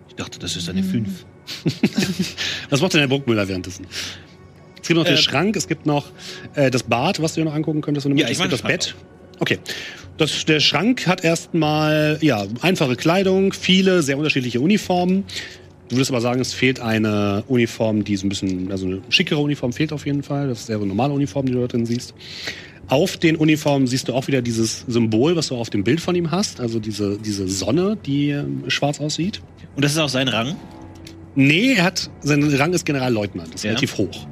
Ich 0.08 0.16
dachte, 0.16 0.40
das 0.40 0.56
ist 0.56 0.70
eine 0.70 0.84
5. 0.84 1.26
Was 2.70 2.82
macht 2.82 2.94
denn 2.94 3.02
der 3.02 3.08
Burgmüller 3.08 3.48
währenddessen? 3.48 3.88
Es 4.82 4.88
gibt 4.88 4.98
noch 4.98 5.06
den 5.06 5.16
Äh, 5.16 5.18
Schrank, 5.18 5.56
es 5.56 5.68
gibt 5.68 5.86
noch 5.86 6.06
äh, 6.54 6.70
das 6.70 6.84
Bad, 6.84 7.22
was 7.22 7.34
du 7.34 7.42
dir 7.42 7.46
noch 7.46 7.56
angucken 7.56 7.82
könntest. 7.82 8.06
Wenn 8.06 8.16
du 8.16 8.22
Ja, 8.22 8.28
ich 8.28 8.34
es 8.34 8.40
gibt 8.40 8.54
das 8.54 8.62
Bett. 8.62 8.96
Okay. 9.40 9.60
Das, 10.18 10.46
der 10.46 10.60
Schrank 10.60 11.08
hat 11.08 11.24
erstmal 11.24 12.20
ja, 12.22 12.46
einfache 12.62 12.96
Kleidung, 12.96 13.52
viele 13.52 14.02
sehr 14.02 14.18
unterschiedliche 14.18 14.62
Uniformen. 14.62 15.26
Du 15.90 15.98
würdest 15.98 16.10
aber 16.12 16.22
sagen, 16.22 16.40
es 16.40 16.54
fehlt 16.54 16.80
eine 16.80 17.44
Uniform, 17.48 18.04
die 18.04 18.16
so 18.16 18.26
ein 18.26 18.30
bisschen, 18.30 18.72
also 18.72 18.86
eine 18.88 19.02
schickere 19.10 19.40
Uniform 19.40 19.74
fehlt 19.74 19.92
auf 19.92 20.06
jeden 20.06 20.24
Fall. 20.24 20.48
Das 20.48 20.62
ist 20.62 20.70
eher 20.70 20.78
so 20.78 20.84
eine 20.84 20.90
normale 20.90 21.14
Uniform, 21.14 21.46
die 21.46 21.54
du 21.54 21.62
da 21.62 21.68
drin 21.68 21.86
siehst. 21.86 22.14
Auf 22.88 23.18
den 23.18 23.36
Uniformen 23.36 23.88
siehst 23.88 24.08
du 24.08 24.14
auch 24.14 24.28
wieder 24.28 24.42
dieses 24.42 24.86
Symbol, 24.88 25.36
was 25.36 25.48
du 25.48 25.56
auf 25.56 25.70
dem 25.70 25.84
Bild 25.84 26.00
von 26.00 26.16
ihm 26.16 26.32
hast. 26.32 26.60
Also 26.60 26.80
diese, 26.80 27.18
diese 27.18 27.48
Sonne, 27.48 27.98
die 28.06 28.30
ähm, 28.30 28.64
schwarz 28.68 29.00
aussieht. 29.00 29.42
Und 29.76 29.84
das 29.84 29.92
ist 29.92 29.98
auch 29.98 30.10
sein 30.10 30.28
Rang? 30.28 30.56
Nee, 31.36 31.74
er 31.76 31.84
hat, 31.84 32.10
sein 32.22 32.44
Rang 32.44 32.74
ist 32.74 32.86
Generalleutnant, 32.86 33.50
das 33.50 33.56
ist 33.56 33.64
Ja. 33.64 33.70
relativ 33.72 33.98
hoch. 33.98 34.26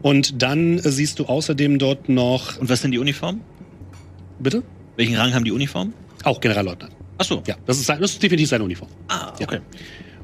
Und 0.00 0.42
dann 0.42 0.78
äh, 0.78 0.90
siehst 0.90 1.18
du 1.18 1.26
außerdem 1.26 1.78
dort 1.78 2.08
noch, 2.08 2.58
Und 2.58 2.68
was 2.68 2.80
sind 2.82 2.90
die 2.92 2.98
Uniformen? 2.98 3.42
bitte? 4.38 4.62
Welchen 4.96 5.14
Rang 5.16 5.32
haben 5.34 5.44
die 5.44 5.52
Uniformen? 5.52 5.92
Auch 6.24 6.40
Generalleutnant. 6.40 6.92
Ach 7.18 7.24
so. 7.24 7.42
Ja, 7.46 7.56
das 7.66 7.78
ist, 7.78 7.86
sein- 7.86 8.00
das 8.00 8.12
ist 8.12 8.22
definitiv 8.22 8.48
seine 8.48 8.64
Uniform. 8.64 8.88
Ah, 9.08 9.32
okay. 9.40 9.60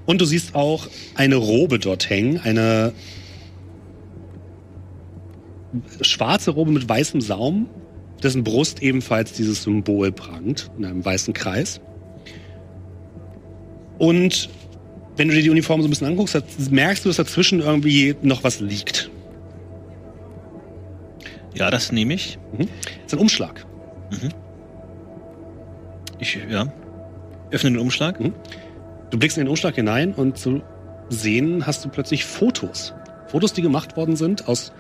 Und 0.07 0.21
du 0.21 0.25
siehst 0.25 0.55
auch 0.55 0.89
eine 1.15 1.37
Robe 1.37 1.79
dort 1.79 2.09
hängen, 2.11 2.41
eine 2.41 2.93
schwarze 6.01 6.51
Robe 6.53 6.71
mit 6.73 6.89
weißem 6.89 7.21
Saum, 7.21 7.69
dessen 8.23 8.43
Brust 8.43 8.83
ebenfalls 8.83 9.33
dieses 9.33 9.63
Symbol 9.63 10.11
prangt, 10.13 10.71
in 10.79 10.85
einem 10.85 11.05
weißen 11.05 11.35
Kreis. 11.35 11.81
Und 13.99 14.49
wenn 15.19 15.29
du 15.29 15.35
dir 15.35 15.43
die 15.43 15.51
Uniform 15.51 15.83
so 15.83 15.89
ein 15.89 15.91
bisschen 15.91 16.07
anguckst, 16.07 16.41
merkst 16.71 17.05
du, 17.05 17.09
dass 17.09 17.17
dazwischen 17.17 17.61
irgendwie 17.61 18.15
noch 18.23 18.45
was 18.45 18.61
liegt. 18.61 19.11
Ja, 21.55 21.71
das 21.71 21.91
nehme 21.91 22.15
ich. 22.15 22.39
Das 22.57 22.69
ist 23.07 23.15
ein 23.15 23.19
Umschlag. 23.19 23.67
Ich, 26.21 26.39
ja. 26.49 26.73
Öffne 27.51 27.73
den 27.73 27.79
Umschlag. 27.81 28.21
Mhm. 28.21 28.33
Du 29.11 29.19
blickst 29.19 29.37
in 29.39 29.45
den 29.45 29.51
Umschlag 29.51 29.75
hinein 29.75 30.15
und 30.15 30.39
zu 30.39 30.63
sehen 31.09 31.67
hast 31.67 31.85
du 31.85 31.89
plötzlich 31.89 32.25
Fotos. 32.25 32.95
Fotos, 33.27 33.53
die 33.53 33.63
gemacht 33.63 33.97
worden 33.97 34.15
sind 34.15 34.47
aus 34.47 34.73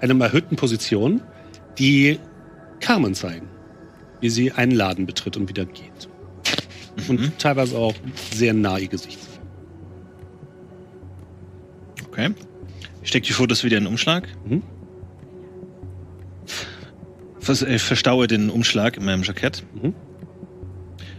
einer 0.00 0.18
erhöhten 0.24 0.56
Position, 0.56 1.22
die 1.78 2.18
Carmen 2.80 3.14
zeigen, 3.14 3.48
wie 4.20 4.30
sie 4.30 4.52
einen 4.52 4.72
Laden 4.72 5.04
betritt 5.06 5.36
und 5.36 5.48
wieder 5.48 5.66
geht. 5.66 6.08
Und 7.08 7.38
teilweise 7.38 7.76
auch 7.76 7.94
sehr 8.32 8.54
nah 8.54 8.78
ihr 8.78 8.88
Gesicht. 8.88 9.18
Okay. 12.14 12.30
Ich 13.02 13.08
stecke 13.08 13.26
die 13.26 13.32
Fotos 13.32 13.64
wieder 13.64 13.76
in 13.76 13.84
den 13.84 13.90
Umschlag. 13.90 14.28
Mhm. 14.48 14.62
Vers 17.40 17.62
äh, 17.62 17.78
verstaue 17.80 18.28
den 18.28 18.50
Umschlag 18.50 18.96
in 18.96 19.04
meinem 19.04 19.24
Jackett. 19.24 19.64
Mhm. 19.74 19.94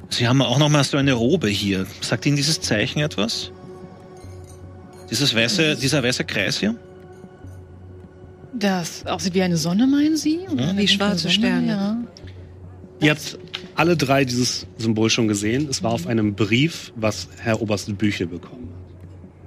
Sie 0.10 0.26
haben 0.28 0.42
auch 0.42 0.58
noch 0.58 0.70
mal 0.70 0.86
so 0.86 0.96
eine 0.96 1.12
Robe 1.14 1.50
hier. 1.50 1.86
Sagt 2.00 2.26
Ihnen 2.26 2.38
dieses 2.38 2.62
Zeichen 2.62 3.00
etwas? 3.00 3.52
Dieses 5.12 5.36
weiße, 5.36 5.76
dieser 5.76 6.02
weiße 6.02 6.24
Kreis 6.24 6.60
hier? 6.60 6.76
Das 8.54 9.06
aussieht 9.06 9.34
wie 9.34 9.42
eine 9.42 9.58
Sonne, 9.58 9.86
meinen 9.86 10.16
Sie? 10.16 10.48
Oder 10.50 10.68
Ja. 10.68 10.78
Wie 10.78 10.88
schwarze 10.88 11.24
Sonne? 11.24 11.34
Sterne. 11.34 11.68
Ja. 11.68 11.98
Ihr 13.02 13.12
habt 13.12 13.38
alle 13.76 13.98
drei 13.98 14.24
dieses 14.24 14.66
Symbol 14.78 15.10
schon 15.10 15.28
gesehen. 15.28 15.68
Es 15.70 15.84
war 15.84 15.92
auf 15.92 16.08
einem 16.08 16.36
Brief, 16.36 16.94
was 16.96 17.28
Herr 17.42 17.62
Oberst 17.62 17.98
Büchel 17.98 18.28
bekommen 18.28 18.70
hat. 18.74 18.85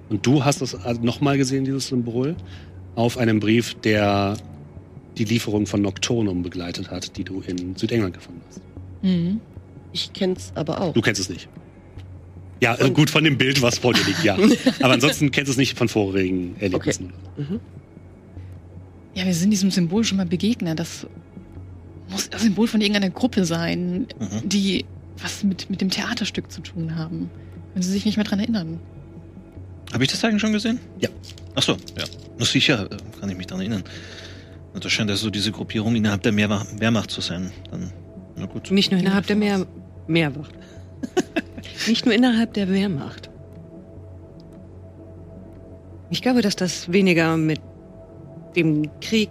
Und 0.08 0.24
du 0.26 0.44
hast 0.44 0.62
es 0.62 0.76
nochmal 1.02 1.36
gesehen, 1.36 1.64
dieses 1.64 1.88
Symbol, 1.88 2.36
auf 2.94 3.18
einem 3.18 3.40
Brief, 3.40 3.74
der 3.74 4.36
die 5.16 5.24
Lieferung 5.24 5.66
von 5.66 5.82
Nocturnum 5.82 6.42
begleitet 6.42 6.90
hat, 6.90 7.16
die 7.16 7.24
du 7.24 7.40
in 7.40 7.76
Südengland 7.76 8.14
gefunden 8.14 8.40
hast. 8.48 8.60
Mhm. 9.02 9.40
Ich 9.92 10.12
kenn's 10.12 10.52
aber 10.54 10.80
auch. 10.80 10.92
Du 10.94 11.00
kennst 11.00 11.20
es 11.20 11.28
nicht. 11.28 11.48
Ja, 12.60 12.74
äh, 12.78 12.90
gut, 12.90 13.10
von 13.10 13.22
dem 13.24 13.38
Bild, 13.38 13.62
was 13.62 13.78
vor 13.78 13.92
dir 13.94 14.04
liegt, 14.04 14.24
ja. 14.24 14.36
Aber 14.82 14.94
ansonsten 14.94 15.30
kennst 15.30 15.48
du 15.48 15.52
es 15.52 15.56
nicht 15.58 15.78
von 15.78 15.88
vorigen 15.88 16.56
Erlebnissen. 16.58 17.12
Ja, 19.14 19.24
wir 19.26 19.34
sind 19.34 19.50
diesem 19.50 19.70
Symbol 19.70 20.02
schon 20.04 20.16
mal 20.16 20.26
begegnet. 20.26 20.78
Das 20.78 21.06
muss 22.10 22.28
das 22.30 22.42
Symbol 22.42 22.66
von 22.66 22.80
irgendeiner 22.80 23.10
Gruppe 23.10 23.44
sein, 23.44 24.08
Mhm. 24.18 24.48
die 24.48 24.84
was 25.22 25.44
mit, 25.44 25.70
mit 25.70 25.80
dem 25.80 25.90
Theaterstück 25.90 26.50
zu 26.50 26.60
tun 26.60 26.96
haben. 26.96 27.30
Wenn 27.74 27.82
Sie 27.82 27.90
sich 27.92 28.04
nicht 28.04 28.16
mehr 28.16 28.24
dran 28.24 28.40
erinnern. 28.40 28.80
Habe 29.92 30.04
ich 30.04 30.10
das 30.10 30.22
eigentlich 30.24 30.40
schon 30.40 30.52
gesehen? 30.52 30.78
Ja. 30.98 31.08
Ach 31.54 31.62
so, 31.62 31.72
ja. 31.96 32.04
Na 32.38 32.44
sicher, 32.44 32.88
äh, 32.90 32.96
kann 33.20 33.30
ich 33.30 33.36
mich 33.36 33.46
daran 33.46 33.60
erinnern. 33.62 33.84
Na, 34.74 34.80
Das 34.80 34.92
scheint 34.92 35.10
also 35.10 35.30
diese 35.30 35.50
Gruppierung 35.52 35.96
innerhalb 35.96 36.22
der 36.22 36.32
Mehrwa- 36.32 36.66
Wehrmacht 36.78 37.10
zu 37.10 37.20
sein. 37.20 37.50
Dann, 37.70 37.92
na 38.36 38.46
gut. 38.46 38.70
Nicht 38.70 38.90
nur 38.92 39.00
innerhalb 39.00 39.26
der 39.26 39.36
Meer 39.36 39.66
Meerwacht. 40.06 40.52
Nicht 41.86 42.04
nur 42.06 42.14
innerhalb 42.14 42.54
der 42.54 42.68
Wehrmacht. 42.68 43.30
Ich 46.10 46.22
glaube, 46.22 46.40
dass 46.42 46.56
das 46.56 46.90
weniger 46.92 47.36
mit 47.36 47.60
dem 48.56 48.88
Krieg 49.00 49.30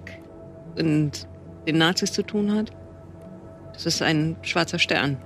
und 0.78 1.28
den 1.68 1.78
Nazis 1.80 2.12
zu 2.14 2.24
tun 2.24 2.54
hat. 2.54 2.72
Das 3.74 3.86
ist 3.86 4.02
ein 4.02 4.36
schwarzer 4.44 4.80
Stern. 4.80 5.18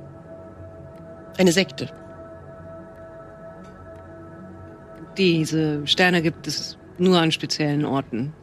Eine 1.37 1.51
Sekte. 1.51 1.89
Diese 5.17 5.85
Sterne 5.87 6.21
gibt 6.21 6.47
es 6.47 6.77
nur 6.97 7.19
an 7.19 7.31
speziellen 7.31 7.85
Orten. 7.85 8.33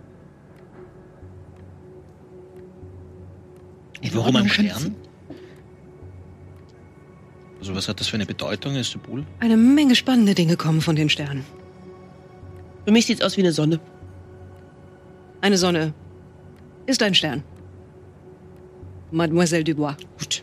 Und 3.99 4.05
In 4.05 4.15
warum 4.15 4.37
ein 4.37 4.49
Stern? 4.49 4.95
Also 7.59 7.75
was 7.75 7.89
hat 7.89 7.99
das 7.99 8.07
für 8.09 8.15
eine 8.17 8.27
Bedeutung, 8.27 8.77
ein 8.77 8.85
Symbol? 8.85 9.25
Eine 9.41 9.57
Menge 9.57 9.97
spannende 9.97 10.35
Dinge 10.35 10.57
kommen 10.57 10.81
von 10.81 10.95
den 10.95 11.09
Sternen. 11.09 11.45
Für 12.85 12.93
mich 12.93 13.07
sieht's 13.07 13.23
aus 13.23 13.37
wie 13.37 13.41
eine 13.41 13.53
Sonne. 13.53 13.81
Eine 15.41 15.57
Sonne 15.59 15.93
ist 16.87 17.03
ein 17.03 17.15
Stern. 17.15 17.43
Mademoiselle 19.11 19.65
Dubois. 19.65 19.97
Gut. 20.19 20.43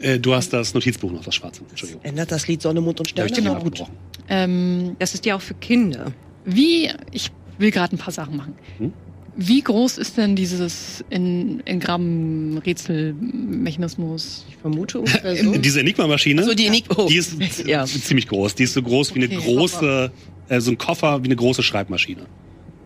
Äh, 0.00 0.18
du 0.18 0.34
hast 0.34 0.52
das 0.52 0.72
Notizbuch 0.74 1.10
noch, 1.12 1.24
das 1.24 1.34
schwarze. 1.34 1.62
Entschuldigung. 1.68 2.02
Ändert 2.04 2.32
das 2.32 2.46
Lied 2.48 2.62
Sonne, 2.62 2.80
Mond 2.80 3.00
und 3.00 3.08
Sterne? 3.08 3.26
ich 3.28 3.34
dir 3.34 3.42
Genau. 3.42 3.54
mal 3.54 3.58
abgebrochen. 3.58 3.94
Ähm, 4.28 4.96
Das 4.98 5.14
ist 5.14 5.24
ja 5.26 5.36
auch 5.36 5.40
für 5.42 5.54
Kinder. 5.54 6.12
wie, 6.44 6.90
ich 7.12 7.30
will 7.58 7.70
gerade 7.70 7.94
ein 7.94 7.98
paar 7.98 8.12
Sachen 8.12 8.36
machen. 8.36 8.54
Hm? 8.78 8.92
Wie 9.36 9.60
groß 9.62 9.98
ist 9.98 10.16
denn 10.16 10.36
dieses 10.36 11.04
in, 11.10 11.60
in 11.60 11.80
Gramm 11.80 12.58
Rätselmechanismus? 12.64 14.44
Ich 14.48 14.56
vermute 14.56 15.00
ungefähr 15.00 15.36
so. 15.36 15.56
Diese 15.58 15.80
Enigma-Maschine, 15.80 16.42
so 16.44 16.54
die 16.54 16.66
Enigma. 16.66 16.96
Oh. 16.98 17.06
die 17.08 17.16
ist 17.16 17.36
Ja. 17.66 17.84
ziemlich 17.84 18.28
groß. 18.28 18.54
Die 18.54 18.64
ist 18.64 18.74
so 18.74 18.82
groß 18.82 19.14
wie 19.14 19.24
eine 19.24 19.36
Okay. 19.36 19.44
große, 19.54 20.12
äh, 20.48 20.60
so 20.60 20.70
ein 20.70 20.78
Koffer 20.78 21.22
wie 21.22 21.26
eine 21.26 21.36
große 21.36 21.62
Schreibmaschine. 21.62 22.26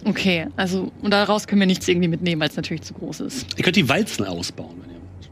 Okay, 0.05 0.47
also 0.57 0.93
und 1.03 1.11
daraus 1.13 1.47
können 1.47 1.61
wir 1.61 1.67
nichts 1.67 1.87
irgendwie 1.89 2.09
mitnehmen, 2.09 2.41
weil 2.41 2.49
es 2.49 2.57
natürlich 2.57 2.83
zu 2.83 2.95
groß 2.95 3.21
ist. 3.21 3.47
Ihr 3.59 3.65
könnt 3.65 3.77
die 3.77 3.89
Walzen 3.89 4.25
ausbauen, 4.25 4.77
wenn 4.81 4.91
ihr 4.95 5.01
wollt. 5.01 5.31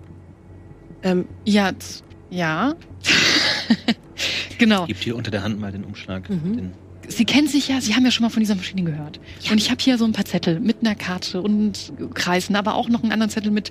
Ähm, 1.03 1.25
Ja, 1.45 1.73
z- 1.79 2.03
ja. 2.31 2.75
genau. 4.59 4.87
Gebt 4.87 5.03
hier 5.03 5.17
unter 5.17 5.31
der 5.31 5.43
Hand 5.43 5.61
mal 5.61 5.73
den 5.73 5.85
Umschlag. 5.85 6.29
Mhm. 6.29 6.57
Den, 6.57 6.73
Sie 7.09 7.25
kennen 7.25 7.47
sich 7.47 7.69
ja, 7.69 7.81
Sie 7.81 7.95
haben 7.95 8.05
ja 8.05 8.11
schon 8.11 8.25
mal 8.25 8.31
von 8.31 8.41
dieser 8.41 8.57
Maschine 8.57 8.83
gehört. 8.83 9.21
Und 9.51 9.59
ich 9.59 9.71
habe 9.71 9.81
hier 9.81 9.97
so 9.97 10.05
ein 10.05 10.13
paar 10.13 10.25
Zettel 10.25 10.59
mit 10.59 10.79
einer 10.81 10.97
Karte 10.97 11.41
und 11.41 11.93
Kreisen, 12.15 12.57
aber 12.57 12.75
auch 12.75 12.89
noch 12.89 13.03
einen 13.03 13.13
anderen 13.13 13.31
Zettel 13.31 13.53
mit, 13.53 13.71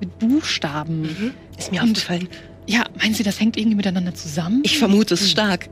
mit 0.00 0.18
Buchstaben. 0.20 1.34
ist 1.58 1.72
mir 1.72 1.82
Und- 1.82 1.90
aufgefallen. 1.90 2.28
Ja, 2.68 2.84
meinen 3.00 3.14
Sie, 3.14 3.22
das 3.22 3.38
hängt 3.40 3.56
irgendwie 3.56 3.76
miteinander 3.76 4.14
zusammen? 4.14 4.60
Ich 4.64 4.78
vermute 4.78 5.14
es 5.14 5.30
stark. 5.30 5.68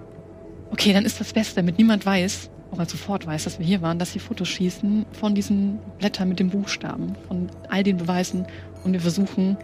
Okay, 0.71 0.93
dann 0.93 1.05
ist 1.05 1.19
das 1.21 1.33
Beste, 1.33 1.57
damit 1.57 1.77
niemand 1.79 2.07
weiß, 2.07 2.51
oder 2.71 2.87
sofort 2.87 3.27
weiß, 3.27 3.45
dass 3.45 3.59
wir 3.59 3.67
hier 3.67 3.83
waren, 3.83 3.99
dass 3.99 4.13
sie 4.13 4.19
Fotos 4.21 4.49
schießen 4.49 5.05
von 5.13 5.35
diesen 5.35 5.79
Blättern 5.99 6.29
mit 6.29 6.39
den 6.41 6.51
Buchstaben, 6.51 7.15
von 7.29 7.49
all 7.69 7.83
den 7.83 7.97
Beweisen. 7.97 8.47
Und 8.85 8.93
wir 8.93 9.01
versuchen 9.01 9.57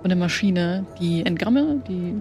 von 0.00 0.08
der 0.08 0.16
Maschine 0.16 0.86
die 1.00 1.24
Entgramme, 1.24 1.82
die, 1.88 2.14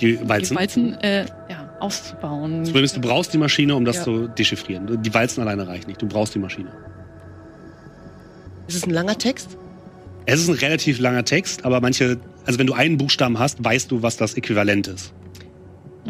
Die 0.00 0.16
die 0.16 0.28
Walzen. 0.28 0.56
Walzen, 0.56 0.94
äh, 1.00 1.26
ja, 1.48 1.70
auszubauen. 1.80 2.60
Das 2.60 2.68
Problem 2.70 2.84
ist, 2.84 2.96
du 2.96 3.00
brauchst 3.00 3.32
die 3.32 3.38
Maschine, 3.38 3.74
um 3.76 3.84
das 3.84 3.96
Ja. 3.98 4.02
zu 4.04 4.28
dechiffrieren. 4.28 5.02
Die 5.02 5.14
Walzen 5.14 5.40
alleine 5.42 5.66
reichen 5.66 5.88
nicht. 5.88 6.00
Du 6.02 6.06
brauchst 6.08 6.34
die 6.34 6.38
Maschine. 6.38 6.70
Ist 8.68 8.76
es 8.76 8.84
ein 8.86 8.90
langer 8.90 9.18
Text? 9.18 9.56
Es 10.26 10.40
ist 10.40 10.48
ein 10.48 10.54
relativ 10.54 11.00
langer 11.00 11.24
Text, 11.24 11.64
aber 11.64 11.80
manche, 11.80 12.18
also 12.46 12.58
wenn 12.58 12.66
du 12.66 12.74
einen 12.74 12.96
Buchstaben 12.96 13.38
hast, 13.38 13.62
weißt 13.64 13.90
du, 13.90 14.02
was 14.02 14.16
das 14.16 14.34
Äquivalent 14.34 14.86
ist. 14.86 15.12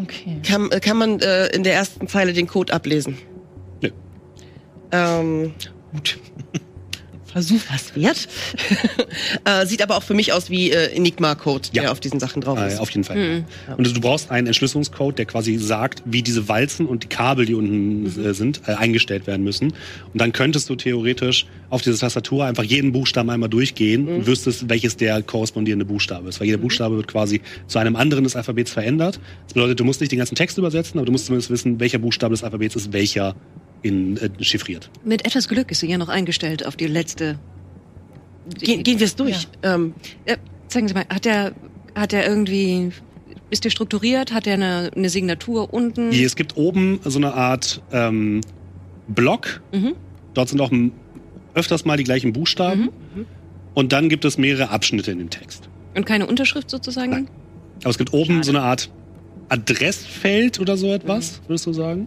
Okay. 0.01 0.39
Kann, 0.47 0.71
äh, 0.71 0.81
kann 0.81 0.97
man 0.97 1.21
äh, 1.21 1.47
in 1.49 1.65
der 1.65 1.75
ersten 1.75 2.09
Zeile 2.09 2.33
den 2.33 2.47
Code 2.47 2.73
ablesen? 2.73 3.17
Nö. 3.83 3.91
Ähm, 4.93 5.55
gut. 5.93 6.19
Versuch 7.33 7.61
was 7.73 7.95
wert. 7.97 8.29
äh, 9.45 9.67
sieht 9.67 9.83
aber 9.83 9.97
auch 9.97 10.03
für 10.03 10.15
mich 10.15 10.33
aus 10.33 10.51
wie 10.51 10.71
äh, 10.71 10.95
Enigma-Code, 10.95 11.69
Ja. 11.73 11.83
der 11.83 11.93
auf 11.93 12.01
diesen 12.01 12.21
Sachen 12.21 12.43
drauf 12.43 12.59
Äh, 12.59 12.69
ist. 12.69 12.79
auf 12.79 12.91
jeden 12.91 13.05
Fall. 13.05 13.17
Mhm. 13.17 13.45
Und 13.77 13.87
du 13.97 14.01
brauchst 14.01 14.31
einen 14.31 14.47
Entschlüsselungscode, 14.47 15.17
der 15.19 15.25
quasi 15.27 15.57
sagt, 15.59 16.03
wie 16.05 16.23
diese 16.23 16.49
Walzen 16.49 16.87
und 16.87 17.05
die 17.05 17.09
Kabel, 17.09 17.47
die 17.47 17.55
unten 17.55 18.07
äh, 18.25 18.35
sind, 18.35 18.61
äh, 18.67 18.73
eingestellt 18.75 19.27
werden 19.27 19.43
müssen. 19.45 19.69
Und 20.13 20.21
dann 20.21 20.33
könntest 20.33 20.69
du 20.69 20.77
theoretisch 20.77 21.47
auf 21.71 21.83
diese 21.83 21.99
Tastatur 21.99 22.45
einfach 22.45 22.65
jeden 22.65 22.93
Buchstaben 22.93 23.31
einmal 23.31 23.49
durchgehen 23.49 24.07
und 24.09 24.27
wüsstest, 24.27 24.69
welches 24.69 24.97
der 24.99 25.23
korrespondierende 25.23 25.85
Buchstabe 25.87 26.29
ist. 26.29 26.39
Weil 26.41 26.47
jeder 26.49 26.59
Buchstabe 26.59 26.97
wird 26.97 27.09
quasi 27.09 27.41
zu 27.67 27.79
einem 27.79 27.97
anderen 27.97 28.25
des 28.25 28.37
Alphabets 28.37 28.73
verändert. 28.73 29.19
Das 29.47 29.55
bedeutet, 29.55 29.81
du 29.81 29.85
musst 29.85 30.01
nicht 30.01 30.13
den 30.13 30.19
ganzen 30.19 30.35
Text 30.35 30.59
übersetzen, 30.59 30.99
aber 30.99 31.07
du 31.07 31.13
musst 31.13 31.27
zumindest 31.27 31.51
wissen, 31.51 31.81
welcher 31.81 31.99
Buchstabe 31.99 32.35
des 32.35 32.45
Alphabets 32.45 32.77
ist 32.77 32.93
welcher 32.93 33.35
in, 33.83 34.17
äh, 34.17 34.31
chiffriert. 34.43 34.91
Mit 35.05 35.25
etwas 35.27 35.49
Glück 35.49 35.71
ist 35.71 35.81
sie 35.81 35.89
ja 35.89 35.99
noch 35.99 36.09
eingestellt 36.09 36.65
auf 36.67 36.77
die 36.77 36.87
letzte. 36.87 37.39
Gehen, 38.59 38.83
gehen 38.83 38.99
wir 38.99 39.07
es 39.07 39.17
durch. 39.17 39.49
Ähm, 39.63 39.95
Äh, 40.25 40.37
zeigen 40.69 40.89
Sie 40.89 40.95
mal, 40.95 41.05
hat 41.09 41.27
er, 41.27 41.53
hat 41.95 42.13
er 42.13 42.27
irgendwie, 42.27 42.91
ist 43.51 43.65
der 43.65 43.71
strukturiert? 43.71 44.33
Hat 44.33 44.47
er 44.47 44.55
eine, 44.55 44.91
eine 44.97 45.09
Signatur 45.11 45.73
unten? 45.73 46.11
Es 46.11 46.35
gibt 46.37 46.57
oben 46.57 46.99
so 47.05 47.19
eine 47.19 47.35
Art 47.35 47.83
ähm, 47.93 48.41
Block. 49.09 49.63
Mhm. 49.73 49.95
Dort 50.35 50.49
sind 50.49 50.61
auch 50.61 50.71
öfters 51.55 51.85
mal 51.85 51.97
die 51.97 52.05
gleichen 52.05 52.33
Buchstaben. 52.33 52.89
Mhm. 53.15 53.27
Und 53.75 53.93
dann 53.93 54.09
gibt 54.09 54.25
es 54.25 54.39
mehrere 54.39 54.71
Abschnitte 54.71 55.11
in 55.13 55.19
dem 55.19 55.31
Text. 55.31 55.69
Und 55.95 56.05
keine 56.07 56.27
Unterschrift 56.27 56.69
sozusagen? 56.71 57.11
Nein. 57.11 57.29
Aber 57.83 57.91
es 57.91 57.99
gibt 57.99 58.13
oben 58.13 58.35
Schade. 58.35 58.45
so 58.45 58.51
eine 58.53 58.63
Art 58.63 58.91
Adressfeld 59.49 60.59
oder 60.61 60.77
so 60.77 60.93
etwas, 60.93 61.41
Mhm. 61.43 61.49
würdest 61.49 61.67
du 61.67 61.73
sagen? 61.73 62.07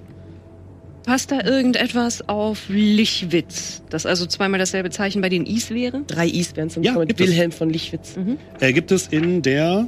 Passt 1.05 1.31
da 1.31 1.43
irgendetwas 1.43 2.27
auf 2.27 2.63
Lichwitz? 2.67 3.83
Das 3.89 4.05
also 4.07 4.25
zweimal 4.25 4.59
dasselbe 4.59 4.89
Zeichen 4.89 5.21
bei 5.21 5.29
den 5.29 5.45
Is 5.45 5.69
wäre? 5.69 6.01
drei 6.07 6.27
Is 6.27 6.55
wären 6.55 6.67
es 6.67 6.77
Ja, 6.81 7.03
gibt 7.03 7.21
es. 7.21 7.27
Wilhelm 7.27 7.51
von 7.51 7.69
Lichwitz. 7.69 8.15
Mhm. 8.15 8.37
Äh, 8.59 8.73
gibt 8.73 8.91
es 8.91 9.07
in 9.07 9.41
der 9.43 9.87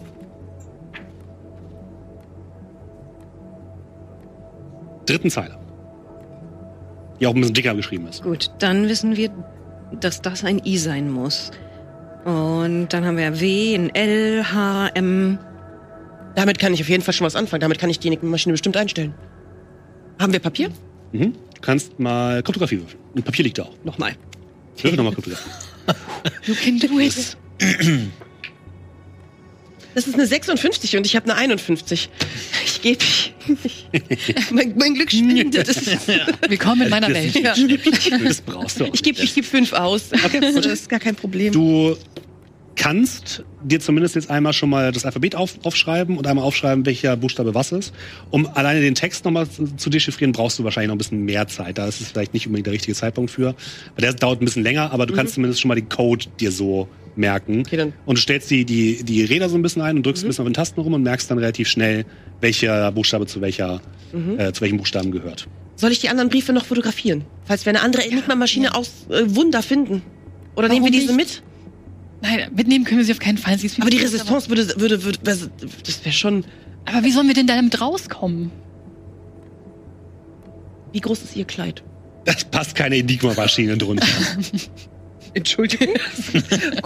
dritten 5.07 5.29
Zeile. 5.31 5.57
Die 7.19 7.25
auch 7.25 7.33
ein 7.33 7.39
bisschen 7.41 7.55
dicker 7.55 7.73
geschrieben 7.73 8.07
ist. 8.07 8.21
Gut, 8.21 8.51
dann 8.59 8.87
wissen 8.87 9.17
wir, 9.17 9.31
dass 9.99 10.21
das 10.21 10.43
ein 10.43 10.61
I 10.63 10.77
sein 10.77 11.09
muss. 11.09 11.49
Und 12.25 12.89
dann 12.89 13.05
haben 13.05 13.17
wir 13.17 13.39
W, 13.39 13.73
ein 13.75 13.93
L, 13.95 14.43
H, 14.53 14.89
M. 14.93 15.39
Damit 16.35 16.59
kann 16.59 16.73
ich 16.73 16.81
auf 16.81 16.89
jeden 16.89 17.01
Fall 17.01 17.13
schon 17.13 17.25
was 17.25 17.35
anfangen. 17.35 17.61
Damit 17.61 17.79
kann 17.79 17.89
ich 17.89 17.99
die 17.99 18.07
Enigma-Maschine 18.07 18.53
bestimmt 18.53 18.77
einstellen. 18.77 19.15
Haben 20.19 20.33
wir 20.33 20.39
Papier? 20.39 20.69
Mhm. 21.11 21.33
Du 21.33 21.61
kannst 21.61 21.99
mal 21.99 22.43
Kryptographie 22.43 22.79
würfeln. 22.79 22.99
Und 23.15 23.25
Papier 23.25 23.43
liegt 23.45 23.57
da 23.57 23.63
auch. 23.63 23.75
Nochmal. 23.83 24.15
Würfel 24.77 24.95
nochmal 24.97 25.13
Kryptographie. 25.13 25.49
You 26.45 26.55
can 26.55 26.79
do 26.79 26.99
it. 26.99 27.37
Das 29.95 30.05
ist 30.05 30.13
eine 30.13 30.27
56 30.27 30.95
und 30.97 31.05
ich 31.07 31.15
habe 31.15 31.25
eine 31.31 31.35
51. 31.35 32.09
Ich 32.65 32.81
gebe. 32.81 33.03
mein, 34.51 34.75
mein 34.77 34.93
Glück 34.93 35.11
ist- 35.11 35.19
Willkommen 36.49 36.83
in 36.83 36.89
meiner 36.89 37.07
Welt. 37.11 37.33
Ja. 37.33 37.55
Das 38.23 38.41
brauchst 38.41 38.79
du 38.79 38.85
auch 38.85 38.93
Ich 38.93 39.01
gebe 39.01 39.19
ich 39.19 39.33
geb 39.33 39.45
fünf 39.45 39.73
aus. 39.73 40.09
Okay, 40.13 40.39
das 40.39 40.65
ist 40.65 40.89
gar 40.89 40.99
kein 40.99 41.15
Problem. 41.15 41.51
Du 41.51 41.97
kannst 42.77 43.43
dir 43.63 43.79
zumindest 43.79 44.15
jetzt 44.15 44.29
einmal 44.29 44.53
schon 44.53 44.69
mal 44.69 44.91
das 44.91 45.03
Alphabet 45.03 45.35
auf, 45.35 45.59
aufschreiben 45.65 46.17
und 46.17 46.25
einmal 46.27 46.45
aufschreiben, 46.45 46.85
welcher 46.85 47.17
Buchstabe 47.17 47.53
was 47.53 47.71
ist. 47.71 47.93
Um 48.29 48.47
alleine 48.47 48.79
den 48.79 48.95
Text 48.95 49.25
nochmal 49.25 49.49
zu, 49.49 49.75
zu 49.75 49.89
dechiffrieren, 49.89 50.31
brauchst 50.31 50.59
du 50.59 50.63
wahrscheinlich 50.63 50.87
noch 50.87 50.95
ein 50.95 50.99
bisschen 50.99 51.25
mehr 51.25 51.47
Zeit. 51.47 51.77
Da 51.77 51.87
ist 51.87 51.99
es 51.99 52.09
vielleicht 52.09 52.33
nicht 52.33 52.45
unbedingt 52.47 52.67
der 52.67 52.73
richtige 52.73 52.95
Zeitpunkt 52.95 53.31
für. 53.31 53.55
Weil 53.95 54.01
der 54.01 54.13
dauert 54.13 54.41
ein 54.41 54.45
bisschen 54.45 54.63
länger, 54.63 54.91
aber 54.91 55.05
du 55.05 55.13
kannst 55.13 55.33
zumindest 55.33 55.59
schon 55.59 55.69
mal 55.69 55.75
den 55.75 55.89
Code 55.89 56.25
dir 56.39 56.51
so 56.51 56.87
merken. 57.15 57.61
Okay, 57.61 57.77
dann. 57.77 57.93
Und 58.05 58.17
du 58.17 58.21
stellst 58.21 58.49
die, 58.51 58.63
die, 58.63 59.03
die 59.03 59.23
Räder 59.23 59.49
so 59.49 59.57
ein 59.57 59.61
bisschen 59.63 59.81
ein 59.81 59.97
und 59.97 60.05
drückst 60.05 60.23
ein 60.23 60.27
bisschen 60.27 60.43
auf 60.43 60.49
den 60.49 60.53
Tasten 60.53 60.79
rum 60.79 60.93
und 60.93 61.03
merkst 61.03 61.29
dann 61.29 61.39
relativ 61.39 61.67
schnell, 61.67 62.05
welcher 62.41 62.91
Buchstabe 62.91 63.25
zu 63.25 63.41
welcher, 63.41 63.81
äh, 64.37 64.51
zu 64.51 64.61
welchem 64.61 64.77
Buchstaben 64.77 65.11
gehört. 65.11 65.47
Soll 65.75 65.91
ich 65.91 65.99
die 65.99 66.09
anderen 66.09 66.29
Briefe 66.29 66.53
noch 66.53 66.65
fotografieren? 66.65 67.25
Falls 67.45 67.65
wir 67.65 67.71
eine 67.71 67.81
andere 67.81 68.03
Enigma-Maschine 68.05 68.75
aus 68.75 69.07
äh, 69.09 69.23
Wunder 69.35 69.63
finden. 69.63 70.03
Oder 70.55 70.69
nehmen 70.69 70.85
wir 70.85 70.91
Warum 70.91 71.01
diese 71.01 71.13
mit? 71.13 71.43
Nein, 72.21 72.51
mitnehmen 72.55 72.83
können 72.85 72.99
wir 72.99 73.05
sie 73.05 73.11
auf 73.11 73.19
keinen 73.19 73.37
Fall. 73.37 73.57
Sie 73.57 73.67
ist 73.67 73.75
viel 73.75 73.83
Aber 73.83 73.91
die 73.91 73.97
Resistance 73.97 74.49
würde, 74.49 74.79
würde, 74.79 75.03
würde, 75.03 75.19
das 75.23 75.49
wäre 76.03 76.13
schon. 76.13 76.45
Aber, 76.85 77.03
wie 77.03 77.11
sollen 77.11 77.27
wir 77.27 77.35
denn 77.35 77.47
damit 77.47 77.79
rauskommen? 77.79 78.51
Wie 80.93 80.99
groß 80.99 81.21
ist 81.21 81.35
ihr 81.35 81.45
Kleid? 81.45 81.83
Das 82.25 82.43
passt 82.45 82.75
keine 82.75 82.97
Enigma-Maschine 82.97 83.77
drunter. 83.77 84.07
Entschuldigung. 85.33 85.89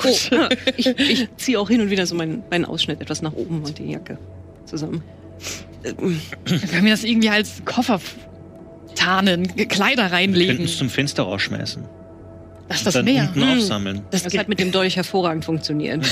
Oh, 0.04 0.48
ich, 0.78 0.88
ich 0.88 1.30
ziehe 1.38 1.60
auch 1.60 1.70
hin 1.70 1.80
und 1.82 1.90
wieder 1.92 2.06
so 2.06 2.16
meinen, 2.16 2.44
meinen 2.50 2.66
Ausschnitt 2.66 3.02
etwas 3.02 3.22
nach 3.22 3.34
oben 3.34 3.62
und 3.64 3.78
die 3.78 3.92
Jacke 3.92 4.18
zusammen. 4.66 5.04
Dann 5.84 5.96
können 5.96 6.86
wir 6.86 6.92
das 6.92 7.04
irgendwie 7.04 7.30
als 7.30 7.64
Koffer 7.66 8.02
tarnen, 8.96 9.48
Kleider 9.48 9.56
Wir 9.56 9.68
könnten 9.68 10.00
reinlegen. 10.14 10.66
es 10.66 10.78
zum 10.78 10.90
Fenster 10.90 11.24
rausschmeißen. 11.24 11.84
Das 12.72 12.82
ist 12.82 12.82
Und 12.82 12.86
das 12.88 12.94
dann 12.96 13.06
Meer. 13.06 13.24
unten 13.36 13.42
Hm. 13.52 13.58
aufsammeln. 13.58 14.02
Das, 14.12 14.24
Das 14.24 14.38
hat 14.38 14.50
mit 14.50 14.60
dem 14.60 14.72
Dolch 14.72 14.96
hervorragend 14.96 15.46
funktioniert. 15.46 16.06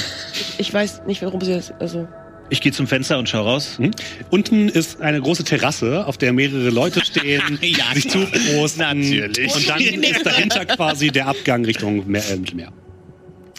ich 0.58 0.74
weiß 0.74 1.02
nicht, 1.08 1.22
warum 1.22 1.42
sie 1.42 1.54
das. 1.54 1.72
Also. 1.80 2.08
Ich 2.52 2.62
gehe 2.62 2.72
zum 2.72 2.88
Fenster 2.88 3.20
und 3.20 3.30
schau 3.30 3.44
raus. 3.44 3.76
Hm? 3.78 3.92
Unten 4.32 4.70
ist 4.70 5.02
eine 5.02 5.22
große 5.22 5.44
Terrasse, 5.44 6.08
auf 6.08 6.18
der 6.18 6.34
mehrere 6.34 6.70
Leute 6.72 7.06
stehen, 7.06 7.42
Ja, 7.62 7.94
sich 7.94 8.10
zuprosten. 8.10 8.82
Natürlich. 8.82 9.56
Und 9.56 9.70
dann 9.70 9.80
ist 9.82 10.26
dahinter 10.26 10.66
quasi 10.66 11.10
der 11.12 11.28
Abgang 11.28 11.64
Richtung 11.64 12.08
Meer, 12.10 12.24
äh, 12.30 12.36
Mittelmeer. 12.38 12.72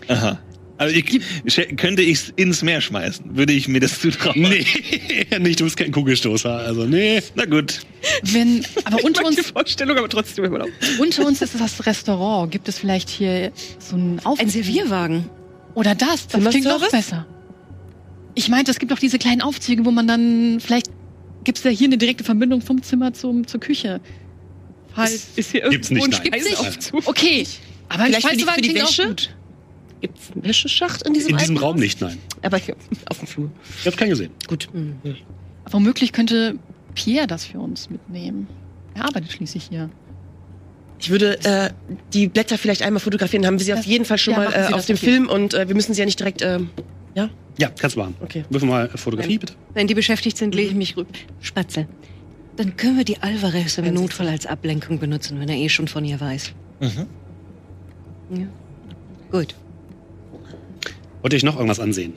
Aha. 0.08 0.38
Also 0.80 0.96
ich, 0.96 1.76
könnte 1.76 2.00
ich 2.00 2.12
es 2.18 2.32
ins 2.36 2.62
Meer 2.62 2.80
schmeißen? 2.80 3.36
Würde 3.36 3.52
ich 3.52 3.68
mir 3.68 3.80
das 3.80 4.00
zutrauen? 4.00 4.40
Nee, 4.40 4.64
nicht, 5.38 5.60
du 5.60 5.64
bist 5.64 5.76
kein 5.76 5.92
Kugelstoßer. 5.92 6.50
Also, 6.50 6.86
nee. 6.86 7.20
Na 7.34 7.44
gut. 7.44 7.80
Wenn, 8.22 8.64
aber 8.84 9.04
unter 9.04 9.26
uns, 9.26 9.50
Vorstellung, 9.50 9.98
aber 9.98 10.08
trotzdem 10.08 10.46
immer 10.46 10.60
noch. 10.60 10.68
unter 10.98 11.26
uns 11.26 11.42
ist 11.42 11.54
das 11.60 11.84
Restaurant. 11.84 12.50
Gibt 12.50 12.66
es 12.66 12.78
vielleicht 12.78 13.10
hier 13.10 13.52
so 13.78 13.94
ein 13.94 14.20
Auf 14.24 14.40
Ein 14.40 14.48
Servierwagen. 14.48 15.28
Oder 15.74 15.94
das? 15.94 16.28
Das 16.28 16.42
klingt 16.48 16.64
noch 16.64 16.90
besser. 16.90 17.26
Ich 18.34 18.48
meinte, 18.48 18.70
es 18.70 18.78
gibt 18.78 18.90
auch 18.94 18.98
diese 18.98 19.18
kleinen 19.18 19.42
Aufzüge, 19.42 19.84
wo 19.84 19.90
man 19.90 20.06
dann 20.06 20.60
vielleicht 20.60 20.86
gibt 21.44 21.58
es 21.58 21.64
ja 21.64 21.70
hier 21.70 21.88
eine 21.88 21.98
direkte 21.98 22.24
Verbindung 22.24 22.62
vom 22.62 22.82
Zimmer 22.82 23.12
zum, 23.12 23.46
zur 23.46 23.60
Küche. 23.60 24.00
Falls 24.94 25.26
Ist 25.36 25.52
hier 25.52 25.68
Gibt's 25.68 25.90
nicht, 25.90 26.04
ein 26.04 26.10
nein. 26.10 26.22
Gibt's 26.22 26.44
nicht? 26.44 26.56
Speiseaufzug? 26.56 27.06
Okay, 27.06 27.46
aber 27.90 28.04
Vielleicht 28.04 28.22
die- 28.22 28.28
Speisewagen 28.28 28.62
die 28.62 28.68
klingt 28.70 28.84
auch 28.86 28.96
gut. 28.96 29.30
Gibt 30.00 30.18
es 30.18 30.32
einen 30.32 30.44
Wäscheschacht 30.44 31.02
in 31.06 31.12
diesem 31.14 31.30
In 31.32 31.36
diesem 31.38 31.56
alten 31.56 31.64
Raum 31.64 31.74
Haus? 31.74 31.80
nicht, 31.80 32.00
nein. 32.00 32.18
Aber 32.42 32.56
hier, 32.56 32.74
auf 33.08 33.18
dem 33.18 33.26
Flur. 33.28 33.50
Ich 33.80 33.86
hab's 33.86 33.96
keinen 33.96 34.10
gesehen. 34.10 34.30
Gut. 34.48 34.68
Womöglich 35.70 36.12
könnte 36.12 36.56
Pierre 36.94 37.26
das 37.26 37.44
für 37.44 37.58
uns 37.60 37.90
mitnehmen. 37.90 38.46
Er 38.94 39.04
arbeitet 39.04 39.30
schließlich 39.32 39.64
hier. 39.70 39.90
Ich 40.98 41.10
würde 41.10 41.42
äh, 41.44 41.70
die 42.12 42.28
Blätter 42.28 42.58
vielleicht 42.58 42.82
einmal 42.82 43.00
fotografieren. 43.00 43.46
Haben 43.46 43.58
wir 43.58 43.64
sie 43.64 43.72
auf 43.72 43.80
Das- 43.80 43.86
jeden 43.86 44.04
Fall 44.04 44.18
schon 44.18 44.32
ja, 44.32 44.38
mal 44.40 44.44
machen 44.46 44.54
Sie 44.54 44.58
äh, 44.58 44.70
das 44.70 44.74
auf 44.80 44.86
dem 44.86 44.94
auf 44.96 45.02
jeden 45.02 45.14
Film 45.26 45.28
und 45.28 45.54
äh, 45.54 45.68
wir 45.68 45.74
müssen 45.74 45.94
sie 45.94 46.00
ja 46.00 46.04
nicht 46.06 46.18
direkt. 46.18 46.42
ähm, 46.42 46.70
ja, 47.14 47.28
Ja, 47.58 47.70
kannst 47.78 47.96
du 47.96 48.00
machen. 48.00 48.14
okay. 48.20 48.44
Würfel 48.50 48.68
mal 48.68 48.88
Fotografie, 48.90 49.38
bitte. 49.38 49.54
Wenn 49.74 49.86
die 49.86 49.94
beschäftigt 49.94 50.36
sind, 50.36 50.54
lege 50.54 50.68
ich 50.70 50.74
mich 50.74 50.96
rüber. 50.96 51.08
Spatzel. 51.40 51.88
Dann 52.56 52.76
können 52.76 52.96
wir 52.98 53.04
die 53.04 53.22
Alvarez 53.22 53.78
im 53.78 53.94
Notfall 53.94 54.28
als 54.28 54.44
Ablenkung 54.46 54.98
benutzen, 54.98 55.40
wenn 55.40 55.48
er 55.48 55.56
eh 55.56 55.68
schon 55.68 55.88
von 55.88 56.04
ihr 56.04 56.20
weiß. 56.20 56.52
Mhm. 56.80 57.06
Ja. 58.38 58.46
Gut. 59.30 59.54
Wollte 61.22 61.36
ich 61.36 61.42
noch 61.42 61.54
irgendwas 61.56 61.80
ansehen? 61.80 62.14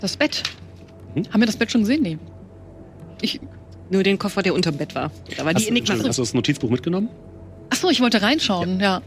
Das 0.00 0.16
Bett. 0.16 0.42
Mhm. 1.14 1.24
Haben 1.32 1.40
wir 1.40 1.46
das 1.46 1.56
Bett 1.56 1.70
schon 1.70 1.82
gesehen? 1.82 2.02
Nee. 2.02 2.18
Ich, 3.20 3.40
Nur 3.90 4.02
den 4.02 4.18
Koffer, 4.18 4.42
der 4.42 4.54
unterm 4.54 4.76
Bett 4.76 4.94
war. 4.94 5.10
Da 5.36 5.44
war 5.44 5.54
Hast, 5.54 5.60
die 5.62 5.64
du- 5.66 5.70
Enigma. 5.70 5.78
Entschuldigung, 5.78 6.08
hast 6.08 6.18
du 6.18 6.22
das 6.22 6.34
Notizbuch 6.34 6.70
mitgenommen? 6.70 7.08
ach 7.70 7.76
so, 7.76 7.88
ich 7.88 8.00
wollte 8.02 8.20
reinschauen, 8.20 8.80
ja. 8.80 9.00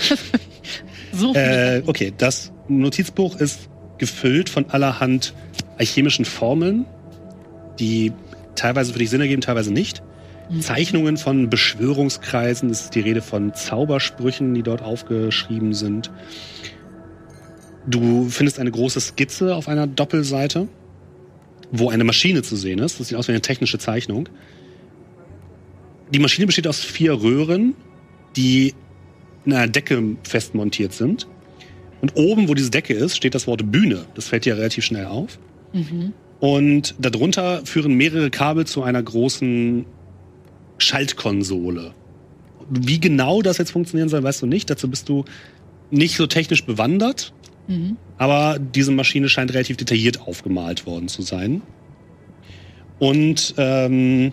so 1.12 1.32
viel. 1.34 1.42
Äh, 1.42 1.82
okay, 1.86 2.12
das 2.16 2.52
Notizbuch 2.68 3.36
ist 3.40 3.68
gefüllt 3.98 4.48
von 4.48 4.66
allerhand 4.70 5.34
alchemischen 5.78 6.24
Formeln, 6.24 6.84
die 7.80 8.12
teilweise 8.54 8.92
für 8.92 9.00
dich 9.00 9.10
Sinn 9.10 9.20
ergeben, 9.20 9.40
teilweise 9.40 9.72
nicht. 9.72 10.00
Zeichnungen 10.60 11.16
von 11.16 11.48
Beschwörungskreisen, 11.50 12.70
es 12.70 12.82
ist 12.82 12.94
die 12.94 13.00
Rede 13.00 13.20
von 13.22 13.52
Zaubersprüchen, 13.54 14.54
die 14.54 14.62
dort 14.62 14.82
aufgeschrieben 14.82 15.72
sind. 15.74 16.10
Du 17.86 18.28
findest 18.28 18.58
eine 18.58 18.70
große 18.70 19.00
Skizze 19.00 19.54
auf 19.54 19.68
einer 19.68 19.86
Doppelseite, 19.86 20.68
wo 21.70 21.90
eine 21.90 22.04
Maschine 22.04 22.42
zu 22.42 22.56
sehen 22.56 22.78
ist. 22.78 23.00
Das 23.00 23.08
sieht 23.08 23.18
aus 23.18 23.28
wie 23.28 23.32
eine 23.32 23.42
technische 23.42 23.78
Zeichnung. 23.78 24.28
Die 26.12 26.18
Maschine 26.18 26.46
besteht 26.46 26.66
aus 26.66 26.80
vier 26.80 27.20
Röhren, 27.20 27.74
die 28.36 28.74
in 29.44 29.52
einer 29.52 29.68
Decke 29.68 30.16
fest 30.22 30.54
montiert 30.54 30.92
sind. 30.92 31.26
Und 32.00 32.16
oben, 32.16 32.48
wo 32.48 32.54
diese 32.54 32.70
Decke 32.70 32.94
ist, 32.94 33.16
steht 33.16 33.34
das 33.34 33.46
Wort 33.46 33.70
Bühne. 33.70 34.06
Das 34.14 34.28
fällt 34.28 34.44
dir 34.44 34.56
relativ 34.56 34.84
schnell 34.84 35.06
auf. 35.06 35.38
Mhm. 35.72 36.12
Und 36.40 36.94
darunter 36.98 37.64
führen 37.64 37.94
mehrere 37.94 38.30
Kabel 38.30 38.66
zu 38.66 38.82
einer 38.82 39.02
großen 39.02 39.86
Schaltkonsole. 40.78 41.94
Wie 42.68 43.00
genau 43.00 43.42
das 43.42 43.58
jetzt 43.58 43.70
funktionieren 43.70 44.08
soll, 44.08 44.22
weißt 44.22 44.42
du 44.42 44.46
nicht. 44.46 44.68
Dazu 44.68 44.88
bist 44.88 45.08
du 45.08 45.24
nicht 45.90 46.16
so 46.16 46.26
technisch 46.26 46.64
bewandert. 46.64 47.32
Mhm. 47.66 47.96
Aber 48.18 48.58
diese 48.58 48.92
Maschine 48.92 49.28
scheint 49.28 49.52
relativ 49.52 49.76
detailliert 49.76 50.20
aufgemalt 50.20 50.86
worden 50.86 51.08
zu 51.08 51.22
sein. 51.22 51.62
Und 52.98 53.54
ähm, 53.56 54.32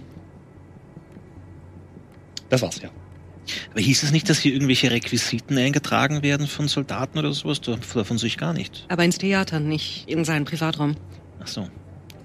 das 2.49 2.61
war's, 2.61 2.81
ja. 2.81 2.89
Aber 3.71 3.81
hieß 3.81 4.03
es 4.03 4.11
nicht, 4.11 4.29
dass 4.29 4.39
hier 4.39 4.53
irgendwelche 4.53 4.91
Requisiten 4.91 5.57
eingetragen 5.57 6.21
werden 6.21 6.47
von 6.47 6.67
Soldaten 6.67 7.17
oder 7.17 7.33
sowas? 7.33 7.59
Davon 7.61 8.17
sehe 8.17 8.27
ich 8.27 8.37
gar 8.37 8.53
nicht. 8.53 8.85
Aber 8.89 9.03
ins 9.03 9.17
Theater, 9.17 9.59
nicht 9.59 10.07
in 10.07 10.23
seinen 10.25 10.45
Privatraum. 10.45 10.95
Ach 11.41 11.47
so. 11.47 11.67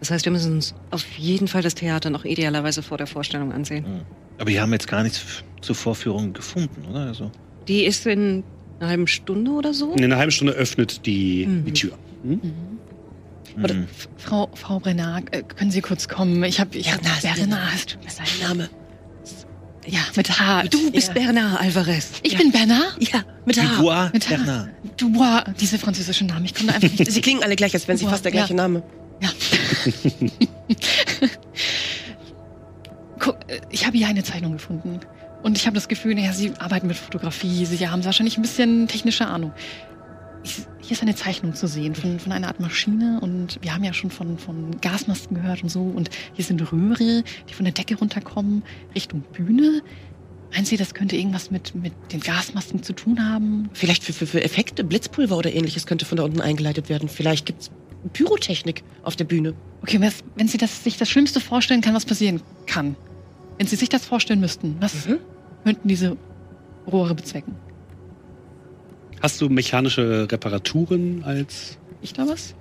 Das 0.00 0.10
heißt, 0.10 0.24
wir 0.26 0.32
müssen 0.32 0.52
uns 0.52 0.74
auf 0.90 1.06
jeden 1.16 1.48
Fall 1.48 1.62
das 1.62 1.74
Theater 1.74 2.10
noch 2.10 2.24
idealerweise 2.24 2.82
vor 2.82 2.98
der 2.98 3.06
Vorstellung 3.06 3.52
ansehen. 3.52 3.86
Hm. 3.86 4.00
Aber 4.38 4.50
wir 4.50 4.60
haben 4.60 4.72
jetzt 4.72 4.88
gar 4.88 5.02
nichts 5.02 5.42
zur 5.62 5.74
Vorführung 5.74 6.32
gefunden, 6.34 6.84
oder? 6.90 7.06
Also, 7.06 7.30
Die 7.66 7.84
ist 7.84 8.06
in 8.06 8.44
einer 8.80 8.88
halben 8.90 9.06
Stunde 9.06 9.50
oder 9.52 9.72
so? 9.74 9.92
In 9.92 10.04
einer 10.04 10.16
halben 10.16 10.32
Stunde 10.32 10.52
öffnet 10.52 11.06
die, 11.06 11.46
Mhm. 11.46 11.64
die 11.64 11.72
Tür. 11.72 11.92
Hm? 12.22 12.40
Oder, 13.62 13.74
hm. 13.74 13.84
F- 13.84 14.08
Frau, 14.18 14.50
Frau 14.54 14.78
Brenner, 14.80 15.22
äh, 15.30 15.42
können 15.42 15.70
Sie 15.70 15.80
kurz 15.80 16.08
kommen? 16.08 16.42
Ich 16.44 16.60
habe 16.60 16.76
ich 16.76 16.92
hab 16.92 17.00
Bernard, 17.02 17.22
tut 17.88 18.02
mir 18.02 18.10
leid. 18.10 18.42
Name. 18.42 18.68
Ja, 19.88 20.00
mit 20.16 20.28
H. 20.40 20.64
Du 20.64 20.90
bist 20.90 21.08
ja. 21.08 21.14
Bernard 21.14 21.60
Alvarez. 21.60 22.10
Ich 22.24 22.32
ja. 22.32 22.38
bin 22.38 22.50
Bernard? 22.50 22.96
Ja, 22.98 23.22
mit 23.44 23.56
H. 23.62 23.76
Dubois 23.76 24.10
Mit 24.12 24.28
H. 24.28 24.34
Bernard. 24.36 24.68
Dubois, 24.96 25.44
diese 25.60 25.78
französischen 25.78 26.26
Namen. 26.26 26.44
Ich 26.44 26.54
komme 26.54 26.68
da 26.68 26.74
einfach 26.74 26.98
nicht. 26.98 27.12
Sie 27.12 27.20
klingen 27.20 27.42
alle 27.44 27.54
gleich, 27.54 27.72
als 27.72 27.86
wären 27.86 27.96
sie 27.96 28.06
fast 28.06 28.24
der 28.24 28.32
ja. 28.32 28.40
gleiche 28.40 28.54
Name. 28.54 28.82
Ja. 29.22 29.28
Guck, 33.20 33.36
äh, 33.48 33.60
ich 33.70 33.86
habe 33.86 33.96
hier 33.96 34.08
eine 34.08 34.22
Zeichnung 34.24 34.52
gefunden. 34.52 35.00
Und 35.46 35.56
ich 35.56 35.66
habe 35.66 35.76
das 35.76 35.86
Gefühl, 35.86 36.16
naja, 36.16 36.32
Sie 36.32 36.52
arbeiten 36.58 36.88
mit 36.88 36.96
Fotografie, 36.96 37.66
Sie 37.66 37.88
haben 37.88 38.04
wahrscheinlich 38.04 38.36
ein 38.36 38.42
bisschen 38.42 38.88
technische 38.88 39.28
Ahnung. 39.28 39.52
Ich, 40.42 40.66
hier 40.80 40.90
ist 40.96 41.02
eine 41.02 41.14
Zeichnung 41.14 41.54
zu 41.54 41.68
sehen 41.68 41.94
von, 41.94 42.18
von 42.18 42.32
einer 42.32 42.48
Art 42.48 42.58
Maschine 42.58 43.20
und 43.22 43.60
wir 43.62 43.72
haben 43.72 43.84
ja 43.84 43.92
schon 43.92 44.10
von, 44.10 44.38
von 44.38 44.80
Gasmasken 44.80 45.36
gehört 45.36 45.62
und 45.62 45.68
so. 45.68 45.82
Und 45.82 46.10
hier 46.32 46.44
sind 46.44 46.60
Röhre, 46.72 47.22
die 47.48 47.54
von 47.54 47.64
der 47.64 47.72
Decke 47.72 47.94
runterkommen, 47.94 48.64
Richtung 48.96 49.20
Bühne. 49.20 49.82
Meinen 50.52 50.64
Sie, 50.64 50.76
das 50.76 50.94
könnte 50.94 51.14
irgendwas 51.14 51.52
mit, 51.52 51.76
mit 51.76 51.92
den 52.10 52.18
Gasmasken 52.18 52.82
zu 52.82 52.92
tun 52.92 53.24
haben? 53.24 53.70
Vielleicht 53.72 54.02
für, 54.02 54.12
für, 54.12 54.26
für 54.26 54.42
Effekte, 54.42 54.82
Blitzpulver 54.82 55.36
oder 55.36 55.52
ähnliches 55.52 55.86
könnte 55.86 56.06
von 56.06 56.16
da 56.16 56.24
unten 56.24 56.40
eingeleitet 56.40 56.88
werden. 56.88 57.08
Vielleicht 57.08 57.46
gibt's 57.46 57.70
Pyrotechnik 58.14 58.82
auf 59.04 59.14
der 59.14 59.26
Bühne. 59.26 59.54
Okay, 59.82 60.00
was, 60.00 60.24
wenn 60.34 60.48
Sie 60.48 60.58
das, 60.58 60.82
sich 60.82 60.96
das 60.96 61.08
Schlimmste 61.08 61.38
vorstellen 61.38 61.82
kann, 61.82 61.94
was 61.94 62.04
passieren 62.04 62.42
kann. 62.66 62.96
Wenn 63.58 63.68
Sie 63.68 63.76
sich 63.76 63.88
das 63.88 64.04
vorstellen 64.04 64.40
müssten, 64.40 64.74
was 64.80 65.06
Mhm. 65.06 65.18
Könnten 65.66 65.88
diese 65.88 66.16
Rohre 66.86 67.16
bezwecken? 67.16 67.56
Hast 69.20 69.40
du 69.40 69.48
mechanische 69.48 70.28
Reparaturen 70.30 71.24
als. 71.24 71.76
Ich 72.02 72.12
da 72.12 72.28
was? 72.28 72.54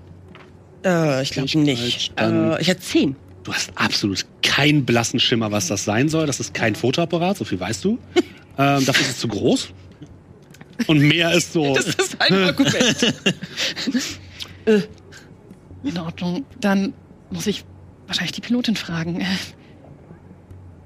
Äh, 0.84 1.22
ich 1.22 1.30
glaube 1.30 1.60
Nicht 1.60 2.14
Äh, 2.20 2.60
ich 2.60 2.68
hatte 2.68 2.80
zehn. 2.80 3.16
Du 3.44 3.54
hast 3.54 3.72
absolut 3.76 4.26
keinen 4.42 4.86
blassen 4.86 5.20
Schimmer, 5.20 5.52
was 5.52 5.68
das 5.68 5.86
sein 5.86 6.10
soll. 6.10 6.26
Das 6.26 6.40
ist 6.40 6.56
kein 6.56 6.74
Fotoapparat, 6.74 7.38
so 7.38 7.46
viel 7.46 7.60
weißt 7.60 7.86
du. 7.86 8.00
ähm, 8.58 8.84
dafür 8.84 9.02
ist 9.02 9.12
es 9.12 9.20
zu 9.20 9.28
groß. 9.28 9.70
Und 10.88 10.98
mehr 10.98 11.32
ist 11.32 11.54
so. 11.54 11.78
ist 11.78 12.18
ein 12.20 12.34
Argument. 12.34 13.14
In 15.84 15.98
Ordnung. 16.00 16.44
Dann 16.60 16.94
muss 17.30 17.46
ich 17.46 17.66
wahrscheinlich 18.08 18.32
die 18.32 18.42
Pilotin 18.42 18.76
fragen. 18.76 19.22
Äh, 19.22 19.26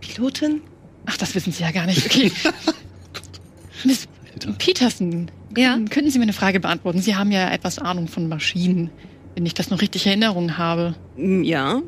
Pilotin? 0.01 0.61
Ach, 1.09 1.17
das 1.17 1.33
wissen 1.35 1.51
Sie 1.51 1.63
ja 1.63 1.71
gar 1.71 1.85
nicht. 1.85 2.05
Okay. 2.05 2.31
Miss 3.83 4.07
Peterson, 4.59 5.31
Ja? 5.57 5.73
können- 5.73 5.89
könnten 5.89 6.11
Sie 6.11 6.19
mir 6.19 6.23
eine 6.23 6.33
Frage 6.33 6.59
beantworten? 6.59 7.01
Sie 7.01 7.15
haben 7.15 7.31
ja 7.31 7.49
etwas 7.51 7.79
Ahnung 7.79 8.07
von 8.07 8.27
Maschinen, 8.29 8.89
wenn 9.35 9.45
ich 9.45 9.53
das 9.53 9.69
noch 9.69 9.81
richtig 9.81 10.05
in 10.05 10.11
Erinnerung 10.11 10.57
habe. 10.57 10.95
Mm, 11.17 11.43
Ja. 11.43 11.81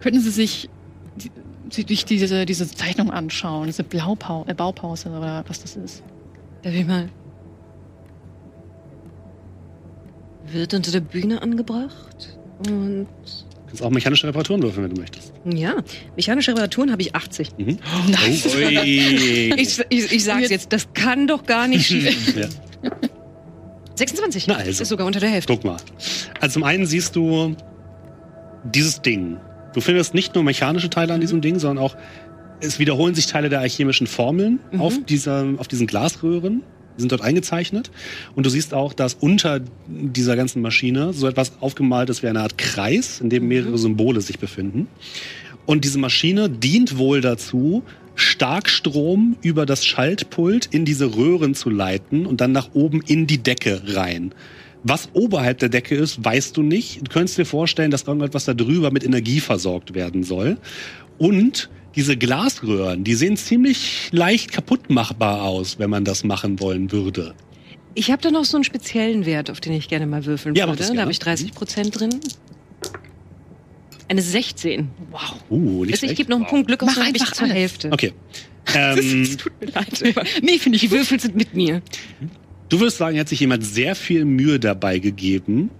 Könnten 0.00 0.20
Sie 0.20 0.30
sich 0.30 0.68
die- 1.16 1.30
Sie 1.72 1.84
sich 1.86 2.04
diese, 2.04 2.46
diese 2.46 2.68
Zeichnung 2.68 3.10
anschauen, 3.12 3.66
diese 3.66 3.84
Blaupau 3.84 4.44
äh, 4.48 4.54
Baupause 4.54 5.10
oder 5.10 5.44
was 5.46 5.60
das 5.62 5.76
ist? 5.76 6.02
Darf 6.62 6.74
ich 6.74 6.84
mal. 6.86 7.08
Wird 10.46 10.74
unter 10.74 10.90
der 10.90 11.00
Bühne 11.00 11.42
angebracht. 11.42 12.36
Und 12.68 13.06
kannst 13.70 13.82
auch 13.82 13.90
mechanische 13.90 14.26
Reparaturen 14.26 14.62
würfeln, 14.62 14.84
wenn 14.84 14.94
du 14.94 15.00
möchtest. 15.00 15.32
ja, 15.44 15.74
mechanische 16.16 16.50
Reparaturen 16.52 16.90
habe 16.92 17.02
ich 17.02 17.14
80. 17.14 17.50
Mhm. 17.58 17.78
Ui. 18.56 19.54
Ich, 19.56 19.80
ich, 19.88 20.12
ich 20.12 20.24
sag's 20.24 20.50
jetzt, 20.50 20.72
das 20.72 20.92
kann 20.92 21.26
doch 21.26 21.44
gar 21.46 21.66
nicht 21.68 21.86
schief. 21.88 22.36
Ja. 22.36 22.48
26. 23.94 24.46
Na 24.46 24.54
also. 24.54 24.70
Das 24.70 24.80
ist 24.80 24.88
sogar 24.88 25.06
unter 25.06 25.20
der 25.20 25.28
Hälfte. 25.30 25.52
Guck 25.52 25.64
mal. 25.64 25.76
Also 26.40 26.54
zum 26.54 26.64
einen 26.64 26.86
siehst 26.86 27.16
du 27.16 27.54
dieses 28.64 29.02
Ding. 29.02 29.36
Du 29.74 29.80
findest 29.80 30.14
nicht 30.14 30.34
nur 30.34 30.42
mechanische 30.44 30.90
Teile 30.90 31.12
an 31.14 31.20
diesem 31.20 31.40
Ding, 31.40 31.58
sondern 31.58 31.84
auch 31.84 31.96
es 32.60 32.78
wiederholen 32.78 33.14
sich 33.14 33.26
Teile 33.26 33.48
der 33.48 33.60
alchemischen 33.60 34.06
Formeln 34.06 34.60
auf, 34.78 34.94
dieser, 35.08 35.46
auf 35.58 35.68
diesen 35.68 35.86
Glasröhren. 35.86 36.62
Die 36.96 37.02
sind 37.02 37.12
dort 37.12 37.22
eingezeichnet. 37.22 37.90
Und 38.34 38.46
du 38.46 38.50
siehst 38.50 38.74
auch, 38.74 38.92
dass 38.92 39.14
unter 39.14 39.60
dieser 39.86 40.36
ganzen 40.36 40.62
Maschine 40.62 41.12
so 41.12 41.26
etwas 41.26 41.52
aufgemalt 41.60 42.10
ist 42.10 42.22
wie 42.22 42.28
eine 42.28 42.40
Art 42.40 42.58
Kreis, 42.58 43.20
in 43.20 43.30
dem 43.30 43.48
mehrere 43.48 43.78
Symbole 43.78 44.20
sich 44.20 44.38
befinden. 44.38 44.88
Und 45.66 45.84
diese 45.84 45.98
Maschine 45.98 46.50
dient 46.50 46.98
wohl 46.98 47.20
dazu, 47.20 47.84
Starkstrom 48.14 49.36
über 49.40 49.66
das 49.66 49.84
Schaltpult 49.84 50.66
in 50.66 50.84
diese 50.84 51.16
Röhren 51.16 51.54
zu 51.54 51.70
leiten 51.70 52.26
und 52.26 52.40
dann 52.40 52.52
nach 52.52 52.70
oben 52.74 53.00
in 53.06 53.26
die 53.26 53.38
Decke 53.38 53.80
rein. 53.86 54.34
Was 54.82 55.10
oberhalb 55.12 55.58
der 55.58 55.68
Decke 55.68 55.94
ist, 55.94 56.24
weißt 56.24 56.56
du 56.56 56.62
nicht. 56.62 57.06
Du 57.06 57.10
könntest 57.10 57.38
dir 57.38 57.44
vorstellen, 57.44 57.90
dass 57.90 58.02
irgendetwas 58.02 58.46
da 58.46 58.54
drüber 58.54 58.90
mit 58.90 59.04
Energie 59.04 59.40
versorgt 59.40 59.94
werden 59.94 60.22
soll. 60.22 60.56
Und 61.18 61.68
diese 61.96 62.16
Glasröhren, 62.16 63.04
die 63.04 63.14
sehen 63.14 63.36
ziemlich 63.36 64.08
leicht 64.12 64.52
kaputtmachbar 64.52 65.42
aus, 65.42 65.78
wenn 65.78 65.90
man 65.90 66.04
das 66.04 66.24
machen 66.24 66.60
wollen 66.60 66.92
würde. 66.92 67.34
Ich 67.94 68.10
habe 68.10 68.22
da 68.22 68.30
noch 68.30 68.44
so 68.44 68.56
einen 68.56 68.64
speziellen 68.64 69.26
Wert, 69.26 69.50
auf 69.50 69.60
den 69.60 69.72
ich 69.72 69.88
gerne 69.88 70.06
mal 70.06 70.24
würfeln 70.24 70.54
Ja, 70.54 70.66
würde. 70.66 70.78
das 70.78 70.92
Da 70.92 71.00
habe 71.00 71.10
ich 71.10 71.18
30 71.18 71.52
Prozent 71.52 71.98
drin. 71.98 72.20
Eine 74.08 74.22
16. 74.22 74.88
Wow. 75.10 75.34
Uh, 75.50 75.84
nicht 75.84 75.94
Also 75.94 76.06
ich 76.06 76.16
gebe 76.16 76.30
noch 76.30 76.38
einen 76.38 76.46
Punkt 76.46 76.66
Glück 76.66 76.82
Mach 76.84 76.94
dann 76.94 77.14
ich 77.14 77.20
einfach 77.20 77.32
zur 77.32 77.44
alles. 77.44 77.56
Hälfte. 77.56 77.90
Okay. 77.92 78.12
Ähm, 78.74 79.22
Es 79.22 79.36
tut 79.38 79.52
mir 79.60 79.68
leid. 79.72 80.14
nee, 80.42 80.58
finde 80.58 80.76
ich. 80.76 80.82
Die 80.82 80.90
Würfel 80.92 81.18
sind 81.18 81.34
mit 81.34 81.54
mir. 81.54 81.82
Du 82.68 82.78
würdest 82.78 82.98
sagen, 82.98 83.14
hier 83.14 83.22
hat 83.22 83.28
sich 83.28 83.40
jemand 83.40 83.64
sehr 83.64 83.96
viel 83.96 84.24
Mühe 84.24 84.60
dabei 84.60 84.98
gegeben, 85.00 85.70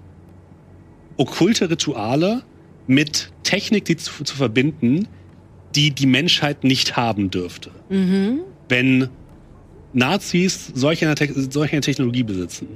okkulte 1.17 1.71
Rituale 1.71 2.43
mit 2.89 3.31
Technik 3.45 3.85
die 3.85 3.97
zu, 3.97 4.25
zu 4.25 4.35
verbinden, 4.35 5.07
die 5.75 5.91
die 5.91 6.07
Menschheit 6.07 6.65
nicht 6.65 6.97
haben 6.97 7.31
dürfte. 7.31 7.71
Mhm. 7.89 8.41
Wenn 8.69 9.09
Nazis 9.93 10.71
solch 10.75 11.05
eine, 11.05 11.15
solch 11.51 11.73
eine 11.73 11.81
Technologie 11.81 12.23
besitzen, 12.23 12.69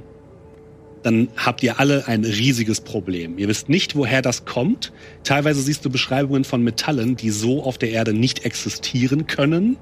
dann 1.03 1.27
habt 1.37 1.61
ihr 1.61 1.79
alle 1.79 2.07
ein 2.07 2.23
riesiges 2.25 2.81
Problem. 2.81 3.37
Ihr 3.37 3.47
wisst 3.47 3.69
nicht, 3.69 3.95
woher 3.95 4.23
das 4.23 4.45
kommt. 4.45 4.91
Teilweise 5.23 5.61
siehst 5.61 5.85
du 5.85 5.91
Beschreibungen 5.91 6.43
von 6.43 6.63
Metallen, 6.63 7.15
die 7.15 7.29
so 7.29 7.63
auf 7.63 7.77
der 7.77 7.91
Erde 7.91 8.11
nicht 8.11 8.43
existieren 8.43 9.27
können. 9.27 9.77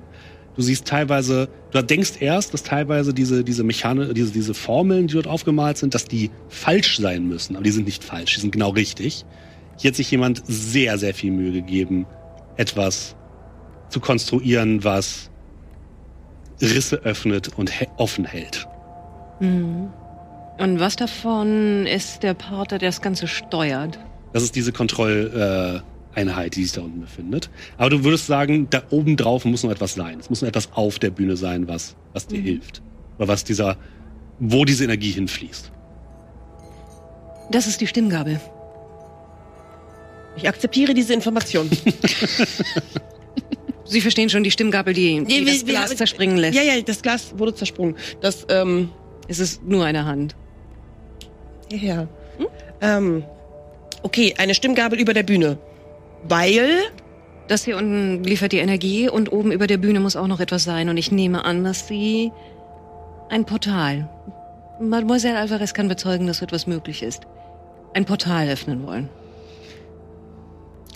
Du 0.55 0.61
siehst 0.61 0.85
teilweise, 0.85 1.47
du 1.71 1.81
denkst 1.81 2.13
erst, 2.19 2.53
dass 2.53 2.63
teilweise 2.63 3.13
diese, 3.13 3.43
diese 3.43 3.63
Mechane, 3.63 4.13
diese, 4.13 4.31
diese 4.31 4.53
Formeln, 4.53 5.07
die 5.07 5.13
dort 5.13 5.27
aufgemalt 5.27 5.77
sind, 5.77 5.95
dass 5.95 6.05
die 6.05 6.29
falsch 6.49 6.97
sein 6.99 7.27
müssen. 7.27 7.55
Aber 7.55 7.63
die 7.63 7.71
sind 7.71 7.85
nicht 7.85 8.03
falsch, 8.03 8.35
die 8.35 8.41
sind 8.41 8.51
genau 8.51 8.71
richtig. 8.71 9.25
Hier 9.77 9.91
hat 9.91 9.95
sich 9.95 10.11
jemand 10.11 10.43
sehr, 10.45 10.97
sehr 10.97 11.13
viel 11.13 11.31
Mühe 11.31 11.53
gegeben, 11.53 12.05
etwas 12.57 13.15
zu 13.89 13.99
konstruieren, 13.99 14.83
was 14.83 15.29
Risse 16.61 16.97
öffnet 16.97 17.57
und 17.57 17.71
offen 17.97 18.25
hält. 18.25 18.67
Mhm. 19.39 19.89
Und 20.59 20.79
was 20.79 20.95
davon 20.95 21.85
ist 21.87 22.23
der 22.23 22.35
Partner, 22.35 22.77
der 22.77 22.89
das 22.89 23.01
Ganze 23.01 23.27
steuert? 23.27 23.99
Das 24.33 24.43
ist 24.43 24.55
diese 24.55 24.71
Kontrolleinheit, 24.71 25.83
Einheit, 26.15 26.55
die 26.55 26.63
sich 26.63 26.73
da 26.73 26.81
unten 26.81 27.01
befindet. 27.01 27.49
Aber 27.77 27.89
du 27.89 28.03
würdest 28.03 28.27
sagen, 28.27 28.67
da 28.69 28.83
oben 28.91 29.17
drauf 29.17 29.45
muss 29.45 29.63
noch 29.63 29.71
etwas 29.71 29.95
sein. 29.95 30.19
Es 30.19 30.29
muss 30.29 30.41
noch 30.41 30.47
etwas 30.47 30.71
auf 30.73 30.99
der 30.99 31.09
Bühne 31.09 31.37
sein, 31.37 31.67
was, 31.67 31.95
was 32.13 32.27
dir 32.27 32.39
hilft. 32.41 32.81
Oder 33.17 33.27
was 33.27 33.43
dieser, 33.43 33.77
wo 34.39 34.65
diese 34.65 34.83
Energie 34.83 35.11
hinfließt. 35.11 35.71
Das 37.51 37.67
ist 37.67 37.81
die 37.81 37.87
Stimmgabel. 37.87 38.39
Ich 40.35 40.47
akzeptiere 40.47 40.93
diese 40.93 41.13
Information. 41.13 41.69
Sie 43.85 44.01
verstehen 44.01 44.29
schon 44.29 44.43
die 44.43 44.51
Stimmgabel, 44.51 44.93
die, 44.93 45.23
die 45.25 45.45
das 45.45 45.65
Glas 45.65 45.89
haben- 45.89 45.97
zerspringen 45.97 46.37
lässt. 46.37 46.55
ja, 46.57 46.63
ja, 46.63 46.81
das 46.81 47.01
Glas 47.01 47.33
wurde 47.37 47.53
zersprungen. 47.53 47.95
Das, 48.21 48.45
ähm, 48.49 48.89
Es 49.27 49.39
ist 49.39 49.63
nur 49.63 49.85
eine 49.85 50.05
Hand. 50.05 50.35
ja, 51.71 51.77
ja. 51.77 52.07
Ähm, 52.81 53.23
okay, 54.01 54.33
eine 54.37 54.55
Stimmgabel 54.55 54.99
über 54.99 55.13
der 55.13 55.23
Bühne. 55.23 55.57
Weil, 56.27 56.69
Das 57.47 57.65
hier 57.65 57.77
unten 57.77 58.23
liefert 58.23 58.51
die 58.53 58.57
Energie 58.59 59.09
und 59.09 59.31
oben 59.31 59.51
über 59.51 59.67
der 59.67 59.77
Bühne 59.77 59.99
muss 59.99 60.15
auch 60.15 60.27
noch 60.27 60.39
etwas 60.39 60.63
sein. 60.63 60.89
Und 60.89 60.97
ich 60.97 61.11
nehme 61.11 61.43
an, 61.45 61.63
dass 61.63 61.87
sie 61.87 62.31
ein 63.29 63.45
Portal. 63.45 64.09
Mademoiselle 64.79 65.37
Alvarez 65.37 65.73
kann 65.73 65.87
bezeugen, 65.89 66.25
dass 66.27 66.37
so 66.39 66.45
etwas 66.45 66.65
möglich 66.67 67.03
ist. 67.03 67.23
Ein 67.93 68.05
Portal 68.05 68.47
öffnen 68.49 68.85
wollen. 68.87 69.09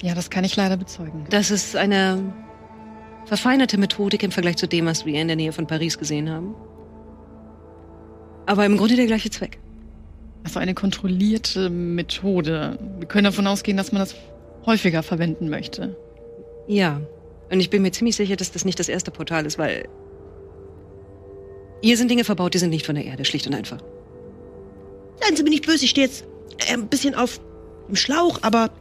Ja, 0.03 0.13
das 0.13 0.29
kann 0.29 0.43
ich 0.43 0.55
leider 0.55 0.77
bezeugen. 0.77 1.25
Das 1.29 1.51
ist 1.51 1.75
eine 1.75 2.33
verfeinerte 3.25 3.77
Methodik 3.77 4.23
im 4.23 4.31
Vergleich 4.31 4.57
zu 4.57 4.67
dem, 4.67 4.85
was 4.85 5.05
wir 5.05 5.19
in 5.19 5.27
der 5.27 5.35
Nähe 5.35 5.51
von 5.51 5.67
Paris 5.67 5.97
gesehen 5.97 6.29
haben. 6.29 6.55
Aber 8.45 8.65
im 8.65 8.77
Grunde 8.77 8.95
der 8.95 9.07
gleiche 9.07 9.29
Zweck. 9.29 9.59
Also 10.43 10.59
eine 10.59 10.73
kontrollierte 10.73 11.69
Methode. 11.69 12.79
Wir 12.99 13.07
können 13.07 13.25
davon 13.25 13.47
ausgehen, 13.47 13.75
dass 13.75 13.91
man 13.91 13.99
das 13.99 14.15
häufiger 14.65 15.03
verwenden 15.03 15.49
möchte. 15.49 15.97
Ja. 16.67 17.01
Und 17.51 17.59
ich 17.59 17.69
bin 17.69 17.81
mir 17.81 17.91
ziemlich 17.91 18.15
sicher, 18.15 18.35
dass 18.35 18.51
das 18.51 18.65
nicht 18.65 18.79
das 18.79 18.89
erste 18.89 19.11
Portal 19.11 19.45
ist, 19.45 19.57
weil 19.57 19.87
hier 21.81 21.97
sind 21.97 22.09
Dinge 22.09 22.23
verbaut, 22.23 22.53
die 22.53 22.57
sind 22.57 22.69
nicht 22.69 22.85
von 22.85 22.95
der 22.95 23.05
Erde, 23.05 23.25
schlicht 23.25 23.47
und 23.47 23.55
einfach. 23.55 23.79
seien 25.21 25.35
Sie 25.35 25.43
mir 25.43 25.49
nicht 25.49 25.65
böse, 25.65 25.85
ich 25.85 25.91
stehe 25.91 26.07
jetzt 26.07 26.25
äh, 26.67 26.73
ein 26.73 26.87
bisschen 26.87 27.15
auf 27.15 27.39
dem 27.87 27.95
Schlauch, 27.95 28.39
aber 28.41 28.71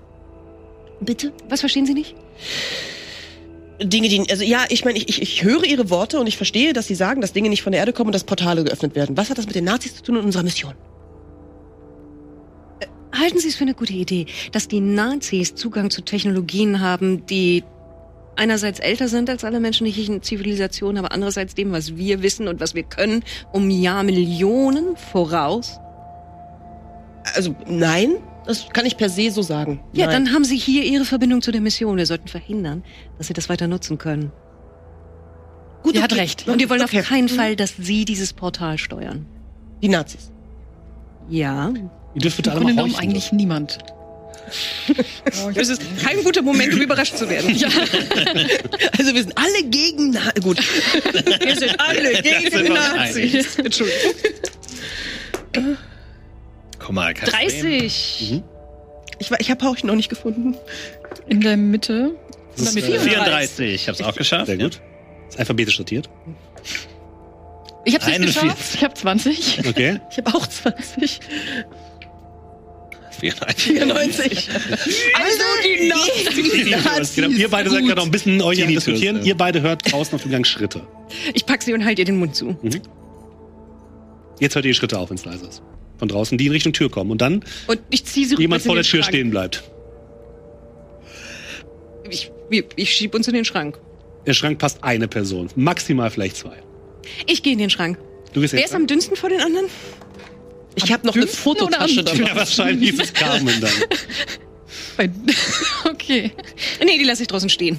bitte? 1.00 1.32
Was 1.48 1.60
verstehen 1.60 1.86
Sie 1.86 1.94
nicht? 1.94 2.14
Dinge, 3.82 4.08
die, 4.08 4.24
also 4.30 4.42
ja, 4.42 4.64
ich 4.68 4.84
meine, 4.84 4.98
ich, 4.98 5.08
ich, 5.08 5.22
ich 5.22 5.44
höre 5.44 5.64
Ihre 5.64 5.90
Worte 5.90 6.18
und 6.18 6.26
ich 6.26 6.36
verstehe, 6.36 6.72
dass 6.72 6.86
Sie 6.86 6.94
sagen, 6.94 7.20
dass 7.20 7.32
Dinge 7.32 7.48
nicht 7.48 7.62
von 7.62 7.72
der 7.72 7.80
Erde 7.80 7.92
kommen 7.92 8.08
und 8.08 8.14
dass 8.14 8.24
Portale 8.24 8.64
geöffnet 8.64 8.94
werden. 8.94 9.16
Was 9.16 9.28
hat 9.28 9.38
das 9.38 9.46
mit 9.46 9.54
den 9.54 9.64
Nazis 9.64 9.96
zu 9.96 10.02
tun 10.02 10.16
und 10.16 10.24
unserer 10.24 10.42
Mission? 10.42 10.74
Halten 13.12 13.38
Sie 13.38 13.48
es 13.48 13.56
für 13.56 13.64
eine 13.64 13.74
gute 13.74 13.92
Idee, 13.92 14.26
dass 14.52 14.68
die 14.68 14.80
Nazis 14.80 15.54
Zugang 15.54 15.90
zu 15.90 16.02
Technologien 16.02 16.80
haben, 16.80 17.24
die 17.26 17.64
einerseits 18.36 18.78
älter 18.78 19.08
sind 19.08 19.30
als 19.30 19.44
alle 19.44 19.60
menschlichen 19.60 20.22
Zivilisationen, 20.22 20.98
aber 20.98 21.12
andererseits 21.12 21.54
dem, 21.54 21.72
was 21.72 21.96
wir 21.96 22.22
wissen 22.22 22.48
und 22.48 22.60
was 22.60 22.74
wir 22.74 22.82
können, 22.82 23.24
um 23.52 23.70
Jahrmillionen 23.70 24.96
voraus? 24.96 25.78
Also 27.34 27.54
nein, 27.66 28.16
das 28.46 28.68
kann 28.72 28.86
ich 28.86 28.96
per 28.96 29.08
se 29.08 29.30
so 29.30 29.42
sagen. 29.42 29.80
Ja, 29.92 30.06
nein. 30.06 30.24
dann 30.24 30.34
haben 30.34 30.44
Sie 30.44 30.56
hier 30.56 30.84
Ihre 30.84 31.04
Verbindung 31.04 31.42
zu 31.42 31.50
der 31.52 31.60
Mission. 31.60 31.96
Wir 31.96 32.06
sollten 32.06 32.28
verhindern, 32.28 32.82
dass 33.18 33.26
Sie 33.26 33.32
das 33.34 33.48
weiter 33.48 33.66
nutzen 33.66 33.98
können. 33.98 34.32
Gut, 35.82 35.94
Sie 35.94 36.02
hat 36.02 36.12
okay. 36.12 36.20
recht. 36.22 36.48
Und 36.48 36.58
wir 36.58 36.68
wollen 36.70 36.82
Okay. 36.82 37.00
auf 37.00 37.06
keinen 37.08 37.28
Fall, 37.28 37.56
dass 37.56 37.74
Sie 37.78 38.04
dieses 38.04 38.32
Portal 38.32 38.78
steuern. 38.78 39.26
Die 39.82 39.88
Nazis. 39.88 40.30
Ja. 41.28 41.72
Ihr 42.14 42.20
dürft 42.20 42.36
bitte 42.38 42.52
alle 42.52 42.60
mal 42.60 42.76
horchen. 42.76 42.96
eigentlich 42.98 43.32
niemand. 43.32 43.78
Das 45.54 45.68
ist 45.68 45.82
kein 46.04 46.22
guter 46.22 46.40
Moment, 46.40 46.72
um 46.72 46.80
überrascht 46.80 47.16
zu 47.16 47.28
werden. 47.28 47.52
Ja. 47.56 47.68
Also 48.98 49.12
wir 49.12 49.22
sind 49.22 49.36
alle 49.36 49.64
gegen 49.68 50.10
Na 50.10 50.30
gut. 50.40 50.58
wir 50.58 51.56
sind 51.56 51.74
alle 51.80 52.22
gegen 52.22 52.72
Nazis. 52.72 53.56
Entschuldigung. 53.58 54.12
Guck 56.86 56.94
mal, 56.94 57.12
kein 57.14 57.28
Problem. 57.28 57.48
30. 57.50 58.42
Ich, 59.18 59.30
war- 59.30 59.40
ich 59.40 59.50
habe 59.50 59.64
Hauch 59.64 59.76
noch 59.82 59.96
nicht 59.96 60.08
gefunden. 60.08 60.54
In 61.26 61.40
der 61.40 61.56
Mitte. 61.56 62.14
Das 62.56 62.68
ist, 62.68 62.74
Mit 62.76 62.84
äh, 62.88 62.98
34, 63.00 63.74
ich 63.74 63.88
hab's 63.88 64.00
auch 64.02 64.14
geschafft. 64.14 64.46
Sehr 64.46 64.56
gut. 64.56 64.80
Ist 65.28 65.38
alphabetisch 65.38 65.76
sortiert. 65.76 66.08
Ich 67.84 67.94
habe 67.94 68.04
nicht 68.06 68.14
41. 68.20 68.40
geschafft. 68.42 68.74
Ich 68.76 68.84
habe 68.84 68.94
20. 68.94 69.58
Okay. 69.68 70.00
Ich 70.10 70.18
habe 70.18 70.34
auch 70.36 70.46
20. 70.46 71.20
94. 73.18 73.72
94. 73.72 74.48
Also 75.14 75.42
die 75.64 75.88
Nazis. 75.88 77.14
Genau, 77.14 77.28
ihr 77.28 77.48
beide 77.48 77.70
seid 77.70 77.84
gerade 77.84 77.96
noch 77.96 78.04
ein 78.04 78.10
bisschen 78.10 78.42
euch 78.42 78.62
am 78.62 78.68
diskutieren. 78.68 79.16
ja. 79.18 79.22
Ihr 79.22 79.36
beide 79.36 79.62
hört 79.62 79.90
draußen 79.90 80.14
auf 80.14 80.22
dem 80.22 80.30
Gang 80.30 80.46
Schritte. 80.46 80.86
Ich 81.34 81.46
pack 81.46 81.62
sie 81.62 81.72
und 81.72 81.84
halt 81.84 81.98
ihr 81.98 82.04
den 82.04 82.18
Mund 82.18 82.36
zu. 82.36 82.56
Jetzt 84.38 84.54
hört 84.54 84.64
ihr 84.66 84.70
die 84.70 84.74
Schritte 84.74 84.98
auf, 84.98 85.08
wenn 85.10 85.16
es 85.16 85.24
leise 85.24 85.46
ist. 85.46 85.62
Von 85.98 86.08
draußen, 86.08 86.36
die 86.38 86.46
in 86.46 86.52
Richtung 86.52 86.72
Tür 86.72 86.90
kommen. 86.90 87.10
Und 87.10 87.20
dann 87.22 87.42
Und 87.66 87.80
ich 87.90 88.04
ziehe 88.04 88.26
sie 88.26 88.36
jemand 88.36 88.62
vor 88.62 88.74
der 88.74 88.84
Tür 88.84 89.02
Schrank. 89.02 89.14
stehen 89.14 89.30
bleibt. 89.30 89.62
Ich, 92.10 92.30
wir- 92.50 92.64
ich 92.76 92.92
schieb 92.92 93.14
uns 93.14 93.26
in 93.28 93.34
den 93.34 93.44
Schrank. 93.44 93.78
Der 94.26 94.34
Schrank 94.34 94.58
passt 94.58 94.82
eine 94.84 95.08
Person. 95.08 95.48
Maximal 95.56 96.10
vielleicht 96.10 96.36
zwei. 96.36 96.56
Ich 97.26 97.42
gehe 97.42 97.52
in 97.52 97.58
den 97.58 97.70
Schrank. 97.70 97.98
Du 98.32 98.40
gehst 98.40 98.52
Wer 98.52 98.60
jetzt 98.60 98.70
ist 98.70 98.74
am 98.76 98.86
dünnsten 98.86 99.16
vor 99.16 99.28
den 99.30 99.40
anderen? 99.40 99.66
Ich 100.74 100.92
habe 100.92 101.06
noch 101.06 101.14
eine 101.14 101.26
Fototasche 101.26 102.04
dabei. 102.04 102.18
Ja, 102.18 102.36
wahrscheinlich 102.36 102.90
ist 102.92 103.00
es 103.02 103.12
Carmen 103.14 103.60
dann. 103.60 103.70
Bei- 104.96 105.10
Okay. 105.90 106.32
Nee, 106.84 106.98
die 106.98 107.04
lasse 107.04 107.22
ich 107.22 107.28
draußen 107.28 107.48
stehen. 107.48 107.78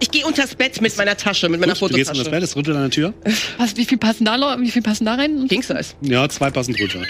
Ich 0.00 0.10
gehe 0.10 0.24
unters 0.26 0.54
Bett 0.54 0.80
mit 0.80 0.96
meiner 0.96 1.16
Tasche, 1.16 1.48
mit 1.48 1.60
meiner 1.60 1.74
Gut, 1.74 1.90
du 1.90 1.96
gehst 1.96 2.10
Fototasche. 2.10 2.30
Bett, 2.30 2.42
es 2.42 2.56
rüttelt 2.56 2.76
an 2.76 2.82
der 2.84 2.90
Tür. 2.90 3.14
Was, 3.58 3.76
wie 3.76 3.84
viel 3.84 3.98
passen 3.98 4.24
da, 4.24 4.56
wie 4.60 4.70
viel 4.70 4.82
passen 4.82 5.04
da 5.04 5.14
rein? 5.14 5.48
King 5.48 5.62
Size. 5.62 5.94
Ja, 6.02 6.28
zwei 6.28 6.50
passen 6.50 6.74
drunter. 6.74 7.00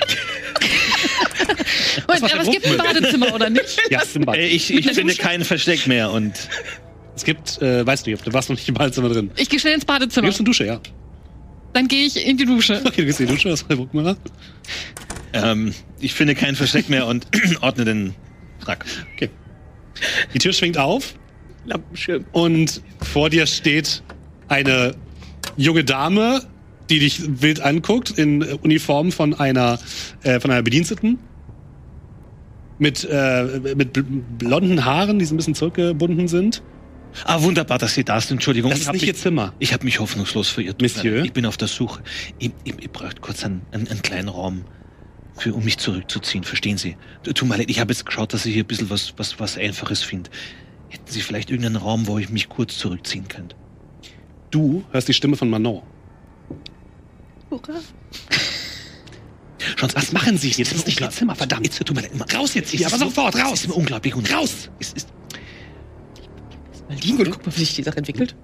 Moment, 2.06 2.22
aber 2.32 2.42
es 2.42 2.50
gibt 2.50 2.66
ein 2.66 2.76
Badezimmer, 2.78 3.34
oder 3.34 3.50
nicht? 3.50 3.78
Ja, 3.90 4.02
im 4.14 4.22
Bad. 4.22 4.36
Äh, 4.36 4.46
ich 4.46 4.72
ich 4.72 4.90
finde 4.92 5.14
kein 5.14 5.44
Versteck 5.44 5.86
mehr 5.86 6.10
und 6.10 6.32
Es 7.14 7.24
gibt, 7.24 7.60
äh, 7.60 7.86
weißt 7.86 8.06
du 8.06 8.10
nicht, 8.10 8.26
du 8.26 8.32
warst 8.32 8.48
noch 8.48 8.56
nicht 8.56 8.68
im 8.68 8.74
Badezimmer 8.74 9.08
drin. 9.10 9.30
Ich 9.36 9.48
gehe 9.48 9.60
schnell 9.60 9.74
ins 9.74 9.84
Du 9.84 9.92
Badezimmer. 9.92 10.28
gehst 10.28 10.38
in 10.40 10.44
die 10.44 10.50
Dusche, 10.50 10.64
ja. 10.64 10.80
Dann 11.74 11.88
gehe 11.88 12.06
ich 12.06 12.26
in 12.26 12.36
die 12.38 12.46
Dusche. 12.46 12.80
Okay, 12.84 13.02
du 13.02 13.06
gehst 13.06 13.20
in 13.20 13.26
die 13.26 13.32
Dusche, 13.34 13.50
das 13.50 13.62
war 13.62 13.68
der 13.68 13.76
Bruckmüller. 13.76 14.16
ähm, 15.34 15.74
ich 16.00 16.14
finde 16.14 16.34
kein 16.34 16.56
Versteck 16.56 16.88
mehr 16.88 17.06
und 17.06 17.26
ordne 17.60 17.84
den 17.84 18.14
Frack. 18.60 18.86
Okay. 19.14 19.28
Die 20.32 20.38
Tür 20.38 20.52
schwingt 20.52 20.78
auf 20.78 21.14
Lampenschirm. 21.68 22.24
und 22.32 22.82
vor 23.02 23.30
dir 23.30 23.46
steht 23.46 24.02
eine 24.48 24.94
junge 25.56 25.84
Dame, 25.84 26.42
die 26.90 26.98
dich 27.00 27.20
wild 27.42 27.60
anguckt, 27.60 28.10
in 28.18 28.42
Uniform 28.42 29.12
von 29.12 29.34
einer, 29.34 29.78
äh, 30.22 30.40
von 30.40 30.50
einer 30.50 30.62
Bediensteten. 30.62 31.18
Mit, 32.80 33.04
äh, 33.10 33.74
mit 33.74 33.96
bl- 33.96 34.04
blonden 34.38 34.84
Haaren, 34.84 35.18
die 35.18 35.24
so 35.24 35.34
ein 35.34 35.36
bisschen 35.36 35.54
zurückgebunden 35.56 36.28
sind. 36.28 36.62
Ah, 37.24 37.42
wunderbar, 37.42 37.78
dass 37.78 37.94
Sie 37.94 38.04
da 38.04 38.20
sind. 38.20 38.36
Entschuldigung. 38.36 38.70
Das 38.70 38.80
ist 38.80 38.92
nicht 38.92 39.00
mich, 39.02 39.08
ihr 39.08 39.14
Zimmer. 39.16 39.52
Ich 39.58 39.72
habe 39.72 39.84
mich 39.84 39.98
hoffnungslos 39.98 40.48
verirrt. 40.48 40.80
Monsieur? 40.80 41.24
Ich 41.24 41.32
bin 41.32 41.44
auf 41.46 41.56
der 41.56 41.66
Suche. 41.66 42.02
Ich, 42.38 42.52
ich, 42.64 42.74
ich 42.78 42.90
bräuchte 42.90 43.20
kurz 43.20 43.44
einen, 43.44 43.62
einen, 43.72 43.88
einen 43.88 44.02
kleinen 44.02 44.28
Raum, 44.28 44.64
für, 45.36 45.54
um 45.54 45.64
mich 45.64 45.78
zurückzuziehen. 45.78 46.44
Verstehen 46.44 46.78
Sie? 46.78 46.96
Tut 47.24 47.48
mir 47.48 47.56
leid, 47.56 47.68
ich 47.68 47.80
habe 47.80 47.92
jetzt 47.92 48.06
geschaut, 48.06 48.32
dass 48.32 48.46
ich 48.46 48.54
hier 48.54 48.62
ein 48.62 48.66
bisschen 48.68 48.90
was, 48.90 49.14
was, 49.16 49.40
was 49.40 49.58
Einfaches 49.58 50.02
finde. 50.04 50.30
Hätten 50.88 51.10
Sie 51.10 51.20
vielleicht 51.20 51.50
irgendeinen 51.50 51.76
Raum, 51.76 52.06
wo 52.06 52.18
ich 52.18 52.30
mich 52.30 52.48
kurz 52.48 52.78
zurückziehen 52.78 53.28
könnte? 53.28 53.56
Du 54.50 54.84
hörst 54.90 55.08
die 55.08 55.14
Stimme 55.14 55.36
von 55.36 55.50
Manon. 55.50 55.82
Schauen 59.76 59.90
Sie, 59.90 59.96
Was 59.96 60.12
machen 60.12 60.38
Sie? 60.38 60.50
Das 60.50 60.72
ist 60.72 60.86
nicht 60.86 61.00
Ihr 61.00 61.10
Zimmer, 61.10 61.34
verdammt. 61.34 61.66
Jetzt, 61.66 61.78
tut 61.84 61.94
mir 61.94 62.02
leid, 62.02 62.12
immer- 62.12 62.26
Raus 62.32 62.54
jetzt 62.54 62.70
hier, 62.70 62.86
Es 62.86 62.92
aber 62.92 63.04
sofort, 63.04 63.34
Es 63.34 63.42
raus! 63.42 63.60
ist 63.62 63.68
mir 63.68 63.74
unglaublich 63.74 64.14
und 64.14 64.32
Raus! 64.32 64.70
Es 64.78 64.92
ist, 64.92 65.08
Mal 66.88 66.96
liegen 66.98 67.18
und 67.18 67.30
guck 67.30 67.44
mal, 67.44 67.54
wie 67.54 67.60
sich 67.60 67.74
die 67.74 67.82
Sache 67.82 67.98
entwickelt. 67.98 68.34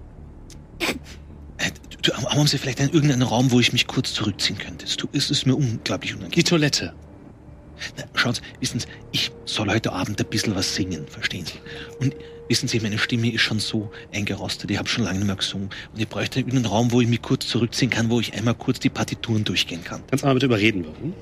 äh, 0.81 1.71
du, 2.03 2.13
haben 2.13 2.47
Sie 2.47 2.59
vielleicht 2.59 2.79
einen, 2.81 2.91
irgendeinen 2.93 3.23
Raum, 3.23 3.51
wo 3.51 3.59
ich 3.61 3.73
mich 3.73 3.87
kurz 3.87 4.13
zurückziehen 4.13 4.59
könnte? 4.59 4.85
Es, 4.85 4.97
es 5.13 5.31
ist 5.31 5.47
mir 5.47 5.55
unglaublich 5.57 6.11
Die 6.13 6.17
unangenehm. 6.19 6.45
Toilette. 6.45 6.95
Na, 7.97 8.05
schauen 8.15 8.35
Sie, 8.35 8.43
wissen 8.61 8.81
Sie, 8.81 8.87
ich 9.13 9.33
soll 9.47 9.69
heute 9.71 9.93
Abend 9.93 10.21
ein 10.21 10.27
bisschen 10.29 10.55
was 10.55 10.75
singen, 10.75 11.07
verstehen 11.09 11.47
Sie? 11.47 11.55
Und 12.01 12.15
wissen 12.49 12.69
Sie, 12.69 12.81
meine 12.81 12.99
Stimme 12.99 13.31
ist 13.33 13.41
schon 13.43 13.59
so 13.59 13.91
eingerostet, 14.13 14.71
ich 14.71 14.79
habe 14.79 14.89
schon 14.89 15.05
lange 15.05 15.19
nicht 15.19 15.27
mehr 15.27 15.37
gesungen. 15.37 15.71
Und 15.93 16.01
ich 16.01 16.09
bräuchte 16.09 16.41
irgendeinen 16.41 16.67
Raum, 16.67 16.93
wo 16.93 17.01
ich 17.01 17.09
mich 17.09 17.23
kurz 17.23 17.47
zurückziehen 17.47 17.91
kann, 17.91 18.11
wo 18.11 18.21
ich 18.21 18.35
einmal 18.35 18.55
kurz 18.55 18.81
die 18.81 18.91
Partituren 18.91 19.45
durchgehen 19.45 19.83
kann. 19.85 20.03
Kannst 20.09 20.23
du 20.25 20.27
mal 20.29 20.35
bitte 20.35 20.47
überreden 20.47 20.85
würden? 20.85 21.15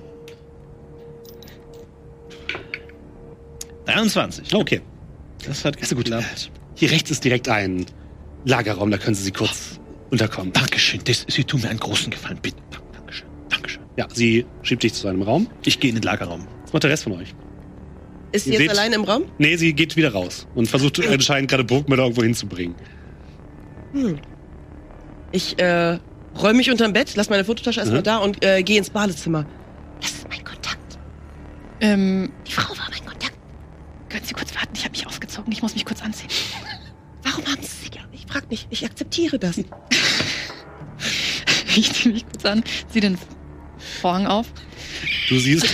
23. 3.87 4.55
Okay. 4.55 4.81
Das 5.47 5.65
hat 5.65 5.77
Also 5.81 5.97
gut. 5.97 6.05
geklappt. 6.07 6.51
Hier 6.77 6.91
rechts 6.91 7.11
ist 7.11 7.25
direkt 7.25 7.49
ein 7.49 7.85
Lagerraum, 8.45 8.91
da 8.91 8.99
können 8.99 9.15
Sie 9.15 9.25
sie 9.25 9.33
kurz 9.33 9.79
unterkommen. 10.11 10.53
Dankeschön, 10.53 11.01
das, 11.05 11.25
Sie 11.29 11.45
tun 11.45 11.61
mir 11.63 11.69
einen 11.71 11.81
großen 11.81 12.11
Gefallen, 12.11 12.39
bitte. 12.41 12.57
Dankeschön, 12.93 13.27
Dankeschön. 13.49 13.83
Ja, 13.97 14.07
sie 14.13 14.47
schiebt 14.63 14.83
dich 14.83 14.95
zu 14.95 15.09
einem 15.09 15.23
Raum. 15.23 15.49
Ich 15.65 15.81
gehe 15.81 15.91
in 15.91 15.97
den 15.97 16.03
Lagerraum. 16.03 16.47
Was 16.65 16.73
macht 16.73 16.83
der 16.85 16.91
Rest 16.91 17.05
von 17.05 17.13
euch? 17.13 17.35
Ist 18.33 18.45
sie 18.45 18.51
jetzt 18.53 18.61
seht- 18.61 18.71
allein 18.71 18.93
im 18.93 19.05
Raum? 19.05 19.25
Nee, 19.39 19.57
sie 19.57 19.73
geht 19.75 19.95
wieder 19.97 20.13
raus 20.13 20.47
und 20.55 20.69
versucht 20.69 20.99
anscheinend 21.07 21.51
gerade 21.51 21.65
Burgmüller 21.65 22.05
irgendwo 22.05 22.23
hinzubringen. 22.23 22.75
Ich 25.33 25.59
äh, 25.59 25.99
räume 26.41 26.55
mich 26.55 26.71
unterm 26.71 26.93
Bett, 26.93 27.13
lass 27.15 27.29
meine 27.31 27.45
Fototasche 27.45 27.81
erstmal 27.81 28.01
Mhm. 28.01 28.05
da 28.05 28.17
und 28.19 28.45
äh, 28.45 28.63
gehe 28.63 28.79
ins 28.79 28.91
Badezimmer. 28.91 29.45
Das 30.01 30.11
ist 30.13 30.29
mein 30.29 30.43
Kontakt. 30.45 30.99
Ähm, 31.81 32.33
Die 32.47 32.53
Frau 32.53 32.71
war 32.77 32.89
mein 32.91 33.05
Kontakt. 33.05 33.35
können 34.09 34.25
Sie 34.25 34.33
kurz 34.35 34.55
warten? 34.55 34.71
Ich 34.75 34.85
habe 34.85 34.93
mich 34.93 35.07
ausgezogen. 35.07 35.53
Ich 35.53 35.63
muss 35.63 35.75
mich 35.75 35.85
kurz 35.85 36.03
anziehen. 36.03 36.29
Warum 37.23 37.45
haben 37.47 37.61
Sie 37.63 37.69
sich... 37.69 37.91
Ich 38.13 38.27
frag 38.27 38.51
nicht, 38.51 38.67
ich 38.71 38.85
akzeptiere 38.85 39.39
das. 39.39 39.57
Ich 41.75 41.91
ziehe 41.95 42.13
mich 42.15 42.27
kurz 42.27 42.45
an. 42.45 42.63
Zieh 42.93 43.01
den 43.01 43.17
Vorhang 44.03 44.27
auf. 44.27 44.47
Du 45.31 45.39
siehst, 45.39 45.65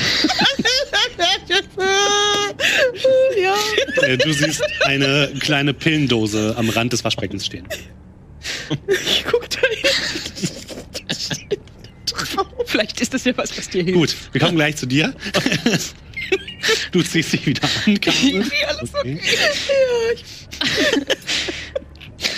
ja. 3.43 3.55
äh, 4.03 4.17
du 4.17 4.33
siehst 4.33 4.63
eine 4.85 5.33
kleine 5.41 5.75
Pillendose 5.75 6.55
am 6.57 6.69
Rand 6.69 6.93
des 6.93 7.05
Waschbeckens 7.05 7.47
stehen. 7.47 7.67
Ich 8.89 9.25
guck 9.31 9.49
da 9.51 9.61
hin. 9.69 9.91
Vielleicht 12.67 13.01
ist 13.01 13.15
das 13.15 13.25
ja 13.25 13.37
was, 13.37 13.57
was 13.57 13.69
dir 13.69 13.83
hilft. 13.83 13.99
Gut, 13.99 14.17
wir 14.33 14.41
kommen 14.41 14.57
gleich 14.57 14.77
zu 14.77 14.87
dir. 14.87 15.15
Du 16.93 17.03
ziehst 17.03 17.33
dich 17.33 17.47
wieder 17.47 17.69
an, 17.87 18.01
Carmen. 18.01 18.51
Okay. 18.83 19.21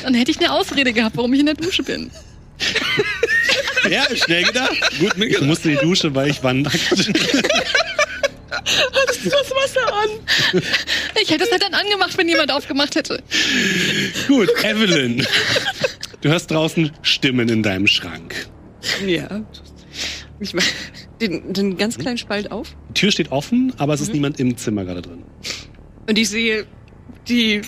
Dann 0.03 0.15
hätte 0.15 0.31
ich 0.31 0.39
eine 0.39 0.53
Ausrede 0.53 0.93
gehabt, 0.93 1.17
warum 1.17 1.33
ich 1.35 1.41
in 1.41 1.47
der 1.47 1.55
Dusche 1.55 1.83
bin. 1.83 2.11
Ja, 3.89 4.05
schnell 4.15 4.45
gedacht. 4.45 4.77
Gut 4.99 5.17
Ich 5.19 5.41
musste 5.41 5.71
in 5.71 5.79
die 5.79 5.83
Dusche, 5.83 6.15
weil 6.15 6.31
ich 6.31 6.43
war 6.43 6.53
nackt. 6.53 6.79
Das 9.25 9.51
Wasser 9.51 9.93
an. 9.93 10.63
Ich 11.23 11.31
hätte 11.31 11.45
es 11.45 11.51
halt 11.51 11.63
dann 11.63 11.75
angemacht, 11.75 12.17
wenn 12.17 12.29
jemand 12.29 12.53
aufgemacht 12.53 12.95
hätte. 12.97 13.23
Gut, 14.29 14.49
Evelyn. 14.65 15.27
Du 16.21 16.29
hörst 16.29 16.51
draußen 16.51 16.91
Stimmen 17.03 17.49
in 17.49 17.63
deinem 17.63 17.87
Schrank. 17.87 18.47
Ja. 19.07 19.43
Ich 20.41 20.55
mach 20.55 20.65
den, 21.21 21.53
den 21.53 21.77
ganz 21.77 21.99
kleinen 21.99 22.17
Spalt 22.19 22.51
auf 22.51 22.75
Die 22.91 22.95
Tür 22.95 23.13
steht 23.13 23.31
offen, 23.31 23.73
aber 23.77 23.93
Mhm. 23.93 23.95
es 23.95 24.01
ist 24.03 24.13
niemand 24.15 24.41
im 24.41 24.57
Zimmer 24.57 24.85
gerade 24.85 25.03
drin. 25.03 25.25
und 26.09 26.19
ich 26.19 26.29
sehe 26.31 26.67
die 27.29 27.61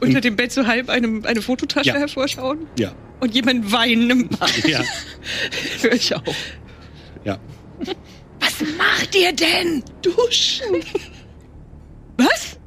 unter 0.00 0.20
dem 0.20 0.36
Bett 0.36 0.52
so 0.52 0.66
halb 0.66 0.88
eine, 0.90 1.22
eine 1.26 1.40
Fototasche 1.42 1.88
Ja. 1.88 1.94
hervorschauen 1.96 2.66
Ja, 2.78 2.94
und 3.20 3.34
jemand 3.34 3.72
weinen 3.72 4.10
im 4.10 4.28
Bad. 4.28 4.52
ja, 4.68 4.82
Hör 5.82 5.92
ich 5.92 6.14
auch. 6.14 6.22
ja. 7.24 7.38
Was 8.58 8.68
macht 8.76 9.14
ihr 9.14 9.32
denn? 9.32 9.82
Duschen. 10.02 10.82
Was? 12.16 12.58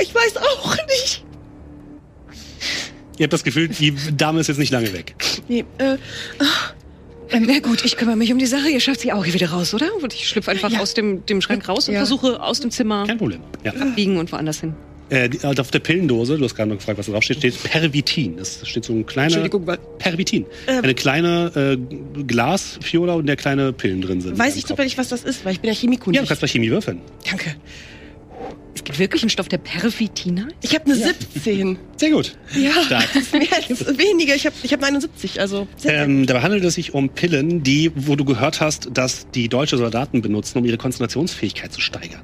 Ich 0.00 0.14
weiß 0.14 0.36
auch 0.36 0.76
nicht. 0.86 1.24
Ihr 3.18 3.24
habt 3.24 3.32
das 3.32 3.44
Gefühl, 3.44 3.68
die 3.68 3.94
Dame 4.16 4.40
ist 4.40 4.48
jetzt 4.48 4.58
nicht 4.58 4.70
lange 4.72 4.92
weg. 4.92 5.14
Nee, 5.48 5.64
äh, 5.78 5.96
Ähm, 7.30 7.44
na 7.48 7.58
gut, 7.58 7.84
ich 7.84 7.96
kümmere 7.96 8.14
mich 8.16 8.30
um 8.32 8.38
die 8.38 8.46
Sache. 8.46 8.68
Ihr 8.68 8.78
schafft 8.78 9.00
sie 9.00 9.12
auch 9.12 9.24
hier 9.24 9.34
wieder 9.34 9.50
raus, 9.50 9.74
oder? 9.74 9.88
Und 10.00 10.14
ich 10.14 10.28
schlüpfe 10.28 10.50
einfach 10.52 10.70
Ja. 10.70 10.78
aus 10.80 10.94
dem, 10.94 11.26
dem 11.26 11.40
Schrank 11.40 11.68
raus 11.68 11.88
und 11.88 11.94
Ja. 11.94 12.00
versuche 12.00 12.40
aus 12.40 12.60
dem 12.60 12.70
Zimmer 12.70 13.04
Kein 13.06 13.18
Problem. 13.18 13.40
Ja. 13.64 13.72
biegen 13.96 14.16
und 14.18 14.30
woanders 14.30 14.60
hin. 14.60 14.74
Äh, 15.08 15.28
die, 15.28 15.44
also 15.44 15.62
auf 15.62 15.70
der 15.70 15.78
Pillendose, 15.78 16.36
du 16.36 16.44
hast 16.44 16.54
gerade 16.56 16.68
noch 16.70 16.78
gefragt, 16.78 16.98
was 16.98 17.06
da 17.06 17.12
draufsteht, 17.12 17.38
steht 17.38 17.62
Pervitin. 17.62 18.36
Das 18.38 18.60
steht 18.64 18.84
so 18.84 18.92
ein 18.92 19.06
kleiner. 19.06 19.26
Entschuldigung, 19.26 19.66
wa- 19.66 19.76
Pervitin. 19.98 20.46
Ähm. 20.66 20.82
Eine 20.82 20.94
kleine 20.94 21.52
äh, 22.18 22.22
Glasfiola 22.24 23.14
und 23.14 23.26
der 23.26 23.36
kleine 23.36 23.72
Pillen 23.72 24.02
drin 24.02 24.20
sind. 24.20 24.36
weiß 24.38 24.56
ich 24.56 24.66
zufällig, 24.66 24.98
was 24.98 25.08
das 25.08 25.22
ist, 25.24 25.44
weil 25.44 25.52
ich 25.52 25.60
bin 25.60 25.68
ja 25.68 25.74
Chemiekundig. 25.76 26.16
Ja, 26.16 26.22
du 26.22 26.28
kannst 26.28 26.40
bei 26.40 26.48
Chemie 26.48 26.70
würfeln. 26.70 27.00
Danke. 27.28 27.54
Es 28.74 28.84
gibt 28.84 28.98
wirklich 28.98 29.22
einen 29.22 29.30
Stoff, 29.30 29.48
der 29.48 29.58
Pervitina? 29.58 30.48
Ich 30.60 30.74
habe 30.74 30.84
eine 30.84 30.94
17. 30.96 31.78
Sehr 31.96 32.10
gut. 32.10 32.36
Ja, 32.54 32.72
Stark. 32.84 33.08
das 33.14 33.22
ist 33.22 33.32
mehr 33.32 33.48
als 33.54 33.98
weniger. 33.98 34.34
Ich 34.34 34.44
habe 34.44 34.54
ich 34.62 34.72
hab 34.72 34.80
eine 34.80 34.88
71, 34.88 35.40
also 35.40 35.66
sehr, 35.76 35.92
sehr 35.92 36.02
Ähm, 36.04 36.26
dabei 36.26 36.42
handelt 36.42 36.62
es 36.64 36.74
sich 36.74 36.92
um 36.94 37.08
Pillen, 37.08 37.62
die, 37.62 37.90
wo 37.94 38.16
du 38.16 38.24
gehört 38.24 38.60
hast, 38.60 38.90
dass 38.92 39.28
die 39.30 39.48
deutsche 39.48 39.78
Soldaten 39.78 40.20
benutzen, 40.20 40.58
um 40.58 40.64
ihre 40.66 40.76
Konzentrationsfähigkeit 40.76 41.72
zu 41.72 41.80
steigern. 41.80 42.20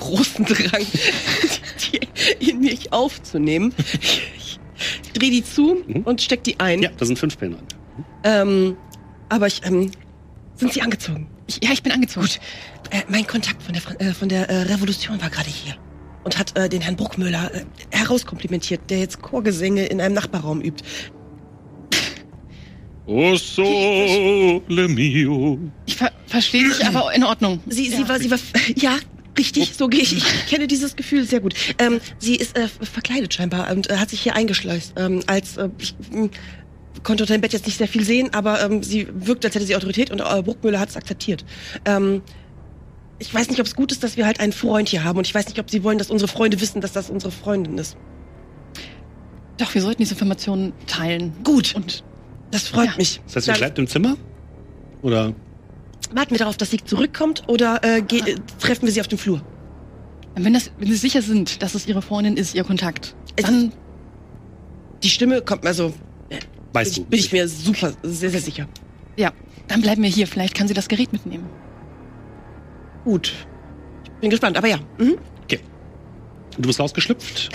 Großen 0.00 0.44
Drang, 0.44 0.84
die 2.40 2.50
in 2.50 2.60
mich 2.60 2.92
aufzunehmen. 2.92 3.72
Ich 4.02 5.12
drehe 5.12 5.30
die 5.30 5.44
zu 5.44 5.82
Mhm. 5.86 6.02
und 6.02 6.20
steck 6.22 6.42
die 6.44 6.58
ein. 6.58 6.82
Ja, 6.82 6.90
da 6.96 7.04
sind 7.04 7.18
fünf 7.18 7.38
Pillen 7.38 7.54
drin. 7.54 7.66
Ähm, 8.24 8.76
aber 9.28 9.46
ich, 9.46 9.60
ähm, 9.64 9.90
sind 10.56 10.72
sie 10.72 10.82
angezogen? 10.82 11.28
Ich, 11.46 11.60
ja, 11.62 11.70
ich 11.72 11.82
bin 11.82 11.92
angezogen. 11.92 12.26
Gut. 12.26 12.40
Äh, 12.90 13.02
mein 13.08 13.26
Kontakt 13.26 13.62
von 13.62 13.74
der, 13.74 14.00
äh, 14.00 14.12
von 14.14 14.28
der 14.28 14.48
äh, 14.50 14.62
Revolution 14.72 15.20
war 15.20 15.30
gerade 15.30 15.48
hier 15.50 15.76
und 16.24 16.38
hat 16.38 16.56
äh, 16.58 16.68
den 16.68 16.80
Herrn 16.82 16.96
Bruckmüller 16.96 17.50
äh, 17.54 17.64
herauskomplimentiert, 17.90 18.80
der 18.90 18.98
jetzt 19.00 19.22
Chorgesänge 19.22 19.86
in 19.86 20.00
einem 20.00 20.14
Nachbarraum 20.14 20.60
übt. 20.60 20.82
Oh 23.06 23.34
sole 23.36 24.88
mio. 24.88 25.58
Ich 25.86 25.96
ver 25.96 26.12
verstehe 26.26 26.68
dich, 26.68 26.86
aber 26.86 27.12
in 27.14 27.24
Ordnung. 27.24 27.60
Sie, 27.66 27.88
sie 27.88 28.08
war, 28.08 28.18
sie 28.20 28.30
war, 28.30 28.38
ja, 28.76 28.96
richtig, 29.40 29.74
so 29.76 29.88
gehe 29.88 30.00
ich. 30.00 30.16
Ich 30.16 30.46
kenne 30.46 30.66
dieses 30.66 30.96
Gefühl 30.96 31.24
sehr 31.26 31.40
gut. 31.40 31.54
Ähm, 31.78 32.00
sie 32.18 32.36
ist 32.36 32.56
äh, 32.56 32.68
verkleidet 32.68 33.34
scheinbar 33.34 33.70
und 33.70 33.90
äh, 33.90 33.96
hat 33.96 34.10
sich 34.10 34.20
hier 34.20 34.36
eingeschleust. 34.36 34.92
Ähm, 34.96 35.22
als, 35.26 35.56
äh, 35.56 35.68
ich, 35.78 35.94
mh, 36.12 36.28
konnte 37.02 37.22
unter 37.24 37.34
dem 37.34 37.40
Bett 37.40 37.52
jetzt 37.52 37.66
nicht 37.66 37.78
sehr 37.78 37.88
viel 37.88 38.04
sehen, 38.04 38.32
aber 38.34 38.62
ähm, 38.62 38.82
sie 38.82 39.06
wirkt, 39.12 39.44
als 39.44 39.54
hätte 39.54 39.64
sie 39.66 39.74
Autorität 39.76 40.10
und 40.10 40.20
äh, 40.20 40.42
Bruckmüller 40.42 40.78
hat 40.78 40.90
es 40.90 40.96
akzeptiert. 40.96 41.44
Ähm, 41.86 42.22
ich 43.18 43.32
weiß 43.32 43.48
nicht, 43.50 43.60
ob 43.60 43.66
es 43.66 43.74
gut 43.74 43.92
ist, 43.92 44.02
dass 44.02 44.16
wir 44.16 44.26
halt 44.26 44.40
einen 44.40 44.52
Freund 44.52 44.88
hier 44.88 45.04
haben 45.04 45.18
und 45.18 45.26
ich 45.26 45.34
weiß 45.34 45.46
nicht, 45.48 45.58
ob 45.58 45.70
sie 45.70 45.82
wollen, 45.84 45.98
dass 45.98 46.10
unsere 46.10 46.28
Freunde 46.28 46.60
wissen, 46.60 46.80
dass 46.80 46.92
das 46.92 47.10
unsere 47.10 47.30
Freundin 47.32 47.76
ist. 47.78 47.96
Doch, 49.58 49.74
wir 49.74 49.82
sollten 49.82 50.00
diese 50.02 50.14
Informationen 50.14 50.72
teilen. 50.86 51.32
Gut. 51.44 51.74
Und 51.74 52.02
Das 52.50 52.68
freut 52.68 52.86
Ja. 52.86 52.96
mich. 52.96 53.20
Das 53.26 53.36
heißt, 53.36 53.46
ihr 53.48 53.52
Dann 53.52 53.60
bleibt 53.60 53.78
im 53.78 53.86
Zimmer? 53.86 54.16
Oder? 55.02 55.34
Warten 56.12 56.30
wir 56.32 56.38
darauf, 56.38 56.56
dass 56.56 56.70
sie 56.70 56.78
zurückkommt 56.84 57.44
oder 57.48 57.80
äh, 57.82 58.02
ge- 58.02 58.20
äh, 58.20 58.36
treffen 58.60 58.86
wir 58.86 58.92
sie 58.92 59.00
auf 59.00 59.08
dem 59.08 59.18
Flur? 59.18 59.42
wenn, 60.36 60.54
das, 60.54 60.70
wenn 60.78 60.88
Sie 60.88 60.96
sicher 60.96 61.20
sind, 61.22 61.62
dass 61.62 61.74
es 61.74 61.86
Ihre 61.86 62.00
Freundin 62.02 62.36
ist, 62.36 62.54
Ihr 62.54 62.64
Kontakt, 62.64 63.14
Es- 63.36 63.44
dann 63.44 63.72
Die 65.02 65.08
Stimme 65.10 65.42
kommt, 65.42 65.66
also 65.66 65.92
Weißt 66.72 66.94
bin, 66.94 67.04
du? 67.04 67.10
bin 67.10 67.18
ich 67.18 67.32
mir 67.32 67.48
super, 67.48 67.92
sehr, 68.02 68.30
sehr 68.30 68.40
sicher. 68.40 68.68
ja, 69.16 69.32
dann 69.68 69.82
bleiben 69.82 70.02
wir 70.02 70.08
hier. 70.10 70.26
Vielleicht 70.26 70.54
kann 70.54 70.68
sie 70.68 70.74
das 70.74 70.88
Gerät 70.88 71.12
mitnehmen. 71.12 71.46
Gut. 73.04 73.32
Ich 74.04 74.10
bin 74.20 74.30
gespannt, 74.30 74.56
aber 74.56 74.68
ja. 74.68 74.78
Mhm. 74.98 75.16
Du 76.58 76.66
bist 76.66 76.80
rausgeschlüpft. 76.80 77.50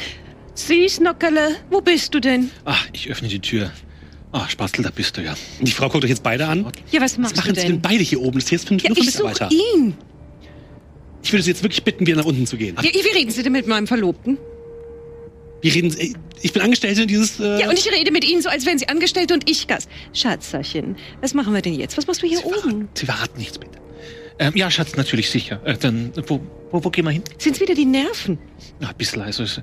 Süß, 0.55 1.01
Nockerle, 1.01 1.57
wo 1.69 1.81
bist 1.81 2.13
du 2.13 2.19
denn? 2.21 2.49
Ah, 2.63 2.75
ich 2.93 3.09
öffne 3.11 3.27
die 3.27 3.39
Tür. 3.41 3.71
Ah, 4.37 4.49
Spastel, 4.49 4.83
da 4.83 4.89
bist 4.89 5.15
du 5.15 5.21
ja. 5.21 5.33
Die 5.61 5.71
Frau 5.71 5.87
guckt 5.87 6.03
euch 6.03 6.09
jetzt 6.09 6.21
beide 6.23 6.45
an. 6.45 6.65
Ja, 6.91 6.99
was 6.99 7.13
Was 7.13 7.17
machst 7.17 7.37
du 7.37 7.39
machen 7.39 7.55
Sie 7.55 7.61
denn 7.61 7.71
denn? 7.71 7.81
beide 7.81 8.03
hier 8.03 8.19
oben? 8.21 8.37
Das 8.37 8.49
hier 8.49 8.57
ist 8.57 8.67
für 8.67 8.73
Ja, 8.75 8.89
nur 8.89 8.97
für 8.97 9.01
ich 9.03 9.05
Mitarbeiter. 9.15 9.49
ihn. 9.49 9.95
Ich 11.23 11.31
würde 11.31 11.41
Sie 11.43 11.51
jetzt 11.51 11.63
wirklich 11.63 11.83
bitten, 11.85 12.05
wieder 12.05 12.17
nach 12.17 12.25
unten 12.25 12.45
zu 12.45 12.57
gehen. 12.57 12.75
Ja, 12.81 12.83
wie 12.93 13.17
reden 13.17 13.31
Sie 13.31 13.41
denn 13.43 13.53
mit 13.53 13.65
meinem 13.65 13.87
Verlobten? 13.87 14.37
Wir 15.61 15.73
reden, 15.73 15.95
ey, 15.97 16.13
ich 16.41 16.51
bin 16.51 16.61
Angestellte 16.61 17.07
dieses. 17.07 17.39
Äh, 17.39 17.61
Ja, 17.61 17.69
und 17.69 17.79
ich 17.79 17.89
rede 17.89 18.11
mit 18.11 18.25
Ihnen 18.29 18.41
so, 18.41 18.49
als 18.49 18.65
wären 18.65 18.77
Sie 18.77 18.89
Angestellte 18.89 19.33
und 19.33 19.49
ich 19.49 19.67
Gast. 19.67 19.87
Schatzerchen, 20.11 20.97
was 21.21 21.33
machen 21.33 21.53
wir 21.53 21.61
denn 21.61 21.73
jetzt? 21.73 21.97
Was 21.97 22.05
machst 22.05 22.21
du 22.21 22.27
hier 22.27 22.39
Sie 22.39 22.43
oben? 22.43 22.55
verraten, 22.59 22.89
Sie 22.93 23.05
verraten 23.05 23.39
nichts, 23.39 23.57
bitte. 23.57 23.79
Ähm, 24.37 24.51
ja, 24.55 24.69
Schatz, 24.69 24.97
natürlich 24.97 25.29
sicher. 25.29 25.61
Äh, 25.63 25.77
dann, 25.77 26.11
wo, 26.27 26.41
wo, 26.71 26.83
wo 26.83 26.89
gehen 26.89 27.05
wir 27.05 27.11
hin? 27.11 27.23
Sind's 27.37 27.61
wieder 27.61 27.73
die 27.73 27.85
Nerven? 27.85 28.37
Ah, 28.81 28.89
ein 28.89 28.95
bisschen, 28.97 29.21
also, 29.21 29.43
es- 29.43 29.61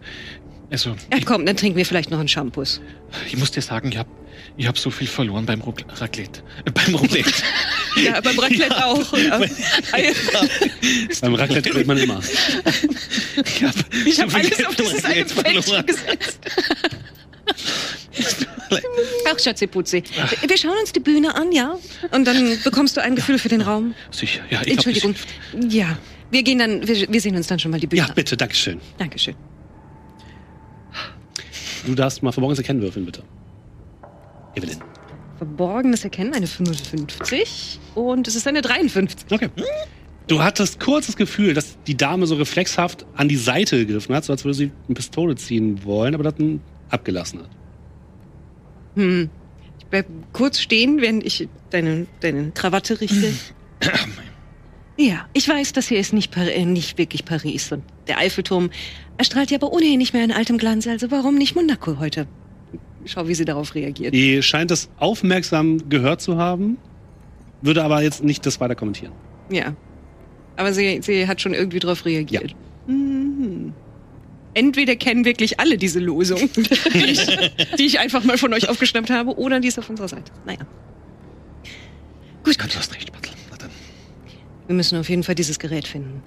also 0.72 0.90
Ja, 1.12 1.18
komm, 1.24 1.46
dann 1.46 1.56
trinken 1.56 1.76
wir 1.76 1.86
vielleicht 1.86 2.10
noch 2.10 2.18
einen 2.18 2.28
Shampoos. 2.28 2.80
ich 3.26 3.36
muss 3.36 3.50
dir 3.52 3.60
sagen, 3.62 3.90
ich 3.92 3.98
habe 3.98 4.08
ich 4.56 4.66
hab 4.66 4.76
so 4.78 4.90
viel 4.90 5.06
verloren 5.06 5.46
beim 5.46 5.60
Ruck- 5.60 5.84
Raclette. 6.00 6.42
Äh, 6.64 6.70
beim 6.72 6.94
Roulette. 6.94 7.30
Ja, 8.02 8.20
beim 8.22 8.38
Raclette 8.38 8.86
auch. 8.86 9.12
Ja. 9.18 9.38
Beim 11.20 11.34
Raclette 11.34 11.68
kriegt 11.68 11.86
man 11.86 11.98
immer. 11.98 12.20
ich 13.44 13.62
habe 13.62 13.74
Ich 14.06 14.18
habe 14.18 14.34
alles 14.34 14.64
auf 14.64 14.74
dieses 14.76 15.04
eine 15.04 15.26
Feld 15.26 15.86
gesetzt. 15.86 16.38
Ach, 19.30 19.38
Schatzeputzi. 19.38 20.02
Wir 20.46 20.56
schauen 20.56 20.78
uns 20.80 20.92
die 20.92 21.00
Bühne 21.00 21.34
an, 21.34 21.52
ja? 21.52 21.76
Und 22.12 22.24
dann 22.26 22.58
bekommst 22.64 22.96
du 22.96 23.02
ein 23.02 23.14
Gefühl 23.14 23.38
für 23.38 23.50
den 23.50 23.60
Raum. 23.60 23.94
Sicher, 24.10 24.40
ja, 24.48 24.62
ich 24.64 24.72
Entschuldigung. 24.72 25.14
Hab 25.52 25.70
Ja, 25.70 25.98
wir 26.30 26.42
gehen 26.42 26.58
dann, 26.60 26.88
wir, 26.88 27.12
wir 27.12 27.20
sehen 27.20 27.36
uns 27.36 27.46
dann 27.48 27.58
schon 27.58 27.70
mal 27.72 27.78
die 27.80 27.86
Bühne 27.88 28.00
Ja, 28.04 28.08
an. 28.08 28.14
bitte, 28.14 28.38
Dankeschön. 28.38 28.80
Dankeschön. 28.96 29.34
Du 31.86 31.94
darfst 31.94 32.22
mal 32.22 32.32
verborgenes 32.32 32.58
Erkennen 32.58 32.82
würfeln, 32.82 33.06
bitte. 33.06 33.22
Evelyn. 34.54 34.78
Verborgenes 35.38 36.04
Erkennen, 36.04 36.34
eine 36.34 36.46
55 36.46 37.80
und 37.94 38.28
es 38.28 38.36
ist 38.36 38.46
eine 38.46 38.62
53. 38.62 39.30
Okay. 39.30 39.50
Du 40.28 40.42
hattest 40.42 40.78
kurz 40.78 41.06
das 41.06 41.16
Gefühl, 41.16 41.52
dass 41.52 41.76
die 41.86 41.96
Dame 41.96 42.26
so 42.26 42.36
reflexhaft 42.36 43.06
an 43.14 43.28
die 43.28 43.36
Seite 43.36 43.84
gegriffen 43.84 44.14
hat, 44.14 44.24
so 44.24 44.32
als 44.32 44.44
würde 44.44 44.54
sie 44.54 44.70
eine 44.86 44.94
Pistole 44.94 45.34
ziehen 45.34 45.84
wollen, 45.84 46.14
aber 46.14 46.24
das 46.24 46.36
dann 46.36 46.60
abgelassen 46.90 47.40
hat. 47.40 47.50
Hm. 48.94 49.30
Ich 49.78 49.86
bleib 49.86 50.06
kurz 50.32 50.60
stehen, 50.60 51.00
während 51.00 51.24
ich 51.26 51.48
deine, 51.70 52.06
deine 52.20 52.52
Krawatte 52.52 53.00
richte. 53.00 53.32
ja, 54.96 55.26
ich 55.32 55.48
weiß, 55.48 55.72
das 55.72 55.88
hier 55.88 55.98
ist 55.98 56.12
nicht, 56.12 56.30
Par 56.30 56.46
äh, 56.46 56.64
nicht 56.64 56.98
wirklich 56.98 57.24
Paris. 57.24 57.72
Und 57.72 57.82
der 58.06 58.18
Eiffelturm 58.18 58.70
erstrahlt 59.22 59.52
ja 59.52 59.58
aber 59.58 59.72
ohnehin 59.72 59.98
nicht 59.98 60.12
mehr 60.12 60.24
in 60.24 60.32
altem 60.32 60.58
Glanz. 60.58 60.86
Also 60.88 61.10
warum 61.12 61.36
nicht 61.36 61.54
Monaco 61.54 62.00
heute? 62.00 62.26
Schau, 63.04 63.28
wie 63.28 63.34
sie 63.34 63.44
darauf 63.44 63.76
reagiert. 63.76 64.12
Die 64.14 64.42
scheint 64.42 64.72
es 64.72 64.90
aufmerksam 64.98 65.88
gehört 65.88 66.20
zu 66.20 66.38
haben, 66.38 66.76
würde 67.60 67.84
aber 67.84 68.02
jetzt 68.02 68.24
nicht 68.24 68.44
das 68.46 68.58
weiter 68.60 68.74
kommentieren. 68.74 69.12
Ja. 69.48 69.76
Aber 70.56 70.72
sie, 70.72 71.00
sie 71.02 71.28
hat 71.28 71.40
schon 71.40 71.54
irgendwie 71.54 71.78
darauf 71.78 72.04
reagiert. 72.04 72.54
Mhm. 72.88 73.72
Entweder 74.54 74.96
kennen 74.96 75.24
wirklich 75.24 75.60
alle 75.60 75.78
diese 75.78 76.00
Losung, 76.00 76.50
die 76.94 77.04
ich, 77.04 77.26
die 77.78 77.86
ich 77.86 78.00
einfach 78.00 78.24
mal 78.24 78.38
von 78.38 78.52
euch 78.52 78.68
aufgeschnappt 78.68 79.10
habe, 79.10 79.38
oder 79.38 79.60
die 79.60 79.68
ist 79.68 79.78
auf 79.78 79.88
unserer 79.88 80.08
Seite. 80.08 80.32
Naja. 80.44 80.66
Gut, 82.44 82.56
Du 82.58 82.76
hast 82.76 82.92
recht, 82.92 83.10
dann. 83.58 83.70
wir 84.66 84.74
müssen 84.74 84.98
auf 84.98 85.08
jeden 85.08 85.22
Fall 85.22 85.36
dieses 85.36 85.60
Gerät 85.60 85.86
finden. 85.86 86.22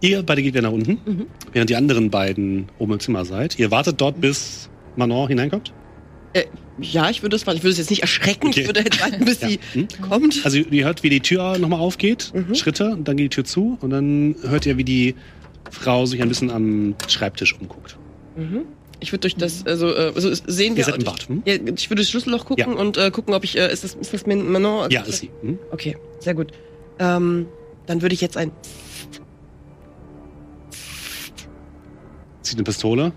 Ihr 0.00 0.22
beide 0.22 0.42
geht 0.42 0.54
wieder 0.54 0.62
nach 0.62 0.72
unten, 0.72 0.98
Mhm. 1.04 1.26
während 1.52 1.68
die 1.70 1.76
anderen 1.76 2.10
beiden 2.10 2.68
oben 2.78 2.94
im 2.94 3.00
Zimmer 3.00 3.24
seid. 3.24 3.58
Ihr 3.58 3.70
wartet 3.70 4.00
dort, 4.00 4.20
bis 4.20 4.70
Manon 4.96 5.28
hineinkommt. 5.28 5.72
Äh, 6.32 6.44
ja, 6.80 7.10
ich 7.10 7.22
würde 7.22 7.36
es, 7.36 7.42
ich 7.42 7.48
würde 7.48 7.68
es 7.70 7.78
jetzt 7.78 7.90
nicht 7.90 8.02
erschrecken. 8.02 8.48
Okay. 8.48 8.60
Ich 8.60 8.66
würde 8.66 8.80
jetzt 8.80 9.00
warten, 9.02 9.24
bis 9.24 9.40
Ja. 9.40 9.48
sie 9.48 9.58
Hm? 9.72 9.88
kommt. 10.08 10.40
Also 10.44 10.58
ihr 10.58 10.84
hört, 10.84 11.02
wie 11.02 11.10
die 11.10 11.20
Tür 11.20 11.58
nochmal 11.58 11.80
aufgeht, 11.80 12.32
Mhm. 12.34 12.54
Schritte, 12.54 12.90
und 12.90 13.08
dann 13.08 13.16
geht 13.16 13.24
die 13.32 13.34
Tür 13.34 13.44
zu 13.44 13.76
und 13.80 13.90
dann 13.90 14.36
hört 14.46 14.64
ihr, 14.66 14.76
wie 14.78 14.84
die 14.84 15.14
Frau 15.70 16.06
sich 16.06 16.22
ein 16.22 16.28
bisschen 16.28 16.50
am 16.50 16.94
Schreibtisch 17.08 17.54
umguckt. 17.60 17.96
Mhm. 18.36 18.62
Ich 19.00 19.12
würde 19.12 19.20
durch 19.22 19.34
das, 19.36 19.64
also, 19.66 19.88
äh, 19.94 20.12
also 20.14 20.32
sehen 20.46 20.74
wir. 20.76 20.80
Ihr 20.80 20.84
seid 20.84 20.96
im 20.98 21.04
Bad, 21.04 21.28
hm? 21.28 21.42
Ich 21.44 21.90
würde 21.90 22.02
das 22.02 22.10
Schlüsselloch 22.10 22.44
gucken 22.44 22.72
Ja. 22.74 22.78
und 22.80 22.96
äh, 22.96 23.10
gucken, 23.10 23.34
ob 23.34 23.44
ich, 23.44 23.56
äh, 23.58 23.72
ist 23.72 23.82
das, 23.82 23.94
ist 23.94 24.12
das 24.12 24.26
Min- 24.26 24.50
Manon? 24.50 24.82
Also 24.84 24.90
Ja, 24.94 25.02
ist 25.02 25.18
sie. 25.20 25.30
Hm? 25.42 25.58
Okay, 25.72 25.96
sehr 26.20 26.34
gut. 26.34 26.52
Ähm, 26.98 27.46
dann 27.86 28.02
würde 28.02 28.14
ich 28.14 28.20
jetzt 28.20 28.36
ein. 28.36 28.52
Zieht 32.50 32.58
eine 32.58 32.64
Pistole. 32.64 33.12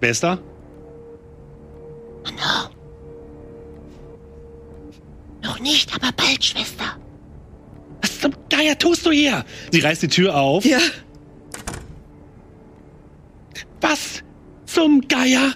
Wer 0.00 0.10
ist 0.10 0.24
da? 0.24 0.36
Noch 5.44 5.60
nicht, 5.60 5.94
aber 5.94 6.10
bald, 6.10 6.44
Schwester. 6.44 6.96
Was 8.00 8.18
zum 8.18 8.32
Geier 8.50 8.76
tust 8.76 9.06
du 9.06 9.12
hier? 9.12 9.44
Sie 9.70 9.78
reißt 9.78 10.02
die 10.02 10.08
Tür 10.08 10.34
auf. 10.34 10.64
Ja. 10.64 10.80
Was 13.80 14.24
zum 14.66 15.06
Geier 15.06 15.52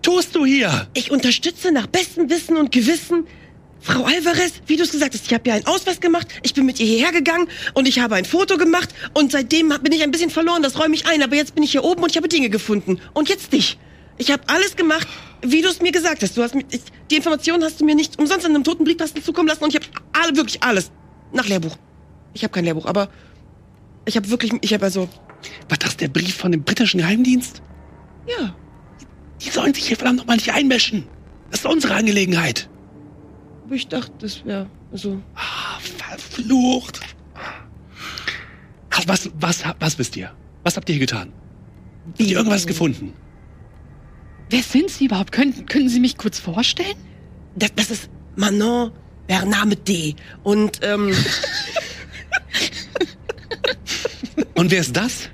tust 0.00 0.34
du 0.34 0.46
hier? 0.46 0.88
Ich 0.94 1.10
unterstütze 1.10 1.72
nach 1.72 1.88
bestem 1.88 2.30
Wissen 2.30 2.56
und 2.56 2.72
Gewissen 2.72 3.26
Frau 3.80 4.04
Alvarez, 4.04 4.52
wie 4.66 4.76
du 4.76 4.82
es 4.82 4.92
gesagt 4.92 5.14
hast. 5.14 5.26
Ich 5.26 5.32
habe 5.32 5.48
ja 5.48 5.54
einen 5.56 5.66
Ausweis 5.66 6.00
gemacht, 6.00 6.28
ich 6.42 6.54
bin 6.54 6.66
mit 6.66 6.78
ihr 6.80 6.86
hierher 6.86 7.12
gegangen 7.12 7.48
und 7.74 7.88
ich 7.88 7.98
habe 7.98 8.14
ein 8.14 8.24
Foto 8.24 8.58
gemacht 8.58 8.90
und 9.14 9.32
seitdem 9.32 9.70
bin 9.82 9.92
ich 9.92 10.02
ein 10.02 10.10
bisschen 10.10 10.30
verloren, 10.30 10.62
das 10.62 10.78
räume 10.78 10.94
ich 10.94 11.06
ein, 11.06 11.22
aber 11.22 11.36
jetzt 11.36 11.54
bin 11.54 11.64
ich 11.64 11.72
hier 11.72 11.84
oben 11.84 12.02
und 12.02 12.10
ich 12.10 12.16
habe 12.16 12.28
Dinge 12.28 12.50
gefunden. 12.50 13.00
Und 13.14 13.28
jetzt 13.28 13.52
dich. 13.52 13.78
Ich 14.18 14.30
habe 14.30 14.42
alles 14.48 14.76
gemacht, 14.76 15.08
wie 15.42 15.62
du 15.62 15.68
es 15.68 15.80
mir 15.80 15.92
gesagt 15.92 16.22
hast. 16.22 16.36
Du 16.36 16.42
hast 16.42 16.54
mir, 16.54 16.64
ich, 16.70 16.82
die 17.10 17.16
Informationen 17.16 17.64
hast 17.64 17.80
du 17.80 17.84
mir 17.86 17.94
nicht 17.94 18.18
umsonst 18.18 18.44
in 18.46 18.54
einem 18.54 18.64
toten 18.64 18.84
Briefkasten 18.84 19.22
zukommen 19.22 19.48
lassen 19.48 19.64
und 19.64 19.70
ich 19.70 19.76
habe 19.76 19.86
alle, 20.12 20.36
wirklich 20.36 20.62
alles. 20.62 20.90
Nach 21.32 21.46
Lehrbuch. 21.46 21.76
Ich 22.34 22.42
habe 22.42 22.52
kein 22.52 22.64
Lehrbuch, 22.64 22.86
aber 22.86 23.08
ich 24.04 24.16
habe 24.16 24.28
wirklich, 24.30 24.52
ich 24.60 24.74
habe 24.74 24.84
also, 24.84 25.08
War 25.68 25.78
das 25.78 25.96
der 25.96 26.08
Brief 26.08 26.36
von 26.36 26.52
dem 26.52 26.64
britischen 26.64 26.98
Geheimdienst? 26.98 27.62
ja. 28.26 28.54
Die 29.42 29.48
sollen 29.48 29.72
sich 29.72 29.86
hier 29.86 29.96
verdammt 29.96 30.18
nochmal 30.18 30.36
nicht 30.36 30.52
einmischen. 30.52 31.06
Das 31.50 31.60
ist 31.60 31.66
unsere 31.66 31.94
Angelegenheit. 31.94 32.68
Aber 33.70 33.76
ich 33.76 33.86
dachte, 33.86 34.10
das 34.18 34.44
wäre, 34.44 34.68
also, 34.90 35.22
Ah, 35.36 35.78
verflucht. 35.78 36.98
Was, 39.06 39.30
was, 39.38 39.62
was 39.78 39.96
wisst 39.96 40.16
ihr? 40.16 40.32
Was 40.64 40.76
habt 40.76 40.88
ihr 40.88 40.96
hier 40.96 41.06
getan? 41.06 41.32
Habt 42.08 42.20
ihr 42.20 42.36
irgendwas 42.36 42.66
gefunden? 42.66 43.12
Wer 44.48 44.64
sind 44.64 44.90
Sie 44.90 45.04
überhaupt? 45.04 45.30
Können, 45.30 45.66
können 45.66 45.88
Sie 45.88 46.00
mich 46.00 46.18
kurz 46.18 46.40
vorstellen? 46.40 46.96
Das, 47.54 47.70
das 47.76 47.92
ist 47.92 48.10
Manon 48.34 48.90
Bernard 49.28 49.66
mit 49.66 49.86
D. 49.86 50.16
Und, 50.42 50.80
ähm, 50.82 51.14
Und 54.56 54.72
wer 54.72 54.80
ist 54.80 54.96
das? 54.96 55.28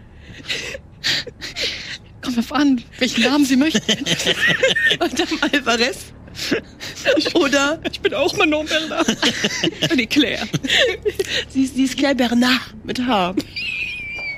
Kommt 2.21 2.37
drauf 2.37 2.53
an, 2.53 2.83
welchen 2.99 3.23
Namen 3.23 3.47
Sie 3.47 3.57
möchten. 3.57 3.81
Madame 5.01 5.53
Alvarez. 5.55 6.13
Oder, 7.35 7.81
Ich 7.91 8.01
bin 8.01 8.15
auch 8.15 8.37
Manon 8.37 8.67
Bernard. 8.67 9.17
Die 9.97 10.07
Claire. 10.07 10.47
sie, 11.49 11.67
sie 11.67 11.85
ist 11.85 11.97
Claire 11.97 12.15
Bernard 12.15 12.75
mit 12.85 13.01
H. 13.07 13.35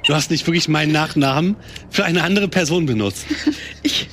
Du 0.07 0.15
hast 0.15 0.31
nicht 0.31 0.47
wirklich 0.47 0.68
meinen 0.68 0.93
Nachnamen 0.93 1.57
für 1.91 2.05
eine 2.05 2.23
andere 2.23 2.49
Person 2.49 2.86
benutzt. 2.86 3.27
Ich, 3.83 4.09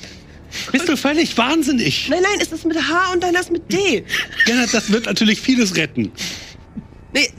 Bist 0.72 0.88
du 0.88 0.96
völlig 0.96 1.36
wahnsinnig? 1.38 2.08
nein, 2.08 2.22
nein, 2.22 2.38
es 2.40 2.52
ist 2.52 2.64
mit 2.66 2.76
H 2.76 3.12
und 3.12 3.22
deiner 3.22 3.40
ist 3.40 3.50
mit 3.50 3.72
D. 3.72 4.04
Ja, 4.46 4.66
das 4.70 4.90
wird 4.90 5.06
natürlich 5.06 5.40
vieles 5.40 5.76
retten. 5.76 6.12
Nee, 7.14 7.30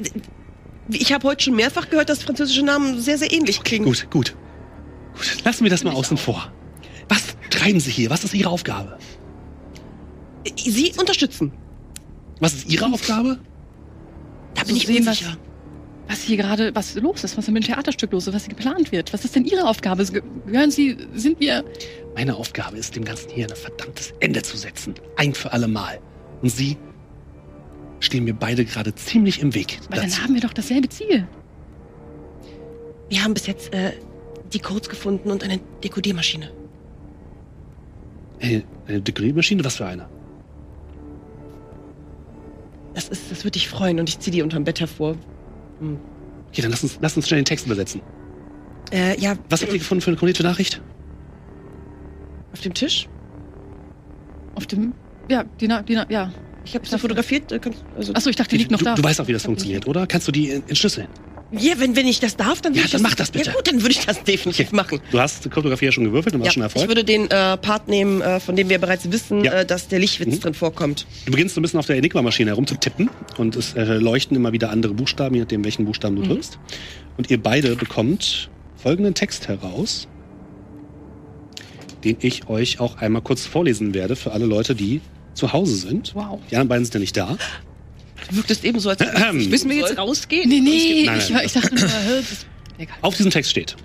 ich 0.89 1.11
habe 1.13 1.27
heute 1.27 1.43
schon 1.43 1.55
mehrfach 1.55 1.89
gehört, 1.89 2.09
dass 2.09 2.23
französische 2.23 2.63
Namen 2.63 2.99
sehr, 3.01 3.17
sehr 3.17 3.31
ähnlich 3.31 3.61
klingen. 3.63 3.85
Gut, 3.85 4.07
gut. 4.09 4.35
Gut, 5.15 5.43
lassen 5.43 5.63
wir 5.63 5.69
das 5.69 5.83
mal 5.83 5.93
außen 5.93 6.17
vor. 6.17 6.51
Was 7.09 7.21
treiben 7.49 7.79
Sie 7.79 7.91
hier? 7.91 8.09
Was 8.09 8.23
ist 8.23 8.33
Ihre 8.33 8.49
Aufgabe? 8.49 8.97
Sie 10.55 10.93
unterstützen. 10.99 11.51
Was 12.39 12.53
ist 12.53 12.71
Ihre 12.71 12.85
Aufgabe? 12.85 13.39
Da 14.55 14.63
bin 14.63 14.75
ich 14.75 14.85
sehen, 14.87 15.05
was- 15.05 15.19
unsicher. 15.21 15.37
Was 16.09 16.21
hier 16.21 16.37
gerade, 16.37 16.73
was 16.73 16.95
los 16.95 17.25
ist, 17.25 17.37
was 17.37 17.47
mit 17.49 17.63
dem 17.63 17.67
Theaterstück 17.67 18.13
los 18.13 18.27
ist, 18.27 18.33
was 18.33 18.45
hier 18.45 18.55
geplant 18.55 18.93
wird. 18.93 19.11
Was 19.11 19.25
ist 19.25 19.35
denn 19.35 19.43
Ihre 19.43 19.67
Aufgabe? 19.67 20.05
Ge- 20.05 20.23
Gehören 20.45 20.71
Sie, 20.71 20.95
sind 21.13 21.39
wir. 21.41 21.65
Meine 22.15 22.33
Aufgabe 22.37 22.77
ist, 22.77 22.95
dem 22.95 23.03
Ganzen 23.03 23.29
hier 23.29 23.45
ein 23.49 23.55
verdammtes 23.55 24.13
Ende 24.21 24.41
zu 24.41 24.55
setzen. 24.55 24.95
Ein 25.17 25.33
für 25.33 25.51
alle 25.51 25.67
Mal. 25.67 25.99
Und 26.41 26.49
Sie 26.49 26.77
stehen 27.99 28.23
mir 28.23 28.33
beide 28.33 28.63
gerade 28.63 28.95
ziemlich 28.95 29.41
im 29.41 29.53
Weg. 29.53 29.79
Weil 29.89 29.99
dazu. 29.99 30.11
dann 30.15 30.23
haben 30.23 30.33
wir 30.35 30.41
doch 30.41 30.53
dasselbe 30.53 30.87
Ziel. 30.87 31.27
Wir 33.09 33.23
haben 33.23 33.33
bis 33.33 33.47
jetzt 33.47 33.73
äh, 33.73 33.91
die 34.53 34.59
Codes 34.59 34.87
gefunden 34.87 35.29
und 35.29 35.43
eine 35.43 35.59
Dekodiermaschine. 35.83 36.51
Eine, 38.39 38.63
eine 38.87 39.01
Degree-Maschine? 39.01 39.63
Was 39.65 39.75
für 39.75 39.85
eine? 39.87 40.07
Das, 42.97 43.09
ist, 43.09 43.29
das 43.29 43.39
würde 43.43 43.51
dich 43.51 43.69
freuen 43.69 43.99
und 43.99 44.09
ich 44.09 44.17
ziehe 44.17 44.31
die 44.31 44.41
unterm 44.41 44.63
Bett 44.63 44.79
hervor. 44.79 45.15
Hm. 45.79 45.99
Okay, 46.49 46.63
dann 46.63 46.71
lass 46.71 46.81
uns, 46.81 46.97
lass 46.99 47.15
uns 47.15 47.27
schnell 47.27 47.39
den 47.41 47.45
Text 47.45 47.67
übersetzen. 47.67 48.01
Äh, 48.91 49.19
ja, 49.19 49.35
Was 49.49 49.61
habt 49.61 49.71
ihr 49.71 49.77
gefunden 49.77 50.01
für 50.01 50.07
eine 50.09 50.17
konkrete 50.17 50.41
Nachricht? 50.41 50.81
auf 52.53 52.61
dem 52.61 52.73
Tisch. 52.73 53.07
Auf 54.55 54.65
dem. 54.65 54.93
Ja, 55.29 55.43
die, 55.43 55.67
Na- 55.67 55.83
die, 55.83 55.93
Na- 55.93 56.09
ja. 56.09 56.31
Ich 56.65 56.73
habe 56.73 56.87
sie 56.87 56.97
fotografiert. 56.97 57.51
äh, 57.51 57.59
kannst- 57.59 57.83
Also, 57.95 58.13
Achso, 58.15 58.31
ich 58.31 58.35
dachte, 58.35 58.49
die 58.49 58.57
liegt 58.57 58.71
noch 58.71 58.79
du, 58.79 58.85
da. 58.85 58.95
du 58.95 59.03
weißt 59.03 59.21
auch, 59.21 59.27
wie 59.27 59.33
das 59.33 59.43
funktioniert, 59.43 59.85
oder? 59.87 60.07
Kannst 60.07 60.27
du 60.27 60.31
die 60.31 60.49
entschlüsseln? 60.49 61.07
Ja, 61.51 61.73
wenn, 61.79 61.95
wenn 61.95 62.07
ich 62.07 62.19
das 62.19 62.35
darf, 62.35 62.61
dann 62.61 62.73
Ja, 62.73 62.79
würde 62.79 62.85
ich 62.87 62.91
dann 62.91 63.01
das, 63.03 63.11
mach 63.11 63.15
das 63.15 63.31
bitte. 63.31 63.45
Ja 63.49 63.53
gut, 63.53 63.67
dann 63.67 63.81
würde 63.81 63.91
ich 63.91 64.05
das 64.05 64.23
definitiv 64.23 64.71
machen. 64.71 64.99
Du 65.11 65.19
hast 65.19 65.43
Kryptographie 65.49 65.85
ja 65.85 65.91
schon 65.91 66.03
gewürfelt 66.03 66.35
und 66.35 66.41
hast 66.41 66.47
Ja, 66.47 66.51
schon 66.53 66.61
ich 66.63 66.65
Erfolg. 66.65 66.87
würde 66.89 67.03
den 67.03 67.29
äh, 67.31 67.57
Part 67.57 67.87
nehmen, 67.87 68.21
äh, 68.21 68.39
von 68.39 68.55
dem 68.55 68.69
wir 68.69 68.79
bereits 68.79 69.11
wissen, 69.11 69.43
Ja. 69.43 69.53
äh, 69.61 69.65
dass 69.65 69.87
der 69.87 69.99
Lichtwitz 69.99 70.35
Mhm. 70.35 70.39
drin 70.41 70.53
vorkommt. 70.53 71.05
Du 71.25 71.31
beginnst 71.31 71.55
so 71.55 71.61
ein 71.61 71.63
bisschen 71.63 71.79
auf 71.79 71.85
der 71.85 71.97
Enigma-Maschine 71.97 72.51
herumzutippen 72.51 73.09
und 73.37 73.55
es 73.55 73.73
äh, 73.75 73.83
leuchten 73.97 74.35
immer 74.35 74.51
wieder 74.51 74.69
andere 74.71 74.93
Buchstaben, 74.93 75.35
je 75.35 75.41
nachdem, 75.41 75.63
welchen 75.63 75.85
Buchstaben 75.85 76.15
du 76.15 76.23
Mhm. 76.23 76.27
drückst. 76.29 76.59
Und 77.17 77.29
ihr 77.31 77.41
beide 77.41 77.75
bekommt 77.75 78.49
folgenden 78.75 79.13
Text 79.13 79.47
heraus, 79.47 80.07
den 82.03 82.17
ich 82.21 82.47
euch 82.47 82.79
auch 82.79 82.97
einmal 82.97 83.21
kurz 83.21 83.45
vorlesen 83.45 83.93
werde 83.93 84.15
für 84.15 84.31
alle 84.31 84.45
Leute, 84.45 84.75
die 84.75 85.01
zu 85.33 85.53
Hause 85.53 85.75
sind. 85.75 86.13
Wow. 86.15 86.39
Die 86.49 86.55
anderen 86.55 86.67
beiden 86.69 86.85
sind 86.85 86.93
ja 86.95 86.99
nicht 86.99 87.17
da. 87.17 87.37
Du 88.29 88.35
wirktest 88.37 88.63
eben 88.63 88.79
so, 88.79 88.89
als. 88.89 88.99
Müssen 89.33 89.69
wir 89.69 89.77
jetzt 89.77 89.97
rausgehen? 89.97 90.49
Nee, 90.49 90.59
nee, 90.59 91.03
Nein, 91.05 91.19
ich, 91.19 91.29
nein. 91.29 91.45
ich 91.45 91.53
dachte 91.53 91.75
nur. 91.75 91.89
Auf 93.01 93.15
diesem 93.15 93.31
Text 93.31 93.51
steht 93.51 93.75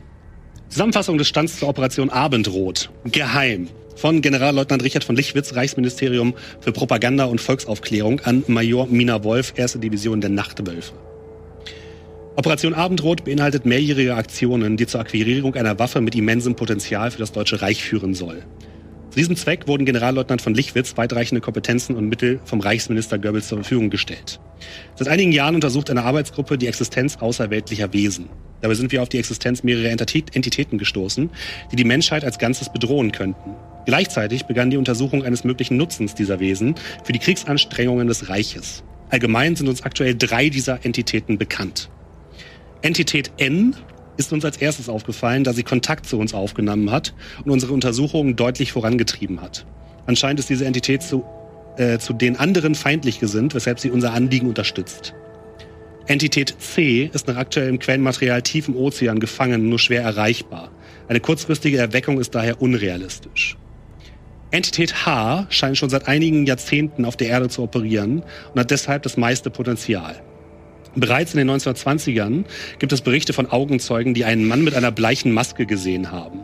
Zusammenfassung 0.68 1.18
des 1.18 1.28
Stands 1.28 1.58
zur 1.58 1.68
Operation 1.68 2.10
Abendrot. 2.10 2.90
Geheim. 3.04 3.68
Von 3.94 4.22
Generalleutnant 4.22 4.82
Richard 4.82 5.04
von 5.04 5.16
Lichwitz, 5.16 5.54
Reichsministerium 5.54 6.34
für 6.60 6.72
Propaganda 6.72 7.26
und 7.26 7.40
Volksaufklärung 7.42 8.20
an 8.20 8.42
Major 8.46 8.86
Mina 8.86 9.22
Wolf, 9.22 9.52
1. 9.58 9.80
Division 9.80 10.22
der 10.22 10.30
Nachtwölfe. 10.30 10.94
Operation 12.36 12.72
Abendrot 12.72 13.24
beinhaltet 13.24 13.66
mehrjährige 13.66 14.14
Aktionen, 14.14 14.78
die 14.78 14.86
zur 14.86 15.00
Akquirierung 15.00 15.54
einer 15.54 15.78
Waffe 15.78 16.00
mit 16.00 16.14
immensem 16.14 16.56
Potenzial 16.56 17.10
für 17.10 17.18
das 17.18 17.32
Deutsche 17.32 17.60
Reich 17.60 17.84
führen 17.84 18.14
soll. 18.14 18.42
Zu 19.12 19.18
diesem 19.18 19.36
Zweck 19.36 19.68
wurden 19.68 19.84
Generalleutnant 19.84 20.40
von 20.40 20.54
Lichwitz 20.54 20.96
weitreichende 20.96 21.42
Kompetenzen 21.42 21.96
und 21.96 22.08
Mittel 22.08 22.40
vom 22.46 22.60
Reichsminister 22.60 23.18
Goebbels 23.18 23.46
zur 23.46 23.58
Verfügung 23.58 23.90
gestellt. 23.90 24.40
Seit 24.94 25.08
einigen 25.08 25.32
Jahren 25.32 25.54
untersucht 25.54 25.90
eine 25.90 26.04
Arbeitsgruppe 26.04 26.56
die 26.56 26.66
Existenz 26.66 27.16
außerweltlicher 27.16 27.92
Wesen. 27.92 28.30
Dabei 28.62 28.72
sind 28.72 28.90
wir 28.90 29.02
auf 29.02 29.10
die 29.10 29.18
Existenz 29.18 29.64
mehrerer 29.64 29.92
Entitä- 29.92 30.34
Entitäten 30.34 30.78
gestoßen, 30.78 31.28
die 31.70 31.76
die 31.76 31.84
Menschheit 31.84 32.24
als 32.24 32.38
Ganzes 32.38 32.72
bedrohen 32.72 33.12
könnten. 33.12 33.50
Gleichzeitig 33.84 34.44
begann 34.44 34.70
die 34.70 34.78
Untersuchung 34.78 35.24
eines 35.24 35.44
möglichen 35.44 35.76
Nutzens 35.76 36.14
dieser 36.14 36.40
Wesen 36.40 36.74
für 37.04 37.12
die 37.12 37.18
Kriegsanstrengungen 37.18 38.08
des 38.08 38.30
Reiches. 38.30 38.82
Allgemein 39.10 39.56
sind 39.56 39.68
uns 39.68 39.82
aktuell 39.82 40.14
drei 40.16 40.48
dieser 40.48 40.86
Entitäten 40.86 41.36
bekannt. 41.36 41.90
Entität 42.80 43.30
N 43.36 43.76
ist 44.16 44.32
uns 44.32 44.44
als 44.44 44.56
erstes 44.56 44.88
aufgefallen, 44.88 45.44
da 45.44 45.52
sie 45.52 45.62
Kontakt 45.62 46.06
zu 46.06 46.18
uns 46.18 46.34
aufgenommen 46.34 46.90
hat 46.90 47.14
und 47.44 47.50
unsere 47.50 47.72
Untersuchungen 47.72 48.36
deutlich 48.36 48.72
vorangetrieben 48.72 49.40
hat. 49.40 49.66
Anscheinend 50.06 50.40
ist 50.40 50.50
diese 50.50 50.64
Entität 50.64 51.02
zu, 51.02 51.24
äh, 51.76 51.98
zu 51.98 52.12
den 52.12 52.36
anderen 52.36 52.74
feindlich 52.74 53.20
gesinnt, 53.20 53.54
weshalb 53.54 53.80
sie 53.80 53.90
unser 53.90 54.12
Anliegen 54.12 54.48
unterstützt. 54.48 55.14
Entität 56.06 56.56
C 56.58 57.10
ist 57.12 57.28
nach 57.28 57.36
aktuellem 57.36 57.78
Quellenmaterial 57.78 58.42
tief 58.42 58.68
im 58.68 58.76
Ozean 58.76 59.20
gefangen, 59.20 59.68
nur 59.68 59.78
schwer 59.78 60.02
erreichbar. 60.02 60.70
Eine 61.08 61.20
kurzfristige 61.20 61.78
Erweckung 61.78 62.18
ist 62.18 62.34
daher 62.34 62.60
unrealistisch. 62.60 63.56
Entität 64.50 65.06
H 65.06 65.46
scheint 65.48 65.78
schon 65.78 65.88
seit 65.88 66.08
einigen 66.08 66.44
Jahrzehnten 66.44 67.04
auf 67.04 67.16
der 67.16 67.28
Erde 67.28 67.48
zu 67.48 67.62
operieren 67.62 68.22
und 68.52 68.60
hat 68.60 68.70
deshalb 68.70 69.02
das 69.04 69.16
meiste 69.16 69.48
Potenzial. 69.48 70.20
Bereits 70.94 71.32
in 71.32 71.38
den 71.38 71.50
1920ern 71.50 72.44
gibt 72.78 72.92
es 72.92 73.00
Berichte 73.00 73.32
von 73.32 73.46
Augenzeugen, 73.46 74.12
die 74.12 74.24
einen 74.24 74.46
Mann 74.46 74.62
mit 74.62 74.74
einer 74.74 74.92
bleichen 74.92 75.32
Maske 75.32 75.64
gesehen 75.64 76.10
haben. 76.12 76.40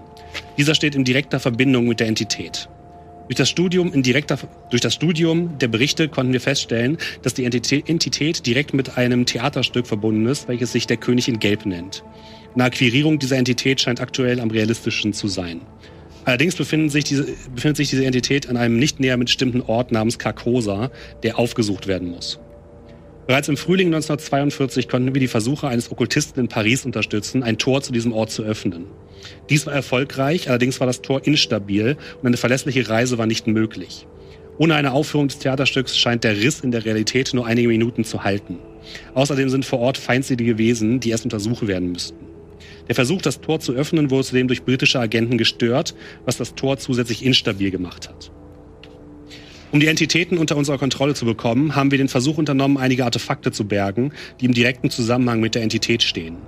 Dieser 0.57 0.75
steht 0.75 0.95
in 0.95 1.05
direkter 1.05 1.39
Verbindung 1.39 1.87
mit 1.87 2.01
der 2.01 2.07
Entität. 2.07 2.69
Durch 3.29 3.37
das, 3.37 3.51
Studium 3.51 3.93
in 3.93 4.03
direkter, 4.03 4.39
durch 4.71 4.81
das 4.81 4.95
Studium 4.95 5.59
der 5.59 5.69
Berichte 5.69 6.09
konnten 6.09 6.33
wir 6.33 6.41
feststellen, 6.41 6.97
dass 7.23 7.35
die 7.35 7.45
Entität, 7.45 8.47
direkt 8.47 8.73
mit 8.73 8.97
einem 8.97 9.27
Theaterstück 9.27 9.87
verbunden 9.87 10.25
ist, 10.25 10.49
welches 10.49 10.73
sich 10.73 10.87
der 10.87 10.97
König 10.97 11.29
in 11.29 11.39
Gelb 11.39 11.67
nennt. 11.67 12.03
Eine 12.55 12.65
Akquirierung 12.65 13.19
dieser 13.19 13.37
Entität 13.37 13.83
scheint 13.83 14.01
aktuell 14.01 14.41
am 14.41 14.51
realistischsten 14.51 15.13
zu 15.13 15.29
sein. 15.29 15.61
Allerdings 16.25 16.57
befindet 16.57 16.91
sich, 16.91 17.05
diese, 17.05 17.25
befindet 17.55 17.77
sich 17.77 17.91
diese 17.91 18.07
Entität 18.07 18.49
an 18.49 18.57
einem 18.57 18.79
nicht 18.79 18.99
näher 18.99 19.19
bestimmten 19.19 19.61
Ort 19.61 19.93
namens 19.93 20.19
Carcosa, 20.19 20.91
der 21.23 21.39
aufgesucht 21.39 21.87
werden 21.87 22.09
muss. 22.09 22.41
Bereits 23.29 23.49
im 23.49 23.59
Frühling 23.59 23.89
1942 23.89 24.89
konnten 24.89 25.13
wir 25.13 25.21
die 25.21 25.29
Versuche 25.29 25.69
eines 25.69 25.93
Okkultisten 25.93 26.41
in 26.41 26.49
Paris 26.49 26.87
unterstützen, 26.87 27.43
ein 27.43 27.59
Tor 27.59 27.83
zu 27.83 27.93
diesem 27.93 28.15
Ort 28.15 28.31
zu 28.31 28.43
öffnen. 28.43 28.87
Dies 29.51 29.67
war 29.67 29.75
erfolgreich, 29.75 30.49
allerdings 30.49 30.81
war 30.81 30.87
das 30.87 31.03
Tor 31.03 31.27
instabil 31.27 31.99
und 32.23 32.27
eine 32.27 32.39
verlässliche 32.39 32.89
Reise 32.89 33.19
war 33.19 33.27
nicht 33.27 33.47
möglich. 33.47 34.07
Ohne 34.57 34.77
eine 34.77 34.93
Aufführung 34.93 35.29
des 35.29 35.41
Theaterstücks 35.41 35.99
scheint 35.99 36.25
der 36.25 36.39
Riss 36.39 36.61
in 36.61 36.71
der 36.71 36.87
Realität 36.87 37.35
nur 37.35 37.45
einige 37.45 37.69
Minuten 37.69 38.03
zu 38.03 38.25
halten. 38.25 38.61
Außerdem 39.13 39.51
sind 39.51 39.67
vor 39.67 39.81
Ort 39.81 39.99
feindselige 39.99 40.57
Wesen, 40.57 40.99
die 40.99 41.11
erst 41.11 41.25
untersucht 41.25 41.67
werden 41.67 41.93
müssten. 41.93 42.25
Der 42.89 42.95
Versuch, 42.95 43.21
das 43.21 43.43
Tor 43.43 43.61
zu 43.61 43.75
öffnen, 43.75 44.11
wurde 44.11 44.25
zudem 44.25 44.49
durch 44.49 44.63
britische 44.63 45.01
Agenten 45.01 45.37
gestört, 45.37 45.95
was 46.25 46.39
das 46.39 46.55
Tor 46.55 46.79
zusätzlich 46.79 47.23
instabil 47.27 47.71
gemacht 47.71 48.09
hat. 48.09 48.31
Um 49.71 49.81
die 49.81 49.87
Entitäten 49.87 50.39
unter 50.39 50.57
unserer 50.57 50.79
Kontrolle 50.79 51.13
zu 51.13 51.27
bekommen, 51.27 51.77
haben 51.77 51.91
wir 51.91 51.99
den 51.99 52.09
Versuch 52.09 52.39
unternommen, 52.39 52.79
einige 52.79 53.05
Artefakte 53.05 53.53
zu 53.53 53.69
bergen, 53.69 54.13
die 54.41 54.47
im 54.47 54.55
direkten 54.55 54.89
Zusammenhang 54.89 55.41
mit 55.41 55.55
der 55.55 55.63
Entität 55.63 56.03
stehen. 56.03 56.39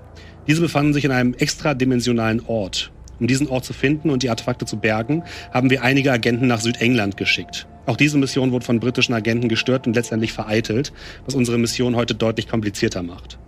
Diese 0.47 0.63
befanden 0.63 0.95
sich 0.95 1.05
in 1.05 1.11
einem 1.11 1.35
extradimensionalen 1.35 2.41
Ort. 2.47 2.91
Um 3.19 3.27
diesen 3.27 3.49
Ort 3.49 3.67
zu 3.67 3.75
finden 3.75 4.09
und 4.09 4.23
die 4.23 4.31
Artefakte 4.31 4.65
zu 4.65 4.79
bergen, 4.79 5.23
haben 5.53 5.69
wir 5.69 5.83
einige 5.83 6.11
Agenten 6.11 6.47
nach 6.47 6.61
Südengland 6.61 7.19
geschickt. 7.19 7.67
Auch 7.85 7.99
diese 7.99 8.17
Mission 8.17 8.53
wurde 8.53 8.65
von 8.65 8.81
britischen 8.81 9.13
Agenten 9.13 9.51
gestört 9.51 9.87
und 9.87 9.95
letztendlich 9.95 10.33
vereitelt, 10.33 10.91
was 11.27 11.35
unsere 11.35 11.59
Mission 11.59 11.97
heute 11.97 12.15
deutlich 12.15 12.49
komplizierter 12.49 13.03
macht. 13.03 13.39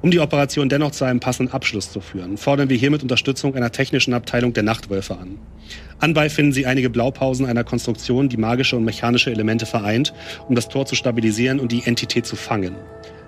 Um 0.00 0.10
die 0.10 0.20
Operation 0.20 0.70
dennoch 0.70 0.92
zu 0.92 1.04
einem 1.04 1.20
passenden 1.20 1.52
Abschluss 1.52 1.90
zu 1.92 2.00
führen, 2.00 2.38
fordern 2.38 2.70
wir 2.70 2.76
hiermit 2.76 3.02
Unterstützung 3.02 3.54
einer 3.54 3.72
technischen 3.72 4.14
Abteilung 4.14 4.54
der 4.54 4.62
Nachtwölfe 4.62 5.18
an. 5.18 5.38
Anbei 5.98 6.28
finden 6.28 6.52
Sie 6.52 6.66
einige 6.66 6.90
Blaupausen 6.90 7.46
einer 7.46 7.64
Konstruktion, 7.64 8.28
die 8.28 8.36
magische 8.36 8.76
und 8.76 8.84
mechanische 8.84 9.30
Elemente 9.30 9.66
vereint, 9.66 10.12
um 10.48 10.54
das 10.54 10.68
Tor 10.68 10.86
zu 10.86 10.94
stabilisieren 10.94 11.60
und 11.60 11.72
die 11.72 11.84
Entität 11.84 12.26
zu 12.26 12.36
fangen. 12.36 12.74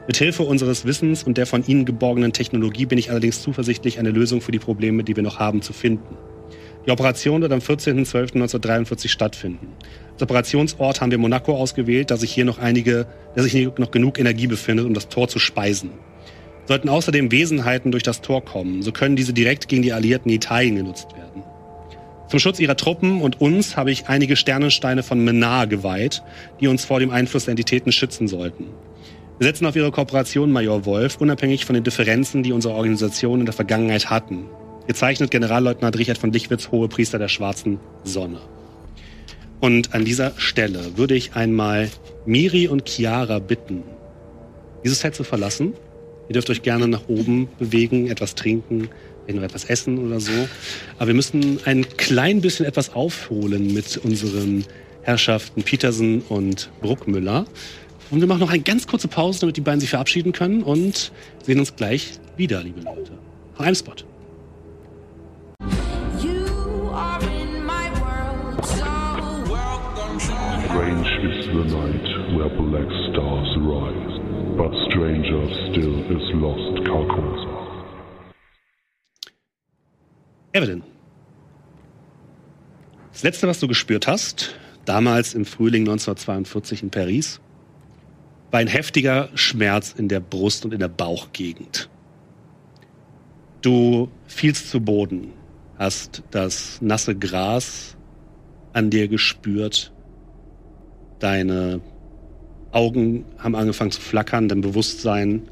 Mithilfe 0.06 0.44
unseres 0.44 0.84
Wissens 0.84 1.24
und 1.24 1.36
der 1.36 1.46
von 1.46 1.66
Ihnen 1.66 1.84
geborgenen 1.84 2.32
Technologie 2.32 2.86
bin 2.86 2.98
ich 2.98 3.10
allerdings 3.10 3.42
zuversichtlich, 3.42 3.98
eine 3.98 4.10
Lösung 4.10 4.40
für 4.40 4.52
die 4.52 4.58
Probleme, 4.58 5.02
die 5.02 5.16
wir 5.16 5.22
noch 5.22 5.38
haben, 5.38 5.62
zu 5.62 5.72
finden. 5.72 6.16
Die 6.86 6.92
Operation 6.92 7.42
wird 7.42 7.52
am 7.52 7.58
14.12.1943 7.58 9.08
stattfinden. 9.08 9.72
Als 10.12 10.22
Operationsort 10.22 11.00
haben 11.00 11.10
wir 11.10 11.18
Monaco 11.18 11.56
ausgewählt, 11.56 12.12
da 12.12 12.16
sich 12.16 12.32
hier 12.32 12.44
noch 12.44 12.58
einige, 12.58 13.08
da 13.34 13.42
sich 13.42 13.50
hier 13.50 13.72
noch 13.78 13.90
genug 13.90 14.20
Energie 14.20 14.46
befindet, 14.46 14.86
um 14.86 14.94
das 14.94 15.08
Tor 15.08 15.26
zu 15.26 15.40
speisen. 15.40 15.90
Sollten 16.66 16.88
außerdem 16.88 17.32
Wesenheiten 17.32 17.90
durch 17.90 18.04
das 18.04 18.22
Tor 18.22 18.44
kommen, 18.44 18.82
so 18.82 18.92
können 18.92 19.16
diese 19.16 19.32
direkt 19.32 19.66
gegen 19.66 19.82
die 19.82 19.92
Alliierten 19.92 20.30
Italien 20.30 20.76
genutzt 20.76 21.08
werden. 21.16 21.42
Zum 22.28 22.40
Schutz 22.40 22.58
ihrer 22.58 22.76
Truppen 22.76 23.20
und 23.22 23.40
uns 23.40 23.76
habe 23.76 23.92
ich 23.92 24.08
einige 24.08 24.34
Sternensteine 24.34 25.02
von 25.02 25.22
Menar 25.22 25.66
geweiht, 25.68 26.22
die 26.60 26.66
uns 26.66 26.84
vor 26.84 26.98
dem 26.98 27.10
Einfluss 27.10 27.44
der 27.44 27.52
Entitäten 27.52 27.92
schützen 27.92 28.26
sollten. 28.26 28.66
Wir 29.38 29.46
setzen 29.46 29.66
auf 29.66 29.76
Ihre 29.76 29.92
Kooperation, 29.92 30.50
Major 30.50 30.86
Wolf, 30.86 31.18
unabhängig 31.20 31.66
von 31.66 31.74
den 31.74 31.84
Differenzen, 31.84 32.42
die 32.42 32.52
unsere 32.52 32.74
Organisation 32.74 33.40
in 33.40 33.46
der 33.46 33.52
Vergangenheit 33.52 34.10
hatten. 34.10 34.46
Gezeichnet 34.86 35.30
Generalleutnant 35.30 35.98
Richard 35.98 36.18
von 36.18 36.32
Lichwitz, 36.32 36.70
Hohepriester 36.70 37.18
der 37.18 37.28
Schwarzen 37.28 37.78
Sonne. 38.02 38.40
Und 39.60 39.94
an 39.94 40.04
dieser 40.04 40.32
Stelle 40.36 40.96
würde 40.96 41.14
ich 41.14 41.34
einmal 41.34 41.90
Miri 42.24 42.66
und 42.66 42.88
Chiara 42.88 43.38
bitten, 43.38 43.82
dieses 44.84 45.00
Set 45.00 45.14
zu 45.14 45.22
verlassen. 45.22 45.74
Ihr 46.28 46.32
dürft 46.32 46.50
euch 46.50 46.62
gerne 46.62 46.88
nach 46.88 47.08
oben 47.08 47.48
bewegen, 47.58 48.08
etwas 48.08 48.34
trinken, 48.34 48.88
vielleicht 49.26 49.36
noch 49.36 49.42
etwas 49.42 49.64
essen 49.64 49.98
oder 49.98 50.20
so. 50.20 50.48
Aber 50.98 51.08
wir 51.08 51.14
müssen 51.14 51.60
ein 51.64 51.86
klein 51.96 52.40
bisschen 52.40 52.66
etwas 52.66 52.94
aufholen 52.94 53.72
mit 53.74 53.98
unseren 53.98 54.64
Herrschaften 55.02 55.62
Petersen 55.62 56.22
und 56.28 56.70
Bruckmüller. 56.80 57.46
Und 58.10 58.20
wir 58.20 58.28
machen 58.28 58.40
noch 58.40 58.50
eine 58.50 58.62
ganz 58.62 58.86
kurze 58.86 59.08
Pause, 59.08 59.40
damit 59.40 59.56
die 59.56 59.60
beiden 59.60 59.80
sich 59.80 59.90
verabschieden 59.90 60.32
können 60.32 60.62
und 60.62 61.10
sehen 61.44 61.58
uns 61.58 61.74
gleich 61.74 62.12
wieder, 62.36 62.62
liebe 62.62 62.80
Leute. 62.80 63.12
Nach 63.58 63.66
einem 63.66 63.74
Spot. 63.74 63.94
You 66.22 66.90
are 66.92 67.20
in 67.22 67.64
my 67.64 67.90
world, 68.00 68.64
so 68.64 68.84
Strange 70.66 71.08
is 71.24 71.46
the 71.46 71.64
night 71.76 72.36
where 72.36 72.48
black 72.48 72.95
Evelyn. 80.56 80.82
Das 83.12 83.22
letzte, 83.22 83.46
was 83.46 83.60
du 83.60 83.68
gespürt 83.68 84.06
hast, 84.06 84.54
damals 84.86 85.34
im 85.34 85.44
Frühling 85.44 85.82
1942 85.82 86.82
in 86.82 86.90
Paris, 86.90 87.40
war 88.50 88.60
ein 88.60 88.66
heftiger 88.66 89.28
Schmerz 89.34 89.94
in 89.96 90.08
der 90.08 90.20
Brust 90.20 90.64
und 90.64 90.72
in 90.72 90.80
der 90.80 90.88
Bauchgegend. 90.88 91.90
Du 93.60 94.08
fielst 94.26 94.70
zu 94.70 94.80
Boden, 94.80 95.32
hast 95.78 96.22
das 96.30 96.80
nasse 96.80 97.14
Gras 97.14 97.96
an 98.72 98.88
dir 98.88 99.08
gespürt, 99.08 99.92
deine 101.18 101.80
Augen 102.72 103.26
haben 103.38 103.54
angefangen 103.54 103.90
zu 103.90 104.00
flackern, 104.00 104.48
dein 104.48 104.62
Bewusstsein 104.62 105.48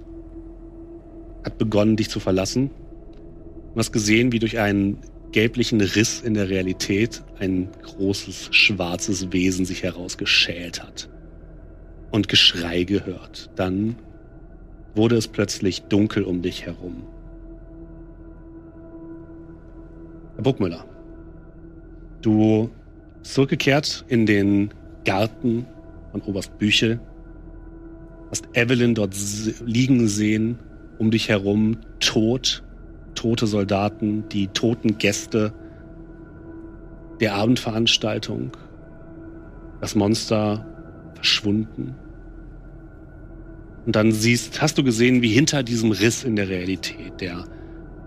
hat 1.44 1.58
begonnen, 1.58 1.96
dich 1.96 2.08
zu 2.08 2.20
verlassen. 2.20 2.70
Du 3.74 3.80
hast 3.80 3.92
gesehen, 3.92 4.30
wie 4.30 4.38
durch 4.38 4.58
einen 4.58 4.98
gelblichen 5.32 5.80
Riss 5.80 6.20
in 6.20 6.34
der 6.34 6.48
Realität 6.48 7.24
ein 7.40 7.68
großes 7.82 8.50
schwarzes 8.52 9.32
Wesen 9.32 9.64
sich 9.64 9.82
herausgeschält 9.82 10.80
hat 10.80 11.08
und 12.12 12.28
Geschrei 12.28 12.84
gehört. 12.84 13.50
Dann 13.56 13.96
wurde 14.94 15.16
es 15.16 15.26
plötzlich 15.26 15.82
dunkel 15.82 16.22
um 16.22 16.40
dich 16.40 16.64
herum. 16.66 17.02
Herr 20.36 20.44
Bruckmüller, 20.44 20.84
du 22.22 22.70
bist 23.18 23.34
zurückgekehrt 23.34 24.04
in 24.06 24.26
den 24.26 24.72
Garten 25.04 25.66
von 26.12 26.22
Oberst 26.22 26.58
Büchel, 26.58 27.00
hast 28.30 28.46
Evelyn 28.52 28.94
dort 28.94 29.16
liegen 29.64 30.06
sehen, 30.06 30.58
um 30.98 31.10
dich 31.10 31.28
herum 31.28 31.78
tot, 32.00 32.63
tote 33.14 33.46
Soldaten, 33.46 34.28
die 34.28 34.48
toten 34.48 34.98
Gäste 34.98 35.52
der 37.20 37.34
Abendveranstaltung, 37.34 38.56
das 39.80 39.94
Monster 39.94 40.66
verschwunden. 41.14 41.94
Und 43.86 43.96
dann 43.96 44.12
siehst, 44.12 44.62
hast 44.62 44.78
du 44.78 44.84
gesehen, 44.84 45.22
wie 45.22 45.28
hinter 45.28 45.62
diesem 45.62 45.92
Riss 45.92 46.24
in 46.24 46.36
der 46.36 46.48
Realität, 46.48 47.20
der 47.20 47.44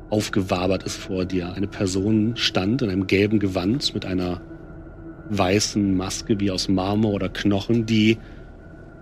aufgewabert 0.09 0.83
ist 0.83 0.97
vor 0.97 1.25
dir, 1.25 1.53
eine 1.53 1.67
Person 1.67 2.35
stand 2.35 2.81
in 2.81 2.89
einem 2.89 3.07
gelben 3.07 3.39
Gewand 3.39 3.93
mit 3.93 4.05
einer 4.05 4.41
weißen 5.29 5.95
Maske 5.95 6.39
wie 6.39 6.51
aus 6.51 6.69
Marmor 6.69 7.13
oder 7.13 7.29
Knochen, 7.29 7.85
die 7.85 8.17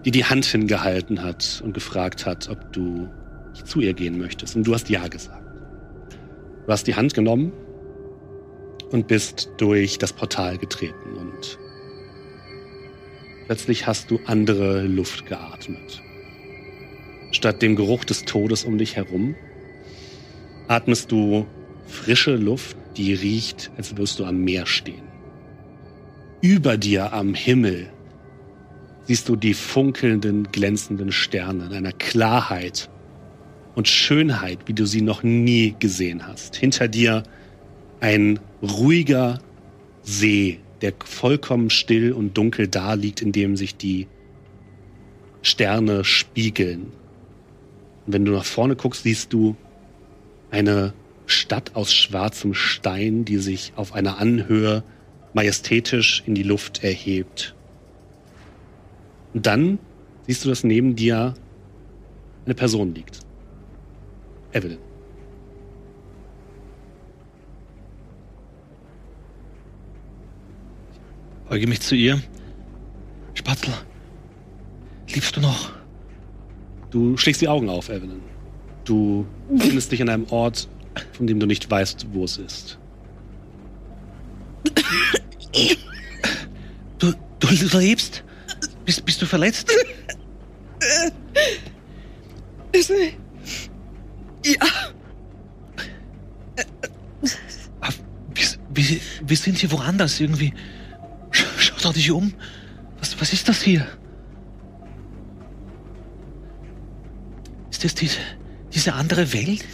die 0.06 0.12
die 0.12 0.24
Hand 0.24 0.46
hingehalten 0.46 1.24
hat 1.24 1.62
und 1.66 1.74
gefragt 1.74 2.28
hat, 2.28 2.48
ob 2.48 2.72
du 2.72 3.10
zu 3.64 3.82
ihr 3.82 3.94
gehen 3.94 4.20
möchtest. 4.20 4.56
Und 4.56 4.66
du 4.66 4.74
hast 4.74 4.88
ja 4.88 5.08
gesagt. 5.08 5.45
Du 6.66 6.72
hast 6.72 6.88
die 6.88 6.96
Hand 6.96 7.14
genommen 7.14 7.52
und 8.92 9.08
bist 9.08 9.52
durch 9.58 10.00
das 10.00 10.14
Portal 10.14 10.58
getreten 10.58 11.16
und 11.18 11.60
plötzlich 13.46 13.86
hast 13.86 14.10
du 14.10 14.20
andere 14.26 14.82
Luft 14.82 15.28
geatmet. 15.28 16.02
Statt 17.32 17.62
dem 17.62 17.76
Geruch 17.76 18.04
des 18.04 18.26
Todes 18.26 18.64
um 18.64 18.78
dich 18.78 18.96
herum 18.96 19.36
atmest 20.68 21.12
du 21.12 21.46
frische 21.86 22.36
Luft, 22.36 22.78
die 22.98 23.14
riecht, 23.14 23.72
als 23.78 23.96
würdest 23.96 24.20
du 24.20 24.26
am 24.26 24.44
Meer 24.44 24.66
stehen. 24.66 25.04
Über 26.42 26.78
dir 26.78 27.14
am 27.14 27.36
Himmel 27.36 27.92
siehst 29.04 29.30
du 29.30 29.36
die 29.36 29.54
funkelnden, 29.54 30.52
glänzenden 30.52 31.12
Sterne 31.12 31.66
in 31.66 31.74
einer 31.74 31.92
Klarheit 31.92 32.90
und 33.76 33.88
Schönheit, 33.88 34.60
wie 34.66 34.74
du 34.74 34.86
sie 34.86 35.02
noch 35.02 35.22
nie 35.24 35.76
gesehen 35.80 36.26
hast. 36.26 36.56
Hinter 36.56 36.88
dir 36.88 37.24
ein 38.00 38.40
ruhiger 38.62 39.40
See, 40.04 40.60
der 40.82 40.94
vollkommen 41.04 41.70
still 41.70 42.14
und 42.14 42.38
dunkel 42.38 42.68
da 42.68 42.94
liegt, 42.94 43.22
in 43.22 43.32
dem 43.32 43.58
sich 43.58 43.76
die 43.76 44.08
Sterne 45.42 46.04
spiegeln. 46.04 46.92
Und 48.06 48.14
wenn 48.14 48.26
du 48.26 48.32
nach 48.32 48.46
vorne 48.46 48.76
guckst, 48.76 49.04
siehst 49.04 49.34
du 49.34 49.56
eine 50.52 50.94
Stadt 51.26 51.76
aus 51.76 51.94
schwarzem 51.94 52.54
Stein, 52.54 53.26
die 53.26 53.38
sich 53.38 53.74
auf 53.76 53.94
einer 53.94 54.20
Anhöhe 54.20 54.84
majestätisch 55.34 56.24
in 56.26 56.36
die 56.36 56.44
Luft 56.44 56.84
erhebt. 56.84 57.56
Und 59.34 59.46
dann 59.48 59.80
siehst 60.28 60.46
du, 60.46 60.50
dass 60.50 60.64
neben 60.64 60.96
dir 60.96 61.34
eine 62.46 62.56
Person 62.56 62.94
liegt. 62.94 63.25
Evelyn. 64.56 64.78
Beuge 71.50 71.68
mich 71.68 71.82
zu 71.82 71.96
ihr. 71.96 72.22
Spatzel, 73.34 73.74
liebst 75.10 75.36
du 75.36 75.42
noch? 75.42 75.74
Du 76.90 77.18
schlägst 77.18 77.42
die 77.42 77.50
Augen 77.50 77.70
auf, 77.70 77.90
Evelyn. 77.90 78.22
Du 78.86 79.26
findest 79.58 79.92
dich 79.92 80.02
an 80.02 80.10
einem 80.10 80.26
Ort, 80.30 80.70
von 81.12 81.28
dem 81.28 81.40
du 81.40 81.46
nicht 81.46 81.70
weißt, 81.70 82.08
wo 82.14 82.24
es 82.24 82.38
ist. 82.38 82.80
Du, 86.98 87.14
du, 87.40 87.78
lebst? 87.78 88.24
Bist, 88.86 89.06
bist 89.06 89.22
du 89.22 89.26
verletzt? 89.26 89.70
Ja, 94.46 94.56
Ah, 97.82 97.90
Wir, 98.34 98.46
wir, 98.70 99.00
wir 99.26 99.38
sind 99.38 99.58
hier 99.58 99.72
woanders 99.72 100.20
irgendwie. 100.20 100.54
Sch- 101.32 101.46
Schau 101.58 101.82
doch 101.82 101.94
dich 101.94 102.12
um. 102.12 102.34
Was, 103.00 103.20
was 103.20 103.34
ist 103.34 103.50
das 103.50 103.62
hier? 103.62 103.88
Ist 107.72 107.84
das 107.84 107.96
diese, 107.96 108.20
diese 108.74 108.94
andere 108.94 109.34
Welt? 109.34 109.66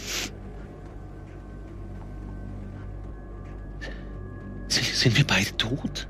Sind, 4.68 4.84
sind 4.86 5.16
wir 5.16 5.26
beide 5.26 5.54
tot? 5.56 6.08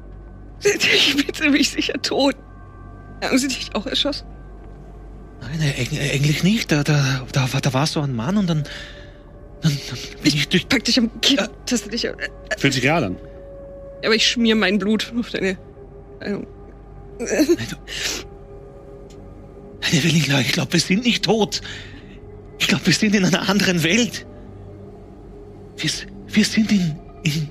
ich 0.63 1.17
bin 1.17 1.35
ziemlich 1.35 1.71
sicher 1.71 2.01
tot. 2.01 2.37
Haben 3.23 3.39
sie 3.39 3.49
dich 3.49 3.75
auch 3.75 3.87
erschossen? 3.87 4.27
Nein, 5.43 5.61
eig- 5.79 6.13
eigentlich 6.15 6.43
nicht. 6.43 6.71
Da, 6.73 6.83
da, 6.85 7.27
da, 7.33 7.53
war- 7.53 7.61
da 7.61 7.73
war 7.73 7.87
so 7.87 8.01
ein 8.01 8.15
Mann 8.15 8.37
und 8.37 8.49
dann, 8.49 8.65
dann, 9.63 9.73
dann 9.89 9.99
bin 10.23 10.35
ich 10.35 10.49
durch. 10.49 10.69
Pack 10.69 10.85
dich 10.85 10.99
am 10.99 11.11
Kinn, 11.21 11.41
taste 11.67 11.91
dich 11.91 12.09
am... 12.09 12.15
Fühlt 12.59 12.75
sich 12.75 12.83
real 12.85 13.05
an. 13.05 13.17
Aber 14.05 14.15
ich 14.15 14.27
schmier 14.27 14.55
mein 14.57 14.79
Blut 14.79 15.13
auf 15.19 15.31
deine... 15.31 15.57
Kleidung. 16.21 16.47
Nein, 17.19 17.29
du- 17.71 17.77
Nein, 19.83 19.93
Evelyn, 19.93 20.17
ich 20.17 20.25
glaube, 20.25 20.45
glaub, 20.45 20.73
wir 20.73 20.81
sind 20.81 21.05
nicht 21.05 21.25
tot. 21.25 21.61
Ich 22.59 22.69
glaube, 22.69 22.87
wir 22.87 22.95
sind 22.95 23.15
in 23.15 23.25
einer 23.25 23.49
anderen 23.49 23.83
Welt. 23.83 24.27
Wir, 25.77 25.91
wir 26.29 26.45
sind 26.45 26.71
in, 26.71 26.95
in, 27.25 27.51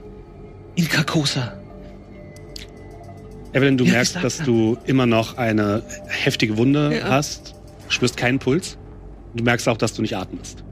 in 0.75 0.87
Carcosa. 0.87 1.57
Evelyn, 3.53 3.77
du 3.77 3.83
Ja, 3.83 3.91
merkst, 3.93 4.15
dass 4.23 4.37
du 4.37 4.77
immer 4.85 5.05
noch 5.05 5.37
eine 5.37 5.83
heftige 6.07 6.55
Wunde 6.57 6.97
Ja. 6.99 7.09
hast, 7.09 7.53
spürst 7.91 8.17
keinen 8.17 8.39
Puls. 8.39 8.77
Du 9.33 9.43
merkst 9.43 9.67
auch, 9.69 9.77
dass 9.77 9.93
du 9.93 10.01
nicht 10.01 10.15
atmest. 10.15 10.63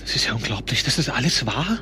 Das 0.00 0.14
ist 0.14 0.26
ja 0.26 0.34
unglaublich. 0.34 0.84
Das 0.84 0.98
ist 0.98 1.08
alles 1.08 1.46
wahr? 1.46 1.80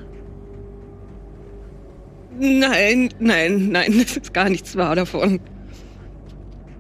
Nein, 2.39 3.11
nein, 3.19 3.69
nein, 3.69 3.99
das 4.03 4.17
ist 4.17 4.33
gar 4.33 4.49
nichts 4.49 4.77
wahr 4.77 4.95
davon. 4.97 5.41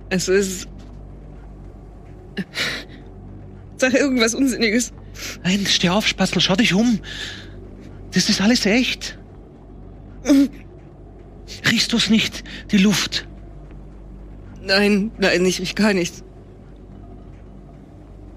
Es 0.08 0.28
ist... 0.28 0.68
Sag 3.76 3.94
irgendwas 3.94 4.34
Unsinniges. 4.34 4.92
Nein, 5.42 5.66
steh 5.66 5.88
auf, 5.88 6.06
Spatzel, 6.06 6.40
schau 6.40 6.54
dich 6.54 6.74
um. 6.74 7.00
Das 8.12 8.28
ist 8.28 8.40
alles 8.40 8.64
echt. 8.64 9.18
Riechst 11.70 11.92
du's 11.92 12.10
nicht, 12.10 12.44
die 12.70 12.78
Luft? 12.78 13.26
Nein, 14.62 15.10
nein, 15.18 15.44
ich 15.44 15.60
riech 15.60 15.74
gar 15.74 15.92
nichts. 15.92 16.22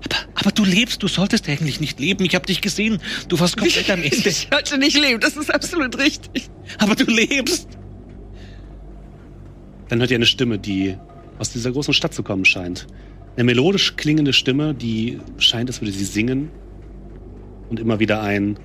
Aber, 0.06 0.18
aber 0.36 0.52
du 0.52 0.64
lebst, 0.64 1.04
du 1.04 1.08
solltest 1.08 1.50
eigentlich 1.50 1.80
nicht 1.80 2.00
leben. 2.00 2.24
Ich 2.26 2.36
habe 2.36 2.46
dich 2.46 2.62
gesehen. 2.62 3.00
Du 3.28 3.40
warst 3.40 3.58
komplett 3.58 3.90
am 3.90 4.04
Ende. 4.04 4.30
Ich 4.30 4.50
hatte 4.52 4.78
nicht 4.78 4.98
leben, 4.98 5.20
das 5.20 5.36
ist 5.36 5.54
absolut 5.54 5.98
richtig. 5.98 6.50
Aber 6.78 6.96
du 6.96 7.06
lebst. 7.06 7.68
Dann 9.90 10.00
hört 10.00 10.12
ihr 10.12 10.18
eine 10.18 10.26
Stimme, 10.26 10.58
die 10.58 10.98
aus 11.40 11.52
dieser 11.52 11.72
großen 11.72 11.94
Stadt 11.94 12.14
zu 12.14 12.24
kommen 12.24 12.46
scheint. 12.46 12.88
Eine 13.36 13.44
melodisch 13.44 13.96
klingende 13.98 14.34
Stimme, 14.34 14.74
die 14.74 15.20
scheint, 15.38 15.70
als 15.70 15.82
würde 15.82 15.92
sie 15.92 16.06
singen. 16.06 16.50
Und 17.70 17.80
immer 17.80 18.00
wieder 18.00 18.22
ein 18.22 18.58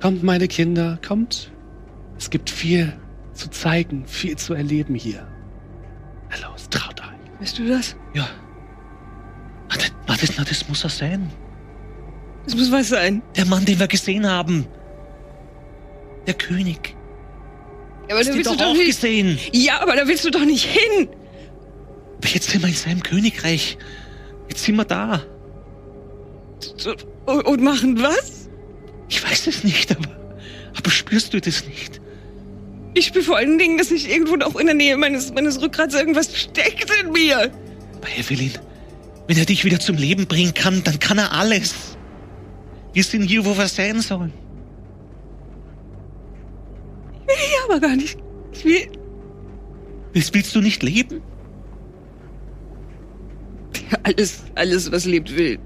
Kommt, 0.00 0.22
meine 0.22 0.48
Kinder, 0.48 0.98
kommt. 1.06 1.50
Es 2.18 2.28
gibt 2.28 2.50
viel 2.50 2.92
zu 3.32 3.48
zeigen, 3.48 4.06
viel 4.06 4.36
zu 4.36 4.54
erleben 4.54 4.94
hier. 4.94 5.26
Na 6.30 6.48
los, 6.48 6.68
traut 6.68 7.00
euch. 7.00 7.40
Weißt 7.40 7.58
du 7.58 7.66
das? 7.66 7.96
Ja. 8.12 8.28
Warte, 9.74 9.90
warte, 10.06 10.26
na, 10.36 10.44
das 10.44 10.68
muss 10.68 10.84
er 10.84 10.90
sein. 10.90 11.30
Das 12.44 12.54
muss 12.54 12.70
was 12.70 12.88
sein. 12.90 13.22
Der 13.36 13.44
Mann, 13.46 13.64
den 13.64 13.78
wir 13.80 13.88
gesehen 13.88 14.28
haben. 14.30 14.66
Der 16.26 16.34
König. 16.34 16.94
Ja, 18.08 18.14
aber 18.14 18.18
Hast 18.20 18.28
da 18.28 18.34
willst 18.34 18.50
doch 18.50 18.56
du 18.56 18.64
doch 18.64 18.72
nicht. 18.74 18.86
gesehen. 18.86 19.38
Ja, 19.52 19.80
aber 19.80 19.96
da 19.96 20.06
willst 20.06 20.24
du 20.24 20.30
doch 20.30 20.44
nicht 20.44 20.64
hin. 20.64 21.08
Aber 22.18 22.28
jetzt 22.28 22.50
sind 22.50 22.62
wir 22.62 22.68
in 22.68 22.74
seinem 22.74 23.02
Königreich. 23.02 23.78
Jetzt 24.48 24.62
sind 24.64 24.76
wir 24.76 24.84
da. 24.84 25.22
Und 27.26 27.62
machen 27.62 28.00
was? 28.00 28.48
Ich 29.08 29.22
weiß 29.24 29.46
es 29.48 29.64
nicht, 29.64 29.90
aber, 29.90 30.08
aber 30.76 30.90
spürst 30.90 31.34
du 31.34 31.40
das 31.40 31.66
nicht? 31.66 32.00
Ich 32.94 33.06
spüre 33.06 33.24
vor 33.24 33.36
allen 33.36 33.58
Dingen, 33.58 33.76
dass 33.76 33.90
ich 33.90 34.08
irgendwo 34.08 34.36
noch 34.36 34.54
in 34.56 34.66
der 34.66 34.74
Nähe 34.74 34.96
meines, 34.96 35.32
meines 35.32 35.60
Rückgrats 35.60 35.94
irgendwas 35.94 36.34
steckt 36.38 36.90
in 37.02 37.10
mir. 37.12 37.50
Bei 38.00 38.08
Evelyn, 38.18 38.52
wenn 39.26 39.38
er 39.38 39.46
dich 39.46 39.64
wieder 39.64 39.80
zum 39.80 39.96
Leben 39.96 40.26
bringen 40.26 40.54
kann, 40.54 40.82
dann 40.84 40.98
kann 40.98 41.18
er 41.18 41.32
alles. 41.32 41.96
Wir 42.92 43.02
sind 43.02 43.24
hier, 43.24 43.44
wo 43.44 43.56
wir 43.56 43.68
sein 43.68 44.00
sollen. 44.00 44.32
Ja, 47.26 47.64
aber 47.68 47.80
gar 47.80 47.96
nicht. 47.96 48.18
Ich 48.52 48.64
will. 48.64 48.88
Willst, 50.12 50.34
willst 50.34 50.54
du 50.54 50.60
nicht 50.60 50.82
leben? 50.82 51.22
Alles, 54.02 54.44
alles, 54.54 54.92
was 54.92 55.04
lebt, 55.04 55.34
will. 55.34 55.58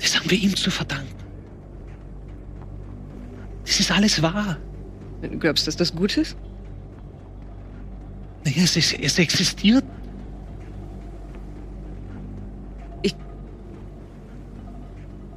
Das 0.00 0.18
haben 0.18 0.30
wir 0.30 0.38
ihm 0.38 0.54
zu 0.56 0.70
verdanken. 0.70 1.14
Das 3.64 3.78
ist 3.80 3.90
alles 3.90 4.22
wahr. 4.22 4.56
Du 5.22 5.38
glaubst, 5.38 5.66
dass 5.66 5.76
das 5.76 5.94
gut 5.94 6.16
ist? 6.16 6.36
Naja, 8.44 8.62
es, 8.62 8.76
ist, 8.76 8.98
es 8.98 9.18
existiert. 9.18 9.84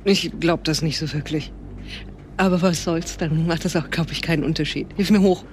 Ich 0.04 0.32
glaube 0.40 0.64
das 0.64 0.82
nicht 0.82 0.98
so 0.98 1.12
wirklich. 1.14 1.52
Aber 2.38 2.62
was 2.62 2.84
soll's, 2.84 3.18
dann 3.18 3.46
macht 3.46 3.66
das 3.66 3.76
auch, 3.76 3.90
glaube 3.90 4.12
ich, 4.14 4.22
keinen 4.22 4.44
Unterschied. 4.44 4.88
Hilf 4.96 5.12
mir 5.12 5.22
hoch. 5.22 5.44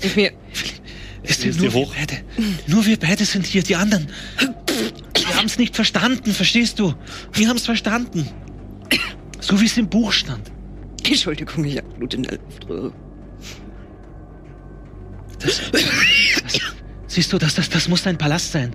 Hilf 0.00 0.16
mir. 0.16 0.32
Sind 1.24 1.56
nur 1.56 1.72
wir 1.72 1.80
hoch? 1.80 1.94
beide. 1.94 2.22
Nur 2.66 2.84
wir 2.86 2.98
beide 2.98 3.24
sind 3.24 3.46
hier, 3.46 3.62
die 3.62 3.76
anderen. 3.76 4.06
Wir 5.14 5.36
haben 5.36 5.46
es 5.46 5.58
nicht 5.58 5.74
verstanden, 5.74 6.32
verstehst 6.32 6.78
du? 6.78 6.94
Wir 7.32 7.48
haben 7.48 7.56
es 7.56 7.64
verstanden. 7.64 8.28
So 9.40 9.60
wie 9.60 9.66
es 9.66 9.76
im 9.76 9.88
Buch 9.88 10.12
stand. 10.12 10.50
Entschuldigung, 11.06 11.64
ich 11.64 11.76
hab 11.76 11.96
Blut 11.96 12.14
in 12.14 12.22
der 12.22 12.38
Luftröhre. 12.38 12.92
Das, 15.38 15.60
das, 15.70 15.82
siehst 17.06 17.32
du, 17.32 17.38
das, 17.38 17.54
das, 17.54 17.68
das 17.68 17.88
muss 17.88 18.02
dein 18.02 18.16
Palast 18.16 18.52
sein. 18.52 18.74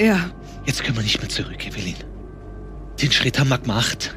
Ja, 0.00 0.30
Jetzt 0.68 0.84
können 0.84 0.98
wir 0.98 1.02
nicht 1.02 1.18
mehr 1.18 1.30
zurück, 1.30 1.66
Evelyn. 1.66 1.94
Den 3.00 3.10
Schritt 3.10 3.38
haben 3.38 3.48
wir 3.48 3.56
gemacht. 3.56 4.14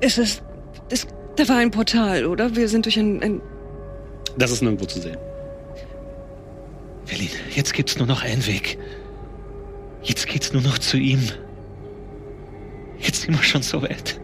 es 0.00 0.16
ist. 0.16 0.44
Das, 0.90 1.08
da 1.34 1.48
war 1.48 1.56
ein 1.56 1.72
Portal, 1.72 2.24
oder? 2.24 2.54
Wir 2.54 2.68
sind 2.68 2.84
durch 2.84 2.96
ein. 2.96 3.20
ein 3.20 3.42
Das 4.36 4.52
ist 4.52 4.62
nirgendwo 4.62 4.86
zu 4.86 5.00
sehen. 5.00 5.16
Evelyn, 7.08 7.30
jetzt 7.52 7.74
gibt's 7.74 7.98
nur 7.98 8.06
noch 8.06 8.22
einen 8.22 8.46
Weg. 8.46 8.78
Jetzt 10.04 10.28
geht's 10.28 10.52
nur 10.52 10.62
noch 10.62 10.78
zu 10.78 10.96
ihm. 10.96 11.20
Jetzt 13.00 13.22
sind 13.22 13.34
wir 13.34 13.42
schon 13.42 13.62
so 13.62 13.82
weit. 13.82 14.20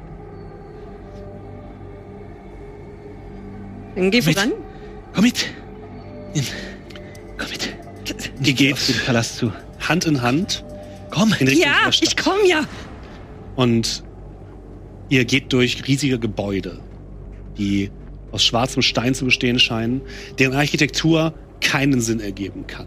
dann 3.97 4.13
geh 4.13 4.23
Mit. 4.23 4.37
voran. 4.37 4.53
Komm 5.13 5.25
mit. 5.25 5.47
Komm 7.37 7.51
mit. 7.51 7.75
Ihr 8.45 8.53
geht 8.53 8.75
Auf 8.75 8.87
den 8.87 9.01
Palast 9.05 9.39
zu. 9.39 9.53
Hand 9.81 10.05
in 10.07 10.23
Hand 10.23 10.65
Komm. 11.11 11.35
in 11.39 11.49
Richtung 11.49 11.67
Ja, 11.67 11.91
ich 11.91 12.17
komm 12.17 12.39
ja. 12.47 12.65
Und 13.57 14.03
ihr 15.09 15.25
geht 15.25 15.53
durch 15.53 15.87
riesige 15.87 16.19
Gebäude, 16.19 16.81
die 17.57 17.91
aus 18.33 18.45
schwarzem 18.45 18.83
Stein 18.83 19.15
zu 19.15 19.27
bestehen 19.27 19.59
scheinen, 19.59 20.01
deren 20.39 20.55
Architektur 20.55 21.35
keinen 21.61 22.01
Sinn 22.01 22.21
ergeben 22.21 22.67
kann. 22.67 22.87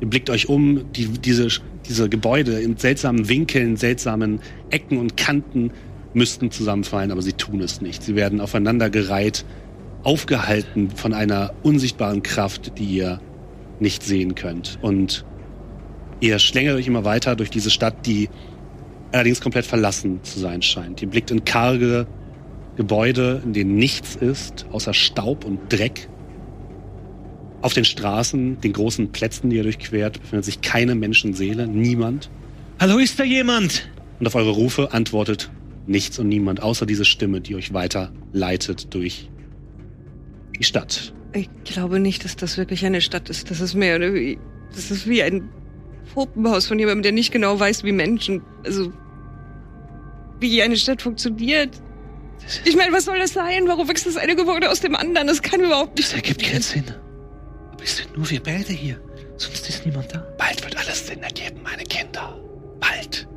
Ihr 0.00 0.08
blickt 0.08 0.30
euch 0.30 0.48
um, 0.48 0.92
die, 0.92 1.06
diese, 1.06 1.48
diese 1.88 2.08
Gebäude 2.08 2.60
in 2.60 2.76
seltsamen 2.76 3.28
Winkeln, 3.28 3.76
seltsamen 3.76 4.40
Ecken 4.70 4.98
und 4.98 5.16
Kanten 5.16 5.70
müssten 6.14 6.50
zusammenfallen, 6.50 7.10
aber 7.10 7.22
sie 7.22 7.32
tun 7.32 7.60
es 7.60 7.80
nicht. 7.80 8.02
Sie 8.02 8.16
werden 8.16 8.40
aufeinandergereiht, 8.40 9.44
aufgehalten 10.02 10.90
von 10.90 11.12
einer 11.12 11.52
unsichtbaren 11.62 12.22
Kraft, 12.22 12.78
die 12.78 12.84
ihr 12.84 13.20
nicht 13.80 14.02
sehen 14.02 14.34
könnt. 14.34 14.78
Und 14.82 15.24
ihr 16.20 16.38
schlängelt 16.38 16.76
euch 16.76 16.86
immer 16.86 17.04
weiter 17.04 17.36
durch 17.36 17.50
diese 17.50 17.70
Stadt, 17.70 18.06
die 18.06 18.28
allerdings 19.12 19.40
komplett 19.40 19.66
verlassen 19.66 20.20
zu 20.22 20.38
sein 20.38 20.62
scheint. 20.62 21.00
Ihr 21.02 21.08
blickt 21.08 21.30
in 21.30 21.44
karge 21.44 22.06
Gebäude, 22.76 23.42
in 23.44 23.52
denen 23.52 23.76
nichts 23.76 24.16
ist, 24.16 24.66
außer 24.70 24.94
Staub 24.94 25.44
und 25.44 25.72
Dreck. 25.72 26.08
Auf 27.60 27.74
den 27.74 27.84
Straßen, 27.84 28.60
den 28.60 28.72
großen 28.72 29.10
Plätzen, 29.10 29.50
die 29.50 29.56
ihr 29.56 29.64
durchquert, 29.64 30.20
befindet 30.20 30.44
sich 30.44 30.60
keine 30.60 30.94
Menschenseele, 30.94 31.66
niemand. 31.66 32.30
Hallo, 32.78 32.98
ist 32.98 33.18
da 33.18 33.24
jemand? 33.24 33.88
Und 34.20 34.26
auf 34.26 34.36
eure 34.36 34.50
Rufe 34.50 34.92
antwortet 34.92 35.50
nichts 35.88 36.18
und 36.18 36.28
niemand, 36.28 36.62
außer 36.62 36.86
diese 36.86 37.04
Stimme, 37.04 37.40
die 37.40 37.56
euch 37.56 37.72
weiter 37.72 38.12
leitet 38.32 38.94
durch 38.94 39.28
die 40.56 40.62
Stadt. 40.62 41.12
Ich 41.32 41.48
glaube 41.64 41.98
nicht, 41.98 42.24
dass 42.24 42.36
das 42.36 42.58
wirklich 42.58 42.84
eine 42.86 43.00
Stadt 43.00 43.28
ist. 43.28 43.50
Das 43.50 43.60
ist 43.60 43.74
mehr 43.74 43.96
oder 43.96 44.14
wie. 44.14 44.38
Das 44.74 44.90
ist 44.90 45.08
wie 45.08 45.22
ein 45.22 45.48
Puppenhaus 46.14 46.66
von 46.66 46.78
jemandem, 46.78 47.02
der 47.02 47.12
nicht 47.12 47.32
genau 47.32 47.58
weiß, 47.58 47.84
wie 47.84 47.92
Menschen. 47.92 48.42
Also. 48.64 48.92
Wie 50.40 50.62
eine 50.62 50.76
Stadt 50.76 51.02
funktioniert. 51.02 51.70
Ich 52.64 52.76
meine, 52.76 52.92
was 52.92 53.04
soll 53.06 53.18
das 53.18 53.32
sein? 53.32 53.66
Warum 53.66 53.88
wächst 53.88 54.06
das 54.06 54.16
eine 54.16 54.36
Gebäude 54.36 54.70
aus 54.70 54.80
dem 54.80 54.94
anderen? 54.94 55.26
Das 55.26 55.42
kann 55.42 55.60
überhaupt 55.60 55.96
nicht. 55.96 56.08
Das 56.08 56.14
ergibt 56.14 56.42
keinen 56.42 56.62
Sinn. 56.62 56.84
Aber 57.72 57.82
es 57.82 57.96
sind 57.96 58.16
nur 58.16 58.28
wir 58.30 58.40
beide 58.42 58.72
hier. 58.72 59.00
Sonst 59.36 59.68
ist 59.68 59.84
niemand 59.84 60.14
da. 60.14 60.18
Bald 60.38 60.62
wird 60.64 60.76
alles 60.76 61.06
Sinn 61.06 61.22
ergeben, 61.22 61.60
meine 61.62 61.82
Kinder. 61.84 62.40
Bald 62.80 63.28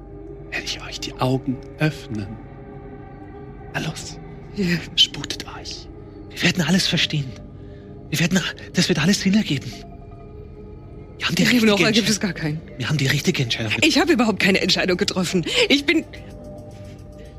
werde 0.52 0.66
ich 0.66 0.82
euch 0.84 1.00
die 1.00 1.14
Augen 1.20 1.58
öffnen. 1.80 2.28
Na 3.74 3.80
los, 3.82 4.18
Ja. 4.56 4.66
sputet 4.96 5.46
euch. 5.60 5.88
Wir 6.30 6.44
werden 6.44 6.64
alles 6.68 6.88
verstehen. 6.88 7.32
Wir 8.10 8.20
werden, 8.20 8.40
das 8.74 8.90
wird 8.90 9.00
alles 9.00 9.22
Sinn 9.22 9.34
ergeben. 9.36 9.72
Wir 11.22 11.28
haben 11.28 11.36
die 11.36 11.44
Im 11.44 11.66
noch 11.68 11.78
richtige 11.80 11.92
gibt 11.94 12.10
es 12.10 12.16
Entscheidung. 12.18 12.20
gar 12.20 12.34
keinen. 12.34 12.62
Wir 12.80 12.90
haben 12.90 12.98
die 12.98 13.06
richtige 13.06 13.44
Entscheidung 13.44 13.70
getroffen. 13.70 13.88
Ich 13.88 14.00
habe 14.00 14.14
überhaupt 14.14 14.40
keine 14.40 14.60
Entscheidung 14.60 14.98
getroffen. 14.98 15.46
Ich 15.70 15.86
bin. 15.86 16.04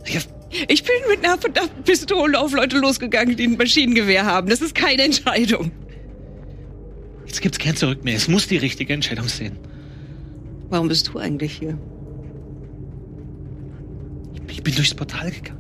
Ja, 0.06 0.20
Ich 0.68 0.84
bin 0.84 0.94
mit 1.10 1.24
einer 1.24 1.36
verdammten 1.36 1.82
Pistole 1.82 2.38
auf 2.38 2.52
Leute 2.52 2.78
losgegangen, 2.78 3.36
die 3.36 3.44
ein 3.44 3.56
Maschinengewehr 3.56 4.24
haben. 4.24 4.48
Das 4.48 4.60
ist 4.60 4.74
keine 4.76 5.02
Entscheidung. 5.02 5.72
jetzt 7.26 7.40
gibt's 7.40 7.58
kein 7.58 7.74
Zurück 7.74 8.04
mehr. 8.04 8.14
Es 8.14 8.28
muss 8.28 8.46
die 8.46 8.56
richtige 8.58 8.92
Entscheidung 8.92 9.26
sein. 9.26 9.58
Warum 10.68 10.86
bist 10.88 11.08
du 11.08 11.18
eigentlich 11.18 11.52
hier? 11.58 11.76
Ich 14.48 14.62
bin 14.62 14.74
durchs 14.76 14.94
Portal 14.94 15.30
gegangen. 15.30 15.58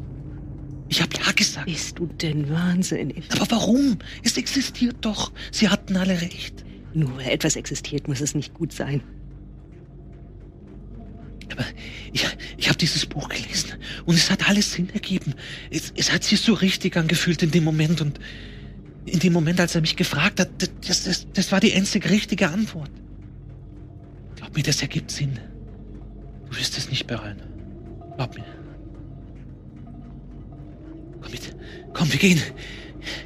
Ich 0.88 1.00
habe 1.02 1.10
ja 1.16 1.32
gesagt. 1.32 1.66
Bist 1.66 1.98
du 1.98 2.06
denn 2.06 2.50
wahnsinnig? 2.50 3.24
Aber 3.32 3.50
warum? 3.50 3.98
Es 4.22 4.36
existiert 4.36 4.96
doch. 5.00 5.32
Sie 5.50 5.68
hatten 5.68 5.96
alle 5.96 6.20
recht. 6.20 6.64
Nur 6.94 7.16
weil 7.16 7.30
etwas 7.30 7.56
existiert, 7.56 8.08
muss 8.08 8.20
es 8.20 8.34
nicht 8.34 8.54
gut 8.54 8.72
sein. 8.72 9.02
Aber 11.50 11.64
ich, 12.12 12.26
ich 12.56 12.68
habe 12.68 12.78
dieses 12.78 13.06
Buch 13.06 13.28
gelesen 13.28 13.72
und 14.06 14.14
es 14.14 14.30
hat 14.30 14.48
alles 14.48 14.72
Sinn 14.72 14.88
ergeben. 14.90 15.34
Es, 15.70 15.92
es 15.96 16.12
hat 16.12 16.24
sich 16.24 16.40
so 16.40 16.54
richtig 16.54 16.96
angefühlt 16.96 17.42
in 17.42 17.50
dem 17.50 17.64
Moment 17.64 18.00
und 18.00 18.18
in 19.04 19.18
dem 19.18 19.32
Moment, 19.32 19.60
als 19.60 19.74
er 19.74 19.80
mich 19.80 19.96
gefragt 19.96 20.40
hat, 20.40 20.48
das, 20.86 21.04
das, 21.04 21.26
das 21.32 21.52
war 21.52 21.60
die 21.60 21.72
einzig 21.74 22.08
richtige 22.08 22.48
Antwort. 22.48 22.90
Glaub 24.36 24.54
mir, 24.54 24.62
das 24.62 24.80
ergibt 24.80 25.10
Sinn. 25.10 25.38
Du 26.48 26.56
wirst 26.56 26.78
es 26.78 26.88
nicht 26.88 27.06
bereuen. 27.06 27.42
Glaub 28.16 28.36
mir. 28.36 28.44
Komm 31.20 31.32
mit. 31.32 31.56
Komm, 31.92 32.12
wir 32.12 32.18
gehen. 32.18 32.40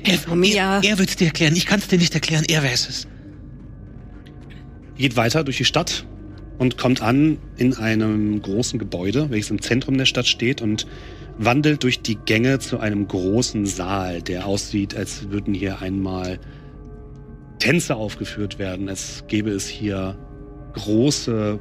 Er, 0.03 0.15
er, 0.15 0.85
er 0.85 0.99
wird 0.99 1.11
es 1.11 1.17
dir 1.17 1.27
erklären. 1.27 1.55
Ich 1.55 1.67
kann 1.67 1.81
es 1.81 1.89
dir 1.89 1.99
nicht 1.99 2.15
erklären. 2.15 2.45
Er 2.49 2.62
weiß 2.62 2.89
es. 2.89 3.07
Geht 4.97 5.16
weiter 5.16 5.44
durch 5.44 5.58
die 5.58 5.65
Stadt 5.65 6.07
und 6.58 6.78
kommt 6.78 7.02
an 7.02 7.39
in 7.57 7.75
einem 7.75 8.41
großen 8.41 8.78
Gebäude, 8.78 9.31
welches 9.31 9.50
im 9.50 9.60
Zentrum 9.60 9.99
der 9.99 10.07
Stadt 10.07 10.26
steht 10.26 10.62
und 10.62 10.86
wandelt 11.39 11.83
durch 11.83 12.00
die 12.00 12.16
Gänge 12.16 12.60
zu 12.60 12.81
einem 12.81 13.07
großen 13.07 13.66
Saal, 13.66 14.23
der 14.23 14.47
aussieht, 14.47 14.97
als 14.97 15.31
würden 15.31 15.52
hier 15.52 15.83
einmal 15.83 16.39
Tänze 17.58 17.97
aufgeführt 17.97 18.58
werden. 18.58 18.89
Es 18.89 19.25
gäbe 19.28 19.50
es 19.50 19.68
hier 19.68 20.16
große 20.75 21.58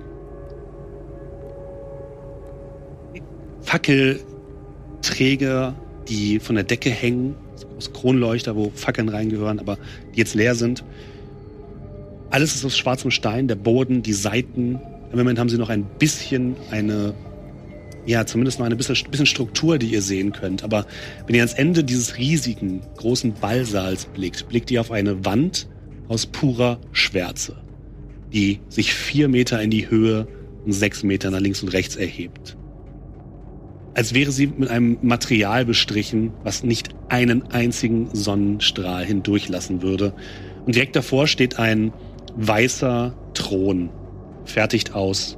Fackelträger, 3.61 5.75
die 6.07 6.39
von 6.39 6.55
der 6.55 6.64
Decke 6.64 6.89
hängen, 6.89 7.35
so 7.55 7.67
große 7.67 7.91
Kronleuchter, 7.91 8.55
wo 8.55 8.72
Fackeln 8.75 9.09
reingehören, 9.09 9.59
aber 9.59 9.77
die 10.14 10.19
jetzt 10.19 10.35
leer 10.35 10.55
sind. 10.55 10.85
Alles 12.29 12.55
ist 12.55 12.65
aus 12.65 12.77
schwarzem 12.77 13.11
Stein, 13.11 13.47
der 13.47 13.55
Boden, 13.55 14.01
die 14.01 14.13
Seiten. 14.13 14.79
Im 15.11 15.17
Moment 15.17 15.39
haben 15.39 15.49
sie 15.49 15.57
noch 15.57 15.69
ein 15.69 15.85
bisschen 15.99 16.55
eine, 16.71 17.13
ja, 18.05 18.25
zumindest 18.25 18.59
noch 18.59 18.65
eine 18.65 18.75
bisschen, 18.75 18.97
bisschen 19.09 19.25
Struktur, 19.25 19.77
die 19.77 19.87
ihr 19.87 20.01
sehen 20.01 20.31
könnt. 20.31 20.63
Aber 20.63 20.85
wenn 21.27 21.35
ihr 21.35 21.41
ans 21.41 21.53
Ende 21.53 21.83
dieses 21.83 22.17
riesigen, 22.17 22.81
großen 22.97 23.33
Ballsaals 23.33 24.05
blickt, 24.05 24.47
blickt 24.49 24.71
ihr 24.71 24.81
auf 24.81 24.91
eine 24.91 25.23
Wand 25.25 25.67
aus 26.07 26.25
purer 26.25 26.79
Schwärze, 26.91 27.55
die 28.33 28.59
sich 28.69 28.93
vier 28.93 29.27
Meter 29.27 29.61
in 29.61 29.69
die 29.69 29.89
Höhe 29.89 30.27
und 30.65 30.73
sechs 30.73 31.03
Meter 31.03 31.31
nach 31.31 31.39
links 31.39 31.61
und 31.61 31.69
rechts 31.69 31.95
erhebt. 31.95 32.57
Als 33.93 34.13
wäre 34.13 34.31
sie 34.31 34.47
mit 34.47 34.69
einem 34.69 34.97
Material 35.01 35.63
bestrichen, 35.63 36.33
was 36.43 36.63
nicht 36.63 36.89
einen 37.07 37.43
einzigen 37.51 38.09
Sonnenstrahl 38.13 39.05
hindurchlassen 39.05 39.81
würde. 39.81 40.13
Und 40.65 40.75
direkt 40.75 40.97
davor 40.97 41.27
steht 41.27 41.59
ein 41.59 41.93
weißer 42.35 43.14
Thron, 43.33 43.89
fertigt 44.45 44.93
aus 44.93 45.38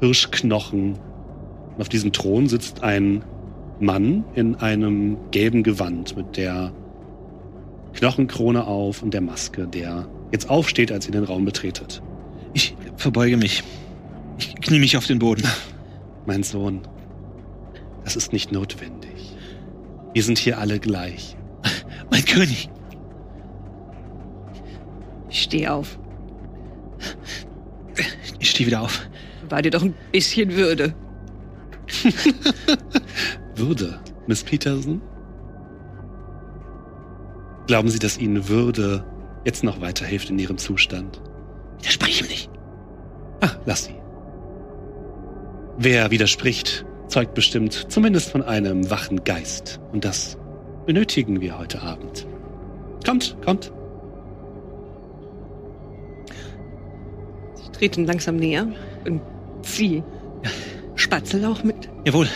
Hirschknochen. 0.00 0.98
Und 1.74 1.80
auf 1.80 1.88
diesem 1.88 2.12
Thron 2.12 2.48
sitzt 2.48 2.82
ein 2.82 3.24
Mann 3.80 4.24
in 4.34 4.56
einem 4.56 5.16
gelben 5.30 5.62
Gewand 5.62 6.16
mit 6.16 6.36
der 6.36 6.72
Knochenkrone 7.94 8.66
auf 8.66 9.02
und 9.02 9.12
der 9.12 9.20
Maske, 9.20 9.66
der 9.66 10.08
jetzt 10.30 10.48
aufsteht, 10.48 10.90
als 10.92 11.06
ihr 11.06 11.12
den 11.12 11.24
Raum 11.24 11.44
betretet. 11.44 12.02
Ich 12.54 12.74
verbeuge 12.96 13.36
mich. 13.36 13.62
Ich 14.38 14.54
knie 14.56 14.78
mich 14.78 14.96
auf 14.96 15.06
den 15.06 15.18
Boden. 15.18 15.42
Mein 16.26 16.42
Sohn, 16.42 16.82
das 18.04 18.16
ist 18.16 18.32
nicht 18.32 18.52
notwendig. 18.52 19.36
Wir 20.12 20.22
sind 20.22 20.38
hier 20.38 20.58
alle 20.58 20.78
gleich. 20.78 21.36
Mein 22.10 22.24
König. 22.24 22.68
Ich 25.30 25.42
stehe 25.42 25.72
auf. 25.72 25.98
Ich 28.38 28.50
stehe 28.50 28.66
wieder 28.66 28.80
auf. 28.80 29.06
War 29.48 29.62
dir 29.62 29.70
doch 29.70 29.82
ein 29.82 29.94
bisschen 30.12 30.54
Würde. 30.54 30.94
Würde, 33.56 34.00
Miss 34.26 34.42
Peterson? 34.42 35.00
Glauben 37.66 37.88
Sie, 37.88 37.98
dass 37.98 38.18
Ihnen 38.18 38.48
Würde 38.48 39.04
jetzt 39.44 39.62
noch 39.62 39.80
weiterhilft 39.80 40.30
in 40.30 40.38
Ihrem 40.38 40.58
Zustand? 40.58 41.20
Widersprich 41.78 42.20
ihm 42.22 42.28
nicht. 42.28 42.50
Ah, 43.40 43.50
lass 43.66 43.84
sie. 43.84 43.94
Wer 45.78 46.10
widerspricht, 46.10 46.84
zeugt 47.08 47.34
bestimmt 47.34 47.90
zumindest 47.90 48.30
von 48.30 48.42
einem 48.42 48.90
wachen 48.90 49.24
Geist. 49.24 49.80
Und 49.92 50.04
das 50.04 50.38
benötigen 50.86 51.40
wir 51.40 51.58
heute 51.58 51.82
Abend. 51.82 52.26
Kommt, 53.04 53.36
kommt. 53.44 53.72
Ich 57.82 57.88
trete 57.88 58.02
ihn 58.02 58.06
langsam 58.06 58.36
näher 58.36 58.68
und 59.04 59.20
zieh 59.62 60.04
Spatzel 60.94 61.44
auch 61.44 61.64
mit. 61.64 61.74
Jawohl. 62.04 62.28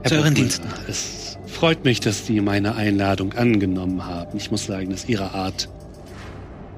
Herr 0.00 0.10
Zu 0.10 0.14
euren 0.16 0.34
Diensten. 0.34 0.66
Es 0.88 1.36
freut 1.44 1.84
mich, 1.84 2.00
dass 2.00 2.24
Sie 2.24 2.40
meine 2.40 2.76
Einladung 2.76 3.34
angenommen 3.34 4.06
haben. 4.06 4.38
Ich 4.38 4.50
muss 4.50 4.64
sagen, 4.64 4.88
dass 4.88 5.06
Ihre 5.06 5.34
Art 5.34 5.68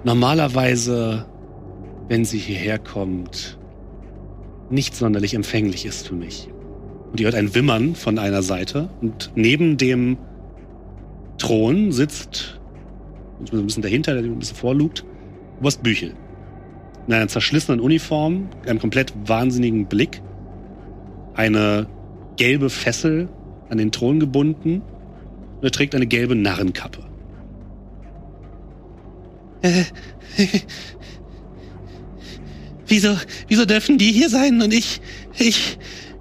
normalerweise, 0.02 1.26
wenn 2.08 2.24
sie 2.24 2.38
hierher 2.38 2.80
kommt, 2.80 3.56
nicht 4.68 4.96
sonderlich 4.96 5.34
empfänglich 5.34 5.86
ist 5.86 6.08
für 6.08 6.16
mich. 6.16 6.48
Und 7.12 7.20
ihr 7.20 7.26
hört 7.26 7.36
ein 7.36 7.54
Wimmern 7.54 7.94
von 7.94 8.18
einer 8.18 8.42
Seite 8.42 8.88
und 9.00 9.30
neben 9.36 9.76
dem 9.76 10.18
Thron 11.38 11.92
sitzt, 11.92 12.60
ein 13.38 13.64
bisschen 13.64 13.82
dahinter, 13.84 14.14
der 14.14 14.24
ein 14.24 14.40
bisschen 14.40 14.56
vorlugt, 14.56 15.04
Oberst 15.60 15.84
Büchel. 15.84 16.14
In 17.06 17.14
einer 17.14 17.28
zerschlissenen 17.28 17.80
Uniform, 17.80 18.48
einem 18.66 18.78
komplett 18.78 19.12
wahnsinnigen 19.26 19.86
Blick, 19.86 20.22
eine 21.34 21.88
gelbe 22.36 22.70
Fessel 22.70 23.28
an 23.68 23.78
den 23.78 23.92
Thron 23.92 24.20
gebunden 24.20 24.82
und 25.56 25.64
er 25.64 25.70
trägt 25.70 25.94
eine 25.94 26.06
gelbe 26.06 26.34
Narrenkappe. 26.34 27.04
Äh, 29.62 29.84
wieso, 32.86 33.16
wieso 33.48 33.64
dürfen 33.66 33.98
die 33.98 34.12
hier 34.12 34.28
sein 34.28 34.60
und 34.62 34.72
ich, 34.72 35.00
ich, 35.38 35.78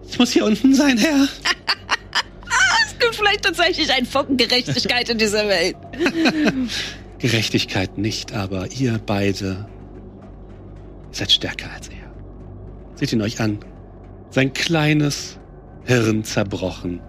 ich 0.09 0.19
muss 0.19 0.32
hier 0.32 0.45
unten 0.45 0.74
sein, 0.74 0.98
Herr? 0.98 1.27
Es 2.85 2.99
gibt 2.99 3.16
vielleicht 3.16 3.43
tatsächlich 3.43 3.93
einen 3.93 4.06
Funken 4.06 4.35
Gerechtigkeit 4.35 5.08
in 5.08 5.17
dieser 5.17 5.48
Welt. 5.48 5.77
Gerechtigkeit 7.19 7.98
nicht, 7.98 8.33
aber 8.33 8.69
ihr 8.72 8.99
beide 9.06 9.67
seid 11.11 11.31
stärker 11.31 11.71
als 11.73 11.88
er. 11.88 11.95
Seht 12.95 13.13
ihn 13.13 13.21
euch 13.21 13.39
an. 13.39 13.59
Sein 14.29 14.53
kleines 14.53 15.39
Hirn 15.85 16.23
zerbrochen 16.23 17.01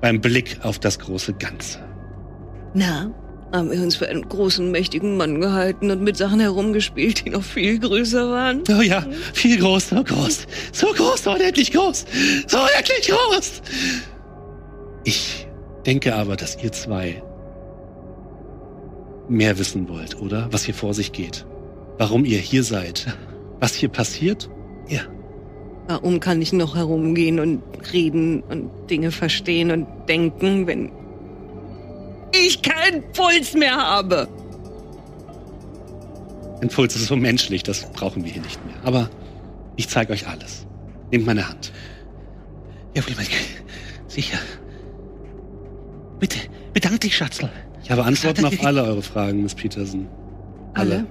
beim 0.00 0.20
Blick 0.20 0.58
auf 0.62 0.78
das 0.78 0.98
große 0.98 1.34
Ganze. 1.34 1.78
Na, 2.74 3.10
haben 3.52 3.70
wir 3.70 3.80
uns 3.80 3.96
für 3.96 4.08
einen 4.08 4.28
großen, 4.28 4.70
mächtigen 4.70 5.16
Mann 5.16 5.40
gehalten 5.40 5.90
und 5.90 6.02
mit 6.02 6.16
Sachen 6.16 6.40
herumgespielt, 6.40 7.24
die 7.24 7.30
noch 7.30 7.42
viel 7.42 7.78
größer 7.78 8.30
waren? 8.30 8.64
Oh 8.68 8.82
ja, 8.82 9.04
viel 9.32 9.58
groß, 9.58 9.90
so 9.90 10.02
groß, 10.02 10.46
so 10.72 10.86
groß, 10.92 11.22
so 11.24 11.32
unendlich 11.32 11.72
groß, 11.72 12.04
so 12.46 12.58
unendlich 12.58 13.08
groß. 13.08 13.62
Ich 15.04 15.46
denke 15.86 16.14
aber, 16.16 16.36
dass 16.36 16.62
ihr 16.62 16.72
zwei 16.72 17.22
mehr 19.28 19.58
wissen 19.58 19.88
wollt, 19.88 20.20
oder? 20.20 20.48
Was 20.50 20.64
hier 20.64 20.74
vor 20.74 20.94
sich 20.94 21.12
geht. 21.12 21.46
Warum 21.98 22.24
ihr 22.24 22.38
hier 22.38 22.62
seid. 22.64 23.06
Was 23.60 23.74
hier 23.74 23.88
passiert? 23.88 24.50
Ja. 24.88 25.00
Warum 25.88 26.20
kann 26.20 26.42
ich 26.42 26.52
noch 26.52 26.74
herumgehen 26.74 27.38
und 27.38 27.62
reden 27.92 28.42
und 28.42 28.70
Dinge 28.90 29.10
verstehen 29.10 29.70
und 29.70 29.86
denken, 30.08 30.66
wenn 30.66 30.90
ich 32.32 32.60
keinen 32.62 33.02
Puls 33.12 33.54
mehr 33.54 33.76
habe? 33.76 34.28
Impuls 36.60 36.96
ist 36.96 37.06
so 37.06 37.16
menschlich, 37.16 37.62
das 37.62 37.90
brauchen 37.92 38.24
wir 38.24 38.32
hier 38.32 38.42
nicht 38.42 38.64
mehr. 38.66 38.76
Aber 38.82 39.10
ich 39.76 39.88
zeige 39.88 40.12
euch 40.12 40.26
alles. 40.26 40.66
Nehmt 41.10 41.26
meine 41.26 41.48
Hand. 41.48 41.72
Jawohl, 42.94 43.14
mein 43.16 43.26
König. 43.26 43.62
Sicher. 44.08 44.38
Bitte, 46.18 46.38
bedank 46.72 47.00
dich, 47.02 47.16
Schatzl. 47.16 47.50
Ich 47.82 47.90
habe 47.90 48.04
Antworten 48.04 48.44
auf 48.44 48.64
alle 48.64 48.82
eure 48.82 49.02
Fragen, 49.02 49.42
Miss 49.42 49.54
Peterson. 49.54 50.08
Alle? 50.74 51.06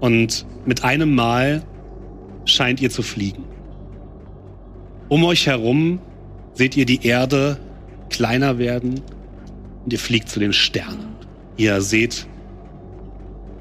Und 0.00 0.46
mit 0.64 0.84
einem 0.84 1.14
Mal 1.14 1.62
scheint 2.44 2.80
ihr 2.80 2.90
zu 2.90 3.02
fliegen. 3.02 3.44
Um 5.08 5.24
euch 5.24 5.46
herum 5.46 6.00
seht 6.54 6.76
ihr 6.76 6.86
die 6.86 7.06
Erde 7.06 7.58
kleiner 8.10 8.58
werden 8.58 9.00
und 9.84 9.92
ihr 9.92 9.98
fliegt 9.98 10.28
zu 10.28 10.40
den 10.40 10.52
Sternen. 10.52 11.14
Ihr 11.56 11.80
seht, 11.80 12.26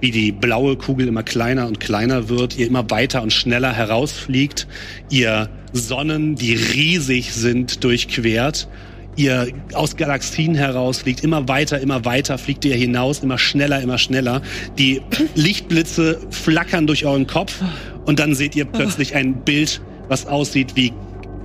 wie 0.02 0.12
die 0.12 0.32
blaue 0.32 0.76
Kugel 0.76 1.08
immer 1.08 1.24
kleiner 1.24 1.68
und 1.68 1.80
kleiner 1.80 2.30
wird, 2.30 2.58
ihr 2.58 2.68
immer 2.68 2.90
weiter 2.90 3.22
und 3.22 3.32
schneller 3.32 3.74
herausfliegt, 3.74 4.68
ihr 5.10 5.50
Sonnen, 5.72 6.36
die 6.36 6.56
riesig 6.56 7.34
sind, 7.34 7.84
durchquert, 7.84 8.68
ihr 9.16 9.48
aus 9.74 9.96
Galaxien 9.96 10.56
herausfliegt, 10.56 11.24
immer 11.24 11.48
weiter, 11.48 11.80
immer 11.80 12.06
weiter 12.06 12.38
fliegt 12.38 12.66
ihr 12.66 12.76
hinaus, 12.76 13.20
immer 13.20 13.38
schneller, 13.38 13.82
immer 13.82 13.98
schneller. 13.98 14.42
Die 14.78 15.02
Lichtblitze 15.36 16.20
flackern 16.30 16.88
durch 16.88 17.06
euren 17.06 17.28
Kopf 17.28 17.62
und 18.06 18.20
dann 18.20 18.36
seht 18.36 18.56
ihr 18.56 18.66
plötzlich 18.66 19.16
ein 19.16 19.44
Bild, 19.44 19.82
was 20.08 20.28
aussieht 20.28 20.76
wie 20.76 20.94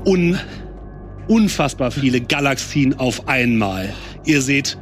un 0.04 0.38
unfassbar 1.28 1.92
viele 1.92 2.20
Galaxien 2.20 2.98
auf 2.98 3.28
einmal. 3.28 3.92
Ihr 4.24 4.42
seht 4.42 4.76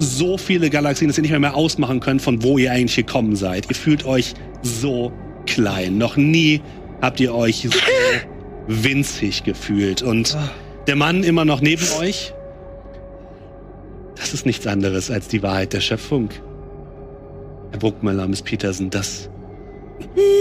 so 0.00 0.36
viele 0.36 0.68
Galaxien, 0.68 1.08
dass 1.08 1.18
ihr 1.18 1.22
nicht 1.22 1.30
mehr, 1.30 1.38
mehr 1.38 1.54
ausmachen 1.54 2.00
könnt, 2.00 2.20
von 2.20 2.42
wo 2.42 2.58
ihr 2.58 2.72
eigentlich 2.72 2.96
gekommen 2.96 3.36
seid. 3.36 3.68
Ihr 3.68 3.76
fühlt 3.76 4.04
euch 4.04 4.34
so 4.62 5.12
klein. 5.46 5.96
Noch 5.98 6.16
nie 6.16 6.60
habt 7.00 7.20
ihr 7.20 7.32
euch 7.32 7.68
so 7.70 7.78
winzig 8.66 9.44
gefühlt. 9.44 10.02
Und 10.02 10.36
der 10.86 10.96
Mann 10.96 11.22
immer 11.22 11.44
noch 11.44 11.60
neben 11.60 11.86
euch, 11.98 12.34
das 14.16 14.34
ist 14.34 14.46
nichts 14.46 14.66
anderes 14.66 15.10
als 15.10 15.28
die 15.28 15.42
Wahrheit 15.42 15.72
der 15.72 15.80
Schöpfung. 15.80 16.30
Herr 17.70 17.78
Bruckmüller, 17.78 18.28
Miss 18.28 18.42
Peterson, 18.42 18.90
dass 18.90 19.28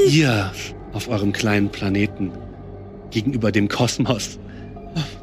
ihr 0.07 0.51
auf 0.93 1.07
eurem 1.07 1.33
kleinen 1.33 1.69
Planeten 1.69 2.31
gegenüber 3.09 3.51
dem 3.51 3.67
Kosmos 3.67 4.39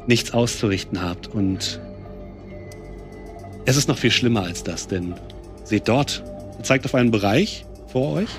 nichts 0.07 0.33
auszurichten 0.33 1.01
habt. 1.01 1.27
Und 1.27 1.79
es 3.65 3.77
ist 3.77 3.87
noch 3.87 3.97
viel 3.97 4.11
schlimmer 4.11 4.43
als 4.43 4.63
das, 4.63 4.87
denn 4.87 5.13
seht 5.63 5.87
dort, 5.87 6.23
er 6.57 6.63
zeigt 6.63 6.85
auf 6.85 6.95
einen 6.95 7.11
Bereich 7.11 7.65
vor 7.87 8.13
euch. 8.13 8.29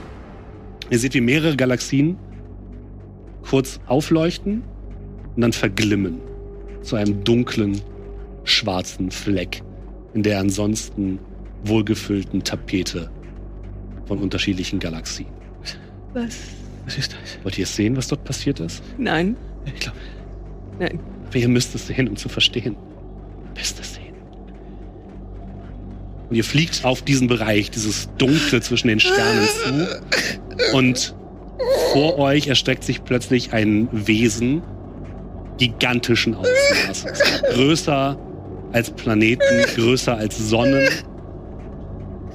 Ihr 0.90 0.98
seht, 0.98 1.14
wie 1.14 1.20
mehrere 1.20 1.56
Galaxien 1.56 2.18
kurz 3.48 3.80
aufleuchten 3.86 4.62
und 5.34 5.40
dann 5.40 5.52
verglimmen 5.52 6.31
zu 6.82 6.96
einem 6.96 7.24
dunklen, 7.24 7.80
schwarzen 8.44 9.10
Fleck 9.10 9.62
in 10.14 10.22
der 10.22 10.40
ansonsten 10.40 11.18
wohlgefüllten 11.64 12.42
Tapete 12.42 13.10
von 14.06 14.18
unterschiedlichen 14.18 14.78
Galaxien. 14.78 15.28
Was? 16.12 16.36
Was 16.84 16.98
ist 16.98 17.12
das? 17.12 17.44
Wollt 17.44 17.56
ihr 17.58 17.64
es 17.64 17.74
sehen, 17.74 17.96
was 17.96 18.08
dort 18.08 18.24
passiert 18.24 18.60
ist? 18.60 18.82
Nein. 18.98 19.36
Ich 19.64 19.74
glaube, 19.76 19.96
Nein. 20.78 20.98
Aber 21.26 21.36
ihr 21.36 21.48
müsst 21.48 21.74
es 21.74 21.86
sehen, 21.86 22.08
um 22.08 22.16
zu 22.16 22.28
verstehen. 22.28 22.76
Ihr 23.54 23.60
müsst 23.60 23.80
es 23.80 23.94
sehen. 23.94 24.14
Und 26.28 26.36
ihr 26.36 26.44
fliegt 26.44 26.84
auf 26.84 27.02
diesen 27.02 27.28
Bereich, 27.28 27.70
dieses 27.70 28.08
Dunkle 28.18 28.60
zwischen 28.60 28.88
den 28.88 29.00
Sternen 29.00 29.46
zu. 29.46 30.76
Und 30.76 31.14
vor 31.92 32.18
euch 32.18 32.48
erstreckt 32.48 32.84
sich 32.84 33.04
plötzlich 33.04 33.52
ein 33.52 33.88
Wesen 33.92 34.62
gigantischen 35.58 36.34
Ausmaßes. 36.34 37.42
Größer 37.54 38.18
als 38.72 38.90
Planeten, 38.90 39.64
größer 39.74 40.16
als 40.16 40.38
Sonnen, 40.38 40.88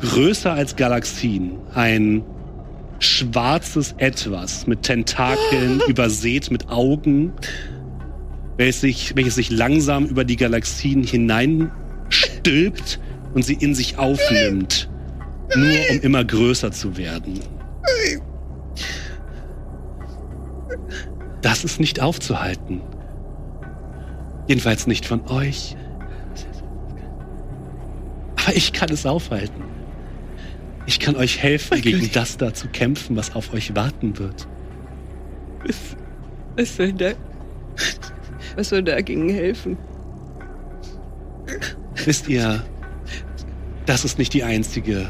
größer 0.01 0.53
als 0.53 0.75
Galaxien. 0.75 1.57
Ein 1.73 2.23
schwarzes 2.99 3.95
Etwas 3.97 4.67
mit 4.67 4.83
Tentakeln, 4.83 5.81
übersät 5.87 6.51
mit 6.51 6.69
Augen, 6.69 7.33
welches 8.57 8.81
sich, 8.81 9.15
welches 9.15 9.35
sich 9.35 9.51
langsam 9.51 10.05
über 10.05 10.23
die 10.23 10.35
Galaxien 10.35 11.03
hineinstülpt 11.03 12.99
und 13.33 13.43
sie 13.43 13.53
in 13.53 13.75
sich 13.75 13.97
aufnimmt, 13.97 14.89
nur 15.55 15.77
um 15.91 16.01
immer 16.01 16.23
größer 16.23 16.71
zu 16.71 16.97
werden. 16.97 17.39
Das 21.41 21.63
ist 21.63 21.79
nicht 21.79 22.01
aufzuhalten. 22.01 22.81
Jedenfalls 24.47 24.87
nicht 24.87 25.05
von 25.05 25.27
euch. 25.27 25.75
Aber 28.43 28.55
ich 28.55 28.71
kann 28.73 28.89
es 28.89 29.05
aufhalten. 29.05 29.63
Ich 30.85 30.99
kann 30.99 31.17
euch 31.17 31.43
helfen, 31.43 31.81
gegen 31.81 32.09
das 32.13 32.37
da 32.37 32.53
zu 32.53 32.69
kämpfen, 32.69 33.17
was 33.17 33.35
auf 33.35 33.53
euch 33.53 33.75
warten 33.75 34.17
wird. 34.17 34.47
Was 36.55 36.75
soll 36.77 36.93
da. 36.93 37.11
Was 38.55 38.69
soll 38.69 38.83
dagegen 38.83 39.29
helfen? 39.29 39.77
Wisst 42.05 42.29
ihr, 42.29 42.63
das 43.85 44.05
ist 44.05 44.17
nicht 44.17 44.33
die 44.33 44.43
einzige 44.43 45.09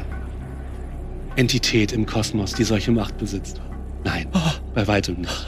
Entität 1.36 1.92
im 1.92 2.06
Kosmos, 2.06 2.54
die 2.54 2.64
solche 2.64 2.90
Macht 2.90 3.16
besitzt. 3.18 3.60
Nein, 4.02 4.28
bei 4.74 4.86
weitem 4.88 5.20
nicht. 5.20 5.46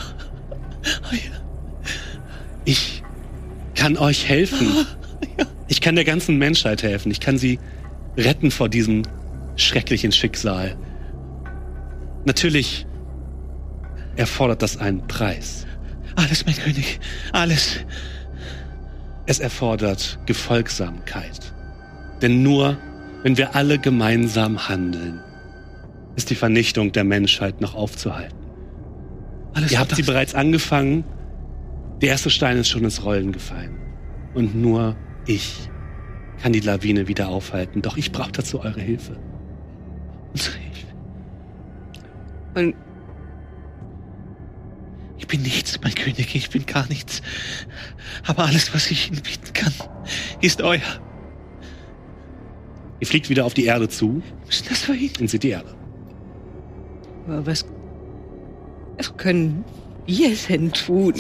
Ich 2.65 3.00
kann 3.81 3.97
euch 3.97 4.29
helfen. 4.29 4.87
Ich 5.69 5.81
kann 5.81 5.95
der 5.95 6.05
ganzen 6.05 6.37
Menschheit 6.37 6.83
helfen. 6.83 7.11
Ich 7.11 7.19
kann 7.21 7.39
sie 7.39 7.59
retten 8.17 8.51
vor 8.51 8.69
diesem 8.69 9.05
schrecklichen 9.57 10.13
Schicksal. 10.13 10.77
Natürlich 12.27 12.87
erfordert 14.17 14.61
das 14.61 14.77
einen 14.77 15.07
Preis. 15.07 15.67
alles, 16.15 16.45
mein 16.45 16.57
König. 16.57 17.01
Alles. 17.33 17.79
Es 19.25 19.39
erfordert 19.39 20.19
Gefolgsamkeit. 20.27 21.55
Denn 22.21 22.43
nur 22.43 22.77
wenn 23.23 23.39
wir 23.39 23.55
alle 23.55 23.79
gemeinsam 23.79 24.69
handeln, 24.69 25.21
ist 26.17 26.29
die 26.29 26.35
Vernichtung 26.35 26.93
der 26.93 27.05
Menschheit 27.05 27.63
noch 27.63 27.75
aufzuhalten. 27.75 28.37
Alles 29.55 29.73
Ihr 29.73 29.79
habt 29.79 29.97
sie 29.97 30.03
bereits 30.03 30.35
angefangen. 30.35 31.05
Der 32.01 32.09
erste 32.11 32.31
Stein 32.31 32.57
ist 32.57 32.69
schon 32.69 32.85
ins 32.85 33.05
Rollen 33.05 33.33
gefallen. 33.33 33.77
Und 34.35 34.55
nur 34.55 34.97
ich 35.27 35.69
kann 36.43 36.53
die 36.53 36.61
Lawine 36.61 37.09
wieder 37.09 37.29
aufhalten. 37.29 37.83
Doch 37.83 37.97
ich 37.97 38.13
brauche 38.13 38.33
dazu 38.33 38.61
eure 38.61 38.81
Hilfe. 38.81 39.19
Unsere 40.33 40.57
Hilfe. 40.57 40.87
Und 42.55 42.75
Ich 45.19 45.27
bin 45.27 45.43
nichts, 45.43 45.79
mein 45.83 45.95
König. 45.95 46.35
Ich 46.35 46.51
bin 46.51 46.65
gar 46.67 46.89
nichts. 46.89 47.21
Aber 48.27 48.45
alles, 48.47 48.75
was 48.75 48.91
ich 48.91 49.11
Ihnen 49.13 49.21
bieten 49.23 49.53
kann, 49.53 49.73
ist 50.41 50.63
euer. 50.63 50.81
Ihr 52.99 53.07
fliegt 53.07 53.29
wieder 53.31 53.45
auf 53.45 53.55
die 53.55 53.67
Erde 53.67 53.89
zu 53.89 54.23
Was 54.47 54.57
ist 54.57 54.71
das 54.71 54.79
für 54.81 54.95
ihn? 54.95 55.13
und 55.21 55.29
seht 55.31 55.43
die 55.43 55.51
Erde. 55.51 55.75
aber 57.27 57.47
was. 57.47 57.65
Was 58.97 59.17
können 59.17 59.65
wir 60.07 60.35
denn 60.49 60.73
tun? 60.73 61.15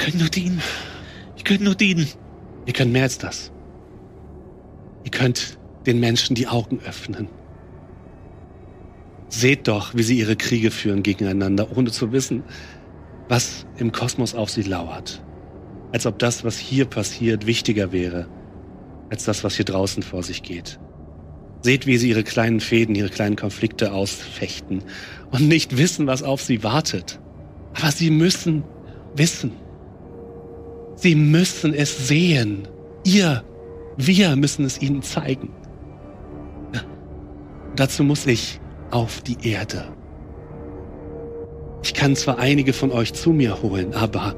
Können 0.00 0.18
nur 0.18 0.30
dienen. 0.30 0.62
Wir 1.36 1.44
können 1.44 1.64
nur 1.64 1.74
dienen. 1.74 2.08
Ihr 2.64 2.72
könnt 2.72 2.90
mehr 2.90 3.02
als 3.02 3.18
das. 3.18 3.52
Ihr 5.04 5.10
könnt 5.10 5.58
den 5.84 6.00
Menschen 6.00 6.34
die 6.34 6.48
Augen 6.48 6.80
öffnen. 6.80 7.28
Seht 9.28 9.68
doch, 9.68 9.94
wie 9.94 10.02
sie 10.02 10.18
ihre 10.18 10.36
Kriege 10.36 10.70
führen 10.70 11.02
gegeneinander, 11.02 11.76
ohne 11.76 11.90
zu 11.90 12.12
wissen, 12.12 12.44
was 13.28 13.66
im 13.76 13.92
Kosmos 13.92 14.34
auf 14.34 14.48
sie 14.48 14.62
lauert. 14.62 15.22
Als 15.92 16.06
ob 16.06 16.18
das, 16.18 16.44
was 16.44 16.56
hier 16.56 16.86
passiert, 16.86 17.44
wichtiger 17.44 17.92
wäre, 17.92 18.26
als 19.10 19.24
das, 19.24 19.44
was 19.44 19.56
hier 19.56 19.66
draußen 19.66 20.02
vor 20.02 20.22
sich 20.22 20.42
geht. 20.42 20.80
Seht, 21.60 21.86
wie 21.86 21.98
sie 21.98 22.08
ihre 22.08 22.24
kleinen 22.24 22.60
Fäden, 22.60 22.94
ihre 22.94 23.10
kleinen 23.10 23.36
Konflikte 23.36 23.92
ausfechten 23.92 24.82
und 25.30 25.46
nicht 25.46 25.76
wissen, 25.76 26.06
was 26.06 26.22
auf 26.22 26.40
sie 26.40 26.62
wartet. 26.62 27.20
Aber 27.74 27.92
sie 27.92 28.10
müssen 28.10 28.64
wissen. 29.14 29.52
Sie 31.00 31.14
müssen 31.14 31.72
es 31.72 32.08
sehen. 32.08 32.68
Ihr, 33.04 33.42
wir 33.96 34.36
müssen 34.36 34.66
es 34.66 34.82
ihnen 34.82 35.00
zeigen. 35.02 35.48
Dazu 37.74 38.04
muss 38.04 38.26
ich 38.26 38.60
auf 38.90 39.22
die 39.22 39.38
Erde. 39.48 39.84
Ich 41.82 41.94
kann 41.94 42.14
zwar 42.16 42.38
einige 42.38 42.74
von 42.74 42.92
euch 42.92 43.14
zu 43.14 43.30
mir 43.30 43.62
holen, 43.62 43.94
aber 43.94 44.34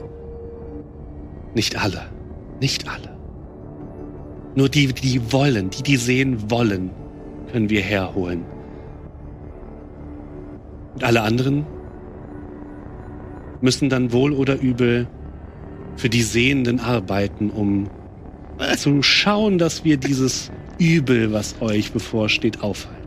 nicht 1.52 1.82
alle. 1.82 2.02
Nicht 2.60 2.88
alle. 2.88 3.18
Nur 4.54 4.68
die, 4.68 4.92
die 4.92 5.32
wollen, 5.32 5.70
die, 5.70 5.82
die 5.82 5.96
sehen 5.96 6.48
wollen, 6.48 6.90
können 7.50 7.70
wir 7.70 7.80
herholen. 7.80 8.44
Und 10.94 11.02
alle 11.02 11.22
anderen 11.22 11.66
müssen 13.60 13.88
dann 13.88 14.12
wohl 14.12 14.32
oder 14.32 14.60
übel 14.60 15.08
für 15.96 16.08
die 16.08 16.22
Sehenden 16.22 16.80
arbeiten, 16.80 17.50
um 17.50 17.88
zu 18.76 19.02
schauen, 19.02 19.58
dass 19.58 19.84
wir 19.84 19.96
dieses 19.96 20.50
Übel, 20.78 21.32
was 21.32 21.60
euch 21.60 21.92
bevorsteht, 21.92 22.62
aufhalten. 22.62 23.02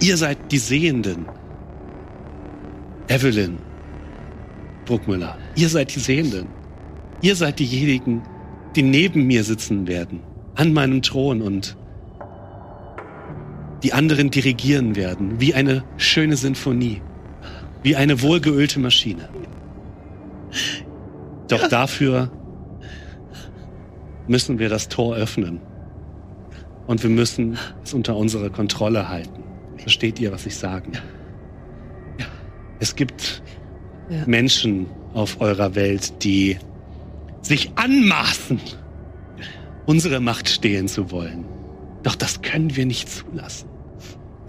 Ihr 0.00 0.16
seid 0.16 0.52
die 0.52 0.58
Sehenden. 0.58 1.26
Evelyn, 3.08 3.58
Bruckmüller, 4.84 5.36
ihr 5.56 5.68
seid 5.68 5.94
die 5.94 6.00
Sehenden. 6.00 6.46
Ihr 7.20 7.34
seid 7.34 7.58
diejenigen, 7.58 8.22
die 8.76 8.82
neben 8.82 9.26
mir 9.26 9.42
sitzen 9.44 9.88
werden, 9.88 10.20
an 10.54 10.72
meinem 10.72 11.02
Thron 11.02 11.42
und 11.42 11.76
die 13.82 13.92
anderen 13.92 14.30
dirigieren 14.30 14.96
werden, 14.96 15.40
wie 15.40 15.54
eine 15.54 15.84
schöne 15.96 16.36
Sinfonie, 16.36 17.00
wie 17.82 17.96
eine 17.96 18.22
wohlgeölte 18.22 18.78
Maschine. 18.78 19.28
Doch 21.48 21.68
dafür 21.68 22.30
müssen 24.26 24.58
wir 24.58 24.68
das 24.68 24.88
Tor 24.88 25.16
öffnen. 25.16 25.60
Und 26.86 27.02
wir 27.02 27.10
müssen 27.10 27.58
es 27.82 27.92
unter 27.92 28.16
unserer 28.16 28.50
Kontrolle 28.50 29.08
halten. 29.08 29.42
Versteht 29.76 30.18
ihr, 30.20 30.32
was 30.32 30.46
ich 30.46 30.56
sage? 30.56 30.90
Es 32.80 32.94
gibt 32.96 33.42
Ja. 34.10 34.24
Menschen 34.26 34.86
auf 35.12 35.40
eurer 35.40 35.74
Welt, 35.74 36.22
die 36.24 36.58
sich 37.42 37.72
anmaßen, 37.74 38.60
unsere 39.86 40.20
Macht 40.20 40.48
stehlen 40.48 40.88
zu 40.88 41.10
wollen. 41.10 41.44
Doch 42.02 42.14
das 42.14 42.40
können 42.40 42.74
wir 42.76 42.86
nicht 42.86 43.08
zulassen. 43.08 43.68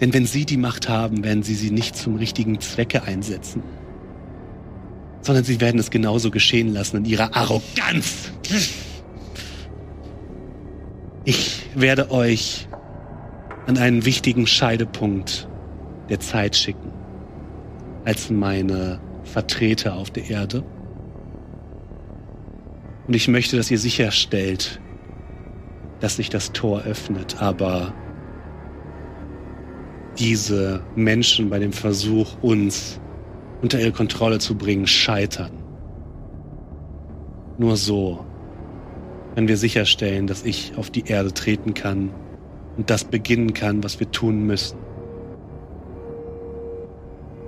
Denn 0.00 0.14
wenn 0.14 0.24
sie 0.24 0.46
die 0.46 0.56
Macht 0.56 0.88
haben, 0.88 1.24
werden 1.24 1.42
sie 1.42 1.54
sie 1.54 1.70
nicht 1.70 1.94
zum 1.94 2.16
richtigen 2.16 2.58
Zwecke 2.60 3.02
einsetzen. 3.02 3.62
Sondern 5.22 5.44
sie 5.44 5.60
werden 5.60 5.78
es 5.78 5.90
genauso 5.90 6.30
geschehen 6.30 6.72
lassen 6.72 6.98
in 6.98 7.04
ihrer 7.04 7.34
Arroganz. 7.36 8.32
Ich 11.24 11.66
werde 11.74 12.10
euch 12.10 12.68
an 13.66 13.78
einen 13.78 14.04
wichtigen 14.04 14.46
Scheidepunkt 14.46 15.48
der 16.08 16.20
Zeit 16.20 16.56
schicken. 16.56 16.90
als 18.04 18.30
meine 18.30 19.00
Vertreter 19.24 19.94
auf 19.94 20.10
der 20.10 20.28
Erde. 20.30 20.64
Und 23.06 23.14
ich 23.14 23.28
möchte, 23.28 23.56
dass 23.56 23.70
ihr 23.70 23.78
sicherstellt, 23.78 24.80
dass 26.00 26.16
sich 26.16 26.30
das 26.30 26.52
Tor 26.52 26.82
öffnet, 26.82 27.40
aber 27.40 27.92
diese 30.18 30.82
Menschen 30.94 31.50
bei 31.50 31.58
dem 31.58 31.72
Versuch, 31.72 32.36
uns 32.42 32.99
unter 33.62 33.78
ihre 33.78 33.92
Kontrolle 33.92 34.38
zu 34.38 34.56
bringen, 34.56 34.86
scheitern. 34.86 35.52
Nur 37.58 37.76
so 37.76 38.24
können 39.34 39.48
wir 39.48 39.56
sicherstellen, 39.56 40.26
dass 40.26 40.44
ich 40.44 40.72
auf 40.76 40.90
die 40.90 41.06
Erde 41.06 41.32
treten 41.32 41.74
kann 41.74 42.10
und 42.76 42.90
das 42.90 43.04
beginnen 43.04 43.52
kann, 43.52 43.84
was 43.84 44.00
wir 44.00 44.10
tun 44.10 44.44
müssen. 44.46 44.78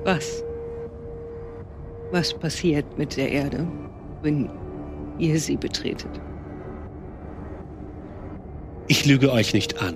Was? 0.05 0.42
Was 2.10 2.34
passiert 2.34 2.99
mit 2.99 3.16
der 3.16 3.31
Erde, 3.31 3.66
wenn 4.23 4.50
ihr 5.18 5.39
sie 5.41 5.57
betretet? 5.57 6.20
Ich 8.89 9.07
lüge 9.07 9.32
euch 9.32 9.55
nicht 9.55 9.81
an. 9.81 9.94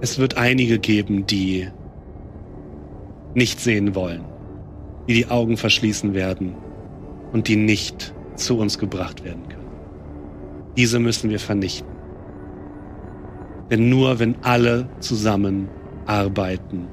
Es 0.00 0.18
wird 0.18 0.36
einige 0.36 0.78
geben, 0.78 1.26
die 1.26 1.68
nicht 3.36 3.60
sehen 3.60 3.94
wollen, 3.94 4.24
die 5.06 5.14
die 5.14 5.26
Augen 5.26 5.58
verschließen 5.58 6.14
werden 6.14 6.54
und 7.32 7.48
die 7.48 7.56
nicht 7.56 8.14
zu 8.34 8.58
uns 8.58 8.78
gebracht 8.78 9.24
werden 9.24 9.46
können. 9.48 9.66
Diese 10.76 10.98
müssen 10.98 11.28
wir 11.28 11.38
vernichten. 11.38 11.88
Denn 13.70 13.90
nur 13.90 14.18
wenn 14.18 14.36
alle 14.42 14.88
zusammen 15.00 15.68
arbeiten, 16.06 16.88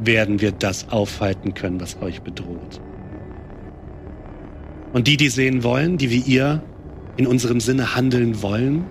werden 0.00 0.40
wir 0.40 0.50
das 0.50 0.88
aufhalten 0.90 1.54
können, 1.54 1.80
was 1.80 2.00
euch 2.02 2.22
bedroht. 2.22 2.80
Und 4.92 5.06
die, 5.06 5.16
die 5.16 5.28
sehen 5.28 5.62
wollen, 5.62 5.96
die 5.96 6.10
wie 6.10 6.20
ihr 6.20 6.62
in 7.16 7.26
unserem 7.26 7.60
Sinne 7.60 7.94
handeln 7.94 8.42
wollen, 8.42 8.84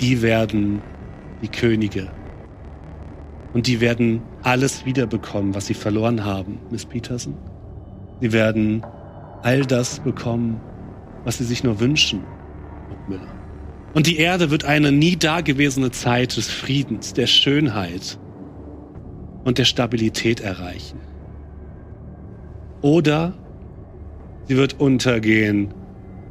die 0.00 0.20
werden 0.22 0.82
die 1.42 1.48
Könige. 1.48 2.08
Und 3.52 3.66
die 3.66 3.80
werden 3.80 4.22
alles 4.42 4.84
wiederbekommen, 4.84 5.54
was 5.54 5.66
sie 5.66 5.74
verloren 5.74 6.24
haben, 6.24 6.58
Miss 6.70 6.84
Peterson. 6.84 7.34
Sie 8.20 8.32
werden 8.32 8.84
all 9.42 9.64
das 9.64 10.00
bekommen, 10.00 10.60
was 11.24 11.38
sie 11.38 11.44
sich 11.44 11.64
nur 11.64 11.80
wünschen, 11.80 12.24
Lord 12.88 13.08
Miller. 13.08 13.40
Und 13.92 14.06
die 14.06 14.18
Erde 14.18 14.50
wird 14.50 14.64
eine 14.64 14.92
nie 14.92 15.16
dagewesene 15.16 15.90
Zeit 15.90 16.36
des 16.36 16.48
Friedens, 16.48 17.12
der 17.12 17.26
Schönheit 17.26 18.18
und 19.44 19.58
der 19.58 19.64
Stabilität 19.64 20.40
erreichen. 20.40 21.00
Oder 22.82 23.34
sie 24.46 24.56
wird 24.56 24.78
untergehen 24.80 25.74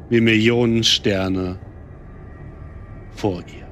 wie 0.08 0.20
Millionen 0.20 0.84
Sterne 0.84 1.58
vor 3.12 3.40
ihr. 3.40 3.69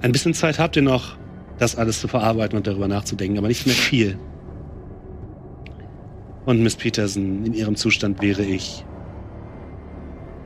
Ein 0.00 0.12
bisschen 0.12 0.34
Zeit 0.34 0.58
habt 0.58 0.76
ihr 0.76 0.82
noch, 0.82 1.16
das 1.58 1.76
alles 1.76 2.00
zu 2.00 2.08
verarbeiten 2.08 2.56
und 2.56 2.66
darüber 2.66 2.88
nachzudenken, 2.88 3.38
aber 3.38 3.48
nicht 3.48 3.66
mehr 3.66 3.74
viel. 3.74 4.18
Und 6.46 6.62
Miss 6.62 6.76
Peterson, 6.76 7.44
in 7.44 7.52
ihrem 7.52 7.76
Zustand 7.76 8.22
wäre 8.22 8.42
ich 8.42 8.84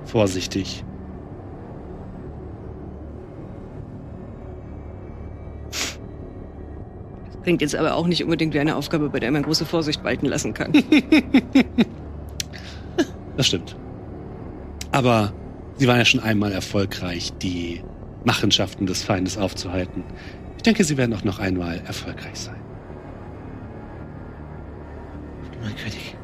vorsichtig. 0.04 0.84
Klingt 7.42 7.60
jetzt 7.60 7.74
aber 7.74 7.94
auch 7.94 8.06
nicht 8.06 8.22
unbedingt 8.22 8.54
wie 8.54 8.60
eine 8.60 8.76
Aufgabe, 8.76 9.10
bei 9.10 9.18
der 9.20 9.30
man 9.32 9.42
große 9.42 9.66
Vorsicht 9.66 10.02
walten 10.04 10.26
lassen 10.26 10.54
kann. 10.54 10.72
Das 13.34 13.46
stimmt. 13.46 13.76
Aber 14.92 15.32
sie 15.76 15.88
waren 15.88 15.96
ja 15.96 16.04
schon 16.04 16.20
einmal 16.20 16.52
erfolgreich, 16.52 17.32
die 17.40 17.82
Machenschaften 18.24 18.86
des 18.86 19.02
Feindes 19.02 19.36
aufzuhalten. 19.38 20.04
Ich 20.56 20.62
denke, 20.62 20.84
sie 20.84 20.96
werden 20.96 21.14
auch 21.14 21.24
noch 21.24 21.38
einmal 21.38 21.80
erfolgreich 21.86 22.38
sein. 22.38 22.60
Mein 25.62 25.76
König, 25.76 26.16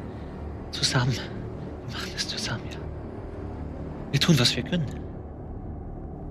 zusammen. 0.71 1.13
Wir 1.13 1.97
machen 1.97 2.11
es 2.15 2.27
zusammen, 2.27 2.63
ja. 2.71 2.79
Wir 4.11 4.19
tun, 4.19 4.37
was 4.39 4.55
wir 4.55 4.63
können. 4.63 4.85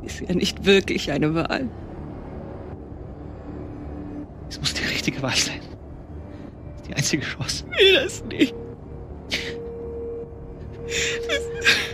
Ist 0.02 0.20
ja 0.20 0.34
nicht 0.34 0.64
wirklich 0.64 1.10
eine 1.10 1.34
Wahl. 1.34 1.68
Es 4.48 4.58
muss 4.60 4.74
die 4.74 4.84
richtige 4.84 5.22
Wahl 5.22 5.36
sein. 5.36 5.60
Das 5.60 6.80
ist 6.80 6.88
die 6.88 6.94
einzige 6.94 7.22
Chance. 7.22 7.64
Ich 7.72 7.78
will 7.78 7.94
das 7.94 8.24
nicht. 8.24 8.54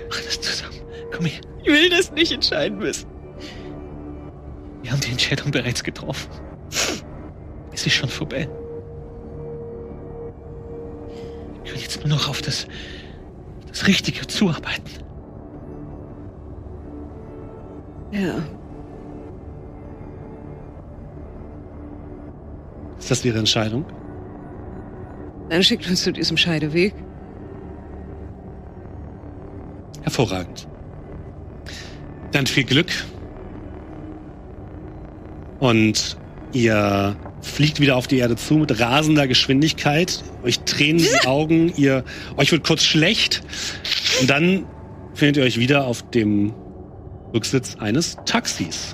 Mach 0.09 0.20
das 0.20 0.41
zusammen. 0.41 0.78
Komm 1.12 1.27
her. 1.27 1.41
Ich 1.62 1.69
will 1.69 1.91
das 1.91 2.12
nicht 2.12 2.33
entscheiden 2.33 2.78
müssen. 2.78 3.14
Wir 4.85 4.93
haben 4.93 5.01
die 5.01 5.13
Entscheidung 5.13 5.51
bereits 5.51 5.83
getroffen. 5.83 6.29
Es 7.73 7.87
ist 7.87 7.95
schon 7.95 8.11
vorbei. 8.11 8.47
Wir 11.55 11.73
können 11.73 11.81
jetzt 11.81 12.05
nur 12.05 12.15
noch 12.15 12.29
auf 12.29 12.43
das, 12.43 12.67
auf 13.65 13.71
das 13.71 13.87
Richtige 13.87 14.27
zuarbeiten. 14.27 14.91
Ja. 18.13 18.35
Ist 22.99 23.11
das 23.11 23.25
Ihre 23.25 23.39
Entscheidung? 23.39 23.87
Dann 25.49 25.63
schickt 25.63 25.89
uns 25.89 26.03
zu 26.03 26.13
diesem 26.13 26.37
Scheideweg. 26.37 26.93
Hervorragend. 30.03 30.69
Dann 32.33 32.47
viel 32.47 32.65
Glück. 32.65 32.93
Und 35.65 36.18
ihr 36.52 37.17
fliegt 37.41 37.81
wieder 37.81 37.97
auf 37.97 38.07
die 38.07 38.18
Erde 38.18 38.36
zu 38.36 38.52
mit 38.57 38.78
rasender 38.81 39.26
Geschwindigkeit. 39.26 40.23
Euch 40.43 40.60
tränen 40.60 40.99
die 40.99 41.26
Augen, 41.26 41.73
ihr, 41.75 42.05
euch 42.36 42.52
wird 42.52 42.67
kurz 42.67 42.84
schlecht. 42.84 43.43
Und 44.20 44.28
dann 44.28 44.67
findet 45.15 45.39
ihr 45.39 45.43
euch 45.43 45.59
wieder 45.59 45.86
auf 45.86 46.02
dem 46.10 46.52
Rücksitz 47.33 47.76
eines 47.76 48.18
Taxis, 48.26 48.93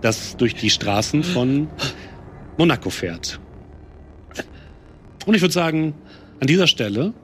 das 0.00 0.36
durch 0.36 0.56
die 0.56 0.70
Straßen 0.70 1.22
von 1.22 1.68
Monaco 2.56 2.90
fährt. 2.90 3.38
Und 5.24 5.34
ich 5.34 5.40
würde 5.40 5.54
sagen, 5.54 5.94
an 6.40 6.48
dieser 6.48 6.66
Stelle 6.66 7.14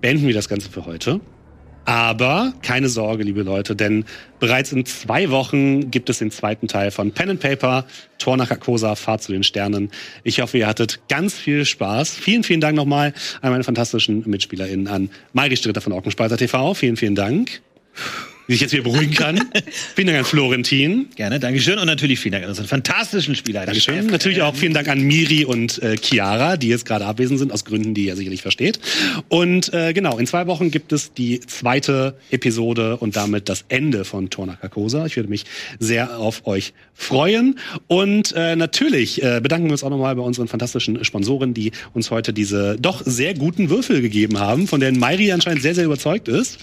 beenden 0.00 0.24
wir 0.28 0.34
das 0.34 0.48
Ganze 0.48 0.70
für 0.70 0.86
heute. 0.86 1.20
Aber 1.88 2.52
keine 2.60 2.90
Sorge, 2.90 3.22
liebe 3.22 3.42
Leute, 3.42 3.74
denn 3.74 4.04
bereits 4.40 4.72
in 4.72 4.84
zwei 4.84 5.30
Wochen 5.30 5.90
gibt 5.90 6.10
es 6.10 6.18
den 6.18 6.30
zweiten 6.30 6.68
Teil 6.68 6.90
von 6.90 7.12
Pen 7.12 7.30
and 7.30 7.40
Paper, 7.40 7.86
Tor 8.18 8.36
nach 8.36 8.50
Carcosa, 8.50 8.94
Fahrt 8.94 9.22
zu 9.22 9.32
den 9.32 9.42
Sternen. 9.42 9.90
Ich 10.22 10.42
hoffe, 10.42 10.58
ihr 10.58 10.66
hattet 10.66 11.00
ganz 11.08 11.32
viel 11.32 11.64
Spaß. 11.64 12.10
Vielen, 12.10 12.42
vielen 12.42 12.60
Dank 12.60 12.76
nochmal 12.76 13.14
an 13.40 13.52
meine 13.52 13.64
fantastischen 13.64 14.22
MitspielerInnen, 14.26 14.86
an 14.86 15.08
Mairi 15.32 15.56
Stritter 15.56 15.80
von 15.80 15.94
Orkenspalter 15.94 16.36
TV. 16.36 16.74
Vielen, 16.74 16.98
vielen 16.98 17.14
Dank. 17.14 17.62
Wie 18.48 18.54
ich 18.54 18.62
jetzt 18.62 18.72
wieder 18.72 18.82
beruhigen 18.82 19.12
kann. 19.12 19.38
vielen 19.94 20.06
Dank 20.06 20.20
an 20.20 20.24
Florentin. 20.24 21.10
Gerne, 21.16 21.38
Dankeschön. 21.38 21.78
Und 21.78 21.84
natürlich 21.84 22.18
vielen 22.18 22.32
Dank 22.32 22.44
an 22.44 22.48
unseren 22.48 22.66
fantastischen 22.66 23.34
Spieler. 23.34 23.66
Dankeschön. 23.66 24.06
Natürlich 24.06 24.40
auch 24.40 24.56
vielen 24.56 24.72
Dank 24.72 24.88
an 24.88 25.02
Miri 25.02 25.44
und 25.44 25.82
äh, 25.82 25.98
Chiara, 25.98 26.56
die 26.56 26.68
jetzt 26.68 26.86
gerade 26.86 27.04
abwesend 27.04 27.38
sind, 27.38 27.52
aus 27.52 27.66
Gründen, 27.66 27.92
die 27.92 28.06
ihr 28.06 28.16
sicherlich 28.16 28.40
versteht. 28.40 28.80
Und 29.28 29.74
äh, 29.74 29.92
genau, 29.92 30.16
in 30.16 30.26
zwei 30.26 30.46
Wochen 30.46 30.70
gibt 30.70 30.94
es 30.94 31.12
die 31.12 31.40
zweite 31.40 32.16
Episode 32.30 32.96
und 32.96 33.16
damit 33.16 33.50
das 33.50 33.66
Ende 33.68 34.06
von 34.06 34.30
Torna 34.30 34.56
Carcosa. 34.56 35.04
Ich 35.04 35.16
würde 35.16 35.28
mich 35.28 35.44
sehr 35.78 36.18
auf 36.18 36.46
euch 36.46 36.72
freuen. 36.94 37.58
Und 37.86 38.32
äh, 38.34 38.56
natürlich 38.56 39.22
äh, 39.22 39.40
bedanken 39.42 39.66
wir 39.66 39.72
uns 39.72 39.84
auch 39.84 39.90
nochmal 39.90 40.16
bei 40.16 40.22
unseren 40.22 40.48
fantastischen 40.48 41.04
Sponsoren, 41.04 41.52
die 41.52 41.72
uns 41.92 42.10
heute 42.10 42.32
diese 42.32 42.78
doch 42.80 43.02
sehr 43.04 43.34
guten 43.34 43.68
Würfel 43.68 44.00
gegeben 44.00 44.38
haben, 44.38 44.66
von 44.66 44.80
denen 44.80 44.98
Mairi 44.98 45.32
anscheinend 45.32 45.60
sehr, 45.60 45.74
sehr 45.74 45.84
überzeugt 45.84 46.28
ist. 46.28 46.58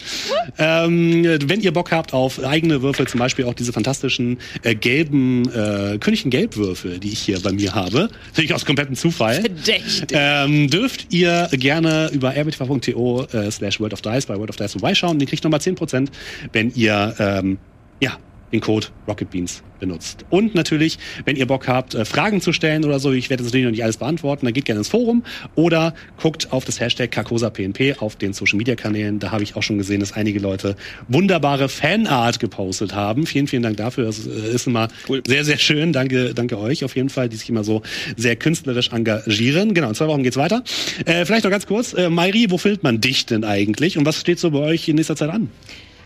Ähm, 0.58 1.24
wenn 1.48 1.62
ihr 1.62 1.75
Bock 1.76 1.92
habt 1.92 2.14
auf 2.14 2.44
eigene 2.44 2.82
Würfel, 2.82 3.08
zum 3.08 3.20
Beispiel 3.20 3.46
auch 3.46 3.54
diese 3.54 3.72
fantastischen 3.72 4.40
äh, 4.64 4.74
gelben 4.74 5.48
äh, 5.50 6.00
Königchen 6.00 6.32
Gelbwürfel, 6.32 7.00
die 7.00 7.10
ich 7.10 7.20
hier 7.20 7.40
bei 7.40 7.52
mir 7.52 7.76
habe, 7.76 8.10
natürlich 8.28 8.54
aus 8.54 8.66
komplettem 8.66 8.96
Zufall, 8.96 9.42
Verdächtig. 9.42 10.10
ähm, 10.14 10.70
dürft 10.70 11.14
ihr 11.14 11.48
gerne 11.52 12.10
über 12.12 12.36
rbtv.to 12.36 13.28
äh, 13.32 13.52
slash 13.52 13.80
World 13.80 13.94
of 13.94 14.02
Dice 14.02 14.26
bei 14.26 14.36
World 14.36 14.50
of 14.50 14.56
Dice 14.56 14.72
vorbeischauen. 14.72 15.20
Den 15.20 15.28
kriegt 15.28 15.44
nochmal 15.44 15.60
10%, 15.60 16.08
wenn 16.52 16.74
ihr 16.74 17.14
ähm, 17.20 17.60
ja, 18.02 18.18
den 18.52 18.62
Code 18.62 18.88
RocketBeans 19.08 19.64
benutzt. 19.80 20.26
Und 20.30 20.56
natürlich, 20.56 20.98
wenn 21.26 21.36
ihr 21.36 21.46
Bock 21.46 21.68
habt, 21.68 21.96
äh, 21.96 22.06
Fragen 22.06 22.42
zu 22.42 22.54
stellen 22.54 22.86
oder 22.86 23.00
so, 23.00 23.12
ich 23.12 23.30
werde 23.30 23.44
jetzt 23.44 23.50
natürlich 23.50 23.66
noch 23.66 23.72
nicht 23.72 23.84
alles 23.84 23.98
beantworten, 23.98 24.46
dann 24.46 24.54
geht 24.54 24.66
gerne 24.66 24.80
ins 24.80 24.88
Forum 24.88 25.24
oder 25.56 25.94
guckt 26.22 26.52
auf 26.52 26.66
das 26.66 26.80
Hashtag 26.80 27.12
CarcosaPNP 27.12 27.98
auf 28.00 28.16
den 28.16 28.34
Social 28.34 28.58
Media 28.58 28.76
Kanälen. 28.76 29.20
Da 29.20 29.32
habe 29.32 29.44
ich 29.44 29.56
auch 29.56 29.64
schon 29.64 29.78
gesehen, 29.78 30.00
dass 30.00 30.14
einige 30.14 30.40
Leute 30.40 30.76
wunderbare 31.08 31.70
Fanart 31.70 32.40
gepostet 32.40 32.96
haben. 32.96 33.26
Vielen, 33.26 33.48
vielen 33.48 33.64
Dank 33.64 33.78
dafür. 33.78 34.06
Das 34.06 34.26
äh, 34.26 34.54
ist 34.54 34.68
immer 34.68 34.88
sehr, 35.26 35.44
sehr 35.44 35.58
schön. 35.58 35.94
Danke, 35.94 36.34
danke 36.34 36.58
euch 36.58 36.84
auf 36.84 36.96
jeden 36.96 37.10
Fall, 37.10 37.30
die 37.30 37.36
sich 37.36 37.50
immer 37.50 37.64
so 37.64 37.82
sehr 38.16 38.36
künstlerisch 38.36 38.92
engagieren. 38.92 39.74
Genau, 39.74 39.90
in 39.90 39.96
zwei 39.96 40.08
Wochen 40.08 40.24
geht's 40.24 40.38
weiter. 40.38 40.64
Äh, 41.06 41.26
vielleicht 41.26 41.44
noch 41.44 41.52
ganz 41.52 41.68
kurz, 41.68 41.94
äh, 41.94 42.10
Mairi, 42.10 42.48
wo 42.50 42.58
findet 42.58 42.84
man 42.84 43.02
dich 43.02 43.26
denn 43.26 43.44
eigentlich 43.44 43.98
und 43.98 44.06
was 44.06 44.20
steht 44.20 44.40
so 44.40 44.52
bei 44.52 44.60
euch 44.60 44.88
in 44.88 44.96
nächster 44.96 45.16
Zeit 45.16 45.30
an? 45.30 45.50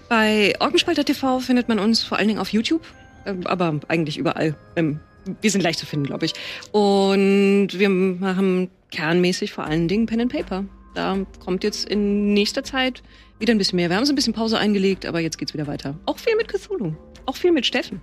Bei 0.10 0.56
Orgenspalter 0.60 1.06
TV 1.06 1.40
findet 1.40 1.70
man 1.70 1.80
uns 1.80 2.04
vor 2.04 2.18
allen 2.18 2.28
Dingen 2.28 2.40
auf 2.40 2.52
YouTube, 2.52 2.82
ähm, 3.26 3.46
aber 3.46 3.80
eigentlich 3.88 4.18
überall. 4.18 4.56
Ähm, 4.76 5.00
Wir 5.42 5.52
sind 5.52 5.62
leicht 5.62 5.78
zu 5.78 5.86
finden, 5.86 6.08
glaube 6.08 6.26
ich. 6.26 6.34
Und 6.72 7.68
wir 7.74 7.90
machen 7.90 8.70
kernmäßig 8.92 9.54
vor 9.54 9.66
allen 9.66 9.88
Dingen 9.88 10.08
Pen 10.08 10.22
and 10.22 10.32
Paper. 10.34 10.66
Da 10.96 11.18
kommt 11.40 11.64
jetzt 11.64 11.88
in 11.88 12.34
nächster 12.34 12.64
Zeit 12.64 13.04
wieder 13.38 13.54
ein 13.54 13.60
bisschen 13.60 13.76
mehr. 13.76 13.90
Wir 13.90 13.98
haben 13.98 14.06
so 14.06 14.12
ein 14.12 14.16
bisschen 14.16 14.34
Pause 14.34 14.58
eingelegt, 14.58 15.06
aber 15.06 15.20
jetzt 15.20 15.38
geht's 15.38 15.54
wieder 15.54 15.68
weiter. 15.68 15.96
Auch 16.08 16.18
viel 16.18 16.36
mit 16.36 16.48
Cthulhu. 16.48 16.94
Auch 17.28 17.36
viel 17.36 17.52
mit 17.52 17.66
Steffen. 17.68 18.02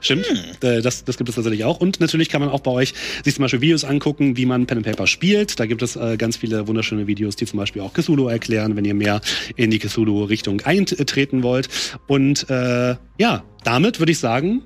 Stimmt, 0.00 0.26
äh, 0.62 0.82
das, 0.82 1.04
das 1.04 1.16
gibt 1.16 1.28
es 1.28 1.34
tatsächlich 1.34 1.64
auch. 1.64 1.80
Und 1.80 2.00
natürlich 2.00 2.28
kann 2.28 2.40
man 2.40 2.50
auch 2.50 2.60
bei 2.60 2.70
euch 2.70 2.94
sich 3.24 3.34
zum 3.34 3.42
Beispiel 3.42 3.60
Videos 3.60 3.84
angucken, 3.84 4.36
wie 4.36 4.46
man 4.46 4.66
Pen 4.66 4.78
and 4.78 4.86
Paper 4.86 5.06
spielt. 5.06 5.58
Da 5.58 5.66
gibt 5.66 5.82
es 5.82 5.96
äh, 5.96 6.16
ganz 6.16 6.36
viele 6.36 6.68
wunderschöne 6.68 7.06
Videos, 7.06 7.36
die 7.36 7.46
zum 7.46 7.58
Beispiel 7.58 7.82
auch 7.82 7.92
Cthulhu 7.92 8.28
erklären, 8.28 8.76
wenn 8.76 8.84
ihr 8.84 8.94
mehr 8.94 9.20
in 9.56 9.70
die 9.70 9.78
Cthulhu-Richtung 9.78 10.60
eintreten 10.60 11.42
wollt. 11.42 11.68
Und 12.06 12.48
äh, 12.50 12.96
ja, 13.18 13.44
damit 13.64 13.98
würde 13.98 14.12
ich 14.12 14.18
sagen, 14.18 14.62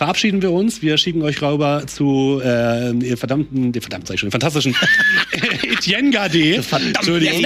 verabschieden 0.00 0.40
wir 0.40 0.50
uns. 0.50 0.80
Wir 0.80 0.96
schieben 0.96 1.20
euch 1.20 1.42
rüber 1.42 1.82
zu 1.86 2.40
äh, 2.42 2.94
den 2.94 3.18
verdammten, 3.18 3.70
den 3.70 3.82
verdammten, 3.82 4.06
sag 4.06 4.14
ich 4.14 4.20
schon, 4.20 4.28
den 4.28 4.32
fantastischen 4.32 4.74
Etienne 5.62 6.08
Gade. 6.08 6.54
Entschuldigung, 6.54 7.44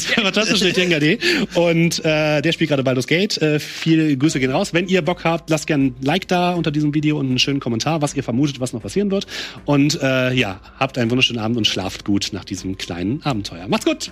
fantastischen 0.00 0.68
Etienne 0.68 0.94
Gade. 0.94 1.18
Und 1.52 2.02
äh, 2.02 2.40
der 2.40 2.52
spielt 2.52 2.70
gerade 2.70 2.82
Baldur's 2.82 3.06
Gate. 3.06 3.36
Äh, 3.42 3.60
viele 3.60 4.16
Grüße 4.16 4.40
gehen 4.40 4.50
raus. 4.50 4.72
Wenn 4.72 4.88
ihr 4.88 5.02
Bock 5.02 5.24
habt, 5.24 5.50
lasst 5.50 5.66
gerne 5.66 5.88
ein 5.88 5.94
Like 6.00 6.26
da 6.26 6.54
unter 6.54 6.70
diesem 6.70 6.94
Video 6.94 7.18
und 7.18 7.26
einen 7.26 7.38
schönen 7.38 7.60
Kommentar, 7.60 8.00
was 8.00 8.14
ihr 8.14 8.22
vermutet, 8.22 8.60
was 8.60 8.72
noch 8.72 8.80
passieren 8.80 9.10
wird. 9.10 9.26
Und 9.66 10.00
äh, 10.00 10.32
ja, 10.32 10.58
habt 10.78 10.96
einen 10.96 11.10
wunderschönen 11.10 11.40
Abend 11.40 11.58
und 11.58 11.66
schlaft 11.66 12.06
gut 12.06 12.30
nach 12.32 12.46
diesem 12.46 12.78
kleinen 12.78 13.22
Abenteuer. 13.24 13.68
Macht's 13.68 13.84
gut! 13.84 14.10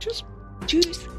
Tschüss. 0.00 0.24
Tschüss. 0.66 1.13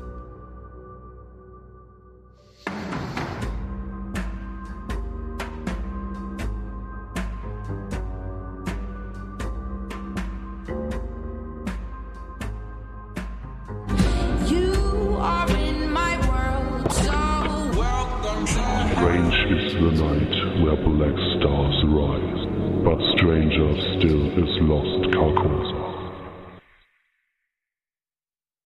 Where 20.66 20.76
black 20.78 21.14
stars 21.38 21.78
rise, 21.94 22.42
but 22.84 22.98
stranger 23.14 23.70
still 24.00 24.26
is 24.34 24.50
lost 24.66 25.14
Carcosa. 25.14 25.75